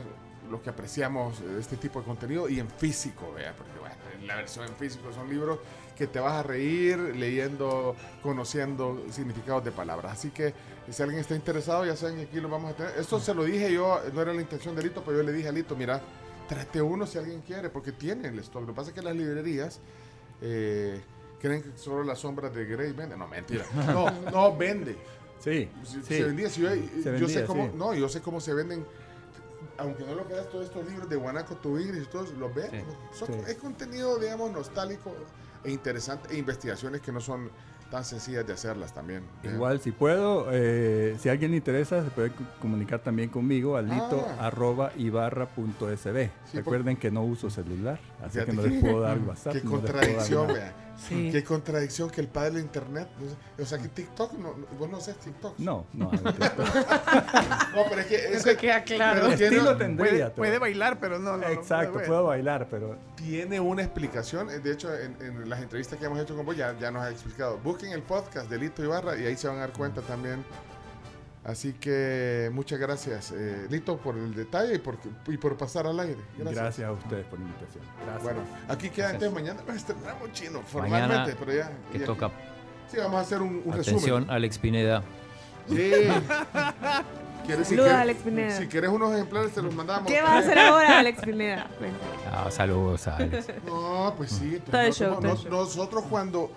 los 0.49 0.61
que 0.61 0.69
apreciamos 0.69 1.39
eh, 1.41 1.57
este 1.59 1.75
tipo 1.77 1.99
de 1.99 2.05
contenido 2.05 2.47
y 2.47 2.59
en 2.59 2.69
físico, 2.69 3.33
vea, 3.35 3.53
porque 3.57 3.77
bueno, 3.79 3.95
en 4.19 4.27
la 4.27 4.35
versión 4.37 4.65
en 4.67 4.75
físico 4.75 5.11
son 5.13 5.29
libros 5.29 5.59
que 5.97 6.07
te 6.07 6.19
vas 6.19 6.33
a 6.33 6.43
reír 6.43 6.97
leyendo, 7.15 7.95
conociendo 8.23 9.03
significados 9.11 9.63
de 9.63 9.71
palabras. 9.71 10.13
Así 10.13 10.29
que 10.31 10.53
si 10.89 11.01
alguien 11.03 11.21
está 11.21 11.35
interesado, 11.35 11.85
ya 11.85 11.95
saben 11.95 12.17
que 12.17 12.23
aquí 12.23 12.39
lo 12.39 12.49
vamos 12.49 12.71
a 12.71 12.75
tener. 12.75 12.93
Esto 12.97 13.19
se 13.19 13.33
lo 13.33 13.43
dije 13.43 13.71
yo, 13.71 13.99
no 14.13 14.21
era 14.21 14.33
la 14.33 14.41
intención 14.41 14.75
de 14.75 14.83
Lito, 14.83 15.03
pero 15.03 15.17
yo 15.17 15.23
le 15.23 15.31
dije 15.31 15.47
a 15.47 15.51
Lito, 15.51 15.75
mira, 15.75 16.01
trate 16.47 16.81
uno 16.81 17.05
si 17.05 17.17
alguien 17.17 17.41
quiere, 17.41 17.69
porque 17.69 17.91
tiene 17.91 18.27
el 18.29 18.39
stock. 18.39 18.61
Lo 18.61 18.67
que 18.67 18.73
pasa 18.73 18.89
es 18.89 18.95
que 18.95 19.01
las 19.01 19.15
librerías 19.15 19.79
eh, 20.41 21.01
creen 21.39 21.61
que 21.63 21.77
solo 21.77 22.03
las 22.03 22.19
sombras 22.19 22.53
de 22.53 22.65
Grey 22.65 22.91
venden. 22.93 23.19
No, 23.19 23.27
mentira. 23.27 23.65
No, 23.87 24.09
no 24.31 24.55
vende. 24.57 24.97
Sí, 25.39 25.69
Se, 25.83 26.01
sí. 26.01 26.03
se 26.03 26.23
vendía. 26.23 26.49
Si 26.49 26.61
yo, 26.61 26.69
Se 27.03 27.19
yo 27.19 27.27
sé 27.29 27.45
cómo, 27.45 27.65
sí. 27.67 27.71
no, 27.75 27.93
yo 27.93 28.09
sé 28.09 28.21
cómo 28.21 28.39
se 28.41 28.53
venden. 28.53 28.85
Aunque 29.77 30.03
no 30.03 30.13
lo 30.13 30.25
creas, 30.25 30.49
todos 30.49 30.65
estos 30.65 30.85
libros 30.87 31.09
de 31.09 31.15
Guanaco 31.15 31.57
English, 31.63 32.07
todos 32.09 32.31
los. 32.33 32.51
Son- 33.13 33.27
Sí. 33.27 33.33
Es 33.47 33.55
contenido, 33.57 34.19
digamos, 34.19 34.51
nostálgico 34.51 35.11
e 35.63 35.71
interesante, 35.71 36.33
e 36.33 36.37
investigaciones 36.37 37.01
que 37.01 37.11
no 37.11 37.19
son 37.21 37.49
tan 37.89 38.05
sencillas 38.05 38.47
de 38.47 38.53
hacerlas 38.53 38.93
también. 38.93 39.23
¿eh? 39.43 39.51
Igual, 39.53 39.81
si 39.81 39.91
puedo, 39.91 40.47
eh, 40.51 41.17
si 41.19 41.27
alguien 41.27 41.51
le 41.51 41.57
interesa, 41.57 42.01
se 42.03 42.09
puede 42.09 42.31
comunicar 42.61 42.99
también 43.01 43.29
conmigo 43.29 43.75
a 43.75 43.81
lito 43.81 44.25
Ah. 44.39 44.47
arroba 44.47 44.91
ibarra.sb. 44.97 46.29
Sí, 46.45 46.57
Recuerden 46.57 46.95
que 46.95 47.11
no 47.11 47.23
uso 47.23 47.49
celular, 47.49 47.99
así 48.23 48.39
que 48.45 48.53
no 48.53 48.61
les 48.61 48.81
puedo 48.81 49.01
dar 49.01 49.19
WhatsApp. 49.19 49.53
Qué 49.53 49.61
no 49.63 49.71
contradicción. 49.71 50.47
Sí. 50.97 51.29
Qué 51.31 51.43
contradicción 51.43 52.09
que 52.09 52.21
el 52.21 52.27
padre 52.27 52.51
de 52.55 52.61
internet. 52.61 53.07
no 53.19 53.29
sé, 53.29 53.63
O 53.63 53.65
sea, 53.65 53.77
que 53.79 53.87
TikTok, 53.87 54.33
no, 54.33 54.55
no- 54.55 54.65
vos 54.77 54.89
no 54.89 54.97
haces 54.97 55.15
TikTok. 55.17 55.57
No, 55.59 55.85
no. 55.93 56.05
hago 56.11 56.17
TikTok. 56.33 56.59
No, 57.75 57.83
pero 57.89 58.01
es 58.01 58.07
que 58.07 58.15
Eso 58.15 58.49
ese- 58.49 58.57
queda 58.57 58.83
claro. 58.83 59.21
pero 59.23 59.35
tiene- 59.37 59.55
Estilo 59.57 59.77
tendría. 59.77 60.11
Puede, 60.11 60.29
puede 60.31 60.59
bailar, 60.59 60.99
pero 60.99 61.17
no. 61.19 61.31
no, 61.31 61.37
no 61.37 61.47
Exacto, 61.47 61.93
puede. 61.93 62.07
puedo 62.07 62.23
bailar, 62.25 62.67
pero 62.69 62.97
tiene 63.15 63.59
una 63.59 63.81
explicación. 63.83 64.49
eh, 64.49 64.59
De 64.59 64.71
hecho, 64.73 64.93
en, 64.95 65.15
en 65.21 65.49
las 65.49 65.61
entrevistas 65.61 65.97
que 65.97 66.05
hemos 66.05 66.19
hecho 66.19 66.35
con 66.35 66.45
vos 66.45 66.55
ya, 66.55 66.77
ya 66.79 66.91
nos 66.91 67.03
ha 67.03 67.09
explicado. 67.09 67.57
Busquen 67.57 67.91
el 67.93 68.01
podcast 68.03 68.49
de 68.49 68.57
Lito 68.59 68.83
Ibarra 68.83 69.17
y 69.17 69.25
ahí 69.25 69.35
se 69.37 69.47
van 69.47 69.57
a 69.57 69.61
dar 69.61 69.73
cuenta 69.73 70.01
también. 70.01 70.43
Así 71.43 71.73
que 71.73 72.51
muchas 72.53 72.77
gracias, 72.79 73.31
eh, 73.35 73.65
Lito, 73.69 73.97
por 73.97 74.15
el 74.15 74.35
detalle 74.35 74.75
y 74.75 74.77
por, 74.77 74.97
y 75.27 75.37
por 75.37 75.57
pasar 75.57 75.87
al 75.87 75.99
aire. 75.99 76.17
Gracias. 76.37 76.55
gracias. 76.63 76.87
a 76.87 76.91
ustedes 76.91 77.25
por 77.25 77.39
la 77.39 77.45
invitación. 77.45 77.83
Gracias. 78.05 78.23
Bueno, 78.23 78.39
aquí 78.69 78.89
queda 78.91 79.09
Gracias. 79.09 79.13
entonces 79.13 79.33
mañana 79.33 79.61
nos 79.67 79.75
estrenamos 79.75 80.31
chino, 80.33 80.51
Mañana 80.51 80.67
formalmente, 80.69 81.35
pero 81.39 81.53
ya. 81.53 81.71
que 81.91 81.99
ya- 81.99 82.05
toca 82.05 82.29
Sí, 82.91 82.97
vamos 82.97 83.15
a 83.15 83.21
hacer 83.21 83.41
un, 83.41 83.61
un 83.65 83.71
atención 83.73 84.01
resumen. 84.01 84.29
Alex 84.29 84.57
Pineda. 84.59 85.01
Sí. 85.67 85.75
¿Quieres- 87.47 87.67
si 87.67 87.75
Saludos, 87.75 87.87
quieres- 87.89 87.91
Alex 87.93 88.19
Pineda. 88.21 88.57
Si 88.57 88.67
quieres 88.67 88.89
unos 88.91 89.13
ejemplares, 89.15 89.51
te 89.53 89.61
los 89.63 89.73
mandamos. 89.73 90.11
¿Qué 90.11 90.21
vas 90.21 90.31
a 90.31 90.37
hacer 90.39 90.59
ahora, 90.59 90.99
Alex 90.99 91.21
Pineda? 91.23 91.67
Ven. 91.81 91.91
Ah, 92.31 92.51
saludos 92.51 93.07
a 93.07 93.15
Alex. 93.17 93.47
No, 93.65 94.13
pues 94.15 94.31
sí. 94.31 94.61
Todo 94.69 94.79
el 94.81 94.87
nosotros- 94.89 95.41
show. 95.43 95.51
nosotros 95.51 96.03
cuando, 96.07 96.51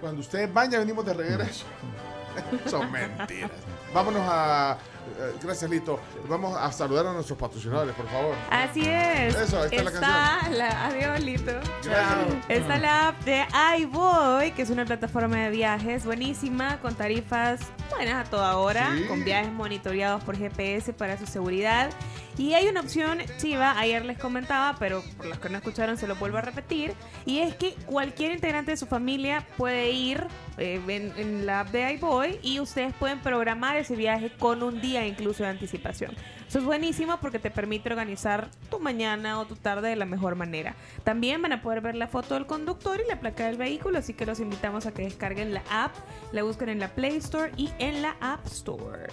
cuando 0.00 0.20
ustedes 0.22 0.52
van 0.52 0.70
ya 0.72 0.80
venimos 0.80 1.04
de 1.06 1.14
regreso. 1.14 1.66
Son 2.66 2.90
mentiras. 2.90 3.50
Vámonos 3.92 4.22
a... 4.24 4.76
eh, 5.18 5.32
gracias, 5.42 5.70
Lito. 5.70 6.00
Vamos 6.28 6.56
a 6.56 6.70
saludar 6.72 7.06
a 7.06 7.12
nuestros 7.12 7.38
patrocinadores, 7.38 7.94
por 7.94 8.08
favor. 8.08 8.34
Así 8.50 8.82
es. 8.84 9.34
Eso, 9.36 9.60
ahí 9.60 9.68
está 9.70 9.82
la 9.84 9.90
canción. 9.92 10.58
la- 10.58 10.86
adiós, 10.86 11.20
Lito. 11.20 11.52
Gracias. 11.84 12.26
Está 12.48 12.78
la 12.78 13.08
app 13.08 13.20
de 13.24 13.44
iBoy, 13.80 14.50
que 14.52 14.62
es 14.62 14.70
una 14.70 14.84
plataforma 14.84 15.36
de 15.36 15.50
viajes 15.50 16.04
buenísima, 16.04 16.80
con 16.80 16.94
tarifas 16.94 17.60
buenas 17.90 18.26
a 18.26 18.30
toda 18.30 18.56
hora, 18.56 18.90
Sí. 18.96 19.04
con 19.06 19.22
viajes 19.24 19.52
monitoreados 19.52 20.24
por 20.24 20.36
GPS 20.36 20.92
para 20.92 21.16
su 21.18 21.26
seguridad. 21.26 21.90
Y 22.36 22.54
hay 22.54 22.66
una 22.66 22.80
opción 22.80 23.18
chiva, 23.38 23.78
ayer 23.78 24.04
les 24.04 24.18
comentaba, 24.18 24.76
pero 24.78 25.02
por 25.16 25.26
los 25.26 25.38
que 25.38 25.48
no 25.48 25.58
escucharon 25.58 25.96
se 25.96 26.08
lo 26.08 26.16
vuelvo 26.16 26.38
a 26.38 26.40
repetir, 26.40 26.92
y 27.26 27.38
es 27.38 27.54
que 27.54 27.74
cualquier 27.86 28.32
integrante 28.32 28.72
de 28.72 28.76
su 28.76 28.86
familia 28.86 29.46
puede 29.56 29.92
ir 29.92 30.26
eh, 30.58 30.80
en, 30.88 31.12
en 31.16 31.46
la 31.46 31.60
app 31.60 31.70
de 31.70 31.92
iBoy 31.94 32.40
y 32.42 32.58
ustedes 32.58 32.92
pueden 32.94 33.20
programar 33.20 33.76
ese 33.76 33.94
viaje 33.94 34.30
con 34.30 34.62
un 34.62 34.80
día 34.80 35.06
incluso 35.06 35.44
de 35.44 35.50
anticipación. 35.50 36.14
Eso 36.54 36.60
es 36.60 36.66
buenísimo 36.66 37.18
porque 37.20 37.40
te 37.40 37.50
permite 37.50 37.88
organizar 37.88 38.48
tu 38.70 38.78
mañana 38.78 39.40
o 39.40 39.44
tu 39.44 39.56
tarde 39.56 39.88
de 39.88 39.96
la 39.96 40.04
mejor 40.04 40.36
manera. 40.36 40.76
También 41.02 41.42
van 41.42 41.50
a 41.52 41.62
poder 41.62 41.80
ver 41.80 41.96
la 41.96 42.06
foto 42.06 42.34
del 42.34 42.46
conductor 42.46 43.00
y 43.04 43.08
la 43.08 43.18
placa 43.18 43.46
del 43.46 43.56
vehículo, 43.56 43.98
así 43.98 44.14
que 44.14 44.24
los 44.24 44.38
invitamos 44.38 44.86
a 44.86 44.94
que 44.94 45.02
descarguen 45.02 45.52
la 45.52 45.64
app, 45.68 45.96
la 46.30 46.44
busquen 46.44 46.68
en 46.68 46.78
la 46.78 46.94
Play 46.94 47.16
Store 47.16 47.50
y 47.56 47.72
en 47.80 48.02
la 48.02 48.14
App 48.20 48.46
Store. 48.46 49.08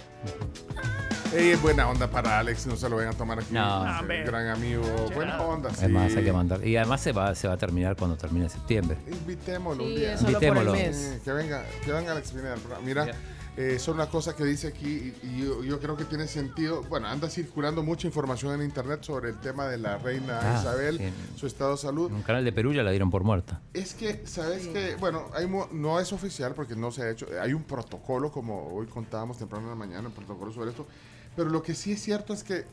Ey, 1.34 1.48
es 1.50 1.60
buena 1.60 1.88
onda 1.88 2.08
para 2.08 2.38
Alex, 2.38 2.64
no 2.68 2.76
se 2.76 2.88
lo 2.88 2.94
vayan 2.94 3.12
a 3.12 3.16
tomar 3.16 3.40
aquí. 3.40 3.52
No. 3.52 3.86
No, 3.86 4.00
un 4.02 4.06
gran 4.24 4.46
amigo. 4.46 4.84
Buena 5.12 5.42
onda, 5.42 5.70
sí. 5.70 5.78
Además 5.80 6.14
hay 6.14 6.22
que 6.22 6.32
mandar. 6.32 6.64
Y 6.64 6.76
además 6.76 7.00
se 7.00 7.10
va, 7.10 7.34
se 7.34 7.48
va 7.48 7.54
a 7.54 7.58
terminar 7.58 7.96
cuando 7.96 8.16
termine 8.16 8.48
septiembre. 8.50 8.98
Invitémoslo 9.08 9.82
un 9.82 9.88
Sí, 9.88 9.96
día. 9.96 10.12
es 10.14 10.20
solo 10.20 10.34
por 10.38 10.42
el 10.44 10.48
Invitémoslo. 10.52 10.72
mes. 10.74 11.20
Que 11.24 11.32
venga, 11.32 11.64
que 11.84 11.90
venga 11.90 12.12
Alex 12.12 12.30
Pineda. 12.30 12.54
Mira, 12.84 13.06
Ya. 13.06 13.14
Eh, 13.56 13.78
son 13.78 13.96
una 13.96 14.08
cosa 14.08 14.34
que 14.34 14.44
dice 14.44 14.68
aquí 14.68 15.12
y, 15.22 15.26
y 15.26 15.42
yo, 15.44 15.62
yo 15.62 15.78
creo 15.78 15.94
que 15.96 16.04
tiene 16.06 16.26
sentido. 16.26 16.82
Bueno, 16.84 17.06
anda 17.08 17.28
circulando 17.28 17.82
mucha 17.82 18.06
información 18.06 18.54
en 18.54 18.62
internet 18.66 19.02
sobre 19.02 19.28
el 19.30 19.38
tema 19.40 19.66
de 19.66 19.76
la 19.78 19.98
reina 19.98 20.38
Ah, 20.42 20.58
Isabel, 20.60 20.98
sí. 20.98 21.12
su 21.38 21.46
estado 21.46 21.72
de 21.72 21.76
salud. 21.76 22.08
En 22.08 22.16
un 22.16 22.22
canal 22.22 22.44
de 22.44 22.52
Perú 22.52 22.72
ya 22.72 22.82
la 22.82 22.90
dieron 22.90 23.10
por 23.10 23.24
muerta. 23.24 23.60
Es 23.74 23.92
que, 23.94 24.22
¿sabes 24.26 24.66
que 24.68 24.96
Bueno, 24.96 25.26
hay 25.34 25.46
no 25.72 26.00
es 26.00 26.12
oficial 26.14 26.54
porque 26.54 26.74
no 26.76 26.90
se 26.90 27.02
ha 27.02 27.10
hecho. 27.10 27.26
Hay 27.42 27.52
un 27.52 27.64
protocolo, 27.64 28.32
como 28.32 28.68
hoy 28.74 28.86
contábamos 28.86 29.36
temprano 29.38 29.64
en 29.64 29.70
la 29.70 29.76
mañana, 29.76 30.08
un 30.08 30.14
protocolo 30.14 30.50
sobre 30.52 30.70
esto. 30.70 30.86
Pero 31.36 31.50
lo 31.50 31.62
que 31.62 31.74
sí 31.74 31.92
es 31.92 32.02
cierto 32.02 32.32
es 32.32 32.42
que 32.42 32.64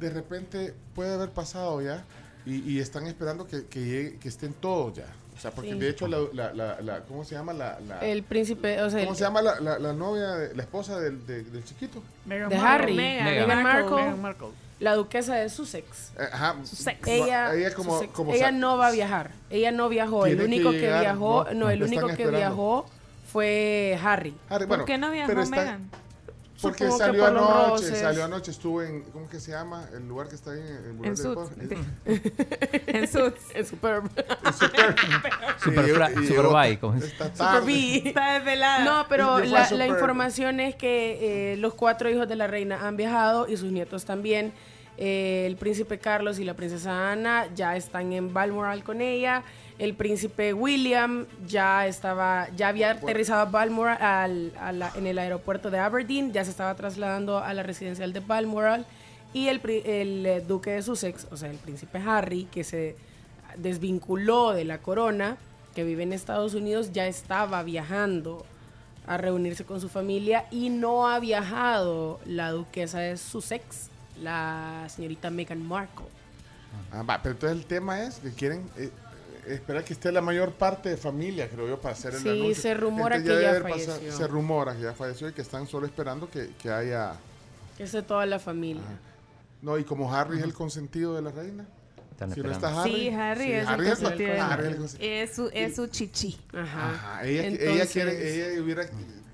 de 0.00 0.10
repente 0.10 0.74
puede 0.94 1.14
haber 1.14 1.30
pasado 1.30 1.80
ya 1.80 2.04
y, 2.44 2.56
y 2.70 2.80
están 2.80 3.06
esperando 3.06 3.46
que, 3.46 3.64
que, 3.66 3.80
llegue- 3.80 4.18
que 4.18 4.28
estén 4.28 4.52
todos 4.52 4.94
ya. 4.98 5.06
O 5.36 5.40
sea, 5.40 5.50
porque 5.50 5.72
Sí. 5.72 5.78
de 5.78 5.88
hecho, 5.90 6.06
la, 6.08 6.18
la- 6.32 6.52
la- 6.54 6.80
la- 6.80 7.00
¿cómo 7.02 7.22
se 7.24 7.34
llama? 7.34 7.52
La, 7.52 7.78
la- 7.86 8.00
El 8.00 8.22
príncipe, 8.22 8.80
o 8.80 8.88
sea, 8.88 9.00
¿Cómo 9.00 9.10
el- 9.12 9.16
se 9.16 9.24
llama 9.24 9.42
la, 9.42 9.60
la- 9.60 9.78
la 9.78 9.92
novia, 9.92 10.28
de- 10.34 10.54
la 10.54 10.62
esposa 10.62 10.98
del, 10.98 11.26
de- 11.26 11.44
del 11.44 11.62
chiquito? 11.64 12.02
Meghan 12.24 12.48
de. 12.48 12.56
Harry, 12.56 12.94
Meghan, 12.94 13.24
Meghan 13.26 13.48
Meghan 13.48 13.62
Markle, 13.62 13.96
Meghan 13.96 14.22
Markle. 14.22 14.48
la 14.80 14.94
duquesa 14.94 15.34
de 15.34 15.48
Sussex. 15.50 16.12
Eh, 16.18 16.28
Ajá. 16.32 16.56
Sussex. 16.64 17.06
Ella, 17.06 17.54
ella 17.54 17.74
como, 17.74 17.92
Sussex. 17.94 18.12
como 18.14 18.32
ella 18.32 18.50
no 18.50 18.78
va 18.78 18.88
a 18.88 18.90
viajar. 18.92 19.30
Ella 19.50 19.72
no 19.72 19.88
viajó. 19.90 20.24
El 20.26 20.38
que 20.38 20.44
único 20.44 20.70
que, 20.70 20.78
llegar, 20.80 21.00
viajó, 21.02 21.44
no, 21.44 21.54
no, 21.54 21.70
el 21.70 21.82
único 21.82 22.06
que 22.06 22.12
esperando. 22.12 22.38
viajó 22.38 22.86
fue 23.30 23.98
Harry. 24.02 24.34
Harry, 24.48 24.60
¿Por 24.64 24.68
bueno, 24.68 24.84
qué 24.86 24.98
no 24.98 25.10
viajó 25.10 25.28
pero 25.28 25.42
está- 25.42 25.56
Megan? 25.56 25.90
Porque 26.62 26.90
salió 26.90 27.20
por 27.26 27.36
anoche, 27.36 27.94
salió 27.94 28.24
anoche, 28.24 28.50
estuvo 28.50 28.82
en, 28.82 29.02
¿cómo 29.04 29.28
que 29.28 29.38
se 29.40 29.50
llama? 29.52 29.88
El 29.94 30.08
lugar 30.08 30.28
que 30.28 30.34
está 30.36 30.52
ahí 30.52 30.60
en 30.60 30.98
el 31.00 31.04
En 31.06 31.16
Suits. 31.16 31.50
En 32.86 33.08
Suits. 33.08 33.42
Es 33.54 33.68
super. 33.68 34.02
Super 35.62 35.88
y- 35.88 35.92
fra- 35.92 36.10
y- 36.12 36.26
super 36.26 36.44
y- 36.44 36.54
bye, 36.54 36.78
como 36.78 36.94
dice. 36.94 37.06
Esta 37.08 37.24
Super 37.26 37.36
tarde. 37.36 37.66
B. 37.66 38.02
Está 38.08 38.32
desvelada. 38.34 38.84
No, 38.84 39.06
pero 39.08 39.38
la, 39.40 39.64
Super- 39.64 39.78
la 39.78 39.86
información 39.86 40.60
es 40.60 40.74
que 40.76 41.52
eh, 41.52 41.56
los 41.56 41.74
cuatro 41.74 42.08
hijos 42.10 42.28
de 42.28 42.36
la 42.36 42.46
reina 42.46 42.86
han 42.86 42.96
viajado 42.96 43.46
y 43.48 43.56
sus 43.56 43.70
nietos 43.72 44.04
también. 44.04 44.52
Eh, 44.98 45.44
el 45.46 45.56
príncipe 45.56 45.98
Carlos 45.98 46.38
y 46.38 46.44
la 46.44 46.54
princesa 46.54 47.12
Ana 47.12 47.48
ya 47.54 47.76
están 47.76 48.12
en 48.14 48.32
Balmoral 48.32 48.82
con 48.82 49.00
ella. 49.02 49.42
El 49.78 49.94
príncipe 49.94 50.54
William 50.54 51.26
ya 51.46 51.86
estaba, 51.86 52.48
ya 52.56 52.68
había 52.68 52.92
aterrizado 52.92 53.42
a 53.42 53.44
Balmoral 53.44 53.98
al- 54.00 54.52
a 54.58 54.72
la- 54.72 54.90
en 54.94 55.06
el 55.06 55.18
aeropuerto 55.18 55.70
de 55.70 55.78
Aberdeen, 55.78 56.32
ya 56.32 56.44
se 56.44 56.50
estaba 56.50 56.74
trasladando 56.74 57.38
a 57.38 57.52
la 57.52 57.62
residencial 57.62 58.12
de 58.14 58.20
Balmoral. 58.20 58.86
Y 59.34 59.48
el, 59.48 59.60
el, 59.84 60.24
eh, 60.24 60.40
duque 60.40 60.70
de 60.70 60.82
Sussex, 60.82 61.26
o 61.30 61.36
sea, 61.36 61.50
el 61.50 61.58
príncipe 61.58 61.98
Harry, 61.98 62.44
que 62.50 62.64
se 62.64 62.96
desvinculó 63.56 64.52
de 64.52 64.64
la 64.64 64.78
corona, 64.78 65.36
que 65.74 65.84
vive 65.84 66.04
en 66.04 66.12
Estados 66.14 66.54
Unidos, 66.54 66.92
ya 66.92 67.06
estaba 67.06 67.62
viajando 67.62 68.46
a 69.06 69.18
reunirse 69.18 69.64
con 69.64 69.80
su 69.80 69.88
familia 69.90 70.46
y 70.50 70.70
no 70.70 71.06
ha 71.08 71.18
viajado 71.20 72.18
la 72.24 72.50
duquesa 72.50 72.98
de 73.00 73.16
Sussex, 73.18 73.88
la 74.22 74.86
señorita 74.88 75.28
Meghan 75.30 75.62
Markle. 75.66 76.06
Ah, 76.92 77.02
va, 77.02 77.20
pero 77.22 77.34
entonces 77.34 77.58
el 77.58 77.66
tema 77.66 78.02
es 78.02 78.16
que 78.20 78.30
quieren 78.32 78.62
eh, 78.78 78.90
esperar 79.48 79.84
que 79.84 79.92
esté 79.92 80.10
la 80.12 80.20
mayor 80.20 80.52
parte 80.52 80.88
de 80.88 80.96
familia, 80.96 81.48
creo 81.48 81.68
yo, 81.68 81.80
para 81.80 81.94
hacer 81.94 82.14
el 82.14 82.20
Sí, 82.20 82.28
anuncio. 82.28 82.54
se 82.62 82.74
rumora 82.74 83.16
Entonces 83.16 83.46
que 83.46 83.52
ya 83.54 83.60
falleció. 83.62 84.12
se 84.16 84.26
rumora 84.26 84.74
que 84.74 84.82
ya 84.82 84.92
falleció 84.94 85.28
y 85.28 85.32
que 85.32 85.42
están 85.42 85.66
solo 85.66 85.86
esperando 85.86 86.28
que, 86.30 86.50
que 86.60 86.70
haya... 86.70 87.14
Que 87.76 87.84
es 87.84 87.92
de 87.92 88.02
toda 88.02 88.26
la 88.26 88.38
familia. 88.38 88.82
No, 89.62 89.78
y 89.78 89.84
como 89.84 90.12
Harry 90.14 90.38
es 90.38 90.44
el 90.44 90.52
consentido 90.54 91.14
de 91.14 91.22
la 91.22 91.30
reina. 91.30 91.66
Están 92.10 92.32
Si 92.34 92.40
no 92.40 92.50
está 92.50 92.82
Harry. 92.82 92.92
Sí, 92.94 93.08
Harry 93.10 93.44
sí, 93.44 93.52
es, 93.52 93.66
Harry 93.68 93.86
el 93.86 93.92
es 93.92 94.00
la- 94.02 94.08
Harry 94.52 94.66
es 94.68 94.96
el 95.00 95.28
su, 95.28 95.50
es 95.52 95.76
su 95.76 95.86
chichi. 95.88 96.38
Ajá. 96.54 96.90
Ajá, 96.90 97.24
ella, 97.26 97.46
ella, 97.46 97.58
Entonces- 97.60 97.90
quiere, 97.92 98.50
ella 98.54 98.62
hubiera 98.62 98.86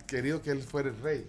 querido 0.07 0.43
que 0.43 0.51
él 0.51 0.63
fuera 0.63 0.89
el 0.89 0.99
rey. 1.01 1.27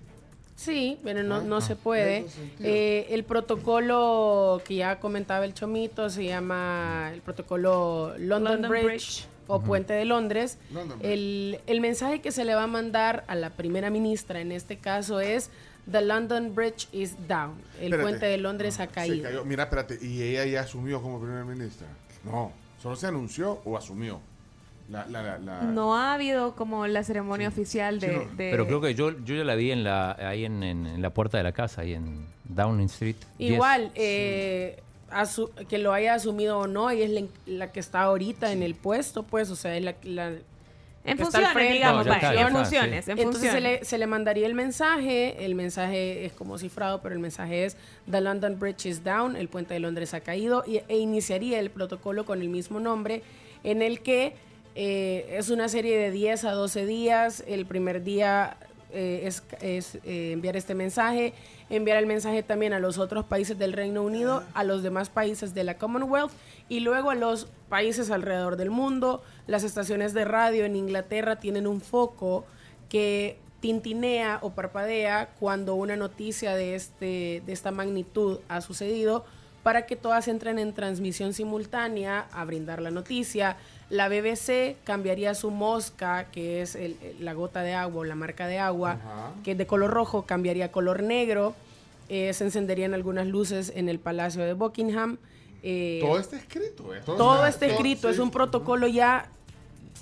Sí, 0.55 0.99
pero 1.03 1.23
no, 1.23 1.35
Ah, 1.37 1.41
no 1.41 1.57
ah, 1.57 1.61
se 1.61 1.75
puede. 1.75 2.25
Eh, 2.61 3.07
el 3.09 3.23
protocolo 3.23 4.61
que 4.65 4.75
ya 4.75 4.99
comentaba 4.99 5.45
el 5.45 5.53
Chomito 5.53 6.09
se 6.09 6.25
llama 6.25 7.09
el 7.13 7.21
protocolo 7.21 8.13
London, 8.17 8.53
London 8.61 8.71
Bridge, 8.71 8.85
Bridge. 8.85 9.27
o 9.47 9.61
Puente 9.61 9.93
de 9.93 10.05
Londres. 10.05 10.57
London 10.71 10.99
Bridge. 10.99 11.11
El, 11.11 11.59
el 11.67 11.81
mensaje 11.81 12.21
que 12.21 12.31
se 12.31 12.45
le 12.45 12.53
va 12.55 12.63
a 12.63 12.67
mandar 12.67 13.23
a 13.27 13.35
la 13.35 13.49
primera 13.51 13.89
ministra 13.89 14.41
en 14.41 14.51
este 14.51 14.77
caso 14.77 15.19
es 15.19 15.49
The 15.91 16.01
London 16.01 16.53
Bridge 16.55 16.87
is 16.91 17.15
down. 17.27 17.55
El 17.79 17.85
Espérate. 17.85 18.01
puente 18.03 18.25
de 18.27 18.37
Londres 18.37 18.79
ha 18.79 18.85
Se 18.85 18.91
caído. 18.91 19.23
cayó. 19.23 19.45
Mira, 19.45 19.63
espérate, 19.63 19.97
¿y 20.01 20.21
ella 20.21 20.45
ya 20.45 20.61
asumió 20.61 21.01
como 21.01 21.19
primera 21.19 21.43
ministra? 21.43 21.87
No, 22.23 22.53
solo 22.81 22.95
se 22.95 23.07
anunció 23.07 23.59
o 23.65 23.75
asumió. 23.75 24.21
La, 24.93 25.05
la, 25.07 25.21
la, 25.23 25.37
la- 25.39 25.61
No 25.63 25.95
ha 25.97 26.13
habido 26.13 26.55
como 26.55 26.87
la 26.87 27.03
ceremonia 27.03 27.47
oficial 27.47 27.99
de, 27.99 28.07
Sí, 28.07 28.13
no. 28.15 28.21
de- 28.35 28.51
Pero 28.51 28.67
creo 28.67 28.79
que 28.79 28.93
yo, 28.95 29.11
yo 29.25 29.35
ya 29.35 29.43
la 29.43 29.55
vi 29.55 29.71
en 29.71 29.83
la, 29.83 30.11
ahí 30.13 30.45
en, 30.45 30.61
en- 30.63 30.85
en 30.85 31.01
la 31.01 31.09
puerta 31.09 31.37
de 31.37 31.43
la 31.43 31.51
casa, 31.51 31.81
ahí 31.81 31.93
en 31.93 32.25
Downing 32.45 32.85
Street. 32.85 33.15
10. 33.39 33.51
Igual, 33.53 33.91
eh, 33.95 34.79
que 35.69 35.77
lo 35.77 35.93
haya 35.93 36.13
asumido 36.15 36.57
o 36.59 36.67
no, 36.67 36.89
ella 36.89 37.05
es 37.05 37.11
la, 37.11 37.21
la 37.45 37.71
que 37.71 37.79
está 37.79 38.01
ahorita 38.03 38.51
en 38.51 38.63
el 38.63 38.75
puesto, 38.75 39.23
pues, 39.23 39.49
o 39.51 39.55
sea, 39.55 39.75
es 39.77 39.83
la, 39.83 39.93
En 41.05 41.17
funciones, 41.17 41.73
digamos, 41.73 42.05
No, 42.07 42.13
está, 42.13 42.33
ya 42.33 42.41
en 42.47 42.51
funciones, 42.53 43.07
en 43.07 43.19
Entonces 43.19 43.51
se 43.51 43.59
le, 43.61 43.83
se 43.85 43.97
le 43.97 44.07
mandaría 44.07 44.47
el 44.47 44.53
mensaje, 44.55 45.43
el 45.45 45.53
mensaje 45.53 46.25
es 46.25 46.33
como 46.33 46.57
cifrado, 46.57 47.01
pero 47.01 47.13
el 47.13 47.19
mensaje 47.19 47.65
es 47.65 47.77
The 48.09 48.21
London 48.21 48.57
Bridge 48.59 48.85
is 48.85 49.03
down, 49.03 49.35
el 49.35 49.49
puente 49.49 49.73
de 49.73 49.81
Londres 49.81 50.13
ha 50.13 50.21
caído, 50.21 50.63
y, 50.65 50.77
e 50.87 50.97
iniciaría 50.97 51.59
el 51.59 51.69
protocolo 51.71 52.25
con 52.25 52.41
el 52.41 52.49
mismo 52.49 52.79
nombre, 52.79 53.21
en 53.63 53.81
el 53.81 53.99
que 54.01 54.33
eh, 54.75 55.35
es 55.37 55.49
una 55.49 55.69
serie 55.69 55.97
de 55.97 56.11
10 56.11 56.45
a 56.45 56.51
12 56.51 56.85
días, 56.85 57.43
el 57.47 57.65
primer 57.65 58.03
día 58.03 58.57
eh, 58.91 59.21
es, 59.25 59.43
es, 59.61 59.95
eh, 60.03 60.31
enviar 60.33 60.55
este 60.55 60.75
mensaje, 60.75 61.33
enviar 61.69 61.97
el 61.97 62.05
mensaje 62.05 62.43
también 62.43 62.73
a 62.73 62.79
los 62.79 62.97
otros 62.97 63.25
países 63.25 63.57
del 63.57 63.73
Reino 63.73 64.03
Unido, 64.03 64.43
a 64.53 64.63
los 64.63 64.83
demás 64.83 65.09
países 65.09 65.53
de 65.53 65.63
la 65.63 65.77
Commonwealth 65.77 66.31
y 66.69 66.79
luego 66.79 67.09
a 67.09 67.15
los 67.15 67.47
países 67.69 68.11
alrededor 68.11 68.55
del 68.55 68.69
mundo. 68.69 69.23
Las 69.47 69.63
estaciones 69.63 70.13
de 70.13 70.25
radio 70.25 70.65
en 70.65 70.75
Inglaterra 70.75 71.39
tienen 71.39 71.67
un 71.67 71.81
foco 71.81 72.45
que 72.89 73.37
tintinea 73.59 74.39
o 74.41 74.51
parpadea 74.51 75.29
cuando 75.39 75.75
una 75.75 75.95
noticia 75.95 76.55
de, 76.55 76.75
este, 76.75 77.41
de 77.45 77.53
esta 77.53 77.71
magnitud 77.71 78.39
ha 78.47 78.61
sucedido 78.61 79.25
para 79.63 79.85
que 79.85 79.95
todas 79.95 80.27
entren 80.27 80.59
en 80.59 80.73
transmisión 80.73 81.33
simultánea 81.33 82.27
a 82.31 82.43
brindar 82.45 82.81
la 82.81 82.91
noticia. 82.91 83.57
La 83.93 84.09
BBC 84.09 84.75
cambiaría 84.85 85.35
su 85.35 85.51
mosca, 85.51 86.25
que 86.31 86.63
es 86.63 86.73
el- 86.73 86.97
la 87.19 87.33
gota 87.33 87.61
de 87.61 87.75
agua 87.75 88.01
o 88.01 88.03
la 88.03 88.15
marca 88.15 88.47
de 88.47 88.57
agua, 88.57 88.97
que 89.43 89.51
es 89.51 89.57
de 89.57 89.67
color 89.67 89.91
rojo, 89.91 90.23
cambiaría 90.23 90.65
a 90.65 90.71
color 90.71 91.03
negro. 91.03 91.53
Eh, 92.09 92.33
se 92.33 92.43
encenderían 92.45 92.95
algunas 92.95 93.27
luces 93.27 93.71
en 93.75 93.89
el 93.89 93.99
Palacio 93.99 94.43
de 94.43 94.53
Buckingham. 94.53 95.17
Eh, 95.61 95.99
Todo 96.01 96.17
está 96.17 96.37
escrito. 96.37 96.93
eh, 96.95 97.01
todo 97.05 97.35
está- 97.45 97.49
está 97.49 97.65
escrito, 97.67 98.09
es 98.09 98.15
sí. 98.15 98.21
un 98.23 98.31
protocolo 98.31 98.87
ya 98.87 99.29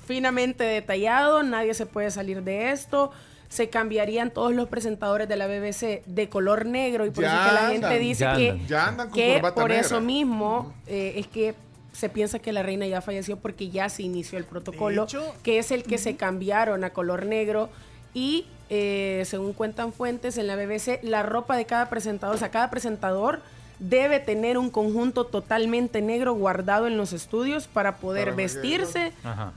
finamente 0.06 0.64
detallado, 0.64 1.44
nadie 1.44 1.74
se 1.74 1.86
puede 1.86 2.12
salir 2.12 2.44
de 2.44 2.72
esto. 2.72 3.12
Se 3.50 3.70
cambiarían 3.70 4.32
todos 4.32 4.54
los 4.54 4.70
presentadores 4.70 5.28
de 5.28 5.36
la 5.36 5.48
BBC 5.48 6.02
de 6.06 6.30
color 6.30 6.66
negro 6.66 7.06
y 7.06 7.10
por 7.12 7.26
Ya 7.26 7.30
eso 7.34 7.42
es 7.44 7.50
que 7.50 7.54
la 7.56 7.68
andan, 7.68 7.92
gente 7.92 8.00
dice 8.00 8.20
ya 8.24 8.36
que, 8.38 8.50
andan. 8.52 8.68
Ya 8.68 8.88
andan 8.88 9.08
con 9.10 9.16
que 9.16 9.40
por 9.54 9.68
negra. 9.68 9.80
eso 9.82 10.00
mismo 10.00 10.74
eh, 10.88 11.14
es 11.18 11.28
que 11.28 11.54
se 12.02 12.10
piensa 12.10 12.40
que 12.40 12.52
la 12.52 12.64
reina 12.64 12.88
ya 12.88 13.00
falleció 13.00 13.38
porque 13.38 13.70
ya 13.70 13.88
se 13.88 14.02
inició 14.02 14.40
el 14.40 14.46
protocolo, 14.46 15.04
hecho, 15.04 15.36
que 15.44 15.60
es 15.60 15.70
el 15.70 15.84
que 15.84 16.00
se 16.00 16.16
cambiaron 16.16 16.84
a 16.84 16.90
color 16.90 17.28
negro 17.28 17.70
y 18.16 18.48
eh, 18.72 19.22
según 19.28 19.54
cuentan 19.54 19.94
fuentes 19.94 20.40
en 20.40 20.48
la 20.48 20.56
BBC, 20.56 21.00
la 21.04 21.22
ropa 21.22 21.56
de 21.56 21.66
cada 21.66 21.92
presentador, 21.92 22.36
o 22.36 22.40
sea, 22.40 22.50
cada 22.50 22.72
presentador 22.72 23.42
debe 23.78 24.20
tener 24.20 24.58
un 24.58 24.72
conjunto 24.72 25.28
totalmente 25.28 26.02
negro 26.02 26.34
guardado 26.34 26.88
en 26.88 26.98
los 26.98 27.14
estudios 27.14 27.68
para 27.68 27.98
poder 27.98 28.30
Para 28.30 28.38
vestirse 28.38 29.14
Ajá. 29.24 29.54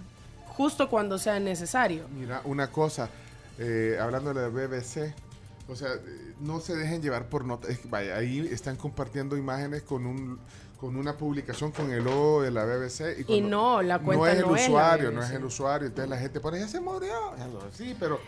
justo 0.49 0.91
cuando 0.91 1.17
sea 1.17 1.41
necesario. 1.41 2.05
Mira, 2.15 2.43
una 2.45 2.71
cosa, 2.71 3.09
eh, 3.59 3.97
hablando 3.99 4.35
de 4.35 4.43
la 4.43 4.49
BBC, 4.49 5.15
o 5.67 5.77
sea, 5.77 5.95
eh, 5.95 6.35
no 6.41 6.61
se 6.61 6.77
dejen 6.77 7.01
llevar 7.01 7.31
por 7.31 7.47
notas. 7.47 7.79
Vaya, 7.85 8.17
ahí 8.17 8.47
están 8.53 8.77
compartiendo 8.77 9.35
imágenes 9.35 9.83
con 9.83 10.05
un 10.05 10.39
con 10.79 10.97
una 10.97 11.17
publicación 11.17 11.73
con 11.73 11.91
el 11.91 12.05
logo 12.05 12.43
de 12.43 12.51
la 12.51 12.65
BBC. 12.65 13.17
Y 13.21 13.25
cuando- 13.25 13.49
no, 13.49 13.83
la 13.83 13.99
cuenta 14.01 14.25
no 14.25 14.27
es 14.31 14.39
el 14.39 14.47
no 14.49 14.57
es 14.57 14.63
la 14.63 14.67
usuario, 14.69 15.11
no 15.13 15.23
es 15.23 15.31
el 15.31 15.45
usuario. 15.45 15.87
Entonces 15.89 16.11
la 16.11 16.19
gente 16.19 16.41
ahí 16.55 16.61
"Ya 16.61 16.69
se 16.69 16.81
murió. 16.81 17.13
Sí, 17.73 17.97
pero 17.99 18.19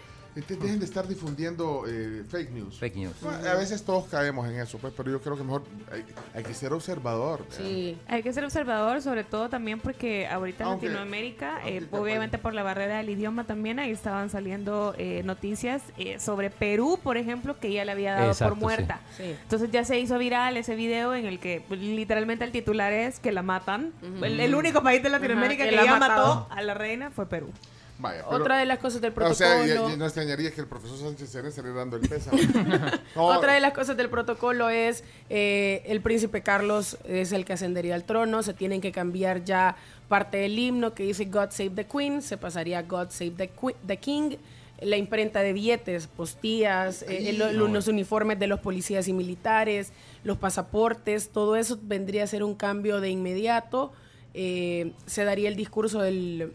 dejen 0.43 0.79
de 0.79 0.85
estar 0.85 1.07
difundiendo 1.09 1.85
eh, 1.89 2.23
fake 2.29 2.51
news. 2.51 2.79
Fake 2.79 2.97
news. 2.97 3.15
Bueno, 3.23 3.39
a 3.49 3.55
veces 3.55 3.83
todos 3.85 4.07
caemos 4.07 4.49
en 4.49 4.61
eso, 4.61 4.79
pues, 4.79 4.93
pero 4.97 5.11
yo 5.11 5.21
creo 5.21 5.37
que 5.37 5.43
mejor 5.43 5.63
hay, 5.91 6.05
hay 6.35 6.45
que 6.45 6.53
ser 6.55 6.73
observador. 6.73 7.45
Sí. 7.51 7.97
Hay 8.07 8.23
que 8.23 8.33
ser 8.33 8.45
observador, 8.45 9.01
sobre 9.03 9.25
todo 9.25 9.49
también 9.49 9.81
porque 9.81 10.27
ahorita 10.27 10.65
en 10.65 10.71
Aunque- 10.71 10.87
Latinoamérica, 10.89 11.61
eh, 11.67 11.87
obviamente 11.91 12.39
por 12.39 12.55
la 12.55 12.63
barrera 12.63 12.99
del 12.99 13.09
idioma 13.11 13.45
también, 13.45 13.79
ahí 13.79 13.91
estaban 13.91 14.29
saliendo 14.31 14.95
eh, 14.99 15.23
noticias 15.25 15.83
eh, 15.97 16.19
sobre 16.21 16.51
Perú, 16.51 16.99
por 17.03 17.17
ejemplo, 17.17 17.59
que 17.59 17.73
ya 17.73 17.85
le 17.85 17.93
había 17.93 18.15
dado 18.15 18.29
Exacto, 18.33 18.55
por 18.55 18.63
muerta. 18.63 19.01
Sí. 19.17 19.35
Entonces 19.43 19.71
ya 19.71 19.85
se 19.85 19.99
hizo 19.99 20.19
viral 20.19 20.57
ese 20.57 20.75
video 20.75 21.15
en 21.15 21.27
el 21.27 21.39
que 21.39 21.63
pues, 21.67 21.81
literalmente 21.81 22.45
el 22.45 22.53
titular 22.53 22.93
es 22.93 23.19
que 23.21 23.33
la 23.33 23.43
matan. 23.43 23.93
el, 24.23 24.39
el 24.41 24.55
único 24.55 24.83
país 24.83 25.03
de 25.03 25.09
Latinoamérica 25.09 25.65
que, 25.65 25.71
que 25.71 25.77
la 25.77 25.85
ya 25.85 25.99
matado. 25.99 26.35
mató 26.41 26.55
a 26.55 26.63
la 26.63 26.75
reina 26.75 27.11
fue 27.11 27.27
Perú. 27.27 27.51
Vaya, 27.99 28.25
pero- 28.29 28.43
Otra 28.43 28.59
de 28.59 28.67
las 28.67 28.79
cosas 28.79 29.01
del 29.01 29.13
o 29.13 29.15
protocolo. 29.15 29.37
sea, 29.37 29.67
ya 29.67 29.97
no 29.97 30.05
extrañaría 30.05 30.51
que 30.53 30.61
el 30.61 30.67
profesor 30.67 30.99
Sánchez 30.99 31.31
Serén 31.31 31.75
dando 31.75 31.97
el 31.97 32.07
pésame. 32.09 32.41
No, 33.17 33.25
Otra 33.27 33.55
de 33.55 33.61
las 33.61 33.73
cosas 33.73 33.97
del 33.97 34.11
protocolo 34.11 34.69
es 34.69 35.03
eh, 35.31 35.83
el 35.87 36.01
príncipe 36.03 36.43
Carlos 36.43 36.99
es 37.07 37.33
el 37.33 37.45
que 37.47 37.55
ascendería 37.55 37.95
al 37.95 38.05
trono, 38.05 38.43
se 38.43 38.53
tienen 38.53 38.81
que 38.83 38.93
cambiar 38.93 39.45
ya 39.45 39.77
parte 40.09 40.37
del 40.37 40.59
himno 40.59 40.93
que 40.95 41.05
dice 41.05 41.25
God 41.25 41.51
Save 41.51 41.71
the 41.71 41.87
Queen, 41.87 42.21
se 42.21 42.37
pasaría 42.37 42.81
a 42.81 42.83
God 42.83 43.09
Save 43.11 43.31
the, 43.31 43.51
Qui- 43.55 43.75
the 43.87 43.97
King, 43.97 44.37
la 44.83 44.99
imprenta 44.99 45.41
de 45.41 45.55
billetes, 45.55 46.07
postillas, 46.07 47.01
eh, 47.09 47.31
el- 47.31 47.57
los 47.57 47.89
uniformes 47.89 48.39
de 48.39 48.47
los 48.47 48.61
policías 48.61 49.09
y 49.09 49.15
militares, 49.15 49.91
los 50.23 50.37
pasaportes, 50.37 51.31
todo 51.31 51.57
eso 51.57 51.79
vendría 51.83 52.25
a 52.25 52.27
ser 52.27 52.45
un 52.45 52.55
cambio 52.55 53.01
de 53.01 53.09
inmediato, 53.09 53.93
eh, 54.35 54.93
se 55.07 55.25
daría 55.25 55.49
el 55.49 55.57
discurso 55.57 56.03
del, 56.03 56.53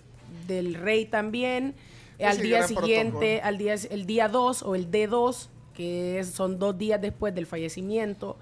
del 0.51 0.75
rey 0.75 1.05
también, 1.05 1.73
al 2.23 2.39
día 2.41 2.63
siguiente, 2.67 3.11
protocolo. 3.39 3.39
al 3.47 3.57
día, 3.57 3.75
el 3.89 4.05
día 4.05 4.27
2 4.27 4.61
o 4.63 4.75
el 4.75 4.91
D2, 4.91 5.49
que 5.73 6.19
es- 6.19 6.29
son 6.29 6.59
dos 6.59 6.77
días 6.77 7.01
después 7.01 7.33
del 7.33 7.45
fallecimiento. 7.45 8.37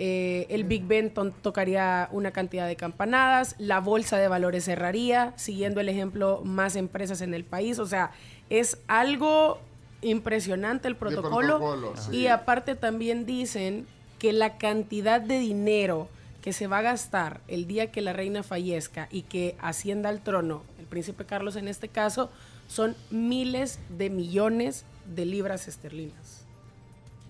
eh, 0.00 0.46
el 0.50 0.62
Big 0.62 0.84
Ben 0.86 1.10
to- 1.12 1.32
tocaría 1.42 2.08
una 2.12 2.30
cantidad 2.30 2.68
de 2.68 2.76
campanadas, 2.76 3.56
la 3.58 3.80
bolsa 3.80 4.16
de 4.16 4.28
valores 4.28 4.64
cerraría, 4.64 5.32
siguiendo 5.34 5.80
el 5.80 5.88
ejemplo, 5.88 6.40
más 6.44 6.76
empresas 6.76 7.20
en 7.20 7.34
el 7.34 7.42
país. 7.44 7.80
O 7.80 7.86
sea, 7.86 8.12
es 8.48 8.78
algo 8.86 9.58
impresionante 10.02 10.86
el 10.86 10.94
protocolo. 10.94 11.58
protocolo, 11.58 11.94
sí. 11.96 12.16
Y 12.16 12.26
aparte 12.28 12.76
también 12.76 13.26
dicen 13.26 13.86
que 14.20 14.32
la 14.32 14.56
cantidad 14.56 15.20
de 15.20 15.40
dinero 15.40 16.08
que 16.42 16.52
se 16.52 16.68
va 16.68 16.78
a 16.78 16.82
gastar 16.82 17.40
el 17.48 17.66
día 17.66 17.90
que 17.90 18.00
la 18.00 18.12
reina 18.12 18.44
fallezca 18.44 19.08
y 19.10 19.22
que 19.22 19.56
ascienda 19.60 20.08
al 20.10 20.20
trono, 20.20 20.62
príncipe 20.88 21.24
Carlos 21.24 21.56
en 21.56 21.68
este 21.68 21.88
caso, 21.88 22.30
son 22.66 22.96
miles 23.10 23.78
de 23.96 24.10
millones 24.10 24.84
de 25.14 25.24
libras 25.24 25.68
esterlinas. 25.68 26.42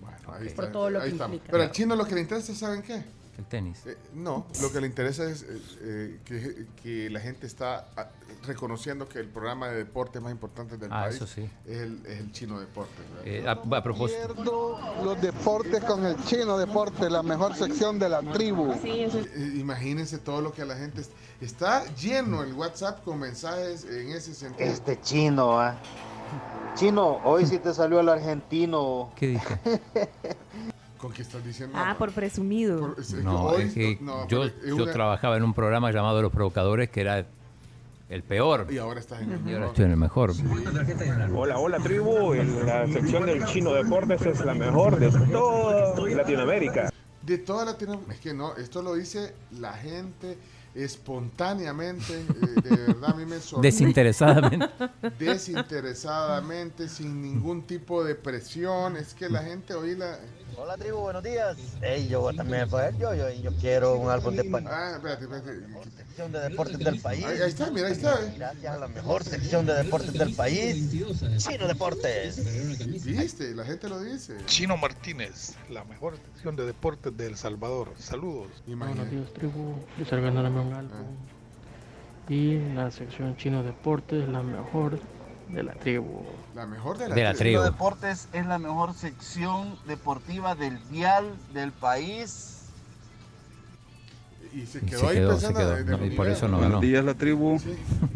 Bueno, 0.01 0.17
ahí 0.33 0.49
Por 0.49 0.65
está, 0.65 0.71
todo 0.71 0.89
lo 0.89 1.01
ahí 1.01 1.11
que 1.11 1.17
implica. 1.23 1.45
Pero 1.51 1.63
al 1.63 1.71
chino 1.71 1.95
lo 1.95 2.05
que 2.05 2.15
le 2.15 2.21
interesa, 2.21 2.53
¿saben 2.55 2.81
qué? 2.81 3.03
El 3.37 3.45
tenis. 3.45 3.85
Eh, 3.85 3.95
no, 4.15 4.47
lo 4.61 4.69
que 4.69 4.81
le 4.81 4.87
interesa 4.87 5.23
es 5.23 5.43
eh, 5.43 5.61
eh, 5.81 6.19
que, 6.25 6.65
que 6.83 7.09
la 7.09 7.21
gente 7.21 7.47
está 7.47 7.87
ah, 7.95 8.09
reconociendo 8.45 9.07
que 9.07 9.19
el 9.19 9.27
programa 9.29 9.69
de 9.69 9.77
deporte 9.77 10.19
más 10.19 10.33
importante 10.33 10.75
del 10.75 10.91
Ah, 10.91 11.03
país 11.03 11.15
eso 11.15 11.25
sí. 11.25 11.49
es, 11.65 11.77
el, 11.77 12.05
es 12.05 12.19
el 12.19 12.31
chino 12.33 12.59
deporte. 12.59 12.91
Eh, 13.23 13.45
a, 13.47 13.51
a 13.51 13.81
propósito. 13.83 14.77
Los 15.05 15.21
deportes 15.21 15.81
con 15.85 16.05
el 16.05 16.21
chino 16.25 16.57
deporte, 16.57 17.09
la 17.09 17.23
mejor 17.23 17.55
sección 17.55 17.97
de 17.97 18.09
la 18.09 18.21
tribu. 18.21 18.73
Eh, 18.83 19.53
Imagínense 19.55 20.17
todo 20.17 20.41
lo 20.41 20.51
que 20.51 20.63
a 20.63 20.65
la 20.65 20.75
gente 20.75 21.01
está 21.41 21.85
lleno 21.95 22.43
el 22.43 22.53
WhatsApp 22.53 23.03
con 23.03 23.19
mensajes 23.19 23.85
en 23.85 24.11
ese 24.11 24.33
sentido. 24.33 24.69
Este 24.69 24.99
chino, 25.01 25.59
¿ah? 25.59 25.75
Chino, 26.75 27.19
hoy 27.23 27.45
sí 27.45 27.59
te 27.59 27.73
salió 27.73 27.99
el 27.99 28.09
argentino. 28.09 29.11
¿Qué 29.15 29.27
dije? 29.27 29.59
¿Con 30.97 31.13
qué 31.13 31.21
estás 31.21 31.43
diciendo? 31.43 31.77
Ah, 31.79 31.95
por 31.97 32.11
presumido. 32.11 32.93
Es- 32.97 33.13
es 33.13 33.23
No, 33.23 33.45
hoy- 33.45 33.63
es 33.63 33.73
que 33.73 33.97
no, 34.01 34.27
yo, 34.27 34.41
pero 34.41 34.53
es 34.63 34.77
yo 34.77 34.83
una- 34.83 34.91
trabajaba 34.93 35.37
en 35.37 35.43
un 35.43 35.53
programa 35.53 35.91
llamado 35.91 36.21
Los 36.21 36.31
Provocadores 36.31 36.89
que 36.89 37.01
era 37.01 37.25
el 38.09 38.23
peor. 38.23 38.67
Y 38.69 38.77
ahora 38.79 38.99
estás 38.99 39.21
en 39.21 39.31
el 39.31 39.39
Y 39.39 39.53
ahora 39.53 39.59
mejor. 39.59 39.67
estoy 39.69 39.85
en 39.85 39.91
el 39.91 39.97
mejor. 39.97 40.33
Hola, 41.35 41.57
hola 41.57 41.77
tribu, 41.79 42.33
la 42.33 42.85
sección 42.87 43.25
del 43.25 43.45
chino 43.45 43.71
deportes 43.73 44.21
es 44.25 44.43
la 44.43 44.53
mejor 44.53 44.99
de 44.99 45.09
toda 45.31 45.95
Latinoamérica. 46.09 46.89
De 47.21 47.37
toda 47.37 47.65
Latinoamérica. 47.65 48.13
Es 48.13 48.19
que 48.19 48.33
no, 48.33 48.55
esto 48.57 48.81
lo 48.81 48.95
dice 48.95 49.33
la 49.51 49.73
gente 49.73 50.37
espontáneamente. 50.75 52.13
eh, 52.13 52.61
de 52.61 52.77
verdad, 52.77 53.11
a 53.11 53.13
mí 53.15 53.25
me 53.25 53.39
sorprende. 53.39 53.71
Desinteresadamente. 53.71 54.67
Desinteresadamente, 55.17 56.87
sin 56.89 57.21
ningún 57.21 57.63
tipo 57.63 58.03
de 58.03 58.15
presión. 58.15 58.97
Es 58.97 59.13
que 59.13 59.29
la 59.29 59.43
gente 59.43 59.73
hoy 59.73 59.95
la. 59.95 60.19
Hola 60.57 60.75
tribu, 60.77 60.97
buenos 60.99 61.23
días. 61.23 61.57
Ey, 61.81 62.07
yo 62.09 62.31
también 62.33 62.67
pues, 62.69 62.97
yo, 62.97 63.13
yo, 63.15 63.29
yo 63.29 63.51
quiero 63.61 63.95
un 63.97 64.09
álbum 64.09 64.35
de 64.35 64.43
pa- 64.43 64.61
Ah, 64.67 64.91
espérate, 64.95 65.23
espérate. 65.23 65.91
sección 65.97 66.31
de 66.31 66.39
deportes 66.41 66.79
del 66.79 66.99
país. 67.01 67.25
Ahí, 67.25 67.37
ahí 67.41 67.49
está, 67.49 67.71
mira, 67.71 67.87
ahí 67.87 67.93
está. 67.93 68.13
eh. 68.25 68.33
Gracias 68.37 68.75
a 68.75 68.77
la 68.79 68.87
mejor 68.87 69.23
sección 69.23 69.65
de 69.65 69.73
deportes 69.75 70.13
del 70.13 70.33
país. 70.35 70.91
Chino 71.37 71.67
Deportes. 71.67 73.05
Viste, 73.05 73.55
la 73.55 73.63
gente 73.65 73.87
lo 73.89 74.01
dice. 74.01 74.35
Chino 74.45 74.75
Martínez, 74.77 75.55
la 75.69 75.83
mejor 75.85 76.17
sección 76.17 76.55
de 76.55 76.65
deportes 76.65 77.15
de 77.15 77.27
El 77.27 77.37
Salvador. 77.37 77.93
Saludos. 77.97 78.47
Buenos 78.67 79.09
días, 79.09 79.31
tribu. 79.33 79.75
Desargándome 79.97 80.59
un 80.59 80.73
álbum. 80.73 81.05
Y 82.27 82.59
la 82.75 82.91
sección 82.91 83.35
Chino 83.37 83.63
Deportes, 83.63 84.27
la 84.27 84.43
mejor 84.43 84.99
de 85.49 85.63
la 85.63 85.73
tribu. 85.73 86.23
La 86.55 86.65
mejor 86.65 86.97
de 86.97 87.07
De 87.09 87.23
la 87.23 87.33
tribu. 87.33 87.59
Chino 87.61 87.63
Deportes 87.71 88.27
es 88.33 88.45
la 88.45 88.59
mejor 88.59 88.93
sección 88.93 89.75
deportiva 89.87 90.55
del 90.55 90.77
vial 90.89 91.25
del 91.53 91.71
país. 91.71 92.55
Y 94.51 94.65
se 94.65 94.79
Se 94.79 94.85
quedó 94.85 95.07
ahí 95.09 95.15
quedó, 95.17 95.37
se 95.39 95.47
pensando 95.47 95.59
quedó. 95.59 95.75
de- 95.75 95.83
de 95.83 95.97
No, 95.97 96.05
y 96.05 96.09
por 96.15 96.27
eso 96.27 96.47
no 96.47 96.57
Buenos 96.57 96.71
ganó. 96.73 96.81
días, 96.81 97.05
la 97.05 97.13
tribu. 97.13 97.59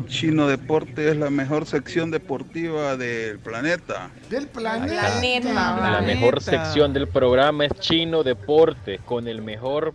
Chino 0.08 0.48
Deporte 0.48 1.12
es 1.12 1.16
la 1.18 1.30
mejor 1.30 1.68
sección 1.68 2.10
deportiva 2.10 2.98
del 2.98 3.38
planeta. 3.40 4.10
Del 4.32 4.48
planeta. 4.48 5.20
La 5.54 6.02
mejor 6.02 6.42
sección 6.42 6.92
del 6.94 7.08
programa 7.08 7.66
es 7.66 7.74
Chino 7.80 8.24
Deporte, 8.24 9.00
con 9.06 9.28
el 9.28 9.44
mejor 9.44 9.94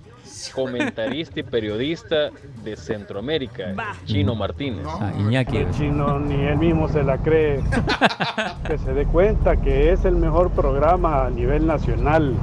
comentarista 0.54 1.40
y 1.40 1.42
periodista 1.42 2.30
de 2.64 2.76
Centroamérica, 2.76 3.74
Chino 4.04 4.34
Martínez. 4.34 4.86
Ah, 4.88 5.12
Iñaki. 5.18 5.56
El 5.58 5.70
chino 5.72 6.18
ni 6.18 6.34
él 6.46 6.58
mismo 6.58 6.88
se 6.88 7.02
la 7.02 7.18
cree. 7.18 7.60
que 8.66 8.78
se 8.78 8.92
dé 8.94 9.04
cuenta 9.06 9.56
que 9.56 9.92
es 9.92 10.04
el 10.04 10.16
mejor 10.16 10.50
programa 10.50 11.26
a 11.26 11.30
nivel 11.30 11.66
nacional, 11.66 12.34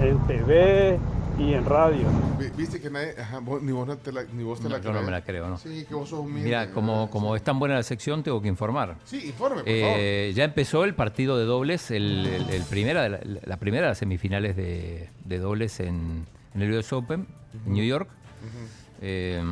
en 0.00 0.18
TV 0.26 0.98
y 1.38 1.54
en 1.54 1.64
radio. 1.64 2.04
Vi- 2.38 2.50
Viste 2.56 2.80
que 2.80 2.90
nadie, 2.90 3.14
ajá, 3.18 3.38
vos- 3.38 3.62
ni 3.62 3.72
vos, 3.72 3.88
te 4.02 4.12
la, 4.12 4.24
ni 4.32 4.42
vos 4.44 4.58
te 4.60 4.64
No, 4.68 4.76
la 4.76 4.82
yo 4.82 4.92
no 4.92 5.02
me 5.02 5.10
la 5.10 5.22
creo, 5.22 5.48
¿no? 5.48 5.56
Sí, 5.56 5.84
que 5.88 5.94
vos 5.94 6.08
sos 6.08 6.20
humilde. 6.20 6.42
Mira, 6.44 6.70
como, 6.72 7.08
como 7.10 7.34
es 7.36 7.42
tan 7.42 7.58
buena 7.58 7.76
la 7.76 7.82
sección, 7.82 8.22
tengo 8.22 8.42
que 8.42 8.48
informar. 8.48 8.96
Sí, 9.04 9.26
informe, 9.28 9.56
por 9.62 9.64
Eh, 9.66 10.32
ya 10.34 10.44
empezó 10.44 10.84
el 10.84 10.94
partido 10.94 11.38
de 11.38 11.44
dobles, 11.44 11.90
el, 11.90 12.26
el- 12.26 12.50
el 12.50 12.62
primera 12.64 13.08
la, 13.08 13.20
la 13.44 13.56
primera 13.56 13.84
de 13.86 13.90
las 13.92 13.98
semifinales 13.98 14.56
de, 14.56 15.08
de 15.24 15.38
dobles 15.38 15.80
en, 15.80 16.26
en 16.54 16.62
el 16.62 16.72
US 16.74 16.92
Open, 16.92 17.26
en 17.66 17.72
New 17.72 17.84
York. 17.84 18.08
Eh, 19.04 19.42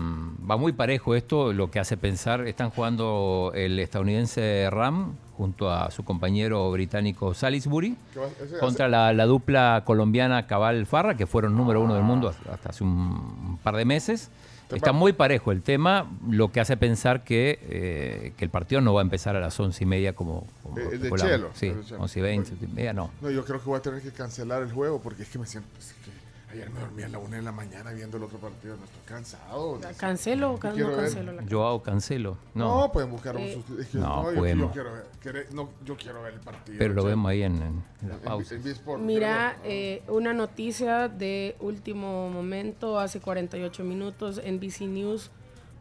va 0.49 0.57
muy 0.57 0.73
parejo 0.73 1.17
esto, 1.17 1.53
lo 1.53 1.71
que 1.73 1.81
hace 1.81 1.97
pensar, 1.97 2.47
están 2.47 2.71
jugando 2.71 3.51
el 3.55 3.81
estadounidense 3.81 4.69
Ram 4.71 5.15
junto 5.37 5.73
a 5.73 5.91
su 5.91 6.05
compañero 6.05 6.71
británico 6.71 7.35
Salisbury 7.35 7.97
¿Qué 8.13 8.21
va- 8.21 8.27
ese- 8.41 8.59
contra 8.59 8.87
la, 8.89 9.13
la 9.13 9.27
dupla 9.27 9.83
colombiana 9.85 10.47
Cabal 10.47 10.87
Farra, 10.87 11.17
que 11.17 11.27
fueron 11.27 11.57
número 11.57 11.81
uno 11.81 11.95
del 11.95 12.05
mundo 12.05 12.29
hasta 12.29 12.69
hace 12.69 12.85
un, 12.85 13.59
par 13.63 13.75
de 13.77 13.85
meses. 13.85 14.31
Está 14.73 14.93
muy 14.93 15.13
parejo 15.13 15.51
el 15.51 15.63
tema, 15.63 16.09
lo 16.29 16.53
que 16.53 16.61
hace 16.61 16.77
pensar 16.77 17.25
que, 17.25 17.59
eh, 17.63 18.33
que 18.37 18.45
el 18.45 18.51
partido 18.53 18.81
no 18.81 18.95
va 18.95 19.01
a 19.01 19.03
empezar 19.03 19.35
a 19.35 19.41
las 19.41 19.59
once 19.59 19.83
y 19.83 19.87
media 19.87 20.13
como, 20.15 20.47
como 20.63 20.79
Eh, 20.79 20.91
el 20.93 21.01
de. 21.01 21.11
Chelo, 21.17 21.51
Sí, 21.55 21.67
el 21.67 21.79
de 21.79 21.85
Chelo. 21.87 22.03
once 22.03 22.19
y 22.21 22.23
veinte, 22.23 22.53
no. 22.95 23.11
No, 23.21 23.31
yo 23.31 23.45
creo 23.45 23.59
que 23.59 23.65
voy 23.69 23.79
a 23.79 23.83
tener 23.83 24.01
que 24.01 24.13
cancelar 24.13 24.63
el 24.63 24.71
juego 24.71 25.01
porque 25.03 25.25
es 25.25 25.29
que 25.29 25.41
me 25.41 25.47
siento. 25.47 25.69
es 25.77 25.93
que 26.05 26.20
ayer 26.53 26.69
me 26.71 26.81
dormí 26.81 27.03
a 27.03 27.09
la 27.09 27.19
una 27.19 27.37
de 27.37 27.43
la 27.43 27.53
mañana 27.53 27.93
viendo 27.93 28.17
el 28.17 28.25
otro 28.25 28.39
partido. 28.39 28.77
No 28.77 28.85
estoy 28.85 29.01
cansado. 29.07 29.81
¿Cancelo 29.97 30.53
o 30.55 30.59
can- 30.59 30.75
Quiero 30.75 30.91
no 30.91 30.97
cancelo 30.97 31.33
la 31.33 31.43
Joao 31.49 31.83
Cancelo, 31.83 32.37
No, 32.55 32.81
no. 32.83 32.93
pueden 32.93 33.11
buscar 33.11 33.37
un 33.37 33.43
Eh, 33.43 33.55
sustituto. 33.55 33.99
No, 33.99 34.33
no, 34.33 34.47
yo, 34.47 34.71
quiero 34.73 34.93
ver, 34.93 35.05
quere- 35.23 35.47
no, 35.53 35.69
yo 35.85 35.97
quiero 35.97 36.23
ver 36.23 36.35
el 36.35 36.41
partido. 36.41 36.79
Pero 36.79 36.95
lo 36.95 37.05
vemos 37.05 37.31
ahí 37.31 37.43
en, 37.43 37.55
en 37.57 37.83
la 38.09 38.15
En- 38.15 38.21
pausa. 38.21 38.55
en 38.55 39.07
Mira, 39.07 39.59
eh, 39.65 40.03
una 40.09 40.33
noticia 40.35 41.09
de 41.09 41.57
último 41.61 42.31
momento, 42.31 42.99
hace 42.99 43.21
48 43.21 43.85
minutos, 43.85 44.41
NBC 44.45 44.87
News 44.87 45.31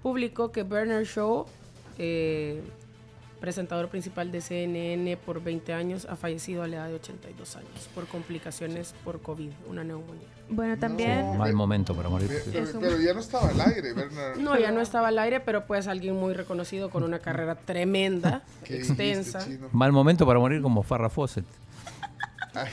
publicó 0.03 0.51
que 0.51 0.63
Bernard 0.63 1.05
Shaw, 1.05 1.45
eh, 1.97 2.61
presentador 3.39 3.89
principal 3.89 4.31
de 4.31 4.41
CNN 4.41 5.17
por 5.17 5.41
20 5.41 5.73
años, 5.73 6.05
ha 6.09 6.15
fallecido 6.15 6.63
a 6.63 6.67
la 6.67 6.77
edad 6.77 6.87
de 6.87 6.95
82 6.95 7.55
años 7.55 7.89
por 7.95 8.05
complicaciones 8.07 8.93
por 9.03 9.21
COVID, 9.21 9.49
una 9.67 9.83
neumonía. 9.83 10.27
Bueno, 10.49 10.77
también. 10.77 11.37
Mal 11.37 11.53
momento 11.53 11.95
para 11.95 12.09
morir. 12.09 12.29
Pero, 12.51 12.99
ya 12.99 13.13
no 13.13 13.19
estaba 13.19 13.49
al 13.49 13.61
aire, 13.61 13.93
Bernard. 13.93 14.37
No, 14.37 14.57
ya 14.57 14.71
no 14.71 14.81
estaba 14.81 15.09
al 15.09 15.19
aire, 15.19 15.39
pero 15.39 15.65
pues 15.65 15.87
alguien 15.87 16.15
muy 16.15 16.33
reconocido 16.33 16.89
con 16.89 17.03
una 17.03 17.19
carrera 17.19 17.55
tremenda, 17.55 18.43
¿Qué 18.63 18.75
dijiste, 18.79 19.11
extensa. 19.11 19.47
Mal 19.71 19.91
momento 19.91 20.25
para 20.25 20.39
morir 20.39 20.61
como 20.61 20.83
Farrah 20.83 21.09
Fawcett. 21.09 21.45
Ay, 22.53 22.71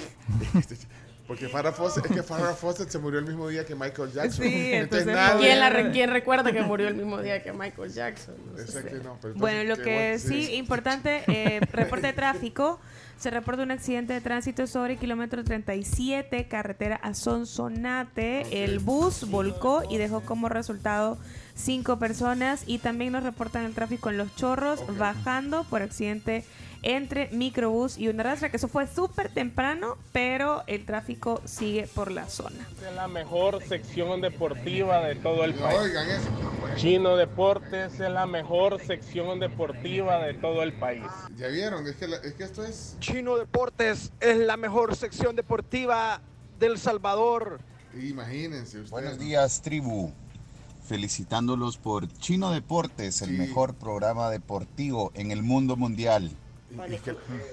este- 0.59 0.77
porque 1.27 1.49
Farrah 1.49 1.73
Fawcett, 1.73 2.07
es 2.07 2.13
que 2.13 2.23
Farrah 2.23 2.55
Fawcett 2.55 2.89
se 2.89 2.99
murió 2.99 3.19
el 3.19 3.27
mismo 3.27 3.49
día 3.49 3.65
que 3.67 3.75
Michael 3.75 4.13
Jackson. 4.13 4.45
Sí, 4.45 4.71
entonces, 4.73 5.07
nadie- 5.09 5.41
¿Quién, 5.47 5.61
la 5.61 5.71
re- 5.71 5.91
quién 5.91 6.11
recuerda 6.11 6.53
que 6.53 6.63
murió 6.63 6.89
el 6.89 6.95
mismo 6.95 7.21
día 7.21 7.43
que 7.43 7.53
Michael 7.53 7.93
Jackson? 7.93 8.35
No 8.55 8.59
Esa 8.63 8.83
sé. 8.83 8.89
que 8.89 8.95
no, 8.97 9.19
pero 9.21 9.35
Bueno, 9.35 9.65
lo 9.65 9.83
que 9.83 10.19
sí, 10.19 10.55
importante, 10.55 11.23
eh, 11.29 11.61
reporte 11.73 12.07
de 12.09 12.13
tráfico. 12.13 12.79
Se 13.19 13.31
reporta 13.31 13.63
un 13.63 13.71
accidente 13.71 14.13
de 14.13 14.21
tránsito 14.21 14.67
sobre 14.67 14.99
kilómetro 14.99 15.43
37, 15.43 16.49
carretera 16.49 16.97
a 16.97 17.15
Sonsonate. 17.15 18.65
El 18.65 18.79
bus 18.79 19.31
volcó 19.31 19.83
y 19.89 19.97
dejó 19.97 20.21
como 20.21 20.49
resultado 20.51 21.17
cinco 21.55 21.99
personas. 21.99 22.63
Y 22.67 22.79
también 22.79 23.13
nos 23.13 23.23
reportan 23.23 23.65
el 23.65 23.75
tráfico 23.75 24.11
en 24.11 24.19
Los 24.19 24.35
Chorros, 24.37 24.81
bajando 24.99 25.65
por 25.65 25.83
accidente 25.83 26.45
entre 26.83 27.29
microbús 27.33 27.99
y 27.99 28.09
una 28.09 28.23
rastra, 28.23 28.51
que 28.51 28.57
eso 28.57 28.69
fue 28.69 28.87
súper 28.87 29.29
temprano, 29.31 29.97
pero 30.13 30.63
el 30.67 30.85
tráfico 30.85 31.41
sigue 31.45 31.89
por 31.95 32.11
la 32.11 32.29
zona. 32.29 32.67
Es 32.87 32.95
la 32.95 33.09
mejor 33.09 33.63
sección 33.63 34.21
deportiva 34.21 35.01
de 35.01 35.15
todo 35.17 35.45
el 35.45 35.55
país. 35.55 35.79
Oigan 35.81 36.09
eso. 36.11 36.29
Chino 36.77 37.17
Deportes 37.17 37.95
es 37.95 38.11
la 38.11 38.27
mejor 38.27 38.81
sección 38.85 39.41
deportiva 39.41 40.19
de 40.25 40.35
todo 40.35 40.63
el 40.63 40.73
país. 40.75 41.05
Ya 41.37 41.49
vieron, 41.49 41.87
es 41.87 41.97
que, 41.97 42.07
la- 42.09 42.17
es 42.19 42.35
que 42.35 42.45
esto 42.45 42.65
es. 42.65 42.97
Chino 43.01 43.37
Deportes 43.37 44.13
es 44.21 44.37
la 44.37 44.57
mejor 44.57 44.95
sección 44.97 45.37
deportiva 45.37 46.21
del 46.59 46.79
Salvador. 46.79 47.61
Imagínense 47.95 48.77
ustedes. 48.79 48.91
Buenos 48.91 49.19
días, 49.19 49.63
tribu. 49.63 50.13
Felicitándolos 50.87 51.79
por 51.79 52.07
Chino 52.19 52.53
Deportes, 52.53 53.21
el 53.23 53.31
mejor 53.33 53.75
programa 53.75 54.31
deportivo 54.31 55.11
en 55.15 55.31
el 55.33 55.43
mundo 55.43 55.77
mundial. 55.77 56.31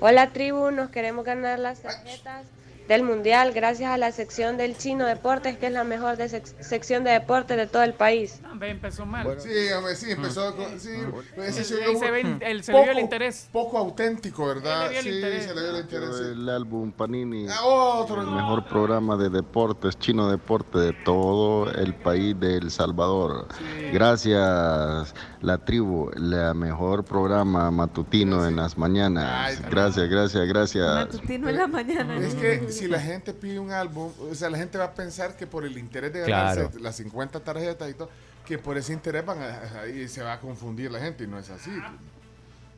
Hola 0.02 0.32
tribu, 0.32 0.72
nos 0.72 0.90
queremos 0.90 1.26
ganar 1.26 1.60
las 1.60 1.82
tarjetas 1.82 2.46
del 2.88 3.04
mundial 3.04 3.54
gracias 3.54 3.90
a 3.92 3.98
la 3.98 4.12
sección 4.12 4.58
del 4.58 4.78
Chino 4.78 5.06
Deportes, 5.06 5.58
que 5.58 5.68
es 5.68 5.72
la 5.74 5.84
mejor 5.84 6.18
de 6.18 6.26
sec- 6.26 6.54
sección 6.62 7.04
de 7.04 7.12
deportes 7.12 7.56
de 7.58 7.68
todo 7.68 7.84
el 7.84 7.94
país. 7.94 8.40
empezó 8.62 9.06
mal. 9.06 9.28
Sí, 9.40 9.50
hombre, 9.76 9.96
sí, 9.96 10.12
empezó 10.12 10.56
con. 10.56 10.80
Sí, 10.80 10.90
ese 11.38 11.46
Ahí 11.46 11.54
se 11.54 11.64
se 11.64 12.12
ve 12.12 12.38
el- 12.42 12.64
se 12.64 12.72
le 12.74 12.82
vio 12.84 12.92
el 12.92 13.00
interés. 13.00 13.50
Poco 13.52 13.78
auténtico, 13.78 14.46
¿verdad? 14.48 14.90
Se 14.90 14.90
le 14.90 14.90
vio 14.92 15.00
el 15.00 15.04
sí, 15.06 15.10
interés. 15.16 15.44
se 15.46 15.56
le 15.56 15.62
vio 15.62 15.70
el 15.72 15.82
interés. 15.82 16.10
sí. 16.18 16.24
El 16.34 16.50
álbum 16.50 16.92
Panini, 16.92 17.46
Ah, 17.50 17.66
otro. 17.66 18.22
el 18.22 18.28
mejor 18.28 18.66
programa 18.66 19.18
de 19.18 19.30
deportes, 19.30 19.98
chino 20.00 20.30
deporte 20.30 20.78
de 20.80 20.94
todo 20.94 21.70
el 21.72 21.94
país 21.96 22.40
de 22.40 22.58
El 22.58 22.72
Salvador. 22.72 23.48
Gracias, 23.92 25.14
la 25.42 25.58
tribu, 25.58 26.10
la 26.16 26.54
mejor 26.54 27.04
programa 27.04 27.70
matutino 27.72 28.48
en 28.48 28.56
las 28.56 28.78
mañanas. 28.78 29.62
Gracias, 29.70 30.10
gracias, 30.10 30.48
gracias. 30.48 30.88
Matutino 30.88 31.50
en 31.50 31.58
la 31.58 31.68
mañana. 31.68 32.18
Es 32.18 32.36
que 32.36 32.72
si 32.74 32.88
la 32.88 33.00
gente 33.00 33.34
pide 33.34 33.60
un 33.60 33.72
álbum, 33.72 34.12
o 34.30 34.36
sea, 34.36 34.50
la 34.50 34.58
gente 34.58 34.78
va 34.78 34.86
a 34.86 34.94
pensar 34.94 35.36
que 35.38 35.48
por 35.48 35.66
el 35.66 35.78
interés 35.78 36.12
de 36.14 36.24
Claro. 36.24 36.56
ganarse 36.62 36.80
las 36.80 36.96
50 36.98 37.40
tarjetas 37.42 37.90
y 37.90 37.94
todo, 37.94 38.10
que 38.46 38.58
por 38.58 38.78
ese 38.78 38.92
interés 38.94 39.26
van 39.26 39.42
a, 39.42 39.82
ahí 39.82 40.08
se 40.10 40.22
va 40.22 40.34
a 40.34 40.40
confundir 40.40 40.92
la 40.92 41.00
gente 41.00 41.24
y 41.24 41.28
no 41.28 41.40
es 41.40 41.50
así. 41.50 41.72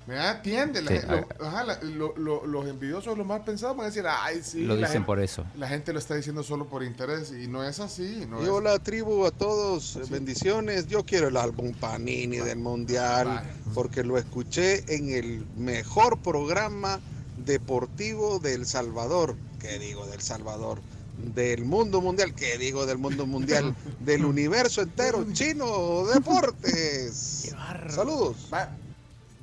Me 0.07 0.19
atiende 0.19 0.83
la 0.83 0.91
Sí, 0.91 0.97
gente- 0.99 1.25
lo- 1.39 1.45
ajá, 1.47 1.63
la- 1.63 1.79
lo- 1.81 2.15
lo- 2.15 2.45
los 2.45 2.67
envidiosos, 2.67 3.17
los 3.17 3.25
más 3.25 3.41
pensados 3.41 3.75
van 3.75 3.85
a 3.85 3.89
decir, 3.89 4.05
ay, 4.07 4.39
sí. 4.43 4.61
Lo 4.61 4.75
la 4.75 4.81
dicen 4.81 4.91
gente- 4.93 5.05
por 5.07 5.19
eso. 5.19 5.43
La 5.57 5.67
gente 5.67 5.91
lo 5.93 5.97
está 5.97 6.13
diciendo 6.13 6.43
solo 6.43 6.67
por 6.67 6.83
interés 6.83 7.31
y 7.31 7.47
no 7.47 7.63
es 7.63 7.79
así. 7.79 8.23
No 8.29 8.39
Y 8.39 8.43
es- 8.43 8.49
hola 8.49 8.77
tribu 8.77 9.25
a 9.25 9.31
todos, 9.31 9.99
bendiciones. 10.11 10.85
Yo 10.85 11.03
quiero 11.05 11.29
el 11.29 11.37
álbum 11.37 11.73
Panini 11.73 12.37
del 12.37 12.59
Mundial 12.59 13.41
porque 13.73 14.03
lo 14.03 14.19
escuché 14.19 14.83
en 14.95 15.09
el 15.09 15.43
mejor 15.57 16.19
programa 16.19 16.99
deportivo 17.43 18.37
de 18.37 18.53
El 18.53 18.65
Salvador. 18.67 19.35
¿Qué 19.67 19.79
digo 19.79 20.05
del 20.05 20.21
Salvador? 20.21 20.79
Del 21.17 21.65
mundo 21.65 22.01
mundial. 22.01 22.33
¿Qué 22.35 22.57
digo 22.57 22.85
del 22.85 22.97
mundo 22.97 23.25
mundial? 23.25 23.73
del 23.99 24.25
universo 24.25 24.81
entero. 24.81 25.25
Chino 25.33 26.05
Deportes. 26.13 27.53
Saludos. 27.89 28.49
Va, 28.53 28.69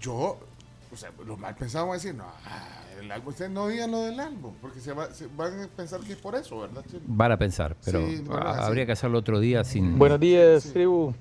Yo, 0.01 0.39
o 0.93 0.97
sea, 0.97 1.11
los 1.27 1.39
mal 1.39 1.55
pensados 1.57 1.89
van 1.89 1.95
a 1.95 1.99
decir, 2.03 2.15
no, 2.15 2.25
ah, 2.25 2.69
el 3.01 3.11
álbum, 3.11 3.31
ustedes 3.31 3.51
no 3.51 3.67
digan 3.69 3.91
lo 3.91 4.03
del 4.03 4.21
álbum, 4.21 4.53
porque 4.61 4.79
se, 4.81 4.93
va- 4.93 5.13
se 5.13 5.27
van 5.37 5.61
a 5.61 5.67
pensar 5.69 6.01
que 6.01 6.13
es 6.13 6.19
por 6.19 6.35
eso, 6.37 6.61
¿verdad? 6.61 6.85
Chino? 6.89 7.03
Van 7.07 7.33
a 7.33 7.37
pensar, 7.39 7.77
pero 7.85 8.07
Sí, 8.07 8.23
no, 8.25 8.35
habría 8.37 8.87
que 8.87 8.93
hacerlo 8.93 9.19
otro 9.19 9.41
día 9.41 9.65
sin... 9.65 9.99
Buenos 9.99 10.21
días, 10.21 10.65
tribu. 10.73 11.15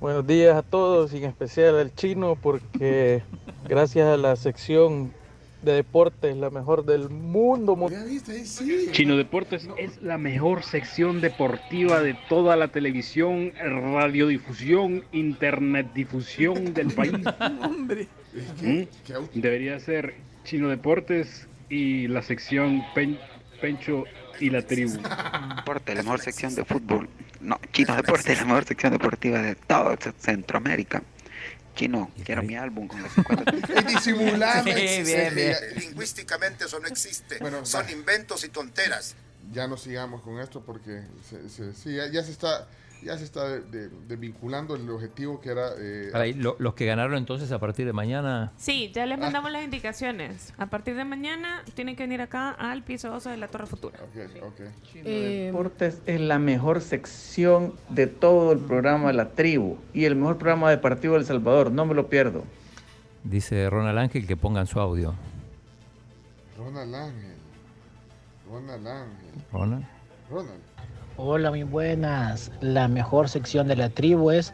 Buenos 0.00 0.26
días 0.26 0.54
a 0.56 0.62
todos 0.62 1.12
y 1.12 1.18
en 1.18 1.24
especial 1.24 1.76
al 1.78 1.94
chino 1.94 2.36
porque 2.40 3.22
gracias 3.68 4.06
a 4.06 4.16
la 4.16 4.36
sección 4.36 5.12
de 5.64 5.72
deportes, 5.72 6.36
la 6.36 6.50
mejor 6.50 6.84
del 6.84 7.08
mundo. 7.08 7.76
mu- 7.76 7.90
Ya 7.90 8.04
viste, 8.04 8.32
ahí 8.32 8.44
sí. 8.46 8.88
Chino 8.92 9.16
Deportes 9.16 9.68
es 9.78 10.00
la 10.02 10.18
mejor 10.18 10.62
sección 10.62 11.20
deportiva 11.20 12.00
de 12.02 12.16
toda 12.28 12.56
la 12.56 12.68
televisión, 12.68 13.52
radiodifusión, 13.58 15.04
internetdifusión 15.12 16.74
del 16.74 16.88
país. 16.94 17.12
Hombre. 17.62 18.08
¿Mm? 18.62 18.82
Debería 19.34 19.78
ser 19.80 20.14
Chino 20.44 20.68
Deportes 20.68 21.46
y 21.68 22.08
la 22.08 22.22
sección 22.22 22.82
Pen- 22.94 23.18
Pencho 23.60 24.04
y 24.40 24.50
la 24.50 24.62
tribu. 24.62 24.98
Deporte, 25.56 25.94
la 25.94 26.02
mejor 26.02 26.20
sección 26.20 26.54
de 26.54 26.64
fútbol. 26.64 27.08
No, 27.40 27.58
Chino 27.72 27.94
Deporte 27.96 28.32
es 28.32 28.40
la 28.40 28.46
mejor 28.46 28.64
sección 28.64 28.92
deportiva 28.92 29.40
de 29.40 29.54
todo 29.54 29.96
Centroamérica. 30.18 31.02
Chino, 31.74 32.10
quiero 32.24 32.42
mi 32.42 32.56
álbum 32.56 32.86
con 32.88 33.02
las 33.02 33.12
50 33.12 33.50
Es 33.80 33.86
disimulando. 33.86 34.70
Lingüísticamente 35.76 36.64
eso 36.66 36.78
no 36.80 36.86
existe. 36.86 37.38
Bueno, 37.40 37.64
Son 37.66 37.84
va. 37.86 37.90
inventos 37.90 38.44
y 38.44 38.48
tonteras. 38.48 39.14
Ya 39.52 39.66
no 39.66 39.76
sigamos 39.76 40.22
con 40.22 40.40
esto 40.40 40.62
porque 40.64 41.02
se, 41.28 41.48
se- 41.50 41.74
sí, 41.74 41.94
ya, 41.96 42.06
ya 42.10 42.22
se 42.22 42.30
está 42.32 42.66
ya 43.04 43.16
se 43.18 43.24
está 43.24 43.46
de- 43.48 43.60
de- 43.60 43.88
desvinculando 44.08 44.74
el 44.76 44.88
objetivo 44.90 45.40
que 45.40 45.50
era 45.50 45.68
eh, 45.78 46.10
Ahí, 46.14 46.32
lo- 46.32 46.56
los 46.58 46.74
que 46.74 46.86
ganaron 46.86 47.16
entonces 47.16 47.52
a 47.52 47.58
partir 47.58 47.86
de 47.86 47.92
mañana... 47.92 48.52
Sí, 48.56 48.90
ya 48.94 49.06
les 49.06 49.18
mandamos 49.18 49.50
las 49.52 49.62
indicaciones. 49.64 50.52
A 50.58 50.66
partir 50.66 50.96
de 50.96 51.04
mañana 51.04 51.62
tienen 51.74 51.96
que 51.96 52.02
venir 52.04 52.20
acá 52.22 52.50
al 52.50 52.82
piso 52.82 53.10
12 53.10 53.30
de 53.30 53.36
la 53.36 53.48
Torre 53.48 53.66
Futura. 53.66 53.98
Eh, 54.94 55.44
Deportes 55.52 56.00
es 56.06 56.20
la 56.20 56.38
mejor 56.38 56.80
sección 56.80 57.74
de 57.90 58.06
todo 58.06 58.52
el 58.52 58.58
programa 58.58 59.12
La 59.12 59.30
Tribu 59.30 59.76
y 59.92 60.04
el 60.06 60.16
mejor 60.16 60.38
programa 60.38 60.70
deportivo 60.70 61.14
de 61.14 61.20
El 61.20 61.26
Salvador, 61.26 61.70
no 61.70 61.84
me 61.86 61.94
lo 61.94 62.08
pierdo. 62.08 62.44
Dice 63.22 63.68
Ronald 63.70 63.98
Ángel 63.98 64.26
que 64.26 64.36
pongan 64.36 64.66
su 64.66 64.80
audio. 64.80 65.14
Ronald 66.58 66.94
Ángel. 66.94 67.34
Ronald 68.50 68.86
Ángel. 68.86 69.44
Ronald. 69.52 69.84
Ronald. 70.30 70.60
Hola, 71.16 71.50
muy 71.50 71.62
buenas. 71.62 72.50
La 72.60 72.88
mejor 72.88 73.28
sección 73.28 73.68
de 73.68 73.76
la 73.76 73.88
tribu 73.88 74.32
es 74.32 74.52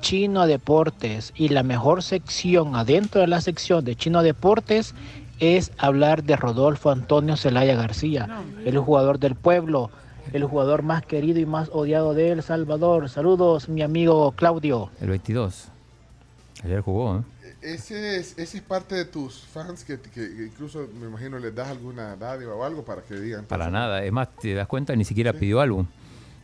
Chino 0.00 0.46
Deportes 0.46 1.32
y 1.34 1.48
la 1.48 1.62
mejor 1.62 2.02
sección 2.02 2.76
adentro 2.76 3.22
de 3.22 3.26
la 3.26 3.40
sección 3.40 3.82
de 3.86 3.96
Chino 3.96 4.22
Deportes 4.22 4.94
es 5.40 5.72
hablar 5.78 6.22
de 6.22 6.36
Rodolfo 6.36 6.90
Antonio 6.90 7.38
Zelaya 7.38 7.74
García, 7.74 8.42
el 8.66 8.78
jugador 8.78 9.18
del 9.18 9.34
pueblo, 9.34 9.90
el 10.34 10.44
jugador 10.44 10.82
más 10.82 11.06
querido 11.06 11.40
y 11.40 11.46
más 11.46 11.70
odiado 11.72 12.12
de 12.12 12.32
El 12.32 12.42
Salvador. 12.42 13.08
Saludos, 13.08 13.70
mi 13.70 13.80
amigo 13.80 14.32
Claudio. 14.32 14.90
El 15.00 15.08
22. 15.08 15.68
Ayer 16.64 16.82
jugó, 16.82 17.16
¿eh? 17.16 17.33
Ese 17.64 18.18
es, 18.18 18.38
ese 18.38 18.58
es 18.58 18.62
parte 18.62 18.94
de 18.94 19.06
tus 19.06 19.40
fans 19.46 19.84
que, 19.84 19.98
que- 19.98 20.44
incluso 20.46 20.86
me 21.00 21.06
imagino 21.06 21.38
les 21.38 21.54
das 21.54 21.68
alguna 21.68 22.14
dádiva 22.14 22.54
o 22.54 22.62
algo 22.62 22.84
para 22.84 23.00
que 23.02 23.14
digan. 23.14 23.46
Para 23.46 23.70
nada. 23.70 24.04
Es 24.04 24.12
más, 24.12 24.28
te 24.36 24.52
das 24.52 24.68
cuenta, 24.68 24.94
ni 24.94 25.04
siquiera 25.06 25.32
pidió 25.32 25.60
álbum. 25.60 25.86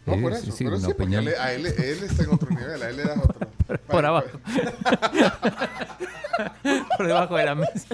No, 0.06 0.14
Eh, 0.14 0.22
por 0.22 0.34
sí, 0.34 0.48
eso. 0.48 0.56
sí, 0.56 0.64
pero 0.64 0.78
sí, 0.78 0.94
porque 0.96 1.16
él, 1.16 1.28
a 1.38 1.52
él, 1.52 1.66
él 1.66 2.02
está 2.04 2.24
en 2.24 2.30
otro 2.30 2.48
nivel, 2.48 2.82
a 2.82 2.88
él 2.88 2.96
le 2.96 3.02
das 3.04 3.18
otro. 3.18 3.48
Por 3.86 4.06
abajo. 4.06 4.28
Por 6.96 7.06
debajo 7.06 7.36
de 7.36 7.44
la 7.44 7.54
mesa. 7.54 7.86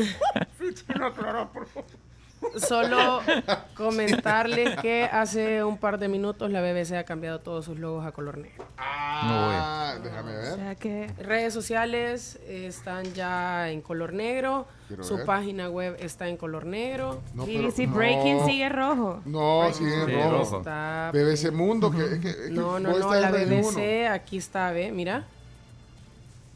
Solo 2.57 3.20
comentarles 3.76 4.76
que 4.81 5.05
hace 5.05 5.62
un 5.65 5.76
par 5.78 5.99
de 5.99 6.08
minutos 6.08 6.50
la 6.50 6.60
BBC 6.62 6.92
ha 6.92 7.05
cambiado 7.05 7.41
todos 7.41 7.65
sus 7.65 7.78
logos 7.78 8.07
a 8.07 8.12
color 8.12 8.39
negro. 8.39 8.65
Ah, 8.78 9.94
déjame 10.02 10.31
O 10.33 10.34
ver. 10.41 10.55
sea 10.55 10.75
que 10.75 11.07
redes 11.18 11.52
sociales 11.52 12.39
están 12.49 13.05
ya 13.15 13.70
en 13.70 13.81
color 13.83 14.12
negro, 14.12 14.66
Quiero 14.89 15.05
su 15.05 15.16
ver. 15.16 15.26
página 15.26 15.68
web 15.68 15.97
está 16.00 16.28
en 16.28 16.36
color 16.36 16.65
negro. 16.66 17.20
No, 17.34 17.47
Y 17.47 17.57
pero- 17.57 17.70
si 17.70 17.86
no. 17.86 17.94
Breaking 17.94 18.44
sigue 18.47 18.68
rojo. 18.68 19.20
No, 19.25 19.73
sigue 19.73 19.94
en 20.02 20.15
rojo. 20.15 20.31
rojo. 20.39 20.58
Está- 20.58 21.10
BBC 21.12 21.50
Mundo. 21.50 21.91
Que, 21.91 22.20
que- 22.20 22.36
que 22.36 22.50
No, 22.50 22.78
no, 22.78 22.99
no, 22.99 23.15
la 23.15 23.28
Uno. 23.28 23.39
BBC, 23.39 24.08
aquí 24.08 24.39
está, 24.39 24.70
ve, 24.73 24.91
mira. 24.92 25.25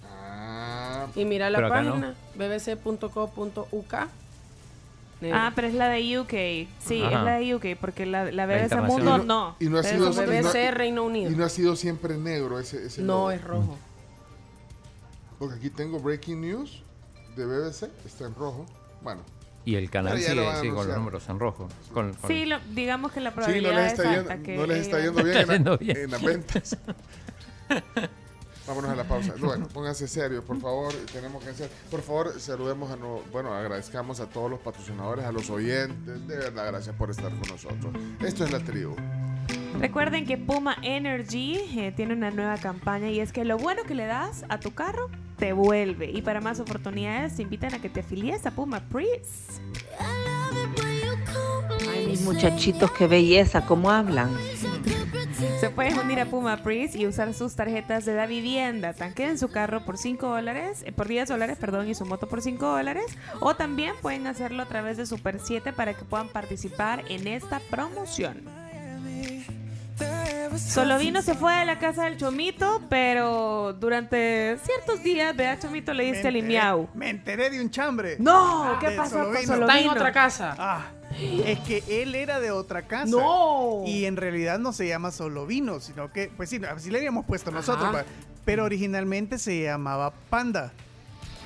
Ah, 0.05 1.07
Y 1.15 1.25
mira 1.25 1.51
la 1.51 1.69
página, 1.69 2.15
bbc.co.uk. 2.35 3.95
Ah, 5.33 5.53
pero 5.55 5.69
es 5.69 5.75
la 5.75 5.89
de 5.89 6.19
UK. 6.19 6.69
Sí, 6.79 7.03
Ajá. 7.03 7.19
es 7.19 7.25
la 7.25 7.39
de 7.39 7.55
UK, 7.55 7.79
porque 7.81 8.07
la, 8.07 8.31
la 8.33 8.47
BBC. 8.47 8.77
Mundo 8.81 8.99
Y 8.99 9.05
no- 9.05 9.25
no. 9.25 9.57
y 9.61 9.65
no 9.69 9.79
ha 9.79 9.83
sido- 9.83 10.11
y 10.11 10.15
no- 10.17 10.23
BBC 10.27 10.71
Reino 10.71 11.05
Unido. 11.05 11.31
Y 11.31 11.35
no 11.37 11.45
ha 11.45 11.49
sido 11.49 11.77
siempre 11.77 12.17
negro 12.17 12.59
ese, 12.59 12.87
ese 12.87 13.03
No, 13.03 13.15
logo. 13.15 13.31
es 13.33 13.45
rojo. 13.45 13.79
Porque 15.39 15.57
aquí 15.57 15.71
tengo 15.71 15.99
Breaking 16.01 16.41
News 16.41 16.83
de 17.37 17.45
BBC, 17.47 17.91
está 18.07 18.27
en 18.27 18.35
rojo. 18.35 18.67
Bueno. 19.03 19.23
Y 19.65 19.75
el 19.75 19.91
canal 19.91 20.19
sigue 20.19 20.31
sí, 20.63 20.69
con 20.71 20.89
los 20.89 20.97
números 20.97 21.29
en 21.29 21.39
rojo. 21.39 21.69
Con- 21.93 22.15
con- 22.15 22.29
Sí, 22.31 22.47
lo- 22.47 22.59
digamos 22.75 23.13
que 23.13 23.21
la 23.21 23.31
Sí, 23.31 23.35
probabilidad 23.37 23.73
no 23.73 23.77
les 23.79 23.87
es 23.87 23.93
está, 23.99 24.11
alta 24.11 24.35
yendo, 24.37 24.45
que 24.47 24.57
no 24.57 24.67
les 24.67 24.79
está 24.79 25.01
yendo 25.01 25.23
bien, 25.23 25.37
en, 25.37 25.41
Está 25.41 25.47
la- 25.47 25.55
yendo 25.59 25.79
bien. 25.79 25.97
en 25.99 26.11
las 26.11 26.23
ventas. 26.23 26.77
Vámonos 28.71 28.91
a 28.93 28.95
la 28.95 29.03
pausa. 29.03 29.35
Bueno, 29.41 29.67
pónganse 29.67 30.07
serios, 30.07 30.45
por 30.45 30.61
favor. 30.61 30.93
Tenemos 31.13 31.43
que 31.43 31.51
hacer. 31.51 31.69
Por 31.91 32.03
favor, 32.03 32.39
saludemos 32.41 32.89
a. 32.93 32.95
no- 32.95 33.21
bueno, 33.33 33.53
agradezcamos 33.53 34.21
a 34.21 34.27
todos 34.27 34.49
los 34.49 34.61
patrocinadores, 34.61 35.25
a 35.25 35.33
los 35.33 35.51
oyentes. 35.51 36.25
De 36.29 36.37
verdad, 36.37 36.67
gracias 36.69 36.95
por 36.95 37.11
estar 37.11 37.31
con 37.31 37.49
nosotros. 37.49 37.93
Esto 38.25 38.45
es 38.45 38.53
la 38.53 38.61
tribu. 38.61 38.95
Recuerden 39.81 40.25
que 40.25 40.39
Puma 40.39 40.77
Energy 40.83 41.57
eh, 41.77 41.93
tiene 41.97 42.15
una 42.15 42.31
nueva 42.31 42.59
campaña 42.59 43.11
y 43.11 43.19
es 43.19 43.33
que 43.33 43.45
lo 43.45 43.59
bueno 43.59 43.83
que 43.83 43.97
le 43.97 44.07
das 44.07 44.45
a 44.49 44.61
tu 44.61 44.73
carro 44.73 45.09
te 45.37 45.53
vuelve. 45.53 46.09
Y 46.09 46.23
para 46.23 46.41
más 46.41 46.61
oportunidades 46.61 47.35
te 47.35 47.43
invitan 47.43 47.75
a 47.75 47.81
que 47.81 47.89
te 47.89 48.01
afilies 48.01 48.47
a 48.47 48.53
Puma 48.53 48.79
Prius. 48.89 49.59
Ay, 51.93 52.07
mis 52.07 52.23
muchachitos, 52.23 52.93
qué 52.93 53.09
belleza, 53.09 53.67
cómo 53.67 53.91
hablan. 53.91 54.31
Se 55.61 55.69
pueden 55.69 55.99
unir 55.99 56.19
a 56.21 56.25
Puma 56.25 56.57
Prius 56.57 56.95
y 56.95 57.07
usar 57.07 57.35
sus 57.35 57.55
tarjetas 57.55 58.07
de 58.07 58.15
la 58.15 58.25
vivienda. 58.27 58.95
Tanqueen 58.95 59.37
su 59.37 59.51
carro 59.51 59.85
por 59.85 59.99
5 59.99 60.27
dólares, 60.27 60.83
eh, 60.87 60.93
por 60.93 61.07
10 61.07 61.29
dólares, 61.29 61.59
perdón, 61.61 61.87
y 61.87 61.95
su 61.95 62.07
moto 62.07 62.31
por 62.31 62.41
5 62.41 62.67
dólares. 62.67 63.05
O 63.41 63.55
también 63.55 63.95
pueden 64.01 64.27
hacerlo 64.27 64.63
a 64.63 64.67
través 64.67 64.97
de 64.97 65.05
Super 65.05 65.39
7 65.39 65.75
para 65.75 65.93
que 65.93 66.03
puedan 66.07 66.29
participar 66.29 67.05
en 67.11 67.27
esta 67.27 67.61
promoción. 67.71 68.43
Solo 70.57 70.99
vino 70.99 71.21
se 71.21 71.35
fue 71.35 71.55
de 71.55 71.67
la 71.67 71.79
casa 71.79 72.05
del 72.05 72.17
Chomito, 72.17 72.81
pero 72.89 73.75
durante 73.75 74.57
ciertos 74.65 75.03
días, 75.03 75.37
vea, 75.37 75.59
Chomito 75.59 75.93
le 75.93 76.05
diste 76.05 76.29
el 76.29 76.43
miau. 76.43 76.89
Me 76.95 77.11
enteré 77.11 77.51
de 77.51 77.61
un 77.61 77.71
chambre. 77.71 78.17
No, 78.19 78.79
¿qué 78.81 78.91
De 78.91 78.97
pasó 78.97 79.19
con. 79.31 79.37
Solovino? 79.37 79.67
Está 79.67 79.79
en 79.79 79.89
otra 79.91 80.11
casa. 80.11 80.55
Ah, 80.59 80.87
es 81.19 81.59
que 81.61 81.83
él 81.89 82.15
era 82.15 82.41
de 82.41 82.51
otra 82.51 82.83
casa. 82.83 83.07
No. 83.07 83.83
Y 83.87 84.05
en 84.05 84.17
realidad 84.17 84.59
no 84.59 84.73
se 84.73 84.87
llama 84.87 85.11
Solovino, 85.11 85.81
sino 85.81 86.13
que, 86.13 86.31
pues 86.37 86.51
sí, 86.51 86.61
así 86.69 86.91
le 86.91 86.99
habíamos 86.99 87.27
puesto 87.27 87.51
nosotros. 87.51 87.89
Ajá. 87.89 88.05
Pero 88.45 88.65
originalmente 88.65 89.39
se 89.39 89.63
llamaba 89.63 90.13
Panda. 90.31 90.73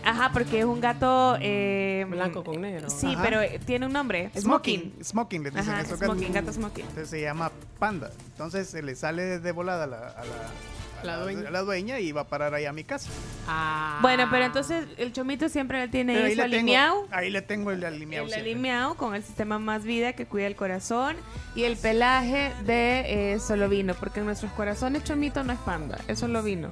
Ajá, 0.05 0.31
porque 0.33 0.59
es 0.59 0.65
un 0.65 0.81
gato 0.81 1.36
eh, 1.41 2.07
Blanco 2.09 2.44
con 2.44 2.60
negro. 2.60 2.91
Sí, 2.91 3.15
Ajá. 3.15 3.23
pero 3.23 3.41
eh, 3.41 3.59
tiene 3.65 3.86
un 3.86 3.93
nombre, 3.93 4.31
Smoking. 4.39 4.94
Smoking. 5.02 5.43
Le 5.44 5.51
dicen 5.51 5.70
Ajá, 5.70 5.81
eso. 5.81 5.97
Smoking, 5.97 6.33
gato 6.33 6.52
Smoking. 6.52 6.84
Entonces 6.84 7.09
se 7.09 7.23
llama 7.23 7.51
Panda. 7.78 8.10
Entonces 8.33 8.68
se 8.68 8.83
le 8.83 8.97
sale 8.97 9.39
de 9.39 9.52
volada 9.52 9.84
a 9.84 9.86
la, 9.86 9.97
a 9.97 10.25
la, 10.25 10.34
a 10.34 10.84
La 11.05 11.18
dueña. 11.18 11.49
a 11.49 11.50
la 11.50 11.60
dueña 11.62 11.99
y 12.00 12.12
va 12.12 12.23
a 12.23 12.28
parar 12.28 12.55
ahí 12.55 12.65
a 12.66 12.73
mi 12.73 12.84
casa. 12.84 13.10
Ah. 13.47 13.99
Bueno, 14.02 14.26
pero 14.31 14.44
entonces 14.47 14.86
el 14.97 15.12
Chomito 15.12 15.49
siempre 15.49 15.78
le 15.81 15.89
tiene 15.89 16.15
Pero 16.15 16.26
ahí 16.26 16.31
ahí 16.33 16.36
su 16.36 16.42
le, 16.42 16.49
tengo, 16.49 16.58
alineado. 16.62 17.07
ahí 17.10 17.31
le 17.31 17.42
tengo 17.42 17.70
el 17.70 17.84
alineado. 17.84 18.26
El 18.26 18.34
alineado 18.34 18.94
con 18.97 19.15
el 19.15 19.23
sistema 19.23 19.58
Más 19.58 19.84
Vida 19.84 20.15
que 20.15 20.26
cuida 20.26 20.47
el 20.47 20.57
corazón 20.57 21.16
y 21.55 21.65
el 21.65 21.76
pelaje 21.76 22.52
de 22.65 23.33
eh, 23.34 23.39
Solovino, 23.41 23.94
porque 23.94 24.20
en 24.20 24.26
nuestros 24.26 24.50
corazones 24.52 25.05
Chomito 25.05 25.44
no 25.44 25.52
es 25.52 25.58
panda, 25.60 25.99
es 26.08 26.18
Solovino. 26.20 26.70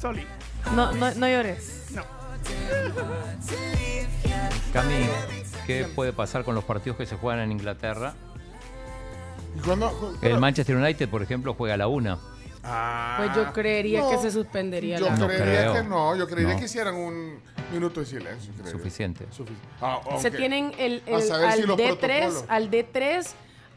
Soli. 0.00 0.26
No, 0.76 0.92
no, 0.92 1.12
no 1.14 1.28
llores. 1.28 1.86
No. 1.94 2.02
Cami, 4.72 4.94
¿qué 5.66 5.84
puede 5.94 6.12
pasar 6.12 6.44
con 6.44 6.54
los 6.54 6.64
partidos 6.64 6.96
que 6.96 7.06
se 7.06 7.16
juegan 7.16 7.40
en 7.40 7.52
Inglaterra? 7.52 8.14
¿Y 9.56 9.60
cuándo- 9.60 10.16
El 10.22 10.38
Manchester 10.38 10.76
United, 10.76 11.08
por 11.08 11.22
ejemplo, 11.22 11.54
juega 11.54 11.74
a 11.74 11.76
la 11.76 11.88
una. 11.88 12.18
Ah, 12.64 13.14
Pues 13.18 13.34
yo 13.36 13.52
creería 13.52 14.00
no. 14.00 14.10
que 14.10 14.18
se 14.18 14.30
suspendería 14.30 14.98
Yo 14.98 15.06
la. 15.06 15.16
No 15.16 15.26
creería 15.26 15.60
creo. 15.60 15.72
que 15.74 15.82
no, 15.82 16.16
yo 16.16 16.26
creería 16.28 16.54
No. 16.54 16.58
que 16.60 16.66
hicieran 16.66 16.94
un 16.94 17.40
minuto 17.72 18.00
de 18.00 18.06
silencio. 18.06 18.52
creería. 18.52 18.72
Suficiente. 18.72 19.26
Sufic- 19.36 19.56
Ah, 19.80 20.00
Se 20.20 20.28
ok. 20.28 20.36
tienen 20.36 20.72
el, 20.78 21.02
A 21.06 21.10
el- 21.16 21.22
saber 21.22 21.48
al 21.48 21.58
si 21.60 21.66
los 21.66 21.76
D3, 21.76 21.98
protocolos. 21.98 22.44
al 22.48 22.70
D3 22.70 23.26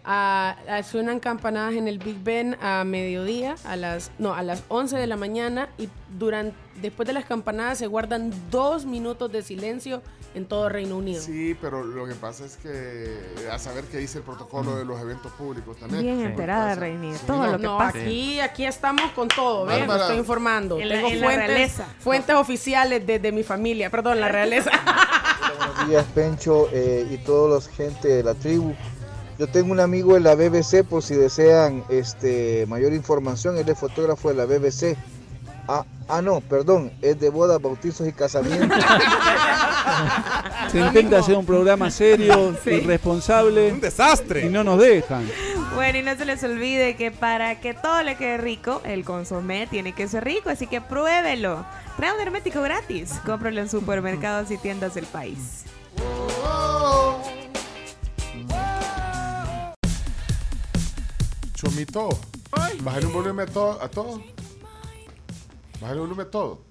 a- 0.05 0.55
a- 0.69 0.83
suenan 0.83 1.19
campanadas 1.19 1.73
en 1.75 1.87
el 1.87 1.99
Big 1.99 2.23
Ben 2.23 2.55
a 2.61 2.83
mediodía, 2.83 3.55
a 3.65 3.75
las, 3.75 4.11
no, 4.19 4.33
a 4.33 4.43
las 4.43 4.63
11 4.67 4.97
de 4.97 5.07
la 5.07 5.17
mañana 5.17 5.69
y 5.77 5.89
durante, 6.17 6.55
después 6.81 7.07
de 7.07 7.13
las 7.13 7.25
campanadas 7.25 7.77
se 7.79 7.87
guardan 7.87 8.31
dos 8.51 8.85
minutos 8.85 9.31
de 9.31 9.41
silencio 9.41 10.01
en 10.35 10.45
todo 10.45 10.67
Reino 10.67 10.97
Unido. 10.97 11.21
Sí, 11.21 11.55
pero 11.61 11.83
lo 11.83 12.05
que 12.05 12.13
pasa 12.13 12.45
es 12.45 12.57
que 12.57 13.17
a 13.49 13.57
saber 13.57 13.85
qué 13.85 13.97
dice 13.99 14.17
el 14.17 14.23
protocolo 14.25 14.75
de 14.75 14.83
los 14.83 14.99
eventos 14.99 15.31
públicos 15.31 15.77
también. 15.77 16.03
Bien 16.03 16.19
enterada, 16.21 16.75
Reinir. 16.75 17.15
Sí, 17.17 17.23
Todo 17.25 17.45
no, 17.45 17.51
lo 17.53 17.57
que 17.57 17.63
No, 17.63 17.77
pasa. 17.77 17.97
aquí, 17.99 18.39
aquí 18.41 18.65
estamos 18.65 19.11
con 19.11 19.29
todo, 19.29 19.65
¿ves? 19.65 19.87
Me 19.87 19.95
estoy 19.95 20.17
informando. 20.17 20.77
En 20.79 20.89
Tengo 20.89 21.07
en 21.07 21.19
fuentes, 21.21 21.81
fuentes 21.99 22.35
oficiales 22.35 23.07
de, 23.07 23.17
de 23.19 23.31
mi 23.31 23.43
familia, 23.43 23.89
perdón, 23.89 24.19
la 24.19 24.27
realeza. 24.27 24.71
Buenos 25.57 25.87
días, 25.89 26.05
Pencho 26.13 26.67
eh, 26.73 27.07
y 27.09 27.17
todos 27.19 27.49
los 27.49 27.67
gente 27.69 28.09
de 28.09 28.23
la 28.23 28.33
tribu. 28.33 28.73
Yo 29.37 29.47
tengo 29.47 29.73
un 29.73 29.81
amigo 29.81 30.15
en 30.15 30.23
la 30.23 30.35
BBC 30.35 30.85
por 30.87 31.03
si 31.03 31.13
desean 31.15 31.83
este, 31.89 32.65
mayor 32.67 32.93
información. 32.93 33.57
Él 33.57 33.67
es 33.67 33.77
fotógrafo 33.77 34.29
de 34.29 34.35
la 34.35 34.45
BBC. 34.45 34.95
Ah, 35.67 35.83
ah, 36.07 36.21
no, 36.21 36.39
perdón, 36.41 36.91
es 37.01 37.19
de 37.19 37.29
bodas, 37.29 37.61
bautizos 37.61 38.07
y 38.07 38.13
casamientos. 38.13 38.77
Se 40.71 40.79
intenta 40.79 41.19
hacer 41.19 41.35
un 41.35 41.45
programa 41.45 41.91
serio, 41.91 42.55
irresponsable. 42.65 43.73
Un 43.73 43.81
desastre. 43.81 44.45
Y 44.45 44.49
no 44.49 44.63
nos 44.63 44.79
dejan. 44.79 45.29
Bueno, 45.75 45.99
y 45.99 46.03
no 46.03 46.15
se 46.15 46.25
les 46.25 46.41
olvide 46.43 46.95
que 46.95 47.11
para 47.11 47.59
que 47.59 47.73
todo 47.73 48.01
le 48.03 48.15
quede 48.15 48.37
rico, 48.37 48.81
el 48.85 49.03
consomé 49.03 49.67
tiene 49.67 49.93
que 49.93 50.07
ser 50.07 50.23
rico, 50.23 50.49
así 50.49 50.67
que 50.67 50.79
pruébelo. 50.79 51.65
Trae 51.97 52.13
un 52.13 52.21
hermético 52.21 52.61
gratis. 52.61 53.19
Cómpralo 53.25 53.59
en 53.59 53.67
supermercados 53.67 54.51
y 54.51 54.57
tiendas 54.57 54.95
del 54.95 55.05
país. 55.05 55.65
Chomito, 61.55 62.09
bájale 62.83 63.05
un 63.05 63.13
volumen 63.13 63.47
a 63.47 63.51
todo. 63.51 63.81
A 63.81 63.89
todo. 63.89 64.21
Bájale 65.79 66.01
un 66.01 66.07
volumen 66.07 66.27
a 66.27 66.29
todo. 66.29 66.61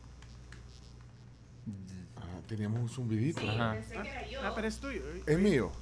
Ah, 2.17 2.41
teníamos 2.47 2.81
un 2.81 2.89
zumbidito. 2.91 3.41
Ah, 3.49 3.77
pero 4.55 4.69
es 4.69 4.79
tuyo. 4.79 5.03
Es 5.27 5.39
mío. 5.39 5.73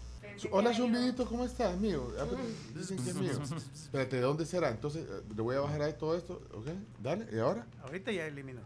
Hola, 0.52 0.72
zumbidito, 0.72 1.26
¿cómo 1.26 1.44
estás? 1.44 1.76
Mío. 1.78 2.12
Ah, 2.18 2.26
pero 2.30 2.42
Dicen 2.74 2.96
que 2.96 3.10
es 3.10 3.16
mío. 3.16 3.32
Espérate, 3.74 4.16
¿de 4.16 4.22
dónde 4.22 4.46
será? 4.46 4.70
Entonces, 4.70 5.04
eh, 5.08 5.22
le 5.34 5.42
voy 5.42 5.56
a 5.56 5.60
bajar 5.60 5.82
ahí 5.82 5.94
todo 5.98 6.16
esto. 6.16 6.40
¿Ok? 6.54 6.68
Dale. 7.02 7.26
¿Y 7.32 7.38
ahora? 7.38 7.66
Ahorita 7.82 8.12
ya 8.12 8.26
eliminó. 8.26 8.60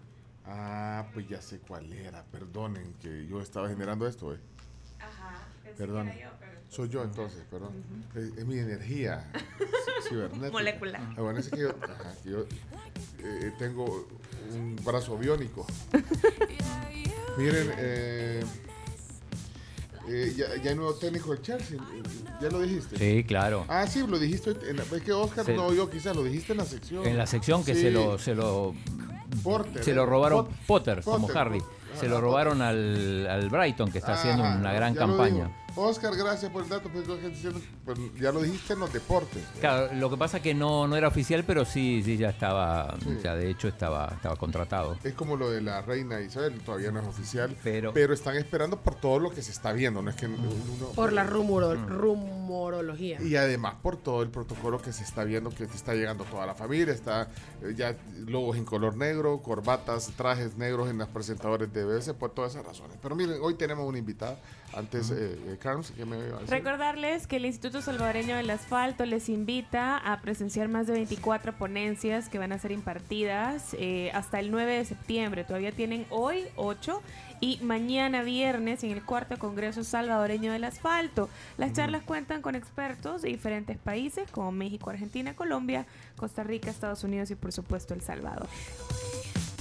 Ah, 0.44 1.06
pues 1.14 1.26
ya 1.28 1.40
sé 1.40 1.58
cuál 1.60 1.90
era. 1.92 2.22
Perdonen 2.24 2.92
que 3.00 3.26
yo 3.26 3.40
estaba 3.40 3.68
generando 3.68 4.06
esto, 4.06 4.34
¿eh? 4.34 4.38
Perdón. 5.76 6.10
Soy 6.68 6.88
yo 6.88 7.02
entonces, 7.02 7.42
perdón. 7.50 7.70
es, 8.14 8.36
es 8.38 8.44
mi 8.46 8.58
energía 8.58 9.24
ci- 9.32 10.08
cibernética. 10.08 10.50
Molecular. 10.50 11.00
Ah, 11.16 11.22
bueno, 11.22 11.38
es 11.38 11.48
que 11.48 11.60
yo, 11.60 11.70
ajá, 11.70 12.12
que 12.22 12.30
yo, 12.30 12.40
eh, 13.22 13.52
tengo 13.58 14.06
un 14.52 14.76
brazo 14.84 15.16
biónico. 15.16 15.66
Miren, 17.38 17.70
eh, 17.78 18.44
eh, 20.08 20.34
ya, 20.36 20.56
ya 20.62 20.70
hay 20.70 20.76
nuevo 20.76 20.94
técnico 20.94 21.30
del 21.32 21.42
Chelsea. 21.42 21.78
¿Ya 22.40 22.48
lo 22.50 22.60
dijiste? 22.60 22.96
Sí, 22.96 23.24
claro. 23.24 23.64
Ah, 23.68 23.86
sí, 23.86 24.04
lo 24.06 24.18
dijiste. 24.18 24.50
En 24.68 24.76
la- 24.76 24.82
es 24.84 25.02
que 25.02 25.12
Oscar 25.12 25.44
Se- 25.44 25.54
no 25.54 25.72
yo 25.72 25.88
quizás 25.90 26.14
lo 26.16 26.24
dijiste 26.24 26.52
en 26.52 26.58
la 26.58 26.64
sección. 26.64 27.06
En 27.06 27.16
la 27.16 27.26
sección 27.26 27.64
que 27.64 27.74
Sí. 27.74 27.82
se 27.82 27.90
lo, 27.90 28.18
se 28.18 28.34
lo, 28.34 28.74
Porter, 29.42 29.82
se 29.84 29.90
¿eh? 29.92 29.94
lo 29.94 30.06
robaron 30.06 30.46
Pot- 30.46 30.54
Potter, 30.66 31.02
como 31.02 31.28
Harry. 31.34 31.62
Se 31.98 32.08
lo 32.08 32.20
robaron 32.20 32.60
al, 32.60 33.26
al 33.26 33.48
Brighton, 33.48 33.90
que 33.90 33.98
está 33.98 34.14
haciendo 34.14 34.42
una 34.42 34.72
gran 34.74 34.94
campaña. 34.94 35.50
Oscar, 35.76 36.16
gracias 36.16 36.50
por 36.50 36.62
el 36.62 36.68
dato. 36.68 36.88
Pues, 36.88 37.04
pues, 37.84 37.98
ya 38.20 38.32
lo 38.32 38.40
dijiste 38.42 38.72
en 38.72 38.80
los 38.80 38.92
deportes. 38.92 39.42
Claro, 39.60 39.92
lo 39.94 40.08
que 40.10 40.16
pasa 40.16 40.38
es 40.38 40.42
que 40.42 40.54
no, 40.54 40.88
no 40.88 40.96
era 40.96 41.08
oficial, 41.08 41.44
pero 41.46 41.64
sí, 41.64 42.02
sí 42.04 42.16
ya 42.16 42.30
estaba, 42.30 42.96
Sí. 43.02 43.18
ya 43.22 43.34
de 43.34 43.50
hecho 43.50 43.68
estaba, 43.68 44.08
estaba 44.14 44.36
contratado. 44.36 44.96
Es 45.04 45.14
como 45.14 45.36
lo 45.36 45.50
de 45.50 45.60
la 45.60 45.82
reina 45.82 46.20
Isabel, 46.20 46.58
todavía 46.60 46.90
no 46.90 47.00
es 47.00 47.06
oficial. 47.06 47.56
Pero, 47.62 47.92
están 48.12 48.36
esperando 48.36 48.80
por 48.80 48.94
todo 48.94 49.18
lo 49.18 49.30
que 49.30 49.42
se 49.42 49.50
está 49.52 49.72
viendo. 49.72 50.00
No 50.02 50.10
es 50.10 50.16
que 50.16 50.26
uno- 50.26 50.48
Por 50.94 51.12
la 51.12 51.24
rumoro- 51.26 51.76
rumorología. 51.86 53.20
Y 53.20 53.36
además 53.36 53.74
por 53.82 53.96
todo 53.96 54.22
el 54.22 54.30
protocolo 54.30 54.80
que 54.80 54.92
se 54.92 55.04
está 55.04 55.24
viendo, 55.24 55.50
que 55.50 55.66
te 55.66 55.76
está 55.76 55.94
llegando 55.94 56.24
toda 56.24 56.46
la 56.46 56.54
familia, 56.54 56.94
está 56.94 57.28
eh, 57.62 57.74
ya 57.76 57.96
logos 58.26 58.56
en 58.56 58.64
color 58.64 58.96
negro, 58.96 59.42
corbatas, 59.42 60.10
trajes 60.16 60.56
negros 60.56 60.88
en 60.90 60.98
las 60.98 61.08
presentadores 61.08 61.72
de 61.72 61.84
BBC, 61.84 62.14
por 62.14 62.30
todas 62.30 62.52
esas 62.52 62.64
razones. 62.64 62.96
Pero 63.02 63.14
miren, 63.14 63.38
hoy 63.42 63.54
tenemos 63.54 63.86
una 63.86 63.98
invitada. 63.98 64.38
Antes, 64.76 65.10
eh, 65.10 65.38
eh, 65.46 65.56
Carms, 65.58 65.90
¿qué 65.90 66.04
me 66.04 66.18
iba 66.18 66.36
a 66.36 66.40
decir? 66.40 66.50
Recordarles 66.50 67.26
que 67.26 67.36
el 67.36 67.46
Instituto 67.46 67.80
Salvadoreño 67.80 68.36
del 68.36 68.50
Asfalto 68.50 69.06
les 69.06 69.30
invita 69.30 69.96
a 69.96 70.20
presenciar 70.20 70.68
más 70.68 70.86
de 70.86 70.92
24 70.92 71.54
ponencias 71.54 72.28
que 72.28 72.38
van 72.38 72.52
a 72.52 72.58
ser 72.58 72.72
impartidas 72.72 73.74
eh, 73.78 74.10
hasta 74.12 74.38
el 74.38 74.50
9 74.50 74.76
de 74.76 74.84
septiembre. 74.84 75.44
Todavía 75.44 75.72
tienen 75.72 76.04
hoy 76.10 76.44
8 76.56 77.00
y 77.40 77.58
mañana 77.62 78.22
viernes 78.22 78.84
en 78.84 78.90
el 78.90 79.02
cuarto 79.02 79.38
Congreso 79.38 79.82
Salvadoreño 79.82 80.52
del 80.52 80.64
Asfalto. 80.64 81.30
Las 81.56 81.72
charlas 81.72 82.02
cuentan 82.02 82.42
con 82.42 82.54
expertos 82.54 83.22
de 83.22 83.30
diferentes 83.30 83.78
países 83.78 84.30
como 84.30 84.52
México, 84.52 84.90
Argentina, 84.90 85.34
Colombia, 85.34 85.86
Costa 86.16 86.44
Rica, 86.44 86.68
Estados 86.68 87.02
Unidos 87.02 87.30
y 87.30 87.34
por 87.34 87.50
supuesto 87.50 87.94
El 87.94 88.02
Salvador. 88.02 88.46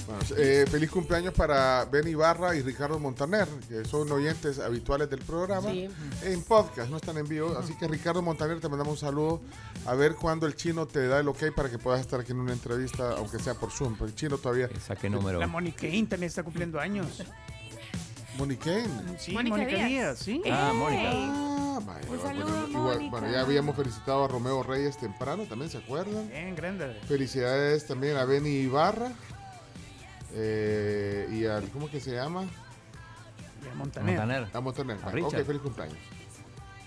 Bueno, 0.06 0.20
eh, 0.36 0.64
feliz 0.70 0.88
cumpleaños 0.90 1.34
para 1.34 1.84
Ben 1.86 2.06
Ibarra 2.06 2.54
y 2.54 2.62
Ricardo 2.62 2.98
Montaner, 3.00 3.48
que 3.68 3.84
son 3.84 4.10
oyentes 4.12 4.60
habituales 4.60 5.10
del 5.10 5.18
programa. 5.20 5.68
Sí. 5.70 5.88
En 6.22 6.42
podcast, 6.44 6.88
no 6.90 6.96
están 6.98 7.18
en 7.18 7.26
vivo. 7.26 7.56
Así 7.58 7.76
que 7.76 7.88
Ricardo 7.88 8.22
Montaner, 8.22 8.60
te 8.60 8.68
mandamos 8.68 8.92
un 8.92 8.98
saludo. 8.98 9.40
A 9.84 9.94
ver 9.94 10.14
cuándo 10.14 10.46
el 10.46 10.54
chino 10.54 10.86
te 10.86 11.08
da 11.08 11.18
el 11.18 11.26
ok 11.28 11.52
para 11.56 11.68
que 11.68 11.78
puedas 11.78 12.00
estar 12.00 12.20
aquí 12.20 12.30
en 12.32 12.38
una 12.38 12.52
entrevista, 12.52 13.16
aunque 13.16 13.40
sea 13.40 13.54
por 13.54 13.72
Zoom. 13.72 13.96
Porque 13.96 14.12
el 14.12 14.16
chino 14.16 14.38
todavía. 14.38 14.68
Saque 14.80 15.10
número. 15.10 15.40
La 15.40 15.48
Monique 15.48 15.88
también 16.08 16.28
está 16.28 16.44
cumpliendo 16.44 16.78
años. 16.78 17.22
Monique. 18.38 18.84
Sí, 19.18 19.32
Mónica 19.32 19.56
Díaz. 19.56 19.88
Díaz. 19.88 20.18
sí. 20.18 20.42
Ah, 20.50 20.72
Mónica. 20.74 21.10
Ah, 21.12 21.80
vaya, 21.84 22.08
Un 22.10 22.18
bueno, 22.18 22.68
igual- 22.68 23.10
bueno, 23.10 23.30
ya 23.32 23.40
habíamos 23.40 23.74
felicitado 23.76 24.24
a 24.24 24.28
Romeo 24.28 24.62
Reyes 24.62 24.98
temprano, 24.98 25.44
también 25.44 25.70
se 25.70 25.78
acuerdan. 25.78 26.28
Bien, 26.28 26.54
grande. 26.54 27.00
Felicidades 27.08 27.86
también 27.86 28.16
a 28.16 28.24
Benny 28.24 28.50
Ibarra. 28.60 29.10
Eh, 30.36 31.28
y 31.32 31.46
al, 31.46 31.68
¿cómo 31.70 31.90
que 31.90 31.98
se 32.00 32.12
llama? 32.12 32.44
Y 33.64 33.68
a 33.68 33.74
Montaner. 33.74 34.16
Montaner. 34.18 34.48
A 34.52 34.60
Montaner. 34.60 34.96
A 35.02 35.08
ok, 35.26 35.44
feliz 35.44 35.62
cumpleaños. 35.62 35.96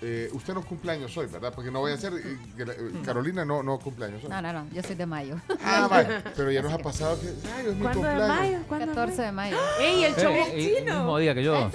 Eh, 0.02 0.30
usted 0.32 0.54
no 0.54 0.62
cumpleaños 0.64 1.14
hoy, 1.18 1.26
¿verdad? 1.26 1.52
Porque 1.54 1.70
no 1.70 1.80
voy 1.80 1.92
a 1.92 1.94
hacer. 1.96 2.14
eh, 2.14 2.38
eh, 2.58 2.92
Carolina 3.04 3.44
no, 3.44 3.62
no 3.62 3.78
cumpleaños 3.78 4.24
hoy. 4.24 4.30
No, 4.30 4.40
no, 4.40 4.50
no, 4.50 4.66
yo 4.72 4.82
soy 4.82 4.94
de 4.94 5.04
mayo. 5.04 5.36
Ah, 5.62 5.88
vale. 5.90 6.22
Pero 6.36 6.50
ya 6.50 6.62
nos 6.62 6.72
ha 6.72 6.78
pasado 6.78 7.20
que. 7.20 7.26
Ay, 7.54 7.66
es 7.66 7.74
mi 7.74 7.82
¿Cuándo 7.82 8.02
de 8.02 8.08
cumpleaños. 8.08 8.28
mayo? 8.38 8.58
¿Cuándo 8.66 8.86
de 8.86 8.92
14 8.94 9.22
de 9.22 9.32
mayo. 9.32 9.56
¡Ey, 9.78 10.04
el! 10.04 10.14
Eh, 10.14 10.16
eh, 10.16 10.52
el 10.54 10.78
chino. 10.78 10.94
mismo 10.94 11.18
día 11.18 11.34
que 11.34 11.42
yo, 11.44 11.54
¿En 11.54 11.72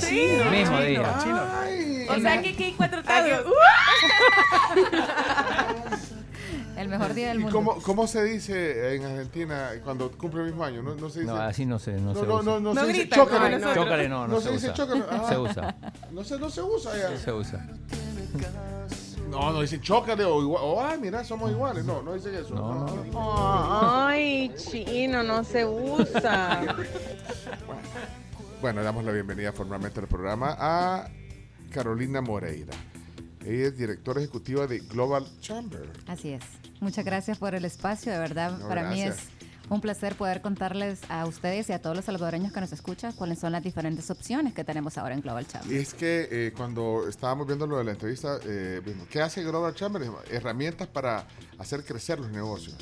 sí. 0.00 0.20
el 0.20 0.50
mismo 0.52 0.76
chino, 0.78 0.80
día. 0.86 1.18
chino. 1.24 1.40
Ay, 1.60 2.06
O 2.08 2.20
sea 2.20 2.40
que 2.40 2.48
aquí 2.50 2.62
hay 2.64 2.72
cuatro 2.74 3.02
tazos. 3.02 3.46
El 6.76 6.88
mejor 6.88 7.14
día 7.14 7.28
del 7.28 7.38
¿Y 7.40 7.44
mundo. 7.44 7.56
cómo, 7.56 7.82
cómo 7.82 8.06
se 8.06 8.22
dice 8.24 8.94
en 8.96 9.04
Argentina 9.04 9.70
cuando 9.82 10.10
cumple 10.10 10.40
el 10.42 10.46
mismo 10.48 10.62
año? 10.64 10.82
No, 10.82 10.94
no 10.94 11.08
se 11.08 11.20
dice. 11.20 11.32
No, 11.32 11.36
así 11.38 11.64
no 11.64 11.78
se, 11.78 11.92
no, 11.92 12.12
No, 12.12 12.20
se 12.20 12.26
no, 12.26 12.34
usa. 12.34 12.44
no, 12.44 12.60
no, 12.60 12.74
No 12.74 12.80
se 12.84 12.92
dice 12.92 13.08
chócale. 13.08 13.58
no. 13.58 13.74
Chócale 13.74 14.08
no, 14.08 14.26
no, 14.28 14.34
No 14.34 14.40
se, 14.40 14.48
se 14.48 14.52
dice 14.52 14.66
usa. 14.66 14.74
chócale. 14.74 15.04
Ah. 15.10 15.26
Se 15.28 15.38
usa, 15.38 15.76
No 16.12 16.24
se, 16.24 16.38
no 16.38 16.50
se 16.50 16.62
usa 16.62 16.92
ya. 16.96 17.16
se 17.16 17.32
usa. 17.32 17.66
No, 19.30 19.52
no 19.52 19.60
dice 19.62 19.80
chócale 19.80 20.24
o 20.24 20.40
igual. 20.42 20.62
O, 20.64 20.84
ay, 20.84 20.98
mira, 21.00 21.24
somos 21.24 21.50
iguales. 21.50 21.84
No, 21.84 22.02
no 22.02 22.12
dicen 22.14 22.34
eso. 22.34 22.54
No, 22.54 22.86
no. 23.12 24.06
Ay, 24.06 24.52
chino, 24.56 25.22
no 25.22 25.42
se 25.44 25.64
usa. 25.64 26.76
Bueno, 28.60 28.82
damos 28.82 29.04
la 29.04 29.12
bienvenida 29.12 29.52
formalmente 29.52 30.00
al 30.00 30.06
programa 30.08 30.56
a 30.58 31.08
Carolina 31.70 32.20
Moreira. 32.20 32.72
Ella 33.46 33.66
es 33.68 33.76
directora 33.78 34.20
ejecutiva 34.20 34.66
de 34.66 34.80
Global 34.80 35.24
Chamber. 35.40 35.88
Así 36.06 36.30
es. 36.30 36.42
Muchas 36.80 37.04
gracias 37.04 37.38
por 37.38 37.54
el 37.54 37.64
espacio. 37.64 38.12
De 38.12 38.18
verdad, 38.18 38.58
No, 38.58 38.68
para 38.68 38.90
mí 38.90 39.00
gracias. 39.02 39.24
es 39.28 39.35
un 39.68 39.80
placer 39.80 40.14
poder 40.14 40.40
contarles 40.40 41.00
a 41.08 41.26
ustedes 41.26 41.68
y 41.68 41.72
a 41.72 41.80
todos 41.80 41.96
los 41.96 42.04
salvadoreños 42.04 42.52
que 42.52 42.60
nos 42.60 42.72
escuchan 42.72 43.12
cuáles 43.12 43.38
son 43.38 43.52
las 43.52 43.62
diferentes 43.62 44.10
opciones 44.10 44.54
que 44.54 44.64
tenemos 44.64 44.96
ahora 44.98 45.14
en 45.14 45.20
Global 45.20 45.46
Chamber. 45.46 45.72
Y 45.72 45.80
es 45.80 45.94
que 45.94 46.28
eh, 46.30 46.52
cuando 46.56 47.08
estábamos 47.08 47.46
viendo 47.46 47.66
lo 47.66 47.78
de 47.78 47.84
la 47.84 47.92
entrevista, 47.92 48.38
eh, 48.44 48.80
vimos, 48.84 49.08
¿qué 49.08 49.20
hace 49.20 49.42
Global 49.42 49.74
Chamber? 49.74 50.02
Herramientas 50.30 50.88
para 50.88 51.26
hacer 51.58 51.84
crecer 51.84 52.18
los 52.20 52.30
negocios. 52.30 52.76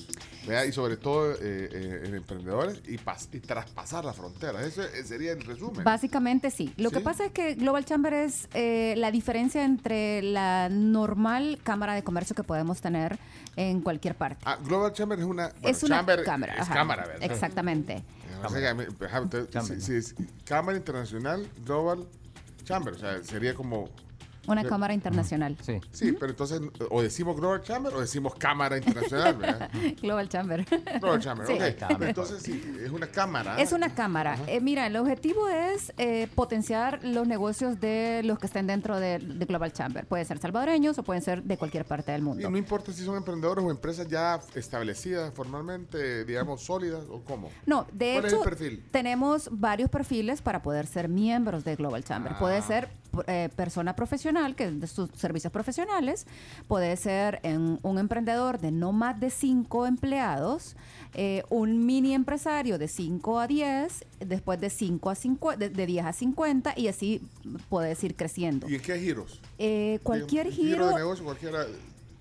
¿verdad? 0.46 0.64
Y 0.64 0.72
sobre 0.72 0.96
todo 0.96 1.32
eh, 1.32 1.38
eh, 1.42 2.02
en 2.04 2.14
emprendedores 2.14 2.82
y, 2.86 2.94
y 2.94 3.40
traspasar 3.40 4.04
las 4.04 4.16
fronteras. 4.16 4.64
Ese 4.64 5.04
sería 5.04 5.32
el 5.32 5.42
resumen. 5.42 5.84
Básicamente 5.84 6.50
sí. 6.50 6.72
Lo 6.76 6.90
que 6.90 7.00
pasa 7.00 7.26
es 7.26 7.32
que 7.32 7.54
Global 7.54 7.84
Chamber 7.84 8.12
es 8.12 8.48
eh, 8.54 8.94
la 8.96 9.10
diferencia 9.10 9.64
entre 9.64 10.22
la 10.22 10.68
normal 10.68 11.58
cámara 11.62 11.94
de 11.94 12.02
comercio 12.02 12.36
que 12.36 12.44
podemos 12.44 12.80
tener 12.80 13.18
en 13.56 13.80
cualquier 13.80 14.14
parte. 14.14 14.42
Ah, 14.44 14.58
Global 14.64 14.92
Chamber 14.92 15.18
es 15.18 15.24
una... 15.24 15.48
bueno, 15.48 15.68
es 15.68 15.82
una 15.82 15.96
Chamber 15.96 16.24
cámara. 16.24 16.54
Es 16.54 16.60
ajá. 16.62 16.74
cámara, 16.74 17.06
¿verdad? 17.06 17.22
Exactamente. 17.30 18.02
O 18.44 18.48
sea, 18.48 18.74
que, 18.74 19.04
ajá, 19.06 19.18
entonces, 19.18 19.84
si- 19.84 19.92
si 19.92 19.94
es 19.94 20.14
Cámara 20.44 20.76
Internacional 20.76 21.48
Global 21.64 22.06
Chamber, 22.64 22.94
o 22.94 22.98
sea, 22.98 23.22
sería 23.24 23.54
como 23.54 23.88
Una 24.46 24.62
Sí. 24.62 24.68
cámara 24.68 24.94
internacional. 24.94 25.56
Sí. 25.62 25.80
Sí, 25.92 26.12
pero 26.12 26.30
entonces 26.30 26.60
o 26.90 27.02
decimos 27.02 27.36
Global 27.36 27.62
Chamber 27.62 27.94
o 27.94 28.00
decimos 28.00 28.34
Cámara 28.36 28.76
Internacional, 28.78 29.34
¿verdad? 29.36 29.70
Global 30.02 30.28
Chamber. 30.28 30.64
Global 31.00 31.20
Chamber, 31.20 31.46
Sí. 31.46 31.52
ok. 31.54 32.00
Entonces 32.02 32.42
sí, 32.42 32.76
es 32.84 32.90
una 32.90 33.06
cámara. 33.06 33.60
Es 33.60 33.72
una 33.72 33.94
cámara. 33.94 34.38
Eh, 34.46 34.60
mira, 34.60 34.86
el 34.86 34.96
objetivo 34.96 35.48
es 35.48 35.92
eh, 35.98 36.28
potenciar 36.34 37.00
los 37.04 37.26
negocios 37.26 37.80
de 37.80 38.22
los 38.24 38.38
que 38.38 38.46
estén 38.46 38.66
dentro 38.66 38.98
de, 38.98 39.18
de 39.18 39.44
Global 39.46 39.72
Chamber. 39.72 40.06
Pueden 40.06 40.26
ser 40.26 40.38
salvadoreños 40.38 40.98
o 40.98 41.02
pueden 41.02 41.22
ser 41.22 41.42
de 41.42 41.56
cualquier 41.56 41.84
parte 41.84 42.12
del 42.12 42.20
Y 42.20 42.24
mundo. 42.24 42.50
no 42.50 42.58
importa 42.58 42.92
si 42.92 43.04
son 43.04 43.16
emprendedores 43.16 43.64
o 43.64 43.70
empresas 43.70 44.06
ya 44.08 44.40
establecidas 44.54 45.32
formalmente, 45.34 46.24
digamos, 46.24 46.62
sólidas 46.62 47.04
o 47.10 47.22
cómo. 47.22 47.50
No, 47.66 47.86
de 47.92 48.14
¿Cuál 48.14 48.24
es 48.26 48.32
hecho, 48.32 48.42
el 48.42 48.48
perfil? 48.48 48.84
tenemos 48.90 49.48
varios 49.52 49.90
perfiles 49.90 50.42
para 50.42 50.62
poder 50.62 50.86
ser 50.86 51.08
miembros 51.08 51.64
de 51.64 51.76
Global 51.76 52.04
Chamber. 52.04 52.34
Puede 52.38 52.58
Ah. 52.58 52.62
ser 52.62 52.88
eh, 53.28 53.48
persona 53.54 53.94
profesional, 53.94 54.33
que 54.56 54.64
es 54.64 54.80
de 54.80 54.86
sus 54.86 55.10
servicios 55.14 55.52
profesionales, 55.52 56.26
puede 56.66 56.96
ser 56.96 57.38
en 57.42 57.78
un 57.82 57.98
emprendedor 57.98 58.58
de 58.58 58.72
no 58.72 58.92
más 58.92 59.20
de 59.20 59.30
cinco 59.30 59.86
empleados, 59.86 60.76
eh, 61.14 61.42
un 61.50 61.86
mini 61.86 62.14
empresario 62.14 62.76
de 62.76 62.88
5 62.88 63.38
a 63.38 63.46
10, 63.46 64.04
después 64.26 64.60
de 64.60 64.70
5 64.70 65.10
a 65.10 65.14
5, 65.14 65.56
de, 65.56 65.70
de 65.70 65.86
10 65.86 66.06
a 66.06 66.12
50 66.12 66.74
y 66.76 66.88
así 66.88 67.22
puedes 67.68 68.02
ir 68.02 68.16
creciendo. 68.16 68.68
¿Y 68.68 68.74
en 68.74 68.80
qué 68.82 68.98
giros? 68.98 69.40
Eh, 69.58 70.00
cualquier 70.02 70.50
Giro 70.50 70.72
giro, 70.74 70.88
de 70.88 70.94
negocio, 70.96 71.24
cualquiera. 71.24 71.66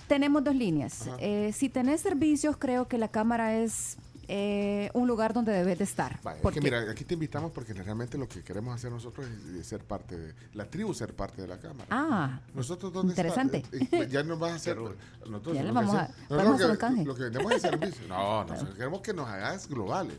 tenemos 0.07 0.43
dos 0.43 0.55
líneas. 0.55 1.09
Eh, 1.19 1.51
si 1.53 1.69
tenés 1.69 2.01
servicios, 2.01 2.55
creo 2.57 2.87
que 2.87 2.99
la 2.99 3.07
cámara 3.07 3.57
es 3.57 3.97
eh, 4.27 4.89
un 4.93 5.07
lugar 5.07 5.33
donde 5.33 5.51
debes 5.51 5.77
de 5.77 5.83
estar. 5.83 6.13
Es 6.13 6.39
porque- 6.41 6.59
que 6.59 6.63
mira, 6.63 6.89
aquí 6.89 7.03
te 7.03 7.13
invitamos 7.13 7.51
porque 7.51 7.73
realmente 7.73 8.17
lo 8.17 8.27
que 8.27 8.41
queremos 8.43 8.73
hacer 8.75 8.91
nosotros 8.91 9.27
es, 9.27 9.55
es 9.59 9.67
ser 9.67 9.83
parte 9.83 10.17
de 10.17 10.33
la 10.53 10.65
tribu, 10.65 10.93
ser 10.93 11.13
parte 11.15 11.41
de 11.41 11.47
la 11.47 11.57
cámara. 11.59 11.85
Ah, 11.89 12.39
Nosotros 12.53 12.93
dónde 12.93 13.11
interesante. 13.13 13.57
está? 13.57 13.77
Eh, 13.77 13.87
eh, 14.03 14.07
ya 14.09 14.23
nos 14.23 14.39
vas 14.39 14.51
a 14.51 14.55
hacer. 14.55 14.77
Nosotros 15.27 15.55
Ya 15.55 15.63
le 15.63 15.67
lo 15.69 15.73
que 15.79 15.85
vamos 15.85 15.95
a- 15.95 16.07
no, 16.29 16.43
no, 16.43 16.53
hacer 16.53 16.77
que-. 16.77 17.05
Lo 17.05 17.15
que 17.15 17.23
vendemos 17.23 17.51
es 17.51 17.61
servicio. 17.61 18.07
No, 18.07 18.43
nosotros 18.47 18.75
queremos 18.75 19.01
que 19.01 19.13
nos 19.13 19.27
hagas 19.27 19.67
globales. 19.67 20.17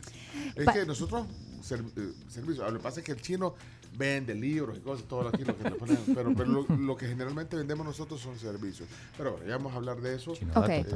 Es 0.55 0.65
Pa- 0.65 0.73
que 0.73 0.85
nosotros 0.87 1.27
ser- 1.63 1.83
eh, 1.97 2.13
servicio. 2.29 2.65
Lo 2.71 2.77
que 2.79 2.83
pasa 2.83 3.01
es 3.01 3.07
que 3.07 3.13
el 3.13 3.21
chino 3.21 3.55
vende 3.97 4.35
libros 4.35 4.77
y 4.77 4.81
cosas, 4.81 5.07
todo 5.07 5.29
aquí 5.29 5.45
lo 5.45 5.57
que 5.57 5.65
le 5.71 5.77
ponen, 5.77 5.97
pero, 6.15 6.35
pero 6.35 6.51
lo, 6.51 6.67
lo 6.77 6.97
que 6.97 7.07
generalmente 7.07 7.57
vendemos 7.57 7.87
nosotros 7.87 8.21
son 8.21 8.37
servicios. 8.39 8.89
Pero 9.17 9.33
bueno, 9.33 9.47
ya 9.47 9.57
vamos 9.57 9.73
a 9.73 9.77
hablar 9.77 10.01
de 10.01 10.17
eso. 10.17 10.35
Chino 10.35 10.53
también. 10.53 10.87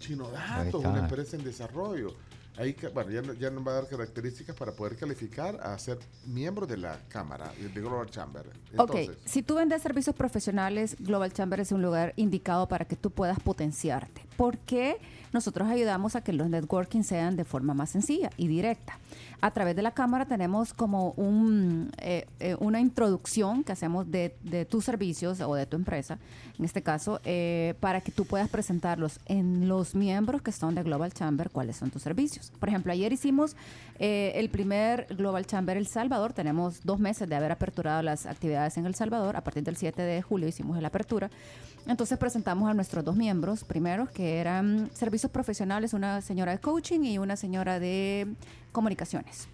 Chino 0.00 0.28
Datos, 0.30 0.84
una 0.84 1.00
empresa 1.00 1.36
en 1.36 1.44
desarrollo. 1.44 2.14
Ahí, 2.56 2.76
bueno, 2.92 3.10
ya, 3.10 3.22
no- 3.22 3.32
ya 3.32 3.50
nos 3.50 3.66
va 3.66 3.72
a 3.72 3.74
dar 3.76 3.88
características 3.88 4.54
para 4.54 4.72
poder 4.72 4.96
calificar 4.96 5.58
a 5.62 5.78
ser 5.78 5.98
miembro 6.26 6.66
de 6.66 6.76
la 6.76 6.98
Cámara, 7.08 7.52
de 7.58 7.68
Global 7.80 8.10
Chamber. 8.10 8.44
Entonces, 8.72 9.08
ok, 9.10 9.16
si 9.24 9.42
tú 9.42 9.54
vendes 9.54 9.80
servicios 9.82 10.14
profesionales, 10.14 10.96
Global 10.98 11.32
Chamber 11.32 11.60
es 11.60 11.72
un 11.72 11.80
lugar 11.80 12.12
indicado 12.16 12.68
para 12.68 12.84
que 12.84 12.96
tú 12.96 13.10
puedas 13.10 13.40
potenciarte. 13.40 14.22
Porque 14.36 14.98
nosotros 15.32 15.68
ayudamos 15.68 16.16
a 16.16 16.22
que 16.22 16.32
los 16.32 16.48
networking 16.50 17.02
sean 17.02 17.36
de 17.36 17.44
forma 17.44 17.72
más 17.72 17.90
sencilla 17.90 18.30
y 18.36 18.48
directa. 18.48 18.98
A 19.42 19.50
través 19.52 19.74
de 19.74 19.80
la 19.80 19.92
cámara 19.92 20.26
tenemos 20.26 20.74
como 20.74 21.12
un, 21.12 21.90
eh, 21.98 22.26
eh, 22.40 22.56
una 22.60 22.78
introducción 22.78 23.64
que 23.64 23.72
hacemos 23.72 24.10
de, 24.10 24.36
de 24.42 24.66
tus 24.66 24.84
servicios 24.84 25.40
o 25.40 25.54
de 25.54 25.64
tu 25.64 25.76
empresa, 25.76 26.18
en 26.58 26.64
este 26.64 26.82
caso, 26.82 27.20
eh, 27.24 27.74
para 27.80 28.02
que 28.02 28.12
tú 28.12 28.26
puedas 28.26 28.50
presentarlos 28.50 29.18
en 29.24 29.66
los 29.66 29.94
miembros 29.94 30.42
que 30.42 30.52
son 30.52 30.74
de 30.74 30.82
Global 30.82 31.14
Chamber, 31.14 31.48
cuáles 31.48 31.76
son 31.76 31.90
tus 31.90 32.02
servicios. 32.02 32.52
Por 32.60 32.68
ejemplo, 32.68 32.92
ayer 32.92 33.12
hicimos 33.12 33.56
el 33.98 34.48
primer 34.48 35.06
Global 35.10 35.44
Chamber 35.44 35.76
El 35.76 35.86
Salvador. 35.86 36.32
Tenemos 36.32 36.80
dos 36.84 36.98
meses 36.98 37.28
de 37.28 37.36
haber 37.36 37.52
aperturado 37.52 38.02
las 38.02 38.24
actividades 38.24 38.78
en 38.78 38.86
El 38.86 38.94
Salvador. 38.94 39.36
A 39.36 39.42
partir 39.42 39.62
del 39.62 39.76
7 39.76 40.00
de 40.00 40.22
julio 40.22 40.48
hicimos 40.48 40.80
la 40.80 40.88
apertura. 40.88 41.30
Entonces 41.86 42.18
presentamos 42.18 42.70
a 42.70 42.74
nuestros 42.74 43.04
dos 43.04 43.16
miembros, 43.16 43.64
primero, 43.64 44.06
que 44.06 44.38
eran 44.38 44.90
servicios 44.94 45.30
profesionales, 45.32 45.92
una 45.92 46.20
señora 46.20 46.52
de 46.52 46.58
coaching 46.58 47.00
y 47.00 47.18
una 47.18 47.36
señora 47.36 47.78
de 47.78 48.26
comunicaciones. 48.72 49.48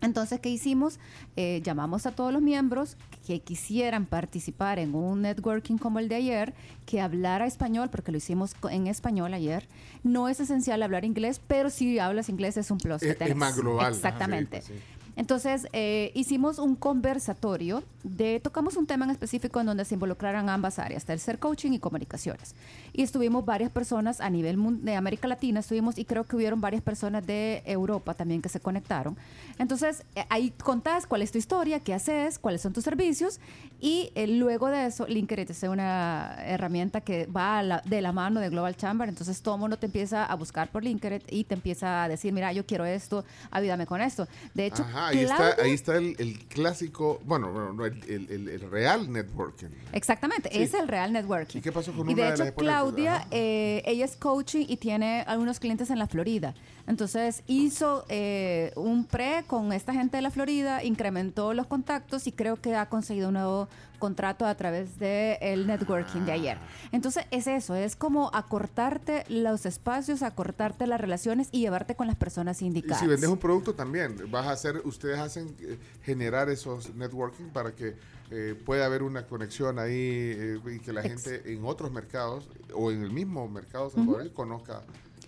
Entonces, 0.00 0.40
¿qué 0.40 0.48
hicimos? 0.48 0.98
Eh, 1.36 1.60
llamamos 1.62 2.06
a 2.06 2.10
todos 2.12 2.32
los 2.32 2.42
miembros 2.42 2.96
que 3.24 3.38
quisieran 3.40 4.04
participar 4.04 4.80
en 4.80 4.96
un 4.96 5.22
networking 5.22 5.76
como 5.78 6.00
el 6.00 6.08
de 6.08 6.16
ayer, 6.16 6.54
que 6.86 7.00
hablara 7.00 7.46
español, 7.46 7.88
porque 7.88 8.10
lo 8.10 8.18
hicimos 8.18 8.56
en 8.68 8.88
español 8.88 9.32
ayer. 9.32 9.68
No 10.02 10.28
es 10.28 10.40
esencial 10.40 10.82
hablar 10.82 11.04
inglés, 11.04 11.40
pero 11.46 11.70
si 11.70 12.00
hablas 12.00 12.28
inglés 12.28 12.56
es 12.56 12.72
un 12.72 12.78
plus. 12.78 13.00
que 13.00 13.10
Es- 13.10 13.18
tenés. 13.18 13.36
más 13.36 13.56
global. 13.56 13.92
Exactamente. 13.94 14.56
Ajá, 14.56 14.66
sí, 14.66 14.72
sí. 14.74 14.80
Entonces, 15.14 15.68
eh, 15.74 16.10
hicimos 16.14 16.58
un 16.58 16.74
conversatorio 16.74 17.84
de, 18.02 18.40
tocamos 18.40 18.76
un 18.78 18.86
tema 18.86 19.04
en 19.04 19.10
específico 19.10 19.60
en 19.60 19.66
donde 19.66 19.84
se 19.84 19.94
involucraran 19.94 20.48
ambas 20.48 20.78
áreas, 20.78 21.04
tercer 21.04 21.38
coaching 21.38 21.72
y 21.72 21.78
comunicaciones. 21.78 22.54
Y 22.94 23.02
estuvimos 23.02 23.44
varias 23.46 23.70
personas 23.70 24.20
a 24.20 24.28
nivel 24.28 24.58
de 24.84 24.94
América 24.96 25.26
Latina, 25.26 25.60
estuvimos 25.60 25.96
y 25.98 26.04
creo 26.04 26.24
que 26.24 26.36
hubieron 26.36 26.60
varias 26.60 26.82
personas 26.82 27.26
de 27.26 27.62
Europa 27.64 28.12
también 28.14 28.42
que 28.42 28.48
se 28.50 28.60
conectaron. 28.60 29.16
Entonces, 29.58 30.04
eh, 30.14 30.24
ahí 30.28 30.52
contás 30.62 31.06
cuál 31.06 31.22
es 31.22 31.32
tu 31.32 31.38
historia, 31.38 31.80
qué 31.80 31.94
haces, 31.94 32.38
cuáles 32.38 32.60
son 32.60 32.72
tus 32.72 32.84
servicios 32.84 33.40
y 33.80 34.10
eh, 34.14 34.26
luego 34.26 34.68
de 34.68 34.86
eso, 34.86 35.06
LinkedIn 35.06 35.46
es 35.48 35.62
una 35.62 36.36
herramienta 36.44 37.00
que 37.00 37.26
va 37.26 37.58
a 37.58 37.62
la- 37.62 37.82
de 37.86 38.00
la 38.02 38.12
mano 38.12 38.40
de 38.40 38.48
Global 38.50 38.76
Chamber, 38.76 39.08
entonces 39.08 39.40
todo 39.40 39.56
mundo 39.56 39.78
te 39.78 39.86
empieza 39.86 40.24
a 40.26 40.34
buscar 40.36 40.70
por 40.70 40.84
LinkedIn 40.84 41.22
y 41.30 41.44
te 41.44 41.54
empieza 41.54 42.04
a 42.04 42.08
decir, 42.08 42.32
mira, 42.32 42.52
yo 42.52 42.66
quiero 42.66 42.84
esto, 42.84 43.24
ayúdame 43.50 43.86
con 43.86 44.00
esto. 44.02 44.28
De 44.54 44.66
hecho, 44.66 44.82
Ajá, 44.82 45.08
ahí 45.08 45.20
está, 45.20 45.56
ahí 45.62 45.70
está 45.72 45.96
el, 45.96 46.14
el 46.18 46.38
clásico, 46.46 47.20
bueno, 47.24 47.50
bueno, 47.52 47.72
no, 47.72 47.86
el, 47.86 48.02
el- 48.04 48.48
el- 48.48 48.70
real 48.70 49.10
networking. 49.12 49.68
Exactamente, 49.92 50.48
Sí. 50.52 50.62
es 50.62 50.74
el 50.74 50.88
real 50.88 51.12
networking. 51.12 51.58
¿Y 51.58 51.62
qué 51.62 51.72
pasó 51.72 51.92
con 51.92 52.08
Y 52.08 52.14
una 52.14 52.22
de 52.24 52.28
de 52.28 52.34
hecho, 52.34 52.44
las? 52.44 52.54
Claudia, 52.82 53.26
eh, 53.30 53.82
ella 53.84 54.04
es 54.04 54.16
coaching 54.16 54.66
y 54.68 54.76
tiene 54.76 55.22
algunos 55.22 55.60
clientes 55.60 55.90
en 55.90 55.98
la 55.98 56.06
Florida. 56.06 56.54
Entonces 56.86 57.42
hizo 57.46 58.04
eh, 58.08 58.72
un 58.74 59.04
pre 59.04 59.44
con 59.46 59.72
esta 59.72 59.92
gente 59.92 60.16
de 60.16 60.22
la 60.22 60.30
Florida, 60.30 60.82
incrementó 60.82 61.54
los 61.54 61.66
contactos 61.66 62.26
y 62.26 62.32
creo 62.32 62.60
que 62.60 62.74
ha 62.74 62.88
conseguido 62.88 63.28
un 63.28 63.34
nuevo 63.34 63.68
contrato 64.02 64.46
a 64.46 64.54
través 64.56 64.98
del 64.98 65.64
networking 65.68 66.22
de 66.22 66.32
ayer. 66.32 66.58
Entonces 66.90 67.24
es 67.30 67.46
eso, 67.46 67.76
es 67.76 67.94
como 67.94 68.30
acortarte 68.34 69.24
los 69.28 69.64
espacios, 69.64 70.22
acortarte 70.24 70.88
las 70.88 71.00
relaciones 71.00 71.48
y 71.52 71.60
llevarte 71.60 71.94
con 71.94 72.08
las 72.08 72.16
personas 72.16 72.62
Y 72.62 72.66
indicadas. 72.66 72.98
si 72.98 73.06
vendes 73.06 73.30
un 73.30 73.38
producto 73.38 73.74
también, 73.74 74.16
vas 74.28 74.48
a 74.48 74.50
hacer, 74.50 74.82
ustedes 74.84 75.20
hacen 75.20 75.54
eh, 75.60 75.78
generar 76.02 76.50
esos 76.50 76.92
networking 76.96 77.50
para 77.52 77.70
que 77.76 77.94
eh, 78.32 78.60
pueda 78.66 78.86
haber 78.86 79.04
una 79.04 79.24
conexión 79.26 79.78
ahí 79.78 79.92
eh, 79.94 80.58
y 80.74 80.80
que 80.80 80.92
la 80.92 81.02
Ex- 81.02 81.22
gente 81.24 81.52
en 81.52 81.64
otros 81.64 81.92
mercados 81.92 82.48
o 82.74 82.90
en 82.90 83.04
el 83.04 83.10
mismo 83.12 83.46
mercado 83.48 83.88
salvadoreño 83.90 84.34
conozca 84.34 84.82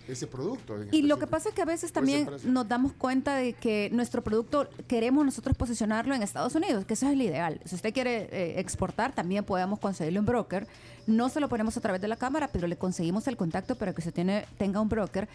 ese 0.08 0.26
producto. 0.26 0.76
Y 0.92 1.02
lo 1.02 1.18
que 1.18 1.26
pasa 1.26 1.49
es 1.49 1.55
que 1.55 1.62
a 1.62 1.66
veces 1.66 1.92
también 1.92 2.28
nos 2.44 2.68
damos 2.68 2.92
cuenta 2.92 3.36
de 3.36 3.55
que 3.55 3.91
nuestro 3.92 4.23
producto 4.23 4.68
queremos 4.86 5.24
nosotros 5.24 5.57
posicionarlo 5.57 6.15
en 6.15 6.23
Estados 6.23 6.55
Unidos, 6.55 6.84
que 6.84 6.94
eso 6.94 7.07
es 7.07 7.12
el 7.12 7.23
ideal. 7.23 7.60
Si 7.65 7.74
usted 7.74 7.92
quiere 7.92 8.28
eh, 8.31 8.60
exportar, 8.60 9.15
también 9.15 9.44
podemos 9.44 9.78
conseguirlo 9.78 10.20
en 10.20 10.26
broker. 10.26 10.66
No 11.07 11.28
se 11.28 11.41
lo 11.41 11.49
ponemos 11.49 11.76
a 11.76 11.81
través 11.81 12.00
de 12.00 12.08
la 12.08 12.16
cámara, 12.16 12.49
pero 12.52 12.66
le 12.66 12.76
conseguimos 12.76 13.26
el 13.28 13.36
contacto 13.36 13.74
para 13.76 13.92
que 13.92 14.00
usted 14.00 14.15
tiene, 14.15 14.47
tenga 14.58 14.81
un 14.81 14.89
broker. 14.89 15.28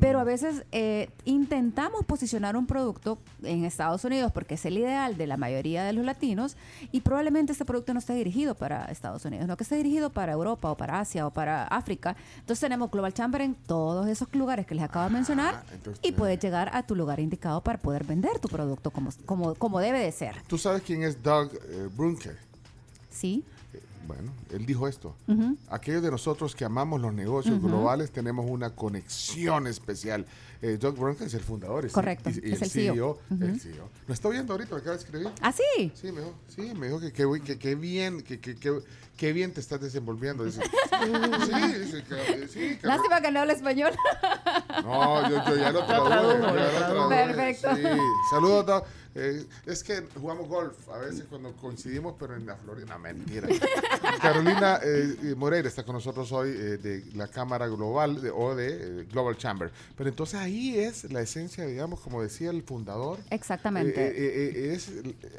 Pero 0.00 0.20
a 0.20 0.24
veces 0.24 0.64
eh, 0.72 1.08
intentamos 1.24 2.04
posicionar 2.04 2.56
un 2.56 2.66
producto 2.66 3.18
en 3.42 3.64
Estados 3.64 4.04
Unidos 4.04 4.32
porque 4.32 4.54
es 4.54 4.64
el 4.64 4.78
ideal 4.78 5.16
de 5.16 5.26
la 5.26 5.36
mayoría 5.36 5.84
de 5.84 5.92
los 5.92 6.04
latinos 6.04 6.56
y 6.92 7.00
probablemente 7.00 7.52
este 7.52 7.64
producto 7.64 7.92
no 7.92 7.98
esté 7.98 8.14
dirigido 8.14 8.54
para 8.54 8.84
Estados 8.86 9.24
Unidos, 9.24 9.46
no 9.46 9.56
que 9.56 9.64
esté 9.64 9.76
dirigido 9.76 10.10
para 10.10 10.32
Europa 10.32 10.70
o 10.70 10.76
para 10.76 11.00
Asia 11.00 11.26
o 11.26 11.30
para 11.30 11.64
África. 11.64 12.16
Entonces 12.38 12.60
tenemos 12.60 12.90
Global 12.90 13.12
Chamber 13.12 13.40
en 13.40 13.54
todos 13.54 14.06
esos 14.08 14.32
lugares 14.34 14.66
que 14.66 14.74
les 14.74 14.84
acabo 14.84 15.06
de 15.06 15.12
mencionar 15.12 15.64
entonces 15.72 16.04
y 16.04 16.12
puedes 16.12 16.38
llegar 16.38 16.70
a 16.72 16.82
tu 16.84 16.94
lugar 16.94 17.20
indicado 17.20 17.60
para 17.62 17.78
poder 17.78 18.04
vender 18.04 18.38
tu 18.38 18.48
producto 18.48 18.90
como, 18.90 19.10
como, 19.24 19.54
como 19.54 19.80
debe 19.80 20.00
de 20.00 20.12
ser. 20.12 20.42
¿Tú 20.46 20.58
sabes 20.58 20.82
quién 20.82 21.02
es 21.02 21.22
Doug 21.22 21.50
eh, 21.54 21.88
Brunke? 21.94 22.32
¿Sí? 23.10 23.44
Eh, 24.06 24.16
Bueno, 24.16 24.32
él 24.52 24.64
dijo 24.66 24.86
esto. 24.88 25.14
Aquellos 25.68 26.02
de 26.02 26.10
nosotros 26.10 26.54
que 26.54 26.64
amamos 26.64 27.00
los 27.00 27.12
negocios 27.12 27.60
globales 27.60 28.10
tenemos 28.12 28.46
una 28.48 28.70
conexión 28.70 29.66
especial. 29.66 30.26
Eh, 30.62 30.78
Doug 30.80 30.96
es 31.20 31.34
el 31.34 31.40
fundador. 31.42 31.90
Correcto, 31.90 32.30
y- 32.30 32.48
y 32.48 32.52
es 32.52 32.62
el 32.62 32.70
CEO. 32.70 33.18
el 33.30 33.50
Ujú. 33.50 33.58
CEO. 33.58 33.88
¿Lo 34.06 34.14
está 34.14 34.28
oyendo 34.28 34.54
ahorita? 34.54 34.74
¿Me 34.74 34.80
acaba 34.80 34.96
de 34.96 35.02
escribir? 35.02 35.28
¿Ah, 35.42 35.52
sí? 35.52 35.92
Sí, 35.94 36.10
me 36.12 36.20
dijo, 36.20 36.32
sí, 36.48 36.72
me 36.74 36.86
dijo 36.86 37.00
que 37.00 37.12
qué 37.12 37.26
que, 37.44 37.58
que 37.58 37.74
bien, 37.74 38.22
que, 38.22 38.40
que, 38.40 38.56
que, 38.56 38.80
que 39.16 39.32
bien 39.34 39.52
te 39.52 39.60
estás 39.60 39.80
desenvolviendo. 39.80 40.44
Dice, 40.44 40.62
sí, 41.02 41.78
dice 41.78 42.04
que, 42.04 42.48
sí, 42.48 42.78
que- 42.80 42.86
Lástima 42.86 43.20
que 43.20 43.30
no 43.32 43.40
habla 43.40 43.52
español. 43.52 43.92
No, 44.82 45.28
yo, 45.28 45.44
yo 45.46 45.56
ya 45.56 45.72
lo 45.72 45.84
traduje. 45.84 46.38
Perfecto. 47.08 47.76
Sí. 47.76 47.82
Saludos, 48.30 48.66
Doc. 48.66 48.86
Eh, 49.18 49.46
es 49.64 49.82
que 49.82 50.02
jugamos 50.20 50.46
golf 50.46 50.88
a 50.90 50.98
veces 50.98 51.24
cuando 51.28 51.52
coincidimos, 51.56 52.14
pero 52.18 52.36
en 52.36 52.44
la 52.46 52.56
Florida. 52.56 52.98
Mentira. 52.98 53.48
Carolina 54.20 54.78
eh, 54.82 55.34
Moreira 55.36 55.68
está 55.68 55.84
con 55.84 55.94
nosotros 55.94 56.30
hoy 56.32 56.50
eh, 56.50 56.76
de 56.76 57.04
la 57.14 57.28
Cámara 57.28 57.66
Global 57.66 58.20
de- 58.20 58.30
o 58.30 58.54
de 58.54 59.00
eh, 59.02 59.04
Global 59.10 59.36
Chamber. 59.36 59.70
Pero 59.96 60.10
entonces 60.10 60.38
ahí 60.38 60.78
es 60.78 61.10
la 61.10 61.22
esencia, 61.22 61.64
digamos, 61.66 62.00
como 62.00 62.22
decía 62.22 62.50
el 62.50 62.62
fundador. 62.62 63.18
Exactamente. 63.30 64.12
eh, 64.14 64.74
es 64.74 64.90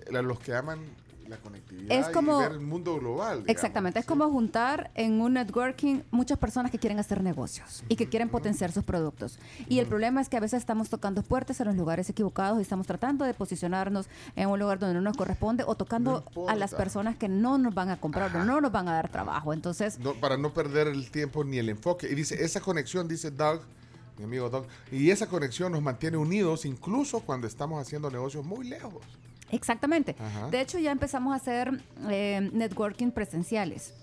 la- 0.10 0.22
los 0.22 0.40
que 0.40 0.54
aman 0.56 0.80
la 1.28 1.38
conectividad 1.38 1.92
Es 2.00 2.08
como- 2.10 2.40
y 2.40 2.44
ver 2.44 2.52
el 2.54 2.60
mundo 2.62 2.96
global. 3.00 3.38
digamos. 3.40 3.50
Exactamente, 3.50 4.00
es 4.00 4.06
como 4.06 4.30
juntar 4.30 4.92
en 4.96 5.20
un 5.22 5.34
networking 5.34 6.02
muchas 6.12 6.38
personas 6.38 6.72
que 6.72 6.80
quieren 6.80 7.00
hacer 7.00 7.22
negocios 7.24 7.84
y 7.90 7.96
que 7.96 8.08
quieren 8.08 8.30
potenciar 8.30 8.72
sus 8.72 8.84
productos. 8.84 9.40
Y 9.68 9.80
el 9.80 9.88
problema 9.88 10.22
es 10.22 10.30
que 10.30 10.38
a 10.38 10.40
veces 10.40 10.60
estamos 10.60 10.90
tocando 10.90 11.24
puertas 11.24 11.60
en 11.60 11.68
los 11.68 11.76
lugares 11.76 12.10
equivocados 12.10 12.60
y 12.60 12.62
estamos 12.62 12.88
tratando 12.88 13.26
de 13.26 13.34
posicionarnos 13.34 14.08
en 14.36 14.50
un 14.50 14.60
lugar 14.60 14.80
donde 14.80 14.96
no 14.96 15.02
nos 15.02 15.18
corresponde 15.18 15.64
o 15.68 15.76
tocando 15.76 16.24
a 16.48 16.56
las 16.56 16.74
personas 16.74 17.16
que 17.18 17.28
no 17.30 17.58
nos 17.58 17.74
van 17.74 17.90
a 17.90 18.00
comprar 18.00 18.36
o 18.36 18.44
no 18.46 18.62
nos 18.62 18.72
van 18.72 18.88
a 18.88 18.94
dar 18.94 19.10
trabajo. 19.10 19.54
Entonces, 19.54 20.00
No, 20.00 20.14
para 20.14 20.38
no 20.38 20.54
perder 20.54 20.88
el 20.88 21.12
tiempo 21.12 21.44
ni 21.44 21.58
el 21.58 21.70
enfoque. 21.70 22.08
Y 22.10 22.16
dice, 22.16 22.44
esa 22.44 22.62
conexión, 22.62 23.08
dice 23.08 23.32
Doug, 23.32 23.62
mi 24.18 24.24
amigo 24.24 24.50
Doug, 24.50 24.66
y 24.92 25.12
esa 25.12 25.28
conexión 25.28 25.72
nos 25.72 25.82
mantiene 25.82 26.18
unidos 26.18 26.66
incluso 26.66 27.20
cuando 27.22 27.46
estamos 27.48 27.82
haciendo 27.82 28.10
negocios 28.10 28.46
muy 28.46 28.68
lejos. 28.68 28.94
Exactamente. 29.52 30.16
Ajá. 30.20 30.50
De 30.50 30.62
hecho, 30.62 30.78
ya 30.80 30.92
empezamos 30.92 31.34
a 31.34 31.38
hacer 31.38 31.82
eh, 32.10 32.50
networking 32.54 33.12
presenciales. 33.12 33.94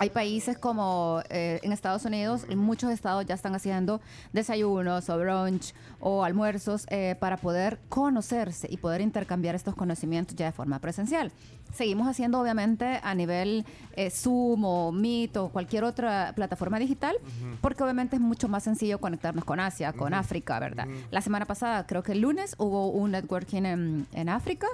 Hay 0.00 0.08
países 0.08 0.56
como 0.56 1.20
eh, 1.28 1.60
en 1.62 1.72
Estados 1.72 2.06
Unidos, 2.06 2.46
en 2.48 2.58
muchos 2.58 2.90
estados 2.90 3.26
ya 3.26 3.34
están 3.34 3.54
haciendo 3.54 4.00
desayunos 4.32 5.10
o 5.10 5.18
brunch 5.18 5.74
o 6.00 6.24
almuerzos 6.24 6.86
eh, 6.88 7.16
para 7.20 7.36
poder 7.36 7.78
conocerse 7.90 8.66
y 8.70 8.78
poder 8.78 9.02
intercambiar 9.02 9.54
estos 9.54 9.74
conocimientos 9.74 10.34
ya 10.36 10.46
de 10.46 10.52
forma 10.52 10.78
presencial. 10.78 11.30
Seguimos 11.74 12.08
haciendo 12.08 12.40
obviamente 12.40 12.98
a 13.02 13.14
nivel 13.14 13.66
eh, 13.92 14.08
Zoom 14.08 14.64
o 14.64 14.90
Meet 14.90 15.36
o 15.36 15.50
cualquier 15.50 15.84
otra 15.84 16.32
plataforma 16.34 16.78
digital, 16.78 17.16
porque 17.60 17.82
obviamente 17.82 18.16
es 18.16 18.22
mucho 18.22 18.48
más 18.48 18.62
sencillo 18.62 19.00
conectarnos 19.00 19.44
con 19.44 19.60
Asia, 19.60 19.92
con 19.92 20.14
África, 20.14 20.58
¿verdad? 20.58 20.88
La 21.10 21.20
semana 21.20 21.44
pasada, 21.44 21.86
creo 21.86 22.02
que 22.02 22.12
el 22.12 22.22
lunes, 22.22 22.54
hubo 22.56 22.88
un 22.88 23.10
networking 23.10 23.64
en, 23.64 24.06
en 24.14 24.28
África. 24.30 24.66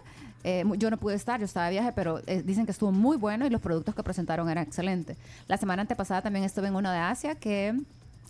Eh, 0.48 0.62
yo 0.78 0.92
no 0.92 0.96
pude 0.96 1.16
estar, 1.16 1.40
yo 1.40 1.44
estaba 1.44 1.66
de 1.66 1.72
viaje, 1.72 1.90
pero 1.92 2.20
eh, 2.28 2.40
dicen 2.40 2.66
que 2.66 2.70
estuvo 2.70 2.92
muy 2.92 3.16
bueno 3.16 3.44
y 3.46 3.50
los 3.50 3.60
productos 3.60 3.96
que 3.96 4.04
presentaron 4.04 4.48
eran 4.48 4.62
excelentes. 4.62 5.18
La 5.48 5.56
semana 5.56 5.82
antepasada 5.82 6.22
también 6.22 6.44
estuve 6.44 6.68
en 6.68 6.76
uno 6.76 6.88
de 6.92 6.98
Asia 6.98 7.34
que 7.34 7.74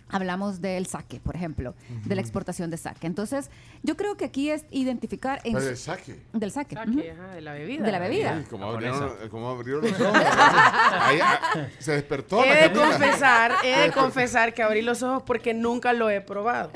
hablamos 0.09 0.61
del 0.61 0.85
saque, 0.87 1.19
por 1.19 1.35
ejemplo, 1.35 1.75
de 2.05 2.15
la 2.15 2.21
exportación 2.21 2.69
de 2.69 2.77
saque. 2.77 3.07
Entonces, 3.07 3.49
yo 3.83 3.95
creo 3.97 4.15
que 4.17 4.25
aquí 4.25 4.49
es 4.49 4.65
identificar... 4.71 5.41
En 5.43 5.53
del 5.53 5.77
saque. 5.77 6.19
Del 6.33 6.51
saque. 6.51 6.75
Saque, 6.75 6.89
ujú. 6.91 6.99
ajá, 6.99 7.35
de 7.35 7.41
la 7.41 7.53
bebida. 7.53 7.85
De 7.85 7.91
la 7.91 7.99
bebida. 7.99 8.43
Como 8.49 8.65
abrieron, 8.65 9.11
como 9.29 9.49
abrieron 9.49 9.83
los 9.83 9.91
ojos. 10.01 10.21
Ahí, 11.01 11.19
ah, 11.21 11.67
se 11.79 11.91
despertó. 11.93 12.45
la 12.45 12.47
He 12.59 12.63
de 12.63 12.73
Camila. 12.73 12.89
confesar, 12.97 13.51
he 13.63 13.79
de 13.81 13.91
confesar 13.91 14.53
que 14.53 14.63
abrí 14.63 14.81
los 14.81 15.03
ojos 15.03 15.23
porque 15.25 15.53
nunca 15.53 15.93
lo 15.93 16.09
he 16.09 16.21
probado 16.21 16.71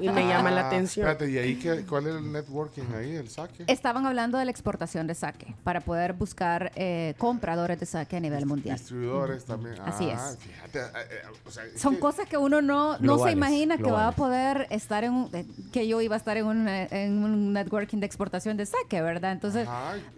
y 0.00 0.08
me 0.08 0.26
llama 0.26 0.50
la 0.50 0.62
Ah, 0.62 0.66
atención. 0.68 1.06
Espérate, 1.08 1.30
¿y 1.32 1.38
ahí 1.38 1.56
qué, 1.58 1.84
cuál 1.86 2.06
es 2.06 2.14
el 2.16 2.32
networking 2.32 2.82
ahí, 2.96 3.14
el 3.16 3.28
saque? 3.28 3.64
Estaban 3.66 4.06
hablando 4.06 4.38
de 4.38 4.44
la 4.44 4.50
exportación 4.50 5.06
de 5.06 5.14
saque 5.14 5.54
para 5.64 5.80
poder 5.80 6.12
buscar 6.12 6.72
eh, 6.76 7.14
compradores 7.18 7.78
de 7.80 7.86
saque 7.86 8.16
a 8.16 8.20
nivel 8.20 8.46
mundial. 8.46 8.78
Distribuidores 8.78 9.44
también. 9.44 9.76
Así 9.84 10.08
Ah, 10.10 10.30
es. 10.32 10.38
Fíjate, 10.38 10.78
eh, 10.80 10.82
eh, 11.10 11.38
o 11.46 11.50
sea, 11.50 11.64
es 11.64 11.80
Son 11.80 11.94
que- 11.94 12.00
cosas 12.00 12.26
que 12.28 12.36
uno 12.36 12.60
no, 12.62 12.75
no 12.76 12.96
se 12.96 13.02
Globales, 13.02 13.36
imagina 13.36 13.78
que 13.78 13.90
va 13.90 14.08
a 14.08 14.12
poder 14.12 14.66
estar 14.70 15.04
en 15.04 15.12
un, 15.12 15.30
eh, 15.34 15.46
que 15.72 15.86
yo 15.88 16.00
iba 16.00 16.14
a 16.14 16.18
estar 16.18 16.36
en 16.36 16.46
un, 16.46 16.68
eh, 16.68 16.88
en 16.90 17.22
un 17.22 17.52
networking 17.52 17.98
de 17.98 18.06
exportación 18.06 18.56
de 18.56 18.66
saque, 18.66 19.00
¿verdad? 19.00 19.32
Entonces, 19.32 19.68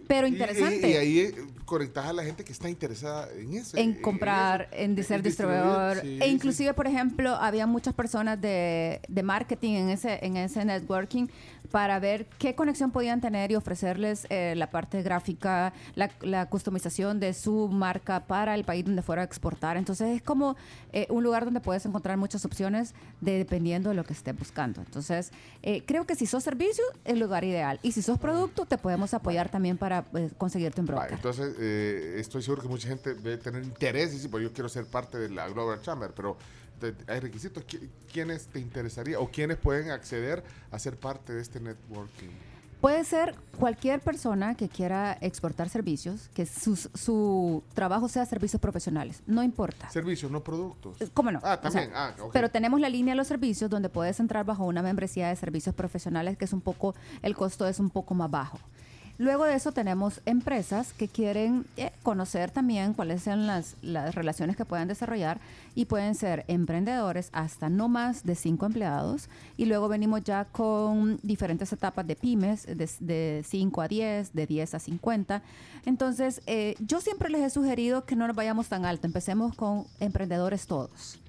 pero 0.07 0.27
interesante. 0.27 0.89
Y, 0.89 0.93
y 0.93 0.95
ahí 0.95 1.19
eh, 1.19 1.35
conectas 1.65 2.05
a 2.07 2.13
la 2.13 2.23
gente 2.23 2.43
que 2.43 2.51
está 2.51 2.69
interesada 2.69 3.27
en 3.37 3.53
eso. 3.53 3.77
en 3.77 3.93
comprar, 4.01 4.69
en, 4.71 5.01
ser 5.03 5.21
distribuidor. 5.21 6.01
sí, 6.01 6.19
e 6.21 6.25
sí. 6.25 6.31
inclusive, 6.31 6.73
por 6.73 6.87
ejemplo, 6.87 7.35
había 7.35 7.67
muchas 7.67 7.93
personas 7.93 8.39
de, 8.39 9.01
de 9.07 9.23
marketing 9.23 9.73
en 9.73 9.89
ese, 9.89 10.19
en 10.25 10.37
ese 10.37 10.65
networking 10.65 11.27
para 11.71 11.99
ver 11.99 12.25
qué 12.37 12.55
conexión 12.55 12.91
podían 12.91 13.21
tener 13.21 13.51
y 13.51 13.55
ofrecerles 13.55 14.25
eh, 14.29 14.53
la 14.55 14.69
parte 14.69 15.01
gráfica, 15.03 15.73
la, 15.95 16.09
la 16.21 16.47
customización 16.47 17.19
de 17.19 17.33
su 17.33 17.67
marca 17.69 18.25
para 18.25 18.55
el 18.55 18.63
país 18.63 18.85
donde 18.85 19.01
fuera 19.01 19.21
a 19.21 19.25
exportar. 19.25 19.77
Entonces 19.77 20.15
es 20.15 20.21
como 20.21 20.55
eh, 20.93 21.07
un 21.09 21.23
lugar 21.23 21.45
donde 21.45 21.59
puedes 21.59 21.85
encontrar 21.85 22.17
muchas 22.17 22.45
opciones 22.45 22.93
de, 23.21 23.37
dependiendo 23.37 23.89
de 23.89 23.95
lo 23.95 24.03
que 24.03 24.13
estés 24.13 24.37
buscando. 24.37 24.81
Entonces, 24.81 25.31
eh, 25.61 25.83
creo 25.85 26.05
que 26.05 26.15
si 26.15 26.25
sos 26.25 26.43
servicio, 26.43 26.83
el 27.05 27.19
lugar 27.19 27.43
ideal. 27.43 27.79
Y 27.83 27.91
si 27.91 28.01
sos 28.01 28.17
producto, 28.17 28.65
te 28.65 28.77
podemos 28.77 29.13
apoyar 29.13 29.49
también 29.49 29.77
para 29.77 30.05
eh, 30.15 30.29
conseguirte 30.37 30.81
un 30.81 30.87
broker. 30.87 31.11
entonces, 31.13 31.55
eh, 31.59 32.15
estoy 32.17 32.41
seguro 32.41 32.61
que 32.61 32.67
mucha 32.67 32.87
gente 32.87 33.13
debe 33.15 33.37
tener 33.37 33.63
interés 33.63 34.11
y 34.11 34.15
decir, 34.15 34.31
pues 34.31 34.43
yo 34.43 34.53
quiero 34.53 34.69
ser 34.69 34.85
parte 34.85 35.17
de 35.17 35.29
la 35.29 35.47
Global 35.49 35.81
Chamber, 35.81 36.11
pero 36.15 36.37
te- 36.79 36.95
hay 37.11 37.19
requisitos. 37.19 37.63
¿Qui- 37.67 37.89
¿Quiénes 38.11 38.47
te 38.47 38.59
interesaría 38.59 39.19
o 39.19 39.29
quiénes 39.29 39.57
pueden 39.57 39.91
acceder 39.91 40.43
a 40.71 40.79
ser 40.79 40.97
parte 40.97 41.33
de 41.33 41.41
este 41.41 41.59
networking? 41.59 42.29
Puede 42.81 43.03
ser 43.03 43.35
cualquier 43.57 43.99
persona 43.99 44.55
que 44.55 44.69
quiera 44.69 45.17
exportar 45.19 45.67
servicios, 45.67 46.29
que 46.33 46.45
sus- 46.45 46.89
su 46.93 47.61
trabajo 47.73 48.07
sea 48.07 48.25
servicios 48.25 48.61
profesionales, 48.61 49.21
no 49.27 49.43
importa. 49.43 49.89
Servicios, 49.89 50.31
no 50.31 50.41
productos. 50.41 50.95
¿Cómo 51.13 51.29
no? 51.29 51.39
Ah, 51.43 51.59
O 51.61 51.61
sea, 51.69 51.71
también. 51.81 51.91
ah. 51.93 52.13
Pero 52.31 52.49
tenemos 52.49 52.79
la 52.79 52.87
línea 52.87 53.11
de 53.13 53.17
los 53.17 53.27
servicios 53.27 53.69
donde 53.69 53.89
puedes 53.89 54.17
entrar 54.21 54.45
bajo 54.45 54.63
una 54.65 54.81
membresía 54.81 55.27
de 55.27 55.35
servicios 55.35 55.75
profesionales 55.75 56.37
que 56.37 56.45
es 56.45 56.53
un 56.53 56.61
poco, 56.61 56.95
el 57.21 57.35
costo 57.35 57.67
es 57.67 57.81
un 57.81 57.89
poco 57.89 58.13
más 58.13 58.31
bajo. 58.31 58.57
Luego 59.19 59.43
de 59.43 59.55
eso 59.55 59.73
tenemos 59.73 60.21
empresas 60.25 60.93
que 60.93 61.09
quieren 61.09 61.65
eh, 61.75 61.91
conocer 62.03 62.51
también 62.51 62.93
cuáles 62.93 63.23
son 63.23 63.47
las, 63.47 63.75
las 63.81 64.15
relaciones 64.15 64.55
que 64.55 64.63
pueden 64.63 64.87
desarrollar 64.87 65.41
y 65.75 65.85
pueden 65.85 66.15
ser 66.15 66.45
emprendedores 66.47 67.29
hasta 67.33 67.67
no 67.67 67.89
más 67.89 68.23
de 68.23 68.35
cinco 68.35 68.65
empleados. 68.65 69.27
Y 69.57 69.65
luego 69.65 69.89
venimos 69.89 70.23
ya 70.23 70.45
con 70.45 71.19
diferentes 71.21 71.73
etapas 71.73 72.07
de 72.07 72.15
pymes, 72.15 72.65
de, 72.65 72.89
de 73.01 73.43
5 73.45 73.81
a 73.81 73.89
10, 73.89 74.33
de 74.33 74.47
10 74.47 74.75
a 74.75 74.79
50. 74.79 75.41
Entonces, 75.85 76.41
eh, 76.47 76.75
yo 76.79 77.01
siempre 77.01 77.29
les 77.29 77.41
he 77.41 77.49
sugerido 77.49 78.05
que 78.05 78.15
no 78.15 78.25
nos 78.25 78.37
vayamos 78.37 78.69
tan 78.69 78.85
alto, 78.85 79.05
empecemos 79.05 79.53
con 79.53 79.85
emprendedores 79.99 80.65
todos 80.65 81.19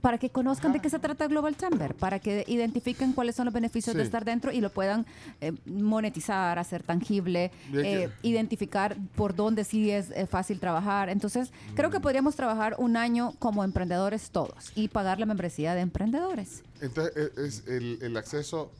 para 0.00 0.18
que 0.18 0.30
conozcan 0.30 0.72
de 0.72 0.80
qué 0.80 0.88
se 0.90 0.98
trata 0.98 1.26
Global 1.26 1.56
Chamber, 1.56 1.94
para 1.94 2.18
que 2.18 2.44
identifiquen 2.48 3.12
cuáles 3.12 3.36
son 3.36 3.44
los 3.46 3.54
beneficios 3.54 3.94
de 3.96 4.02
estar 4.02 4.24
dentro 4.24 4.50
y 4.52 4.60
lo 4.60 4.70
puedan 4.70 5.04
eh, 5.40 5.52
monetizar, 5.66 6.58
hacer 6.58 6.82
tangible, 6.82 7.50
eh, 7.72 8.08
identificar 8.22 8.96
por 9.14 9.34
dónde 9.34 9.64
sí 9.64 9.90
es 9.90 10.10
eh, 10.10 10.26
fácil 10.26 10.58
trabajar. 10.60 11.08
Entonces, 11.10 11.52
creo 11.74 11.88
Mm. 11.90 11.92
que 11.92 12.00
podríamos 12.00 12.36
trabajar 12.36 12.76
un 12.78 12.96
año 12.96 13.32
como 13.38 13.62
emprendedores 13.64 14.30
todos 14.30 14.72
y 14.74 14.88
pagar 14.88 15.18
la 15.20 15.26
membresía 15.26 15.74
de 15.74 15.80
emprendedores. 15.82 16.62
Entonces, 16.80 17.14
e- 17.36 17.46
es, 17.46 17.66
el, 17.66 17.98
el 18.00 18.16
acceso 18.16 18.70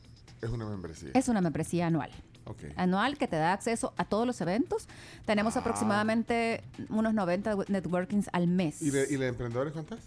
es 0.41 0.49
una 0.49 0.65
membresía. 0.65 1.11
Es 1.13 1.27
una 1.29 1.41
membresía 1.41 1.87
anual. 1.87 2.09
Ok. 2.45 2.57
Anual 2.75 3.17
que 3.19 3.27
te 3.27 3.35
da 3.35 3.53
acceso 3.53 3.93
a 3.97 4.05
todos 4.05 4.25
los 4.25 4.41
eventos. 4.41 4.87
Tenemos 5.27 5.55
aproximadamente 5.57 6.63
unos 6.89 7.13
90 7.13 7.55
networkings 7.67 8.29
al 8.33 8.47
mes. 8.47 8.81
¿Y 8.81 8.89
de, 8.89 9.05
y 9.09 9.17
de 9.17 9.27
emprendedores 9.27 9.73
cuántas? 9.73 9.99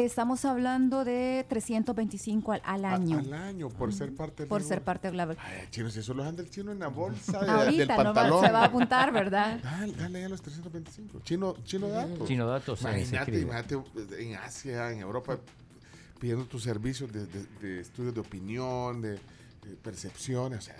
Estamos 0.00 0.44
hablando 0.44 1.06
de 1.06 1.46
325 1.48 2.52
al, 2.52 2.60
al 2.64 2.84
año. 2.84 3.18
Al 3.18 3.32
año, 3.32 3.70
por 3.70 3.94
ser 3.94 4.14
parte 4.14 4.42
del 4.42 4.48
por 4.48 4.62
ser 4.62 4.82
parte 4.82 5.08
de 5.08 5.12
Global. 5.12 5.38
Ay, 5.40 5.68
chino, 5.70 5.88
si 5.88 6.00
eso 6.00 6.12
lo 6.12 6.22
anda 6.22 6.42
el 6.42 6.50
chino 6.50 6.70
en 6.70 6.80
la 6.80 6.88
bolsa 6.88 7.40
de- 7.40 7.46
del 7.46 7.50
Ahorita 7.50 7.84
no 7.96 8.04
va- 8.04 8.04
pantalón. 8.12 8.44
se 8.44 8.52
va 8.52 8.60
a 8.60 8.64
apuntar, 8.66 9.10
¿verdad? 9.10 9.58
Dale, 9.62 9.92
dale 9.94 10.24
a 10.26 10.28
los 10.28 10.42
325. 10.42 11.20
Chino, 11.24 11.54
chino 11.64 11.88
datos. 11.88 12.28
Chino 12.28 12.46
datos, 12.46 12.82
Imagínate, 12.82 13.40
imagínate 13.40 13.74
eh, 13.74 13.80
en 14.18 14.34
Asia, 14.36 14.92
en 14.92 14.98
Europa, 15.00 15.38
pidiendo 16.20 16.44
tus 16.44 16.62
servicios 16.64 17.10
de, 17.10 17.24
de- 17.24 17.46
de 17.62 17.80
estudios 17.80 18.12
de 18.12 18.20
opinión, 18.20 19.00
de, 19.00 19.12
de 19.12 19.76
percepciones. 19.82 20.58
O 20.58 20.62
sea, 20.62 20.76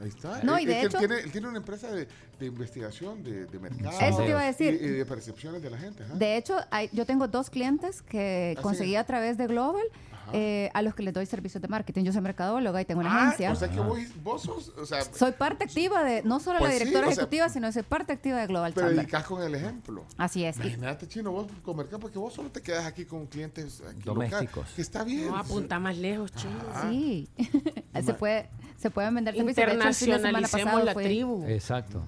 ahí 0.00 0.08
está. 0.08 0.42
No, 0.42 0.58
y 0.58 0.64
de 0.66 0.80
él 0.80 0.86
hecho- 0.86 0.98
tiene, 0.98 1.20
él 1.20 1.32
tiene 1.32 1.48
una 1.48 1.58
empresa 1.58 1.90
de, 1.90 2.06
de 2.38 2.46
investigación 2.46 3.22
de, 3.22 3.46
de 3.46 3.58
mercado. 3.58 3.98
Eso 4.00 4.18
te 4.18 4.28
iba 4.28 4.40
a 4.40 4.46
decir. 4.46 4.78
Y, 4.80 4.84
y 4.84 4.88
de 4.88 5.06
percepciones 5.06 5.62
de 5.62 5.70
la 5.70 5.78
gente. 5.78 6.04
ajá. 6.04 6.14
De 6.14 6.36
hecho, 6.36 6.56
hay- 6.70 6.88
yo 6.92 7.04
tengo 7.06 7.28
dos 7.28 7.50
clientes 7.50 8.02
que 8.02 8.54
¿Ah, 8.58 8.62
conseguí 8.62 8.90
sí? 8.90 8.96
a 8.96 9.04
través 9.04 9.36
de 9.38 9.46
Global 9.46 9.84
eh, 10.32 10.70
a 10.74 10.82
los 10.82 10.94
que 10.94 11.02
les 11.02 11.12
doy 11.14 11.26
servicios 11.26 11.60
de 11.62 11.68
marketing. 11.68 12.04
Yo 12.04 12.12
soy 12.12 12.20
mercadóloga 12.22 12.80
y 12.80 12.84
tengo 12.84 13.00
una 13.00 13.10
Ah, 13.12 13.26
agencia. 13.28 13.52
o 13.52 13.56
sea 13.56 13.70
que 13.70 13.80
vos, 13.80 13.98
vos 14.22 14.42
sos, 14.42 14.68
o 14.76 14.86
sea, 14.86 15.02
soy 15.02 15.32
parte 15.32 15.64
activa 15.64 16.02
de, 16.04 16.22
no 16.22 16.40
solo 16.40 16.58
Pues 16.58 16.70
la 16.70 16.78
sí, 16.78 16.84
directora 16.84 17.06
sea, 17.06 17.12
ejecutiva, 17.14 17.48
sino 17.48 17.70
soy 17.72 17.82
parte 17.82 18.12
activa 18.12 18.38
de 18.38 18.46
Global 18.46 18.74
Chamber. 18.74 18.94
predicas 18.96 19.24
con 19.24 19.42
el 19.42 19.54
ejemplo. 19.54 20.04
Así 20.16 20.44
es. 20.44 20.56
Y- 20.58 20.60
Imagínate, 20.60 21.08
chino, 21.08 21.30
vos 21.32 21.46
con 21.62 21.76
mercado, 21.76 22.00
porque 22.00 22.18
vos 22.18 22.32
solo 22.34 22.50
te 22.50 22.60
quedas 22.60 22.86
aquí 22.86 23.04
con 23.04 23.26
clientes 23.26 23.82
aquí 23.88 24.02
Domésticos. 24.04 24.56
locales, 24.56 24.74
que 24.74 24.82
está 24.82 25.04
bien. 25.04 25.28
No, 25.28 25.36
apunta 25.36 25.78
más 25.78 25.96
lejos, 25.96 26.32
chino. 26.32 26.58
Sí. 26.90 27.28
se, 28.04 28.14
puede, 28.14 28.48
se 28.76 28.90
pueden 28.90 29.14
vender 29.14 29.34
servicios. 29.34 30.02
Internacionalicemos 30.02 30.84
la 30.84 30.92
fue- 30.92 31.04
tribu. 31.04 31.44
Exacto. 31.46 32.02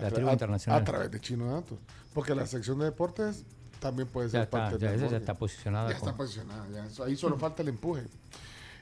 La 0.00 0.10
tribu 0.10 0.28
a- 0.28 0.32
internacional. 0.32 0.82
A 0.82 0.84
través 0.84 1.10
de 1.10 1.20
Chino 1.20 1.52
Datos. 1.52 1.78
Porque 2.12 2.34
la 2.34 2.46
sección 2.46 2.78
de 2.78 2.86
deportes 2.86 3.44
también 3.80 4.08
puede 4.08 4.28
ser 4.28 4.40
Ya 4.40 4.44
está, 4.44 4.58
parte 4.58 4.78
ya, 4.78 4.90
del 4.90 5.00
esa 5.00 5.10
ya 5.10 5.16
está 5.18 5.34
posicionada. 5.34 5.90
Ya 5.90 5.98
con- 5.98 6.08
está 6.08 6.16
posicionada. 6.16 6.66
ya. 6.70 7.04
Ahí 7.04 7.16
solo 7.16 7.36
falta 7.38 7.62
el 7.62 7.68
empuje. 7.68 8.04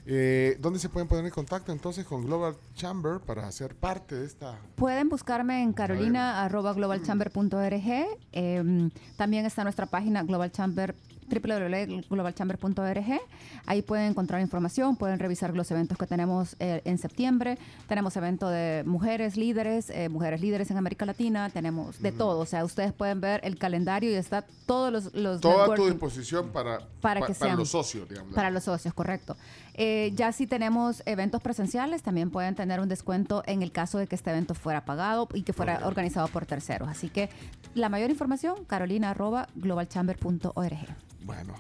Eh, 0.07 0.59
¿Dónde 0.61 0.79
se 0.79 0.91
pueden 0.91 1.09
poner 1.09 1.25
en 1.25 1.31
contacto 1.31 1.73
entonces 1.73 2.05
con 2.05 2.27
Global 2.27 2.55
Chamber 2.75 3.21
para 3.21 3.51
ser 3.53 3.75
parte 3.75 4.15
de 4.17 4.27
esta? 4.27 4.59
Pueden 4.77 5.09
buscarme 5.09 5.63
en 5.63 5.73
carolina.globalchamber.org. 5.73 8.07
Eh, 8.33 8.91
también 9.17 9.47
está 9.47 9.65
nuestra 9.65 9.87
página 9.87 10.23
www.globalchamber.org. 11.29 13.21
Ahí 13.67 13.83
pueden 13.83 14.11
encontrar 14.11 14.41
información, 14.41 14.97
pueden 14.97 15.19
revisar 15.19 15.55
los 15.55 15.71
eventos 15.71 15.97
que 15.99 16.07
tenemos 16.07 16.57
eh, 16.59 16.83
en 16.85 16.99
septiembre. 16.99 17.59
Tenemos 17.89 18.17
evento 18.17 18.49
de 18.49 18.83
mujeres 18.87 19.37
líderes, 19.37 19.91
eh, 19.91 20.09
mujeres 20.09 20.41
líderes 20.41 20.71
en 20.71 20.77
América 20.77 21.07
Latina, 21.07 21.51
tenemos 21.51 22.01
de 22.01 22.13
todo. 22.13 22.41
O 22.41 22.47
sea, 22.47 22.65
ustedes 22.65 22.93
pueden 22.93 23.21
ver 23.21 23.41
el 23.45 23.59
calendario 23.59 24.11
y 24.11 24.15
está 24.15 24.45
todos 24.67 24.93
los... 24.93 25.15
los 25.15 25.41
Toda 25.41 25.73
a 25.73 25.75
tu 25.75 25.87
disposición 25.87 26.51
para, 26.51 26.81
para 27.01 27.21
pa- 27.21 27.27
que 27.27 27.35
para 27.35 27.49
sean- 27.51 27.59
los 27.59 27.71
socios, 27.71 28.09
digamos. 28.09 28.35
Para 28.35 28.51
los 28.51 28.65
socios, 28.65 28.93
correcto. 28.95 29.37
Eh, 29.75 30.13
ya 30.15 30.31
si 30.33 30.47
tenemos 30.47 31.03
eventos 31.07 31.43
presenciales, 31.43 32.03
también 32.03 32.31
pueden 32.31 32.55
tener 32.55 32.81
un 32.81 32.89
descuento 32.89 33.43
en 33.47 33.63
el 33.63 33.73
caso 33.73 33.99
de 33.99 34.07
que 34.07 34.15
este 34.15 34.31
evento 34.31 34.55
fuera 34.55 34.85
pagado 34.85 35.29
y 35.35 35.43
que 35.43 35.53
fuera 35.53 35.81
organizado 35.87 36.29
por 36.29 36.47
terceros. 36.47 36.89
Así 36.89 37.09
que 37.09 37.29
la 37.75 37.89
mayor 37.89 38.11
información, 38.11 38.65
carolina 38.67 39.11
arroba 39.11 39.49
globalchamber.org. 39.57 40.77
Bueno, 41.25 41.55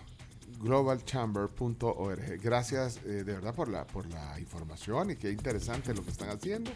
globalchamber.org. 0.61 2.41
Gracias 2.43 2.99
eh, 3.05 3.25
de 3.25 3.33
verdad 3.33 3.55
por 3.55 3.69
la, 3.69 3.85
por 3.87 4.07
la 4.07 4.39
información 4.39 5.11
y 5.11 5.17
qué 5.17 5.31
interesante 5.31 5.95
lo 5.95 6.05
que 6.05 6.11
están 6.11 6.29
haciendo. 6.31 6.71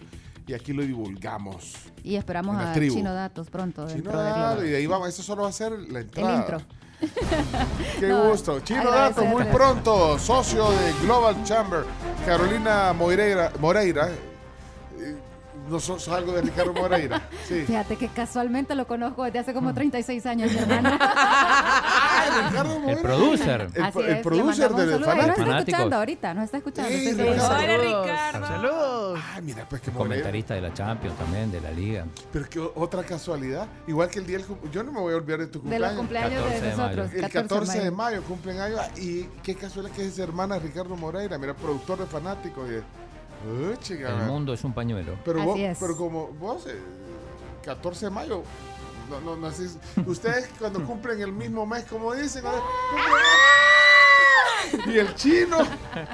Y 0.47 0.55
aquí 0.55 0.73
lo 0.73 0.83
divulgamos. 0.83 1.75
Y 2.03 2.17
esperamos 2.17 2.57
a 2.57 2.73
tribu. 2.73 2.95
Chino 2.97 3.13
Datos 3.13 3.51
pronto 3.51 3.83
Chino 3.87 3.95
dentro 3.97 4.19
de 4.19 4.25
Dato, 4.25 4.39
Global. 4.39 4.67
y 4.67 4.71
de 4.71 4.77
ahí 4.79 4.87
vamos, 4.87 5.09
eso 5.09 5.23
solo 5.23 5.43
va 5.43 5.49
a 5.51 5.53
ser 5.53 5.73
la 5.73 6.01
entrada. 6.01 6.35
El 6.35 6.41
intro. 6.41 6.63
Qué 8.01 8.09
No, 8.09 8.31
gusto. 8.31 8.61
Chino 8.61 8.91
Dato, 8.91 9.25
muy 9.27 9.45
pronto, 9.45 10.19
socio 10.19 10.71
de 10.71 10.93
Global 11.03 11.45
Chamber. 11.45 11.85
Carolina 12.25 12.93
Moreira. 12.95 13.53
Moreira. 13.61 14.09
Eh, 15.69 15.73
¿No 15.73 15.81
sos 15.81 16.09
algo 16.09 16.33
de 16.33 16.43
Ricardo 16.43 16.73
Moreira? 16.73 17.29
Sí. 17.47 17.65
Fíjate 17.67 17.97
que 17.97 18.09
casualmente 18.09 18.75
lo 18.75 18.87
conozco 18.87 19.25
desde 19.25 19.39
hace 19.41 19.55
como 19.55 19.75
36 19.75 20.25
años, 20.27 20.51
mi 20.53 20.59
hermano. 20.59 20.91
Ricardo 22.49 22.89
El 22.89 22.99
producer. 22.99 23.69
El, 23.75 23.83
Así 23.85 23.99
el 24.01 24.09
es, 24.09 24.23
producer 24.23 24.71
mandamos 24.71 24.81
un 24.81 24.87
de 24.87 24.93
saludo. 25.07 25.11
Ahí 25.11 25.17
Nos 25.29 25.39
está 25.39 25.59
escuchando 25.59 25.97
ahorita, 25.97 26.35
nos 26.35 26.45
está 26.45 26.57
escuchando. 26.59 26.91
Segura. 26.91 27.77
Ricardo. 27.79 28.47
Saludos. 28.47 29.21
Ay, 29.35 29.43
mira, 29.43 29.67
pues 29.69 29.83
que 29.83 29.91
Moreira. 29.91 30.09
Comentarista 30.17 30.55
de 30.55 30.61
la 30.61 30.73
Champions 30.75 31.17
también, 31.19 31.51
de 31.51 31.61
la 31.61 31.71
Liga. 31.71 32.07
Pero 32.33 32.49
que 32.49 32.61
otra 32.61 33.03
casualidad. 33.05 33.67
Igual 33.87 34.09
que 34.09 34.19
el 34.21 34.27
día 34.27 34.39
del 34.39 34.47
Yo 34.73 34.83
no 34.83 34.93
me 34.93 35.01
voy 35.01 35.13
a 35.15 35.17
olvidar 35.17 35.41
de 35.41 35.47
tu 35.49 35.61
De 35.63 35.79
los 35.79 35.93
cumpleaños. 35.93 36.43
cumpleaños 36.43 36.61
de 36.61 36.61
14 36.61 36.69
de 36.71 36.77
mayo. 36.77 36.97
nosotros. 36.97 37.13
El 37.15 37.31
14 37.31 37.81
de 37.81 37.91
mayo 37.91 38.23
cumplen 38.23 38.61
años. 38.61 38.81
Y 38.99 39.25
qué 39.43 39.55
casualidad 39.55 39.95
que 39.95 40.07
es 40.07 40.19
hermana 40.19 40.59
Ricardo 40.59 40.97
Moreira. 40.97 41.39
Mira, 41.39 41.55
productor 41.55 41.99
de 41.99 42.07
fanáticos. 42.07 42.69
Y, 42.71 42.83
Uy, 43.47 43.77
chica, 43.79 44.09
El 44.11 44.27
mundo 44.27 44.53
es 44.53 44.65
un 44.65 44.73
pañuelo. 44.75 45.17
Pero, 45.25 45.39
Así 45.41 45.49
vos, 45.49 45.59
es. 45.61 45.79
pero 45.79 45.97
como 45.97 46.29
vos, 46.29 46.67
eh, 46.67 46.79
14 47.65 48.07
de 48.07 48.11
mayo, 48.11 48.43
no, 49.11 49.21
no, 49.21 49.37
no, 49.37 49.47
así- 49.47 49.79
ustedes 50.07 50.49
cuando 50.59 50.85
cumplen 50.85 51.21
el 51.23 51.33
mismo 51.33 51.65
mes, 51.67 51.85
como 51.85 52.15
dicen, 52.15 52.45
¿no? 52.45 52.51
y 54.87 54.99
el 54.99 55.15
chino, 55.15 55.57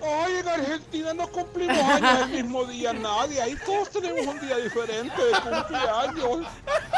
Hoy 0.02 0.32
en 0.38 0.48
Argentina 0.48 1.14
no 1.14 1.26
cumplimos 1.28 1.76
años 1.78 2.20
el 2.22 2.28
mismo 2.42 2.64
día 2.66 2.92
nadie. 2.92 3.40
Ahí 3.40 3.56
todos 3.64 3.90
tenemos 3.90 4.26
un 4.26 4.38
día 4.40 4.56
diferente 4.58 5.16
de 5.24 5.32
cumpleaños. 5.32 6.46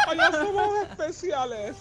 Allá 0.09 0.33
somos 0.33 0.79
especiales. 0.91 1.77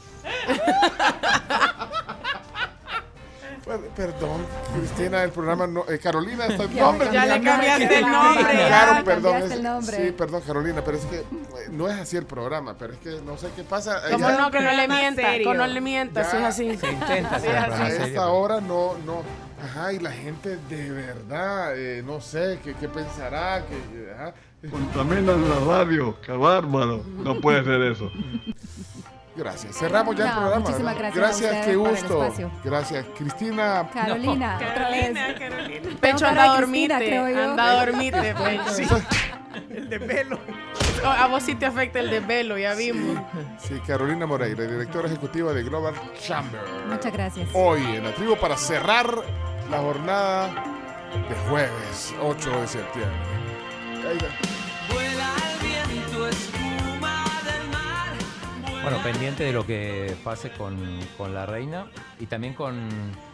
Per- 3.66 3.80
perdón, 3.96 4.46
Cristina 4.78 5.22
del 5.22 5.32
programa, 5.32 5.66
no, 5.68 5.84
eh, 5.90 5.98
Carolina, 6.00 6.46
está 6.46 6.64
el 6.64 6.74
Ya 6.74 6.82
nombre. 6.84 7.08
me 7.08 7.14
Ya 7.14 7.26
le 7.26 7.42
cambiaste 7.42 7.96
el 8.00 8.02
nombre, 8.12 8.54
ya. 8.54 8.68
Claro, 8.68 9.06
perdón. 9.06 9.24
Cambiaste 9.24 9.46
es- 9.46 9.52
el 9.60 9.64
nombre. 9.64 9.98
Sí, 10.06 10.12
perdón, 10.12 10.42
Carolina, 10.46 10.82
pero 10.86 10.98
es 10.98 11.06
que 11.06 11.18
eh, 11.20 11.26
no 11.72 11.88
es 11.90 12.00
así 12.00 12.16
el 12.18 12.26
programa, 12.26 12.76
pero 12.78 12.94
es 12.94 13.00
que 13.00 13.20
no 13.26 13.38
sé 13.38 13.48
qué 13.56 13.64
pasa. 13.64 14.02
¿Cómo 14.12 14.30
ya- 14.30 14.38
no? 14.38 14.52
Que 14.52 14.60
no 14.62 14.72
le 14.72 14.88
mienta, 14.88 15.22
que 15.38 15.44
no 15.54 15.68
le 15.68 15.82
mienta, 15.82 16.22
Ya. 16.24 16.30
si 16.30 16.38
es 16.38 16.44
así. 16.44 16.78
Se 16.78 16.92
intenta 16.92 17.40
Sí, 17.40 17.48
hacer 17.48 17.56
es 17.56 17.64
A 17.64 17.66
así. 17.84 17.92
serio, 17.92 18.06
esta 18.08 18.28
hora 18.28 18.62
no, 18.62 18.96
no. 19.06 19.24
Ajá, 19.64 19.94
y 19.94 20.00
la 20.00 20.12
gente 20.12 20.58
de 20.70 20.92
verdad, 20.92 21.74
eh, 21.78 22.04
no 22.06 22.22
sé, 22.22 22.60
¿qué, 22.64 22.74
qué 22.76 22.88
pensará? 22.88 23.64
Que, 23.66 24.12
ajá. 24.14 24.34
Contaminan 24.70 25.48
la 25.50 25.60
radio, 25.78 26.20
qué 26.22 26.32
bárbaro. 26.32 27.04
No 27.24 27.40
puede 27.40 27.64
ser 27.64 27.82
eso. 27.84 28.12
Gracias. 29.36 29.76
Cerramos 29.78 30.16
ya 30.16 30.26
el 30.26 30.32
programa. 30.32 30.60
muchísimas 30.60 30.96
¿verdad? 30.96 31.12
gracias 31.14 31.42
a 31.42 31.54
Gracias, 31.54 31.66
qué 31.66 31.74
por 31.78 31.88
el 31.88 31.96
gusto. 31.96 32.24
espacio. 32.24 32.52
Gracias. 32.64 33.06
Cristina. 33.18 33.90
Carolina, 33.94 34.56
otra 34.56 34.90
vez. 34.90 35.04
Carolina, 35.14 35.36
Carolina. 35.38 35.90
Pecho 36.00 36.26
anda 36.28 36.44
a 36.44 36.60
dormirte, 36.60 36.96
Cristina, 36.98 37.24
creo 37.26 37.30
yo. 37.30 37.52
anda 37.52 37.70
a 37.82 37.86
dormirte, 37.86 38.36
Pecho. 38.44 38.70
Sí, 38.74 38.88
El 39.70 39.90
de 39.90 40.00
pelo. 40.00 40.40
Oh, 41.04 41.08
A 41.08 41.28
vos 41.28 41.44
sí 41.44 41.56
te 41.56 41.66
afecta 41.66 42.00
el 42.00 42.10
desvelo, 42.10 42.58
ya 42.58 42.74
vimos. 42.76 43.18
sí, 43.58 43.80
Carolina 43.88 44.26
Moreira, 44.26 44.64
directora 44.66 45.08
ejecutiva 45.08 45.54
de 45.54 45.64
Global 45.64 45.94
Chamber. 46.20 46.60
Muchas 46.90 47.14
gracias. 47.14 47.48
Hoy 47.54 47.82
en 47.82 48.04
la 48.04 48.12
tribu 48.14 48.36
para 48.38 48.58
cerrar 48.58 49.08
la 49.72 49.78
jornada 49.80 50.48
de 51.30 51.36
jueves 51.50 52.14
8 52.22 52.50
de 52.62 52.68
septiembre. 52.68 53.18
Ahí 54.10 54.18
Bueno, 58.86 59.02
pendiente 59.04 59.44
de 59.44 59.52
lo 59.52 59.66
que 59.66 60.16
pase 60.24 60.52
con, 60.52 60.78
con 61.18 61.34
la 61.34 61.46
reina 61.48 61.88
y 62.20 62.28
también 62.28 62.54
con... 62.54 62.88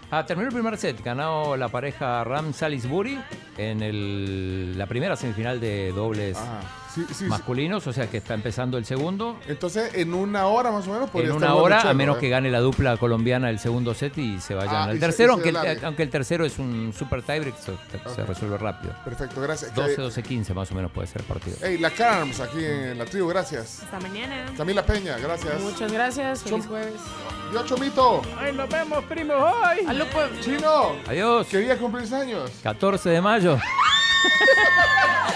Ah, 0.09 0.25
terminó 0.25 0.47
el 0.47 0.53
primer 0.53 0.77
set, 0.77 1.03
ganó 1.03 1.57
la 1.57 1.67
pareja 1.67 2.23
Ram 2.23 2.53
Salisbury 2.53 3.19
en 3.57 3.81
el- 3.83 4.77
la 4.77 4.85
primera 4.85 5.15
semifinal 5.17 5.59
de 5.59 5.91
dobles. 5.91 6.37
Sí, 6.93 7.05
sí, 7.07 7.13
sí. 7.13 7.23
masculinos, 7.25 7.85
o 7.87 7.93
sea 7.93 8.09
que 8.09 8.17
está 8.17 8.33
empezando 8.33 8.77
el 8.77 8.85
segundo. 8.85 9.39
Entonces, 9.47 9.93
en 9.95 10.13
una 10.13 10.47
hora 10.47 10.71
más 10.71 10.87
o 10.87 10.91
menos 10.93 11.09
podría 11.09 11.29
En 11.31 11.35
estar 11.37 11.51
una 11.51 11.61
hora, 11.61 11.81
a 11.89 11.93
menos 11.93 12.17
¿eh? 12.17 12.19
que 12.19 12.29
gane 12.29 12.49
la 12.51 12.59
dupla 12.59 12.97
colombiana 12.97 13.49
el 13.49 13.59
segundo 13.59 13.93
set 13.93 14.17
y 14.17 14.39
se 14.39 14.55
vayan 14.55 14.75
Ah, 14.75 14.83
al 14.85 14.99
tercero, 14.99 15.37
se 15.37 15.49
aunque, 15.49 15.69
el, 15.71 15.85
aunque 15.85 16.03
el 16.03 16.09
tercero 16.09 16.45
es 16.45 16.59
un 16.59 16.93
super 16.97 17.21
tiebreak, 17.23 17.55
se, 17.57 17.73
se 18.13 18.23
resuelve 18.25 18.57
rápido. 18.57 18.93
Perfecto, 19.05 19.39
gracias. 19.41 19.73
12, 19.73 19.95
Que- 19.95 20.01
12, 20.01 20.23
15 20.23 20.53
más 20.53 20.71
o 20.71 20.75
menos 20.75 20.91
puede 20.91 21.07
ser 21.07 21.21
el 21.21 21.27
partido. 21.27 21.57
Hey, 21.61 21.77
la 21.77 21.89
Carms 21.91 22.39
aquí 22.39 22.63
en 22.63 22.97
la 22.97 23.05
tribu, 23.05 23.27
gracias. 23.29 23.83
Hasta 23.83 23.99
mañana. 23.99 24.45
Camila 24.57 24.85
Peña, 24.85 25.17
gracias. 25.17 25.61
Muchas 25.61 25.91
gracias, 25.91 26.43
feliz 26.43 26.65
Chom- 26.65 26.67
jueves. 26.67 26.93
Yo, 27.53 27.65
Chomito. 27.65 28.21
Ay, 28.37 28.53
nos 28.53 28.69
vemos, 28.69 29.03
primo, 29.05 29.33
hoy. 29.33 29.85
Aló, 29.87 30.05
pues. 30.11 30.39
Chino. 30.41 30.95
Adiós. 31.07 31.47
¿Qué 31.47 31.59
día 31.59 31.77
cumplís 31.77 32.11
años? 32.13 32.49
14 32.63 33.09
de 33.09 33.21
mayo. 33.21 33.57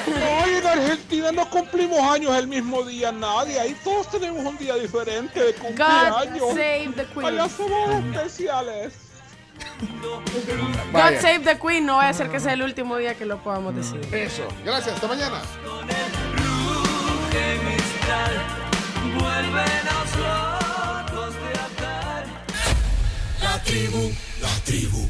Hoy 0.07 0.55
en 0.55 0.67
Argentina 0.67 1.31
no 1.31 1.49
cumplimos 1.49 1.99
años 1.99 2.35
el 2.35 2.47
mismo 2.47 2.83
día 2.83 3.11
nadie. 3.11 3.59
Ahí 3.59 3.75
todos 3.83 4.09
tenemos 4.09 4.45
un 4.45 4.57
día 4.57 4.75
diferente 4.75 5.39
de 5.39 5.53
God 5.53 5.61
cumpleaños. 5.61 6.49
save 6.49 6.93
the 6.95 7.05
queen. 7.14 7.25
Allá 7.25 7.49
somos 7.49 7.89
especiales. 8.05 8.93
God 10.01 10.91
Vaya. 10.91 11.22
save 11.22 11.39
the 11.43 11.59
queen. 11.59 11.85
No 11.85 11.97
va 11.97 12.09
a 12.09 12.14
ser 12.14 12.30
que 12.30 12.39
sea 12.39 12.53
el 12.53 12.61
último 12.61 12.97
día 12.97 13.15
que 13.15 13.25
lo 13.25 13.41
podamos 13.43 13.75
decir. 13.75 14.01
Eso. 14.14 14.47
Gracias, 14.64 14.95
hasta 14.95 15.07
mañana. 15.07 15.41
La 23.41 23.64
tribu, 23.64 24.11
la 24.41 24.49
tribu, 24.65 25.09